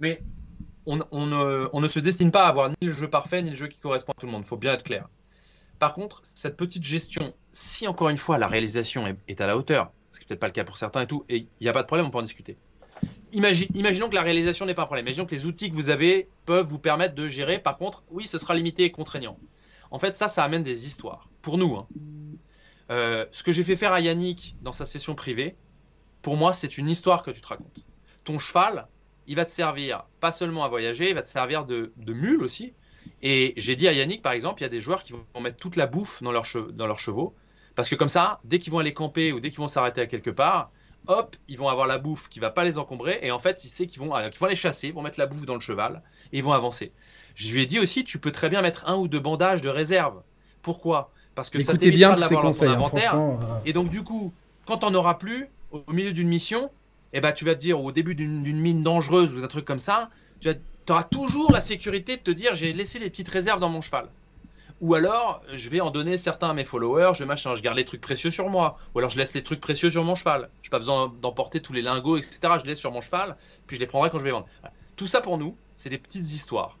Mais 0.00 0.22
on, 0.88 1.80
ne, 1.80 1.88
se 1.88 1.98
destine 1.98 2.30
pas 2.30 2.46
à 2.46 2.48
avoir 2.48 2.70
ni 2.70 2.76
le 2.80 2.92
jeu 2.92 3.08
parfait 3.08 3.42
ni 3.42 3.50
le 3.50 3.56
jeu 3.56 3.68
qui 3.68 3.78
correspond 3.78 4.12
à 4.12 4.20
tout 4.20 4.26
le 4.26 4.32
monde. 4.32 4.42
Il 4.44 4.48
faut 4.48 4.56
bien 4.56 4.72
être 4.72 4.84
clair. 4.84 5.08
Par 5.78 5.94
contre, 5.94 6.20
cette 6.24 6.56
petite 6.56 6.82
gestion, 6.82 7.34
si 7.50 7.86
encore 7.86 8.08
une 8.08 8.18
fois 8.18 8.38
la 8.38 8.48
réalisation 8.48 9.06
est, 9.28 9.40
à 9.40 9.46
la 9.46 9.56
hauteur, 9.56 9.92
ce 10.10 10.18
qui 10.18 10.24
n'est 10.24 10.28
peut-être 10.28 10.40
pas 10.40 10.46
le 10.48 10.52
cas 10.52 10.64
pour 10.64 10.78
certains 10.78 11.02
et 11.02 11.06
tout, 11.06 11.24
et 11.28 11.36
il 11.60 11.62
n'y 11.62 11.68
a 11.68 11.72
pas 11.72 11.82
de 11.82 11.86
problème, 11.86 12.06
on 12.06 12.10
peut 12.10 12.18
en 12.18 12.22
discuter. 12.22 12.56
imaginons 13.32 14.08
que 14.08 14.14
la 14.14 14.22
réalisation 14.22 14.66
n'est 14.66 14.74
pas 14.74 14.82
un 14.82 14.86
problème. 14.86 15.06
Imaginons 15.06 15.26
que 15.26 15.34
les 15.34 15.46
outils 15.46 15.70
que 15.70 15.76
vous 15.76 15.90
avez 15.90 16.28
peuvent 16.46 16.66
vous 16.66 16.80
permettre 16.80 17.14
de 17.14 17.28
gérer. 17.28 17.58
Par 17.58 17.76
contre, 17.76 18.02
oui, 18.10 18.26
ce 18.26 18.38
sera 18.38 18.54
limité 18.54 18.84
et 18.84 18.90
contraignant. 18.90 19.38
En 19.90 19.98
fait, 19.98 20.16
ça, 20.16 20.28
ça 20.28 20.42
amène 20.42 20.62
des 20.62 20.86
histoires. 20.86 21.28
Pour 21.42 21.58
nous, 21.58 21.76
hein. 21.76 21.86
euh, 22.90 23.24
ce 23.30 23.42
que 23.42 23.52
j'ai 23.52 23.62
fait 23.62 23.76
faire 23.76 23.92
à 23.92 24.00
Yannick 24.00 24.56
dans 24.62 24.72
sa 24.72 24.84
session 24.84 25.14
privée, 25.14 25.56
pour 26.22 26.36
moi, 26.36 26.52
c'est 26.52 26.78
une 26.78 26.88
histoire 26.88 27.22
que 27.22 27.30
tu 27.30 27.40
te 27.40 27.46
racontes. 27.46 27.84
Ton 28.24 28.38
cheval, 28.38 28.88
il 29.28 29.36
va 29.36 29.44
te 29.44 29.50
servir 29.50 30.04
pas 30.20 30.32
seulement 30.32 30.64
à 30.64 30.68
voyager, 30.68 31.10
il 31.10 31.14
va 31.14 31.22
te 31.22 31.28
servir 31.28 31.64
de 31.64 31.92
mule 32.06 32.42
aussi. 32.42 32.72
Et 33.22 33.54
j'ai 33.56 33.76
dit 33.76 33.88
à 33.88 33.92
Yannick, 33.92 34.22
par 34.22 34.32
exemple, 34.32 34.60
il 34.60 34.64
y 34.64 34.66
a 34.66 34.70
des 34.70 34.80
joueurs 34.80 35.02
qui 35.02 35.12
vont 35.12 35.40
mettre 35.40 35.56
toute 35.56 35.76
la 35.76 35.86
bouffe 35.86 36.22
dans, 36.22 36.32
dans 36.32 36.86
leurs 36.86 36.98
chevaux. 36.98 37.34
Parce 37.74 37.88
que 37.88 37.94
comme 37.94 38.08
ça, 38.08 38.40
dès 38.44 38.58
qu'ils 38.58 38.72
vont 38.72 38.78
aller 38.78 38.92
camper 38.92 39.32
ou 39.32 39.40
dès 39.40 39.50
qu'ils 39.50 39.60
vont 39.60 39.68
s'arrêter 39.68 40.00
à 40.00 40.06
quelque 40.06 40.30
part, 40.30 40.70
hop, 41.06 41.36
ils 41.48 41.58
vont 41.58 41.68
avoir 41.68 41.86
la 41.86 41.98
bouffe 41.98 42.28
qui 42.28 42.40
va 42.40 42.50
pas 42.50 42.64
les 42.64 42.78
encombrer. 42.78 43.18
Et 43.22 43.30
en 43.30 43.38
fait, 43.38 43.64
ils 43.64 43.68
savent 43.68 43.86
qu'ils 43.86 44.00
vont, 44.00 44.08
vont 44.08 44.46
aller 44.46 44.54
chasser, 44.54 44.88
ils 44.88 44.94
vont 44.94 45.02
mettre 45.02 45.18
la 45.18 45.26
bouffe 45.26 45.46
dans 45.46 45.54
le 45.54 45.60
cheval 45.60 46.02
et 46.32 46.38
ils 46.38 46.44
vont 46.44 46.52
avancer. 46.52 46.92
Je 47.34 47.52
lui 47.52 47.62
ai 47.62 47.66
dit 47.66 47.78
aussi, 47.78 48.04
tu 48.04 48.18
peux 48.18 48.32
très 48.32 48.48
bien 48.48 48.62
mettre 48.62 48.88
un 48.88 48.96
ou 48.96 49.08
deux 49.08 49.20
bandages 49.20 49.62
de 49.62 49.68
réserve. 49.68 50.22
Pourquoi? 50.62 51.12
Parce 51.34 51.50
que 51.50 51.60
ça 51.60 51.76
t'évitera 51.76 52.14
de 52.14 52.20
l'avoir 52.20 52.42
dans 52.42 52.50
ton 52.50 52.66
hein, 52.66 52.72
inventaire. 52.72 53.14
Euh. 53.14 53.36
Et 53.64 53.72
donc, 53.72 53.90
du 53.90 54.02
coup, 54.02 54.32
quand 54.66 54.82
on 54.82 54.92
auras 54.94 55.14
plus, 55.14 55.48
au 55.70 55.92
milieu 55.92 56.12
d'une 56.12 56.28
mission, 56.28 56.70
eh 57.12 57.20
ben, 57.20 57.32
tu 57.32 57.44
vas 57.44 57.54
te 57.54 57.60
dire, 57.60 57.80
au 57.80 57.92
début 57.92 58.14
d'une 58.14 58.60
mine 58.60 58.82
dangereuse 58.82 59.34
ou 59.34 59.42
un 59.42 59.46
truc 59.48 59.64
comme 59.64 59.78
ça, 59.78 60.10
tu 60.40 60.50
auras 60.90 61.04
toujours 61.04 61.52
la 61.52 61.60
sécurité 61.60 62.16
de 62.16 62.22
te 62.22 62.30
dire 62.30 62.54
j'ai 62.54 62.72
laissé 62.72 62.98
des 62.98 63.10
petites 63.10 63.28
réserves 63.28 63.60
dans 63.60 63.68
mon 63.68 63.80
cheval. 63.80 64.12
Ou 64.80 64.94
alors, 64.94 65.42
je 65.52 65.68
vais 65.70 65.80
en 65.80 65.90
donner 65.90 66.18
certains 66.18 66.50
à 66.50 66.54
mes 66.54 66.64
followers, 66.64 67.12
je 67.14 67.24
machin, 67.24 67.54
je 67.54 67.62
garde 67.62 67.76
les 67.76 67.84
trucs 67.84 68.00
précieux 68.00 68.30
sur 68.30 68.48
moi. 68.48 68.78
Ou 68.94 68.98
alors, 69.00 69.10
je 69.10 69.18
laisse 69.18 69.34
les 69.34 69.42
trucs 69.42 69.60
précieux 69.60 69.90
sur 69.90 70.04
mon 70.04 70.14
cheval. 70.14 70.50
Je 70.62 70.68
n'ai 70.68 70.70
pas 70.70 70.78
besoin 70.78 71.08
d'emporter 71.08 71.60
tous 71.60 71.72
les 71.72 71.82
lingots, 71.82 72.16
etc. 72.16 72.38
Je 72.58 72.62
les 72.64 72.68
laisse 72.70 72.78
sur 72.78 72.92
mon 72.92 73.00
cheval, 73.00 73.36
puis 73.66 73.76
je 73.76 73.80
les 73.80 73.86
prendrai 73.86 74.10
quand 74.10 74.18
je 74.18 74.24
vais 74.24 74.30
vendre. 74.30 74.46
Tout 74.96 75.06
ça 75.08 75.20
pour 75.20 75.38
nous, 75.38 75.58
c'est 75.76 75.90
des 75.90 75.98
petites 75.98 76.32
histoires 76.32 76.77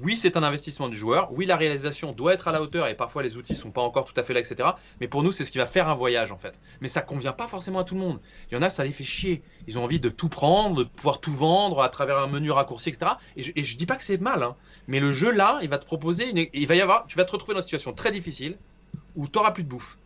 oui, 0.00 0.16
c'est 0.16 0.36
un 0.36 0.44
investissement 0.44 0.88
du 0.88 0.96
joueur. 0.96 1.32
Oui, 1.32 1.44
la 1.44 1.56
réalisation 1.56 2.12
doit 2.12 2.32
être 2.32 2.46
à 2.46 2.52
la 2.52 2.62
hauteur 2.62 2.86
et 2.86 2.94
parfois 2.94 3.24
les 3.24 3.36
outils 3.36 3.56
sont 3.56 3.72
pas 3.72 3.80
encore 3.80 4.04
tout 4.04 4.18
à 4.18 4.22
fait 4.22 4.32
là, 4.32 4.38
etc. 4.38 4.68
Mais 5.00 5.08
pour 5.08 5.24
nous, 5.24 5.32
c'est 5.32 5.44
ce 5.44 5.50
qui 5.50 5.58
va 5.58 5.66
faire 5.66 5.88
un 5.88 5.94
voyage 5.94 6.30
en 6.30 6.36
fait. 6.36 6.60
Mais 6.80 6.86
ça 6.86 7.00
convient 7.00 7.32
pas 7.32 7.48
forcément 7.48 7.80
à 7.80 7.84
tout 7.84 7.94
le 7.94 8.00
monde. 8.00 8.20
Il 8.50 8.54
y 8.54 8.56
en 8.56 8.62
a, 8.62 8.70
ça 8.70 8.84
les 8.84 8.92
fait 8.92 9.02
chier. 9.02 9.42
Ils 9.66 9.76
ont 9.76 9.82
envie 9.82 9.98
de 9.98 10.08
tout 10.08 10.28
prendre, 10.28 10.76
de 10.76 10.84
pouvoir 10.84 11.20
tout 11.20 11.32
vendre 11.32 11.82
à 11.82 11.88
travers 11.88 12.18
un 12.18 12.28
menu 12.28 12.52
raccourci, 12.52 12.90
etc. 12.90 13.12
Et 13.36 13.64
je, 13.64 13.76
dis 13.76 13.86
pas 13.86 13.96
que 13.96 14.04
c'est 14.04 14.20
mal, 14.20 14.44
hein. 14.44 14.54
mais 14.86 15.00
le 15.00 15.12
jeu 15.12 15.32
là, 15.32 15.58
il 15.62 15.68
va 15.68 15.78
te 15.78 15.86
proposer, 15.86 16.48
il 16.52 16.66
va 16.68 16.76
y 16.76 16.80
avoir, 16.80 17.06
tu 17.06 17.16
vas 17.16 17.24
te 17.24 17.32
retrouver 17.32 17.54
dans 17.54 17.60
une 17.60 17.64
situation 17.64 17.92
très 17.92 18.12
difficile 18.12 18.56
où 19.16 19.26
tu 19.26 19.36
n'auras 19.36 19.50
plus 19.50 19.64
de 19.64 19.68
bouffe. 19.68 19.98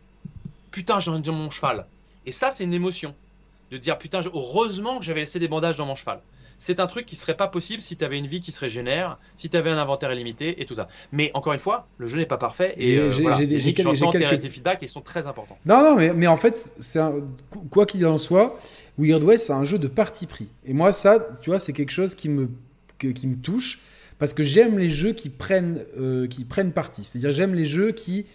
Putain, 0.71 0.99
j'ai 0.99 1.11
mon 1.11 1.51
cheval. 1.51 1.85
Et 2.25 2.31
ça, 2.31 2.49
c'est 2.49 2.63
une 2.63 2.73
émotion 2.73 3.13
de 3.69 3.77
dire 3.77 3.99
putain, 3.99 4.21
heureusement 4.33 4.97
que 4.97 5.05
j'avais 5.05 5.21
laissé 5.21 5.37
des 5.37 5.47
bandages 5.47 5.75
dans 5.75 5.85
mon 5.85 5.95
cheval 5.95 6.19
c'est 6.57 6.79
un 6.79 6.87
truc 6.87 7.05
qui 7.05 7.15
serait 7.15 7.35
pas 7.35 7.47
possible 7.47 7.81
si 7.81 7.95
tu 7.95 8.05
avais 8.05 8.17
une 8.17 8.27
vie 8.27 8.39
qui 8.39 8.51
se 8.51 8.59
régénère, 8.59 9.17
si 9.35 9.49
tu 9.49 9.57
avais 9.57 9.69
un 9.69 9.77
inventaire 9.77 10.11
illimité 10.11 10.61
et 10.61 10.65
tout 10.65 10.75
ça. 10.75 10.87
Mais 11.11 11.31
encore 11.33 11.53
une 11.53 11.59
fois, 11.59 11.87
le 11.97 12.07
jeu 12.07 12.17
n'est 12.17 12.25
pas 12.25 12.37
parfait 12.37 12.75
et, 12.77 12.97
euh, 12.97 13.11
j'ai 13.11 13.73
quelques 13.73 14.45
feedbacks 14.45 14.79
qui 14.79 14.87
sont 14.87 15.01
très 15.01 15.27
importants. 15.27 15.57
Non, 15.65 15.81
non, 15.83 15.95
mais, 15.95 16.13
mais 16.13 16.27
en 16.27 16.37
fait, 16.37 16.73
c'est 16.79 16.99
quoi 17.69 17.85
qu'il 17.85 18.05
en 18.05 18.17
soit, 18.17 18.57
Weird 18.97 19.23
West, 19.23 19.47
c'est 19.47 19.53
un 19.53 19.63
jeu 19.63 19.79
de 19.79 19.87
parti 19.87 20.27
pris. 20.27 20.47
Et 20.65 20.73
moi, 20.73 20.91
ça, 20.91 21.19
tu 21.41 21.49
vois, 21.49 21.59
c'est 21.59 21.73
quelque 21.73 21.91
chose 21.91 22.15
qui 22.15 22.29
me, 22.29 22.49
qui 22.97 23.27
me 23.27 23.35
touche 23.35 23.79
parce 24.19 24.33
que 24.33 24.43
j'aime 24.43 24.77
les 24.77 24.89
jeux 24.89 25.13
qui 25.13 25.29
prennent, 25.29 25.79
euh, 25.99 26.27
qui 26.27 26.45
prennent 26.45 26.71
parti. 26.71 27.03
C'est-à-dire, 27.03 27.31
j'aime 27.31 27.53
les 27.53 27.65
jeux 27.65 27.91
qui 27.91 28.25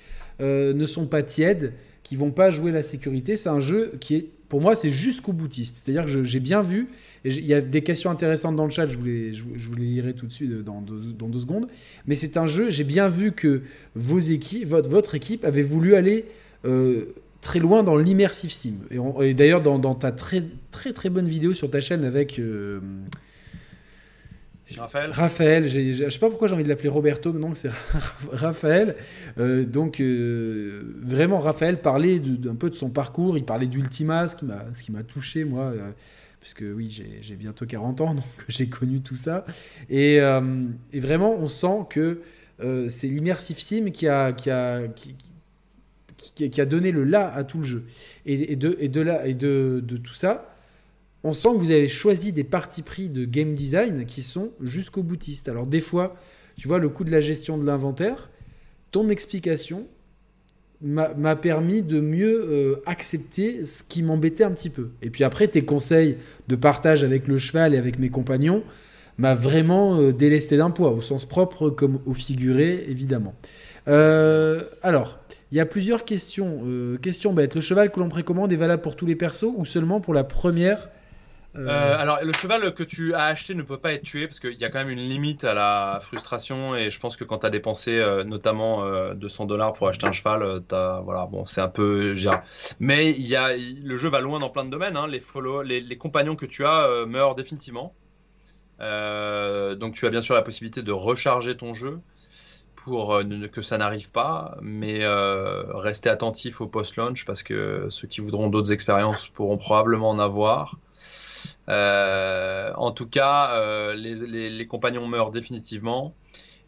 euh, 0.41 0.75
ne 0.75 0.87
sont 0.87 1.07
pas 1.07 1.23
tièdes, 1.23 1.73
qui 2.03 2.17
vont 2.17 2.31
pas 2.31 2.51
jouer 2.51 2.73
la 2.73 2.83
sécurité. 2.83 3.37
C'est 3.37 3.49
un 3.49 3.61
jeu 3.61 3.93
qui 4.01 4.17
est, 4.17 4.31
pour 4.49 4.61
moi, 4.61 4.75
c'est 4.75 4.91
jusqu'au 4.91 5.33
boutiste. 5.33 5.83
C'est-à-dire 5.83 6.07
que 6.07 6.23
j'ai 6.23 6.41
bien 6.41 6.63
vu 6.63 6.89
il 7.25 7.47
y 7.47 7.55
a 7.55 7.61
des 7.61 7.83
questions 7.83 8.11
intéressantes 8.11 8.57
dans 8.57 8.65
le 8.65 8.71
chat, 8.71 8.87
je 8.87 8.97
vous 8.97 9.05
les, 9.05 9.33
je, 9.33 9.43
vous 9.43 9.75
les 9.75 9.85
lirai 9.85 10.15
tout 10.15 10.27
de 10.27 10.33
suite 10.33 10.51
euh, 10.51 10.63
dans 10.63 10.81
deux, 10.81 11.13
dans 11.19 11.29
deux 11.29 11.41
secondes. 11.41 11.67
Mais 12.07 12.15
c'est 12.15 12.37
un 12.37 12.47
jeu, 12.47 12.71
j'ai 12.71 12.85
bien 12.85 13.09
vu 13.09 13.33
que 13.33 13.63
vos 13.95 14.19
équipes, 14.19 14.67
votre, 14.67 14.89
votre 14.89 15.15
équipe 15.15 15.45
avait 15.45 15.63
voulu 15.63 15.95
aller 15.95 16.27
euh, 16.65 17.15
très 17.41 17.59
loin 17.59 17.83
dans 17.83 17.97
l'immersive 17.97 18.53
sim. 18.53 18.75
Et, 19.21 19.35
d'ailleurs, 19.35 19.63
dans, 19.63 19.95
ta 19.95 20.13
très, 20.13 20.45
très 20.71 20.93
très 20.93 21.11
bonne 21.11 21.29
vidéo 21.29 21.55
sur 21.55 21.71
ta 21.71 21.81
chaîne 21.81 22.05
avec. 22.05 22.39
Euh, 22.39 22.81
Raphaël. 24.77 25.11
Raphaël, 25.13 25.69
je 25.69 26.05
ne 26.05 26.11
sais 26.11 26.19
pas 26.19 26.29
pourquoi 26.29 26.49
j'ai 26.49 26.55
envie 26.55 26.65
de 26.65 26.69
l'appeler 26.69 26.89
Roberto, 26.89 27.33
mais 27.33 27.41
non, 27.41 27.55
c'est 27.55 27.71
Raphaël. 28.33 28.97
donc, 29.37 30.01
vraiment, 30.01 31.39
Raphaël 31.41 31.81
parlait 31.81 32.19
d'un 32.19 32.55
peu 32.55 32.71
de 32.71 32.75
son 32.75 32.91
parcours, 32.91 33.39
il 33.39 33.45
parlait 33.45 33.67
d'Ultima, 33.67 34.27
ce 34.29 34.37
qui 34.37 34.93
m'a 34.93 35.03
touché, 35.03 35.45
moi 35.45 35.73
puisque 36.41 36.65
oui, 36.75 36.89
j'ai 37.21 37.37
bientôt 37.37 37.67
40 37.67 38.01
ans, 38.01 38.15
donc 38.17 38.25
j'ai 38.49 38.69
connu 38.69 39.01
tout 39.01 39.17
ça. 39.17 39.45
Euh, 39.91 40.67
et, 40.93 41.01
vraiment, 41.01 41.35
on 41.35 41.49
sent 41.49 41.87
que 41.91 42.23
euh, 42.61 42.89
c'est 42.89 43.09
l'immersive 43.09 43.59
sim 43.61 43.91
qui 43.91 44.09
a, 44.09 44.33
qui, 44.33 44.51
a, 44.51 44.89
donné 46.67 46.91
le 46.91 47.05
là 47.05 47.33
à 47.35 47.45
tout 47.45 47.59
le 47.59 47.65
jeu. 47.65 47.85
Et, 48.27 48.57
de, 48.57 49.01
là, 49.01 49.27
et 49.27 49.35
de 49.35 49.81
tout 50.03 50.15
ça, 50.15 50.58
on 51.25 51.33
sent 51.33 51.49
que 51.51 51.59
vous 51.59 51.71
avez 51.71 51.89
choisi 51.89 52.33
des 52.33 52.45
parties 52.45 52.83
pris 52.83 53.09
de 53.09 53.25
game 53.25 53.55
design 53.55 54.07
qui 54.07 54.23
sont 54.23 54.53
jusqu'au 54.61 55.03
boutiste. 55.03 55.49
Alors 55.49 55.67
des 55.67 55.81
fois, 55.81 56.17
tu 56.57 56.69
vois, 56.69 56.79
le 56.79 56.89
coup 56.89 57.05
de 57.05 57.11
la 57.11 57.21
gestion 57.21 57.59
de 57.59 57.65
l'inventaire, 57.65 58.31
ton 58.91 59.09
explication, 59.09 59.87
m'a 60.81 61.37
permis 61.37 61.83
de 61.83 62.01
mieux 62.01 62.41
euh, 62.49 62.83
accepter 62.87 63.67
ce 63.67 63.83
qui 63.83 64.03
m'embêtait 64.03 64.45
un 64.45 64.53
petit 64.53 64.71
peu. 64.71 64.91
Et 65.03 65.11
puis 65.11 65.25
après, 65.25 65.49
tes 65.49 65.65
conseils 65.65 66.17
de 66.47 66.57
partage 66.57 67.03
avec 67.03 67.27
le 67.27 67.39
cheval 67.39 67.75
et 67.75 67.79
avec 67.79 67.99
mes 67.99 68.11
compagnons 68.11 68.63
m'a 69.17 69.35
vraiment 69.35 70.01
euh, 70.01 70.13
délesté 70.13 70.57
d'un 70.57 70.71
poids, 70.71 70.93
au 70.93 71.03
sens 71.03 71.25
propre 71.25 71.71
comme 71.71 71.99
au 72.07 72.15
figuré, 72.15 72.85
évidemment. 72.89 73.35
Euh, 73.89 74.63
alors, 74.83 75.19
il 75.51 75.59
y 75.59 75.61
a 75.61 75.67
plusieurs 75.67 76.05
questions. 76.05 76.61
question 77.03 77.33
bête. 77.33 77.55
Le 77.55 77.61
cheval 77.61 77.91
que 77.91 77.99
l'on 77.99 78.09
précommande 78.09 78.53
est 78.53 78.57
valable 78.57 78.83
pour 78.83 78.97
tous 78.97 79.07
les 79.07 79.17
persos 79.17 79.53
ou 79.57 79.65
seulement 79.65 80.01
pour 80.01 80.15
la 80.15 80.23
première 80.23 80.91
euh, 81.57 81.67
euh, 81.67 81.97
alors, 81.99 82.19
le 82.23 82.33
cheval 82.33 82.73
que 82.75 82.83
tu 82.83 83.15
as 83.15 83.25
acheté 83.25 83.55
ne 83.55 83.63
peut 83.63 83.79
pas 83.79 83.93
être 83.93 84.03
tué 84.03 84.27
parce 84.27 84.39
qu'il 84.39 84.59
y 84.59 84.65
a 84.65 84.69
quand 84.69 84.79
même 84.79 84.91
une 84.91 84.99
limite 84.99 85.45
à 85.45 85.55
la 85.55 85.99
frustration. 86.03 86.77
Et 86.77 86.91
je 86.91 87.01
pense 87.01 87.17
que 87.17 87.25
quand 87.25 87.39
tu 87.39 87.47
as 87.47 87.51
dépensé 87.51 87.99
euh, 87.99 88.25
notamment 88.25 88.87
200 89.15 89.47
dollars 89.47 89.73
pour 89.73 89.89
acheter 89.89 90.07
un 90.07 90.13
cheval, 90.13 90.63
as, 90.71 91.01
voilà, 91.05 91.27
bon, 91.27 91.45
c'est 91.45 91.61
un 91.61 91.69
peu. 91.69 92.15
Mais 92.79 93.13
y 93.13 93.37
a, 93.37 93.57
le 93.57 93.97
jeu 93.97 94.09
va 94.09 94.21
loin 94.21 94.41
dans 94.41 94.51
plein 94.51 94.65
de 94.65 94.71
domaines. 94.71 94.97
Hein. 94.97 95.09
Les, 95.09 95.21
follow, 95.21 95.63
les, 95.63 95.99
compagnons 95.99 96.37
que 96.37 96.47
tu 96.47 96.65
as 96.65 97.07
meurent 97.07 97.35
définitivement. 97.35 97.95
donc, 98.79 99.95
tu 99.95 100.07
as 100.07 100.11
bien 100.11 100.23
sûr 100.23 100.35
la 100.35 100.43
possibilité 100.43 100.83
de 100.83 100.93
recharger 100.93 101.57
ton 101.57 101.73
jeu 101.75 101.99
pour 102.77 103.21
que 103.53 103.63
ça 103.63 103.77
n'arrive 103.79 104.13
pas, 104.13 104.57
mais 104.61 105.01
rester 105.75 106.11
attentif 106.11 106.61
au 106.61 106.67
post-launch 106.67 107.25
parce 107.25 107.43
que 107.43 107.87
ceux 107.89 108.07
qui 108.07 108.21
voudront 108.21 108.49
d'autres 108.49 108.73
expériences 108.73 109.29
pourront 109.29 109.57
probablement 109.57 110.11
en 110.11 110.19
avoir. 110.19 110.77
Euh, 111.69 112.73
en 112.77 112.93
tout 112.93 113.07
cas, 113.07 113.53
euh, 113.53 113.95
les, 113.95 114.67
compagnons 114.67 115.07
meurent 115.07 115.31
définitivement. 115.31 116.15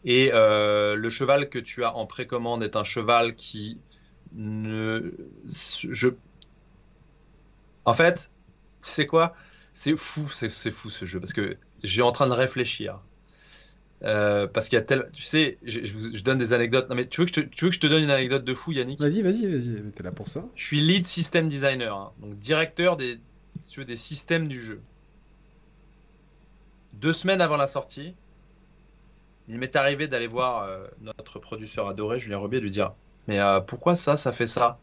Et 0.03 0.31
le 0.31 1.09
cheval 1.09 1.49
que 1.49 1.59
tu 1.59 1.83
as 1.83 1.95
en 1.95 2.05
précommande 2.05 2.63
est 2.63 2.75
un 2.75 2.83
cheval 2.83 3.35
qui 3.35 3.79
ne. 4.33 5.13
Je... 5.47 6.09
En 7.85 7.93
fait, 7.93 8.31
tu 8.83 8.89
sais 8.89 9.05
quoi? 9.05 9.35
C'est 9.73 9.95
fou, 9.95 10.27
c'est 10.29 10.49
fou 10.49 10.89
ce 10.89 11.05
jeu 11.05 11.19
parce 11.19 11.33
que 11.33 11.57
j'ai 11.83 12.01
en 12.01 12.11
train 12.11 12.27
de 12.27 12.33
réfléchir. 12.33 12.99
Euh, 14.03 14.47
parce 14.47 14.67
qu'il 14.67 14.77
y 14.77 14.79
a 14.79 14.83
tel. 14.83 15.09
Tu 15.13 15.21
sais, 15.21 15.57
je, 15.63 15.81
je, 15.83 16.23
donne 16.23 16.39
des 16.39 16.53
anecdotes. 16.53 16.89
Non, 16.89 16.95
mais 16.95 17.07
tu 17.07 17.21
veux, 17.21 17.25
que 17.25 17.33
je 17.35 17.41
te, 17.41 17.47
tu 17.47 17.65
veux 17.65 17.69
que 17.69 17.75
je 17.75 17.79
te 17.79 17.87
donne 17.87 18.03
une 18.03 18.09
anecdote 18.09 18.43
de 18.43 18.53
fou, 18.53 18.71
Yannick? 18.71 18.99
Vas-y, 18.99 19.21
vas-y, 19.21 19.45
vas-y. 19.45 19.91
T'es 19.91 20.03
là 20.03 20.11
pour 20.11 20.27
ça. 20.27 20.43
Je 20.55 20.65
suis 20.65 20.81
lead 20.81 21.05
system 21.05 21.47
designer, 21.47 21.95
hein, 21.95 22.11
donc 22.19 22.37
directeur 22.39 22.97
des, 22.97 23.19
tu 23.69 23.81
veux, 23.81 23.85
des 23.85 23.95
systèmes 23.95 24.47
du 24.47 24.59
jeu. 24.59 24.81
Deux 26.93 27.13
semaines 27.13 27.41
avant 27.41 27.57
la 27.57 27.67
sortie, 27.67 28.13
il 29.47 29.57
m'est 29.57 29.75
arrivé 29.75 30.07
d'aller 30.07 30.27
voir 30.27 30.63
euh, 30.63 30.87
notre 31.01 31.39
producteur 31.39 31.87
adoré, 31.87 32.19
Julien 32.19 32.37
Rebier, 32.37 32.57
et 32.57 32.61
de 32.61 32.65
lui 32.65 32.71
dire 32.71 32.93
Mais 33.27 33.39
euh, 33.39 33.59
pourquoi 33.59 33.95
ça, 33.95 34.17
ça 34.17 34.31
fait 34.31 34.47
ça? 34.47 34.79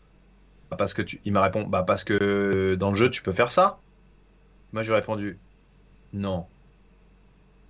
Bah, 0.71 0.77
Parce 0.77 0.95
que 0.95 1.03
tu... 1.03 1.21
Il 1.25 1.33
m'a 1.33 1.43
répondu 1.43 1.69
Bah, 1.69 1.83
parce 1.83 2.05
que 2.05 2.77
dans 2.79 2.91
le 2.91 2.97
jeu, 2.97 3.11
tu 3.11 3.23
peux 3.23 3.33
faire 3.33 3.51
ça. 3.51 3.79
Moi, 4.73 4.83
j'ai 4.83 4.93
répondu 4.93 5.39
Non. 6.13 6.47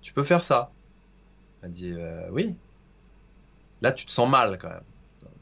Tu 0.01 0.13
peux 0.13 0.23
faire 0.23 0.43
ça. 0.43 0.71
Il 1.61 1.65
m'a 1.65 1.71
dit 1.71 1.93
euh, 1.95 2.27
Oui. 2.31 2.55
Là, 3.81 3.91
tu 3.91 4.05
te 4.05 4.11
sens 4.11 4.29
mal 4.29 4.57
quand 4.57 4.69
même, 4.69 4.83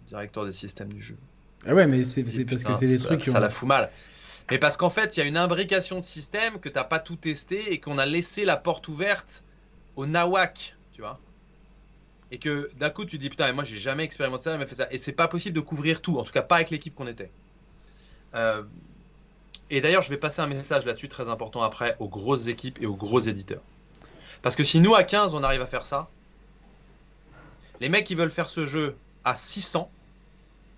directeur 0.06 0.46
des 0.46 0.52
systèmes 0.52 0.94
du 0.94 1.02
jeu. 1.02 1.18
Ah 1.66 1.74
ouais, 1.74 1.88
mais 1.88 2.04
c'est 2.04 2.24
parce 2.24 2.64
que 2.64 2.74
c'est 2.74 2.86
des 2.86 3.00
trucs. 3.00 3.26
Ça, 3.28 3.40
la 3.40 3.50
fout 3.50 3.68
mal. 3.68 3.90
Mais 4.50 4.60
parce 4.60 4.78
qu'en 4.78 4.90
fait, 4.90 5.18
il 5.18 5.20
y 5.20 5.24
a 5.24 5.26
une 5.26 5.38
imbrication 5.38 5.98
de 5.98 6.04
système 6.04 6.60
que 6.60 6.70
tu 6.70 6.76
n'as 6.76 6.84
pas 6.84 7.00
tout 7.00 7.18
testé 7.18 7.74
et 7.74 7.80
qu'on 7.80 7.98
a 7.98 8.06
laissé 8.06 8.46
la 8.46 8.58
porte 8.58 8.88
ouverte 8.88 9.44
au 9.96 10.06
nawak, 10.06 10.76
tu 10.94 11.02
vois 11.02 11.20
et 12.32 12.40
que 12.40 12.70
d'un 12.78 12.90
coup 12.90 13.06
tu 13.06 13.18
dis 13.18 13.30
putain, 13.30 13.52
moi 13.54 13.64
j'ai 13.64 13.78
jamais 13.78 14.04
expérimenté 14.04 14.46
ça, 14.46 14.52
jamais 14.52 14.66
fait 14.66 14.76
ça, 14.76 14.88
et 14.92 14.98
c'est 14.98 15.14
pas 15.14 15.28
possible 15.28 15.56
de 15.56 15.62
couvrir 15.62 16.02
tout, 16.02 16.18
en 16.18 16.24
tout 16.24 16.32
cas 16.32 16.42
pas 16.42 16.56
avec 16.56 16.70
l'équipe 16.70 16.94
qu'on 16.94 17.08
était. 17.08 17.32
Euh, 18.36 18.64
et 19.70 19.82
d'ailleurs, 19.82 20.02
je 20.02 20.10
vais 20.10 20.18
passer 20.18 20.42
un 20.42 20.48
message 20.48 20.86
là-dessus 20.86 21.10
très 21.10 21.30
important 21.30 21.62
après 21.62 21.96
aux 22.00 22.08
grosses 22.08 22.48
équipes 22.48 22.82
et 22.82 22.86
aux 22.86 22.96
gros 22.96 23.20
éditeurs. 23.20 23.62
Parce 24.42 24.56
que 24.56 24.64
si 24.64 24.80
nous 24.80 24.96
à 24.96 25.04
15 25.04 25.36
on 25.36 25.44
arrive 25.44 25.62
à 25.62 25.68
faire 25.68 25.86
ça, 25.86 26.10
les 27.80 27.90
mecs 27.90 28.06
qui 28.06 28.16
veulent 28.16 28.32
faire 28.32 28.50
ce 28.50 28.66
jeu 28.66 28.96
à 29.24 29.36
600, 29.36 29.90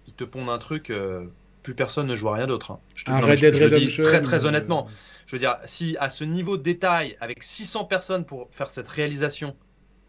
ils 0.08 0.14
te 0.14 0.24
pondent 0.24 0.50
un 0.50 0.58
truc, 0.58 0.90
euh, 0.90 1.26
plus 1.70 1.76
personne 1.76 2.08
ne 2.08 2.16
joue 2.16 2.30
à 2.30 2.34
rien 2.34 2.48
d'autre. 2.48 2.72
Hein. 2.72 2.80
Je 2.96 3.06
te 3.06 3.36
Dead 3.36 3.54
Redemption. 3.54 4.04
Très 4.04 4.22
très 4.22 4.44
euh, 4.44 4.48
honnêtement. 4.48 4.88
Je 5.28 5.36
veux 5.36 5.40
dire, 5.40 5.56
si 5.66 5.96
à 6.00 6.10
ce 6.10 6.24
niveau 6.24 6.58
de 6.58 6.64
détail, 6.64 7.16
avec 7.20 7.44
600 7.44 7.86
personnes 7.86 8.26
pour 8.26 8.48
faire 8.50 8.72
cette 8.72 8.88
réalisation, 8.88 9.56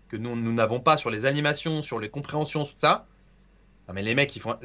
que 0.08 0.16
nous 0.16 0.52
n'avons 0.54 0.80
pas 0.80 0.96
sur 0.96 1.10
les 1.10 1.26
animations, 1.26 1.82
sur 1.82 2.00
les 2.00 2.08
compréhensions, 2.08 2.64
tout 2.64 2.72
ça. 2.78 3.06
mais 3.92 4.00
les 4.00 4.14
mecs, 4.14 4.34
ils 4.34 4.40
font. 4.40 4.56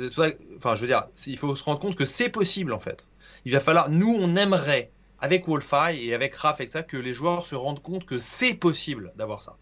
Enfin, 0.55 0.75
je 0.75 0.81
veux 0.81 0.87
dire, 0.87 1.03
il 1.27 1.37
faut 1.37 1.53
se 1.53 1.65
rendre 1.65 1.79
compte 1.79 1.95
que 1.95 2.05
c'est 2.05 2.29
possible 2.29 2.71
en 2.71 2.79
fait. 2.79 3.09
Il 3.43 3.51
va 3.51 3.59
falloir. 3.59 3.89
Nous, 3.89 4.15
on 4.17 4.33
aimerait, 4.37 4.89
avec 5.19 5.45
Wolfeye 5.49 6.07
et 6.07 6.13
avec 6.13 6.33
Raf 6.33 6.61
et 6.61 6.67
ça, 6.69 6.81
que 6.81 6.95
les 6.95 7.13
joueurs 7.13 7.45
se 7.45 7.55
rendent 7.55 7.81
compte 7.83 8.05
que 8.05 8.17
c'est 8.17 8.53
possible 8.53 9.11
d'avoir 9.17 9.41
ça. 9.41 9.57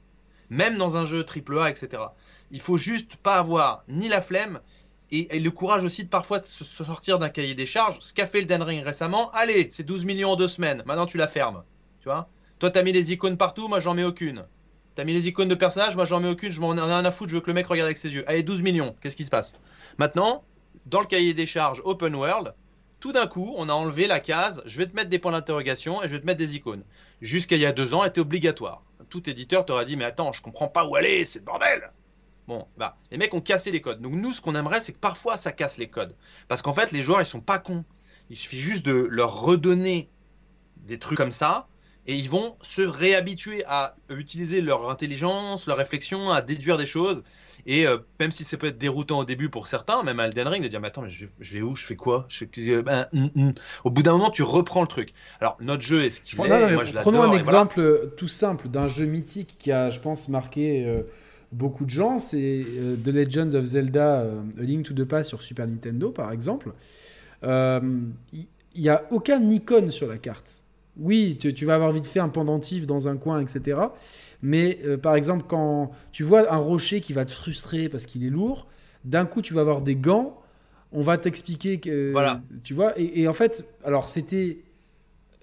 Même 0.51 0.77
dans 0.77 0.97
un 0.97 1.05
jeu 1.05 1.25
AAA, 1.25 1.71
etc. 1.71 2.03
Il 2.51 2.61
faut 2.61 2.77
juste 2.77 3.15
pas 3.15 3.37
avoir 3.37 3.83
ni 3.87 4.07
la 4.07 4.21
flemme 4.21 4.59
et, 5.13 5.39
le 5.39 5.51
courage 5.51 5.83
aussi 5.83 6.03
de 6.03 6.09
parfois 6.09 6.39
de 6.39 6.47
se 6.47 6.63
sortir 6.63 7.19
d'un 7.19 7.29
cahier 7.29 7.53
des 7.53 7.65
charges. 7.65 7.97
Ce 7.99 8.13
qu'a 8.13 8.25
fait 8.25 8.41
le 8.41 8.47
Den 8.47 8.61
Ring 8.61 8.83
récemment, 8.83 9.31
allez, 9.31 9.67
c'est 9.71 9.83
12 9.83 10.05
millions 10.05 10.31
en 10.31 10.35
deux 10.35 10.47
semaines. 10.47 10.83
Maintenant, 10.85 11.05
tu 11.05 11.17
la 11.17 11.27
fermes. 11.27 11.63
Tu 11.99 12.09
vois? 12.09 12.29
Toi, 12.59 12.71
t'as 12.71 12.83
mis 12.83 12.91
les 12.91 13.11
icônes 13.11 13.37
partout, 13.37 13.67
moi, 13.67 13.79
j'en 13.79 13.93
mets 13.93 14.03
aucune. 14.03 14.45
T'as 14.95 15.03
mis 15.03 15.13
les 15.13 15.27
icônes 15.27 15.49
de 15.49 15.55
personnages, 15.55 15.95
moi 15.95 16.05
j'en 16.05 16.19
mets 16.19 16.29
aucune, 16.29 16.51
je 16.51 16.61
m'en 16.61 16.77
ai 16.77 16.79
rien 16.79 17.03
à 17.03 17.11
foutre, 17.11 17.31
je 17.31 17.35
veux 17.35 17.41
que 17.41 17.49
le 17.49 17.55
mec 17.55 17.65
regarde 17.65 17.87
avec 17.87 17.97
ses 17.97 18.13
yeux. 18.13 18.23
Allez, 18.29 18.43
12 18.43 18.61
millions, 18.61 18.95
qu'est-ce 19.01 19.15
qui 19.15 19.25
se 19.25 19.31
passe? 19.31 19.53
Maintenant, 19.97 20.43
dans 20.85 20.99
le 20.99 21.07
cahier 21.07 21.33
des 21.33 21.47
charges 21.47 21.81
Open 21.83 22.13
World, 22.13 22.53
tout 22.99 23.11
d'un 23.11 23.25
coup, 23.25 23.55
on 23.57 23.69
a 23.69 23.73
enlevé 23.73 24.05
la 24.05 24.19
case 24.19 24.61
je 24.67 24.77
vais 24.77 24.85
te 24.85 24.95
mettre 24.95 25.09
des 25.09 25.17
points 25.17 25.31
d'interrogation 25.31 26.03
et 26.03 26.07
je 26.07 26.13
vais 26.13 26.19
te 26.19 26.27
mettre 26.27 26.37
des 26.37 26.55
icônes. 26.55 26.83
Jusqu'à 27.21 27.55
il 27.55 27.63
y 27.63 27.65
a 27.65 27.71
deux 27.71 27.95
ans, 27.95 28.05
était 28.05 28.21
obligatoire. 28.21 28.83
Tout 29.09 29.27
éditeur 29.27 29.65
t'aurait 29.65 29.85
dit 29.85 29.97
mais 29.97 30.05
attends, 30.05 30.31
je 30.31 30.43
comprends 30.43 30.67
pas 30.67 30.85
où 30.85 30.95
aller, 30.95 31.23
c'est 31.23 31.39
le 31.39 31.45
bordel 31.45 31.91
Bon, 32.47 32.67
bah, 32.77 32.97
les 33.11 33.17
mecs 33.17 33.33
ont 33.33 33.41
cassé 33.41 33.71
les 33.71 33.81
codes. 33.81 34.01
Donc 34.01 34.13
nous, 34.13 34.33
ce 34.33 34.41
qu'on 34.41 34.55
aimerait, 34.55 34.81
c'est 34.81 34.91
que 34.91 34.99
parfois 34.99 35.37
ça 35.37 35.51
casse 35.51 35.77
les 35.77 35.87
codes. 35.87 36.15
Parce 36.47 36.61
qu'en 36.61 36.73
fait, 36.73 36.91
les 36.91 37.01
joueurs, 37.01 37.21
ils 37.21 37.25
sont 37.25 37.41
pas 37.41 37.59
cons. 37.59 37.85
Il 38.29 38.35
suffit 38.35 38.59
juste 38.59 38.85
de 38.85 39.07
leur 39.09 39.41
redonner 39.41 40.09
des 40.77 40.99
trucs 40.99 41.17
comme 41.17 41.31
ça 41.31 41.67
et 42.05 42.15
ils 42.15 42.29
vont 42.29 42.57
se 42.61 42.81
réhabituer 42.81 43.63
à 43.65 43.95
utiliser 44.09 44.59
leur 44.59 44.89
intelligence, 44.89 45.67
leur 45.67 45.77
réflexion, 45.77 46.31
à 46.31 46.41
déduire 46.41 46.77
des 46.77 46.85
choses. 46.85 47.23
Et 47.65 47.87
euh, 47.87 47.97
même 48.19 48.31
si 48.31 48.43
ça 48.43 48.57
peut 48.57 48.67
être 48.67 48.77
déroutant 48.77 49.19
au 49.19 49.25
début 49.25 49.49
pour 49.49 49.67
certains, 49.67 50.03
même 50.03 50.19
à 50.19 50.25
Elden 50.25 50.47
Ring, 50.47 50.63
de 50.63 50.67
dire 50.67 50.81
mais 50.81 50.89
attends, 50.89 51.03
mais 51.03 51.09
je, 51.09 51.27
vais 51.39 51.61
où? 51.61 51.75
Je 51.77 51.85
fais 51.85 51.95
quoi? 51.95 52.25
Je 52.27 52.39
fais, 52.39 52.83
ben, 52.83 53.07
hum, 53.13 53.29
hum. 53.35 53.53
Au 53.85 53.89
bout 53.89 54.03
d'un 54.03 54.11
moment, 54.13 54.31
tu 54.31 54.43
reprends 54.43 54.81
le 54.81 54.87
truc. 54.87 55.13
Alors 55.39 55.55
notre 55.61 55.81
jeu 55.81 56.03
est 56.03 56.09
ce 56.09 56.21
qu'il 56.21 56.39
est. 56.41 56.73
Moi, 56.73 56.83
je 56.83 56.93
prenons 56.93 57.23
un 57.23 57.37
exemple 57.37 57.79
euh, 57.79 58.13
tout 58.17 58.27
simple 58.27 58.67
d'un 58.67 58.87
jeu 58.87 59.05
mythique 59.05 59.55
qui 59.57 59.71
a, 59.71 59.89
je 59.89 60.01
pense, 60.01 60.27
marqué. 60.27 60.85
Euh, 60.85 61.03
beaucoup 61.53 61.85
de 61.85 61.89
gens, 61.89 62.19
c'est 62.19 62.65
The 63.03 63.07
Legend 63.07 63.55
of 63.55 63.65
Zelda 63.65 64.21
A 64.21 64.61
Link 64.61 64.85
to 64.85 64.93
the 64.93 65.05
Past 65.05 65.29
sur 65.29 65.41
Super 65.41 65.67
Nintendo, 65.67 66.11
par 66.11 66.31
exemple. 66.31 66.73
Il 67.43 68.81
n'y 68.81 68.89
a 68.89 69.03
aucun 69.11 69.49
icône 69.49 69.91
sur 69.91 70.07
la 70.07 70.17
carte 70.17 70.63
oui, 70.97 71.37
tu, 71.37 71.65
vas 71.65 71.75
avoir 71.75 71.91
vite 71.91 72.05
fait 72.05 72.19
un 72.19 72.29
pendentif 72.29 72.85
dans 72.85 73.07
un 73.07 73.17
coin, 73.17 73.41
etc. 73.41 73.79
Mais 74.41 74.79
euh, 74.85 74.97
par 74.97 75.15
exemple, 75.15 75.45
quand 75.47 75.91
tu 76.11 76.23
vois 76.23 76.51
un 76.53 76.57
rocher 76.57 77.01
qui 77.01 77.13
va 77.13 77.25
te 77.25 77.31
frustrer 77.31 77.89
parce 77.89 78.05
qu'il 78.05 78.25
est 78.25 78.29
lourd, 78.29 78.67
d'un 79.03 79.25
coup, 79.25 79.41
tu 79.41 79.53
vas 79.53 79.61
avoir 79.61 79.81
des 79.81 79.95
gants. 79.95 80.39
On 80.91 81.01
va 81.01 81.17
t'expliquer 81.17 81.79
que. 81.79 82.11
Voilà. 82.11 82.41
Tu 82.63 82.73
vois, 82.73 82.93
et, 82.97 83.27
en 83.27 83.33
fait, 83.33 83.65
alors 83.83 84.07
c'était. 84.07 84.59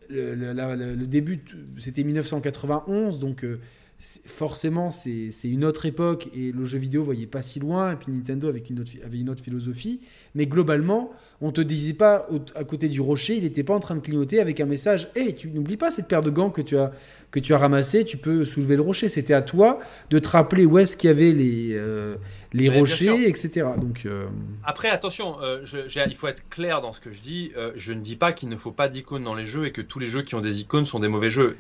Le, 0.09 1.07
début, 1.07 1.45
c'était 1.79 2.03
1991, 2.03 3.21
donc 3.21 3.45
euh, 3.45 3.61
forcément, 4.01 4.91
c'est 4.91 5.31
une 5.45 5.65
autre 5.65 5.85
époque 5.85 6.31
et 6.35 6.53
le 6.53 6.65
jeu 6.65 6.79
vidéo 6.79 7.05
voyait 7.05 7.27
pas 7.27 7.43
si 7.43 7.61
loin. 7.61 7.93
Et 7.93 7.97
puis 7.97 8.11
Nintendo 8.11 8.51
une 8.71 8.81
autre, 8.81 8.93
avait 9.05 9.19
une 9.19 9.29
autre 9.29 9.45
philosophie. 9.45 10.01
Mais 10.35 10.47
globalement, 10.47 11.11
on 11.43 11.53
te 11.53 11.61
disait 11.61 11.93
pas 11.93 12.27
à 12.55 12.65
côté 12.65 12.89
du 12.89 13.01
rocher, 13.01 13.37
il 13.37 13.43
n'était 13.43 13.63
pas 13.63 13.75
en 13.75 13.81
train 13.81 13.97
de 13.97 14.01
clignoter 14.01 14.41
avec 14.41 14.61
un 14.61 14.67
message 14.67 15.11
Hé, 15.15 15.35
tu 15.35 15.51
n'oublies 15.51 15.77
pas 15.77 15.91
cette 15.91 16.09
paire 16.09 16.23
de 16.23 16.31
gants 16.31 16.51
que 16.51 16.63
tu 16.63 16.79
as, 16.79 16.93
que 17.31 17.41
tu 17.41 17.53
as 17.53 17.59
ramassé, 17.59 18.05
tu 18.05 18.17
peux 18.17 18.45
soulever 18.47 18.77
le 18.77 18.83
rocher. 18.83 19.09
C'était 19.09 19.35
à 19.35 19.43
toi 19.43 19.81
de 20.09 20.19
te 20.19 20.29
rappeler 20.29 20.65
où 20.65 20.79
est-ce 20.79 20.97
qu'il 20.97 21.09
y 21.09 21.11
avait 21.11 21.33
les, 21.33 21.71
euh, 21.73 22.17
les 22.53 22.69
rochers, 22.69 23.29
etc. 23.29 23.67
Donc, 23.79 24.03
euh, 24.07 24.27
Après, 24.65 24.89
attention, 24.89 25.41
euh, 25.43 25.65
il 26.09 26.17
faut 26.17 26.29
être 26.29 26.49
clair 26.49 26.81
dans 26.81 26.93
ce 26.93 27.01
que 27.01 27.11
je 27.11 27.21
dis. 27.21 27.53
je 27.77 27.93
ne 27.93 28.01
dis 28.01 28.17
pas 28.17 28.33
qu'il 28.33 28.49
ne 28.49 28.57
faut 28.57 28.73
pas 28.73 28.89
d'icônes 28.89 29.25
dans 29.25 29.35
les 29.35 29.47
jeux 29.47 29.67
et 29.67 29.73
que 29.73 29.81
tous 29.81 29.99
les 29.99 30.07
jeux 30.07 30.23
qui 30.23 30.35
ont 30.35 30.41
des 30.41 30.61
icônes 30.61 30.85
sont 30.85 31.01
des 31.01 31.09
mauvais 31.09 31.31
jeux. 31.31 31.57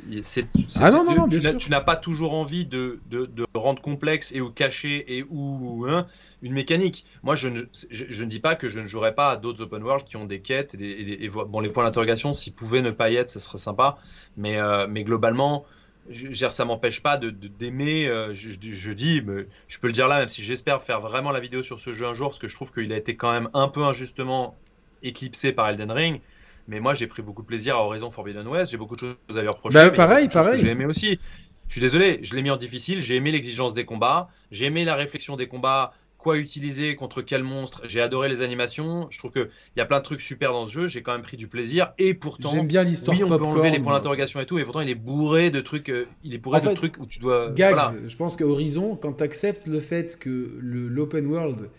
ah 0.77 0.91
non, 0.91 1.05
non, 1.05 1.15
non, 1.15 1.29
tu 1.29 1.71
n'as 1.71 1.81
pas 1.81 1.97
toujours 1.97 2.35
envie 2.35 2.65
de, 2.65 3.01
de, 3.11 3.27
de, 3.27 3.47
rendre 3.55 3.83
complexe 3.83 4.33
et 4.33 4.41
ou 4.41 4.51
cacher 4.51 5.17
et 5.17 5.25
ou. 5.29 5.87
Hein, 5.89 6.07
une 6.43 6.53
mécanique. 6.53 7.05
Moi, 7.23 7.35
je 7.35 7.49
ne, 7.49 7.63
je, 7.91 8.25
ne, 8.25 8.29
dis 8.29 8.41
pas 8.41 8.55
que 8.55 8.69
je 8.69 8.81
ne 8.81 8.87
jouerai 8.87 9.15
pas 9.15 9.33
à 9.33 9.37
d'autres 9.37 9.65
open 9.65 9.83
world 9.83 10.05
qui 10.05 10.17
ont 10.17 10.25
des 10.25 10.41
quêtes 10.41 10.75
et, 10.81 11.29
bon, 11.29 11.61
les 11.61 11.69
points 11.69 11.85
d'interrogation, 11.85 12.33
s'ils 12.33 12.53
pouvaient 12.53 12.83
ne 12.83 12.91
pas 12.91 13.11
y 13.11 13.17
être, 13.17 13.29
ça 13.29 13.41
serait 13.41 13.59
sympa. 13.59 13.99
Mais, 14.37 14.59
euh, 14.59 14.87
mais 14.89 15.05
globalement, 15.05 15.65
je, 16.11 16.51
ça 16.51 16.65
m'empêche 16.65 17.03
pas 17.03 17.17
de 17.17 17.31
d'aimer. 17.31 18.07
Euh, 18.09 18.35
je, 18.35 18.93
dis, 18.93 19.23
mais 19.25 19.47
je 19.69 19.79
peux 19.79 19.87
le 19.87 19.93
dire 19.93 20.09
là, 20.09 20.19
même 20.19 20.29
si 20.29 20.43
j'espère 20.43 20.83
faire 20.83 21.01
vraiment 21.01 21.31
la 21.31 21.41
vidéo 21.41 21.63
sur 21.63 21.79
ce 21.81 21.93
jeu 21.93 22.07
un 22.07 22.15
jour, 22.15 22.31
parce 22.31 22.39
que 22.39 22.49
je 22.49 22.55
trouve 22.55 22.73
qu'il 22.73 22.93
a 22.93 22.97
été 22.97 23.17
quand 23.17 23.33
même 23.33 23.49
un 23.55 23.69
peu 23.69 23.85
injustement 23.85 24.57
éclipsé 25.03 25.53
par 25.53 25.69
Elden 25.69 25.91
Ring. 25.91 26.21
Mais 26.69 26.81
moi, 26.81 26.95
j'ai 26.95 27.07
pris 27.07 27.23
beaucoup 27.23 27.43
de 27.43 27.47
plaisir 27.47 27.77
à 27.77 27.81
Horizon 27.81 28.11
Forbidden 28.11 28.47
West. 28.47 28.71
J'ai 28.71 28.79
beaucoup 28.79 28.95
de 28.95 29.01
choses 29.01 29.39
à 29.39 29.41
lui 29.41 29.49
reprocher. 29.49 29.75
Bah, 29.75 29.91
pareil, 29.91 30.29
pareil. 30.29 30.61
J'ai 30.61 30.69
aimé 30.69 30.85
aussi. 30.85 31.19
Je 31.67 31.73
suis 31.73 31.81
désolé, 31.81 32.19
je 32.23 32.35
l'ai 32.35 32.43
mis 32.43 32.51
en 32.51 32.57
difficile. 32.57 33.01
J'ai 33.01 33.17
aimé 33.17 33.31
l'exigence 33.31 33.75
des 33.75 33.85
combats. 33.85 34.29
J'ai 34.51 34.67
aimé 34.67 34.85
la 34.85 34.97
réflexion 34.97 35.37
des 35.37 35.47
combats 35.47 35.93
quoi 36.21 36.39
utiliser 36.39 36.95
contre 36.97 37.23
quel 37.23 37.43
monstre. 37.43 37.83
J'ai 37.87 38.01
adoré 38.01 38.29
les 38.29 38.43
animations. 38.43 39.09
Je 39.11 39.19
trouve 39.19 39.33
qu'il 39.33 39.49
y 39.77 39.81
a 39.81 39.87
plein 39.87 39.99
de 39.99 40.05
trucs 40.05 40.21
super 40.21 40.53
dans 40.53 40.67
ce 40.67 40.73
jeu. 40.73 40.87
J'ai 40.87 41.03
quand 41.03 41.13
même 41.13 41.23
pris 41.23 41.37
du 41.37 41.49
plaisir. 41.49 41.93
Et 41.99 42.15
pourtant, 42.15 42.51
j'aime 42.51 42.67
bien 42.67 42.85
l'histoire. 42.85 43.17
Oui, 43.17 43.25
on 43.25 43.29
peut 43.29 43.43
enlever 43.43 43.71
les 43.71 43.81
points 43.81 43.95
d'interrogation 43.95 44.41
et 44.41 44.47
tout. 44.47 44.59
Et 44.59 44.65
pourtant, 44.65 44.81
il 44.81 44.91
est 44.91 44.95
bourré 44.95 45.51
de 45.51 45.61
trucs. 45.61 45.89
Euh, 45.89 46.07
il 46.25 46.35
est 46.35 46.39
bourré 46.39 46.61
de 46.61 46.75
trucs 46.75 46.99
où 46.99 47.07
tu 47.07 47.19
dois. 47.19 47.51
Gags, 47.51 48.07
je 48.07 48.17
pense 48.17 48.37
qu'Horizon, 48.37 48.97
quand 48.97 49.15
tu 49.15 49.25
acceptes 49.25 49.67
le 49.67 49.81
fait 49.81 50.19
que 50.19 50.59
l'open 50.61 51.27
world 51.27 51.71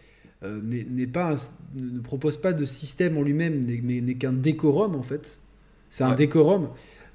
euh, 0.44 0.60
n'est 0.64 1.08
pas 1.08 1.36
ne 1.76 2.00
propose 2.00 2.38
pas 2.38 2.54
de 2.54 2.66
système 2.66 3.18
en 3.18 3.22
lui-même, 3.22 3.64
n'est 3.64 4.16
qu'un 4.16 4.34
décorum 4.34 4.96
en 4.96 5.04
fait. 5.04 5.40
C'est 5.90 6.04
un 6.04 6.14
décorum. 6.14 6.70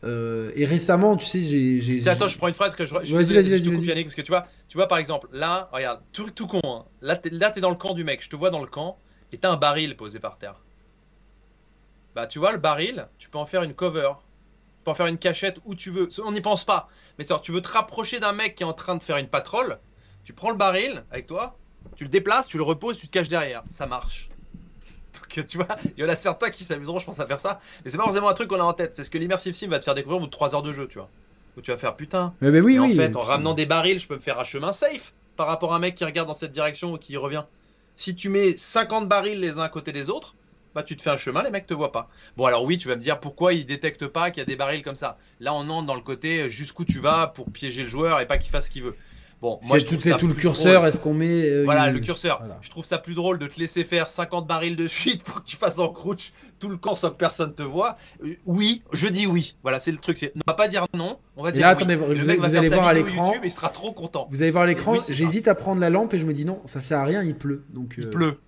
Euh, 0.06 0.52
et 0.54 0.64
récemment, 0.64 1.16
tu 1.16 1.26
sais, 1.26 1.40
j'ai. 1.40 2.08
Attends, 2.08 2.28
je 2.28 2.38
prends 2.38 2.48
une 2.48 2.54
phrase 2.54 2.74
que 2.76 2.86
je. 2.86 2.94
vas-y, 2.94 3.12
vas-y, 3.12 3.32
vas-y. 3.32 4.02
Parce 4.04 4.14
que 4.14 4.22
tu 4.22 4.30
vois, 4.30 4.46
tu 4.68 4.76
vois, 4.76 4.88
par 4.88 4.98
exemple, 4.98 5.28
là, 5.32 5.68
regarde, 5.72 6.00
tout, 6.12 6.30
tout 6.30 6.46
con. 6.46 6.60
Hein. 6.64 6.84
Là, 7.02 7.16
t'es 7.16 7.30
es 7.30 7.60
dans 7.60 7.70
le 7.70 7.76
camp 7.76 7.94
du 7.94 8.04
mec. 8.04 8.22
Je 8.22 8.30
te 8.30 8.36
vois 8.36 8.50
dans 8.50 8.60
le 8.60 8.66
camp 8.66 8.98
et 9.32 9.38
t'as 9.38 9.50
un 9.50 9.56
baril 9.56 9.96
posé 9.96 10.20
par 10.20 10.38
terre. 10.38 10.62
Bah, 12.14 12.26
tu 12.26 12.38
vois, 12.38 12.52
le 12.52 12.58
baril, 12.58 13.08
tu 13.18 13.28
peux 13.28 13.38
en 13.38 13.46
faire 13.46 13.62
une 13.62 13.74
cover. 13.74 14.12
Tu 14.78 14.84
peux 14.84 14.90
en 14.92 14.94
faire 14.94 15.06
une 15.06 15.18
cachette 15.18 15.58
où 15.64 15.74
tu 15.74 15.90
veux. 15.90 16.08
On 16.24 16.32
n'y 16.32 16.40
pense 16.40 16.64
pas. 16.64 16.88
Mais 17.18 17.24
ça, 17.24 17.38
tu 17.42 17.52
veux 17.52 17.60
te 17.60 17.68
rapprocher 17.68 18.20
d'un 18.20 18.32
mec 18.32 18.54
qui 18.54 18.62
est 18.62 18.66
en 18.66 18.72
train 18.72 18.96
de 18.96 19.02
faire 19.02 19.16
une 19.16 19.28
patrole 19.28 19.78
tu 20.26 20.32
prends 20.32 20.50
le 20.50 20.56
baril 20.56 21.04
avec 21.12 21.28
toi, 21.28 21.56
tu 21.94 22.02
le 22.02 22.10
déplaces, 22.10 22.48
tu 22.48 22.56
le 22.56 22.64
reposes, 22.64 22.98
tu 22.98 23.06
te 23.06 23.12
caches 23.12 23.28
derrière. 23.28 23.62
Ça 23.70 23.86
marche. 23.86 24.28
Donc, 25.20 25.46
tu 25.46 25.56
vois, 25.58 25.68
il 25.96 26.02
y 26.02 26.06
en 26.06 26.08
a 26.08 26.16
certains 26.16 26.50
qui 26.50 26.64
s'amuseront, 26.64 26.98
je 26.98 27.06
pense, 27.06 27.20
à 27.20 27.26
faire 27.26 27.40
ça. 27.40 27.60
Mais 27.84 27.90
c'est 27.90 27.98
pas 27.98 28.04
forcément 28.04 28.28
un 28.28 28.34
truc 28.34 28.48
qu'on 28.48 28.60
a 28.60 28.64
en 28.64 28.72
tête. 28.72 28.94
C'est 28.94 29.04
ce 29.04 29.10
que 29.10 29.18
l'immersive 29.18 29.54
sim 29.54 29.68
va 29.68 29.78
te 29.78 29.84
faire 29.84 29.94
découvrir 29.94 30.18
au 30.18 30.20
bout 30.20 30.26
de 30.26 30.30
3 30.30 30.54
heures 30.54 30.62
de 30.62 30.72
jeu, 30.72 30.86
tu 30.88 30.98
vois. 30.98 31.08
Où 31.56 31.60
tu 31.60 31.70
vas 31.70 31.76
faire 31.76 31.96
putain. 31.96 32.34
Mais, 32.40 32.50
mais 32.50 32.60
oui, 32.60 32.78
en 32.78 32.88
fait, 32.88 33.16
en 33.16 33.22
ramenant 33.22 33.54
des 33.54 33.66
barils, 33.66 33.98
je 33.98 34.08
peux 34.08 34.14
me 34.14 34.20
faire 34.20 34.38
un 34.38 34.44
chemin 34.44 34.72
safe 34.72 35.12
par 35.36 35.46
rapport 35.46 35.72
à 35.72 35.76
un 35.76 35.78
mec 35.78 35.94
qui 35.94 36.04
regarde 36.04 36.28
dans 36.28 36.34
cette 36.34 36.52
direction 36.52 36.92
ou 36.92 36.98
qui 36.98 37.16
revient. 37.16 37.44
Si 37.94 38.14
tu 38.14 38.28
mets 38.28 38.56
50 38.56 39.08
barils 39.08 39.40
les 39.40 39.58
uns 39.58 39.62
à 39.62 39.68
côté 39.68 39.92
des 39.92 40.10
autres, 40.10 40.34
bah 40.74 40.82
tu 40.82 40.94
te 40.94 41.00
fais 41.00 41.08
un 41.08 41.16
chemin, 41.16 41.42
les 41.42 41.50
mecs 41.50 41.66
te 41.66 41.72
voient 41.72 41.90
pas. 41.90 42.10
Bon 42.36 42.44
alors 42.44 42.62
oui, 42.64 42.76
tu 42.76 42.88
vas 42.88 42.96
me 42.96 43.00
dire 43.00 43.18
pourquoi 43.18 43.54
ils 43.54 43.64
détectent 43.64 44.08
pas 44.08 44.30
qu'il 44.30 44.40
y 44.40 44.42
a 44.42 44.44
des 44.44 44.56
barils 44.56 44.82
comme 44.82 44.96
ça. 44.96 45.16
Là 45.40 45.54
on 45.54 45.68
entre 45.70 45.86
dans 45.86 45.94
le 45.94 46.02
côté 46.02 46.42
euh, 46.42 46.48
jusqu'où 46.50 46.84
tu 46.84 46.98
vas 47.00 47.28
pour 47.28 47.50
piéger 47.50 47.84
le 47.84 47.88
joueur 47.88 48.20
et 48.20 48.26
pas 48.26 48.36
qu'il 48.36 48.50
fasse 48.50 48.66
ce 48.66 48.70
qu'il 48.70 48.82
veut. 48.82 48.96
Bon, 49.42 49.60
moi 49.64 49.78
C'est 49.78 49.80
je 49.80 49.86
tout, 49.94 50.00
c'est 50.00 50.16
tout 50.16 50.26
le 50.28 50.34
curseur. 50.34 50.74
drôle. 50.80 50.88
Est-ce 50.88 50.98
qu'on 50.98 51.12
met. 51.12 51.50
euh, 51.50 51.64
Voilà 51.64 51.88
une- 51.88 51.94
le 51.94 52.00
curseur. 52.00 52.38
Voilà. 52.38 52.56
Je 52.62 52.70
trouve 52.70 52.86
ça 52.86 52.96
plus 52.96 53.14
drôle 53.14 53.38
de 53.38 53.46
te 53.46 53.60
laisser 53.60 53.84
faire 53.84 54.08
50 54.08 54.46
barils 54.46 54.76
de 54.76 54.88
suite 54.88 55.22
pour 55.24 55.42
que 55.42 55.46
tu 55.46 55.56
fasses 55.58 55.78
en 55.78 55.90
crouch 55.90 56.32
tout 56.58 56.70
le 56.70 56.78
camp 56.78 56.94
sans 56.94 57.10
que 57.10 57.16
personne 57.16 57.54
te 57.54 57.62
voit. 57.62 57.96
Euh, 58.24 58.30
oui, 58.46 58.82
je 58.92 59.08
dis 59.08 59.26
oui. 59.26 59.54
Voilà, 59.62 59.78
c'est 59.78 59.92
le 59.92 59.98
truc. 59.98 60.16
C'est 60.16 60.32
on 60.36 60.40
va 60.46 60.54
pas 60.54 60.68
dire 60.68 60.86
non, 60.94 61.18
on 61.36 61.42
va 61.42 61.50
Et 61.50 61.52
dire 61.52 61.62
là, 61.66 61.72
oui. 61.72 61.76
attendez, 61.76 61.92
Et 61.92 61.96
vous- 61.96 62.56
allez 62.56 62.68
voir 62.70 62.86
à 62.86 62.94
l'écran. 62.94 63.24
YouTube 63.26 63.42
et 63.44 63.48
il 63.48 63.50
sera 63.50 63.68
trop 63.68 63.92
content. 63.92 64.26
Vous 64.30 64.40
allez 64.40 64.50
voir 64.50 64.64
l'écran, 64.64 64.92
Oui, 64.92 64.98
c'est 65.00 65.12
ça. 65.12 65.18
j'hésite 65.18 65.48
à 65.48 65.54
prendre 65.54 65.82
la 65.82 65.90
lampe 65.90 66.14
et 66.14 66.18
je 66.18 66.24
me 66.24 66.32
dis 66.32 66.46
non, 66.46 66.62
ça 66.64 66.80
sert 66.80 66.98
à 66.98 67.04
rien, 67.04 67.22
il 67.22 67.34
pleut. 67.36 67.62
Donc, 67.74 67.94
Il 67.98 68.06
euh, 68.06 68.10
pleut. 68.10 68.38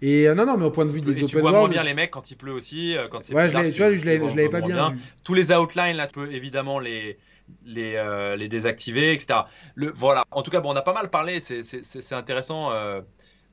Et 0.00 0.26
euh, 0.28 0.34
non, 0.34 0.46
non, 0.46 0.56
mais 0.56 0.64
au 0.64 0.70
point 0.70 0.84
de 0.84 0.90
vue 0.90 1.00
des 1.00 1.12
Et 1.12 1.26
tu 1.26 1.36
open 1.36 1.40
vois 1.40 1.52
moins 1.52 1.68
bien 1.68 1.84
les 1.84 1.94
mecs 1.94 2.10
quand 2.10 2.30
il 2.30 2.36
pleut 2.36 2.52
aussi. 2.52 2.96
euh, 2.96 3.06
Quand 3.08 3.22
c'est 3.22 3.34
Ouais, 3.34 3.42
plus 3.42 3.48
je 3.50 3.52
tard, 3.52 3.62
l'avais, 3.62 3.72
tu 3.72 3.78
vois, 3.82 3.94
je 3.94 4.04
l'avais, 4.04 4.28
je 4.46 4.48
pas 4.50 4.60
bien. 4.60 4.96
Tous 5.22 5.34
les 5.34 5.52
outlines 5.52 5.96
là, 5.96 6.06
tu 6.08 6.14
peux 6.14 6.32
évidemment 6.32 6.80
les 6.80 7.18
les, 7.64 7.96
euh, 7.96 8.36
les 8.36 8.48
désactiver, 8.48 9.12
etc. 9.12 9.40
Le, 9.74 9.90
voilà. 9.90 10.24
En 10.30 10.42
tout 10.42 10.50
cas, 10.50 10.60
bon, 10.60 10.72
on 10.72 10.76
a 10.76 10.82
pas 10.82 10.92
mal 10.94 11.10
parlé. 11.10 11.40
C'est, 11.40 12.12
intéressant. 12.12 12.72
euh, 12.72 13.00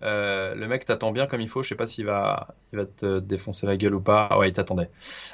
euh, 0.01 0.55
le 0.55 0.67
mec 0.67 0.85
t'attend 0.85 1.11
bien 1.11 1.27
comme 1.27 1.41
il 1.41 1.49
faut. 1.49 1.61
Je 1.63 1.69
sais 1.69 1.75
pas 1.75 1.87
s'il 1.87 2.05
va, 2.05 2.47
il 2.71 2.79
va 2.79 2.85
te 2.85 3.19
défoncer 3.19 3.65
la 3.67 3.77
gueule 3.77 3.95
ou 3.95 4.01
pas. 4.01 4.27
Ah 4.31 4.39
ouais, 4.39 4.49
il 4.49 4.53
t'attendait. 4.53 4.89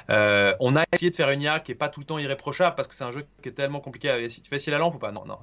On 0.08 0.76
a 0.76 0.84
essayé 0.92 1.10
de 1.10 1.16
faire 1.16 1.30
une 1.30 1.42
IA 1.42 1.60
qui 1.60 1.72
est 1.72 1.76
pas 1.76 1.88
tout 1.88 2.00
le 2.00 2.06
temps 2.06 2.18
irréprochable 2.18 2.74
parce 2.76 2.88
que 2.88 2.94
c'est 2.94 3.04
un 3.04 3.12
jeu 3.12 3.26
qui 3.42 3.48
est 3.48 3.52
tellement 3.52 3.80
compliqué. 3.80 4.26
Tu 4.28 4.48
fais 4.48 4.56
essayer 4.56 4.72
la 4.72 4.78
lampe 4.78 4.96
ou 4.96 4.98
pas? 4.98 5.12
Non, 5.12 5.24
non. 5.24 5.38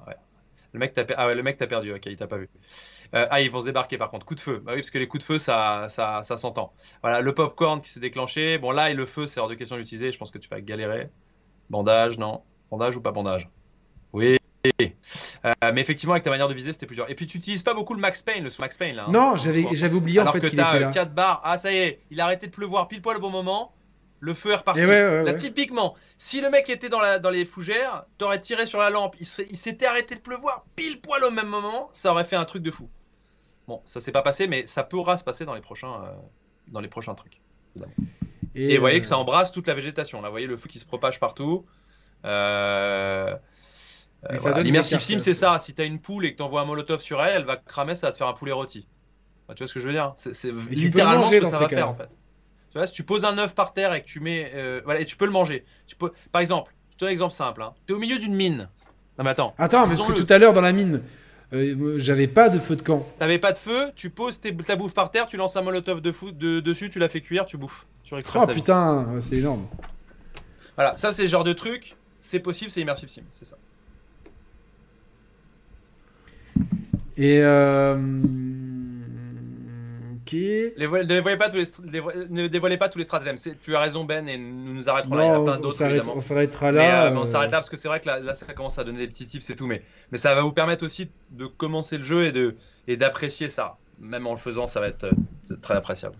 Le 0.72 0.80
mec 0.80 0.92
t'a, 0.92 1.04
ah 1.16 1.26
ouais, 1.28 1.34
le 1.36 1.42
mec 1.42 1.56
t'a 1.56 1.66
perdu. 1.66 1.92
Ok, 1.92 2.06
il 2.06 2.16
t'a 2.16 2.26
pas 2.26 2.36
vu. 2.36 2.50
Ah, 3.12 3.40
ils 3.40 3.50
vont 3.50 3.60
se 3.60 3.66
débarquer 3.66 3.96
par 3.96 4.10
contre. 4.10 4.26
Coup 4.26 4.34
de 4.34 4.40
feu. 4.40 4.58
Bah 4.58 4.72
oui, 4.74 4.80
parce 4.80 4.90
que 4.90 4.98
les 4.98 5.06
coups 5.08 5.22
de 5.22 5.26
feu, 5.26 5.38
ça, 5.38 5.86
ça, 5.88 6.22
ça 6.24 6.36
s'entend. 6.36 6.74
Voilà, 7.02 7.20
le 7.20 7.32
popcorn 7.34 7.80
qui 7.80 7.90
s'est 7.90 8.00
déclenché. 8.00 8.58
Bon, 8.58 8.72
là, 8.72 8.90
et 8.90 8.94
le 8.94 9.06
feu, 9.06 9.26
c'est 9.26 9.40
hors 9.40 9.48
de 9.48 9.54
question 9.54 9.76
d'utiliser. 9.76 10.10
Je 10.12 10.18
pense 10.18 10.30
que 10.32 10.38
tu 10.38 10.48
vas 10.48 10.60
galérer. 10.60 11.10
Bandage, 11.70 12.18
non 12.18 12.42
Bandage 12.76 12.96
ou 12.96 13.00
pas 13.00 13.12
bandage 13.12 13.48
Oui. 14.12 14.36
Euh, 14.80 15.52
mais 15.74 15.80
effectivement, 15.80 16.14
avec 16.14 16.24
ta 16.24 16.30
manière 16.30 16.48
de 16.48 16.54
viser, 16.54 16.72
c'était 16.72 16.86
plus 16.86 16.96
dur. 16.96 17.04
Et 17.08 17.14
puis, 17.14 17.26
tu 17.26 17.36
n'utilises 17.36 17.62
pas 17.62 17.74
beaucoup 17.74 17.94
le 17.94 18.00
Max 18.00 18.22
Payne, 18.22 18.42
le 18.44 18.50
sous 18.50 18.62
Max 18.62 18.78
Payne. 18.78 18.96
Là, 18.96 19.04
hein. 19.06 19.12
Non, 19.12 19.36
j'avais, 19.36 19.64
j'avais 19.72 19.94
oublié 19.94 20.18
Alors 20.20 20.30
en 20.30 20.32
fait 20.32 20.40
que 20.40 20.46
qu'il 20.48 20.58
tu 20.58 20.64
était 20.64 20.80
là. 20.80 20.88
as 20.88 20.92
4 20.92 21.14
barres. 21.14 21.40
Ah, 21.44 21.58
ça 21.58 21.70
y 21.70 21.76
est, 21.76 22.00
il 22.10 22.20
a 22.20 22.24
arrêté 22.24 22.46
de 22.46 22.52
pleuvoir 22.52 22.88
pile 22.88 23.02
poil 23.02 23.16
au 23.18 23.20
bon 23.20 23.30
moment. 23.30 23.72
Le 24.20 24.32
feu 24.32 24.52
est 24.52 24.56
reparti. 24.56 24.80
Et 24.80 24.86
ouais, 24.86 24.90
ouais, 24.90 25.16
Là, 25.18 25.32
ouais. 25.32 25.36
typiquement, 25.36 25.94
si 26.16 26.40
le 26.40 26.48
mec 26.48 26.70
était 26.70 26.88
dans, 26.88 27.00
la, 27.00 27.18
dans 27.18 27.28
les 27.30 27.44
fougères, 27.44 28.06
t'aurais 28.16 28.40
tiré 28.40 28.64
sur 28.64 28.78
la 28.78 28.88
lampe, 28.88 29.16
il, 29.20 29.26
serait- 29.26 29.46
il 29.50 29.56
s'était 29.58 29.84
arrêté 29.86 30.14
de 30.14 30.20
pleuvoir 30.20 30.64
pile 30.76 30.98
poil 31.00 31.22
au 31.24 31.30
même 31.30 31.48
moment, 31.48 31.90
ça 31.92 32.10
aurait 32.10 32.24
fait 32.24 32.36
un 32.36 32.46
truc 32.46 32.62
de 32.62 32.70
fou. 32.70 32.88
Bon, 33.68 33.82
ça 33.84 34.00
s'est 34.00 34.12
pas 34.12 34.22
passé, 34.22 34.46
mais 34.46 34.64
ça 34.64 34.82
pourra 34.82 35.18
se 35.18 35.24
passer 35.24 35.44
dans 35.44 35.54
les 35.54 35.60
prochains, 35.60 35.92
euh, 36.04 36.12
dans 36.68 36.80
les 36.80 36.88
prochains 36.88 37.14
trucs. 37.14 37.42
Et, 38.54 38.76
vous 38.76 38.80
voyez 38.80 38.96
euh, 38.96 39.00
que 39.00 39.06
ça 39.06 39.18
embrasse 39.18 39.52
toute 39.52 39.66
la 39.66 39.74
végétation. 39.74 40.22
Là, 40.22 40.28
vous 40.28 40.32
voyez 40.32 40.46
le 40.46 40.56
feu 40.56 40.68
qui 40.68 40.78
se 40.78 40.86
propage 40.86 41.20
partout. 41.20 41.66
Euh, 42.24 43.34
euh, 44.30 44.36
voilà. 44.38 44.62
L'immersive 44.62 45.00
sim, 45.00 45.08
carcasses. 45.14 45.24
c'est 45.24 45.34
ça. 45.34 45.58
Si 45.58 45.74
t'as 45.74 45.84
une 45.84 46.00
poule 46.00 46.24
et 46.26 46.32
que 46.32 46.38
t'envoies 46.38 46.60
un 46.62 46.64
molotov 46.64 47.00
sur 47.00 47.22
elle, 47.22 47.36
elle 47.36 47.44
va 47.44 47.56
cramer, 47.56 47.94
ça 47.94 48.06
va 48.08 48.12
te 48.12 48.16
faire 48.18 48.26
un 48.28 48.32
poulet 48.32 48.52
rôti. 48.52 48.86
Enfin, 49.46 49.54
tu 49.54 49.62
vois 49.62 49.68
ce 49.68 49.74
que 49.74 49.80
je 49.80 49.86
veux 49.86 49.92
dire 49.92 50.12
C'est 50.16 50.34
c'est 50.34 50.50
le 50.50 50.58
littéralement 50.70 51.30
ce 51.30 51.36
que 51.36 51.44
ça 51.46 51.58
va 51.58 51.68
faire 51.68 51.88
en 51.88 51.94
fait. 51.94 52.08
Tu 52.70 52.78
vois, 52.78 52.86
si 52.86 52.92
tu 52.92 53.04
poses 53.04 53.24
un 53.24 53.36
œuf 53.38 53.54
par 53.54 53.72
terre 53.72 53.92
et 53.94 54.00
que 54.00 54.06
tu 54.06 54.18
mets, 54.20 54.50
euh, 54.54 54.80
voilà, 54.84 55.00
et 55.00 55.04
tu 55.04 55.16
peux 55.16 55.26
le 55.26 55.30
manger. 55.32 55.64
Tu 55.86 55.94
peux, 55.94 56.10
par 56.32 56.40
exemple, 56.40 56.74
je 56.90 56.96
te 56.96 57.00
donne 57.00 57.10
un 57.10 57.12
exemple 57.12 57.32
simple. 57.34 57.62
Hein. 57.62 57.72
T'es 57.86 57.92
au 57.92 57.98
milieu 57.98 58.18
d'une 58.18 58.34
mine. 58.34 58.68
Non 59.18 59.24
mais 59.24 59.30
attends. 59.30 59.54
Attends, 59.58 59.82
parce 59.82 59.96
que 60.04 60.12
tout 60.12 60.32
à 60.32 60.38
l'heure 60.38 60.54
dans 60.54 60.60
la 60.60 60.72
mine, 60.72 61.02
euh, 61.52 61.94
j'avais 61.98 62.26
pas 62.26 62.48
de 62.48 62.58
feu 62.58 62.74
de 62.74 62.82
camp. 62.82 63.06
T'avais 63.18 63.38
pas 63.38 63.52
de 63.52 63.58
feu, 63.58 63.92
tu 63.94 64.10
poses 64.10 64.40
tes- 64.40 64.56
ta 64.56 64.74
bouffe 64.74 64.94
par 64.94 65.10
terre, 65.12 65.26
tu 65.26 65.36
lances 65.36 65.54
un 65.56 65.62
molotov 65.62 66.00
de 66.00 66.10
fou, 66.10 66.32
de- 66.32 66.58
dessus, 66.58 66.90
tu 66.90 66.98
la 66.98 67.08
fais 67.08 67.20
cuire, 67.20 67.46
tu 67.46 67.56
bouffes. 67.58 67.86
Tu 68.02 68.14
Oh 68.34 68.46
putain, 68.46 69.20
c'est 69.20 69.36
énorme. 69.36 69.66
Voilà, 70.76 70.96
ça 70.96 71.12
c'est 71.12 71.22
le 71.22 71.28
genre 71.28 71.44
de 71.44 71.52
truc, 71.52 71.94
c'est 72.24 72.40
possible, 72.40 72.70
c'est 72.70 72.80
immersive 72.80 73.10
sim, 73.10 73.20
c'est 73.28 73.44
ça. 73.44 73.56
Et 77.18 77.38
euh... 77.42 77.96
ok. 80.14 80.32
Les 80.32 80.86
vo- 80.86 80.96
ne, 80.96 81.02
dévoilez 81.04 81.36
pas 81.36 81.50
tous 81.50 81.58
les, 81.58 81.64
str- 81.64 81.90
les 81.92 82.00
vo- 82.00 82.10
ne 82.30 82.46
dévoilez 82.48 82.78
pas 82.78 82.88
tous 82.88 82.96
les 82.96 83.04
stratagèmes. 83.04 83.36
Tu 83.62 83.76
as 83.76 83.80
raison 83.80 84.04
Ben 84.04 84.26
et 84.26 84.38
nous 84.38 84.72
nous 84.72 84.88
arrêterons 84.88 85.16
là. 85.16 85.24
Il 85.24 85.26
y 85.26 85.30
en 85.30 85.42
a 85.42 85.44
plein 85.44 85.58
on, 85.58 85.60
d'autres 85.60 86.16
on 86.16 86.20
s'arrêtera 86.22 86.72
Mais, 86.72 86.78
là. 86.78 87.04
euh, 87.06 87.10
mais 87.10 87.18
on 87.18 87.22
euh, 87.22 87.26
s'arrête 87.26 87.50
là 87.50 87.58
parce 87.58 87.68
que 87.68 87.76
c'est 87.76 87.88
vrai 87.88 88.00
que 88.00 88.06
là, 88.06 88.20
là, 88.20 88.34
ça 88.34 88.52
commence 88.54 88.78
à 88.78 88.84
donner 88.84 89.00
des 89.00 89.08
petits 89.08 89.26
tips 89.26 89.50
et 89.50 89.54
tout, 89.54 89.66
mais, 89.66 89.82
mais 90.10 90.16
ça 90.16 90.34
va 90.34 90.40
vous 90.40 90.54
permettre 90.54 90.84
aussi 90.86 91.10
de 91.32 91.44
commencer 91.44 91.98
le 91.98 92.04
jeu 92.04 92.24
et 92.24 92.32
de 92.32 92.56
et 92.88 92.96
d'apprécier 92.96 93.50
ça. 93.50 93.76
Même 94.00 94.26
en 94.26 94.32
le 94.32 94.38
faisant, 94.38 94.66
ça 94.66 94.80
va 94.80 94.88
être 94.88 95.04
euh, 95.04 95.56
très 95.60 95.74
appréciable. 95.74 96.16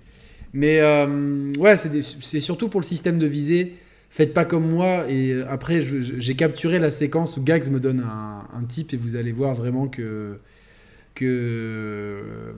Mais 0.53 0.81
euh, 0.81 1.51
ouais, 1.59 1.77
c'est 1.77 2.41
surtout 2.41 2.69
pour 2.69 2.81
le 2.81 2.87
système 2.87 3.19
de 3.19 3.27
visée. 3.27 3.75
Faites 4.17 4.33
pas 4.33 4.45
comme 4.45 4.71
moi. 4.71 5.11
Et 5.11 5.33
euh, 5.33 5.45
après, 5.51 5.81
j'ai 5.81 6.37
capturé 6.37 6.79
la 6.79 6.93
séquence 6.93 7.37
où 7.37 7.43
Gags 7.43 7.69
me 7.69 7.81
donne 7.81 7.99
un, 7.99 8.47
un 8.57 8.65
tip 8.65 8.93
et 8.95 8.97
vous 8.97 9.17
allez 9.17 9.33
voir 9.33 9.55
vraiment 9.55 9.89
que 9.89 10.39
que 11.17 12.55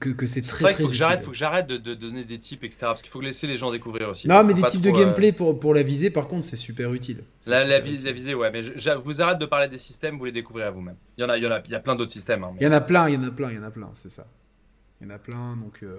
que, 0.00 0.08
que 0.08 0.24
c'est 0.26 0.40
très 0.40 0.62
vrai 0.64 0.72
très. 0.72 0.82
faut 0.84 0.88
que 0.88 0.94
j'arrête, 0.94 1.20
faut 1.22 1.30
que 1.30 1.36
j'arrête 1.36 1.66
de, 1.68 1.76
de 1.76 1.92
donner 1.94 2.24
des 2.24 2.38
tips, 2.38 2.64
etc. 2.64 2.78
Parce 2.80 3.02
qu'il 3.02 3.10
faut 3.10 3.20
laisser 3.20 3.46
les 3.46 3.56
gens 3.56 3.70
découvrir 3.70 4.08
aussi. 4.08 4.26
Non, 4.26 4.42
mais 4.44 4.54
des 4.54 4.62
types 4.62 4.80
de 4.80 4.88
euh, 4.88 4.92
gameplay 4.92 5.30
pour, 5.32 5.60
pour 5.60 5.74
la 5.74 5.82
visée, 5.82 6.08
par 6.10 6.26
contre, 6.26 6.44
c'est 6.46 6.56
super 6.56 6.92
utile. 6.94 7.22
La, 7.46 7.64
la, 7.64 7.76
super 7.76 7.82
vi- 7.90 7.94
utile. 7.94 8.06
la 8.06 8.12
visée, 8.12 8.34
ouais, 8.34 8.50
mais 8.50 8.62
je, 8.62 8.72
je 8.76 8.90
vous 8.98 9.20
arrête 9.20 9.38
de 9.38 9.46
parler 9.46 9.68
des 9.68 9.76
systèmes, 9.78 10.16
vous 10.18 10.24
les 10.24 10.32
découvrez 10.32 10.64
à 10.64 10.70
vous-même. 10.70 10.96
Il 11.18 11.20
y 11.20 11.24
en 11.24 11.28
a, 11.28 11.36
il 11.36 11.44
y 11.44 11.46
en 11.46 11.50
a, 11.52 11.60
il 11.64 11.70
y 11.70 11.74
a 11.74 11.80
plein 11.80 11.94
d'autres 11.96 12.10
systèmes. 12.12 12.42
hein, 12.42 12.50
mais- 12.54 12.60
Il 12.62 12.64
y 12.64 12.66
en 12.66 12.72
a 12.72 12.80
plein, 12.80 13.08
il 13.10 13.14
y 13.14 13.16
en 13.18 13.24
a 13.24 13.30
plein, 13.30 13.50
il 13.50 13.56
y 13.56 13.58
en 13.58 13.62
a 13.62 13.70
plein, 13.70 13.90
c'est 13.94 14.10
ça. 14.10 14.26
Il 15.00 15.06
y 15.06 15.10
en 15.10 15.14
a 15.14 15.18
plein, 15.18 15.56
donc 15.56 15.80
euh, 15.82 15.96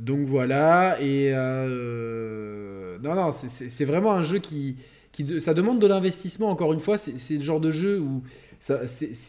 donc 0.00 0.20
voilà. 0.26 0.98
Et 1.00 1.30
euh, 1.34 2.98
non, 3.02 3.14
non, 3.14 3.30
c'est- 3.32 3.84
vraiment 3.84 4.12
un 4.12 4.22
jeu 4.22 4.38
qui, 4.38 4.76
qui 5.12 5.40
ça 5.40 5.54
demande 5.54 5.80
de 5.80 5.86
l'investissement. 5.86 6.50
Encore 6.50 6.72
une 6.72 6.80
fois, 6.80 6.96
c'est 6.98 7.34
le 7.34 7.42
genre 7.42 7.60
de 7.60 7.70
jeu 7.70 8.00
où 8.00 8.22
ça, 8.58 8.80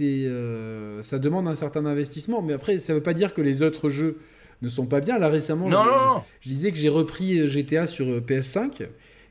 euh, 0.01 1.01
ça 1.01 1.19
demande 1.19 1.47
un 1.47 1.55
certain 1.55 1.85
investissement, 1.85 2.41
mais 2.41 2.53
après, 2.53 2.77
ça 2.77 2.93
veut 2.93 3.03
pas 3.03 3.13
dire 3.13 3.33
que 3.33 3.41
les 3.41 3.61
autres 3.63 3.89
jeux 3.89 4.17
ne 4.61 4.69
sont 4.69 4.85
pas 4.85 5.01
bien. 5.01 5.17
Là 5.17 5.29
récemment, 5.29 5.69
Non, 5.69 5.83
je- 5.83 5.89
non, 5.89 6.21
je 6.41 6.49
disais 6.49 6.71
que 6.71 6.77
j'ai 6.77 6.89
repris 6.89 7.39
euh, 7.39 7.47
GTA 7.47 7.87
sur 7.87 8.07
euh, 8.07 8.19
PS5 8.21 8.87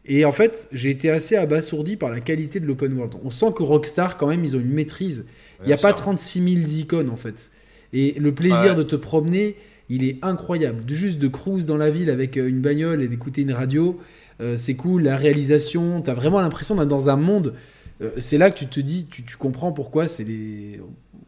et 0.07 0.25
en 0.25 0.33
fait 0.33 0.67
j'ai 0.73 0.89
été 0.91 1.11
assez 1.11 1.37
abasourdi 1.37 1.97
par 1.97 2.11
la 2.11 2.21
qualité 2.21 2.59
de 2.59 2.67
l'open 2.67 2.95
world. 2.95 3.15
On 3.23 3.31
sent 3.31 3.53
que 3.55 3.63
Rockstar 3.63 4.17
quand 4.17 4.27
même 4.29 4.43
ils 4.45 4.57
ont 4.57 4.61
une 4.61 4.73
maîtrise. 4.73 5.25
Il 5.63 5.67
n'y 5.67 5.73
a 5.73 5.77
pas 5.77 5.89
sûr. 5.91 5.97
36 5.97 6.55
000 6.63 6.67
icônes 6.81 7.11
en 7.11 7.17
fait. 7.17 7.53
Et 7.93 8.15
le 8.19 8.33
plaisir 8.35 8.71
Ouais. 8.71 8.75
de 8.75 8.83
te 8.83 8.97
promener, 8.97 9.57
il 9.91 10.05
est 10.05 10.19
incroyable. 10.23 10.85
Juste 10.89 11.19
de 11.19 11.29
cruise 11.29 11.67
dans 11.67 11.77
la 11.77 11.91
ville 11.91 12.09
avec 12.09 12.39
euh, 12.39 12.49
une 12.49 12.61
bagnole 12.61 13.03
et 13.03 13.09
d'écouter 13.09 13.43
une 13.43 13.53
radio, 13.53 14.01
euh, 14.41 14.57
c'est 14.57 14.75
cool. 14.75 15.03
La 15.03 15.17
réalisation, 15.17 16.01
tu 16.01 16.09
as 16.09 16.15
vraiment 16.15 16.41
l'impression 16.41 16.77
d'être 16.77 16.89
dans 16.89 17.11
un 17.11 17.17
monde. 17.17 17.55
euh, 18.01 18.13
c'est 18.19 18.39
là 18.39 18.51
que 18.51 18.59
tu 18.59 18.67
te 18.67 18.81
dis, 18.81 19.07
tu, 19.07 19.37
comprends 19.37 19.73
pourquoi 19.73 20.07
c'est 20.07 20.25
les, 20.25 20.81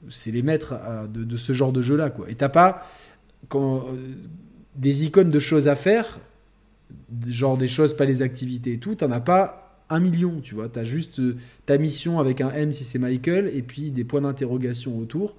c'est 0.09 0.31
les 0.31 0.43
maîtres 0.43 0.75
de, 1.13 1.37
ce 1.37 1.53
genre 1.53 1.73
de 1.73 1.83
jeu-là. 1.83 2.11
Quoi. 2.11 2.31
Et 2.31 2.37
t'as 2.37 2.49
pas 2.49 2.87
quand, 3.49 3.85
des 4.77 5.05
icônes 5.05 5.31
de 5.31 5.41
choses 5.41 5.67
à 5.67 5.75
faire, 5.75 6.21
genre 7.27 7.59
des 7.59 7.69
choses, 7.69 7.97
pas 7.97 8.05
les 8.05 8.23
activités 8.23 8.75
et 8.75 8.79
tout, 8.79 8.95
t'en 8.95 9.11
as 9.11 9.21
pas 9.21 9.83
un 9.91 9.99
million, 9.99 10.41
tu 10.41 10.55
vois. 10.55 10.69
T'as 10.69 10.85
juste 10.85 11.21
ta 11.67 11.79
mission 11.79 12.21
avec 12.21 12.41
un 12.41 12.51
M 12.51 12.73
si 12.73 12.85
c'est 12.85 13.01
Michael, 13.01 13.51
et 13.53 13.63
puis 13.63 13.91
des 13.91 14.05
points 14.05 14.21
d'interrogation 14.21 14.97
autour. 14.99 15.35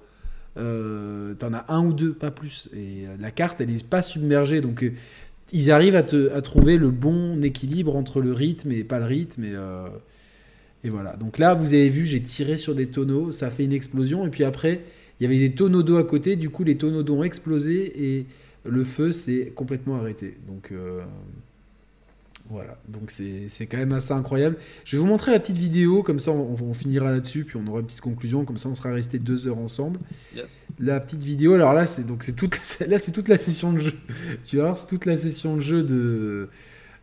Euh, 0.56 1.34
t'en 1.34 1.52
as 1.52 1.64
un 1.68 1.84
ou 1.84 1.92
deux, 1.92 2.12
pas 2.12 2.30
plus. 2.30 2.68
Et 2.72 3.06
euh, 3.06 3.16
la 3.18 3.30
carte, 3.30 3.60
elle 3.60 3.70
est 3.70 3.84
pas 3.84 4.02
submergée, 4.02 4.60
donc 4.60 4.84
euh, 4.84 4.92
ils 5.52 5.70
arrivent 5.70 5.96
à, 5.96 6.02
trouver 6.42 6.78
le 6.78 6.90
bon 6.90 7.42
équilibre 7.42 7.96
entre 7.96 8.20
le 8.20 8.32
rythme 8.32 8.72
et 8.72 8.84
pas 8.84 8.98
le 8.98 9.04
rythme. 9.04 9.44
Et, 9.44 10.88
voilà. 10.90 11.16
Donc 11.16 11.38
là, 11.38 11.54
vous 11.54 11.74
avez 11.74 11.88
vu, 11.88 12.04
j'ai 12.04 12.22
tiré 12.22 12.56
sur 12.56 12.74
des 12.74 12.86
tonneaux, 12.86 13.32
ça 13.32 13.46
a 13.46 13.50
fait 13.50 13.64
une 13.64 13.72
explosion, 13.72 14.26
et 14.26 14.30
puis 14.30 14.44
après, 14.44 14.82
il 15.18 15.24
y 15.24 15.26
avait 15.26 15.38
des 15.38 15.54
tonneaux 15.54 15.82
d'eau 15.82 15.96
à 15.96 16.04
côté, 16.04 16.36
du 16.36 16.50
coup, 16.50 16.64
les 16.64 16.76
tonneaux 16.76 17.02
d'eau 17.02 17.16
ont 17.16 17.24
explosé 17.24 18.16
et 18.16 18.26
le 18.64 18.84
feu 18.84 19.12
s'est 19.12 19.52
complètement 19.54 19.96
arrêté. 19.96 20.36
Donc 20.46 20.72
voilà, 22.50 22.78
donc 22.88 23.10
c'est 23.10 23.48
c'est 23.48 23.66
quand 23.66 23.78
même 23.78 23.92
assez 23.92 24.12
incroyable. 24.12 24.56
Je 24.84 24.96
vais 24.96 25.00
vous 25.00 25.08
montrer 25.08 25.32
la 25.32 25.40
petite 25.40 25.56
vidéo, 25.56 26.02
comme 26.02 26.18
ça 26.18 26.30
on, 26.30 26.56
on 26.60 26.74
finira 26.74 27.10
là-dessus, 27.10 27.44
puis 27.44 27.56
on 27.56 27.66
aura 27.66 27.80
une 27.80 27.86
petite 27.86 28.02
conclusion, 28.02 28.44
comme 28.44 28.58
ça 28.58 28.68
on 28.68 28.74
sera 28.74 28.92
resté 28.92 29.18
deux 29.18 29.48
heures 29.48 29.58
ensemble. 29.58 29.98
Yes. 30.34 30.66
La 30.78 31.00
petite 31.00 31.24
vidéo, 31.24 31.54
alors 31.54 31.72
là 31.72 31.86
c'est 31.86 32.04
donc 32.04 32.22
c'est 32.22 32.34
toute 32.34 32.58
là 32.86 32.98
toute 33.00 33.28
la 33.28 33.38
session 33.38 33.72
de 33.72 33.78
jeu. 33.78 33.94
Tu 34.44 34.58
vois, 34.58 34.76
c'est 34.76 34.86
toute 34.86 35.06
la 35.06 35.16
session 35.16 35.56
de 35.56 35.60
jeu 35.62 35.82
de 35.82 36.50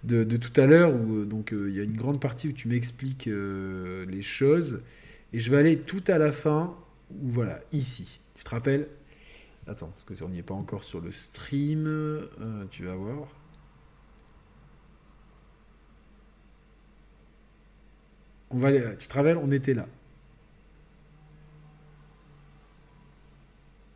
de, 0.03 0.23
de 0.23 0.37
tout 0.37 0.59
à 0.59 0.65
l'heure 0.65 0.93
où 0.93 1.17
euh, 1.17 1.25
donc 1.25 1.53
euh, 1.53 1.69
il 1.69 1.75
y 1.75 1.79
a 1.79 1.83
une 1.83 1.97
grande 1.97 2.19
partie 2.19 2.47
où 2.49 2.51
tu 2.51 2.67
m'expliques 2.67 3.27
euh, 3.27 4.05
les 4.07 4.21
choses 4.21 4.81
Et 5.33 5.39
je 5.39 5.51
vais 5.51 5.57
aller 5.57 5.79
tout 5.79 6.03
à 6.07 6.17
la 6.17 6.31
fin, 6.31 6.75
ou 7.11 7.29
voilà, 7.29 7.59
ici. 7.71 8.19
Tu 8.35 8.43
te 8.43 8.49
rappelles? 8.49 8.87
Attends, 9.67 9.89
parce 9.89 10.03
que 10.03 10.23
on 10.23 10.29
n'y 10.29 10.39
est 10.39 10.43
pas 10.43 10.53
encore 10.53 10.83
sur 10.83 11.01
le 11.01 11.11
stream. 11.11 11.85
Euh, 11.87 12.65
tu 12.71 12.83
vas 12.83 12.95
voir. 12.95 13.27
On 18.53 18.57
va 18.57 18.71
tu 18.71 19.07
te 19.07 19.13
rappelles, 19.13 19.37
on 19.37 19.51
était 19.51 19.73
là. 19.73 19.85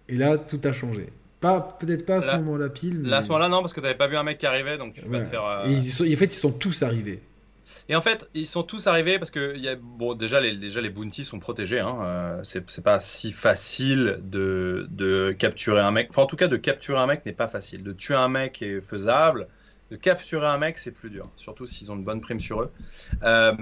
Et 0.08 0.16
là, 0.18 0.38
tout 0.38 0.62
a 0.64 0.72
changé. 0.72 1.10
Pas, 1.40 1.62
peut-être 1.80 2.06
pas 2.06 2.18
à 2.18 2.22
ce 2.22 2.32
moment-là 2.38 2.70
pile. 2.70 3.04
Là, 3.04 3.18
à 3.18 3.22
ce 3.22 3.28
moment-là, 3.30 3.50
non, 3.50 3.62
parce 3.62 3.74
que 3.74 3.80
tu 3.80 3.84
n'avais 3.84 3.98
pas 3.98 4.08
vu 4.08 4.16
un 4.16 4.24
mec 4.24 4.38
qui 4.38 4.46
arrivait, 4.46 4.78
donc 4.78 4.94
tu 4.94 5.02
vas 5.02 5.20
te 5.20 5.28
faire. 5.28 5.64
Et 5.68 5.72
ils 5.72 5.86
sont, 5.86 6.04
en 6.04 6.16
fait, 6.16 6.26
ils 6.26 6.34
sont 6.34 6.52
tous 6.52 6.84
arrivés. 6.84 7.22
Et 7.90 7.96
en 7.96 8.02
fait, 8.02 8.28
ils 8.34 8.48
sont 8.48 8.64
tous 8.64 8.88
arrivés 8.88 9.20
parce 9.20 9.32
que 9.32 9.56
y 9.58 9.68
a, 9.68 9.76
bon, 9.76 10.14
déjà, 10.14 10.40
les, 10.40 10.56
déjà, 10.56 10.82
les 10.82 10.90
bounties 10.90 11.24
sont 11.24 11.40
protégés. 11.40 11.80
Hein, 11.80 11.98
euh, 12.02 12.40
c'est 12.44 12.84
pas 12.84 13.00
si 13.00 13.32
facile 13.32 14.20
de, 14.24 14.88
de, 14.90 15.36
capturer 15.38 15.82
un 15.82 15.92
mec. 15.92 16.08
Enfin, 16.10 16.24
en 16.24 16.28
tout 16.28 16.36
cas, 16.36 16.48
de 16.48 16.58
capturer 16.58 17.00
un 17.00 17.08
mec 17.08 17.26
n'est 17.26 17.34
pas 17.34 17.48
facile. 17.48 17.84
De 17.84 17.92
tuer 17.92 18.16
un 18.16 18.30
mec 18.30 18.62
est 18.62 18.82
faisable. 18.82 19.48
De 19.92 19.96
capturer 19.96 20.48
un 20.48 20.58
mec, 20.58 20.78
c'est 20.78 20.92
plus 20.92 21.10
dur. 21.10 21.30
Surtout 21.36 21.68
s'ils 21.68 21.92
ont 21.92 21.96
une 21.96 22.04
bonne 22.04 22.22
prime 22.22 22.40
sur 22.40 22.62
eux. 22.62 22.72
Euh, 23.24 23.54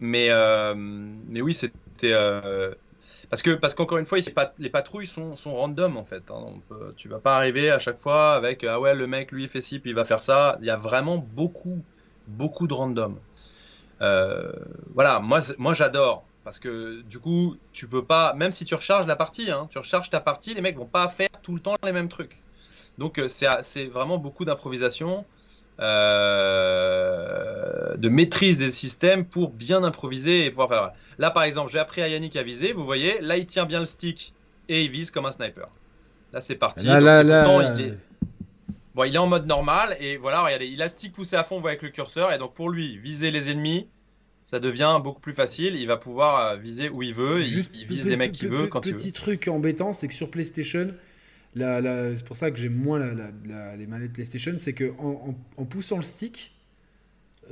mais, 0.00 0.28
euh, 0.30 0.74
mais 0.76 1.40
oui, 1.40 1.54
c'était. 1.54 2.14
Parce 3.30 3.40
que 3.40 3.52
parce 3.52 3.74
qu'encore 3.74 3.96
une 3.96 4.04
fois, 4.04 4.18
les 4.58 4.68
patrouilles 4.68 5.06
sont, 5.06 5.36
sont 5.36 5.54
random 5.54 5.96
en 5.96 6.04
fait. 6.04 6.30
Hein. 6.30 6.52
tu 6.96 7.08
vas 7.08 7.18
pas 7.18 7.36
arriver 7.36 7.70
à 7.70 7.78
chaque 7.78 7.98
fois 7.98 8.34
avec 8.34 8.62
ah 8.64 8.78
ouais 8.78 8.94
le 8.94 9.06
mec 9.06 9.32
lui 9.32 9.48
fait 9.48 9.62
ci 9.62 9.78
puis 9.78 9.90
il 9.90 9.96
va 9.96 10.04
faire 10.04 10.20
ça. 10.20 10.58
Il 10.60 10.66
y 10.66 10.70
a 10.70 10.76
vraiment 10.76 11.16
beaucoup 11.16 11.82
beaucoup 12.26 12.66
de 12.66 12.74
random. 12.74 13.18
Euh, 14.00 14.52
voilà, 14.94 15.20
moi, 15.20 15.40
moi 15.58 15.74
j'adore. 15.74 16.24
Parce 16.44 16.58
que 16.58 17.02
du 17.02 17.20
coup, 17.20 17.56
tu 17.72 17.86
peux 17.86 18.04
pas, 18.04 18.34
même 18.34 18.50
si 18.50 18.64
tu 18.64 18.74
recharges 18.74 19.06
la 19.06 19.14
partie, 19.14 19.50
hein, 19.50 19.68
tu 19.70 19.78
recharges 19.78 20.10
ta 20.10 20.18
partie, 20.18 20.54
les 20.54 20.60
mecs 20.60 20.76
vont 20.76 20.86
pas 20.86 21.06
faire 21.06 21.28
tout 21.40 21.54
le 21.54 21.60
temps 21.60 21.76
les 21.84 21.92
mêmes 21.92 22.08
trucs. 22.08 22.42
Donc 22.98 23.18
euh, 23.18 23.28
c'est 23.28 23.84
vraiment 23.84 24.18
beaucoup 24.18 24.44
d'improvisation, 24.44 25.24
euh, 25.80 27.46
de 27.96 28.08
maîtrise 28.08 28.58
des 28.58 28.70
systèmes 28.70 29.24
pour 29.24 29.50
bien 29.50 29.82
improviser 29.84 30.44
et 30.44 30.50
pouvoir 30.50 30.68
faire. 30.68 30.92
Là 31.18 31.30
par 31.30 31.42
exemple, 31.44 31.70
j'ai 31.70 31.78
appris 31.78 32.02
à 32.02 32.08
Yannick 32.08 32.36
à 32.36 32.42
viser, 32.42 32.72
vous 32.72 32.84
voyez, 32.84 33.20
là 33.20 33.36
il 33.36 33.46
tient 33.46 33.66
bien 33.66 33.80
le 33.80 33.86
stick 33.86 34.34
et 34.68 34.84
il 34.84 34.90
vise 34.90 35.10
comme 35.10 35.26
un 35.26 35.32
sniper. 35.32 35.68
Là 36.32 36.40
c'est 36.40 36.56
parti. 36.56 36.86
Là, 36.86 37.00
là, 37.00 37.22
là, 37.22 37.74
il 37.76 37.80
est... 37.82 37.94
Bon, 38.94 39.04
il 39.04 39.14
est 39.14 39.18
en 39.18 39.26
mode 39.26 39.46
normal 39.46 39.96
et 40.00 40.18
voilà, 40.18 40.42
regardez, 40.42 40.66
il 40.66 40.82
a 40.82 40.84
le 40.84 40.90
stick 40.90 41.14
poussé 41.14 41.34
à 41.36 41.44
fond, 41.44 41.54
vous 41.56 41.62
voyez 41.62 41.78
avec 41.78 41.82
le 41.82 41.88
curseur 41.88 42.30
et 42.32 42.38
donc 42.38 42.52
pour 42.52 42.68
lui, 42.68 42.98
viser 42.98 43.30
les 43.30 43.50
ennemis, 43.50 43.88
ça 44.44 44.60
devient 44.60 45.00
beaucoup 45.02 45.20
plus 45.20 45.32
facile. 45.32 45.76
Il 45.76 45.86
va 45.86 45.96
pouvoir 45.96 46.46
euh, 46.46 46.56
viser 46.56 46.90
où 46.90 47.02
il 47.02 47.14
veut, 47.14 47.40
il, 47.40 47.64
vise 47.86 48.06
les 48.06 48.16
mecs 48.16 48.32
qu'il 48.32 48.48
veut 48.48 48.66
quand 48.66 48.84
il 48.84 48.92
veut. 48.92 48.98
Petit 48.98 49.12
truc 49.12 49.48
embêtant, 49.48 49.94
c'est 49.94 50.08
que 50.08 50.14
sur 50.14 50.30
PlayStation, 50.30 50.90
c'est 51.56 52.24
pour 52.24 52.36
ça 52.36 52.50
que 52.50 52.58
j'aime 52.58 52.74
moins 52.74 53.00
les 53.76 53.86
manettes 53.86 54.12
PlayStation, 54.12 54.54
c'est 54.58 54.72
que 54.72 54.92
en, 54.98 55.64
poussant 55.64 55.96
le 55.96 56.02
stick, 56.02 56.52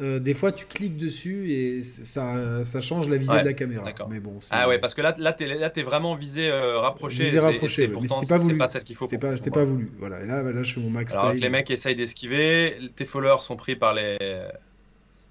euh, 0.00 0.20
des 0.20 0.34
fois 0.34 0.52
tu 0.52 0.66
cliques 0.66 0.96
dessus 0.96 1.50
et 1.50 1.82
ça, 1.82 2.62
ça 2.64 2.80
change 2.80 3.08
la 3.08 3.16
visée 3.16 3.40
de 3.40 3.44
la 3.44 3.52
caméra. 3.52 3.92
Mais 4.08 4.20
bon, 4.20 4.38
ah 4.50 4.68
ouais, 4.68 4.78
parce 4.78 4.94
que 4.94 5.02
là, 5.02 5.14
là, 5.18 5.32
t'es, 5.32 5.46
là, 5.46 5.70
es 5.74 5.82
vraiment 5.82 6.14
visé 6.14 6.48
euh, 6.48 6.78
rapproché. 6.78 7.24
Visé 7.24 7.38
rapproché, 7.38 7.88
mais 7.88 8.06
c'était 8.06 8.26
pas 8.26 8.36
voulu. 8.36 8.58
pas 8.58 8.68
celle 8.68 8.84
qu'il 8.84 8.96
faut. 8.96 9.06
C'était 9.10 9.18
pas, 9.18 9.36
pas 9.36 9.64
voulu. 9.64 9.90
Voilà, 9.98 10.20
et 10.22 10.26
là, 10.26 10.42
là, 10.42 10.62
je 10.62 10.74
fais 10.74 10.80
mon 10.80 10.90
max. 10.90 11.14
Alors, 11.14 11.32
les 11.32 11.48
mecs 11.48 11.70
essayent 11.70 11.96
d'esquiver, 11.96 12.78
tes 12.94 13.04
followers 13.04 13.40
sont 13.40 13.56
pris 13.56 13.76
par 13.76 13.94
les 13.94 14.16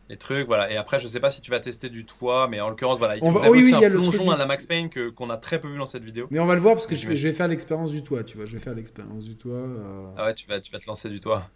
les 0.10 0.18
trucs, 0.18 0.48
voilà. 0.48 0.72
Et 0.72 0.76
après, 0.76 1.00
je 1.00 1.08
sais 1.08 1.20
pas 1.20 1.30
si 1.30 1.40
tu 1.40 1.52
vas 1.52 1.60
tester 1.60 1.88
du 1.90 2.04
toit, 2.04 2.48
mais 2.48 2.60
en 2.60 2.70
l'occurrence, 2.70 2.98
voilà. 2.98 3.16
On 3.22 3.30
va... 3.30 3.50
oui, 3.50 3.62
oui, 3.64 3.72
il 3.74 3.80
y 3.80 3.86
a 3.86 3.90
le 3.90 4.00
plongeon 4.00 4.32
à 4.32 4.38
la 4.38 4.48
Max 4.48 4.66
Payne 4.66 4.90
que 4.90 5.10
qu'on 5.10 5.30
a 5.30 5.38
très 5.38 5.62
peu 5.62 5.68
vu 5.68 5.78
dans 5.78 5.86
cette 5.86 6.04
vidéo. 6.04 6.28
Mais 6.32 6.40
on 6.40 6.48
va 6.48 6.56
le 6.56 6.62
voir 6.62 6.74
parce 6.74 6.88
que 6.88 6.96
je 6.96 7.08
vais, 7.08 7.16
je 7.16 7.28
vais 7.28 7.34
faire 7.34 7.48
l'expérience 7.48 7.92
du 7.92 8.02
toit, 8.02 8.24
tu 8.24 8.36
vois. 8.36 8.48
Je 8.48 8.54
vais 8.54 8.60
faire 8.60 8.74
l'expérience 8.74 9.24
du 9.26 9.36
toit. 9.36 9.54
Euh. 9.54 10.08
Ah 10.18 10.26
ouais, 10.26 10.34
tu 10.34 10.48
vas, 10.48 10.60
tu 10.60 10.72
vas 10.72 10.80
te 10.80 10.88
lancer 10.88 11.10
du 11.10 11.20
toit. 11.20 11.48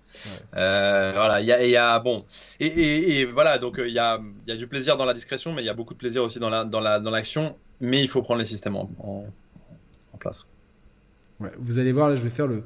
Euh, 0.55 1.11
voilà, 1.15 1.41
il 1.41 1.47
y 1.47 1.51
a, 1.51 1.65
y 1.65 1.75
a, 1.75 1.97
bon, 1.99 2.25
et, 2.59 2.67
et, 2.67 3.19
et 3.19 3.25
voilà, 3.25 3.57
donc 3.57 3.79
euh, 3.79 3.87
il 3.87 3.93
y 3.93 3.99
a, 3.99 4.19
y 4.45 4.51
a 4.51 4.55
du 4.55 4.67
plaisir 4.67 4.97
dans 4.97 5.05
la 5.05 5.15
discrétion, 5.15 5.51
mais 5.51 5.63
il 5.63 5.65
y 5.65 5.69
a 5.69 5.73
beaucoup 5.73 5.95
de 5.95 5.99
plaisir 5.99 6.23
aussi 6.23 6.37
dans 6.37 6.51
la, 6.51 6.63
dans 6.63 6.79
la, 6.79 6.99
dans 6.99 7.11
l'action. 7.11 7.55
Mais 7.81 8.01
il 8.01 8.07
faut 8.07 8.21
prendre 8.21 8.39
les 8.39 8.45
systèmes 8.45 8.75
en, 8.75 8.89
en, 8.99 9.25
place. 10.19 10.45
Ouais, 11.39 11.51
vous 11.57 11.79
allez 11.79 11.91
voir, 11.91 12.07
là, 12.07 12.15
je 12.15 12.23
vais 12.23 12.29
faire 12.29 12.47
le 12.47 12.63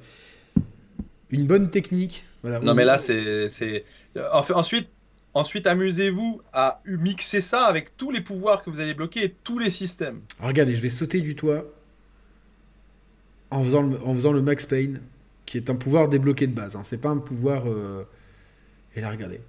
une 1.30 1.48
bonne 1.48 1.70
technique. 1.70 2.26
Voilà, 2.42 2.60
non, 2.60 2.74
mais 2.74 2.86
là, 2.86 2.98
c'est, 2.98 3.50
c'est... 3.50 3.84
Ensuite, 4.32 4.90
Ensuite, 5.38 5.68
amusez-vous 5.68 6.42
à 6.52 6.82
mixer 6.88 7.42
ça 7.42 7.66
avec 7.66 7.96
tous 7.96 8.10
les 8.10 8.22
pouvoirs 8.22 8.64
que 8.64 8.72
vous 8.72 8.80
allez 8.80 8.96
bloquer 8.96 9.26
et 9.26 9.36
tous 9.44 9.60
les 9.60 9.70
systèmes. 9.70 10.22
regardez, 10.40 10.74
je 10.74 10.82
vais 10.82 10.90
sauter 10.90 11.22
du 11.22 11.36
toit 11.36 11.64
en 13.52 13.64
faisant 13.64 13.84
le, 13.84 14.42
Max 14.42 14.66
Payne, 14.66 15.00
qui 15.46 15.58
est 15.58 15.70
un 15.70 15.76
pouvoir 15.76 16.10
débloqué 16.10 16.48
de 16.48 16.54
base. 16.54 16.76
Hein. 16.76 16.82
C'est 16.82 16.98
pas 16.98 17.10
un 17.10 17.20
pouvoir. 17.20 17.70
Euh, 17.70 18.04
et 18.96 19.02
là, 19.02 19.12
regardez 19.12 19.40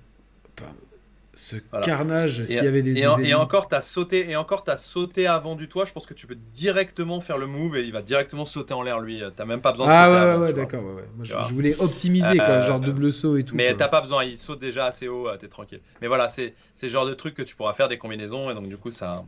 ce 1.39 1.57
carnage 1.83 2.45
s'il 2.45 2.57
y 2.57 2.59
avait 2.59 2.83
des, 2.83 2.99
et, 2.99 3.35
encore 3.35 3.69
t'as 3.69 3.81
sauté 3.81 4.29
et 4.29 4.35
encore 4.35 4.65
t'as 4.65 4.77
sauté 4.77 5.29
avant 5.29 5.55
du 5.55 5.69
toit. 5.69 5.85
Je 5.85 5.93
pense 5.93 6.05
que 6.05 6.13
tu 6.13 6.27
peux 6.27 6.35
directement 6.35 7.21
faire 7.21 7.39
le 7.39 7.47
move 7.47 7.77
et 7.77 7.85
il 7.85 7.93
va 7.93 8.03
directement 8.03 8.45
sauter 8.45 8.75
en 8.75 8.83
l'air 8.83 8.99
lui. 8.99 9.23
T'as 9.37 9.45
même 9.45 9.61
pas 9.61 9.71
besoin 9.71 9.87
de 9.87 9.93
ah 9.93 10.37
ouais 10.37 10.47
ouais, 10.47 10.53
d'accord 10.53 10.83
ouais, 10.83 11.05
Moi, 11.15 11.25
je, 11.25 11.55
voulais 11.55 11.77
optimiser 11.79 12.39
quoi, 12.39 12.59
genre 12.61 12.81
double 12.81 13.13
saut 13.13 13.37
et 13.37 13.45
tout 13.45 13.55
mais 13.55 13.73
t'as 13.75 13.89
pas 13.89 14.01
besoin 14.01 14.25
il 14.25 14.37
saute 14.37 14.59
déjà 14.59 14.87
assez 14.87 15.07
haut 15.07 15.29
t'es 15.39 15.47
tranquille. 15.49 15.81
Mais 16.03 16.09
voilà 16.09 16.29
c'est 16.29 16.55
c'est 16.75 16.87
le 16.87 16.93
genre 16.93 17.07
de 17.07 17.15
truc 17.15 17.35
que 17.35 17.43
tu 17.43 17.55
pourras 17.55 17.73
faire 17.73 17.89
des 17.89 17.99
combinaisons 17.99 18.51
et 18.51 18.55
donc 18.55 18.69
du 18.69 18.77
coup 18.77 18.91
ça 18.91 19.25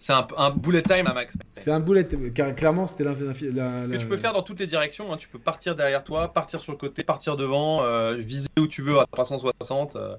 c'est 0.00 0.14
un, 0.14 0.50
bullet 0.56 0.82
time 0.82 1.06
à 1.06 1.12
max. 1.12 1.34
C'est 1.50 1.70
un 1.70 1.78
bullet, 1.78 2.08
clairement 2.56 2.86
c'était 2.86 3.04
la, 3.04 3.12
Que 3.12 3.96
tu 3.98 4.06
peux 4.06 4.16
faire 4.16 4.32
dans 4.32 4.42
toutes 4.42 4.58
les 4.58 4.66
directions. 4.66 5.12
Hein. 5.12 5.18
Tu 5.18 5.28
peux 5.28 5.38
partir 5.38 5.76
derrière 5.76 6.02
toi, 6.02 6.32
partir 6.32 6.62
sur 6.62 6.72
le 6.72 6.78
côté, 6.78 7.04
partir 7.04 7.36
devant, 7.36 7.84
euh, 7.84 8.14
viser 8.14 8.48
où 8.58 8.66
tu 8.66 8.80
veux 8.80 8.98
à 8.98 9.04
360. 9.12 9.96
Euh. 9.96 10.16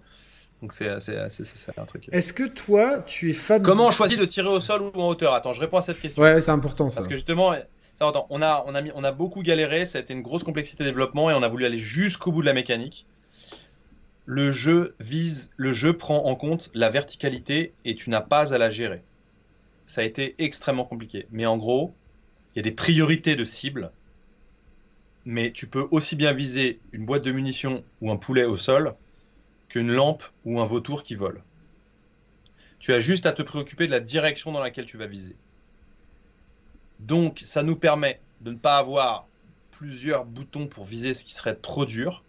donc 0.62 0.72
c'est 0.72 0.88
un 0.88 1.86
truc. 1.86 2.10
Est-ce 2.12 2.32
que 2.32 2.44
toi, 2.44 3.00
tu 3.08 3.32
es 3.32 3.34
fan 3.34 3.64
Comment 3.64 3.88
on 3.88 3.92
choisit 3.92 4.20
de 4.20 4.26
tirer 4.26 4.50
au 4.50 4.60
sol 4.60 4.84
ou 4.84 5.02
en 5.02 5.08
hauteur? 5.08 5.34
Attends, 5.34 5.52
je 5.52 5.62
réponds 5.62 5.78
à 5.78 5.82
cette 5.82 6.00
question. 6.00 6.22
Ouais, 6.22 6.40
c'est 6.42 6.52
important 6.52 6.92
ça. 6.92 6.98
Parce 6.98 7.08
que 7.08 7.16
justement, 7.16 7.56
ça, 7.96 8.12
on 8.30 8.42
a, 8.44 8.64
on 8.68 8.76
a, 8.76 8.82
mis, 8.82 8.92
on 8.94 9.04
a 9.04 9.12
beaucoup 9.12 9.42
galéré. 9.42 9.88
Ça 9.88 9.98
a 9.98 10.02
été 10.02 10.14
une 10.14 10.22
grosse 10.22 10.44
complexité 10.44 10.84
de 10.84 10.90
développement 10.90 11.32
et 11.32 11.34
on 11.34 11.42
a 11.42 11.48
voulu 11.48 11.66
aller 11.66 11.78
jusqu'au 11.78 12.32
bout 12.32 12.42
de 12.42 12.46
la 12.46 12.54
mécanique. 12.54 13.08
Le 14.28 14.52
jeu 14.52 14.94
vise, 15.00 15.50
le 15.58 15.74
jeu 15.74 15.98
prend 15.98 16.26
en 16.26 16.36
compte 16.36 16.70
la 16.76 16.92
verticalité 16.92 17.74
et 17.84 17.96
tu 17.96 18.12
n'as 18.12 18.22
pas 18.22 18.54
à 18.54 18.60
la 18.60 18.70
gérer 18.70 19.02
ça 19.92 20.00
a 20.00 20.04
été 20.06 20.36
extrêmement 20.38 20.86
compliqué. 20.86 21.28
Mais 21.32 21.46
en 21.46 21.58
gros, 21.58 21.94
il 22.56 22.60
y 22.60 22.62
a 22.62 22.64
des 22.64 22.72
priorités 22.72 23.36
de 23.36 23.44
cible, 23.44 23.92
mais 25.26 25.52
tu 25.52 25.68
peux 25.68 25.86
aussi 25.92 26.16
bien 26.16 26.32
viser 26.32 26.80
une 26.94 27.06
boîte 27.06 27.26
de 27.26 27.34
munitions 27.34 27.84
ou 28.00 28.10
un 28.10 28.16
poulet 28.16 28.46
au 28.46 28.56
sol 28.56 28.96
qu'une 29.68 29.92
lampe 29.92 30.24
ou 30.46 30.62
un 30.62 30.66
vautour 30.66 31.04
qui 31.04 31.16
vole. 31.16 31.44
Tu 32.80 32.94
as 32.94 33.02
juste 33.02 33.26
à 33.26 33.34
te 33.34 33.42
préoccuper 33.42 33.86
de 33.86 33.92
la 33.92 34.00
direction 34.00 34.54
dans 34.54 34.62
laquelle 34.62 34.86
tu 34.86 34.96
vas 34.96 35.08
viser. 35.08 35.36
Donc 37.00 37.42
ça 37.42 37.62
nous 37.62 37.76
permet 37.76 38.22
de 38.40 38.52
ne 38.52 38.58
pas 38.58 38.78
avoir 38.78 39.28
plusieurs 39.72 40.24
boutons 40.24 40.68
pour 40.68 40.86
viser 40.86 41.14
ce 41.14 41.26
qui 41.26 41.34
serait 41.34 41.56
trop 41.56 41.86
dur, 41.86 42.24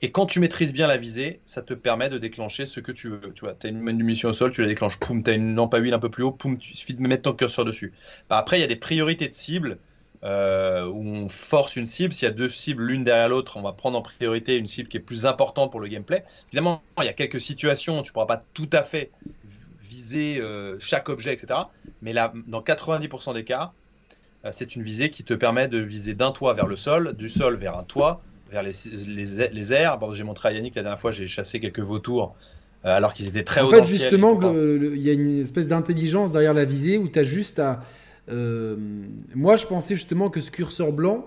et 0.00 0.10
quand 0.10 0.26
tu 0.26 0.40
maîtrises 0.40 0.72
bien 0.72 0.86
la 0.86 0.96
visée, 0.96 1.40
ça 1.44 1.62
te 1.62 1.74
permet 1.74 2.10
de 2.10 2.18
déclencher 2.18 2.66
ce 2.66 2.80
que 2.80 2.92
tu 2.92 3.08
veux. 3.08 3.20
Tu 3.34 3.44
vois, 3.44 3.54
as 3.62 3.68
une 3.68 3.80
munition 3.80 4.30
au 4.30 4.32
sol, 4.32 4.50
tu 4.50 4.62
la 4.62 4.68
déclenches, 4.68 4.98
poum, 4.98 5.22
tu 5.22 5.30
as 5.30 5.34
une 5.34 5.54
lampe 5.54 5.74
à 5.74 5.78
huile 5.78 5.94
un 5.94 5.98
peu 5.98 6.10
plus 6.10 6.22
haut, 6.22 6.32
poum, 6.32 6.58
il 6.60 6.76
suffit 6.76 6.94
de 6.94 7.00
mettre 7.02 7.22
ton 7.22 7.32
curseur 7.32 7.64
dessus. 7.64 7.92
Bah, 8.28 8.36
après, 8.36 8.58
il 8.58 8.60
y 8.60 8.64
a 8.64 8.68
des 8.68 8.76
priorités 8.76 9.28
de 9.28 9.34
cible 9.34 9.78
euh, 10.24 10.86
où 10.86 11.02
on 11.04 11.28
force 11.28 11.76
une 11.76 11.86
cible. 11.86 12.12
S'il 12.12 12.26
y 12.26 12.30
a 12.30 12.34
deux 12.34 12.48
cibles 12.48 12.84
l'une 12.84 13.04
derrière 13.04 13.28
l'autre, 13.28 13.56
on 13.56 13.62
va 13.62 13.72
prendre 13.72 13.98
en 13.98 14.02
priorité 14.02 14.56
une 14.56 14.66
cible 14.66 14.88
qui 14.88 14.96
est 14.96 15.00
plus 15.00 15.26
importante 15.26 15.70
pour 15.70 15.80
le 15.80 15.88
gameplay. 15.88 16.24
Évidemment, 16.48 16.82
il 16.98 17.04
y 17.04 17.08
a 17.08 17.12
quelques 17.12 17.40
situations 17.40 17.98
où 17.98 18.02
tu 18.02 18.10
ne 18.10 18.12
pourras 18.12 18.26
pas 18.26 18.40
tout 18.54 18.70
à 18.72 18.82
fait 18.82 19.10
viser 19.82 20.40
euh, 20.40 20.76
chaque 20.78 21.08
objet, 21.08 21.32
etc. 21.32 21.60
Mais 22.00 22.12
là, 22.12 22.32
dans 22.46 22.62
90% 22.62 23.34
des 23.34 23.44
cas, 23.44 23.72
euh, 24.44 24.50
c'est 24.52 24.74
une 24.74 24.82
visée 24.82 25.10
qui 25.10 25.24
te 25.24 25.34
permet 25.34 25.68
de 25.68 25.78
viser 25.78 26.14
d'un 26.14 26.32
toit 26.32 26.54
vers 26.54 26.66
le 26.66 26.76
sol, 26.76 27.14
du 27.14 27.28
sol 27.28 27.56
vers 27.56 27.76
un 27.76 27.84
toit, 27.84 28.22
vers 28.52 28.62
les, 28.62 28.72
les, 29.08 29.48
les 29.48 29.72
airs. 29.72 29.98
Bon, 29.98 30.12
j'ai 30.12 30.22
montré 30.22 30.50
à 30.50 30.52
Yannick 30.52 30.74
la 30.74 30.82
dernière 30.82 31.00
fois, 31.00 31.10
j'ai 31.10 31.26
chassé 31.26 31.58
quelques 31.58 31.80
vautours 31.80 32.36
euh, 32.84 32.96
alors 32.96 33.14
qu'ils 33.14 33.26
étaient 33.28 33.44
très 33.44 33.62
hauts. 33.62 33.68
En 33.68 33.70
fait, 33.70 33.84
justement, 33.84 34.38
il 34.54 35.02
y 35.02 35.10
a 35.10 35.12
une 35.12 35.40
espèce 35.40 35.66
d'intelligence 35.66 36.30
derrière 36.30 36.54
la 36.54 36.64
visée 36.64 36.98
où 36.98 37.08
tu 37.08 37.18
as 37.18 37.24
juste 37.24 37.58
à. 37.58 37.82
Euh, 38.30 38.76
moi, 39.34 39.56
je 39.56 39.66
pensais 39.66 39.94
justement 39.94 40.30
que 40.30 40.40
ce 40.40 40.50
curseur 40.50 40.92
blanc, 40.92 41.26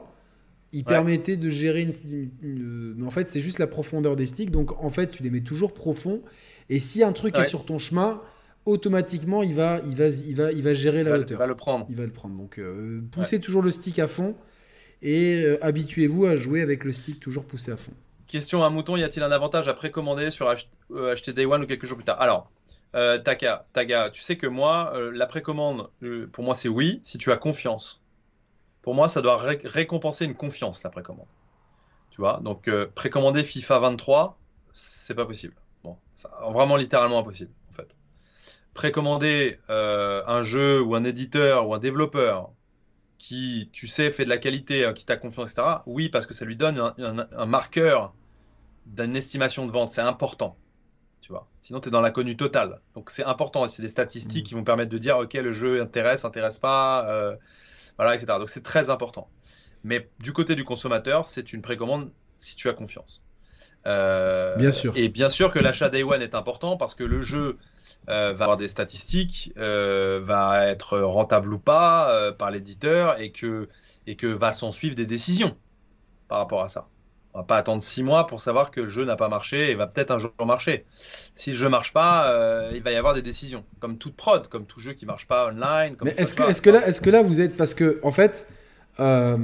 il 0.72 0.84
permettait 0.84 1.36
de 1.38 1.50
gérer 1.50 1.82
une. 1.82 2.94
Mais 2.98 3.06
en 3.06 3.10
fait, 3.10 3.30
c'est 3.30 3.42
juste 3.42 3.60
la 3.60 3.68
profondeur 3.68 4.16
des 4.16 4.26
sticks. 4.26 4.52
Donc, 4.52 4.72
en 4.84 4.90
fait, 4.90 5.08
tu 5.08 5.24
les 5.24 5.30
mets 5.30 5.42
toujours 5.42 5.74
profond. 5.74 6.22
Et 6.70 6.80
si 6.80 7.04
un 7.04 7.12
truc 7.12 7.38
est 7.38 7.46
sur 7.46 7.66
ton 7.66 7.80
chemin, 7.80 8.22
automatiquement, 8.66 9.44
il 9.44 9.54
va, 9.54 9.80
il 9.88 9.96
va, 9.96 10.08
il 10.08 10.36
va, 10.36 10.52
il 10.52 10.62
va 10.62 10.74
gérer 10.74 11.04
la 11.04 11.18
hauteur. 11.18 11.38
Il 11.38 11.40
va 11.40 11.48
le 11.48 11.56
prendre. 11.56 11.86
Il 11.90 11.96
va 11.96 12.06
le 12.06 12.12
prendre. 12.12 12.36
Donc, 12.36 12.60
euh, 12.60 13.02
poussez 13.12 13.40
toujours 13.40 13.62
le 13.62 13.72
stick 13.72 14.00
à 14.00 14.08
fond 14.08 14.36
et 15.02 15.42
euh, 15.42 15.64
habituez-vous 15.64 16.26
à 16.26 16.36
jouer 16.36 16.62
avec 16.62 16.84
le 16.84 16.92
stick 16.92 17.20
toujours 17.20 17.46
poussé 17.46 17.72
à 17.72 17.78
fond. 17.78 17.94
Question 18.28 18.64
à 18.64 18.70
mouton, 18.70 18.98
y 18.98 19.04
a-t-il 19.04 19.24
un 19.24 19.32
avantage 19.32 19.68
à 19.68 19.74
précommander 19.76 20.32
sur 20.32 20.50
acheter 20.50 20.70
euh, 20.92 21.34
Day 21.34 21.46
One 21.46 21.64
ou 21.64 21.68
quelques 21.68 21.86
jours 21.86 21.98
plus 21.98 22.06
tard? 22.06 22.20
Alors, 22.20 22.50
euh, 22.96 23.20
Taka, 23.20 23.66
Taga, 23.72 24.10
tu 24.10 24.24
sais 24.24 24.36
que 24.36 24.48
moi, 24.48 24.94
euh, 24.96 25.12
la 25.14 25.28
précommande, 25.28 25.90
pour 26.32 26.44
moi, 26.44 26.56
c'est 26.56 26.70
oui, 26.70 27.00
si 27.04 27.20
tu 27.20 27.32
as 27.32 27.38
confiance. 27.38 28.02
Pour 28.82 28.96
moi, 28.96 29.08
ça 29.08 29.22
doit 29.22 29.38
récompenser 29.38 30.26
une 30.26 30.34
confiance, 30.34 30.82
la 30.84 30.90
précommande. 30.90 31.28
Tu 32.10 32.22
vois, 32.22 32.40
donc 32.44 32.70
précommander 32.96 33.44
FIFA 33.44 33.80
23, 33.80 34.38
c'est 34.72 35.16
pas 35.16 35.26
possible. 35.26 35.56
Vraiment 36.52 36.78
littéralement 36.78 37.20
impossible, 37.20 37.52
en 37.70 37.74
fait. 37.74 37.96
Précommander 38.74 39.60
un 39.70 40.44
jeu 40.44 40.82
ou 40.82 40.96
un 40.96 41.04
éditeur 41.04 41.68
ou 41.68 41.74
un 41.74 41.80
développeur 41.80 42.52
qui, 43.26 43.70
tu 43.74 43.88
sais, 43.88 44.12
fait 44.12 44.24
de 44.24 44.30
la 44.30 44.38
qualité, 44.38 44.92
qui 44.94 45.04
t'a 45.04 45.18
confiance, 45.18 45.52
etc. 45.52 45.78
Oui, 45.88 46.10
parce 46.10 46.28
que 46.28 46.34
ça 46.34 46.46
lui 46.46 46.56
donne 46.56 46.94
un 47.00 47.46
marqueur 47.46 48.14
d'une 48.86 49.16
estimation 49.16 49.66
de 49.66 49.72
vente, 49.72 49.92
c'est 49.92 50.02
important 50.02 50.56
tu 51.26 51.32
vois. 51.32 51.48
Sinon, 51.60 51.80
tu 51.80 51.88
es 51.88 51.92
dans 51.92 52.02
l'inconnu 52.02 52.38
total. 52.38 52.82
Donc, 52.94 53.10
c'est 53.10 53.24
important. 53.24 53.68
C'est 53.68 53.82
des 53.82 53.88
statistiques 53.88 54.46
mm. 54.46 54.48
qui 54.48 54.54
vont 54.54 54.64
permettre 54.64 54.92
de 54.92 55.00
dire, 55.00 55.18
OK, 55.18 55.34
le 55.34 55.52
jeu 55.52 55.82
intéresse, 55.82 56.24
intéresse 56.24 56.60
pas, 56.60 57.10
euh, 57.10 57.36
voilà, 57.98 58.14
etc. 58.14 58.38
Donc, 58.38 58.50
c'est 58.50 58.62
très 58.62 58.92
important. 58.92 59.28
Mais 59.84 60.08
du 60.20 60.34
côté 60.34 60.54
du 60.54 60.64
consommateur, 60.64 61.26
c'est 61.26 61.52
une 61.52 61.64
précommande 61.64 62.12
si 62.38 62.56
tu 62.56 62.70
as 62.70 62.74
confiance. 62.74 63.24
Euh, 63.88 64.56
bien 64.56 64.72
sûr. 64.72 64.94
Et 64.96 65.10
bien 65.10 65.30
sûr 65.30 65.52
que 65.52 65.58
l'achat 65.58 65.90
Day 65.90 66.04
One 66.04 66.22
est 66.22 66.36
important 66.36 66.78
parce 66.78 66.94
que 66.94 67.04
le 67.04 67.24
jeu 67.24 67.58
va 68.08 68.30
avoir 68.30 68.58
des 68.58 68.68
statistiques, 68.68 69.52
va 69.56 70.68
être 70.68 71.00
rentable 71.00 71.54
ou 71.54 71.60
pas 71.60 72.32
par 72.38 72.52
l'éditeur 72.52 73.20
et 73.20 73.32
que, 73.32 73.70
et 74.08 74.16
que 74.16 74.28
va 74.28 74.52
s'en 74.52 74.72
suivre 74.72 74.96
des 74.96 75.06
décisions 75.06 75.56
par 76.28 76.40
rapport 76.40 76.64
à 76.64 76.68
ça. 76.68 76.88
On 77.36 77.40
va 77.40 77.44
pas 77.44 77.58
attendre 77.58 77.84
six 77.84 78.02
mois 78.02 78.28
pour 78.28 78.40
savoir 78.40 78.72
que 78.72 78.80
le 78.80 78.88
jeu 78.88 79.04
n'a 79.04 79.18
pas 79.18 79.28
marché 79.28 79.70
et 79.70 79.76
va 79.76 79.88
peut-être 79.88 80.12
un 80.12 80.20
jour 80.20 80.32
marcher. 80.46 80.86
Si 81.36 81.52
le 81.52 81.58
jeu 81.58 81.68
marche 81.68 81.92
pas, 81.92 82.30
euh, 82.30 82.72
il 82.74 82.82
va 82.82 82.94
y 82.94 82.96
avoir 82.96 83.14
des 83.14 83.22
décisions, 83.22 83.66
comme 83.82 83.98
toute 83.98 84.16
prod, 84.16 84.48
comme 84.48 84.66
tout 84.66 84.80
jeu 84.80 84.94
qui 84.94 85.06
marche 85.06 85.28
pas 85.28 85.48
online. 85.50 85.98
Mais 86.02 86.14
est-ce 86.18 86.34
que, 86.34 86.44
est 86.44 86.62
que 86.62 86.70
là, 86.70 86.88
est-ce 86.88 87.02
que 87.02 87.10
là 87.10 87.22
vous 87.24 87.42
êtes 87.42 87.58
parce 87.58 87.74
que 87.74 88.00
en 88.04 88.12
fait, 88.12 88.48
euh, 89.02 89.38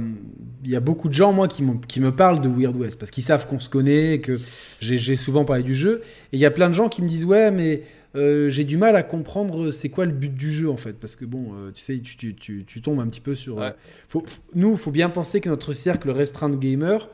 il 0.64 0.70
y 0.70 0.76
a 0.76 0.80
beaucoup 0.80 1.10
de 1.10 1.12
gens 1.12 1.34
moi 1.34 1.48
qui, 1.48 1.62
qui 1.86 2.00
me 2.00 2.16
parlent 2.16 2.40
de 2.40 2.48
Weird 2.48 2.74
West 2.74 2.98
parce 2.98 3.10
qu'ils 3.10 3.24
savent 3.24 3.46
qu'on 3.46 3.60
se 3.60 3.68
connaît, 3.68 4.20
que 4.20 4.38
j'ai 4.80 5.16
souvent 5.16 5.44
parlé 5.44 5.62
du 5.62 5.74
jeu, 5.74 6.00
et 6.32 6.38
il 6.38 6.40
y 6.40 6.46
a 6.46 6.50
plein 6.50 6.70
de 6.70 6.74
gens 6.74 6.88
qui 6.88 7.02
me 7.02 7.08
disent 7.08 7.26
ouais 7.26 7.50
mais 7.50 7.82
euh, 8.14 8.48
j'ai 8.50 8.64
du 8.64 8.76
mal 8.76 8.96
à 8.96 9.02
comprendre 9.02 9.70
c'est 9.70 9.88
quoi 9.88 10.04
le 10.04 10.12
but 10.12 10.34
du 10.34 10.52
jeu 10.52 10.68
en 10.70 10.76
fait 10.76 10.92
parce 10.94 11.16
que 11.16 11.24
bon 11.24 11.54
tu 11.74 11.80
sais 11.80 11.98
tu, 12.00 12.34
tu, 12.34 12.64
tu, 12.64 12.82
tombes 12.82 13.00
un 13.00 13.06
petit 13.06 13.20
peu 13.20 13.34
sur 13.34 13.62
faut, 14.08 14.24
nous 14.54 14.76
faut 14.76 14.90
bien 14.90 15.08
penser 15.08 15.40
que 15.40 15.48
notre 15.48 15.72
cercle 15.72 16.10
restreint 16.10 16.50
de 16.50 16.56
gamers 16.56 17.08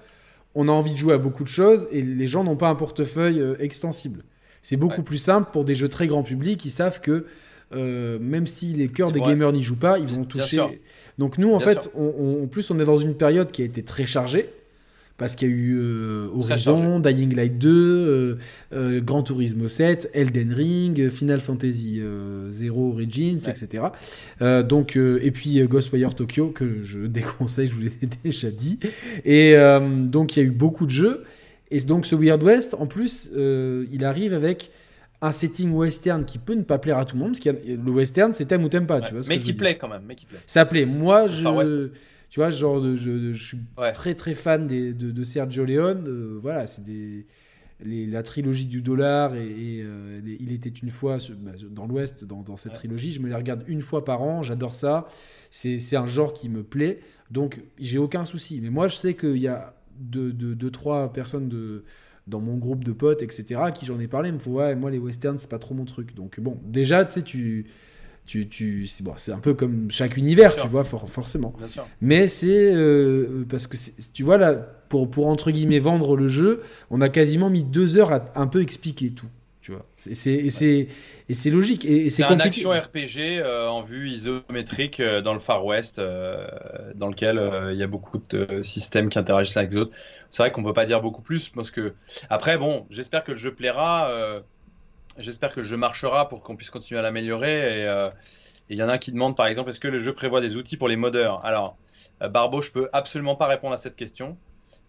on 0.54 0.68
a 0.68 0.72
envie 0.72 0.92
de 0.92 0.96
jouer 0.96 1.14
à 1.14 1.18
beaucoup 1.18 1.44
de 1.44 1.48
choses 1.48 1.86
et 1.92 2.02
les 2.02 2.26
gens 2.26 2.42
n'ont 2.44 2.56
pas 2.56 2.68
un 2.68 2.74
portefeuille 2.74 3.40
euh, 3.40 3.54
extensible. 3.60 4.24
C'est 4.60 4.76
beaucoup 4.76 5.04
plus 5.04 5.18
simple 5.18 5.50
pour 5.52 5.64
des 5.64 5.76
jeux 5.76 5.88
très 5.88 6.08
grand 6.08 6.24
public 6.24 6.58
qui 6.58 6.70
savent 6.70 7.00
que 7.00 7.26
euh, 7.72 8.18
même 8.18 8.46
si 8.48 8.72
les 8.72 8.88
cœurs 8.88 9.12
des 9.12 9.20
gamers 9.20 9.52
n'y 9.52 9.62
jouent 9.62 9.78
pas, 9.78 10.00
ils 10.00 10.06
vont 10.06 10.24
toucher. 10.24 10.80
Donc 11.16 11.38
nous, 11.38 11.54
en 11.54 11.60
fait, 11.60 11.90
en 11.94 12.46
plus, 12.48 12.70
on 12.72 12.80
est 12.80 12.84
dans 12.84 12.98
une 12.98 13.14
période 13.14 13.52
qui 13.52 13.62
a 13.62 13.64
été 13.64 13.84
très 13.84 14.04
chargée 14.04 14.50
parce 15.18 15.34
qu'il 15.34 15.48
y 15.48 15.52
a 15.52 15.54
eu 15.54 15.78
euh, 15.80 16.28
Horizon, 16.32 17.00
Dying 17.00 17.34
Light 17.34 17.58
2, 17.58 17.68
euh, 17.68 18.38
euh, 18.72 19.00
Gran 19.00 19.24
Turismo 19.24 19.66
7, 19.66 20.10
Elden 20.14 20.52
Ring, 20.52 21.10
Final 21.10 21.40
Fantasy 21.40 22.00
0 22.48 22.92
Origins, 22.92 23.40
etc. 23.48 23.84
donc, 24.64 24.96
et 24.96 25.30
puis 25.32 25.60
Ghostwire 25.66 26.14
Tokyo, 26.14 26.48
que 26.48 26.82
je 26.84 27.00
déconseille, 27.06 27.66
je 27.66 27.74
vous 27.74 27.82
l'ai 27.82 28.08
déjà 28.24 28.50
dit. 28.50 28.78
Et 29.24 29.54
donc, 30.06 30.36
il 30.36 30.40
y 30.40 30.42
a 30.42 30.46
eu 30.46 30.52
beaucoup 30.52 30.86
de 30.86 30.92
jeux. 30.92 31.24
Et 31.70 31.80
donc, 31.80 32.06
ce 32.06 32.14
Weird 32.14 32.42
West, 32.42 32.74
en 32.78 32.86
plus, 32.86 33.30
il 33.34 34.04
arrive 34.04 34.32
avec 34.32 34.70
un 35.20 35.32
setting 35.32 35.72
western 35.72 36.24
qui 36.24 36.38
peut 36.38 36.54
ne 36.54 36.62
pas 36.62 36.78
plaire 36.78 36.96
à 36.96 37.04
tout 37.04 37.16
le 37.16 37.22
monde, 37.22 37.32
parce 37.32 37.40
que 37.40 37.50
le 37.50 37.90
western, 37.90 38.32
c'est 38.34 38.44
t'aimes 38.44 38.62
ou 38.62 38.68
t'aimes 38.68 38.86
pas. 38.86 39.00
tu 39.00 39.14
vois 39.14 39.22
mais 39.28 39.38
qui 39.38 39.52
plaît 39.52 39.76
quand 39.76 39.88
même. 39.88 40.02
Mais 40.06 40.14
qui 40.14 40.26
plaît. 40.26 40.38
Ça 40.46 40.64
plaît. 40.64 40.86
Moi, 40.86 41.28
je. 41.28 41.90
Tu 42.30 42.40
vois, 42.40 42.50
genre, 42.50 42.82
je, 42.94 43.32
je, 43.32 43.42
suis 43.42 43.58
très 43.94 44.14
très 44.14 44.34
fan 44.34 44.66
des, 44.66 44.92
de, 44.92 45.10
de, 45.10 45.24
Sergio 45.24 45.64
Leone. 45.64 46.04
Euh, 46.06 46.38
voilà, 46.40 46.66
c'est 46.66 46.82
des. 46.82 47.26
la 47.80 48.22
trilogie 48.22 48.66
du 48.66 48.82
dollar 48.82 49.34
et, 49.34 49.80
euh, 49.82 50.20
il 50.38 50.52
était 50.52 50.68
une 50.68 50.90
fois 50.90 51.16
bah, 51.38 51.52
dans 51.70 51.86
l'Ouest, 51.86 52.24
dans, 52.24 52.42
dans, 52.42 52.56
cette 52.56 52.74
trilogie. 52.74 53.12
Je 53.12 53.20
me 53.20 53.28
les 53.28 53.34
regarde 53.34 53.64
une 53.66 53.80
fois 53.80 54.04
par 54.04 54.22
an, 54.22 54.42
j'adore 54.42 54.74
ça. 54.74 55.08
C'est 55.50 55.96
un 55.96 56.06
genre 56.06 56.34
qui 56.34 56.50
me 56.50 56.62
plaît, 56.62 57.00
donc 57.30 57.62
j'ai 57.78 57.98
aucun 57.98 58.26
souci. 58.26 58.60
Mais 58.62 58.68
moi, 58.68 58.88
je 58.88 58.96
sais 58.96 59.14
qu'il 59.14 59.38
y 59.38 59.48
a 59.48 59.74
deux, 59.98 60.32
deux, 60.32 60.54
deux, 60.54 60.70
trois 60.70 61.10
personnes 61.12 61.48
de, 61.48 61.84
dans 62.26 62.40
mon 62.40 62.56
groupe 62.56 62.84
de 62.84 62.92
potes, 62.92 63.22
etc., 63.22 63.60
qui 63.74 63.86
j'en 63.86 63.98
ai 63.98 64.06
parlé, 64.06 64.30
me 64.30 64.38
font 64.38 64.52
Ouais, 64.52 64.74
moi 64.76 64.90
les 64.90 64.98
westerns, 64.98 65.38
c'est 65.38 65.50
pas 65.50 65.58
trop 65.58 65.74
mon 65.74 65.86
truc. 65.86 66.14
Donc 66.14 66.38
bon, 66.40 66.58
déjà, 66.64 67.04
tu 67.06 67.14
sais, 67.14 67.22
tu 67.22 67.66
tu, 68.28 68.46
tu 68.46 68.86
c'est 68.86 69.02
bon, 69.02 69.14
un 69.28 69.38
peu 69.38 69.54
comme 69.54 69.90
chaque 69.90 70.16
univers, 70.18 70.54
tu 70.54 70.68
vois, 70.68 70.84
forcément. 70.84 71.54
Mais 72.00 72.28
c'est 72.28 72.74
euh, 72.74 73.44
parce 73.48 73.66
que 73.66 73.76
tu 74.12 74.22
vois 74.22 74.36
là, 74.36 74.54
pour, 74.88 75.10
pour 75.10 75.28
entre 75.28 75.50
guillemets 75.50 75.78
vendre 75.78 76.14
le 76.14 76.28
jeu, 76.28 76.62
on 76.90 77.00
a 77.00 77.08
quasiment 77.08 77.48
mis 77.48 77.64
deux 77.64 77.96
heures 77.96 78.12
à 78.12 78.24
un 78.36 78.46
peu 78.46 78.60
expliquer 78.60 79.10
tout. 79.10 79.28
Tu 79.62 79.72
vois, 79.72 79.84
c'est 79.96 80.12
et 81.30 81.34
c'est 81.34 81.50
logique 81.50 81.84
et, 81.84 82.08
c'est 82.08 82.22
un 82.22 82.40
action 82.40 82.70
RPG 82.70 83.18
euh, 83.18 83.68
en 83.68 83.82
vue 83.82 84.08
isométrique 84.08 85.00
euh, 85.00 85.20
dans 85.20 85.34
le 85.34 85.40
Far 85.40 85.64
West, 85.64 86.00
dans 86.94 87.08
lequel 87.08 87.40
il 87.72 87.78
y 87.78 87.82
a 87.82 87.86
beaucoup 87.86 88.20
de 88.30 88.62
systèmes 88.62 89.08
qui 89.08 89.18
interagissent 89.18 89.56
avec 89.56 89.72
les 89.72 89.78
autres. 89.78 89.96
C'est 90.28 90.42
vrai 90.42 90.52
qu'on 90.52 90.62
peut 90.62 90.72
pas 90.74 90.86
dire 90.86 91.00
beaucoup 91.00 91.22
plus 91.22 91.48
parce 91.48 91.70
que 91.70 91.94
après 92.28 92.58
bon, 92.58 92.86
j'espère 92.90 93.24
que 93.24 93.32
le 93.32 93.38
jeu 93.38 93.54
plaira. 93.54 94.10
J'espère 95.18 95.52
que 95.52 95.60
le 95.60 95.66
jeu 95.66 95.76
marchera 95.76 96.28
pour 96.28 96.42
qu'on 96.42 96.56
puisse 96.56 96.70
continuer 96.70 97.00
à 97.00 97.02
l'améliorer. 97.02 97.80
Et 97.80 97.86
euh, 97.86 98.08
il 98.68 98.78
y 98.78 98.82
en 98.82 98.88
a 98.88 98.98
qui 98.98 99.12
demandent 99.12 99.36
par 99.36 99.46
exemple 99.46 99.70
est-ce 99.70 99.80
que 99.80 99.88
le 99.88 99.98
jeu 99.98 100.14
prévoit 100.14 100.40
des 100.40 100.56
outils 100.56 100.76
pour 100.76 100.88
les 100.88 100.96
modeurs? 100.96 101.44
Alors, 101.44 101.76
euh, 102.22 102.28
Barbeau, 102.28 102.62
je 102.62 102.70
peux 102.70 102.88
absolument 102.92 103.34
pas 103.34 103.48
répondre 103.48 103.74
à 103.74 103.78
cette 103.78 103.96
question. 103.96 104.38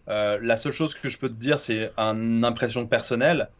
Euh, 0.08 0.38
la 0.40 0.56
seule 0.56 0.72
chose 0.72 0.94
que 0.94 1.08
je 1.08 1.18
peux 1.18 1.28
te 1.28 1.34
dire, 1.34 1.58
c'est 1.58 1.92
une 1.98 2.44
impression 2.44 2.86
personnelle 2.86 3.50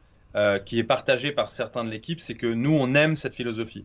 qui 0.64 0.78
est 0.78 0.84
partagée 0.84 1.32
par 1.32 1.50
certains 1.50 1.82
de 1.82 1.90
l'équipe, 1.90 2.20
c'est 2.20 2.36
que 2.36 2.46
nous, 2.46 2.72
on 2.72 2.94
aime 2.94 3.16
cette 3.16 3.34
philosophie. 3.34 3.84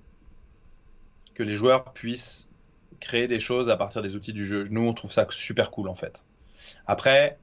Que 1.34 1.41
les 1.41 1.56
joueurs 1.56 1.86
puissent 1.86 2.48
créer 2.99 3.26
des 3.26 3.40
choses 3.40 3.68
à 3.72 3.78
partir 3.78 4.03
des 4.03 4.16
outils 4.16 4.32
du 4.32 4.45
jeu. 4.45 4.64
Nous, 4.70 4.88
on 4.88 4.94
trouve 4.94 5.12
ça 5.12 5.26
super 5.32 5.72
cool 5.72 5.90
en 5.90 5.95
fait. 5.95 6.24
Après, 6.86 7.40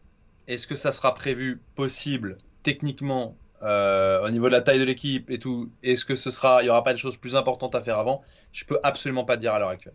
est-ce 0.47 0.69
que 0.69 0.77
ça 0.77 0.93
sera 0.93 1.15
prévu 1.15 1.61
possible 1.75 2.39
techniquement 2.63 3.37
euh, 3.63 4.27
au 4.27 4.31
niveau 4.31 4.47
de 4.47 4.53
la 4.53 4.61
taille 4.61 4.79
de 4.79 4.85
l'équipe 4.85 5.31
et 5.31 5.39
tout, 5.39 5.71
est-ce 5.83 6.05
que 6.05 6.15
ce 6.15 6.31
sera, 6.31 6.63
il 6.63 6.67
y 6.67 6.69
aura 6.69 6.83
pas 6.83 6.93
de 6.93 6.99
choses 6.99 7.17
plus 7.17 7.37
importantes 7.37 7.75
à 7.75 7.81
faire 7.81 7.99
avant? 7.99 8.23
Je 8.53 8.65
peux 8.65 8.79
absolument 8.83 9.25
pas 9.25 9.37
dire 9.37 9.55
à 9.55 9.59
l'heure 9.59 9.69
actuelle. 9.69 9.95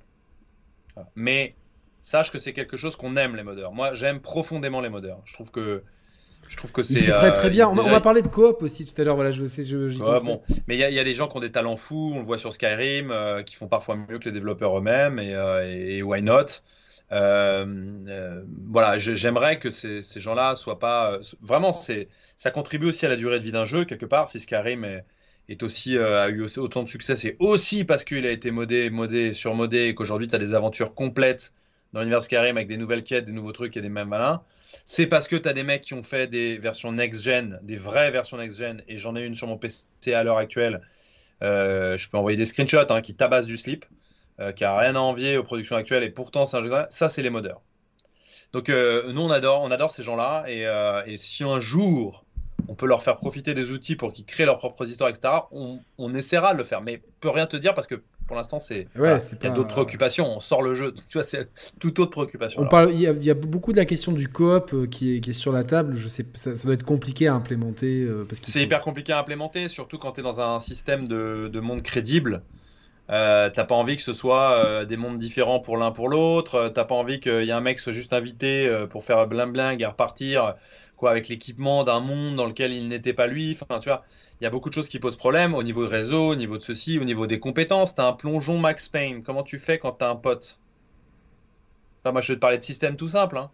Mais 1.15 1.53
sache 2.01 2.31
que 2.31 2.39
c'est 2.39 2.53
quelque 2.53 2.77
chose 2.77 2.95
qu'on 2.95 3.15
aime 3.17 3.35
les 3.35 3.43
modeurs. 3.43 3.71
Moi, 3.71 3.93
j'aime 3.93 4.19
profondément 4.19 4.81
les 4.81 4.89
modeurs. 4.89 5.21
Je 5.25 5.33
trouve 5.33 5.51
que 5.51 5.83
je 6.47 6.55
trouve 6.55 6.71
que 6.71 6.81
c'est 6.81 7.11
très 7.11 7.31
très 7.31 7.49
bien. 7.49 7.67
On, 7.67 7.73
va 7.73 7.99
parler 7.99 8.21
de 8.21 8.29
coop 8.29 8.61
aussi 8.61 8.85
tout 8.85 8.99
à 9.01 9.03
l'heure. 9.03 9.15
Voilà, 9.15 9.31
je 9.31 9.45
sais, 9.45 9.63
je, 9.63 9.97
bon. 10.23 10.41
Mais 10.67 10.75
il 10.75 10.79
y, 10.79 10.93
y, 10.93 10.99
a 10.99 11.03
des 11.03 11.13
gens 11.13 11.27
qui 11.27 11.35
ont 11.35 11.41
des 11.41 11.51
talents 11.51 11.75
fous. 11.75 12.13
On 12.15 12.19
le 12.19 12.23
voit 12.23 12.37
sur 12.37 12.53
Skyrim, 12.53 13.11
euh, 13.11 13.43
qui 13.43 13.55
font 13.55 13.67
parfois 13.67 13.97
mieux 13.97 14.17
que 14.17 14.25
les 14.25 14.31
développeurs 14.31 14.77
eux-mêmes. 14.77 15.19
Et, 15.19 15.35
euh, 15.35 15.65
et, 15.67 16.01
why 16.03 16.21
not? 16.21 16.45
Voilà, 17.11 18.97
j'aimerais 18.97 19.59
que 19.59 19.71
ces, 19.71 20.01
ces 20.01 20.19
gens-là 20.21 20.55
soient 20.55 20.79
pas 20.79 21.19
vraiment. 21.41 21.73
C'est 21.73 22.07
ça 22.37 22.51
contribue 22.51 22.85
aussi 22.85 23.05
à 23.05 23.09
la 23.09 23.15
durée 23.15 23.39
de 23.39 23.43
vie 23.43 23.51
d'un 23.51 23.65
jeu, 23.65 23.83
quelque 23.83 24.05
part. 24.05 24.29
Si 24.29 24.39
Skyrim 24.39 24.85
est, 25.49 25.63
aussi, 25.63 25.97
euh, 25.97 26.23
a 26.23 26.29
eu 26.29 26.45
autant 26.57 26.83
de 26.83 26.89
succès, 26.89 27.15
c'est 27.15 27.35
aussi 27.39 27.83
parce 27.83 28.03
qu'il 28.03 28.25
a 28.27 28.31
été 28.31 28.51
modé, 28.51 28.91
modé, 28.91 29.33
surmodé 29.33 29.85
et 29.87 29.95
qu'aujourd'hui, 29.95 30.27
tu 30.27 30.35
as 30.35 30.37
des 30.37 30.53
aventures 30.53 30.93
complètes 30.93 31.51
dans 31.93 32.01
l'univers 32.01 32.21
Skyrim 32.21 32.55
avec 32.57 32.67
des 32.67 32.77
nouvelles 32.77 33.03
quêtes, 33.03 33.25
des 33.25 33.31
nouveaux 33.31 33.53
trucs 33.53 33.75
et 33.75 33.81
des 33.81 33.89
mêmes 33.89 34.09
malins. 34.09 34.43
C'est 34.85 35.07
parce 35.07 35.27
que 35.27 35.35
tu 35.35 35.49
as 35.49 35.53
des 35.53 35.63
mecs 35.63 35.81
qui 35.81 35.95
ont 35.95 36.03
fait 36.03 36.27
des 36.27 36.59
versions 36.59 36.91
next-gen, 36.91 37.59
des 37.63 37.77
vraies 37.77 38.11
versions 38.11 38.37
next-gen, 38.37 38.83
et 38.87 38.97
j'en 38.97 39.15
ai 39.15 39.25
une 39.25 39.33
sur 39.33 39.47
mon 39.47 39.57
PC 39.57 39.85
à 40.13 40.23
l'heure 40.23 40.37
actuelle. 40.37 40.81
Euh, 41.41 41.97
je 41.97 42.07
peux 42.07 42.17
envoyer 42.17 42.37
des 42.37 42.45
screenshots 42.45 42.91
hein, 42.91 43.01
qui 43.01 43.15
tabassent 43.15 43.45
du 43.47 43.57
slip, 43.57 43.85
euh, 44.39 44.51
qui 44.51 44.63
a 44.63 44.77
rien 44.77 44.95
à 44.95 44.99
envier 44.99 45.37
aux 45.37 45.43
productions 45.43 45.75
actuelles, 45.75 46.03
et 46.03 46.11
pourtant 46.11 46.45
c'est 46.45 46.57
un 46.57 46.61
jeu. 46.61 46.71
Ça, 46.89 47.09
c'est 47.09 47.23
les 47.23 47.31
modeurs. 47.31 47.61
Donc 48.53 48.69
nous, 48.69 49.21
on 49.21 49.31
adore, 49.31 49.63
on 49.63 49.71
adore 49.71 49.91
ces 49.91 50.03
gens-là, 50.03 50.45
et, 50.47 50.63
et 51.11 51.17
si 51.17 51.43
un 51.43 51.59
jour 51.59 52.26
on 52.67 52.75
peut 52.75 52.87
leur 52.87 53.03
faire 53.03 53.17
profiter 53.17 53.53
des 53.53 53.71
outils 53.71 53.95
pour 53.95 54.11
qu'ils 54.11 54.25
créent 54.25 54.45
leurs 54.45 54.57
propres 54.57 54.87
histoires, 54.87 55.09
etc. 55.09 55.33
On, 55.51 56.15
essaiera 56.15 56.53
de 56.53 56.57
le 56.57 56.63
faire, 56.63 56.81
mais 56.81 57.01
peut 57.19 57.29
rien 57.29 57.45
te 57.45 57.57
dire 57.57 57.73
parce 57.73 57.87
que 57.87 57.95
pour 58.27 58.35
l'instant, 58.35 58.59
c'est 58.59 58.87
il 58.95 59.01
y 59.01 59.47
a 59.47 59.49
d'autres 59.49 59.69
préoccupations. 59.69 60.25
On 60.25 60.39
sort 60.39 60.61
le 60.61 60.73
jeu, 60.73 60.93
tu 60.93 61.17
vois, 61.17 61.23
c'est 61.23 61.49
toute 61.79 61.99
autre 61.99 62.11
préoccupation. 62.11 62.61
On 62.61 62.67
parle, 62.67 62.91
il 62.91 62.99
y, 62.99 63.29
a, 63.29 63.33
beaucoup 63.33 63.71
de 63.71 63.77
la 63.77 63.85
question 63.85 64.11
du 64.11 64.27
coop 64.27 64.71
euh, 64.73 64.85
qui, 64.85 65.15
est, 65.15 65.19
qui 65.21 65.29
est 65.29 65.33
sur 65.33 65.53
la 65.53 65.63
table. 65.63 65.95
Je 65.95 66.07
sais, 66.09 66.25
ça, 66.33 66.53
doit 66.53 66.73
être 66.73 66.83
compliqué 66.83 67.27
à 67.27 67.33
implémenter 67.33 68.03
euh, 68.03 68.25
parce 68.27 68.41
c'est 68.43 68.61
hyper 68.61 68.81
compliqué 68.81 69.13
à 69.13 69.19
implémenter, 69.19 69.69
surtout 69.69 69.97
quand 69.97 70.13
tu 70.13 70.19
es 70.19 70.23
dans 70.23 70.41
un 70.41 70.59
système 70.59 71.07
de, 71.07 71.59
monde 71.59 71.83
crédible. 71.83 72.43
Euh, 73.09 73.49
t'as 73.49 73.63
pas 73.63 73.75
envie 73.75 73.95
que 73.95 74.01
ce 74.01 74.11
soit 74.11 74.83
des 74.83 74.97
mondes 74.97 75.17
différents 75.17 75.61
pour 75.61 75.77
l'un 75.77 75.91
pour 75.91 76.09
l'autre. 76.09 76.69
T'as 76.73 76.83
pas 76.83 76.95
envie 76.95 77.21
qu'il 77.21 77.43
y 77.43 77.49
ait 77.49 77.53
un 77.53 77.61
mec 77.61 77.79
soit 77.79 77.93
juste 77.93 78.11
invité 78.11 78.69
pour 78.89 79.05
faire 79.05 79.25
bling 79.27 79.53
bling 79.53 79.81
et 79.81 79.85
repartir 79.85 80.55
quoi 80.97 81.11
avec 81.11 81.29
l'équipement 81.29 81.85
d'un 81.85 82.01
monde 82.01 82.35
dans 82.35 82.45
lequel 82.45 82.73
il 82.73 82.89
n'était 82.89 83.13
pas 83.13 83.27
lui. 83.27 83.57
Enfin, 83.61 83.79
tu 83.79 83.87
vois, 83.87 84.03
il 84.41 84.43
y 84.43 84.47
a 84.47 84.49
beaucoup 84.49 84.69
de 84.69 84.73
choses 84.73 84.89
qui 84.89 84.99
posent 84.99 85.15
problème 85.15 85.53
au 85.53 85.63
niveau 85.63 85.85
de 85.85 85.89
réseau, 85.89 86.31
au 86.31 86.35
niveau 86.35 86.57
de 86.57 86.63
ceci, 86.63 86.99
au 86.99 87.05
niveau 87.05 87.27
des 87.27 87.39
compétences. 87.39 87.95
T'as 87.95 88.07
un 88.07 88.13
plongeon 88.13 88.57
Max 88.57 88.89
Payne. 88.89 89.23
Comment 89.23 89.43
tu 89.43 89.59
fais 89.59 89.79
quand 89.79 89.93
t'as 89.93 90.09
un 90.09 90.15
pote? 90.15 90.59
Enfin, 92.03 92.11
moi, 92.11 92.21
je 92.21 92.33
vais 92.33 92.35
te 92.35 92.41
parler 92.41 92.57
de 92.57 92.63
système 92.63 92.97
tout 92.97 93.09
simple. 93.09 93.37
Hein. 93.37 93.49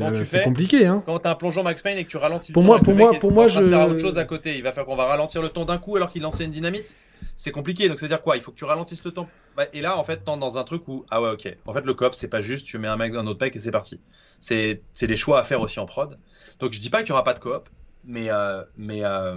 Euh, 0.00 0.24
c'est 0.24 0.42
compliqué, 0.42 0.86
hein. 0.86 1.02
Quand 1.04 1.18
t'as 1.18 1.32
un 1.32 1.34
plongeon 1.34 1.62
Max 1.62 1.82
Payne 1.82 1.98
et 1.98 2.04
que 2.04 2.10
tu 2.10 2.16
ralentis 2.16 2.52
pour 2.52 2.62
le 2.62 2.66
moi, 2.66 2.80
pour 2.80 2.94
moi, 2.94 3.12
pour 3.18 3.30
moi, 3.30 3.48
je. 3.48 3.62
Faire 3.62 3.88
autre 3.88 4.00
chose 4.00 4.18
à 4.18 4.24
côté. 4.24 4.56
Il 4.56 4.62
va 4.62 4.72
faire 4.72 4.86
qu'on 4.86 4.96
va 4.96 5.04
ralentir 5.04 5.42
le 5.42 5.50
temps 5.50 5.66
d'un 5.66 5.78
coup 5.78 5.96
alors 5.96 6.10
qu'il 6.10 6.22
lançait 6.22 6.44
une 6.44 6.50
dynamite. 6.50 6.96
C'est 7.36 7.50
compliqué. 7.50 7.88
Donc, 7.88 7.98
c'est 7.98 8.06
à 8.06 8.08
dire 8.08 8.20
quoi? 8.20 8.36
Il 8.36 8.42
faut 8.42 8.52
que 8.52 8.56
tu 8.56 8.64
ralentisses 8.64 9.04
le 9.04 9.10
temps. 9.10 9.28
Bah, 9.56 9.66
et 9.72 9.80
là, 9.80 9.98
en 9.98 10.04
fait, 10.04 10.24
t'es 10.24 10.36
dans 10.38 10.58
un 10.58 10.64
truc 10.64 10.86
où 10.88 11.04
ah 11.10 11.20
ouais, 11.20 11.30
ok. 11.30 11.56
En 11.66 11.72
fait, 11.72 11.84
le 11.84 11.94
cop, 11.94 12.14
c'est 12.14 12.28
pas 12.28 12.40
juste 12.40 12.66
tu 12.66 12.78
mets 12.78 12.88
un 12.88 12.96
mec 12.96 13.12
dans 13.12 13.20
un 13.20 13.26
autre 13.26 13.38
pack 13.38 13.54
et 13.54 13.58
c'est 13.58 13.70
parti. 13.70 14.00
C'est 14.40 14.80
des 15.00 15.16
choix 15.16 15.40
à 15.40 15.44
faire 15.44 15.60
aussi 15.60 15.78
en 15.80 15.86
prod. 15.86 16.18
Donc, 16.58 16.72
je 16.72 16.80
dis 16.80 16.90
pas 16.90 17.02
qu'il 17.02 17.10
y 17.10 17.12
aura 17.12 17.24
pas 17.24 17.34
de 17.34 17.38
coop, 17.38 17.68
mais 18.04 18.30
euh, 18.30 18.62
mais 18.76 19.04
euh, 19.04 19.36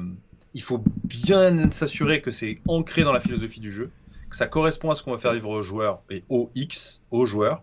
il 0.53 0.61
faut 0.61 0.83
bien 1.03 1.69
s'assurer 1.71 2.21
que 2.21 2.31
c'est 2.31 2.59
ancré 2.67 3.03
dans 3.03 3.13
la 3.13 3.19
philosophie 3.19 3.59
du 3.59 3.71
jeu, 3.71 3.91
que 4.29 4.35
ça 4.35 4.47
correspond 4.47 4.89
à 4.91 4.95
ce 4.95 5.03
qu'on 5.03 5.11
va 5.11 5.17
faire 5.17 5.33
vivre 5.33 5.49
aux 5.49 5.61
joueurs 5.61 6.01
et 6.09 6.23
aux 6.29 6.49
X, 6.55 7.01
aux 7.11 7.25
joueurs 7.25 7.61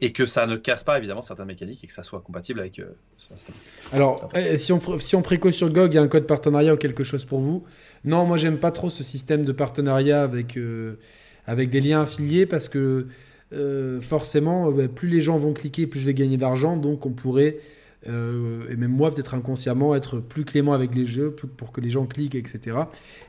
et 0.00 0.12
que 0.12 0.26
ça 0.26 0.46
ne 0.46 0.56
casse 0.56 0.82
pas 0.82 0.96
évidemment 0.98 1.22
certaines 1.22 1.46
mécaniques 1.46 1.84
et 1.84 1.86
que 1.86 1.92
ça 1.92 2.02
soit 2.02 2.20
compatible 2.20 2.60
avec 2.60 2.78
euh, 2.78 2.96
Alors, 3.92 4.28
eh, 4.34 4.56
si 4.56 4.72
on, 4.72 4.98
si 4.98 5.14
on 5.14 5.22
préco 5.22 5.50
sur 5.50 5.70
GOG, 5.70 5.92
il 5.92 5.96
y 5.96 5.98
a 5.98 6.02
un 6.02 6.08
code 6.08 6.26
partenariat 6.26 6.74
ou 6.74 6.76
quelque 6.76 7.04
chose 7.04 7.24
pour 7.24 7.40
vous 7.40 7.64
Non, 8.04 8.24
moi 8.24 8.38
j'aime 8.38 8.58
pas 8.58 8.70
trop 8.70 8.88
ce 8.88 9.04
système 9.04 9.44
de 9.44 9.52
partenariat 9.52 10.22
avec, 10.22 10.56
euh, 10.56 10.98
avec 11.50 11.70
des 11.70 11.80
liens 11.80 12.02
affiliés 12.02 12.46
parce 12.46 12.68
que 12.68 13.06
euh, 13.52 14.00
forcément, 14.00 14.70
bah, 14.70 14.88
plus 14.88 15.08
les 15.08 15.20
gens 15.20 15.36
vont 15.36 15.52
cliquer, 15.52 15.86
plus 15.86 16.00
je 16.00 16.06
vais 16.06 16.14
gagner 16.14 16.36
d'argent, 16.36 16.76
donc 16.76 17.06
on 17.06 17.10
pourrait 17.10 17.58
euh, 18.08 18.62
et 18.70 18.76
même 18.76 18.92
moi 18.92 19.12
peut-être 19.12 19.34
inconsciemment 19.34 19.94
être 19.94 20.20
plus 20.20 20.44
clément 20.44 20.72
avec 20.72 20.94
les 20.94 21.04
jeux 21.04 21.30
pour 21.32 21.70
que 21.70 21.80
les 21.80 21.90
gens 21.90 22.06
cliquent, 22.06 22.34
etc. 22.34 22.78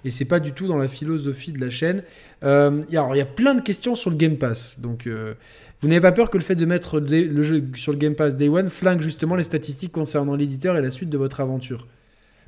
Et 0.06 0.10
c'est 0.10 0.26
pas 0.26 0.40
du 0.40 0.54
tout 0.54 0.68
dans 0.68 0.78
la 0.78 0.88
philosophie 0.88 1.52
de 1.52 1.60
la 1.60 1.70
chaîne. 1.70 2.04
Euh, 2.44 2.82
il 2.90 2.94
y 2.94 2.98
a 2.98 3.26
plein 3.26 3.54
de 3.54 3.62
questions 3.62 3.96
sur 3.96 4.10
le 4.10 4.16
Game 4.16 4.38
Pass. 4.38 4.80
Donc 4.80 5.08
euh, 5.08 5.34
vous 5.82 5.88
n'avez 5.88 6.02
pas 6.02 6.12
peur 6.12 6.30
que 6.30 6.38
le 6.38 6.44
fait 6.44 6.56
de 6.56 6.66
mettre 6.66 7.00
le 7.00 7.42
jeu 7.42 7.64
sur 7.76 7.92
le 7.92 7.98
Game 7.98 8.16
Pass 8.16 8.36
Day 8.36 8.48
One 8.48 8.70
flingue 8.70 9.02
justement 9.02 9.36
les 9.36 9.44
statistiques 9.44 9.92
concernant 9.92 10.36
l'éditeur 10.36 10.78
et 10.78 10.82
la 10.82 10.92
suite 10.92 11.10
de 11.10 11.18
votre 11.18 11.42
aventure? 11.42 11.88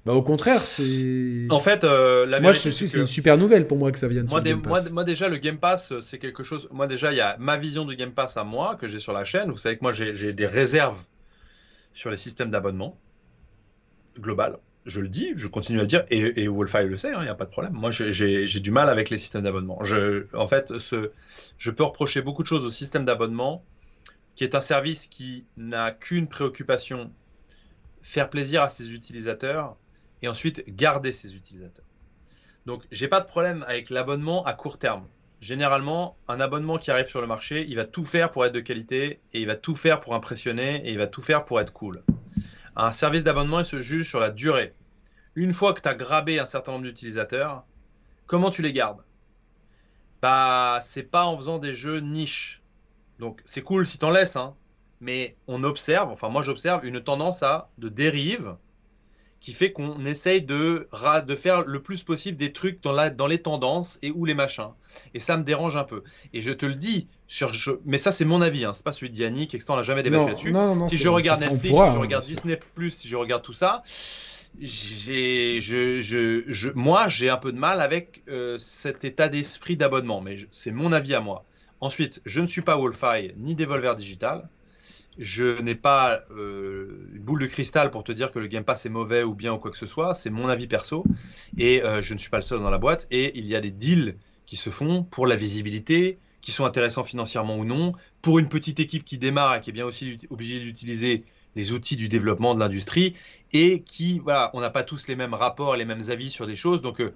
Bah 0.05 0.13
au 0.13 0.21
contraire, 0.21 0.61
c'est. 0.61 1.47
En 1.49 1.59
fait, 1.59 1.84
la 1.84 2.39
moi 2.41 2.51
je 2.51 2.69
c'est 2.69 2.97
une 2.97 3.07
super 3.07 3.38
nouvelle 3.38 3.67
pour 3.67 3.77
moi 3.77 3.91
que 3.91 3.99
ça 3.99 4.07
vienne. 4.07 4.27
Moi, 4.30 4.41
Game 4.41 4.61
Pass. 4.61 4.91
moi, 4.91 5.03
déjà 5.03 5.30
le 5.30 5.38
Game 5.38 5.57
Pass 5.57 5.93
c'est 6.01 6.17
quelque 6.17 6.43
chose. 6.43 6.67
Moi 6.71 6.88
déjà 6.88 7.11
il 7.11 7.17
y 7.17 7.21
a 7.21 7.38
ma 7.39 7.55
vision 7.55 7.85
du 7.85 7.95
Game 7.95 8.11
Pass 8.11 8.35
à 8.35 8.43
moi 8.43 8.75
que 8.75 8.88
j'ai 8.88 8.99
sur 8.99 9.13
la 9.13 9.23
chaîne. 9.23 9.49
Vous 9.49 9.57
savez 9.57 9.77
que 9.77 9.84
moi 9.84 9.93
j'ai 9.93 10.34
des 10.34 10.47
réserves 10.47 10.99
sur 11.93 12.09
les 12.09 12.17
systèmes 12.17 12.49
d'abonnement 12.49 12.97
global. 14.19 14.57
Je 14.85 14.99
le 14.99 15.07
dis, 15.07 15.31
je 15.35 15.47
continue 15.47 15.80
à 15.80 15.84
le 15.84 15.88
dire, 15.88 16.03
et, 16.09 16.43
et 16.43 16.47
Wolfie 16.47 16.84
le 16.84 16.97
sait, 16.97 17.09
il 17.09 17.13
hein, 17.13 17.23
n'y 17.23 17.30
a 17.30 17.35
pas 17.35 17.45
de 17.45 17.51
problème. 17.51 17.73
Moi, 17.73 17.91
j'ai 17.91 18.59
du 18.59 18.71
mal 18.71 18.89
avec 18.89 19.09
les 19.09 19.17
systèmes 19.17 19.43
d'abonnement. 19.43 19.81
En 20.34 20.47
fait, 20.47 20.77
ce, 20.77 21.11
je 21.57 21.71
peux 21.71 21.84
reprocher 21.84 22.21
beaucoup 22.21 22.43
de 22.43 22.47
choses 22.47 22.65
au 22.65 22.71
système 22.71 23.05
d'abonnement, 23.05 23.63
qui 24.35 24.43
est 24.43 24.55
un 24.55 24.61
service 24.61 25.07
qui 25.07 25.45
n'a 25.55 25.91
qu'une 25.91 26.27
préoccupation, 26.27 27.11
faire 28.01 28.30
plaisir 28.30 28.61
à 28.61 28.69
ses 28.69 28.93
utilisateurs, 28.93 29.77
et 30.23 30.27
ensuite 30.27 30.63
garder 30.67 31.11
ses 31.11 31.35
utilisateurs. 31.35 31.85
Donc, 32.65 32.83
j'ai 32.91 33.07
pas 33.07 33.19
de 33.19 33.27
problème 33.27 33.63
avec 33.67 33.89
l'abonnement 33.89 34.43
à 34.45 34.53
court 34.53 34.79
terme. 34.79 35.05
Généralement, 35.41 36.17
un 36.29 36.39
abonnement 36.39 36.77
qui 36.77 36.89
arrive 36.89 37.07
sur 37.07 37.19
le 37.19 37.27
marché, 37.27 37.65
il 37.67 37.75
va 37.75 37.83
tout 37.83 38.05
faire 38.05 38.31
pour 38.31 38.45
être 38.45 38.53
de 38.53 38.61
qualité 38.61 39.19
et 39.33 39.41
il 39.41 39.47
va 39.47 39.57
tout 39.57 39.75
faire 39.75 39.99
pour 39.99 40.15
impressionner 40.15 40.77
et 40.87 40.91
il 40.91 40.97
va 40.97 41.07
tout 41.07 41.21
faire 41.21 41.43
pour 41.43 41.59
être 41.59 41.73
cool. 41.73 42.01
Un 42.77 42.93
service 42.93 43.25
d'abonnement, 43.25 43.59
il 43.59 43.65
se 43.65 43.81
juge 43.81 44.07
sur 44.07 44.21
la 44.21 44.31
durée. 44.31 44.73
Une 45.35 45.51
fois 45.51 45.73
que 45.73 45.81
tu 45.81 45.89
as 45.89 45.93
grabé 45.93 46.39
un 46.39 46.45
certain 46.45 46.71
nombre 46.71 46.85
d'utilisateurs, 46.85 47.65
comment 48.25 48.49
tu 48.49 48.61
les 48.61 48.71
gardes? 48.71 49.03
Bah, 50.21 50.79
c'est 50.81 51.03
pas 51.03 51.25
en 51.25 51.35
faisant 51.35 51.59
des 51.59 51.75
jeux 51.75 51.99
niche. 51.99 52.63
Donc, 53.19 53.41
c'est 53.43 53.61
cool 53.61 53.85
si 53.85 53.99
t'en 53.99 54.09
laisses, 54.09 54.37
hein, 54.37 54.55
mais 55.01 55.35
on 55.47 55.65
observe, 55.65 56.09
enfin 56.09 56.29
moi 56.29 56.43
j'observe 56.43 56.85
une 56.85 57.01
tendance 57.01 57.43
à 57.43 57.69
de 57.77 57.89
dérive 57.89 58.55
qui 59.44 59.52
fait 59.52 59.74
qu'on 59.74 60.06
essaye 60.06 60.41
de, 60.41 60.88
de 61.28 61.36
faire 61.36 61.64
le 61.64 61.82
plus 61.82 62.02
possible 62.03 62.38
des 62.38 62.53
trucs 62.53 62.82
dans, 62.82 62.94
la, 62.94 63.10
dans 63.10 63.28
les 63.28 63.40
tendances 63.40 63.99
et 64.02 64.10
ou 64.10 64.24
les 64.24 64.34
machins. 64.34 64.70
Et 65.14 65.20
ça 65.20 65.36
me 65.36 65.44
dérange 65.44 65.76
un 65.76 65.84
peu. 65.84 66.02
Et 66.34 66.40
je 66.40 66.53
te 66.53 66.65
le 66.65 66.76
dis, 66.76 67.07
sur, 67.28 67.52
mais 67.86 67.98
ça 67.98 68.14
c'est 68.14 68.24
mon 68.24 68.41
avis, 68.41 68.64
hein, 68.64 68.72
c'est 68.72 68.86
pas 68.86 68.94
celui 68.94 69.10
de 69.11 69.18
Yannick, 69.18 69.56
on 69.68 69.76
n'a 69.76 69.82
jamais 69.82 70.02
débattu 70.02 70.28
là-dessus. 70.28 70.53
Si 70.88 70.98
je 70.98 71.10
regarde 71.10 71.41
Netflix, 71.41 71.78
si 71.78 71.91
je 71.91 71.98
regarde 71.98 72.26
Disney+, 72.26 72.60
si 72.90 73.10
je 73.10 73.15
regarde 73.18 73.44
tout 73.44 73.52
ça, 73.52 73.84
j'ai, 74.61 75.60
je, 75.60 75.99
je, 76.02 76.44
je, 76.48 76.70
moi 76.70 77.10
j'ai 77.10 77.30
un 77.30 77.38
peu 77.38 77.52
de 77.52 77.57
mal 77.60 77.82
avec 77.82 78.22
euh, 78.30 78.57
cet 78.60 79.03
état 79.03 79.28
d'esprit 79.28 79.76
d'abonnement, 79.76 80.22
mais 80.22 80.38
c'est 80.52 80.72
mon 80.72 80.94
avis 80.94 81.15
à 81.15 81.20
moi. 81.20 81.44
Ensuite, 81.82 82.22
je 82.24 82.40
ne 82.40 82.45
suis 82.45 82.61
pas 82.61 82.78
Wolfie 82.78 83.34
ni 83.36 83.56
Devolver 83.56 83.95
Digital. 83.98 84.48
Je 85.18 85.61
n'ai 85.61 85.76
pas 85.76 86.23
euh, 86.31 87.10
une 87.14 87.23
boule 87.23 87.41
de 87.41 87.45
cristal 87.48 87.91
pour 87.91 88.03
te 88.03 88.11
dire 88.11 88.31
que 88.31 88.40
le 88.40 88.48
Game 88.48 88.64
Pass 88.64 88.85
est 88.85 88.90
mauvais 88.90 89.23
ou 89.23 89.35
bien 89.35 89.53
ou 89.53 89.57
quoi 89.60 89.72
que 89.72 89.77
ce 89.77 89.85
soit. 89.85 90.15
C'est 90.15 90.30
mon 90.30 90.48
avis 90.48 90.68
perso. 90.68 91.03
Et 91.57 91.84
euh, 91.84 92.02
je 92.02 92.14
ne 92.14 92.19
suis 92.19 92.30
pas 92.30 92.38
le 92.38 92.44
seul 92.44 92.60
dans 92.60 92.69
la 92.69 92.77
boîte. 92.80 93.07
Et 93.11 93.38
il 93.38 93.45
y 93.45 93.56
a 93.56 93.61
des 93.61 93.72
deals 93.72 94.18
qui 94.45 94.56
se 94.56 94.69
font 94.69 95.03
pour 95.03 95.27
la 95.27 95.35
visibilité, 95.35 96.19
qui 96.41 96.52
sont 96.52 96.65
intéressants 96.65 97.03
financièrement 97.03 97.57
ou 97.57 97.65
non, 97.65 97.94
pour 98.22 98.40
une 98.40 98.49
petite 98.49 98.80
équipe 98.80 99.06
qui 99.06 99.18
démarre 99.18 99.56
et 99.56 99.61
qui 99.61 99.69
est 99.69 99.73
bien 99.73 99.85
aussi 99.85 100.18
obligée 100.30 100.60
d'utiliser 100.60 101.26
les 101.56 101.72
outils 101.72 101.95
du 101.95 102.07
développement 102.10 102.56
de 102.56 102.60
l'industrie 102.60 103.15
et 103.52 103.84
qui, 103.84 104.19
voilà, 104.19 104.49
on 104.53 104.61
n'a 104.61 104.72
pas 104.72 104.84
tous 104.84 105.07
les 105.07 105.15
mêmes 105.15 105.34
rapports, 105.35 105.76
les 105.76 105.85
mêmes 105.85 106.02
avis 106.10 106.31
sur 106.31 106.48
des 106.48 106.56
choses. 106.56 106.81
Donc, 106.81 106.99
euh, 106.99 107.14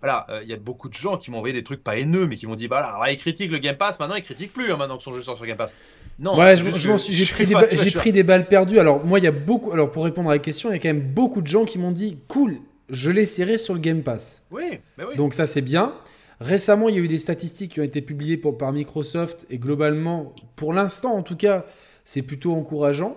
voilà, 0.00 0.26
il 0.42 0.48
y 0.48 0.52
a 0.52 0.56
beaucoup 0.56 0.88
de 0.88 0.94
gens 0.94 1.16
qui 1.16 1.30
m'ont 1.30 1.38
envoyé 1.38 1.54
des 1.54 1.64
trucs 1.64 1.82
pas 1.82 1.96
haineux, 1.96 2.26
mais 2.26 2.36
qui 2.36 2.46
m'ont 2.46 2.54
dit, 2.54 2.68
bah 2.68 2.80
là, 2.80 3.10
ils 3.10 3.16
critiquent 3.16 3.50
le 3.50 3.58
Game 3.58 3.76
Pass, 3.76 3.98
maintenant 3.98 4.16
ils 4.16 4.22
critiquent 4.22 4.52
plus, 4.52 4.70
hein, 4.70 4.76
maintenant 4.76 4.98
que 4.98 5.02
son 5.02 5.14
jeu 5.14 5.22
sort 5.22 5.36
sur 5.36 5.46
Game 5.46 5.56
Pass. 5.56 5.74
Non, 6.18 6.34
j'ai 6.46 7.26
pris, 7.26 7.46
des, 7.46 7.90
pris 7.92 8.12
des 8.12 8.22
balles 8.22 8.48
perdues. 8.48 8.78
Alors, 8.78 9.04
moi, 9.04 9.18
il 9.18 9.24
y 9.24 9.28
a 9.28 9.32
beaucoup. 9.32 9.72
Alors, 9.72 9.90
pour 9.90 10.04
répondre 10.04 10.30
à 10.30 10.32
la 10.32 10.38
question, 10.38 10.70
il 10.70 10.72
y 10.72 10.76
a 10.76 10.78
quand 10.78 10.88
même 10.88 11.12
beaucoup 11.12 11.42
de 11.42 11.46
gens 11.46 11.64
qui 11.64 11.78
m'ont 11.78 11.92
dit 11.92 12.18
cool, 12.28 12.58
je 12.88 13.10
l'ai 13.10 13.26
serré 13.26 13.58
sur 13.58 13.74
le 13.74 13.80
Game 13.80 14.02
Pass. 14.02 14.42
Oui, 14.50 14.78
oui. 14.98 15.16
Donc, 15.16 15.34
ça, 15.34 15.46
c'est 15.46 15.60
bien. 15.60 15.94
Récemment, 16.40 16.88
il 16.88 16.94
y 16.94 16.98
a 16.98 17.00
eu 17.00 17.08
des 17.08 17.18
statistiques 17.18 17.72
qui 17.72 17.80
ont 17.80 17.84
été 17.84 18.02
publiées 18.02 18.36
par 18.36 18.72
Microsoft 18.72 19.46
et 19.50 19.58
globalement, 19.58 20.34
pour 20.54 20.72
l'instant 20.74 21.14
en 21.14 21.22
tout 21.22 21.36
cas, 21.36 21.64
c'est 22.04 22.22
plutôt 22.22 22.52
encourageant. 22.52 23.16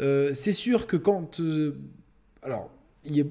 Euh, 0.00 0.30
c'est 0.34 0.52
sûr 0.52 0.86
que 0.86 0.96
quand. 0.96 1.40
Euh, 1.40 1.76
alors, 2.42 2.70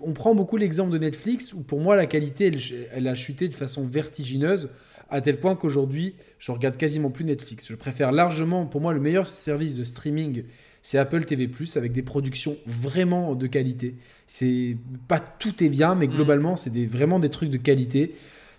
on 0.02 0.14
prend 0.14 0.34
beaucoup 0.36 0.58
l'exemple 0.58 0.92
de 0.92 0.98
Netflix 0.98 1.54
où 1.54 1.62
pour 1.62 1.80
moi 1.80 1.96
la 1.96 2.06
qualité 2.06 2.52
elle, 2.94 3.08
a 3.08 3.16
chuté 3.16 3.48
de 3.48 3.54
façon 3.54 3.86
vertigineuse 3.86 4.70
à 5.10 5.22
tel 5.22 5.40
point 5.40 5.56
qu'aujourd'hui, 5.56 6.16
je 6.40 6.52
regarde 6.52 6.78
quasiment 6.78 7.10
plus 7.10 7.24
Netflix. 7.24 7.66
Je 7.70 7.76
préfère 7.76 8.12
largement, 8.12 8.66
pour 8.66 8.82
moi, 8.82 8.94
le 8.94 9.00
meilleur 9.00 9.28
service 9.28 9.76
de 9.76 9.86
streaming, 9.86 10.44
c'est 10.82 10.98
Apple 10.98 11.24
TV+, 11.24 11.50
avec 11.76 11.94
des 11.94 12.02
productions 12.02 12.58
vraiment 12.66 13.36
de 13.36 13.48
qualité. 13.48 13.96
C'est 14.26 14.76
pas 15.08 15.20
tout 15.20 15.64
est 15.64 15.70
bien, 15.70 15.96
mais 15.96 16.08
mm. 16.08 16.12
globalement, 16.12 16.56
c'est 16.56 16.72
des, 16.72 16.86
vraiment 16.86 17.20
des 17.20 17.30
trucs 17.30 17.50
de 17.50 17.58
qualité. 17.58 18.16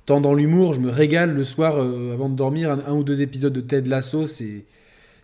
Tant 0.06 0.22
dans 0.22 0.34
l'humour, 0.34 0.72
je 0.72 0.80
me 0.80 0.88
régale 0.90 1.34
le 1.34 1.44
soir 1.44 1.76
euh, 1.76 2.14
avant 2.14 2.30
de 2.30 2.34
dormir, 2.34 2.70
un, 2.70 2.94
ou 2.94 3.04
deux 3.04 3.20
épisodes 3.20 3.52
de 3.52 3.60
Ted 3.60 3.88
Lasso, 3.88 4.26
c'est 4.26 4.64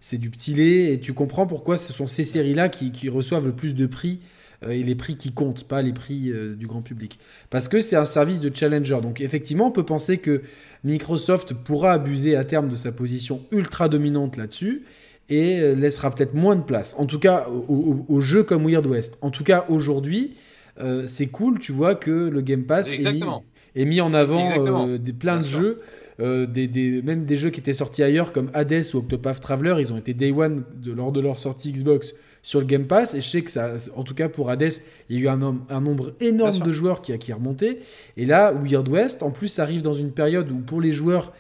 c'est 0.01 0.19
du 0.19 0.29
petit 0.29 0.53
lait, 0.53 0.93
et 0.93 1.01
tu 1.01 1.15
comprends 1.15 1.47
pourquoi 1.47 1.79
ce 1.79 1.91
sont 1.91 2.07
ces 2.07 2.25
séries-là 2.25 2.69
qui, 2.69 2.91
qui 2.91 3.09
reçoivent 3.09 3.47
le 3.47 3.55
plus 3.55 3.75
de 3.75 3.87
prix 3.87 4.21
et 4.71 4.83
les 4.83 4.95
prix 4.95 5.17
qui 5.17 5.33
comptent, 5.33 5.65
pas 5.65 5.83
les 5.83 5.93
prix 5.93 6.31
euh, 6.31 6.55
du 6.55 6.67
grand 6.67 6.83
public. 6.83 7.19
Parce 7.51 7.69
que 7.69 7.81
c'est 7.81 7.97
un 7.97 8.05
service 8.05 8.41
de 8.41 8.55
challenger. 8.55 8.99
Donc 9.03 9.21
effectivement, 9.21 9.69
on 9.69 9.73
peut 9.73 9.85
penser 9.85 10.19
que 10.19 10.43
Microsoft 10.85 11.55
pourra 11.55 11.93
abuser 11.93 12.37
à 12.37 12.45
terme 12.45 12.69
de 12.69 12.77
sa 12.77 12.93
position 12.93 13.43
ultra 13.51 13.89
dominante 13.89 14.37
là-dessus 14.37 14.85
et 15.29 15.61
euh, 15.61 15.75
laissera 15.75 16.11
peut-être 16.11 16.35
moins 16.35 16.57
de 16.57 16.63
place. 16.63 16.95
En 16.99 17.07
tout 17.07 17.19
cas, 17.19 17.47
aux 17.49 18.21
jeux 18.21 18.43
comme 18.43 18.69
Weird 18.69 18.87
West. 18.87 19.19
En 19.21 19.31
tout 19.31 19.45
cas, 19.45 19.65
aujourd'hui, 19.69 20.35
euh, 20.81 21.05
c'est 21.07 21.27
cool, 21.27 21.59
tu 21.59 21.73
vois, 21.73 21.95
que 21.95 22.29
le 22.29 22.41
Game 22.41 22.65
Pass 22.65 22.93
est 22.93 23.85
mis, 23.85 24.01
en 24.01 24.15
avant 24.15 24.89
euh, 24.89 24.99
des, 24.99 25.13
plein 25.13 25.39
de 25.39 25.47
jeux. 25.47 25.81
des, 26.19 27.03
même 27.03 27.25
des 27.25 27.37
jeux 27.37 27.51
qui 27.51 27.61
étaient 27.61 27.73
sortis 27.73 28.03
ailleurs 28.03 28.33
comme 28.33 28.51
Hades 28.55 28.85
ou 28.95 28.99
Octopath 28.99 29.41
Traveler, 29.41 29.77
ils 29.79 29.93
ont 29.93 29.97
été 29.97 30.15
Day 30.15 30.33
One 30.33 30.65
lors 30.85 31.13
de 31.13 31.21
leur 31.21 31.39
sortie 31.39 31.73
Xbox 31.73 32.15
sur 32.45 32.61
le 32.61 32.67
Game 32.67 32.87
Pass. 32.87 33.15
Et 33.15 33.21
je 33.21 33.29
sais 33.29 33.43
que 33.43 33.51
ça, 33.51 33.73
en 33.97 34.05
tout 34.05 34.15
cas 34.15 34.29
pour 34.29 34.51
Hades, 34.51 34.75
il 35.09 35.17
y 35.17 35.19
a 35.19 35.23
eu 35.23 35.29
un, 35.29 35.57
un 35.69 35.81
nombre 35.81 36.15
énorme 36.21 36.61
de 36.61 36.71
joueurs 36.71 37.03
qui 37.03 37.13
a 37.13 37.19
qui 37.19 37.33
est 37.33 37.35
remonté. 37.35 37.81
Et 38.17 38.27
là, 38.27 38.53
Weird 38.53 38.89
West, 38.89 39.25
en 39.25 39.33
plus, 39.33 39.49
ça 39.49 39.65
arrive 39.65 39.83
dans 39.83 39.95
une 39.95 40.13
période 40.13 40.53
où 40.53 40.59
pour 40.59 40.81
les 40.81 40.93
joueurs 40.93 41.33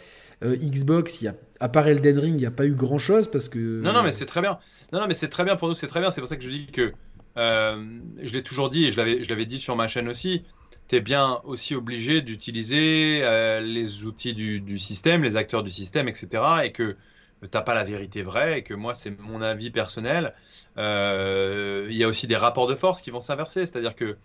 euh, 0.42 0.56
Xbox, 0.56 1.20
il 1.20 1.26
y 1.26 1.28
a, 1.28 1.34
à 1.60 1.68
part 1.68 1.86
Elden 1.86 2.18
Ring, 2.18 2.34
il 2.34 2.40
n'y 2.40 2.46
a 2.46 2.50
pas 2.50 2.66
eu 2.66 2.74
grand 2.74 2.98
chose 2.98 3.30
parce 3.30 3.48
que. 3.48 3.80
Non, 3.80 3.92
non, 3.92 4.02
mais 4.02 4.12
c'est 4.12 4.26
très 4.26 4.40
bien. 4.40 4.58
Non, 4.92 5.00
non, 5.00 5.06
mais 5.06 5.14
c'est 5.14 5.28
très 5.28 5.44
bien 5.44 5.54
pour 5.54 5.68
nous, 5.68 5.74
c'est 5.74 5.86
très 5.86 6.00
bien. 6.00 6.10
C'est 6.10 6.20
pour 6.20 6.28
ça 6.28 6.36
que 6.36 6.42
je 6.42 6.50
dis 6.50 6.66
que 6.66 6.92
euh, 7.36 7.84
je 8.22 8.32
l'ai 8.32 8.42
toujours 8.42 8.68
dit 8.68 8.86
et 8.86 8.92
je 8.92 9.28
l'avais 9.28 9.46
dit 9.46 9.60
sur 9.60 9.76
ma 9.76 9.88
chaîne 9.88 10.08
aussi. 10.08 10.42
tu 10.88 10.96
es 10.96 11.00
bien 11.00 11.38
aussi 11.44 11.74
obligé 11.74 12.20
d'utiliser 12.20 13.20
euh, 13.22 13.60
les 13.60 14.04
outils 14.04 14.34
du, 14.34 14.78
système, 14.78 15.22
les 15.22 15.36
acteurs 15.36 15.62
du 15.62 15.70
système, 15.70 16.08
etc. 16.08 16.42
Et 16.64 16.72
que 16.72 16.96
tu 17.50 17.56
n'as 17.56 17.62
pas 17.62 17.74
la 17.74 17.84
vérité 17.84 18.22
vraie 18.22 18.58
et 18.58 18.62
que 18.62 18.74
moi, 18.74 18.94
c'est 18.94 19.18
mon 19.20 19.42
avis 19.42 19.70
personnel. 19.70 20.34
Euh, 20.78 21.86
il 21.90 21.96
y 21.96 22.04
a 22.04 22.08
aussi 22.08 22.26
des 22.26 22.36
rapports 22.36 22.66
de 22.66 22.74
force 22.74 23.02
qui 23.02 23.10
vont 23.10 23.20
s'inverser. 23.20 23.66
C'est-à-dire 23.66 23.94
que 23.94 24.16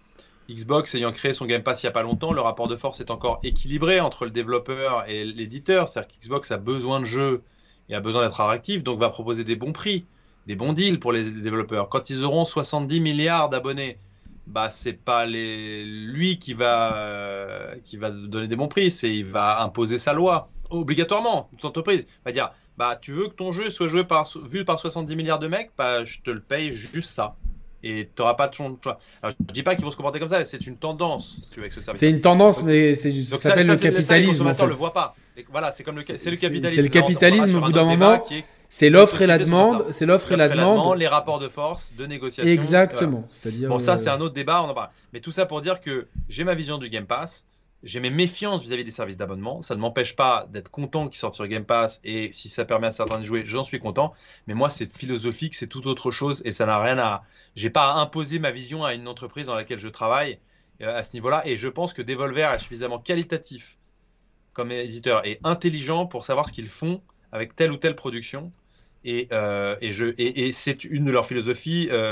Xbox 0.50 0.96
ayant 0.96 1.12
créé 1.12 1.34
son 1.34 1.46
Game 1.46 1.62
Pass 1.62 1.84
il 1.84 1.86
n'y 1.86 1.90
a 1.90 1.94
pas 1.94 2.02
longtemps, 2.02 2.34
le 2.34 2.42
rapport 2.42 2.68
de 2.68 2.76
force 2.76 3.00
est 3.00 3.12
encore 3.12 3.40
équilibré 3.44 4.00
entre 4.00 4.26
le 4.26 4.32
développeur 4.32 5.08
et 5.08 5.24
l'éditeur. 5.26 5.88
C'est-à-dire 5.88 6.16
qu'Xbox 6.16 6.52
a 6.52 6.58
besoin 6.58 7.00
de 7.00 7.06
jeux 7.06 7.44
et 7.90 7.96
a 7.96 8.00
besoin 8.00 8.24
d'être 8.24 8.40
attractif, 8.42 8.84
donc 8.84 9.00
va 9.00 9.10
proposer 9.10 9.44
des 9.44 9.56
bons 9.56 9.74
prix, 9.74 10.06
des 10.48 10.56
bons 10.56 10.74
deals 10.74 11.00
pour 11.00 11.12
les 11.12 11.30
développeurs. 11.30 11.90
Quand 11.90 12.10
ils 12.10 12.24
auront 12.24 12.46
70 12.46 13.00
milliards 13.00 13.50
d'abonnés, 13.50 14.00
bah 14.48 14.72
c'est 14.72 14.94
pas 14.94 15.28
lui 15.28 16.40
qui 16.40 16.56
va 16.56 16.96
euh, 16.96 17.76
qui 17.84 17.98
va 17.98 18.10
donner 18.10 18.48
des 18.48 18.56
bons 18.56 18.68
prix, 18.68 18.90
c'est 18.90 19.14
il 19.14 19.26
va 19.26 19.62
imposer 19.62 20.00
sa 20.00 20.14
loi 20.14 20.50
obligatoirement. 20.72 21.50
Toute 21.52 21.66
entreprise 21.66 22.08
va 22.26 22.32
dire 22.32 22.52
bah 22.80 22.98
tu 23.00 23.12
veux 23.12 23.28
que 23.28 23.36
ton 23.36 23.52
jeu 23.52 23.70
soit 23.70 23.90
joué 23.90 24.06
par 24.06 24.28
vu 24.46 24.66
par 24.66 24.80
70 24.80 25.16
milliards 25.16 25.38
de 25.38 25.48
mecs, 25.48 25.72
bah 25.78 26.06
je 26.06 26.20
te 26.22 26.32
le 26.32 26.40
paye 26.40 26.72
juste 26.72 27.10
ça 27.10 27.36
et 27.84 28.10
tu 28.14 28.22
n'auras 28.22 28.34
pas 28.34 28.48
de 28.48 28.54
choix. 28.54 28.78
Alors, 29.22 29.36
je 29.40 29.54
dis 29.54 29.64
pas 29.64 29.76
qu'ils 29.76 29.86
vont 29.86 29.92
se 29.92 29.98
comporter 29.98 30.20
comme 30.20 30.28
ça, 30.28 30.44
c'est 30.46 30.66
une 30.68 30.78
tendance, 30.78 31.38
si 31.42 31.50
tu 31.52 31.60
veux, 31.60 31.66
avec 31.66 31.74
ce 31.74 31.82
C'est 31.94 32.10
une 32.10 32.22
tendance, 32.22 32.64
mais 32.64 32.94
c'est 32.94 33.14
ça 33.24 33.38
s'appelle 33.38 33.68
le 33.68 33.78
capitalisme. 33.78 34.46
le 34.46 34.68
le 34.68 34.74
voit 34.74 34.94
pas. 34.94 35.16
voilà, 35.52 35.72
c'est 35.72 35.84
comme 35.84 35.98
le, 35.98 36.02
c'est 36.02 36.30
le 36.30 36.38
capitalisme. 36.38 36.76
C'est 36.76 36.82
le 36.82 36.90
capitalisme 36.90 37.58
au 37.58 37.62
bout 37.62 37.72
d'un 37.72 37.86
moment. 37.86 38.24
C'est 38.72 38.90
l'offre 38.90 39.22
et 39.22 39.28
la 39.28 39.38
demande. 39.38 39.86
C'est 39.92 40.06
l'offre 40.06 40.32
et 40.32 40.38
la 40.38 40.48
demande. 40.50 40.98
Les 40.98 41.08
rapports 41.08 41.40
de 41.40 41.48
force, 41.48 41.92
de 41.98 42.06
négociation. 42.06 42.52
Exactement. 42.52 43.28
C'est-à-dire. 43.32 43.70
Bon, 43.70 43.80
ça, 43.80 43.98
c'est 43.98 44.10
un 44.10 44.22
autre 44.22 44.34
débat. 44.34 44.62
On 44.64 44.70
en 44.70 44.74
parle. 44.74 44.90
Mais 45.14 45.20
tout 45.20 45.32
ça 45.32 45.46
pour 45.46 45.62
dire 45.62 45.82
que 45.82 46.08
j'ai 46.28 46.44
ma 46.44 46.56
vision 46.56 46.78
du 46.78 46.90
Game 46.90 47.06
Pass 47.06 47.46
j'ai 47.84 48.00
mes 48.00 48.10
méfiances 48.10 48.62
vis-à-vis 48.62 48.84
des 48.84 48.92
services 48.92 49.18
d'abonnement. 49.18 49.62
Ça 49.62 49.76
ne 49.76 49.80
m'empêche 49.80 50.16
pas 50.16 50.48
d'être 50.52 50.70
content 50.70 51.08
qu'ils 51.08 51.20
sortent 51.20 51.36
sur 51.36 51.48
Game 51.48 51.66
Pass 51.66 52.02
et 52.04 52.32
si 52.32 52.50
ça 52.50 52.66
permet 52.66 52.88
à 52.88 52.92
certains 52.92 53.20
de 53.20 53.24
jouer, 53.24 53.44
j'en 53.46 53.64
suis 53.64 53.80
content. 53.80 54.14
Mais 54.48 54.54
moi, 54.54 54.70
c'est 54.70 54.92
philosophique, 54.96 55.56
c'est 55.56 55.68
tout 55.68 55.88
autre 55.88 56.12
chose 56.12 56.42
et 56.46 56.52
ça 56.52 56.66
n'a 56.66 56.82
rien 56.82 56.98
à. 56.98 57.24
J'ai 57.56 57.70
pas 57.70 57.92
à 57.92 58.00
imposer 58.00 58.40
ma 58.40 58.52
vision 58.52 58.84
à 58.84 58.94
une 58.94 59.08
entreprise 59.08 59.46
dans 59.46 59.56
laquelle 59.56 59.80
je 59.80 59.88
travaille 59.88 60.40
euh, 60.82 60.98
à 60.98 61.04
ce 61.04 61.14
niveau-là. 61.14 61.42
Et 61.46 61.56
je 61.56 61.68
pense 61.68 61.94
que 61.94 62.02
Devolver 62.02 62.54
est 62.54 62.60
suffisamment 62.60 63.00
qualitatif 63.00 63.78
comme 64.54 64.72
éditeur 64.72 65.26
et 65.26 65.40
intelligent 65.44 66.06
pour 66.06 66.26
savoir 66.26 66.50
ce 66.50 66.54
qu'ils 66.54 66.68
font 66.68 67.02
avec 67.32 67.56
telle 67.56 67.72
ou 67.72 67.78
telle 67.78 67.96
production. 67.96 68.52
Et, 69.06 69.30
euh, 69.32 69.78
et, 69.82 70.52
c'est 70.52 70.84
une 70.84 71.06
de 71.06 71.12
leurs 71.12 71.26
philosophies. 71.26 71.88
Euh, 71.92 72.12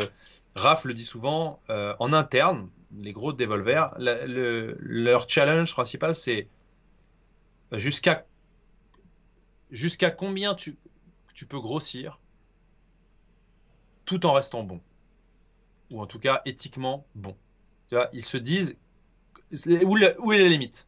Raph 0.55 0.85
le 0.85 0.93
dit 0.93 1.03
souvent 1.03 1.59
en 1.67 2.13
interne 2.13 2.69
les 2.95 3.13
gros 3.13 3.33
Devolver, 3.33 3.93
leur 3.97 5.29
challenge 5.29 5.73
principal, 5.73 6.15
c'est 6.15 6.47
jusqu'à 7.71 8.25
jusqu'à 9.71 10.11
combien 10.11 10.55
tu, 10.55 10.77
peux 11.49 11.59
grossir 11.59 12.19
tout 14.05 14.25
en 14.25 14.33
restant 14.33 14.63
bon. 14.63 14.81
Ou 15.91 16.01
en 16.01 16.07
tout 16.07 16.19
cas 16.19 16.41
éthiquement 16.45 17.05
bon. 17.15 17.35
Tu 17.87 17.95
vois, 17.95 18.09
ils 18.13 18.25
se 18.25 18.37
disent 18.37 18.75
où 19.83 19.97
est 19.97 20.39
la 20.39 20.47
limite? 20.47 20.87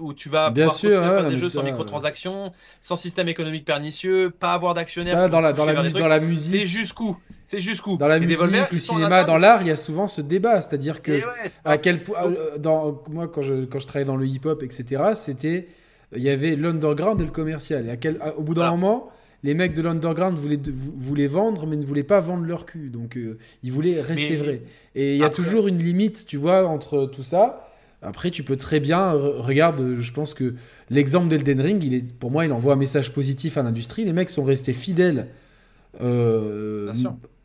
Où 0.00 0.14
tu 0.14 0.28
vas 0.28 0.50
Bien 0.50 0.66
pouvoir 0.66 0.78
sûr, 0.78 1.02
faire 1.02 1.26
des 1.26 1.36
jeux 1.36 1.48
sans 1.48 1.62
microtransactions, 1.62 2.52
sans 2.80 2.96
système 2.96 3.28
économique 3.28 3.64
pernicieux, 3.64 4.30
pas 4.30 4.52
avoir 4.52 4.74
d'actionnaires. 4.74 5.14
Ça, 5.14 5.28
dans 5.28 5.40
la, 5.40 5.52
dans, 5.52 5.66
la, 5.66 5.90
dans 5.90 6.08
la 6.08 6.20
musique. 6.20 6.60
C'est 6.60 6.66
jusqu'où? 6.66 7.16
C'est 7.44 7.58
jusqu'où? 7.58 7.96
Dans 7.96 8.08
la 8.08 8.18
musique, 8.18 8.38
le 8.70 8.78
cinéma, 8.78 9.24
dans 9.24 9.36
l'art, 9.36 9.62
il 9.62 9.68
y 9.68 9.70
a 9.72 9.76
souvent 9.76 10.06
ce 10.06 10.20
débat. 10.20 10.60
C'est-à-dire 10.60 11.02
que, 11.02 11.20
à 11.64 11.78
quel 11.78 12.02
point. 12.02 12.18
Euh, 12.24 12.58
dans, 12.58 13.02
moi, 13.10 13.28
quand 13.28 13.42
je, 13.42 13.64
quand 13.64 13.80
je 13.80 13.86
travaillais 13.86 14.06
dans 14.06 14.16
le 14.16 14.26
hip-hop, 14.26 14.62
etc., 14.62 15.02
c'était. 15.14 15.68
Il 16.16 16.22
y 16.22 16.30
avait 16.30 16.56
l'underground 16.56 17.20
et 17.20 17.24
le 17.24 17.30
commercial. 17.30 17.86
Et 17.86 17.90
à 17.90 17.98
quel, 17.98 18.18
au 18.38 18.42
bout 18.42 18.54
d'un 18.54 18.70
moment, 18.70 19.10
les 19.42 19.52
mecs 19.52 19.74
de 19.74 19.82
l'underground 19.82 20.38
voulaient, 20.38 20.58
voulaient, 20.66 21.26
vendre, 21.26 21.66
mais 21.66 21.76
ne 21.76 21.84
voulaient 21.84 22.02
pas 22.02 22.20
vendre 22.20 22.44
leur 22.44 22.64
cul. 22.64 22.88
Donc, 22.88 23.18
euh, 23.18 23.38
ils 23.62 23.72
voulaient 23.72 24.00
rester 24.00 24.36
vrais. 24.36 24.62
Et 24.94 25.14
il 25.14 25.18
y 25.18 25.24
a 25.24 25.28
toujours 25.28 25.68
une 25.68 25.78
limite, 25.78 26.24
tu 26.26 26.38
vois, 26.38 26.66
entre 26.66 27.04
tout 27.06 27.22
ça. 27.22 27.67
Après, 28.00 28.30
tu 28.30 28.44
peux 28.44 28.56
très 28.56 28.78
bien, 28.78 29.10
regarde, 29.10 29.98
je 29.98 30.12
pense 30.12 30.32
que 30.32 30.54
l'exemple 30.88 31.28
d'Elden 31.28 31.60
Ring, 31.60 31.82
il 31.82 31.94
est, 31.94 32.12
pour 32.12 32.30
moi, 32.30 32.44
il 32.44 32.52
envoie 32.52 32.74
un 32.74 32.76
message 32.76 33.12
positif 33.12 33.56
à 33.56 33.62
l'industrie. 33.62 34.04
Les 34.04 34.12
mecs 34.12 34.30
sont 34.30 34.44
restés 34.44 34.72
fidèles 34.72 35.28
euh, 36.00 36.92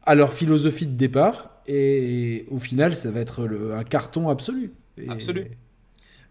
à 0.04 0.16
leur 0.16 0.34
philosophie 0.34 0.86
de 0.86 0.96
départ, 0.96 1.50
et, 1.66 2.46
au 2.52 2.60
final, 2.60 2.96
ça 2.96 3.10
va 3.10 3.22
être 3.22 3.50
un 3.74 3.84
carton 3.84 4.30
absolu. 4.30 4.74
Absolu. 5.10 5.48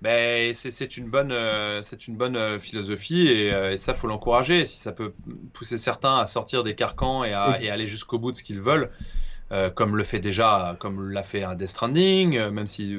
Ben, 0.03 0.53
c'est 0.55 0.97
une 0.97 1.09
bonne, 1.09 1.31
euh, 1.33 1.81
c'est 1.83 2.09
une 2.09 2.17
bonne 2.17 2.37
euh, 2.37 2.59
philosophie 2.59 3.29
et, 3.29 3.49
et 3.49 3.77
ça 3.77 3.95
faut 3.95 4.09
l'encourager. 4.09 4.65
Si 4.65 4.81
ça 4.81 4.91
peut 4.91 5.13
pousser 5.53 5.77
certains 5.77 6.17
à 6.17 6.27
sortir 6.27 6.65
des 6.65 6.75
carcans 6.75 7.23
et 7.23 7.33
à, 7.33 7.63
et 7.63 7.71
aller 7.71 7.87
jusqu'au 7.87 8.19
bout 8.19 8.33
de 8.33 8.37
ce 8.37 8.43
qu'ils 8.43 8.61
veulent, 8.61 8.91
comme 9.75 9.97
le 9.97 10.05
fait 10.05 10.19
déjà, 10.19 10.77
comme 10.79 11.11
l'a 11.11 11.23
fait 11.23 11.43
un 11.43 11.55
Death 11.55 11.69
Stranding, 11.69 12.49
même 12.49 12.67
si 12.67 12.97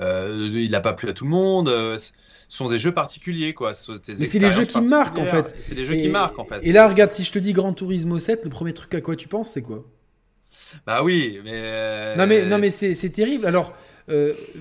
euh, 0.00 0.50
il 0.52 0.70
n'a 0.70 0.80
pas 0.80 0.92
plu 0.92 1.08
à 1.08 1.12
tout 1.12 1.24
le 1.24 1.30
monde. 1.30 1.68
Euh, 1.68 1.98
ce 1.98 2.12
sont 2.48 2.68
des 2.68 2.78
jeux 2.78 2.92
particuliers, 2.92 3.54
quoi. 3.54 3.72
Mais 3.88 4.14
c'est 4.14 4.38
les 4.38 4.50
jeux 4.50 4.64
qui 4.64 4.80
marquent, 4.80 5.18
en 5.18 5.26
fait. 5.26 5.54
C'est 5.60 5.74
des 5.74 5.84
jeux 5.84 5.96
qui 5.96 6.08
marquent, 6.08 6.38
en 6.38 6.44
fait. 6.44 6.60
Et 6.62 6.72
là, 6.72 6.88
regarde, 6.88 7.12
si 7.12 7.22
je 7.22 7.32
te 7.32 7.38
dis 7.38 7.52
Gran 7.52 7.72
Turismo 7.72 8.18
7, 8.18 8.44
le 8.44 8.50
premier 8.50 8.72
truc 8.72 8.94
à 8.94 9.00
quoi 9.00 9.16
tu 9.16 9.28
penses, 9.28 9.50
c'est 9.50 9.62
quoi? 9.62 9.84
Bah 10.86 11.02
oui, 11.02 11.40
mais. 11.44 11.52
Euh, 11.54 12.16
non, 12.16 12.26
mais, 12.26 12.46
non, 12.46 12.58
mais 12.58 12.70
c'est 12.70 13.10
terrible. 13.10 13.46
Alors. 13.46 13.74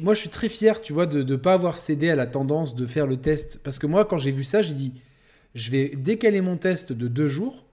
moi, 0.02 0.14
je 0.14 0.20
suis 0.20 0.30
très 0.30 0.50
fier, 0.50 0.82
tu 0.82 0.94
vois, 0.94 1.08
de 1.08 1.24
ne 1.24 1.36
pas 1.36 1.54
avoir 1.54 1.78
cédé 1.78 2.10
à 2.10 2.16
la 2.16 2.28
tendance 2.28 2.76
de 2.76 2.86
faire 2.86 3.08
le 3.08 3.18
test. 3.18 3.60
Parce 3.64 3.80
que 3.80 3.88
moi, 3.88 4.06
quand 4.06 4.20
j'ai 4.20 4.32
vu 4.32 4.44
ça, 4.44 4.62
j'ai 4.62 4.76
dit, 4.76 4.94
je 5.56 5.72
vais 5.72 5.90
décaler 5.96 6.42
mon 6.42 6.58
test 6.58 6.92
de 6.94 7.08
deux 7.08 7.28
jours 7.28 7.66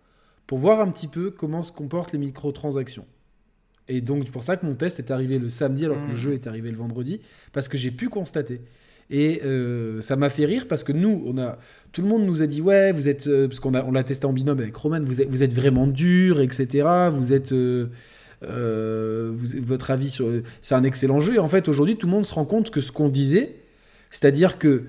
pour 0.47 0.59
voir 0.59 0.81
un 0.81 0.91
petit 0.91 1.09
peu 1.09 1.31
comment 1.31 1.63
se 1.63 1.73
comportent 1.73 2.13
les 2.13 2.19
microtransactions. 2.19 3.05
Et 3.89 4.01
donc, 4.01 4.23
c'est 4.25 4.33
pour 4.33 4.45
ça 4.45 4.57
que 4.57 4.67
mon 4.67 4.75
test 4.75 4.99
est 4.99 5.11
arrivé 5.11 5.39
le 5.39 5.49
samedi 5.49 5.85
alors 5.85 5.97
que 5.99 6.09
le 6.09 6.15
mmh. 6.15 6.17
jeu 6.17 6.33
est 6.33 6.47
arrivé 6.47 6.71
le 6.71 6.77
vendredi, 6.77 7.21
parce 7.53 7.69
que 7.69 7.77
j'ai 7.77 7.91
pu 7.91 8.09
constater. 8.09 8.61
Et 9.11 9.43
euh, 9.45 10.01
ça 10.01 10.17
m'a 10.17 10.31
fait 10.31 10.47
rire 10.47 10.67
parce 10.69 10.83
que 10.83 10.93
nous, 10.93 11.23
on 11.27 11.39
a, 11.39 11.59
tout 11.93 12.03
le 12.03 12.09
monde 12.09 12.25
nous 12.25 12.43
a 12.43 12.47
dit 12.47 12.61
ouais, 12.61 12.91
vous 12.91 13.09
êtes, 13.09 13.29
euh, 13.29 13.47
parce 13.47 13.61
qu'on 13.61 13.75
a, 13.75 13.85
on 13.85 13.93
l'a 13.93 14.03
testé 14.03 14.27
en 14.27 14.33
binôme 14.33 14.59
avec 14.59 14.75
Roman, 14.75 15.01
vous 15.05 15.21
êtes, 15.21 15.31
vous 15.31 15.43
êtes 15.43 15.53
vraiment 15.53 15.87
dur, 15.87 16.41
etc. 16.41 16.89
Vous 17.13 17.33
êtes, 17.33 17.53
euh, 17.53 17.87
votre 18.43 19.91
avis 19.93 20.11
sur, 20.11 20.29
c'est 20.61 20.75
un 20.75 20.83
excellent 20.83 21.21
jeu. 21.21 21.35
Et 21.37 21.39
en 21.39 21.49
fait, 21.49 21.69
aujourd'hui, 21.69 21.97
tout 21.97 22.07
le 22.07 22.13
monde 22.13 22.27
se 22.27 22.35
rend 22.35 22.45
compte 22.45 22.71
que 22.71 22.81
ce 22.81 22.91
qu'on 22.91 23.09
disait, 23.09 23.55
c'est-à-dire 24.11 24.59
que 24.59 24.85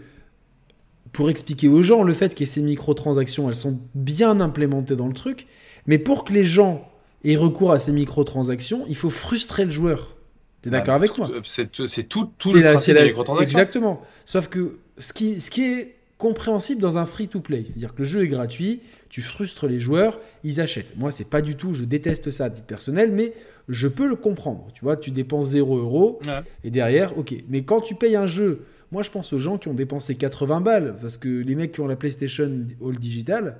pour 1.12 1.30
expliquer 1.30 1.68
aux 1.68 1.84
gens 1.84 2.04
le 2.04 2.14
fait 2.14 2.34
que 2.36 2.46
ces 2.46 2.62
microtransactions, 2.62 3.48
elles 3.50 3.56
sont 3.56 3.80
bien 3.94 4.40
implémentées 4.40 4.96
dans 4.96 5.08
le 5.08 5.14
truc, 5.14 5.48
mais 5.86 6.00
pour 6.00 6.24
que 6.24 6.34
les 6.34 6.46
gens 6.46 6.90
et 7.28 7.36
recours 7.36 7.74
à 7.74 7.80
ces 7.80 7.92
microtransactions, 7.92 8.86
il 8.88 8.96
faut 8.96 9.10
frustrer 9.10 9.66
le 9.66 9.72
joueur. 9.72 10.16
Tu 10.62 10.70
es 10.70 10.72
d'accord 10.72 10.96
avec 10.96 11.18
moi 11.18 11.30
C'est 11.44 11.70
tout, 12.08 12.32
tout 12.38 12.54
le 12.54 12.62
principe 12.62 12.96
des 12.96 13.04
microtransactions. 13.04 13.60
Exactement. 13.60 14.02
Sauf 14.24 14.48
que 14.48 14.78
ce 14.98 15.12
qui, 15.12 15.42
ce 15.42 15.52
qui 15.52 15.64
est 15.64 15.96
compréhensible 16.18 16.82
dans 16.82 16.98
un 16.98 17.04
free-to-play, 17.04 17.66
c'est-à-dire 17.66 17.94
que 17.94 18.00
le 18.00 18.06
jeu 18.06 18.24
est 18.24 18.28
gratuit, 18.28 18.80
tu 19.10 19.22
frustres 19.22 19.68
les 19.68 19.78
joueurs, 19.78 20.20
ils 20.46 20.62
achètent. 20.62 20.98
Moi, 20.98 21.12
c'est 21.12 21.30
pas 21.30 21.42
du 21.42 21.58
tout, 21.58 21.74
je 21.74 21.84
déteste 21.84 22.32
ça 22.32 22.46
à 22.46 22.50
titre 22.50 22.66
personnel, 22.66 23.12
mais 23.12 23.34
je 23.68 23.90
peux 23.90 24.08
le 24.08 24.16
comprendre. 24.16 24.70
Tu 24.74 24.86
vois, 24.86 24.96
tu 24.96 25.12
dépenses 25.12 25.48
0 25.48 25.78
euros 25.78 26.22
et 26.64 26.72
derrière, 26.72 27.18
ok. 27.18 27.36
Mais 27.50 27.64
quand 27.64 27.82
tu 27.82 27.96
payes 27.96 28.16
un 28.16 28.28
jeu, 28.28 28.62
moi 28.94 29.04
je 29.04 29.12
pense 29.12 29.34
aux 29.34 29.40
gens 29.40 29.58
qui 29.58 29.68
ont 29.68 29.74
dépensé 29.74 30.16
80 30.16 30.62
balles, 30.62 30.96
parce 31.02 31.18
que 31.18 31.28
les 31.28 31.56
mecs 31.56 31.74
qui 31.74 31.82
ont 31.82 31.88
la 31.88 31.98
PlayStation 31.98 32.50
All 32.82 32.98
Digital, 32.98 33.58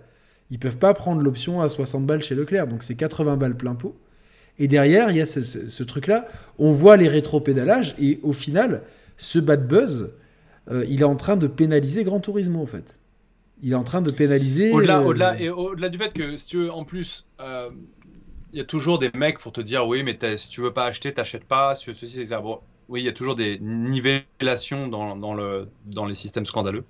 ils 0.52 0.60
peuvent 0.60 0.78
pas 0.78 0.94
prendre 0.94 1.22
l'option 1.22 1.62
à 1.62 1.70
60 1.70 2.06
balles 2.06 2.24
chez 2.24 2.36
Leclerc. 2.36 2.68
Donc 2.68 2.84
c'est 2.84 2.96
80 2.96 3.38
balles 3.38 3.58
plein 3.58 3.76
pot. 3.76 3.98
Et 4.60 4.68
derrière, 4.68 5.12
il 5.12 5.18
y 5.18 5.22
a 5.22 5.26
ce, 5.26 5.84
truc-là. 5.84 6.28
On 6.58 6.72
voit 6.72 6.98
les 6.98 7.08
rétro-pédalages 7.08 7.96
et 8.00 8.20
au 8.24 8.34
final, 8.34 8.82
ce 9.18 9.40
bad 9.40 9.68
buzz, 9.68 10.10
euh, 10.72 10.86
il 10.90 11.02
est 11.02 11.06
en 11.06 11.16
train 11.16 11.38
de 11.38 11.48
pénaliser 11.48 12.04
Grand 12.04 12.20
Turismo 12.20 12.62
en 12.62 12.66
fait. 12.66 13.00
Il 13.62 13.72
est 13.72 13.76
en 13.76 13.84
train 13.84 14.02
de 14.02 14.12
pénaliser. 14.12 14.72
Au-delà, 14.72 15.00
euh, 15.00 15.06
au-delà, 15.06 15.40
et 15.40 15.50
au-delà 15.50 15.90
du 15.90 15.98
fait 15.98 16.14
que, 16.14 16.38
si 16.38 16.48
tu 16.48 16.58
veux, 16.58 16.72
en 16.72 16.84
plus, 16.86 17.26
euh, 17.40 17.70
il 18.52 18.58
y 18.58 18.62
a 18.62 18.66
toujours 18.66 19.00
des 19.00 19.12
mecs 19.16 19.40
pour 19.40 19.52
te 19.52 19.62
dire 19.62 19.86
oui, 19.86 20.04
mais 20.04 20.18
si 20.38 20.50
tu 20.50 20.62
veux 20.62 20.74
pas 20.74 20.86
acheter, 20.86 21.14
t'achètes 21.14 21.44
pas. 21.44 21.76
Si 21.76 21.86
ceci, 21.94 22.26
c'est 22.28 22.42
bon, 22.42 22.60
oui, 22.90 23.02
il 23.02 23.06
y 23.06 23.10
a 23.10 23.14
toujours 23.14 23.36
des 23.36 23.60
nivellations 23.60 24.88
dans, 24.88 25.16
dans, 25.16 25.34
le, 25.34 25.68
dans 25.86 26.06
les 26.06 26.14
systèmes 26.14 26.46
scandaleux. 26.46 26.84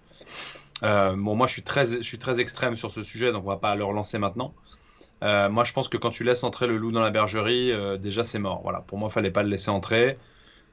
Euh, 0.84 1.16
bon, 1.18 1.36
moi, 1.36 1.48
je 1.48 1.54
suis, 1.54 1.64
très, 1.64 1.86
je 1.86 2.02
suis 2.02 2.18
très 2.18 2.40
extrême 2.40 2.76
sur 2.76 2.92
ce 2.92 3.04
sujet, 3.04 3.32
donc 3.32 3.44
on 3.46 3.50
va 3.50 3.58
pas 3.58 3.76
le 3.76 3.84
relancer 3.84 4.20
maintenant. 4.20 4.54
Euh, 5.24 5.50
moi, 5.50 5.64
je 5.64 5.74
pense 5.74 5.90
que 5.90 5.98
quand 5.98 6.12
tu 6.12 6.24
laisses 6.24 6.44
entrer 6.44 6.68
le 6.68 6.78
loup 6.78 6.92
dans 6.92 7.02
la 7.02 7.10
bergerie, 7.10 7.72
euh, 7.72 7.98
déjà, 7.98 8.24
c'est 8.24 8.40
mort. 8.40 8.62
Voilà, 8.62 8.82
pour 8.82 8.98
moi, 8.98 9.10
il 9.10 9.14
fallait 9.14 9.32
pas 9.32 9.44
le 9.44 9.50
laisser 9.50 9.72
entrer. 9.72 10.18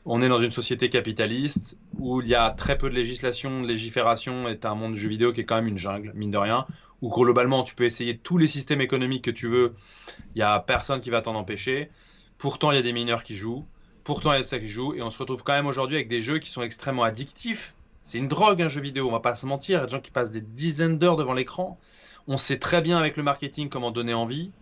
On 0.05 0.21
est 0.21 0.29
dans 0.29 0.39
une 0.39 0.51
société 0.51 0.91
capitaliste 0.91 1.79
où 1.99 2.21
il 2.21 2.29
y 2.29 2.35
a 2.35 2.51
très 2.51 2.77
peu 2.77 2.91
de 2.91 2.95
législation, 2.95 3.63
de 3.63 3.67
légifération, 3.67 4.49
et 4.49 4.59
un 4.65 4.75
monde 4.75 4.93
du 4.93 5.01
jeu 5.01 5.09
vidéo 5.09 5.33
qui 5.33 5.41
est 5.41 5.45
quand 5.45 5.55
même 5.55 5.69
une 5.69 5.79
jungle, 5.79 6.13
mine 6.15 6.31
de 6.31 6.37
rien, 6.37 6.67
où 7.01 7.09
globalement, 7.09 7.63
tu 7.65 7.75
peux 7.75 7.85
essayer 7.85 8.19
tous 8.19 8.37
les 8.37 8.47
systèmes 8.47 8.83
économiques 8.83 9.25
que 9.25 9.31
tu 9.31 9.49
veux, 9.49 9.75
il 10.35 10.41
y 10.41 10.43
a 10.43 10.59
personne 10.61 11.01
qui 11.01 11.09
va 11.09 11.23
t'en 11.23 11.35
empêcher. 11.35 11.91
Pourtant, 12.37 12.71
il 12.71 12.77
y 12.77 12.79
a 12.79 12.83
des 12.83 12.93
mineurs 12.93 13.23
qui 13.23 13.37
jouent. 13.37 13.65
Pourtant, 14.05 14.33
il 14.33 14.37
y 14.37 14.39
a 14.39 14.43
de 14.43 14.47
ça 14.47 14.59
qui 14.59 14.69
joue. 14.69 14.93
Et 14.93 15.01
on 15.03 15.09
se 15.09 15.19
retrouve 15.19 15.43
quand 15.43 15.55
même 15.55 15.67
aujourd'hui 15.67 15.97
avec 15.97 16.09
des 16.09 16.21
jeux 16.21 16.39
qui 16.39 16.51
sont 16.51 16.61
extrêmement 16.61 17.05
addictifs. 17.05 17.75
C'est 18.05 18.19
une 18.19 18.29
drogue, 18.29 18.63
un 18.63 18.69
jeu 18.69 18.81
vidéo, 18.81 19.09
on 19.09 19.13
va 19.13 19.21
pas 19.21 19.35
se 19.35 19.47
mentir. 19.47 19.79
Il 19.79 19.81
y 19.81 19.83
a 19.83 19.87
des 19.87 19.93
gens 19.93 20.01
qui 20.01 20.11
passent 20.11 20.31
des 20.31 20.43
dizaines 20.43 20.99
d'heures 20.99 21.17
devant 21.17 21.33
l'écran. 21.33 21.79
On 22.29 22.39
sait 22.39 22.59
très 22.59 22.83
bien 22.83 22.99
avec 22.99 23.17
le 23.17 23.23
marketing 23.23 23.69
comment 23.71 23.91
donner 23.91 24.15
envie. 24.15 24.53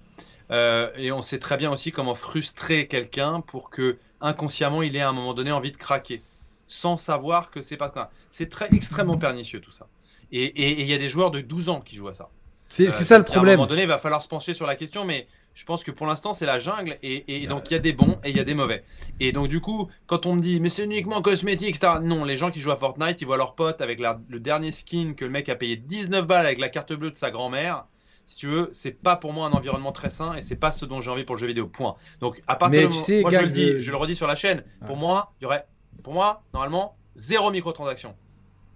Euh, 0.50 0.90
et 0.96 1.12
on 1.12 1.22
sait 1.22 1.38
très 1.38 1.56
bien 1.56 1.70
aussi 1.70 1.92
comment 1.92 2.14
frustrer 2.14 2.86
quelqu'un 2.86 3.40
pour 3.40 3.70
que 3.70 3.98
inconsciemment 4.20 4.82
il 4.82 4.96
ait 4.96 5.00
à 5.00 5.08
un 5.08 5.12
moment 5.12 5.34
donné 5.34 5.50
envie 5.50 5.72
de 5.72 5.76
craquer, 5.76 6.22
sans 6.66 6.96
savoir 6.96 7.50
que 7.50 7.62
c'est 7.62 7.76
pas 7.76 8.10
C'est 8.30 8.48
très 8.48 8.72
extrêmement 8.72 9.18
pernicieux 9.18 9.60
tout 9.60 9.70
ça. 9.70 9.86
Et 10.30 10.80
il 10.80 10.86
y 10.86 10.94
a 10.94 10.98
des 10.98 11.08
joueurs 11.08 11.30
de 11.30 11.40
12 11.40 11.68
ans 11.68 11.80
qui 11.80 11.96
jouent 11.96 12.08
à 12.08 12.14
ça. 12.14 12.28
C'est 12.68 12.90
ça 12.90 13.18
le 13.18 13.24
problème. 13.24 13.50
À 13.50 13.52
un 13.52 13.56
moment 13.56 13.66
donné, 13.66 13.82
il 13.82 13.88
va 13.88 13.98
falloir 13.98 14.22
se 14.22 14.28
pencher 14.28 14.54
sur 14.54 14.66
la 14.66 14.76
question, 14.76 15.04
mais 15.04 15.26
je 15.54 15.64
pense 15.64 15.84
que 15.84 15.90
pour 15.90 16.06
l'instant, 16.06 16.32
c'est 16.32 16.46
la 16.46 16.58
jungle. 16.58 16.98
Et, 17.02 17.46
donc, 17.46 17.70
il 17.70 17.74
y 17.74 17.76
a 17.76 17.80
des 17.80 17.92
bons 17.92 18.18
et 18.24 18.30
il 18.30 18.36
y 18.36 18.40
a 18.40 18.44
des 18.44 18.54
mauvais. 18.54 18.84
Et 19.20 19.32
donc, 19.32 19.48
du 19.48 19.60
coup, 19.60 19.90
quand 20.06 20.26
on 20.26 20.34
me 20.34 20.40
dit, 20.40 20.60
mais 20.60 20.70
c'est 20.70 20.84
uniquement 20.84 21.20
cosmétique, 21.20 21.76
etc. 21.76 21.94
Non, 22.02 22.24
les 22.24 22.36
gens 22.36 22.50
qui 22.50 22.60
jouent 22.60 22.70
à 22.70 22.76
Fortnite, 22.76 23.20
ils 23.20 23.26
voient 23.26 23.36
leur 23.36 23.54
pote 23.54 23.80
avec 23.80 24.00
le 24.00 24.40
dernier 24.40 24.72
skin 24.72 25.12
que 25.14 25.24
le 25.24 25.30
mec 25.30 25.48
a 25.48 25.54
payé 25.54 25.76
19 25.76 26.26
balles 26.26 26.46
avec 26.46 26.58
la 26.58 26.68
carte 26.68 26.92
bleue 26.94 27.10
de 27.10 27.16
sa 27.16 27.30
grand-mère. 27.30 27.84
Si 28.24 28.36
tu 28.36 28.46
veux, 28.46 28.68
c'est 28.72 28.92
pas 28.92 29.16
pour 29.16 29.32
moi 29.32 29.46
un 29.46 29.52
environnement 29.52 29.92
très 29.92 30.08
sain 30.08 30.34
et 30.34 30.40
c'est 30.40 30.56
pas 30.56 30.72
ce 30.72 30.84
dont 30.84 31.00
j'ai 31.00 31.10
envie 31.10 31.24
pour 31.24 31.34
le 31.34 31.40
jeu 31.40 31.48
vidéo. 31.48 31.66
Point. 31.66 31.96
Donc, 32.20 32.40
à 32.46 32.54
partir 32.54 32.88
de 32.88 32.94
sais, 32.94 33.20
moi, 33.20 33.30
je 33.30 33.38
le 33.38 33.46
dis, 33.46 33.80
je 33.80 33.90
le 33.90 33.96
redis 33.96 34.14
sur 34.14 34.26
la 34.26 34.36
chaîne. 34.36 34.64
Pour 34.86 34.96
moi, 34.96 35.32
il 35.40 35.44
y 35.44 35.46
aurait, 35.46 35.66
pour 36.02 36.14
moi, 36.14 36.42
normalement, 36.54 36.96
zéro 37.14 37.50
microtransaction. 37.50 38.14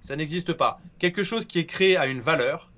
Ça 0.01 0.15
n'existe 0.15 0.53
pas. 0.53 0.81
Quelque 0.99 1.23
chose 1.23 1.47
qui 1.47 1.59
est 1.59 1.67
créé 1.67 1.97
à 1.97 2.07
une 2.07 2.21
valeur, 2.21 2.71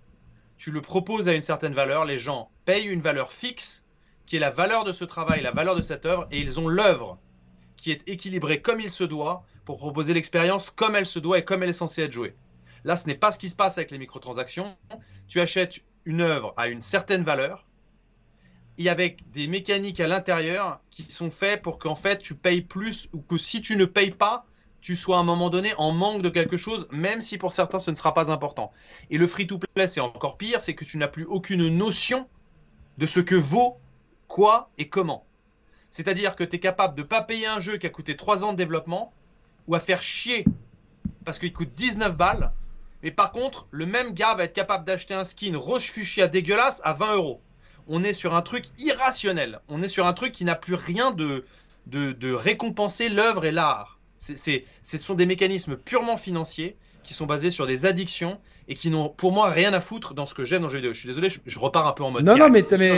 tu 0.56 0.70
le 0.70 0.80
proposes 0.80 1.28
à 1.28 1.34
une 1.34 1.42
certaine 1.42 1.74
valeur, 1.74 2.04
les 2.04 2.18
gens 2.18 2.50
payent 2.64 2.86
une 2.86 3.00
valeur 3.00 3.32
fixe 3.32 3.84
qui 4.28 4.36
est 4.36 4.40
la 4.40 4.50
valeur 4.50 4.84
de 4.84 4.92
ce 4.92 5.06
travail, 5.06 5.40
la 5.40 5.52
valeur 5.52 5.74
de 5.74 5.80
cette 5.80 6.04
œuvre, 6.04 6.28
et 6.30 6.38
ils 6.38 6.60
ont 6.60 6.68
l'œuvre 6.68 7.18
qui 7.78 7.90
est 7.90 8.06
équilibrée 8.06 8.60
comme 8.60 8.78
il 8.78 8.90
se 8.90 9.02
doit 9.02 9.42
pour 9.64 9.78
proposer 9.78 10.12
l'expérience 10.12 10.68
comme 10.68 10.96
elle 10.96 11.06
se 11.06 11.18
doit 11.18 11.38
et 11.38 11.44
comme 11.44 11.62
elle 11.62 11.70
est 11.70 11.72
censée 11.72 12.02
être 12.02 12.12
jouée. 12.12 12.36
Là, 12.84 12.94
ce 12.96 13.06
n'est 13.06 13.14
pas 13.14 13.32
ce 13.32 13.38
qui 13.38 13.48
se 13.48 13.56
passe 13.56 13.78
avec 13.78 13.90
les 13.90 13.96
microtransactions. 13.96 14.76
Tu 15.28 15.40
achètes 15.40 15.80
une 16.04 16.20
œuvre 16.20 16.52
à 16.58 16.68
une 16.68 16.82
certaine 16.82 17.22
valeur 17.22 17.64
et 18.76 18.90
avec 18.90 19.30
des 19.30 19.46
mécaniques 19.46 19.98
à 19.98 20.06
l'intérieur 20.06 20.78
qui 20.90 21.04
sont 21.10 21.30
faites 21.30 21.62
pour 21.62 21.78
qu'en 21.78 21.96
fait 21.96 22.18
tu 22.18 22.34
payes 22.34 22.60
plus 22.60 23.08
ou 23.14 23.22
que 23.22 23.38
si 23.38 23.62
tu 23.62 23.76
ne 23.76 23.86
payes 23.86 24.10
pas, 24.10 24.44
tu 24.82 24.94
sois 24.94 25.16
à 25.16 25.20
un 25.20 25.24
moment 25.24 25.48
donné 25.48 25.72
en 25.78 25.90
manque 25.90 26.20
de 26.20 26.28
quelque 26.28 26.58
chose, 26.58 26.86
même 26.90 27.22
si 27.22 27.38
pour 27.38 27.54
certains 27.54 27.78
ce 27.78 27.90
ne 27.90 27.96
sera 27.96 28.12
pas 28.12 28.30
important. 28.30 28.72
Et 29.08 29.16
le 29.16 29.26
free-to-play, 29.26 29.88
c'est 29.88 30.00
encore 30.00 30.36
pire, 30.36 30.60
c'est 30.60 30.74
que 30.74 30.84
tu 30.84 30.98
n'as 30.98 31.08
plus 31.08 31.24
aucune 31.24 31.68
notion 31.68 32.28
de 32.98 33.06
ce 33.06 33.20
que 33.20 33.34
vaut 33.34 33.78
quoi 34.28 34.70
et 34.78 34.88
comment. 34.88 35.26
C'est-à-dire 35.90 36.36
que 36.36 36.44
tu 36.44 36.56
es 36.56 36.60
capable 36.60 36.94
de 36.94 37.02
ne 37.02 37.06
pas 37.06 37.22
payer 37.22 37.46
un 37.46 37.60
jeu 37.60 37.78
qui 37.78 37.86
a 37.86 37.90
coûté 37.90 38.16
3 38.16 38.44
ans 38.44 38.52
de 38.52 38.58
développement 38.58 39.12
ou 39.66 39.74
à 39.74 39.80
faire 39.80 40.02
chier 40.02 40.44
parce 41.24 41.38
qu'il 41.38 41.52
coûte 41.52 41.72
19 41.74 42.16
balles. 42.16 42.52
Mais 43.02 43.10
par 43.10 43.32
contre, 43.32 43.66
le 43.70 43.86
même 43.86 44.12
gars 44.12 44.34
va 44.34 44.44
être 44.44 44.52
capable 44.52 44.84
d'acheter 44.84 45.14
un 45.14 45.24
skin 45.24 45.56
roche 45.56 45.90
fuchsia 45.90 46.26
dégueulasse 46.26 46.80
à 46.84 46.92
20 46.92 47.14
euros. 47.14 47.40
On 47.86 48.02
est 48.02 48.12
sur 48.12 48.34
un 48.34 48.42
truc 48.42 48.66
irrationnel. 48.78 49.60
On 49.68 49.82
est 49.82 49.88
sur 49.88 50.06
un 50.06 50.12
truc 50.12 50.32
qui 50.32 50.44
n'a 50.44 50.54
plus 50.54 50.74
rien 50.74 51.10
de, 51.10 51.44
de, 51.86 52.32
récompenser 52.32 53.08
l'œuvre 53.08 53.44
et 53.44 53.52
l'art. 53.52 53.98
Ce 54.18 54.62
sont 54.82 55.14
des 55.14 55.26
mécanismes 55.26 55.76
purement 55.76 56.16
financiers 56.16 56.76
qui 57.08 57.14
sont 57.14 57.24
basés 57.24 57.50
sur 57.50 57.66
des 57.66 57.86
addictions 57.86 58.38
et 58.68 58.74
qui 58.74 58.90
n'ont 58.90 59.08
pour 59.08 59.32
moi 59.32 59.48
rien 59.48 59.72
à 59.72 59.80
foutre 59.80 60.12
dans 60.12 60.26
ce 60.26 60.34
que 60.34 60.44
j'aime 60.44 60.60
dans 60.60 60.66
le 60.66 60.72
jeu 60.72 60.76
vidéo. 60.76 60.92
Je 60.92 60.98
suis 60.98 61.06
désolé, 61.06 61.30
je, 61.30 61.58
repars 61.58 61.86
un 61.86 61.92
peu 61.92 62.04
en 62.04 62.10
mode. 62.10 62.22
Non, 62.22 62.36
non, 62.36 62.50
mais 62.50 62.62
t'as 62.62 62.76
mais, 62.76 62.90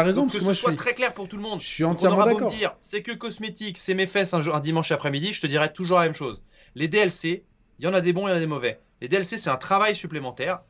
raison. 0.00 0.28
que, 0.28 0.38
ce 0.38 0.54
soit 0.54 0.76
très 0.76 0.94
clair 0.94 1.12
pour 1.12 1.26
tout 1.26 1.36
le 1.36 1.42
monde. 1.42 1.60
Je 1.60 1.66
suis 1.66 1.82
entièrement 1.82 2.24
d'accord. 2.24 2.48
dire, 2.52 2.76
c'est 2.80 3.02
que 3.02 3.10
cosmétique, 3.10 3.78
c'est 3.78 3.94
mes 3.94 4.06
fesses 4.06 4.32
un, 4.32 4.46
un 4.48 4.60
dimanche 4.60 4.92
après-midi, 4.92 5.32
je 5.32 5.40
te 5.40 5.48
dirais 5.48 5.72
toujours 5.72 5.98
la 5.98 6.04
même 6.04 6.14
chose. 6.14 6.44
Les 6.76 6.86
DLC, 6.86 7.42
il 7.80 7.84
y 7.84 7.88
en 7.88 7.94
a 7.94 8.00
des 8.00 8.12
bons, 8.12 8.28
il 8.28 8.30
y 8.30 8.32
en 8.32 8.36
a 8.36 8.38
des 8.40 8.46
mauvais. 8.46 8.78
Les 9.00 9.08
DLC, 9.08 9.38
c'est 9.38 9.50
un 9.50 9.56
travail 9.56 9.96
supplémentaire. 9.96 10.60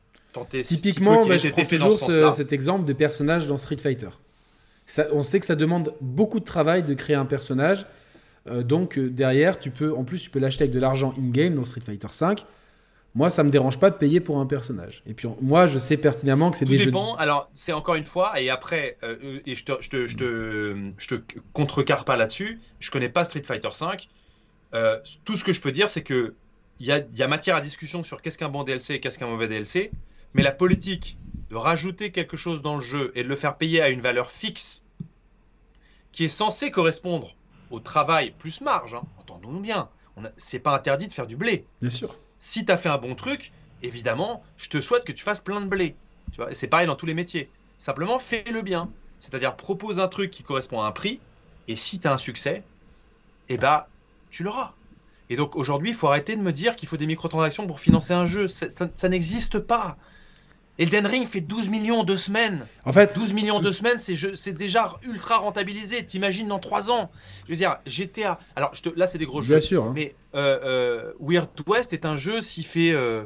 Typiquement, 0.63 1.27
bah, 1.27 1.37
je 1.37 1.49
prends 1.49 1.63
toujours 1.63 2.33
cet 2.33 2.53
exemple 2.53 2.85
des 2.85 2.95
personnages 2.95 3.45
dans 3.45 3.59
Street 3.59 3.77
Fighter. 3.77 4.09
Ça, 4.87 5.05
on 5.13 5.21
sait 5.21 5.39
que 5.39 5.45
ça 5.45 5.55
demande 5.55 5.93
beaucoup 6.01 6.39
de 6.39 6.45
travail 6.45 6.81
de 6.81 6.95
créer 6.95 7.15
un 7.15 7.25
personnage. 7.25 7.85
Euh, 8.49 8.63
donc 8.63 8.97
euh, 8.97 9.09
derrière, 9.09 9.59
tu 9.59 9.69
peux, 9.69 9.93
en 9.93 10.03
plus, 10.03 10.23
tu 10.23 10.29
peux 10.29 10.39
l'acheter 10.39 10.63
avec 10.63 10.73
de 10.73 10.79
l'argent 10.79 11.13
in-game 11.17 11.55
dans 11.55 11.65
Street 11.65 11.81
Fighter 11.81 12.07
5. 12.09 12.45
Moi, 13.15 13.29
ça 13.29 13.43
me 13.43 13.49
dérange 13.49 13.79
pas 13.79 13.91
de 13.91 13.95
payer 13.95 14.19
pour 14.19 14.39
un 14.39 14.45
personnage. 14.45 15.03
Et 15.05 15.13
puis, 15.13 15.27
moi, 15.41 15.67
je 15.67 15.77
sais 15.77 15.97
pertinemment 15.97 16.49
que 16.49 16.57
c'est 16.57 16.65
des 16.65 16.77
dépend. 16.77 17.15
Alors, 17.15 17.51
c'est 17.53 17.73
encore 17.73 17.95
une 17.95 18.05
fois, 18.05 18.39
et 18.41 18.49
après, 18.49 18.97
euh, 19.03 19.39
et 19.45 19.53
je 19.53 19.63
te, 19.65 19.73
je 19.81 19.89
te, 19.89 20.07
je 20.07 20.17
te, 20.17 20.83
je 20.97 21.07
te 21.07 21.15
contrecarre 21.53 22.05
pas 22.05 22.17
là-dessus. 22.17 22.59
Je 22.79 22.89
connais 22.89 23.09
pas 23.09 23.23
Street 23.23 23.43
Fighter 23.43 23.69
5. 23.71 24.09
tout 25.25 25.37
ce 25.37 25.43
que 25.43 25.53
je 25.53 25.61
peux 25.61 25.71
dire, 25.71 25.89
c'est 25.89 26.03
que 26.03 26.33
il 26.79 26.87
y 26.87 26.91
a, 26.91 27.01
y 27.13 27.21
a, 27.21 27.27
matière 27.27 27.55
à 27.55 27.61
discussion 27.61 28.03
sur 28.03 28.21
qu'est-ce 28.21 28.37
qu'un 28.37 28.49
bon 28.49 28.63
DLC 28.63 28.95
et 28.95 28.99
qu'est-ce 28.99 29.19
qu'un 29.19 29.27
mauvais 29.27 29.47
DLC. 29.47 29.91
Mais 30.33 30.41
la 30.41 30.51
politique 30.51 31.17
de 31.49 31.55
rajouter 31.55 32.11
quelque 32.11 32.35
chose 32.35 32.61
dans 32.61 32.75
le 32.75 32.81
jeu 32.81 33.11
et 33.15 33.23
de 33.23 33.27
le 33.27 33.35
faire 33.35 33.57
payer 33.57 33.81
à 33.81 33.89
une 33.89 34.01
valeur 34.01 34.31
fixe 34.31 34.81
qui 36.11 36.25
est 36.25 36.29
censée 36.29 36.71
correspondre 36.71 37.35
au 37.69 37.79
travail 37.79 38.33
plus 38.37 38.61
marge, 38.61 38.95
hein, 38.95 39.03
entendons-nous 39.19 39.59
bien, 39.59 39.89
c'est 40.37 40.59
pas 40.59 40.75
interdit 40.75 41.07
de 41.07 41.11
faire 41.11 41.27
du 41.27 41.35
blé. 41.35 41.65
Bien 41.81 41.89
sûr. 41.89 42.17
Si 42.45 42.65
tu 42.65 42.73
as 42.73 42.77
fait 42.77 42.89
un 42.89 42.97
bon 42.97 43.15
truc, 43.15 43.53
évidemment, 43.83 44.43
je 44.57 44.67
te 44.67 44.81
souhaite 44.81 45.05
que 45.05 45.13
tu 45.13 45.23
fasses 45.23 45.39
plein 45.39 45.61
de 45.61 45.69
blé. 45.69 45.95
C'est 46.51 46.67
pareil 46.67 46.87
dans 46.87 46.95
tous 46.95 47.05
les 47.05 47.13
métiers. 47.13 47.49
Simplement, 47.77 48.19
fais-le 48.19 48.61
bien. 48.61 48.91
C'est-à-dire, 49.21 49.55
propose 49.55 49.97
un 50.01 50.09
truc 50.09 50.29
qui 50.29 50.43
correspond 50.43 50.81
à 50.81 50.85
un 50.85 50.91
prix, 50.91 51.21
et 51.69 51.77
si 51.77 51.99
tu 51.99 52.07
as 52.09 52.11
un 52.11 52.17
succès, 52.17 52.61
eh 53.47 53.57
ben, 53.57 53.85
tu 54.29 54.43
l'auras. 54.43 54.73
Et 55.29 55.37
donc 55.37 55.55
aujourd'hui, 55.55 55.91
il 55.91 55.95
faut 55.95 56.09
arrêter 56.09 56.35
de 56.35 56.41
me 56.41 56.51
dire 56.51 56.75
qu'il 56.75 56.89
faut 56.89 56.97
des 56.97 57.05
microtransactions 57.05 57.65
pour 57.65 57.79
financer 57.79 58.13
un 58.13 58.25
jeu. 58.25 58.49
Ça, 58.49 59.07
n'existe 59.07 59.59
pas. 59.59 59.95
Elden 60.79 61.05
Ring 61.05 61.27
fait 61.27 61.41
12 61.41 61.69
millions 61.69 61.99
en 61.99 62.03
deux 62.03 62.17
semaines. 62.17 62.65
En 62.85 62.93
fait, 62.93 63.13
12 63.15 63.33
millions 63.33 63.57
en 63.57 63.59
deux 63.59 63.71
semaines, 63.71 63.97
c'est 63.99 64.53
déjà 64.53 64.95
ultra 65.03 65.37
rentabilisé. 65.37 66.03
T'imagines 66.05 66.47
dans 66.47 66.59
3 66.59 66.89
ans 66.91 67.11
Je 67.45 67.51
veux 67.51 67.57
dire, 67.57 67.77
GTA. 67.85 68.39
Alors 68.55 68.73
je 68.73 68.81
te, 68.81 68.89
là, 68.97 69.05
c'est 69.05 69.19
des 69.19 69.25
gros 69.25 69.41
Bien 69.41 69.55
jeux. 69.55 69.59
sûr. 69.59 69.83
Hein. 69.83 69.91
Mais 69.93 70.15
euh, 70.33 70.59
euh, 70.63 71.13
Weird 71.19 71.49
West 71.67 71.93
est 71.93 72.05
un 72.05 72.15
jeu, 72.15 72.41
s'il 72.41 72.65
fait 72.65 72.91
euh, 72.91 73.23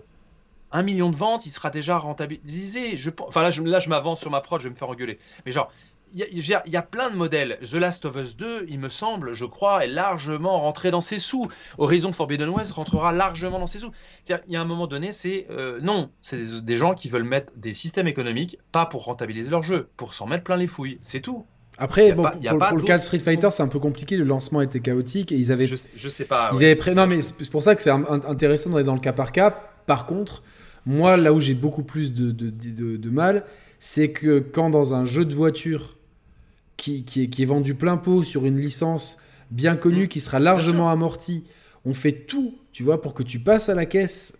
1 0.73 0.83
million 0.83 1.09
de 1.09 1.15
ventes, 1.15 1.45
il 1.45 1.49
sera 1.51 1.69
déjà 1.69 1.97
rentabilisé. 1.97 2.97
Je, 2.97 3.09
enfin 3.21 3.41
là, 3.41 3.51
je, 3.51 3.63
là, 3.63 3.79
je 3.79 3.87
m'avance 3.87 4.19
sur 4.19 4.29
ma 4.31 4.41
prod, 4.41 4.59
je 4.59 4.65
vais 4.65 4.71
me 4.71 4.75
faire 4.75 4.89
engueuler. 4.89 5.17
Mais 5.45 5.53
genre, 5.53 5.71
il 6.13 6.47
y, 6.47 6.77
a 6.77 6.81
plein 6.81 7.09
de 7.09 7.15
modèles. 7.15 7.57
The 7.61 7.75
Last 7.75 8.05
of 8.05 8.15
Us 8.15 8.35
2, 8.35 8.65
il 8.69 8.79
me 8.79 8.89
semble, 8.89 9.33
je 9.33 9.45
crois, 9.45 9.83
est 9.83 9.87
largement 9.87 10.59
rentré 10.59 10.91
dans 10.91 11.01
ses 11.01 11.19
sous. 11.19 11.47
Horizon 11.77 12.11
Forbidden 12.11 12.49
West 12.49 12.71
rentrera 12.73 13.11
largement 13.11 13.59
dans 13.59 13.67
ses 13.67 13.79
sous. 13.79 13.91
Il 14.29 14.39
y 14.47 14.55
a 14.55 14.61
un 14.61 14.65
moment 14.65 14.87
donné, 14.87 15.11
c'est 15.11 15.47
euh, 15.49 15.79
non, 15.81 16.09
c'est 16.21 16.63
des, 16.63 16.77
gens 16.77 16.93
qui 16.93 17.09
veulent 17.09 17.23
mettre 17.23 17.53
des 17.55 17.73
systèmes 17.73 18.07
économiques, 18.07 18.57
pas 18.71 18.85
pour 18.85 19.05
rentabiliser 19.05 19.49
leur 19.49 19.63
jeu, 19.63 19.89
pour 19.97 20.13
s'en 20.13 20.27
mettre 20.27 20.43
plein 20.43 20.57
les 20.57 20.67
fouilles. 20.67 20.97
C'est 21.01 21.21
tout. 21.21 21.45
Après, 21.77 22.13
bon, 22.13 22.23
pour, 22.23 22.77
le 22.77 22.83
cas 22.83 22.97
de 22.97 23.03
Street 23.03 23.19
Fighter, 23.19 23.49
c'est 23.51 23.61
un 23.61 23.67
peu 23.67 23.79
compliqué. 23.79 24.17
Le 24.17 24.23
lancement 24.23 24.61
était 24.61 24.79
chaotique 24.79 25.31
et 25.31 25.35
ils 25.35 25.51
avaient. 25.51 25.65
Je, 25.65 25.75
sais 25.75 26.25
pas. 26.25 26.49
Ils 26.53 26.65
avaient 26.65 26.95
Non, 26.95 27.05
mais 27.05 27.21
c'est 27.21 27.49
pour 27.51 27.61
ça 27.61 27.75
que 27.75 27.83
c'est 27.83 27.91
intéressant 27.91 28.71
d'aller 28.71 28.83
dans 28.83 28.95
le 28.95 28.99
cas 28.99 29.13
par 29.13 29.31
cas. 29.31 29.51
Par 29.85 30.05
contre, 30.05 30.41
moi, 30.85 31.17
là 31.17 31.33
où 31.33 31.39
j'ai 31.39 31.53
beaucoup 31.53 31.83
plus 31.83 32.13
de, 32.13 32.31
de, 32.31 32.97
de 32.97 33.09
mal, 33.09 33.45
c'est 33.79 34.11
que 34.11 34.39
quand 34.39 34.69
dans 34.69 34.93
un 34.93 35.05
jeu 35.05 35.25
de 35.25 35.35
voiture 35.35 35.96
qui, 36.77 37.03
est, 37.37 37.45
vendu 37.45 37.75
plein 37.75 37.97
pot 37.97 38.23
sur 38.23 38.45
une 38.45 38.59
licence 38.59 39.17
bien 39.51 39.75
connue 39.75 40.05
mm. 40.05 40.07
qui 40.07 40.19
sera 40.19 40.39
largement 40.39 40.89
amortie. 40.89 41.45
On 41.85 41.93
fait 41.93 42.11
tout, 42.11 42.57
tu 42.71 42.83
vois, 42.83 43.01
pour 43.01 43.13
que 43.13 43.23
tu 43.23 43.39
passes 43.39 43.69
à 43.69 43.75
la 43.75 43.85
caisse 43.85 44.37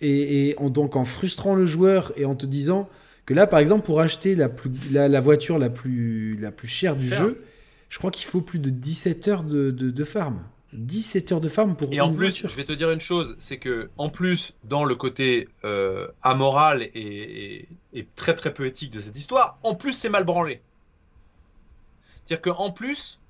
et, 0.00 0.54
en, 0.58 0.70
donc 0.70 0.96
en 0.96 1.04
frustrant 1.04 1.54
le 1.54 1.66
joueur 1.66 2.12
et 2.16 2.24
en 2.24 2.34
te 2.34 2.46
disant 2.46 2.88
que 3.24 3.34
là, 3.34 3.46
par 3.46 3.60
exemple, 3.60 3.84
pour 3.86 4.00
acheter 4.00 4.34
la, 4.34 4.48
plus, 4.48 4.70
la, 4.92 5.20
voiture 5.20 5.58
la 5.58 5.70
plus, 5.70 6.36
la 6.36 6.50
plus 6.50 6.68
chère 6.68 6.96
du 6.96 7.08
jeu, 7.08 7.44
je 7.88 7.98
crois 7.98 8.10
qu'il 8.10 8.26
faut 8.26 8.40
plus 8.40 8.58
de 8.58 8.70
17 8.70 9.28
heures 9.28 9.44
de, 9.44 9.70
de, 9.70 10.04
farm. 10.04 10.42
17 10.72 11.32
heures 11.32 11.40
de 11.40 11.48
farm 11.48 11.76
pour 11.76 11.92
et 11.92 12.00
en 12.00 12.12
plus, 12.12 12.46
je 12.46 12.56
vais 12.56 12.64
te 12.64 12.72
dire 12.72 12.90
une 12.90 13.00
chose, 13.00 13.36
c'est 13.38 13.58
que 13.58 13.90
en 13.96 14.08
plus 14.08 14.54
dans 14.64 14.84
le 14.84 14.94
côté 14.96 15.48
euh, 15.64 16.08
amoral 16.22 16.82
et, 16.94 17.68
et, 17.92 18.06
très 18.16 18.34
très 18.34 18.52
peu 18.52 18.66
éthique 18.66 18.90
de 18.90 19.00
cette 19.00 19.16
histoire, 19.16 19.58
en 19.62 19.74
plus 19.74 19.92
c'est 19.92 20.08
mal 20.08 20.24
branlé. 20.24 20.62
C'est-à-dire 22.24 22.54
qu'en 22.54 22.70
plus, 22.70 23.20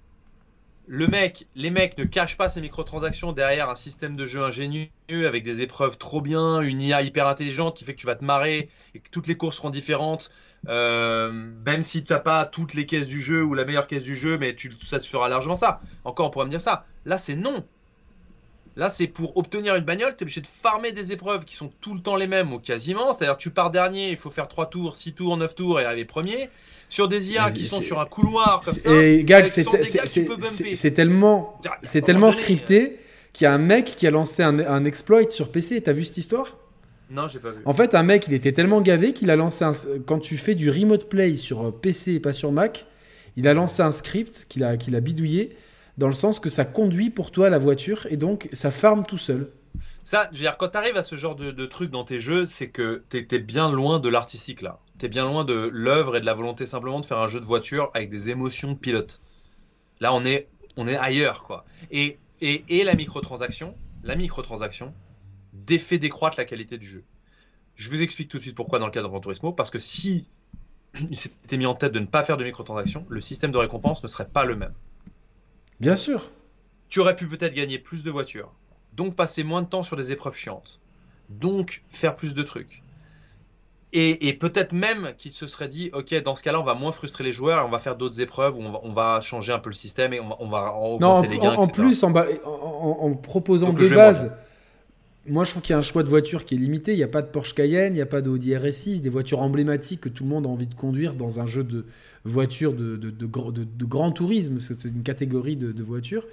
les 0.89 1.71
mecs 1.71 1.97
ne 1.99 2.05
cachent 2.05 2.37
pas 2.37 2.49
ces 2.49 2.61
microtransactions 2.61 3.33
derrière 3.33 3.71
un 3.71 3.75
système 3.75 4.17
de 4.17 4.27
jeu 4.27 4.43
ingénieux 4.43 4.89
avec 5.11 5.45
des 5.45 5.63
épreuves 5.63 5.97
trop 5.97 6.21
bien, 6.21 6.61
une 6.61 6.83
IA 6.83 7.03
hyper 7.03 7.27
intelligente 7.27 7.77
qui 7.77 7.85
fait 7.85 7.95
que 7.95 8.01
tu 8.01 8.07
vas 8.07 8.17
te 8.17 8.25
marrer 8.25 8.69
et 8.95 9.01
que 9.01 9.09
toutes 9.11 9.27
les 9.27 9.37
courses 9.37 9.57
seront 9.57 9.71
différentes. 9.71 10.31
Euh, 10.69 11.33
même 11.67 11.83
si 11.83 12.05
tu 12.05 12.13
n'as 12.13 12.21
pas 12.21 12.45
toutes 12.45 12.75
les 12.75 12.87
caisses 12.87 13.09
du 13.09 13.21
jeu 13.21 13.43
ou 13.43 13.55
la 13.55 13.65
meilleure 13.65 13.87
caisse 13.87 14.03
du 14.03 14.15
jeu, 14.15 14.39
mais 14.39 14.55
tu, 14.55 14.73
ça 14.81 14.99
te 15.01 15.07
fera 15.07 15.29
largement 15.29 15.57
ça. 15.57 15.81
Encore, 16.05 16.27
on 16.27 16.31
pourrait 16.31 16.47
me 16.47 16.51
dire 16.51 16.61
ça. 16.61 16.85
Là, 17.05 17.19
c'est 17.19 17.35
non. 17.35 17.65
Là, 18.77 18.89
c'est 18.89 19.07
pour 19.07 19.37
obtenir 19.37 19.77
une 19.77 19.85
bagnole, 19.85 20.17
tu 20.17 20.21
es 20.21 20.23
obligé 20.23 20.41
de 20.41 20.47
farmer 20.47 20.93
des 20.93 21.13
épreuves 21.13 21.45
qui 21.45 21.57
sont 21.57 21.71
tout 21.81 21.95
le 21.95 22.01
temps 22.01 22.17
les 22.17 22.27
mêmes 22.27 22.53
ou 22.53 22.59
quasiment. 22.59 23.13
C'est-à-dire, 23.13 23.37
tu 23.37 23.51
pars 23.51 23.71
dernier, 23.71 24.11
il 24.11 24.17
faut 24.17 24.31
faire 24.31 24.49
3 24.49 24.67
tours, 24.67 24.97
6 24.97 25.15
tours, 25.15 25.37
9 25.37 25.55
tours 25.55 25.81
et 25.81 25.85
arriver 25.85 26.05
premier 26.05 26.49
sur 26.93 27.09
des 27.09 27.33
IA 27.33 27.51
qui 27.51 27.65
sont 27.65 27.81
sur 27.81 28.01
un 28.01 28.05
couloir 28.05 28.61
comme 28.63 28.75
ça. 28.75 28.93
Et 28.93 29.25
gag, 29.25 29.47
c'est 29.47 30.91
tellement, 30.91 31.59
c'est 31.85 32.03
tellement 32.03 32.33
scripté 32.33 32.99
qu'il 33.33 33.47
y 33.47 33.49
a 33.49 33.55
un 33.55 33.59
mec 33.59 33.97
qui 33.97 34.07
a 34.07 34.11
lancé 34.11 34.43
un, 34.43 34.59
un 34.59 34.85
exploit 34.85 35.31
sur 35.31 35.51
PC. 35.51 35.81
T'as 35.81 35.95
vu 35.95 36.05
cette 36.05 36.19
histoire? 36.19 36.59
Non, 37.09 37.29
j'ai 37.29 37.39
pas 37.39 37.51
vu. 37.51 37.63
En 37.65 37.73
fait, 37.73 37.95
un 37.95 38.03
mec, 38.03 38.27
il 38.29 38.35
était 38.35 38.53
tellement 38.53 38.83
gavé 38.83 39.15
qu'il 39.15 39.31
a 39.31 39.37
lancé 39.37 39.65
un. 39.65 39.73
Quand 40.05 40.19
tu 40.19 40.37
fais 40.37 40.55
du 40.55 40.69
remote 40.69 41.09
play 41.09 41.37
sur 41.37 41.75
PC 41.81 42.13
et 42.13 42.21
pas 42.21 42.35
sur 42.35 42.53
Mac, 42.53 42.85
il 43.37 43.49
a 43.49 43.55
lancé 43.55 43.81
un 43.81 43.91
script 43.91 44.45
qu'il 44.51 44.63
a, 44.63 44.77
qu'il 44.77 44.95
a 44.95 45.01
bidouillé 45.01 45.57
dans 45.97 46.09
le 46.09 46.13
sens 46.13 46.41
que 46.41 46.51
ça 46.51 46.67
conduit 46.67 47.09
pour 47.09 47.31
toi 47.31 47.49
la 47.49 47.59
voiture 47.59 48.07
et 48.11 48.19
donc 48.19 48.51
ça 48.53 48.71
farme 48.71 49.07
tout 49.07 49.19
seul. 49.19 49.47
Ça, 50.05 50.29
je 50.33 50.39
veux 50.39 50.43
dire, 50.43 50.59
quand 50.59 50.69
tu 50.69 50.77
arrives 50.77 50.97
à 50.97 51.03
ce 51.03 51.17
genre 51.17 51.37
de, 51.37 51.67
truc 51.67 51.91
dans 51.91 52.05
tes 52.05 52.19
jeux, 52.19 52.45
c'est 52.45 52.69
que 52.69 53.03
tu 53.09 53.39
bien 53.39 53.71
loin 53.71 53.99
de 53.99 54.11
l'artistique 54.11 54.61
là. 54.61 54.79
Tu 55.03 55.07
es 55.07 55.09
bien 55.09 55.27
loin 55.27 55.45
de 55.45 55.69
l'œuvre 55.73 56.15
et 56.15 56.21
de 56.21 56.27
la 56.27 56.33
volonté 56.33 56.65
simplement 56.65 57.01
de 57.01 57.07
faire 57.07 57.19
un 57.19 57.27
jeu 57.27 57.41
de 57.41 57.45
voiture 57.45 57.91
avec 57.93 58.09
des 58.09 58.31
émotions 58.31 58.71
de 58.71 58.79
pilote. 58.79 59.21
Là, 59.99 60.15
on 60.15 60.25
est, 60.25 60.47
on 60.77 60.87
est 60.87 60.95
ailleurs, 60.95 61.43
quoi. 61.43 61.65
Et, 61.91 62.21
et, 62.41 62.65
et 62.69 62.85
la 62.85 62.95
microtransaction, 62.95 63.77
la 64.05 64.15
microtransaction 64.15 64.95
défait 65.55 65.99
décroître 65.99 66.39
la 66.39 66.45
qualité 66.45 66.79
du 66.79 66.87
jeu. 66.87 67.03
Je 67.75 67.91
vous 67.91 68.01
explique 68.01 68.29
tout 68.29 68.37
de 68.37 68.43
suite 68.43 68.55
pourquoi 68.55 68.79
dans 68.79 68.87
le 68.87 68.93
cadre 68.93 69.09
de 69.09 69.11
Gran 69.11 69.19
Turismo, 69.19 69.53
parce 69.53 69.71
que 69.71 69.81
si 69.81 70.29
il 71.11 71.17
s'était 71.17 71.57
mis 71.57 71.67
en 71.67 71.75
tête 71.75 71.91
de 71.91 71.99
ne 71.99 72.07
pas 72.07 72.23
faire 72.23 72.37
de 72.37 72.45
microtransactions, 72.45 73.05
le 73.09 73.21
système 73.21 73.51
de 73.51 73.59
récompense 73.59 74.05
ne 74.05 74.09
serait 74.09 74.29
pas 74.29 74.45
le 74.45 74.55
même. 74.55 74.75
Bien 75.81 75.97
sûr. 75.97 76.31
Tu 76.91 77.01
aurais 77.01 77.17
pu 77.17 77.27
peut-être 77.27 77.55
gagner 77.55 77.81
plus 77.81 78.05
de 78.05 78.11
voitures, 78.13 78.55
donc 78.93 79.17
passer 79.17 79.43
moins 79.43 79.63
de 79.63 79.67
temps 79.67 79.83
sur 79.83 79.97
des 79.97 80.13
épreuves 80.13 80.37
chiantes, 80.37 80.79
donc 81.29 81.83
faire 81.89 82.15
plus 82.15 82.35
de 82.35 82.43
trucs. 82.45 82.85
Et, 83.95 84.33
peut-être 84.33 84.73
même 84.73 85.13
qu'il 85.19 85.33
se 85.33 85.47
serait 85.47 85.69
dit, 85.69 85.91
ok, 85.93 86.15
dans 86.23 86.35
ce 86.35 86.43
cas-là, 86.43 86.59
on 86.59 86.65
va 86.65 86.75
moins 86.75 86.93
frustrer 86.93 87.25
les 87.25 87.33
joueurs, 87.33 87.67
on 87.67 87.71
va 87.71 87.79
faire 87.79 87.97
d'autres 87.97 88.23
épreuves 88.23 88.57
où 88.57 88.63
on 88.63 88.93
va, 88.93 89.21
changer 89.21 89.53
un 89.53 89.59
peu 89.59 89.69
le 89.69 89.75
système 89.75 90.15
et 90.15 90.21
on 90.21 90.49
va, 90.49 90.75
augmenter 90.75 91.29
les 91.29 91.39
gains. 91.39 91.55
En, 91.55 91.65
en 91.65 91.67
plus, 91.67 92.03
en, 92.03 92.15
en, 92.15 93.15
proposant 93.15 93.73
de 93.75 93.89
base, 93.95 94.33
moi 95.27 95.45
je 95.45 95.51
trouve 95.51 95.63
qu'il 95.63 95.73
y 95.73 95.75
a 95.75 95.79
un 95.79 95.83
choix 95.83 96.03
de 96.03 96.09
voiture 96.09 96.47
qui 96.47 96.55
est 96.55 96.59
limité. 96.59 96.93
Il 96.93 96.97
n'y 96.97 97.03
a 97.03 97.09
pas 97.09 97.21
de 97.21 97.27
Porsche 97.27 97.55
Cayenne, 97.55 97.93
il 97.93 97.97
n'y 97.97 98.03
a 98.03 98.07
pas 98.07 98.23
d'Audi 98.23 98.53
RS6, 98.53 99.03
des 99.03 99.11
voitures 99.11 99.43
emblématiques 99.43 100.01
que 100.01 100.09
tout 100.09 100.25
le 100.25 100.31
monde 100.31 100.47
a 100.47 100.49
envie 100.49 100.67
de 100.67 100.75
conduire 100.75 101.15
dans 101.15 101.41
un 101.41 101.47
jeu 101.47 101.63
de 101.63 101.85
voitures 102.25 102.73
de, 102.73 102.97
de, 102.97 103.11
de, 103.11 103.85
grand 103.85 104.13
tourisme, 104.13 104.59
c'est 104.61 104.85
une 104.85 105.03
catégorie 105.03 105.57
de, 105.57 105.83
voitures. 105.83 106.27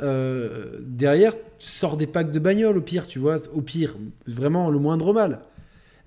Euh, 0.00 0.78
derrière, 0.80 1.34
tu 1.58 1.68
sors 1.68 1.96
des 1.96 2.06
packs 2.06 2.32
de 2.32 2.38
bagnoles 2.38 2.78
au 2.78 2.82
pire, 2.82 3.06
tu 3.06 3.18
vois, 3.18 3.36
au 3.52 3.60
pire, 3.60 3.96
vraiment 4.26 4.70
le 4.70 4.78
moindre 4.78 5.12
mal. 5.12 5.40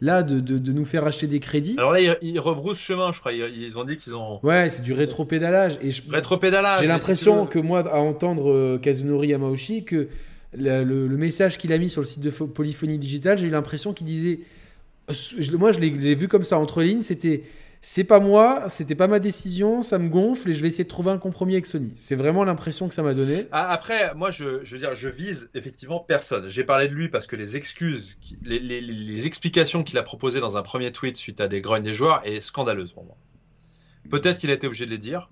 Là, 0.04 0.24
de, 0.24 0.40
de, 0.40 0.72
nous 0.72 0.84
faire 0.84 1.06
acheter 1.06 1.28
des 1.28 1.40
crédits. 1.40 1.76
Alors 1.78 1.94
là, 1.94 2.00
ils, 2.24 2.40
rebroussent 2.40 2.80
chemin, 2.80 3.12
je 3.12 3.20
crois. 3.20 3.34
Ils, 3.34 3.78
ont 3.78 3.84
dit 3.84 3.98
qu'ils 3.98 4.16
ont. 4.16 4.40
Ouais, 4.42 4.68
c'est 4.72 4.82
du 4.82 4.94
rétro-pédalage. 4.94 5.78
Et 5.84 5.92
je... 5.92 6.02
Rétro-pédalage. 6.10 6.82
J'ai 6.82 6.88
l'impression 6.88 7.46
que 7.46 7.60
moi, 7.60 7.82
à 7.82 8.00
entendre 8.00 8.52
euh, 8.52 8.80
Kazunori 8.80 9.28
Yamauchi, 9.28 9.84
que 9.84 10.08
le, 10.58 10.84
le 10.84 11.18
message 11.18 11.60
qu'il 11.60 11.72
a 11.72 11.78
mis 11.78 11.92
sur 11.92 12.02
le 12.02 12.08
site 12.08 12.22
de 12.22 12.32
Polyphonie 12.32 12.98
Digital, 12.98 13.38
j'ai 13.38 13.46
eu 13.46 13.52
l'impression 13.52 13.94
qu'il 13.94 14.08
disait. 14.08 14.40
Moi, 15.56 15.72
je 15.72 15.80
l'ai 15.80 16.16
vu 16.16 16.28
comme 16.28 16.44
ça 16.44 16.58
entre 16.58 16.82
lignes. 16.82 17.04
C'était 17.04 17.44
c'est 17.84 18.04
pas 18.04 18.20
moi, 18.20 18.70
c'était 18.70 18.94
pas 18.94 19.08
ma 19.08 19.20
décision, 19.20 19.82
ça 19.82 19.98
me 19.98 20.08
gonfle 20.08 20.52
et 20.52 20.54
je 20.54 20.62
vais 20.62 20.68
essayer 20.68 20.84
de 20.84 20.90
trouver 20.90 21.10
un 21.10 21.18
compromis 21.18 21.54
avec 21.54 21.66
Sony. 21.66 21.92
C'est 21.96 22.14
vraiment 22.14 22.44
l'impression 22.44 22.88
que 22.88 22.94
ça 22.94 23.02
m'a 23.02 23.16
donné. 23.16 23.48
Ah, 23.52 23.72
après, 23.72 24.14
moi, 24.14 24.30
je, 24.30 24.64
veux 24.64 24.78
dire, 24.78 24.94
je 24.94 25.10
vise 25.10 25.50
effectivement 25.56 26.00
personne. 26.00 26.48
J'ai 26.48 26.64
parlé 26.64 26.88
de 26.88 26.94
lui 26.94 27.10
parce 27.10 27.26
que 27.26 27.36
les 27.36 27.58
excuses, 27.58 28.20
les, 28.44 29.26
explications 29.26 29.84
qu'il 29.84 29.98
a 29.98 30.04
proposées 30.04 30.40
dans 30.40 30.58
un 30.58 30.62
premier 30.62 30.92
tweet 30.92 31.18
suite 31.18 31.42
à 31.42 31.48
des 31.48 31.60
grognes 31.60 31.84
des 31.84 31.94
joueurs 31.94 32.22
est 32.24 32.40
scandaleuse 32.40 32.92
pour 32.92 33.04
moi. 33.04 33.18
Peut-être 34.12 34.38
qu'il 34.38 34.52
a 34.52 34.54
été 34.54 34.68
obligé 34.68 34.86
de 34.86 34.92
les 34.92 35.00
dire. 35.00 35.32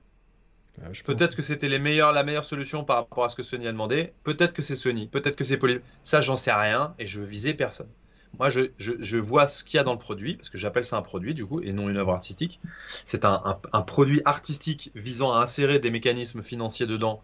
Ah, 0.81 0.87
peut-être 1.05 1.35
que 1.35 1.43
c'était 1.43 1.69
la 1.69 1.77
meilleure 1.77 2.43
solution 2.43 2.83
par 2.83 2.97
rapport 2.97 3.25
à 3.25 3.29
ce 3.29 3.35
que 3.35 3.43
Sony 3.43 3.67
a 3.67 3.71
demandé. 3.71 4.13
Peut-être 4.23 4.53
que 4.53 4.63
c'est 4.63 4.75
Sony. 4.75 5.07
Peut-être 5.07 5.35
que 5.35 5.43
c'est 5.43 5.57
Poly. 5.57 5.81
Ça, 6.01 6.21
j'en 6.21 6.35
sais 6.35 6.53
rien 6.53 6.95
et 6.97 7.05
je 7.05 7.21
visais 7.21 7.53
personne. 7.53 7.89
Moi, 8.37 8.49
je, 8.49 9.17
vois 9.17 9.47
ce 9.47 9.63
qu'il 9.63 9.77
y 9.77 9.79
a 9.79 9.83
dans 9.83 9.93
le 9.93 9.99
produit, 9.99 10.35
parce 10.35 10.49
que 10.49 10.57
j'appelle 10.57 10.85
ça 10.85 10.97
un 10.97 11.01
produit, 11.01 11.33
du 11.33 11.45
coup, 11.45 11.61
et 11.61 11.73
non 11.73 11.89
une 11.89 11.97
œuvre 11.97 12.13
artistique. 12.13 12.59
C'est 13.03 13.25
un, 13.25 13.59
produit 13.85 14.21
artistique 14.25 14.91
visant 14.95 15.33
à 15.33 15.41
insérer 15.41 15.79
des 15.79 15.91
mécanismes 15.91 16.41
financiers 16.41 16.85
dedans 16.85 17.21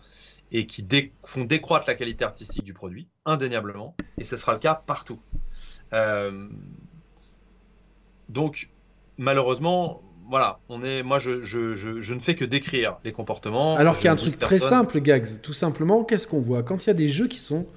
et 0.52 0.68
qui 0.68 0.86
font 1.24 1.44
décroître 1.44 1.86
la 1.88 1.96
qualité 1.96 2.26
artistique 2.26 2.64
du 2.64 2.74
produit, 2.74 3.08
indéniablement, 3.26 3.96
et 4.18 4.24
ce 4.24 4.38
sera 4.38 4.54
le 4.54 4.60
cas 4.60 4.76
partout. 4.76 5.20
Euh, 5.94 6.50
donc, 8.30 8.70
malheureusement, 9.18 10.02
voilà, 10.30 10.60
on 10.70 10.84
est, 10.84 11.04
moi, 11.04 11.20
je, 11.20 12.14
ne 12.14 12.20
fais 12.20 12.36
que 12.36 12.46
décrire 12.46 12.98
les 13.04 13.12
comportements. 13.12 13.76
Alors 13.78 13.96
qu'il 13.96 14.06
y 14.06 14.08
a 14.08 14.12
un 14.12 14.16
truc 14.16 14.38
très 14.38 14.60
simple, 14.60 15.00
Gags, 15.00 15.42
tout 15.42 15.54
simplement, 15.54 16.04
qu'est-ce 16.04 16.28
qu'on 16.28 16.42
voit? 16.42 16.64
Quand 16.64 16.86
il 16.86 16.88
y 16.88 16.92
a 16.92 16.96
des 16.96 17.08
jeux 17.08 17.28
qui 17.28 17.38
sont 17.38 17.68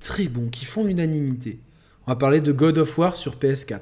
très 0.00 0.24
bons, 0.24 0.48
qui 0.48 0.64
font 0.64 0.84
l'unanimité, 0.84 1.60
on 2.06 2.10
va 2.10 2.16
parler 2.16 2.40
de 2.40 2.52
God 2.52 2.78
of 2.78 2.98
War 2.98 3.16
sur 3.16 3.36
PS4. 3.36 3.80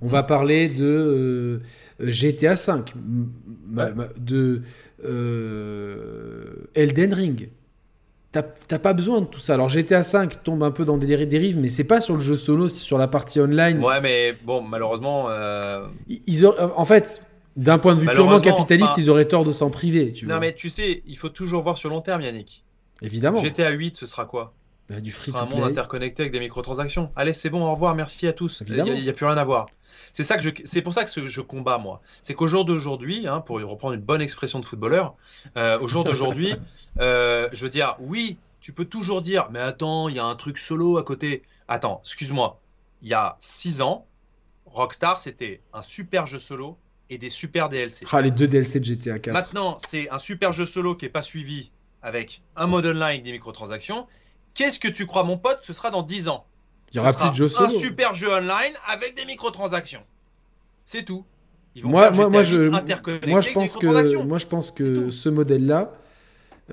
On 0.00 0.06
va 0.06 0.22
parler 0.22 0.68
de 0.68 0.84
euh, 0.84 1.60
GTA 2.00 2.54
V, 2.54 2.84
de 4.16 4.62
euh, 5.04 6.68
Elden 6.74 7.14
Ring. 7.14 7.48
T'as 8.30 8.78
pas 8.78 8.92
besoin 8.92 9.22
de 9.22 9.26
tout 9.26 9.40
ça. 9.40 9.54
Alors 9.54 9.68
GTA 9.68 10.02
V 10.02 10.28
tombe 10.44 10.62
un 10.62 10.70
peu 10.70 10.84
dans 10.84 10.96
des 10.96 11.06
dérives, 11.26 11.58
mais 11.58 11.70
c'est 11.70 11.84
pas 11.84 12.00
sur 12.00 12.14
le 12.14 12.20
jeu 12.20 12.36
solo, 12.36 12.68
c'est 12.68 12.84
sur 12.84 12.98
la 12.98 13.08
partie 13.08 13.40
online. 13.40 13.82
Ouais, 13.82 14.00
mais 14.00 14.34
bon, 14.44 14.62
malheureusement. 14.62 15.26
Euh, 15.30 15.86
ils, 16.08 16.46
en 16.46 16.84
fait, 16.84 17.22
d'un 17.56 17.78
point 17.78 17.94
de 17.94 18.00
vue 18.00 18.06
purement 18.06 18.38
capitaliste, 18.38 18.98
ils 18.98 19.10
auraient 19.10 19.24
tort 19.24 19.44
de 19.44 19.52
s'en 19.52 19.70
priver. 19.70 20.12
Tu 20.12 20.26
non, 20.26 20.38
mais 20.38 20.54
tu 20.54 20.70
sais, 20.70 21.02
il 21.06 21.16
faut 21.16 21.30
toujours 21.30 21.62
voir 21.62 21.76
sur 21.76 21.90
long 21.90 22.00
terme, 22.00 22.22
Yannick. 22.22 22.62
Évidemment. 23.02 23.42
GTA 23.42 23.70
8, 23.70 23.96
ce 23.96 24.06
sera 24.06 24.26
quoi? 24.26 24.54
Du 24.90 25.10
free 25.10 25.32
un 25.34 25.46
monde 25.46 25.64
interconnecté 25.64 26.22
avec 26.22 26.32
des 26.32 26.40
microtransactions. 26.40 27.12
Allez, 27.16 27.32
c'est 27.32 27.50
bon, 27.50 27.64
au 27.64 27.72
revoir, 27.72 27.94
merci 27.94 28.26
à 28.26 28.32
tous. 28.32 28.62
Il 28.66 28.82
n'y 28.82 29.08
a, 29.08 29.12
plus 29.12 29.26
rien 29.26 29.36
à 29.36 29.44
voir. 29.44 29.66
C'est 30.12 30.24
ça 30.24 30.36
que 30.36 30.42
je, 30.42 30.50
c'est 30.64 30.82
pour 30.82 30.94
ça 30.94 31.04
que 31.04 31.28
je 31.28 31.40
combats 31.40 31.78
moi. 31.78 32.00
C'est 32.22 32.34
qu'au 32.34 32.48
jour 32.48 32.64
d'aujourd'hui, 32.64 33.26
hein, 33.26 33.40
pour 33.40 33.60
reprendre 33.60 33.94
une 33.94 34.00
bonne 34.00 34.22
expression 34.22 34.60
de 34.60 34.64
footballeur, 34.64 35.14
euh, 35.56 35.78
au 35.80 35.88
jour 35.88 36.04
d'aujourd'hui, 36.04 36.54
euh, 37.00 37.48
je 37.52 37.64
veux 37.64 37.70
dire, 37.70 37.96
oui, 37.98 38.38
tu 38.60 38.72
peux 38.72 38.86
toujours 38.86 39.22
dire, 39.22 39.48
mais 39.50 39.60
attends, 39.60 40.08
il 40.08 40.16
y 40.16 40.18
a 40.18 40.24
un 40.24 40.34
truc 40.36 40.58
solo 40.58 40.98
à 40.98 41.02
côté. 41.02 41.42
Attends, 41.68 42.00
excuse-moi. 42.04 42.60
Il 43.02 43.08
y 43.08 43.14
a 43.14 43.36
6 43.38 43.82
ans, 43.82 44.06
Rockstar, 44.66 45.20
c'était 45.20 45.60
un 45.72 45.82
super 45.82 46.26
jeu 46.26 46.38
solo 46.38 46.78
et 47.10 47.18
des 47.18 47.30
super 47.30 47.68
DLC. 47.68 48.06
Ah, 48.10 48.20
les 48.20 48.30
deux 48.30 48.48
DLC 48.48 48.80
de 48.80 48.84
GTA 48.84 49.18
4. 49.18 49.32
Maintenant, 49.32 49.78
c'est 49.86 50.10
un 50.10 50.18
super 50.18 50.52
jeu 50.52 50.66
solo 50.66 50.94
qui 50.94 51.04
n'est 51.04 51.10
pas 51.10 51.22
suivi 51.22 51.70
avec 52.02 52.42
un 52.56 52.66
mode 52.66 52.86
online 52.86 53.22
des 53.22 53.32
microtransactions 53.32 54.06
Qu'est-ce 54.58 54.80
que 54.80 54.88
tu 54.88 55.06
crois, 55.06 55.22
mon 55.22 55.38
pote 55.38 55.60
Ce 55.62 55.72
sera 55.72 55.90
dans 55.90 56.02
10 56.02 56.26
ans. 56.26 56.44
Il 56.90 56.96
y 56.96 56.98
aura 56.98 57.12
plus 57.12 57.30
de 57.30 57.34
jeux 57.34 57.48
solo. 57.48 57.76
Un 57.76 57.78
super 57.78 58.12
jeu 58.14 58.28
online 58.28 58.74
avec 58.88 59.16
des 59.16 59.24
microtransactions. 59.24 60.02
C'est 60.84 61.04
tout. 61.04 61.24
moi, 61.84 62.10
moi, 62.10 62.42
je, 62.42 62.62
moi, 62.62 63.40
je 63.40 63.52
pense 63.52 63.76
que, 63.76 64.16
moi, 64.24 64.38
je 64.38 64.46
pense 64.46 64.72
que 64.72 65.10
ce 65.10 65.28
modèle-là, 65.28 65.92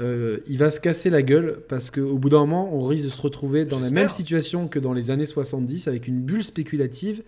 euh, 0.02 0.40
il 0.48 0.58
va 0.58 0.72
se 0.72 0.80
casser 0.80 1.12
la 1.12 1.22
gueule 1.22 1.62
parce 1.70 1.92
qu'au 1.92 2.18
bout 2.18 2.30
d'un 2.30 2.40
moment, 2.40 2.74
on 2.74 2.88
risque 2.88 3.04
de 3.04 3.10
se 3.10 3.22
retrouver 3.22 3.66
dans 3.66 3.80
la 3.80 3.92
même 3.92 4.10
situation 4.10 4.68
que 4.68 4.80
dans 4.80 4.94
les 4.94 5.12
années 5.12 5.28
70 5.28 5.88
avec 5.88 6.08
une 6.08 6.22
bulle 6.22 6.44
spéculative 6.44 7.22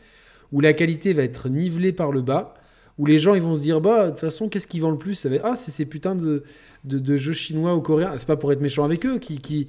où 0.52 0.60
la 0.60 0.74
qualité 0.74 1.14
va 1.14 1.22
être 1.22 1.50
nivelée 1.50 1.92
par 1.92 2.12
le 2.12 2.24
bas, 2.24 2.56
où 2.98 3.06
les 3.06 3.20
gens 3.20 3.36
ils 3.36 3.42
vont 3.42 3.56
se 3.56 3.62
dire 3.62 3.82
bah 3.82 4.06
de 4.06 4.10
toute 4.12 4.20
façon 4.20 4.50
qu'est-ce 4.50 4.68
qui 4.68 4.80
vend 4.80 4.92
le 4.92 4.98
plus? 4.98 5.14
Ça 5.14 5.30
va... 5.30 5.38
ah 5.44 5.56
c'est 5.56 5.72
ces 5.72 5.86
putains 5.86 6.16
de, 6.16 6.44
de, 6.84 7.18
jeux 7.18 7.34
chinois 7.34 7.76
ou 7.76 7.82
coréens, 7.82 8.14
c'est 8.18 8.28
pas 8.28 8.38
pour 8.38 8.52
être 8.52 8.62
méchant 8.62 8.84
avec 8.84 9.06
eux, 9.06 9.20
qui, 9.20 9.40
qui, 9.40 9.68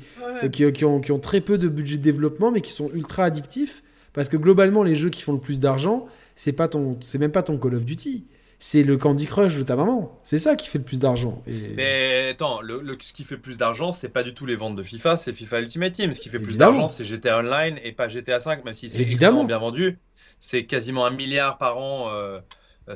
qui, 0.52 0.84
ont, 0.84 1.00
qui, 1.00 1.12
ont, 1.12 1.18
très 1.18 1.40
peu 1.40 1.58
de 1.58 1.68
budget 1.68 1.96
de 1.96 2.02
développement, 2.02 2.50
mais 2.50 2.60
qui 2.60 2.70
sont 2.70 2.90
ultra 2.92 3.24
addictifs. 3.24 3.82
Parce 4.12 4.28
que 4.28 4.36
globalement, 4.36 4.82
les 4.82 4.96
jeux 4.96 5.10
qui 5.10 5.22
font 5.22 5.32
le 5.32 5.40
plus 5.40 5.60
d'argent, 5.60 6.06
c'est 6.34 6.52
pas 6.52 6.68
ton, 6.68 6.98
c'est 7.00 7.18
même 7.18 7.32
pas 7.32 7.42
ton 7.42 7.58
Call 7.58 7.74
of 7.74 7.84
Duty. 7.84 8.24
C'est 8.60 8.82
le 8.82 8.96
Candy 8.96 9.26
Crush 9.26 9.56
de 9.56 9.62
ta 9.62 9.76
maman. 9.76 10.18
C'est 10.24 10.38
ça 10.38 10.56
qui 10.56 10.68
fait 10.68 10.78
le 10.78 10.84
plus 10.84 10.98
d'argent. 10.98 11.44
Mais 11.76 12.30
attends, 12.30 12.60
le, 12.60 12.82
ce 13.00 13.12
qui 13.12 13.22
fait 13.22 13.36
le 13.36 13.40
plus 13.40 13.56
d'argent, 13.56 13.92
c'est 13.92 14.08
pas 14.08 14.24
du 14.24 14.34
tout 14.34 14.46
les 14.46 14.56
ventes 14.56 14.74
de 14.74 14.82
FIFA, 14.82 15.16
c'est 15.16 15.32
FIFA 15.32 15.60
Ultimate 15.60 15.92
Team. 15.92 16.12
Ce 16.12 16.20
qui 16.20 16.28
fait 16.28 16.40
plus 16.40 16.56
d'argent, 16.56 16.88
c'est 16.88 17.04
GTA 17.04 17.38
Online 17.38 17.78
et 17.84 17.92
pas 17.92 18.08
GTA 18.08 18.40
5, 18.40 18.64
même 18.64 18.74
si 18.74 18.88
c'est 18.88 19.00
évidemment 19.00 19.44
bien 19.44 19.58
vendu. 19.58 19.98
C'est 20.40 20.64
quasiment 20.64 21.06
un 21.06 21.10
milliard 21.10 21.58
par 21.58 21.78
an. 21.78 22.08
Euh, 22.08 22.12
euh, 22.12 22.40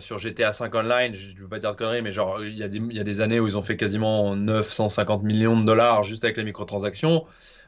sur 0.00 0.18
GTA 0.18 0.52
5 0.52 0.74
Online, 0.74 1.14
je 1.14 1.34
ne 1.34 1.40
veux 1.40 1.48
pas 1.48 1.58
dire 1.58 1.72
de 1.72 1.76
conneries, 1.76 2.02
mais 2.02 2.10
genre, 2.10 2.42
il 2.42 2.56
y, 2.56 2.62
a 2.62 2.68
des, 2.68 2.78
il 2.78 2.96
y, 2.96 3.00
a 3.00 3.04
des 3.04 3.20
années 3.20 3.40
où 3.40 3.46
ils 3.46 3.56
ont 3.56 3.62
fait 3.62 3.76
quasiment 3.76 4.34
950 4.36 5.22
millions 5.22 5.58
de 5.60 5.64
dollars 5.64 6.02
juste 6.02 6.24
avec 6.24 6.36
les 6.36 6.44
microtransactions. 6.44 7.24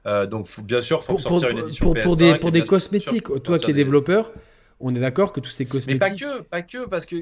Euh, 0.06 0.26
donc, 0.26 0.46
bien 0.62 0.82
sûr, 0.82 1.00
il 1.02 1.06
faut 1.06 1.18
sortir 1.18 1.50
une 1.50 1.58
édition 1.58 1.92
pour, 1.92 2.02
pour 2.02 2.16
des, 2.16 2.36
pour 2.36 2.50
des 2.52 2.62
cosmétiques, 2.62 3.26
toi 3.42 3.58
qui 3.58 3.70
es 3.70 3.74
développeur, 3.74 4.30
on 4.80 4.94
est 4.94 5.00
d'accord 5.00 5.32
que 5.32 5.40
tous 5.40 5.50
ces 5.50 5.64
cosmétiques. 5.64 6.02
Mais 6.02 6.08
pas 6.10 6.14
que, 6.14 6.42
pas 6.42 6.62
que, 6.62 6.86
parce 6.86 7.06
que 7.06 7.16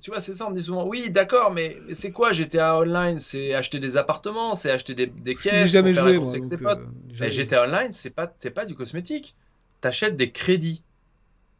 tu 0.00 0.10
vois, 0.10 0.20
c'est 0.20 0.32
ça, 0.32 0.46
on 0.46 0.50
me 0.50 0.56
dit 0.56 0.62
souvent, 0.62 0.86
oui, 0.86 1.08
d'accord, 1.10 1.50
mais, 1.50 1.78
c'est 1.92 2.12
quoi 2.12 2.32
GTA 2.32 2.78
Online? 2.78 3.18
C'est 3.18 3.54
acheter 3.54 3.78
des 3.78 3.96
appartements, 3.96 4.54
c'est 4.54 4.70
acheter 4.70 4.94
des, 4.94 5.06
des 5.06 5.34
caisses, 5.34 5.70
jamais 5.70 5.94
joué, 5.94 6.18
moi, 6.18 6.28
avec 6.28 6.44
ses 6.44 6.58
potes. 6.58 6.86
GTA 7.10 7.64
Online, 7.64 7.92
c'est 7.92 8.10
pas, 8.10 8.26
pas 8.26 8.64
du 8.64 8.74
cosmétique. 8.74 9.34
T'achètes 9.80 10.16
des 10.16 10.30
crédits 10.30 10.82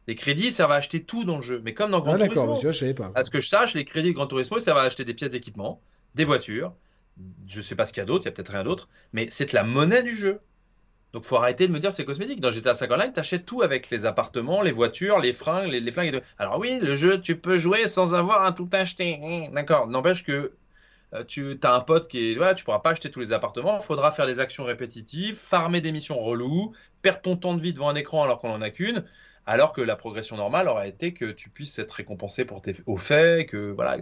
Les 0.07 0.15
crédits 0.15 0.51
servent 0.51 0.71
à 0.71 0.75
acheter 0.75 1.03
tout 1.03 1.23
dans 1.23 1.37
le 1.37 1.41
jeu. 1.41 1.61
Mais 1.63 1.73
comme 1.73 1.91
dans 1.91 1.99
Gran 1.99 2.13
Ah, 2.13 2.17
d'accord, 2.17 2.45
Turismo, 2.59 2.71
je 2.71 2.77
savais 2.77 2.93
pas. 2.93 3.11
à 3.15 3.23
ce 3.23 3.31
que 3.31 3.39
je 3.39 3.47
sache, 3.47 3.73
les 3.73 3.85
crédits 3.85 4.09
de 4.09 4.13
Gran 4.13 4.27
Turismo 4.27 4.59
servent 4.59 4.77
à 4.77 4.83
acheter 4.83 5.03
des 5.03 5.13
pièces 5.13 5.31
d'équipement, 5.31 5.81
des 6.13 6.25
voitures. 6.25 6.73
Je 7.47 7.61
sais 7.61 7.75
pas 7.75 7.85
ce 7.85 7.93
qu'il 7.93 8.01
y 8.01 8.03
a 8.03 8.05
d'autre, 8.05 8.23
il 8.23 8.27
y 8.27 8.29
a 8.29 8.31
peut-être 8.31 8.51
rien 8.51 8.63
d'autre. 8.63 8.89
Mais 9.13 9.27
c'est 9.31 9.51
la 9.53 9.63
monnaie 9.63 10.03
du 10.03 10.15
jeu. 10.15 10.39
Donc 11.13 11.23
faut 11.23 11.37
arrêter 11.37 11.65
de 11.67 11.71
me 11.71 11.79
dire 11.79 11.91
que 11.91 11.95
c'est 11.95 12.03
cosmétique. 12.03 12.41
Dans 12.41 12.51
GTA 12.51 12.75
5 12.75 12.91
Online, 12.91 13.13
t'achètes 13.13 13.45
tout 13.45 13.61
avec 13.61 13.89
les 13.89 14.05
appartements, 14.05 14.61
les 14.61 14.73
voitures, 14.73 15.17
les 15.19 15.31
fringues, 15.31 15.69
les, 15.69 15.79
les 15.79 15.91
flingues 15.93 16.09
et 16.13 16.19
tout. 16.19 16.25
Alors 16.37 16.59
oui, 16.59 16.77
le 16.81 16.93
jeu, 16.93 17.21
tu 17.21 17.37
peux 17.37 17.57
jouer 17.57 17.87
sans 17.87 18.13
avoir 18.15 18.43
un 18.43 18.51
tout 18.51 18.69
acheté. 18.73 19.19
Hein, 19.23 19.49
D'accord. 19.53 19.87
N'empêche 19.87 20.23
que 20.25 20.51
euh, 21.13 21.23
tu 21.23 21.57
as 21.63 21.73
un 21.73 21.79
pote 21.79 22.09
qui 22.09 22.33
est. 22.33 22.37
Ouais, 22.37 22.53
tu 22.53 22.65
pourras 22.65 22.79
pas 22.79 22.89
acheter 22.91 23.09
tous 23.09 23.21
les 23.21 23.31
appartements. 23.31 23.79
Il 23.81 23.85
faudra 23.85 24.11
faire 24.11 24.27
des 24.27 24.39
actions 24.39 24.65
répétitives, 24.65 25.35
farmer 25.37 25.79
des 25.79 25.93
missions 25.93 26.19
reloues, 26.19 26.73
perdre 27.01 27.21
ton 27.21 27.37
temps 27.37 27.53
de 27.53 27.61
vie 27.61 27.71
devant 27.71 27.87
un 27.87 27.95
écran 27.95 28.23
alors 28.23 28.39
qu'on 28.39 28.51
en 28.51 28.61
a 28.61 28.69
qu'une. 28.69 29.05
Alors 29.47 29.73
que 29.73 29.81
la 29.81 29.95
progression 29.95 30.37
normale 30.37 30.67
aurait 30.67 30.89
été 30.89 31.13
que 31.13 31.31
tu 31.31 31.49
puisses 31.49 31.77
être 31.79 31.91
récompensé 31.91 32.45
pour 32.45 32.61
tes 32.61 32.75
aux 32.87 32.97
faits, 32.97 33.47
que 33.49 33.71
voilà. 33.71 33.97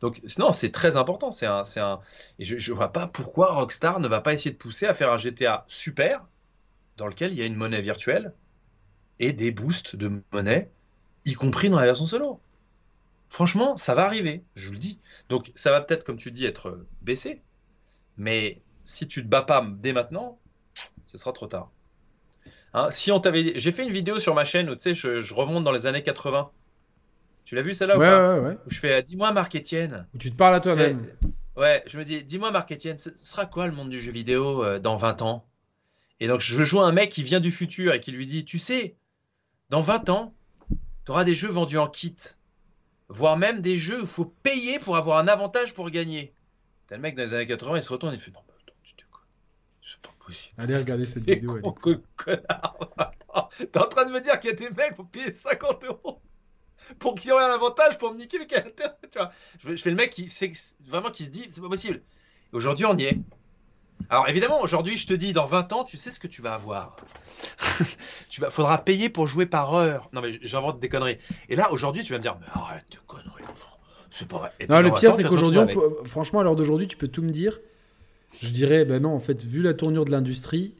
Donc 0.00 0.20
non, 0.38 0.52
c'est 0.52 0.70
très 0.70 0.96
important. 0.96 1.30
C'est 1.30 1.46
un, 1.46 1.64
c'est 1.64 1.80
un. 1.80 2.00
Et 2.38 2.44
je, 2.44 2.58
je 2.58 2.72
vois 2.72 2.92
pas 2.92 3.06
pourquoi 3.06 3.52
Rockstar 3.52 4.00
ne 4.00 4.08
va 4.08 4.20
pas 4.20 4.32
essayer 4.32 4.50
de 4.50 4.56
pousser 4.56 4.86
à 4.86 4.94
faire 4.94 5.12
un 5.12 5.16
GTA 5.16 5.64
super 5.68 6.26
dans 6.96 7.06
lequel 7.06 7.32
il 7.32 7.38
y 7.38 7.42
a 7.42 7.46
une 7.46 7.56
monnaie 7.56 7.80
virtuelle 7.82 8.34
et 9.18 9.32
des 9.32 9.50
boosts 9.50 9.96
de 9.96 10.22
monnaie, 10.32 10.70
y 11.24 11.34
compris 11.34 11.68
dans 11.70 11.78
la 11.78 11.86
version 11.86 12.06
solo. 12.06 12.40
Franchement, 13.28 13.76
ça 13.76 13.94
va 13.94 14.04
arriver, 14.04 14.44
je 14.54 14.70
le 14.70 14.78
dis. 14.78 14.98
Donc 15.28 15.52
ça 15.54 15.70
va 15.70 15.80
peut-être, 15.80 16.04
comme 16.04 16.16
tu 16.18 16.30
dis, 16.30 16.46
être 16.46 16.86
baissé, 17.02 17.42
mais 18.18 18.62
si 18.84 19.08
tu 19.08 19.22
te 19.22 19.28
bats 19.28 19.42
pas 19.42 19.66
dès 19.78 19.92
maintenant, 19.92 20.38
ce 21.06 21.18
sera 21.18 21.32
trop 21.32 21.46
tard. 21.46 21.70
Hein, 22.74 22.90
si 22.90 23.10
on 23.10 23.20
t'avait, 23.20 23.58
j'ai 23.58 23.72
fait 23.72 23.84
une 23.84 23.92
vidéo 23.92 24.20
sur 24.20 24.34
ma 24.34 24.44
chaîne 24.44 24.68
où 24.68 24.74
tu 24.74 24.82
sais, 24.82 24.94
je, 24.94 25.20
je 25.20 25.34
remonte 25.34 25.64
dans 25.64 25.72
les 25.72 25.86
années 25.86 26.02
80. 26.02 26.50
Tu 27.44 27.54
l'as 27.54 27.62
vu 27.62 27.72
celle-là 27.72 27.96
Ouais, 27.96 28.06
ou 28.06 28.10
pas 28.10 28.34
ouais, 28.34 28.48
ouais. 28.48 28.58
Où 28.66 28.70
je 28.70 28.78
fais, 28.78 28.92
euh, 28.92 29.02
dis-moi 29.02 29.32
Marc 29.32 29.56
Etienne. 29.56 30.06
Où 30.14 30.18
tu 30.18 30.30
te 30.30 30.36
parles 30.36 30.54
à 30.54 30.60
toi-même. 30.60 31.06
Ouais, 31.56 31.82
je 31.86 31.98
me 31.98 32.04
dis, 32.04 32.22
dis-moi 32.22 32.50
Marc 32.50 32.70
Etienne, 32.70 32.98
ce 32.98 33.10
sera 33.22 33.46
quoi 33.46 33.66
le 33.66 33.72
monde 33.72 33.88
du 33.88 34.00
jeu 34.00 34.12
vidéo 34.12 34.62
euh, 34.64 34.78
dans 34.78 34.96
20 34.96 35.22
ans? 35.22 35.48
Et 36.20 36.28
donc 36.28 36.40
je 36.40 36.62
joue 36.62 36.80
un 36.80 36.92
mec 36.92 37.10
qui 37.10 37.22
vient 37.22 37.40
du 37.40 37.50
futur 37.50 37.94
et 37.94 38.00
qui 38.00 38.12
lui 38.12 38.26
dit, 38.26 38.44
tu 38.44 38.58
sais, 38.58 38.96
dans 39.70 39.80
20 39.80 40.08
ans, 40.10 40.34
tu 41.04 41.10
auras 41.10 41.24
des 41.24 41.34
jeux 41.34 41.48
vendus 41.48 41.78
en 41.78 41.88
kit, 41.88 42.16
voire 43.08 43.36
même 43.36 43.60
des 43.62 43.76
jeux 43.76 43.98
où 43.98 44.02
il 44.02 44.06
faut 44.06 44.26
payer 44.26 44.78
pour 44.78 44.96
avoir 44.96 45.18
un 45.18 45.28
avantage 45.28 45.74
pour 45.74 45.88
gagner. 45.90 46.34
T'as 46.86 46.96
le 46.96 47.02
mec 47.02 47.14
dans 47.14 47.22
les 47.22 47.34
années 47.34 47.46
80, 47.46 47.76
il 47.76 47.82
se 47.82 47.92
retourne 47.92 48.12
et 48.12 48.16
il 48.16 48.20
fait, 48.20 48.30
non, 48.30 48.40
mais 48.46 48.54
attends, 48.62 48.76
tu 48.82 48.94
te 48.94 49.04
quoi 49.10 49.22
C'est 49.82 50.00
pas 50.00 50.14
possible. 50.28 50.54
Allez 50.58 50.76
regarder 50.76 51.04
cette 51.06 51.24
vidéo. 51.28 51.56
elle 51.56 51.62
con, 51.62 51.92
est- 51.92 52.00
connard. 52.16 52.76
T'es 53.58 53.78
en 53.78 53.88
train 53.88 54.04
de 54.04 54.10
me 54.12 54.20
dire 54.20 54.38
qu'il 54.38 54.50
y 54.50 54.52
a 54.52 54.56
des 54.56 54.70
mecs 54.70 54.94
pour 54.94 55.06
payer 55.06 55.32
50 55.32 55.84
euros 55.84 56.20
pour 56.98 57.14
qu'ils 57.14 57.30
aient 57.30 57.34
un 57.34 57.52
avantage 57.52 57.98
pour 57.98 58.12
me 58.12 58.18
niquer, 58.18 58.38
mais 58.38 58.46
quel 58.46 58.66
intérêt, 58.66 58.94
tu 59.10 59.18
vois. 59.18 59.30
Je, 59.58 59.66
fais- 59.68 59.76
je 59.76 59.82
fais 59.82 59.90
le 59.90 59.96
mec 59.96 60.10
qui 60.10 60.28
sait 60.28 60.50
vraiment 60.86 61.10
qui 61.10 61.24
se 61.24 61.30
dit 61.30 61.44
c'est 61.48 61.60
pas 61.60 61.68
possible. 61.68 62.02
Aujourd'hui, 62.52 62.86
on 62.86 62.96
y 62.96 63.04
est. 63.04 63.18
Alors 64.10 64.28
évidemment, 64.28 64.60
aujourd'hui, 64.60 64.96
je 64.96 65.06
te 65.06 65.12
dis 65.12 65.32
dans 65.32 65.44
20 65.44 65.72
ans, 65.72 65.84
tu 65.84 65.96
sais 65.98 66.10
ce 66.10 66.18
que 66.20 66.28
tu 66.28 66.40
vas 66.40 66.54
avoir. 66.54 66.96
tu 68.30 68.40
vas, 68.40 68.48
faudra 68.50 68.78
payer 68.78 69.08
pour 69.10 69.26
jouer 69.26 69.44
par 69.46 69.74
heure. 69.74 70.08
Non 70.12 70.20
mais 70.22 70.38
j'invente 70.42 70.78
des 70.80 70.88
conneries. 70.88 71.18
Et 71.48 71.56
là, 71.56 71.70
aujourd'hui, 71.72 72.04
tu 72.04 72.12
vas 72.12 72.18
me 72.18 72.22
dire 72.22 72.36
mais 72.40 72.46
arrête 72.52 72.84
de 72.90 72.98
conneries, 73.06 73.44
enfant. 73.50 73.76
C'est 74.10 74.26
pas 74.28 74.38
vrai. 74.38 74.52
Et 74.60 74.66
Non, 74.66 74.80
le 74.80 74.90
pire, 74.92 74.94
20 74.94 75.08
ans, 75.10 75.12
c'est 75.12 75.24
qu'aujourd'hui, 75.24 75.76
franchement, 76.04 76.40
à 76.40 76.42
l'heure 76.44 76.56
d'aujourd'hui, 76.56 76.88
tu 76.88 76.96
peux 76.96 77.08
tout 77.08 77.22
me 77.22 77.30
dire. 77.30 77.58
Je 78.42 78.50
dirais, 78.50 78.84
ben 78.84 79.02
non, 79.02 79.10
en 79.14 79.18
fait, 79.18 79.44
vu 79.44 79.62
la 79.62 79.74
tournure 79.74 80.04
de 80.04 80.10
l'industrie, 80.10 80.74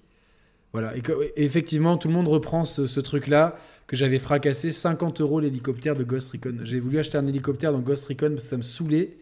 voilà. 0.72 0.96
Et, 0.96 1.00
que- 1.00 1.12
et 1.36 1.44
effectivement, 1.44 1.96
tout 1.96 2.08
le 2.08 2.14
monde 2.14 2.28
reprend 2.28 2.64
ce, 2.64 2.86
ce 2.86 3.00
truc-là 3.00 3.58
que 3.86 3.96
j'avais 3.96 4.18
fracassé 4.18 4.70
50 4.70 5.20
euros 5.22 5.40
l'hélicoptère 5.40 5.96
de 5.96 6.04
Ghost 6.04 6.30
Recon. 6.32 6.58
J'ai 6.62 6.78
voulu 6.78 6.98
acheter 6.98 7.16
un 7.18 7.26
hélicoptère 7.26 7.72
dans 7.72 7.80
Ghost 7.80 8.04
Recon 8.04 8.30
parce 8.32 8.44
que 8.44 8.50
ça 8.50 8.56
me 8.58 8.62
saoulait. 8.62 9.16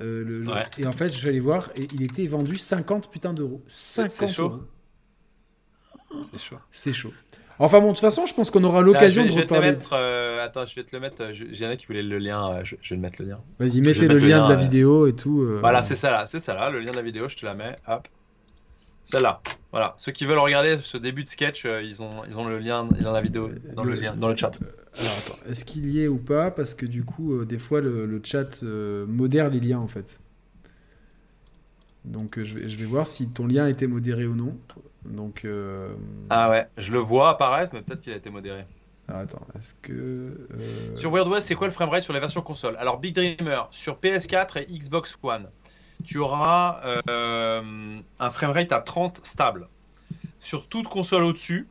Euh, 0.00 0.22
le- 0.24 0.40
le- 0.40 0.48
Ouais. 0.48 0.62
Et 0.78 0.86
en 0.86 0.92
fait, 0.92 1.08
je 1.08 1.14
suis 1.18 1.28
allé 1.28 1.40
voir 1.40 1.70
et 1.76 1.86
il 1.94 2.02
était 2.02 2.26
vendu 2.26 2.56
50 2.56 3.10
putains 3.10 3.32
d'euros. 3.32 3.62
c'est 3.66 4.10
50 4.10 4.34
chaud. 4.34 4.42
euros. 6.12 6.22
C'est 6.30 6.38
chaud. 6.38 6.56
C'est 6.70 6.92
chaud. 6.92 7.12
Enfin 7.58 7.80
bon, 7.80 7.88
de 7.88 7.92
toute 7.92 8.00
façon, 8.00 8.26
je 8.26 8.34
pense 8.34 8.50
qu'on 8.50 8.64
aura 8.64 8.82
l'occasion 8.82 9.24
de 9.24 9.30
te 9.30 9.34
reparler. 9.40 9.72
mettre. 9.72 9.92
euh, 9.92 10.44
attends, 10.44 10.66
je 10.66 10.74
vais 10.74 10.84
te 10.84 10.94
le 10.94 11.00
mettre. 11.00 11.22
euh, 11.22 11.66
en 11.66 11.70
a 11.70 11.76
qui 11.76 11.86
voulaient 11.86 12.02
le 12.02 12.18
lien. 12.18 12.50
euh, 12.50 12.60
je, 12.64 12.76
je 12.82 12.90
vais 12.90 12.96
le 12.96 13.02
mettre 13.02 13.16
le 13.22 13.28
lien. 13.28 13.40
Vas-y, 13.58 13.80
mettez 13.80 14.08
le 14.08 14.18
lien 14.18 14.40
lien, 14.40 14.48
de 14.48 14.48
la 14.52 14.56
vidéo 14.60 15.06
et 15.06 15.14
tout. 15.14 15.42
euh, 15.42 15.58
Voilà, 15.60 15.82
c'est 15.82 15.94
ça 15.94 16.10
là, 16.10 16.26
c'est 16.26 16.38
ça 16.40 16.54
là, 16.54 16.70
le 16.70 16.80
lien 16.80 16.90
de 16.90 16.96
la 16.96 17.02
vidéo, 17.02 17.28
je 17.28 17.36
te 17.36 17.46
la 17.46 17.54
mets. 17.54 17.76
Hop. 17.86 18.08
Celle-là. 19.04 19.40
Voilà. 19.70 19.94
Ceux 19.98 20.12
qui 20.12 20.24
veulent 20.24 20.38
regarder 20.38 20.78
ce 20.78 20.96
début 20.96 21.24
de 21.24 21.28
sketch, 21.28 21.64
ils 21.64 22.02
ont, 22.02 22.24
ils 22.28 22.38
ont 22.38 22.46
le 22.48 22.58
lien 22.58 22.84
dans 22.84 23.12
la 23.12 23.20
vidéo, 23.20 23.50
dans 23.74 23.84
le 23.84 23.94
Le- 23.94 24.00
lien, 24.00 24.14
dans 24.16 24.28
le 24.28 24.36
chat. 24.36 24.52
Alors 24.98 25.12
attends, 25.12 25.38
est-ce 25.48 25.64
qu'il 25.64 25.86
y 25.90 26.00
est 26.00 26.08
ou 26.08 26.16
pas? 26.18 26.50
Parce 26.50 26.74
que 26.74 26.86
du 26.86 27.04
coup, 27.04 27.34
euh, 27.34 27.44
des 27.44 27.58
fois, 27.58 27.80
le, 27.80 28.06
le 28.06 28.20
chat 28.24 28.62
modère 28.62 29.50
les 29.50 29.60
liens 29.60 29.78
en 29.80 29.88
fait. 29.88 30.20
Donc 32.04 32.40
je, 32.42 32.58
vais, 32.58 32.68
je 32.68 32.76
vais 32.76 32.84
voir 32.84 33.08
si 33.08 33.28
ton 33.28 33.46
lien 33.46 33.64
a 33.64 33.70
été 33.70 33.86
modéré 33.86 34.26
ou 34.26 34.34
non. 34.34 34.56
Donc, 35.04 35.44
euh, 35.44 35.94
Ah 36.30 36.50
ouais, 36.50 36.66
je 36.78 36.92
le 36.92 36.98
vois 36.98 37.30
apparaître, 37.30 37.72
mais 37.74 37.82
peut-être 37.82 38.00
qu'il 38.00 38.12
a 38.12 38.16
été 38.16 38.30
modéré. 38.30 38.64
alors, 39.08 39.20
attends, 39.22 39.46
est-ce 39.56 39.74
que. 39.82 39.92
euh, 39.92 40.96
Sur 40.96 41.10
Weird 41.10 41.28
West, 41.28 41.48
c'est 41.48 41.54
quoi 41.54 41.66
le 41.66 41.72
framerate 41.72 42.02
sur 42.02 42.12
les 42.12 42.20
versions 42.20 42.42
console? 42.42 42.76
Alors, 42.78 42.98
Big 42.98 43.14
Dreamer, 43.14 43.68
sur 43.70 43.98
PS4 43.98 44.62
et 44.62 44.66
Xbox 44.78 45.18
One, 45.22 45.48
tu 46.04 46.18
auras 46.18 46.80
euh, 47.08 47.98
un 48.18 48.30
framerate 48.30 48.72
à 48.72 48.80
30 48.80 49.20
stable. 49.24 49.68
Sur 50.40 50.66
toute 50.68 50.88
console 50.88 51.22
au-dessus, 51.24 51.66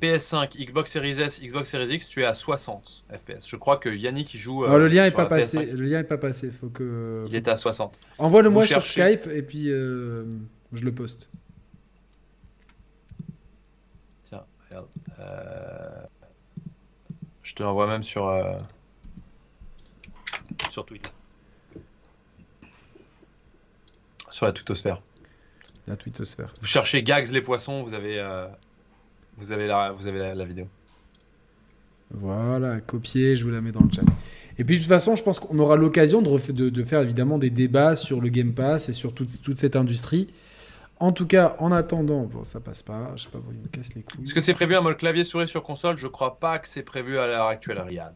PS5, 0.00 0.56
Xbox 0.64 0.90
Series 0.92 1.20
S, 1.20 1.42
Xbox 1.42 1.68
Series 1.68 1.94
X, 1.94 2.08
tu 2.08 2.22
es 2.22 2.24
à 2.24 2.32
60 2.32 3.04
FPS. 3.10 3.46
Je 3.46 3.56
crois 3.56 3.76
que 3.76 3.90
Yannick, 3.90 4.34
joue. 4.34 4.66
non, 4.66 4.78
le 4.78 4.88
lien 4.88 5.04
est 5.04 5.10
sur 5.10 5.16
pas 5.18 5.24
la 5.24 5.28
passé. 5.28 5.58
PS5. 5.58 5.72
Le 5.76 5.84
lien 5.84 5.98
est 6.00 6.04
pas 6.04 6.16
passé. 6.16 6.50
Faut 6.50 6.68
que. 6.70 7.26
Il 7.28 7.34
était 7.36 7.50
à 7.50 7.56
60. 7.56 7.98
Envoie-le-moi 8.18 8.64
sur 8.66 8.82
cherchez. 8.84 9.16
Skype 9.18 9.30
et 9.30 9.42
puis 9.42 9.70
euh, 9.70 10.24
je 10.72 10.84
le 10.84 10.92
poste. 10.92 11.28
Tiens, 14.24 14.42
regarde. 14.70 14.88
Euh, 15.18 16.02
Je 17.42 17.54
te 17.54 17.62
l'envoie 17.62 17.86
même 17.86 18.02
sur, 18.02 18.28
euh, 18.28 18.56
sur 20.70 20.84
Twitter. 20.86 21.10
Sur 24.28 24.46
la 24.46 24.52
twittosphère. 24.52 25.02
La 25.86 25.96
twittosphère. 25.96 26.52
Vous 26.60 26.66
cherchez 26.66 27.02
Gags 27.02 27.28
les 27.32 27.42
poissons, 27.42 27.82
vous 27.82 27.94
avez, 27.94 28.18
euh, 28.20 28.46
vous 29.36 29.50
avez, 29.52 29.66
la, 29.66 29.90
vous 29.92 30.06
avez 30.06 30.18
la, 30.20 30.34
la 30.34 30.44
vidéo. 30.44 30.66
Voilà, 32.12 32.80
copier, 32.80 33.36
je 33.36 33.44
vous 33.44 33.50
la 33.50 33.60
mets 33.60 33.72
dans 33.72 33.82
le 33.82 33.90
chat. 33.90 34.02
Et 34.58 34.64
puis 34.64 34.76
de 34.76 34.80
toute 34.80 34.88
façon, 34.88 35.16
je 35.16 35.22
pense 35.22 35.40
qu'on 35.40 35.58
aura 35.58 35.76
l'occasion 35.76 36.22
de, 36.22 36.52
de- 36.52 36.68
de 36.68 36.84
faire 36.84 37.00
évidemment 37.02 37.38
des 37.38 37.50
débats 37.50 37.96
sur 37.96 38.20
le 38.20 38.28
Game 38.28 38.52
Pass 38.52 38.88
et 38.88 38.92
sur 38.92 39.14
toute, 39.14 39.40
toute 39.42 39.58
cette 39.58 39.74
industrie. 39.76 40.32
En 41.00 41.12
tout 41.12 41.26
cas, 41.26 41.56
en 41.58 41.72
attendant, 41.72 42.24
bon, 42.24 42.44
ça 42.44 42.60
passe 42.60 42.82
pas, 42.82 43.12
je 43.16 43.22
sais 43.24 43.30
pas, 43.30 43.38
bon, 43.38 43.50
il 43.52 43.58
me 43.60 43.68
casse 43.68 43.94
les 43.94 44.02
couilles. 44.02 44.22
Est-ce 44.22 44.34
que 44.34 44.40
c'est 44.40 44.52
prévu 44.54 44.74
un 44.76 44.82
mode 44.82 44.98
clavier 44.98 45.24
souris 45.24 45.48
sur 45.48 45.62
console? 45.62 45.96
Je 45.96 46.06
crois 46.06 46.38
pas 46.38 46.58
que 46.58 46.68
c'est 46.68 46.82
prévu 46.82 47.18
à 47.18 47.26
l'heure 47.26 47.46
actuelle, 47.46 47.80
Riyad. 47.80 48.12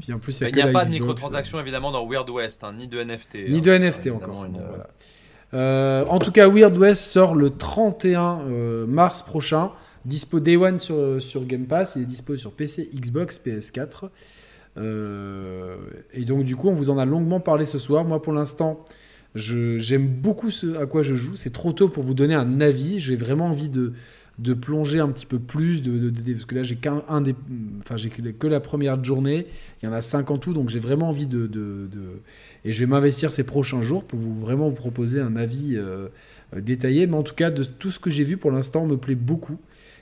Puis 0.00 0.12
en 0.12 0.18
plus, 0.18 0.38
il 0.40 0.46
a, 0.46 0.50
n'y 0.52 0.62
a 0.62 0.68
pas 0.72 0.84
de 0.84 0.90
microtransactions 0.90 1.58
évidemment 1.58 1.90
dans 1.90 2.06
Weird 2.08 2.30
West, 2.30 2.62
hein, 2.62 2.72
ni 2.76 2.86
de 2.86 3.02
NFT. 3.02 3.34
euh, 3.36 3.48
Ni 3.48 3.58
hein. 3.58 3.60
de 3.60 3.70
NFT 3.78 4.06
évidemment 4.06 4.16
encore. 4.38 4.44
une- 4.44 4.52
bon, 4.52 4.62
voilà. 4.68 4.86
Euh, 5.54 6.04
en 6.06 6.18
tout 6.18 6.30
cas, 6.30 6.48
Weird 6.48 6.76
West 6.78 7.04
sort 7.06 7.34
le 7.34 7.50
31 7.50 8.40
euh, 8.42 8.86
mars 8.86 9.22
prochain. 9.22 9.72
Dispo 10.04 10.38
Day 10.40 10.56
One 10.56 10.78
sur, 10.78 11.20
sur 11.20 11.44
Game 11.46 11.66
Pass. 11.66 11.94
Il 11.96 12.02
est 12.02 12.06
dispo 12.06 12.36
sur 12.36 12.52
PC, 12.52 12.88
Xbox, 12.94 13.40
PS4. 13.44 14.10
Euh, 14.76 15.76
et 16.12 16.24
donc, 16.24 16.44
du 16.44 16.54
coup, 16.54 16.68
on 16.68 16.72
vous 16.72 16.90
en 16.90 16.98
a 16.98 17.04
longuement 17.04 17.40
parlé 17.40 17.64
ce 17.66 17.78
soir. 17.78 18.04
Moi, 18.04 18.22
pour 18.22 18.32
l'instant, 18.32 18.84
j'aime 19.34 20.06
beaucoup 20.08 20.50
ce 20.50 20.76
à 20.78 20.86
quoi 20.86 21.02
je 21.02 21.14
joue. 21.14 21.36
C'est 21.36 21.52
trop 21.52 21.72
tôt 21.72 21.88
pour 21.88 22.02
vous 22.02 22.14
donner 22.14 22.34
un 22.34 22.60
avis. 22.60 22.98
J'ai 23.00 23.16
vraiment 23.16 23.46
envie 23.46 23.68
de, 23.68 23.92
de 24.38 24.54
plonger 24.54 25.00
un 25.00 25.08
petit 25.08 25.26
peu 25.26 25.38
plus. 25.38 25.82
Parce 25.82 26.44
que 26.44 26.54
là, 26.54 26.62
j'ai 26.62 26.76
qu'un. 26.76 27.02
Enfin, 27.08 27.96
j'ai 27.96 28.08
que, 28.10 28.46
la 28.46 28.60
première 28.60 29.02
journée. 29.04 29.46
Il 29.82 29.86
y 29.86 29.88
en 29.88 29.92
a 29.92 30.00
5 30.02 30.30
en 30.30 30.38
tout. 30.38 30.52
Donc, 30.54 30.68
j'ai 30.70 30.78
vraiment 30.78 31.08
envie 31.08 31.26
de- 31.26 31.46
de- 31.46 31.88
et 32.64 32.72
je 32.72 32.80
vais 32.80 32.86
m'investir 32.86 33.30
ces 33.30 33.44
prochains 33.44 33.82
jours 33.82 34.04
pour 34.04 34.18
vous 34.18 34.34
vraiment 34.34 34.68
vous 34.68 34.74
proposer 34.74 35.20
un 35.20 35.36
avis 35.36 35.76
euh, 35.76 36.08
euh, 36.56 36.60
détaillé. 36.60 37.06
Mais 37.06 37.16
en 37.16 37.22
tout 37.22 37.34
cas, 37.34 37.50
de 37.50 37.64
tout 37.64 37.90
ce 37.90 37.98
que 37.98 38.10
j'ai 38.10 38.24
vu 38.24 38.36
pour 38.36 38.50
l'instant, 38.50 38.86
me 38.86 38.96
plaît 38.96 39.14
beaucoup. 39.14 39.58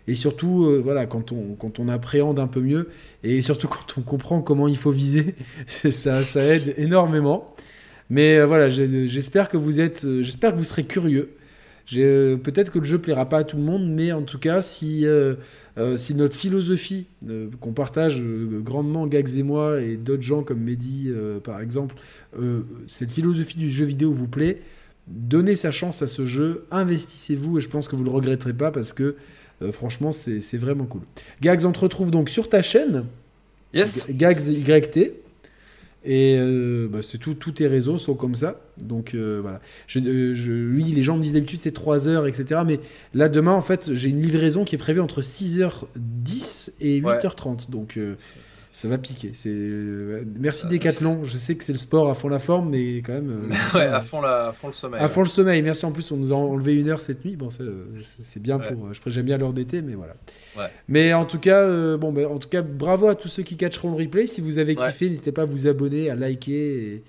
Et 0.08 0.14
surtout, 0.14 0.66
euh, 0.66 0.80
voilà, 0.82 1.06
quand 1.06 1.32
on, 1.32 1.55
quand 1.58 1.80
on 1.80 1.88
appréhende 1.88 2.38
un 2.38 2.46
peu 2.46 2.60
mieux, 2.60 2.88
et 3.24 3.42
surtout 3.42 3.68
quand 3.68 3.98
on 3.98 4.02
comprend 4.02 4.40
comment 4.40 4.68
il 4.68 4.76
faut 4.76 4.92
viser, 4.92 5.34
ça, 5.66 6.22
ça 6.22 6.42
aide 6.44 6.74
énormément. 6.76 7.55
Mais 8.10 8.39
euh, 8.39 8.47
voilà, 8.47 8.70
j'espère 8.70 9.49
que 9.49 9.57
vous 9.57 9.81
êtes, 9.81 10.05
euh, 10.05 10.23
j'espère 10.23 10.52
que 10.52 10.59
vous 10.59 10.65
serez 10.65 10.85
curieux. 10.85 11.31
Euh, 11.97 12.36
Peut-être 12.36 12.73
que 12.73 12.78
le 12.78 12.85
jeu 12.85 12.99
plaira 12.99 13.28
pas 13.28 13.39
à 13.39 13.44
tout 13.44 13.57
le 13.57 13.62
monde, 13.62 13.89
mais 13.89 14.12
en 14.12 14.23
tout 14.23 14.39
cas, 14.39 14.60
si, 14.62 15.07
euh, 15.78 15.97
si 15.97 16.15
notre 16.15 16.35
philosophie 16.35 17.07
euh, 17.28 17.49
qu'on 17.60 17.73
partage 17.73 18.20
euh, 18.20 18.60
grandement, 18.60 19.07
Gags 19.07 19.36
et 19.36 19.43
moi, 19.43 19.81
et 19.83 19.97
d'autres 19.97 20.23
gens 20.23 20.43
comme 20.43 20.60
Mehdi, 20.60 21.10
par 21.44 21.60
exemple, 21.60 21.97
cette 22.89 23.10
philosophie 23.10 23.59
du 23.59 23.68
jeu 23.68 23.85
vidéo 23.85 24.12
vous 24.12 24.28
plaît, 24.28 24.60
donnez 25.07 25.57
sa 25.57 25.70
chance 25.70 26.02
à 26.02 26.07
ce 26.07 26.25
jeu, 26.25 26.65
investissez-vous, 26.70 27.59
et 27.59 27.60
je 27.60 27.68
pense 27.68 27.89
que 27.89 27.97
vous 27.97 28.05
le 28.05 28.10
regretterez 28.10 28.52
pas 28.55 28.70
parce 28.70 28.93
que 28.93 29.17
franchement, 29.70 30.12
c'est 30.12 30.59
vraiment 30.59 30.85
cool. 30.85 31.02
Gags, 31.41 31.65
on 31.65 31.73
te 31.73 31.81
retrouve 31.81 32.10
donc 32.10 32.31
sur 32.31 32.49
ta 32.49 32.62
chaîne. 32.62 33.05
Yes. 33.75 34.07
Gags 34.09 34.49
YT. 34.49 35.12
Et 36.07 36.36
euh, 36.39 36.89
bah, 36.89 37.01
c'est 37.02 37.18
tout, 37.18 37.35
tous 37.35 37.52
tes 37.52 37.67
réseaux 37.67 37.99
sont 37.99 38.15
comme 38.15 38.36
ça. 38.36 38.60
Donc 38.81 39.15
euh, 39.15 39.41
voilà. 39.43 39.60
Je, 39.89 39.99
euh, 39.99 40.35
je, 40.35 40.52
oui, 40.52 40.85
les 40.85 41.02
gens 41.02 41.17
me 41.17 41.23
disent 41.23 41.33
d'habitude 41.33 41.60
c'est 41.60 41.73
3 41.73 42.07
heures, 42.07 42.26
etc. 42.28 42.60
Mais 42.65 42.78
là, 43.12 43.28
demain, 43.28 43.52
en 43.52 43.60
fait, 43.60 43.93
j'ai 43.93 44.09
une 44.09 44.20
livraison 44.20 44.65
qui 44.65 44.76
est 44.76 44.78
prévue 44.78 45.01
entre 45.01 45.20
6h10 45.20 46.70
et 46.81 47.01
8h30. 47.01 47.68
Donc 47.70 47.99
ça 48.76 48.88
va 48.88 48.98
piquer. 48.98 49.30
C'est 49.32 49.56
merci 50.38 50.66
Decathlon. 50.66 51.24
Je 51.24 51.38
sais 51.38 51.55
que 51.55 51.64
c'est 51.64 51.72
le 51.72 51.78
sport 51.78 52.10
à 52.10 52.14
fond 52.14 52.28
la 52.28 52.38
forme, 52.38 52.68
mais 52.68 52.98
quand 52.98 53.14
même. 53.14 53.50
ouais, 53.74 53.86
à 53.86 54.02
fond, 54.02 54.20
la, 54.20 54.48
à 54.48 54.52
fond 54.52 54.66
le 54.66 54.74
sommeil. 54.74 55.00
À 55.00 55.08
fond 55.08 55.22
le 55.22 55.28
sommeil. 55.28 55.62
Merci 55.62 55.86
en 55.86 55.92
plus, 55.92 56.12
on 56.12 56.18
nous 56.18 56.30
a 56.30 56.36
enlevé 56.36 56.74
une 56.78 56.90
heure 56.90 57.00
cette 57.00 57.24
nuit. 57.24 57.36
Bon, 57.36 57.48
c'est 57.50 58.42
bien 58.42 58.58
pour. 58.58 58.92
Je 58.92 59.00
j'aime 59.06 59.24
bien 59.24 59.38
l'heure 59.38 59.55
d'été, 59.55 59.80
mais 59.80 59.94
voilà. 59.94 60.14
Mais 60.88 61.14
en 61.14 61.24
tout 61.24 61.38
cas, 61.38 61.96
bon, 61.96 62.12
ben, 62.12 62.26
en 62.26 62.38
tout 62.38 62.50
cas, 62.50 62.60
bravo 62.60 63.08
à 63.08 63.14
tous 63.14 63.28
ceux 63.28 63.42
qui 63.42 63.56
catcheront 63.56 63.92
le 63.92 63.96
replay. 63.96 64.26
Si 64.26 64.42
vous 64.42 64.58
avez 64.58 64.76
kiffé, 64.76 65.08
n'hésitez 65.08 65.32
pas 65.32 65.42
à 65.42 65.46
vous 65.46 65.66
abonner, 65.66 66.10
à 66.10 66.14
liker. 66.14 67.02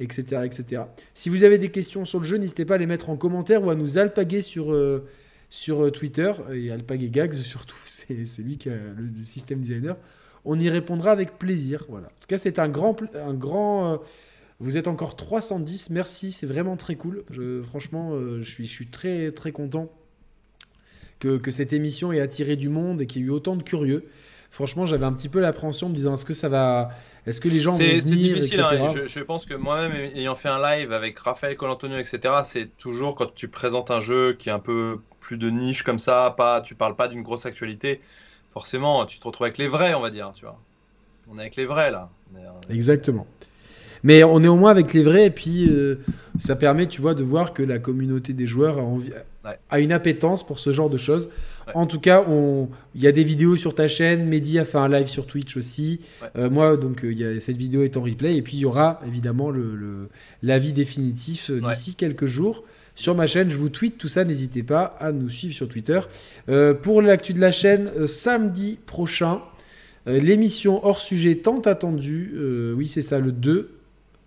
etc., 0.00 0.42
etc. 0.44 0.82
Si 1.14 1.30
vous 1.30 1.44
avez 1.44 1.56
des 1.56 1.70
questions 1.70 2.04
sur 2.04 2.18
le 2.18 2.26
jeu, 2.26 2.36
n'hésitez 2.36 2.66
pas 2.66 2.74
à 2.74 2.78
les 2.78 2.86
mettre 2.86 3.08
en 3.08 3.16
commentaire 3.16 3.64
ou 3.64 3.70
à 3.70 3.74
nous 3.74 3.96
alpaguer 3.96 4.42
sur, 4.42 4.76
sur 5.48 5.90
Twitter. 5.92 6.30
Et 6.52 6.70
alpaguer 6.70 7.08
Gags 7.08 7.32
surtout, 7.32 7.78
c'est 7.86 8.42
lui 8.42 8.58
qui 8.58 8.68
a 8.68 8.74
le 8.74 9.22
système 9.22 9.60
designer 9.60 9.96
on 10.46 10.58
y 10.58 10.70
répondra 10.70 11.10
avec 11.10 11.38
plaisir. 11.38 11.84
Voilà. 11.88 12.06
En 12.06 12.20
tout 12.20 12.28
cas, 12.28 12.38
c'est 12.38 12.58
un 12.58 12.68
grand, 12.68 12.96
un 13.14 13.34
grand. 13.34 13.92
Euh, 13.92 13.96
vous 14.60 14.78
êtes 14.78 14.88
encore 14.88 15.16
310. 15.16 15.90
Merci, 15.90 16.32
c'est 16.32 16.46
vraiment 16.46 16.76
très 16.76 16.94
cool. 16.94 17.24
Je, 17.30 17.60
franchement, 17.62 18.12
euh, 18.12 18.40
je, 18.42 18.50
suis, 18.50 18.64
je 18.64 18.72
suis 18.72 18.86
très 18.86 19.32
très 19.32 19.52
content 19.52 19.92
que, 21.18 21.36
que, 21.36 21.50
cette 21.50 21.72
émission 21.72 22.12
ait 22.12 22.20
attiré 22.20 22.56
du 22.56 22.68
monde 22.68 23.02
et 23.02 23.06
qu'il 23.06 23.22
y 23.22 23.24
ait 23.24 23.28
eu 23.28 23.30
autant 23.30 23.56
de 23.56 23.62
curieux. 23.62 24.06
Franchement, 24.50 24.86
j'avais 24.86 25.04
un 25.04 25.12
petit 25.12 25.28
peu 25.28 25.40
l'appréhension, 25.40 25.88
me 25.88 25.94
disant 25.94 26.14
est-ce 26.14 26.24
que 26.24 26.32
ça 26.32 26.48
va, 26.48 26.90
est-ce 27.26 27.40
que 27.40 27.48
les 27.48 27.60
gens 27.60 27.72
vont 27.72 27.78
venir, 27.78 28.02
C'est 28.02 28.14
difficile. 28.14 28.60
Hein, 28.60 28.92
je, 28.94 29.06
je, 29.06 29.20
pense 29.20 29.44
que 29.44 29.54
moi-même, 29.54 29.92
ayant 30.14 30.36
fait 30.36 30.48
un 30.48 30.62
live 30.62 30.92
avec 30.92 31.18
Raphaël 31.18 31.56
Colantonio, 31.56 31.98
etc., 31.98 32.34
c'est 32.44 32.74
toujours 32.78 33.16
quand 33.16 33.34
tu 33.34 33.48
présentes 33.48 33.90
un 33.90 34.00
jeu 34.00 34.34
qui 34.34 34.48
est 34.48 34.52
un 34.52 34.60
peu 34.60 35.00
plus 35.20 35.36
de 35.36 35.50
niche 35.50 35.82
comme 35.82 35.98
ça, 35.98 36.32
pas, 36.36 36.60
tu 36.60 36.76
parles 36.76 36.96
pas 36.96 37.08
d'une 37.08 37.22
grosse 37.22 37.44
actualité 37.44 38.00
forcément, 38.56 39.04
tu 39.04 39.18
te 39.18 39.24
retrouves 39.24 39.44
avec 39.44 39.58
les 39.58 39.68
vrais, 39.68 39.92
on 39.92 40.00
va 40.00 40.08
dire, 40.08 40.32
tu 40.34 40.46
vois. 40.46 40.58
On 41.30 41.36
est 41.36 41.42
avec 41.42 41.56
les 41.56 41.66
vrais, 41.66 41.90
là. 41.90 42.08
Exactement. 42.70 43.26
Mais 44.02 44.24
on 44.24 44.42
est 44.42 44.48
au 44.48 44.56
moins 44.56 44.70
avec 44.70 44.94
les 44.94 45.02
vrais, 45.02 45.26
et 45.26 45.30
puis 45.30 45.68
euh, 45.68 45.96
ça 46.38 46.56
permet, 46.56 46.86
tu 46.86 47.02
vois, 47.02 47.12
de 47.12 47.22
voir 47.22 47.52
que 47.52 47.62
la 47.62 47.78
communauté 47.78 48.32
des 48.32 48.46
joueurs 48.46 48.78
a, 49.68 49.80
une 49.80 49.92
appétence 49.92 50.42
pour 50.42 50.58
ce 50.58 50.72
genre 50.72 50.88
de 50.88 50.96
choses. 50.96 51.28
En 51.74 51.86
tout 51.86 52.00
cas, 52.00 52.24
il 52.94 53.02
y 53.02 53.06
a 53.06 53.12
des 53.12 53.24
vidéos 53.24 53.56
sur 53.56 53.74
ta 53.74 53.88
chaîne, 53.88 54.24
Mehdi 54.24 54.58
a 54.58 54.64
fait 54.64 54.78
un 54.78 54.88
live 54.88 55.08
sur 55.08 55.26
Twitch 55.26 55.58
aussi. 55.58 56.00
Euh, 56.38 56.48
moi, 56.48 56.78
donc, 56.78 57.04
euh, 57.04 57.12
il 57.12 57.18
y 57.18 57.26
a... 57.26 57.38
cette 57.40 57.58
vidéo 57.58 57.82
est 57.82 57.98
en 57.98 58.02
replay, 58.02 58.38
et 58.38 58.42
puis 58.42 58.56
il 58.56 58.60
y 58.60 58.64
aura 58.64 59.00
évidemment 59.06 59.52
l'avis 60.42 60.68
le, 60.68 60.74
définitif 60.74 61.50
d'ici 61.50 61.94
quelques 61.94 62.24
jours 62.24 62.64
sur 62.96 63.14
ma 63.14 63.28
chaîne. 63.28 63.50
Je 63.50 63.58
vous 63.58 63.68
tweet 63.68 63.96
tout 63.96 64.08
ça, 64.08 64.24
n'hésitez 64.24 64.64
pas 64.64 64.96
à 64.98 65.12
nous 65.12 65.30
suivre 65.30 65.54
sur 65.54 65.68
Twitter. 65.68 66.00
Euh, 66.48 66.74
pour 66.74 67.00
l'actu 67.00 67.32
de 67.32 67.40
la 67.40 67.52
chaîne, 67.52 67.90
euh, 67.96 68.08
samedi 68.08 68.78
prochain, 68.86 69.40
euh, 70.08 70.18
l'émission 70.18 70.84
hors 70.84 71.00
sujet 71.00 71.36
tant 71.36 71.60
attendue, 71.60 72.34
oui 72.76 72.88
c'est 72.88 73.02
ça, 73.02 73.20
le 73.20 73.30
2, 73.30 73.70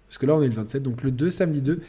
parce 0.08 0.18
que 0.18 0.26
là 0.26 0.36
on 0.36 0.42
est 0.42 0.48
le 0.48 0.54
27, 0.54 0.82
donc 0.82 1.04
le 1.04 1.12
2, 1.12 1.30
samedi 1.30 1.62
2, 1.62 1.82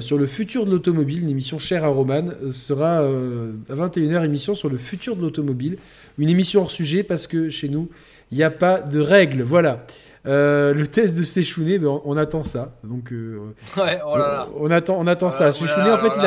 sur 0.00 0.18
le 0.18 0.26
futur 0.26 0.66
de 0.66 0.72
l'automobile, 0.72 1.22
une 1.22 1.30
émission 1.30 1.60
chère 1.60 1.84
à 1.84 1.88
Roman, 1.88 2.30
sera 2.50 2.98
à 2.98 3.74
21h, 3.74 4.24
émission 4.24 4.56
sur 4.56 4.68
le 4.68 4.76
futur 4.76 5.14
de 5.14 5.22
l'automobile. 5.22 5.78
Une 6.18 6.28
émission 6.28 6.62
hors 6.62 6.70
sujet 6.72 7.04
parce 7.04 7.28
que 7.28 7.48
chez 7.48 7.68
nous, 7.68 7.88
il 8.32 8.38
n'y 8.38 8.42
a 8.42 8.50
pas 8.50 8.80
de 8.80 8.98
règles. 8.98 9.42
Voilà. 9.42 9.86
Euh, 10.28 10.74
le 10.74 10.86
test 10.86 11.16
de 11.16 11.22
Séchouné, 11.22 11.78
ben, 11.78 12.00
on, 12.04 12.16
attend 12.16 12.42
ça. 12.42 12.78
Donc, 12.84 13.12
euh, 13.12 13.54
ouais, 13.78 13.98
oh 14.06 14.18
là 14.18 14.28
là. 14.28 14.48
On, 14.58 14.70
attend, 14.70 14.96
on 14.98 15.06
attend 15.06 15.30
ça. 15.30 15.52
Séchouné, 15.52 15.90
en 15.90 15.96
fait, 15.96 16.20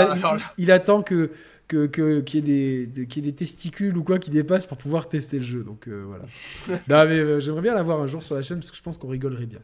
il, 0.58 0.72
attend 0.72 1.04
que 1.04 1.30
qu'il 1.68 1.90
que, 1.90 2.24
y, 2.34 2.38
ait 2.38 2.86
des, 2.86 3.06
des 3.06 3.34
testicules 3.34 3.96
ou 3.96 4.04
quoi 4.04 4.18
qui 4.18 4.32
dépassent 4.32 4.66
pour 4.66 4.78
pouvoir 4.78 5.08
tester 5.08 5.38
le 5.38 5.44
jeu. 5.44 5.64
Donc 5.64 5.88
euh, 5.88 6.04
voilà. 6.06 7.06
mais 7.06 7.40
j'aimerais 7.40 7.62
bien 7.62 7.76
l'avoir 7.76 8.02
un 8.02 8.08
jour 8.08 8.24
sur 8.24 8.36
la 8.36 8.42
chaîne 8.42 8.58
parce 8.58 8.72
que 8.72 8.78
je 8.78 8.82
pense 8.82 8.98
qu'on 8.98 9.08
rigolerait 9.08 9.46
bien. 9.46 9.60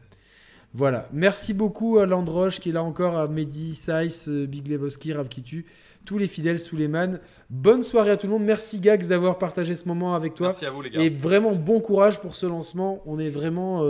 Voilà. 0.72 1.08
Merci 1.12 1.52
beaucoup 1.52 1.98
à 1.98 2.06
Landroche 2.06 2.60
qui 2.60 2.70
est 2.70 2.72
là 2.72 2.82
encore, 2.82 3.18
à 3.18 3.26
Mehdi, 3.26 3.74
Saïs, 3.74 4.28
Big 4.28 4.68
Levoski, 4.68 5.12
Rabkitu, 5.12 5.66
tous 6.06 6.16
les 6.16 6.28
fidèles 6.28 6.60
sous 6.60 6.76
les 6.76 6.88
man. 6.88 7.20
Bonne 7.50 7.82
soirée 7.82 8.12
à 8.12 8.16
tout 8.16 8.26
le 8.26 8.34
monde. 8.34 8.44
Merci 8.44 8.78
Gags 8.78 9.06
d'avoir 9.06 9.36
partagé 9.36 9.74
ce 9.74 9.86
moment 9.86 10.14
avec 10.14 10.34
toi. 10.34 10.48
Merci 10.48 10.64
à 10.64 10.70
vous 10.70 10.80
les 10.80 10.90
gars. 10.90 11.00
Et 11.00 11.10
vraiment 11.10 11.54
bon 11.54 11.80
courage 11.80 12.20
pour 12.20 12.34
ce 12.34 12.46
lancement. 12.46 13.02
On 13.04 13.18
est 13.18 13.30
vraiment 13.30 13.82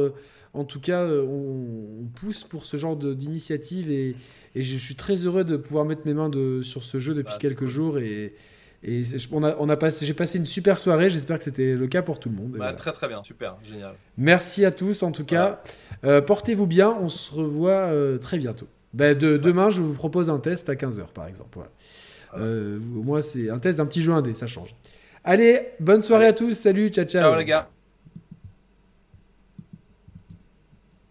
en 0.54 0.64
tout 0.64 0.80
cas, 0.80 1.02
euh, 1.02 1.24
on, 1.24 2.06
pousse 2.20 2.44
pour 2.44 2.64
ce 2.64 2.76
genre 2.76 2.96
d'initiative 2.96 3.90
et, 3.90 4.16
je 4.56 4.76
suis 4.76 4.96
très 4.96 5.14
heureux 5.14 5.44
de 5.44 5.56
pouvoir 5.56 5.84
mettre 5.84 6.02
mes 6.04 6.14
mains 6.14 6.30
sur 6.62 6.82
ce 6.82 6.98
jeu 6.98 7.14
depuis 7.14 7.34
bah, 7.34 7.38
quelques 7.40 7.66
jours 7.66 7.98
et, 7.98 8.34
on 9.30 9.68
a, 9.68 9.76
passé, 9.76 10.06
j'ai 10.06 10.14
passé 10.14 10.38
une 10.38 10.46
super 10.46 10.78
soirée. 10.78 11.10
J'espère 11.10 11.38
que 11.38 11.44
c'était 11.44 11.74
le 11.74 11.86
cas 11.86 12.02
pour 12.02 12.18
tout 12.18 12.28
le 12.28 12.36
monde. 12.36 12.56
Bah, 12.58 12.72
très 12.72 12.92
très 12.92 13.08
bien, 13.08 13.22
super, 13.22 13.56
génial. 13.62 13.94
Merci 14.16 14.64
à 14.64 14.70
tous 14.70 15.02
en 15.02 15.12
tout 15.12 15.24
cas. 15.24 15.62
Euh, 16.04 16.20
portez-vous 16.20 16.66
bien. 16.66 16.96
On 17.00 17.08
se 17.08 17.32
revoit 17.32 17.70
euh, 17.70 18.18
très 18.18 18.38
bientôt. 18.38 18.66
Bah, 18.94 19.14
de, 19.14 19.36
demain, 19.36 19.70
je 19.70 19.82
vous 19.82 19.94
propose 19.94 20.30
un 20.30 20.38
test 20.38 20.68
à 20.68 20.74
15h 20.74 21.12
par 21.12 21.26
exemple. 21.26 21.58
moi, 22.34 23.22
c'est 23.22 23.50
un 23.50 23.58
test 23.58 23.78
d'un 23.78 23.86
petit 23.86 24.02
jeu 24.02 24.12
indé, 24.12 24.34
ça 24.34 24.46
change. 24.46 24.74
Allez, 25.24 25.68
bonne 25.78 26.02
soirée 26.02 26.26
à 26.26 26.32
tous. 26.32 26.54
Salut, 26.54 26.88
ciao, 26.88 27.04
ciao. 27.04 27.22
Ciao 27.22 27.36
les 27.36 27.44
gars. 27.44 27.68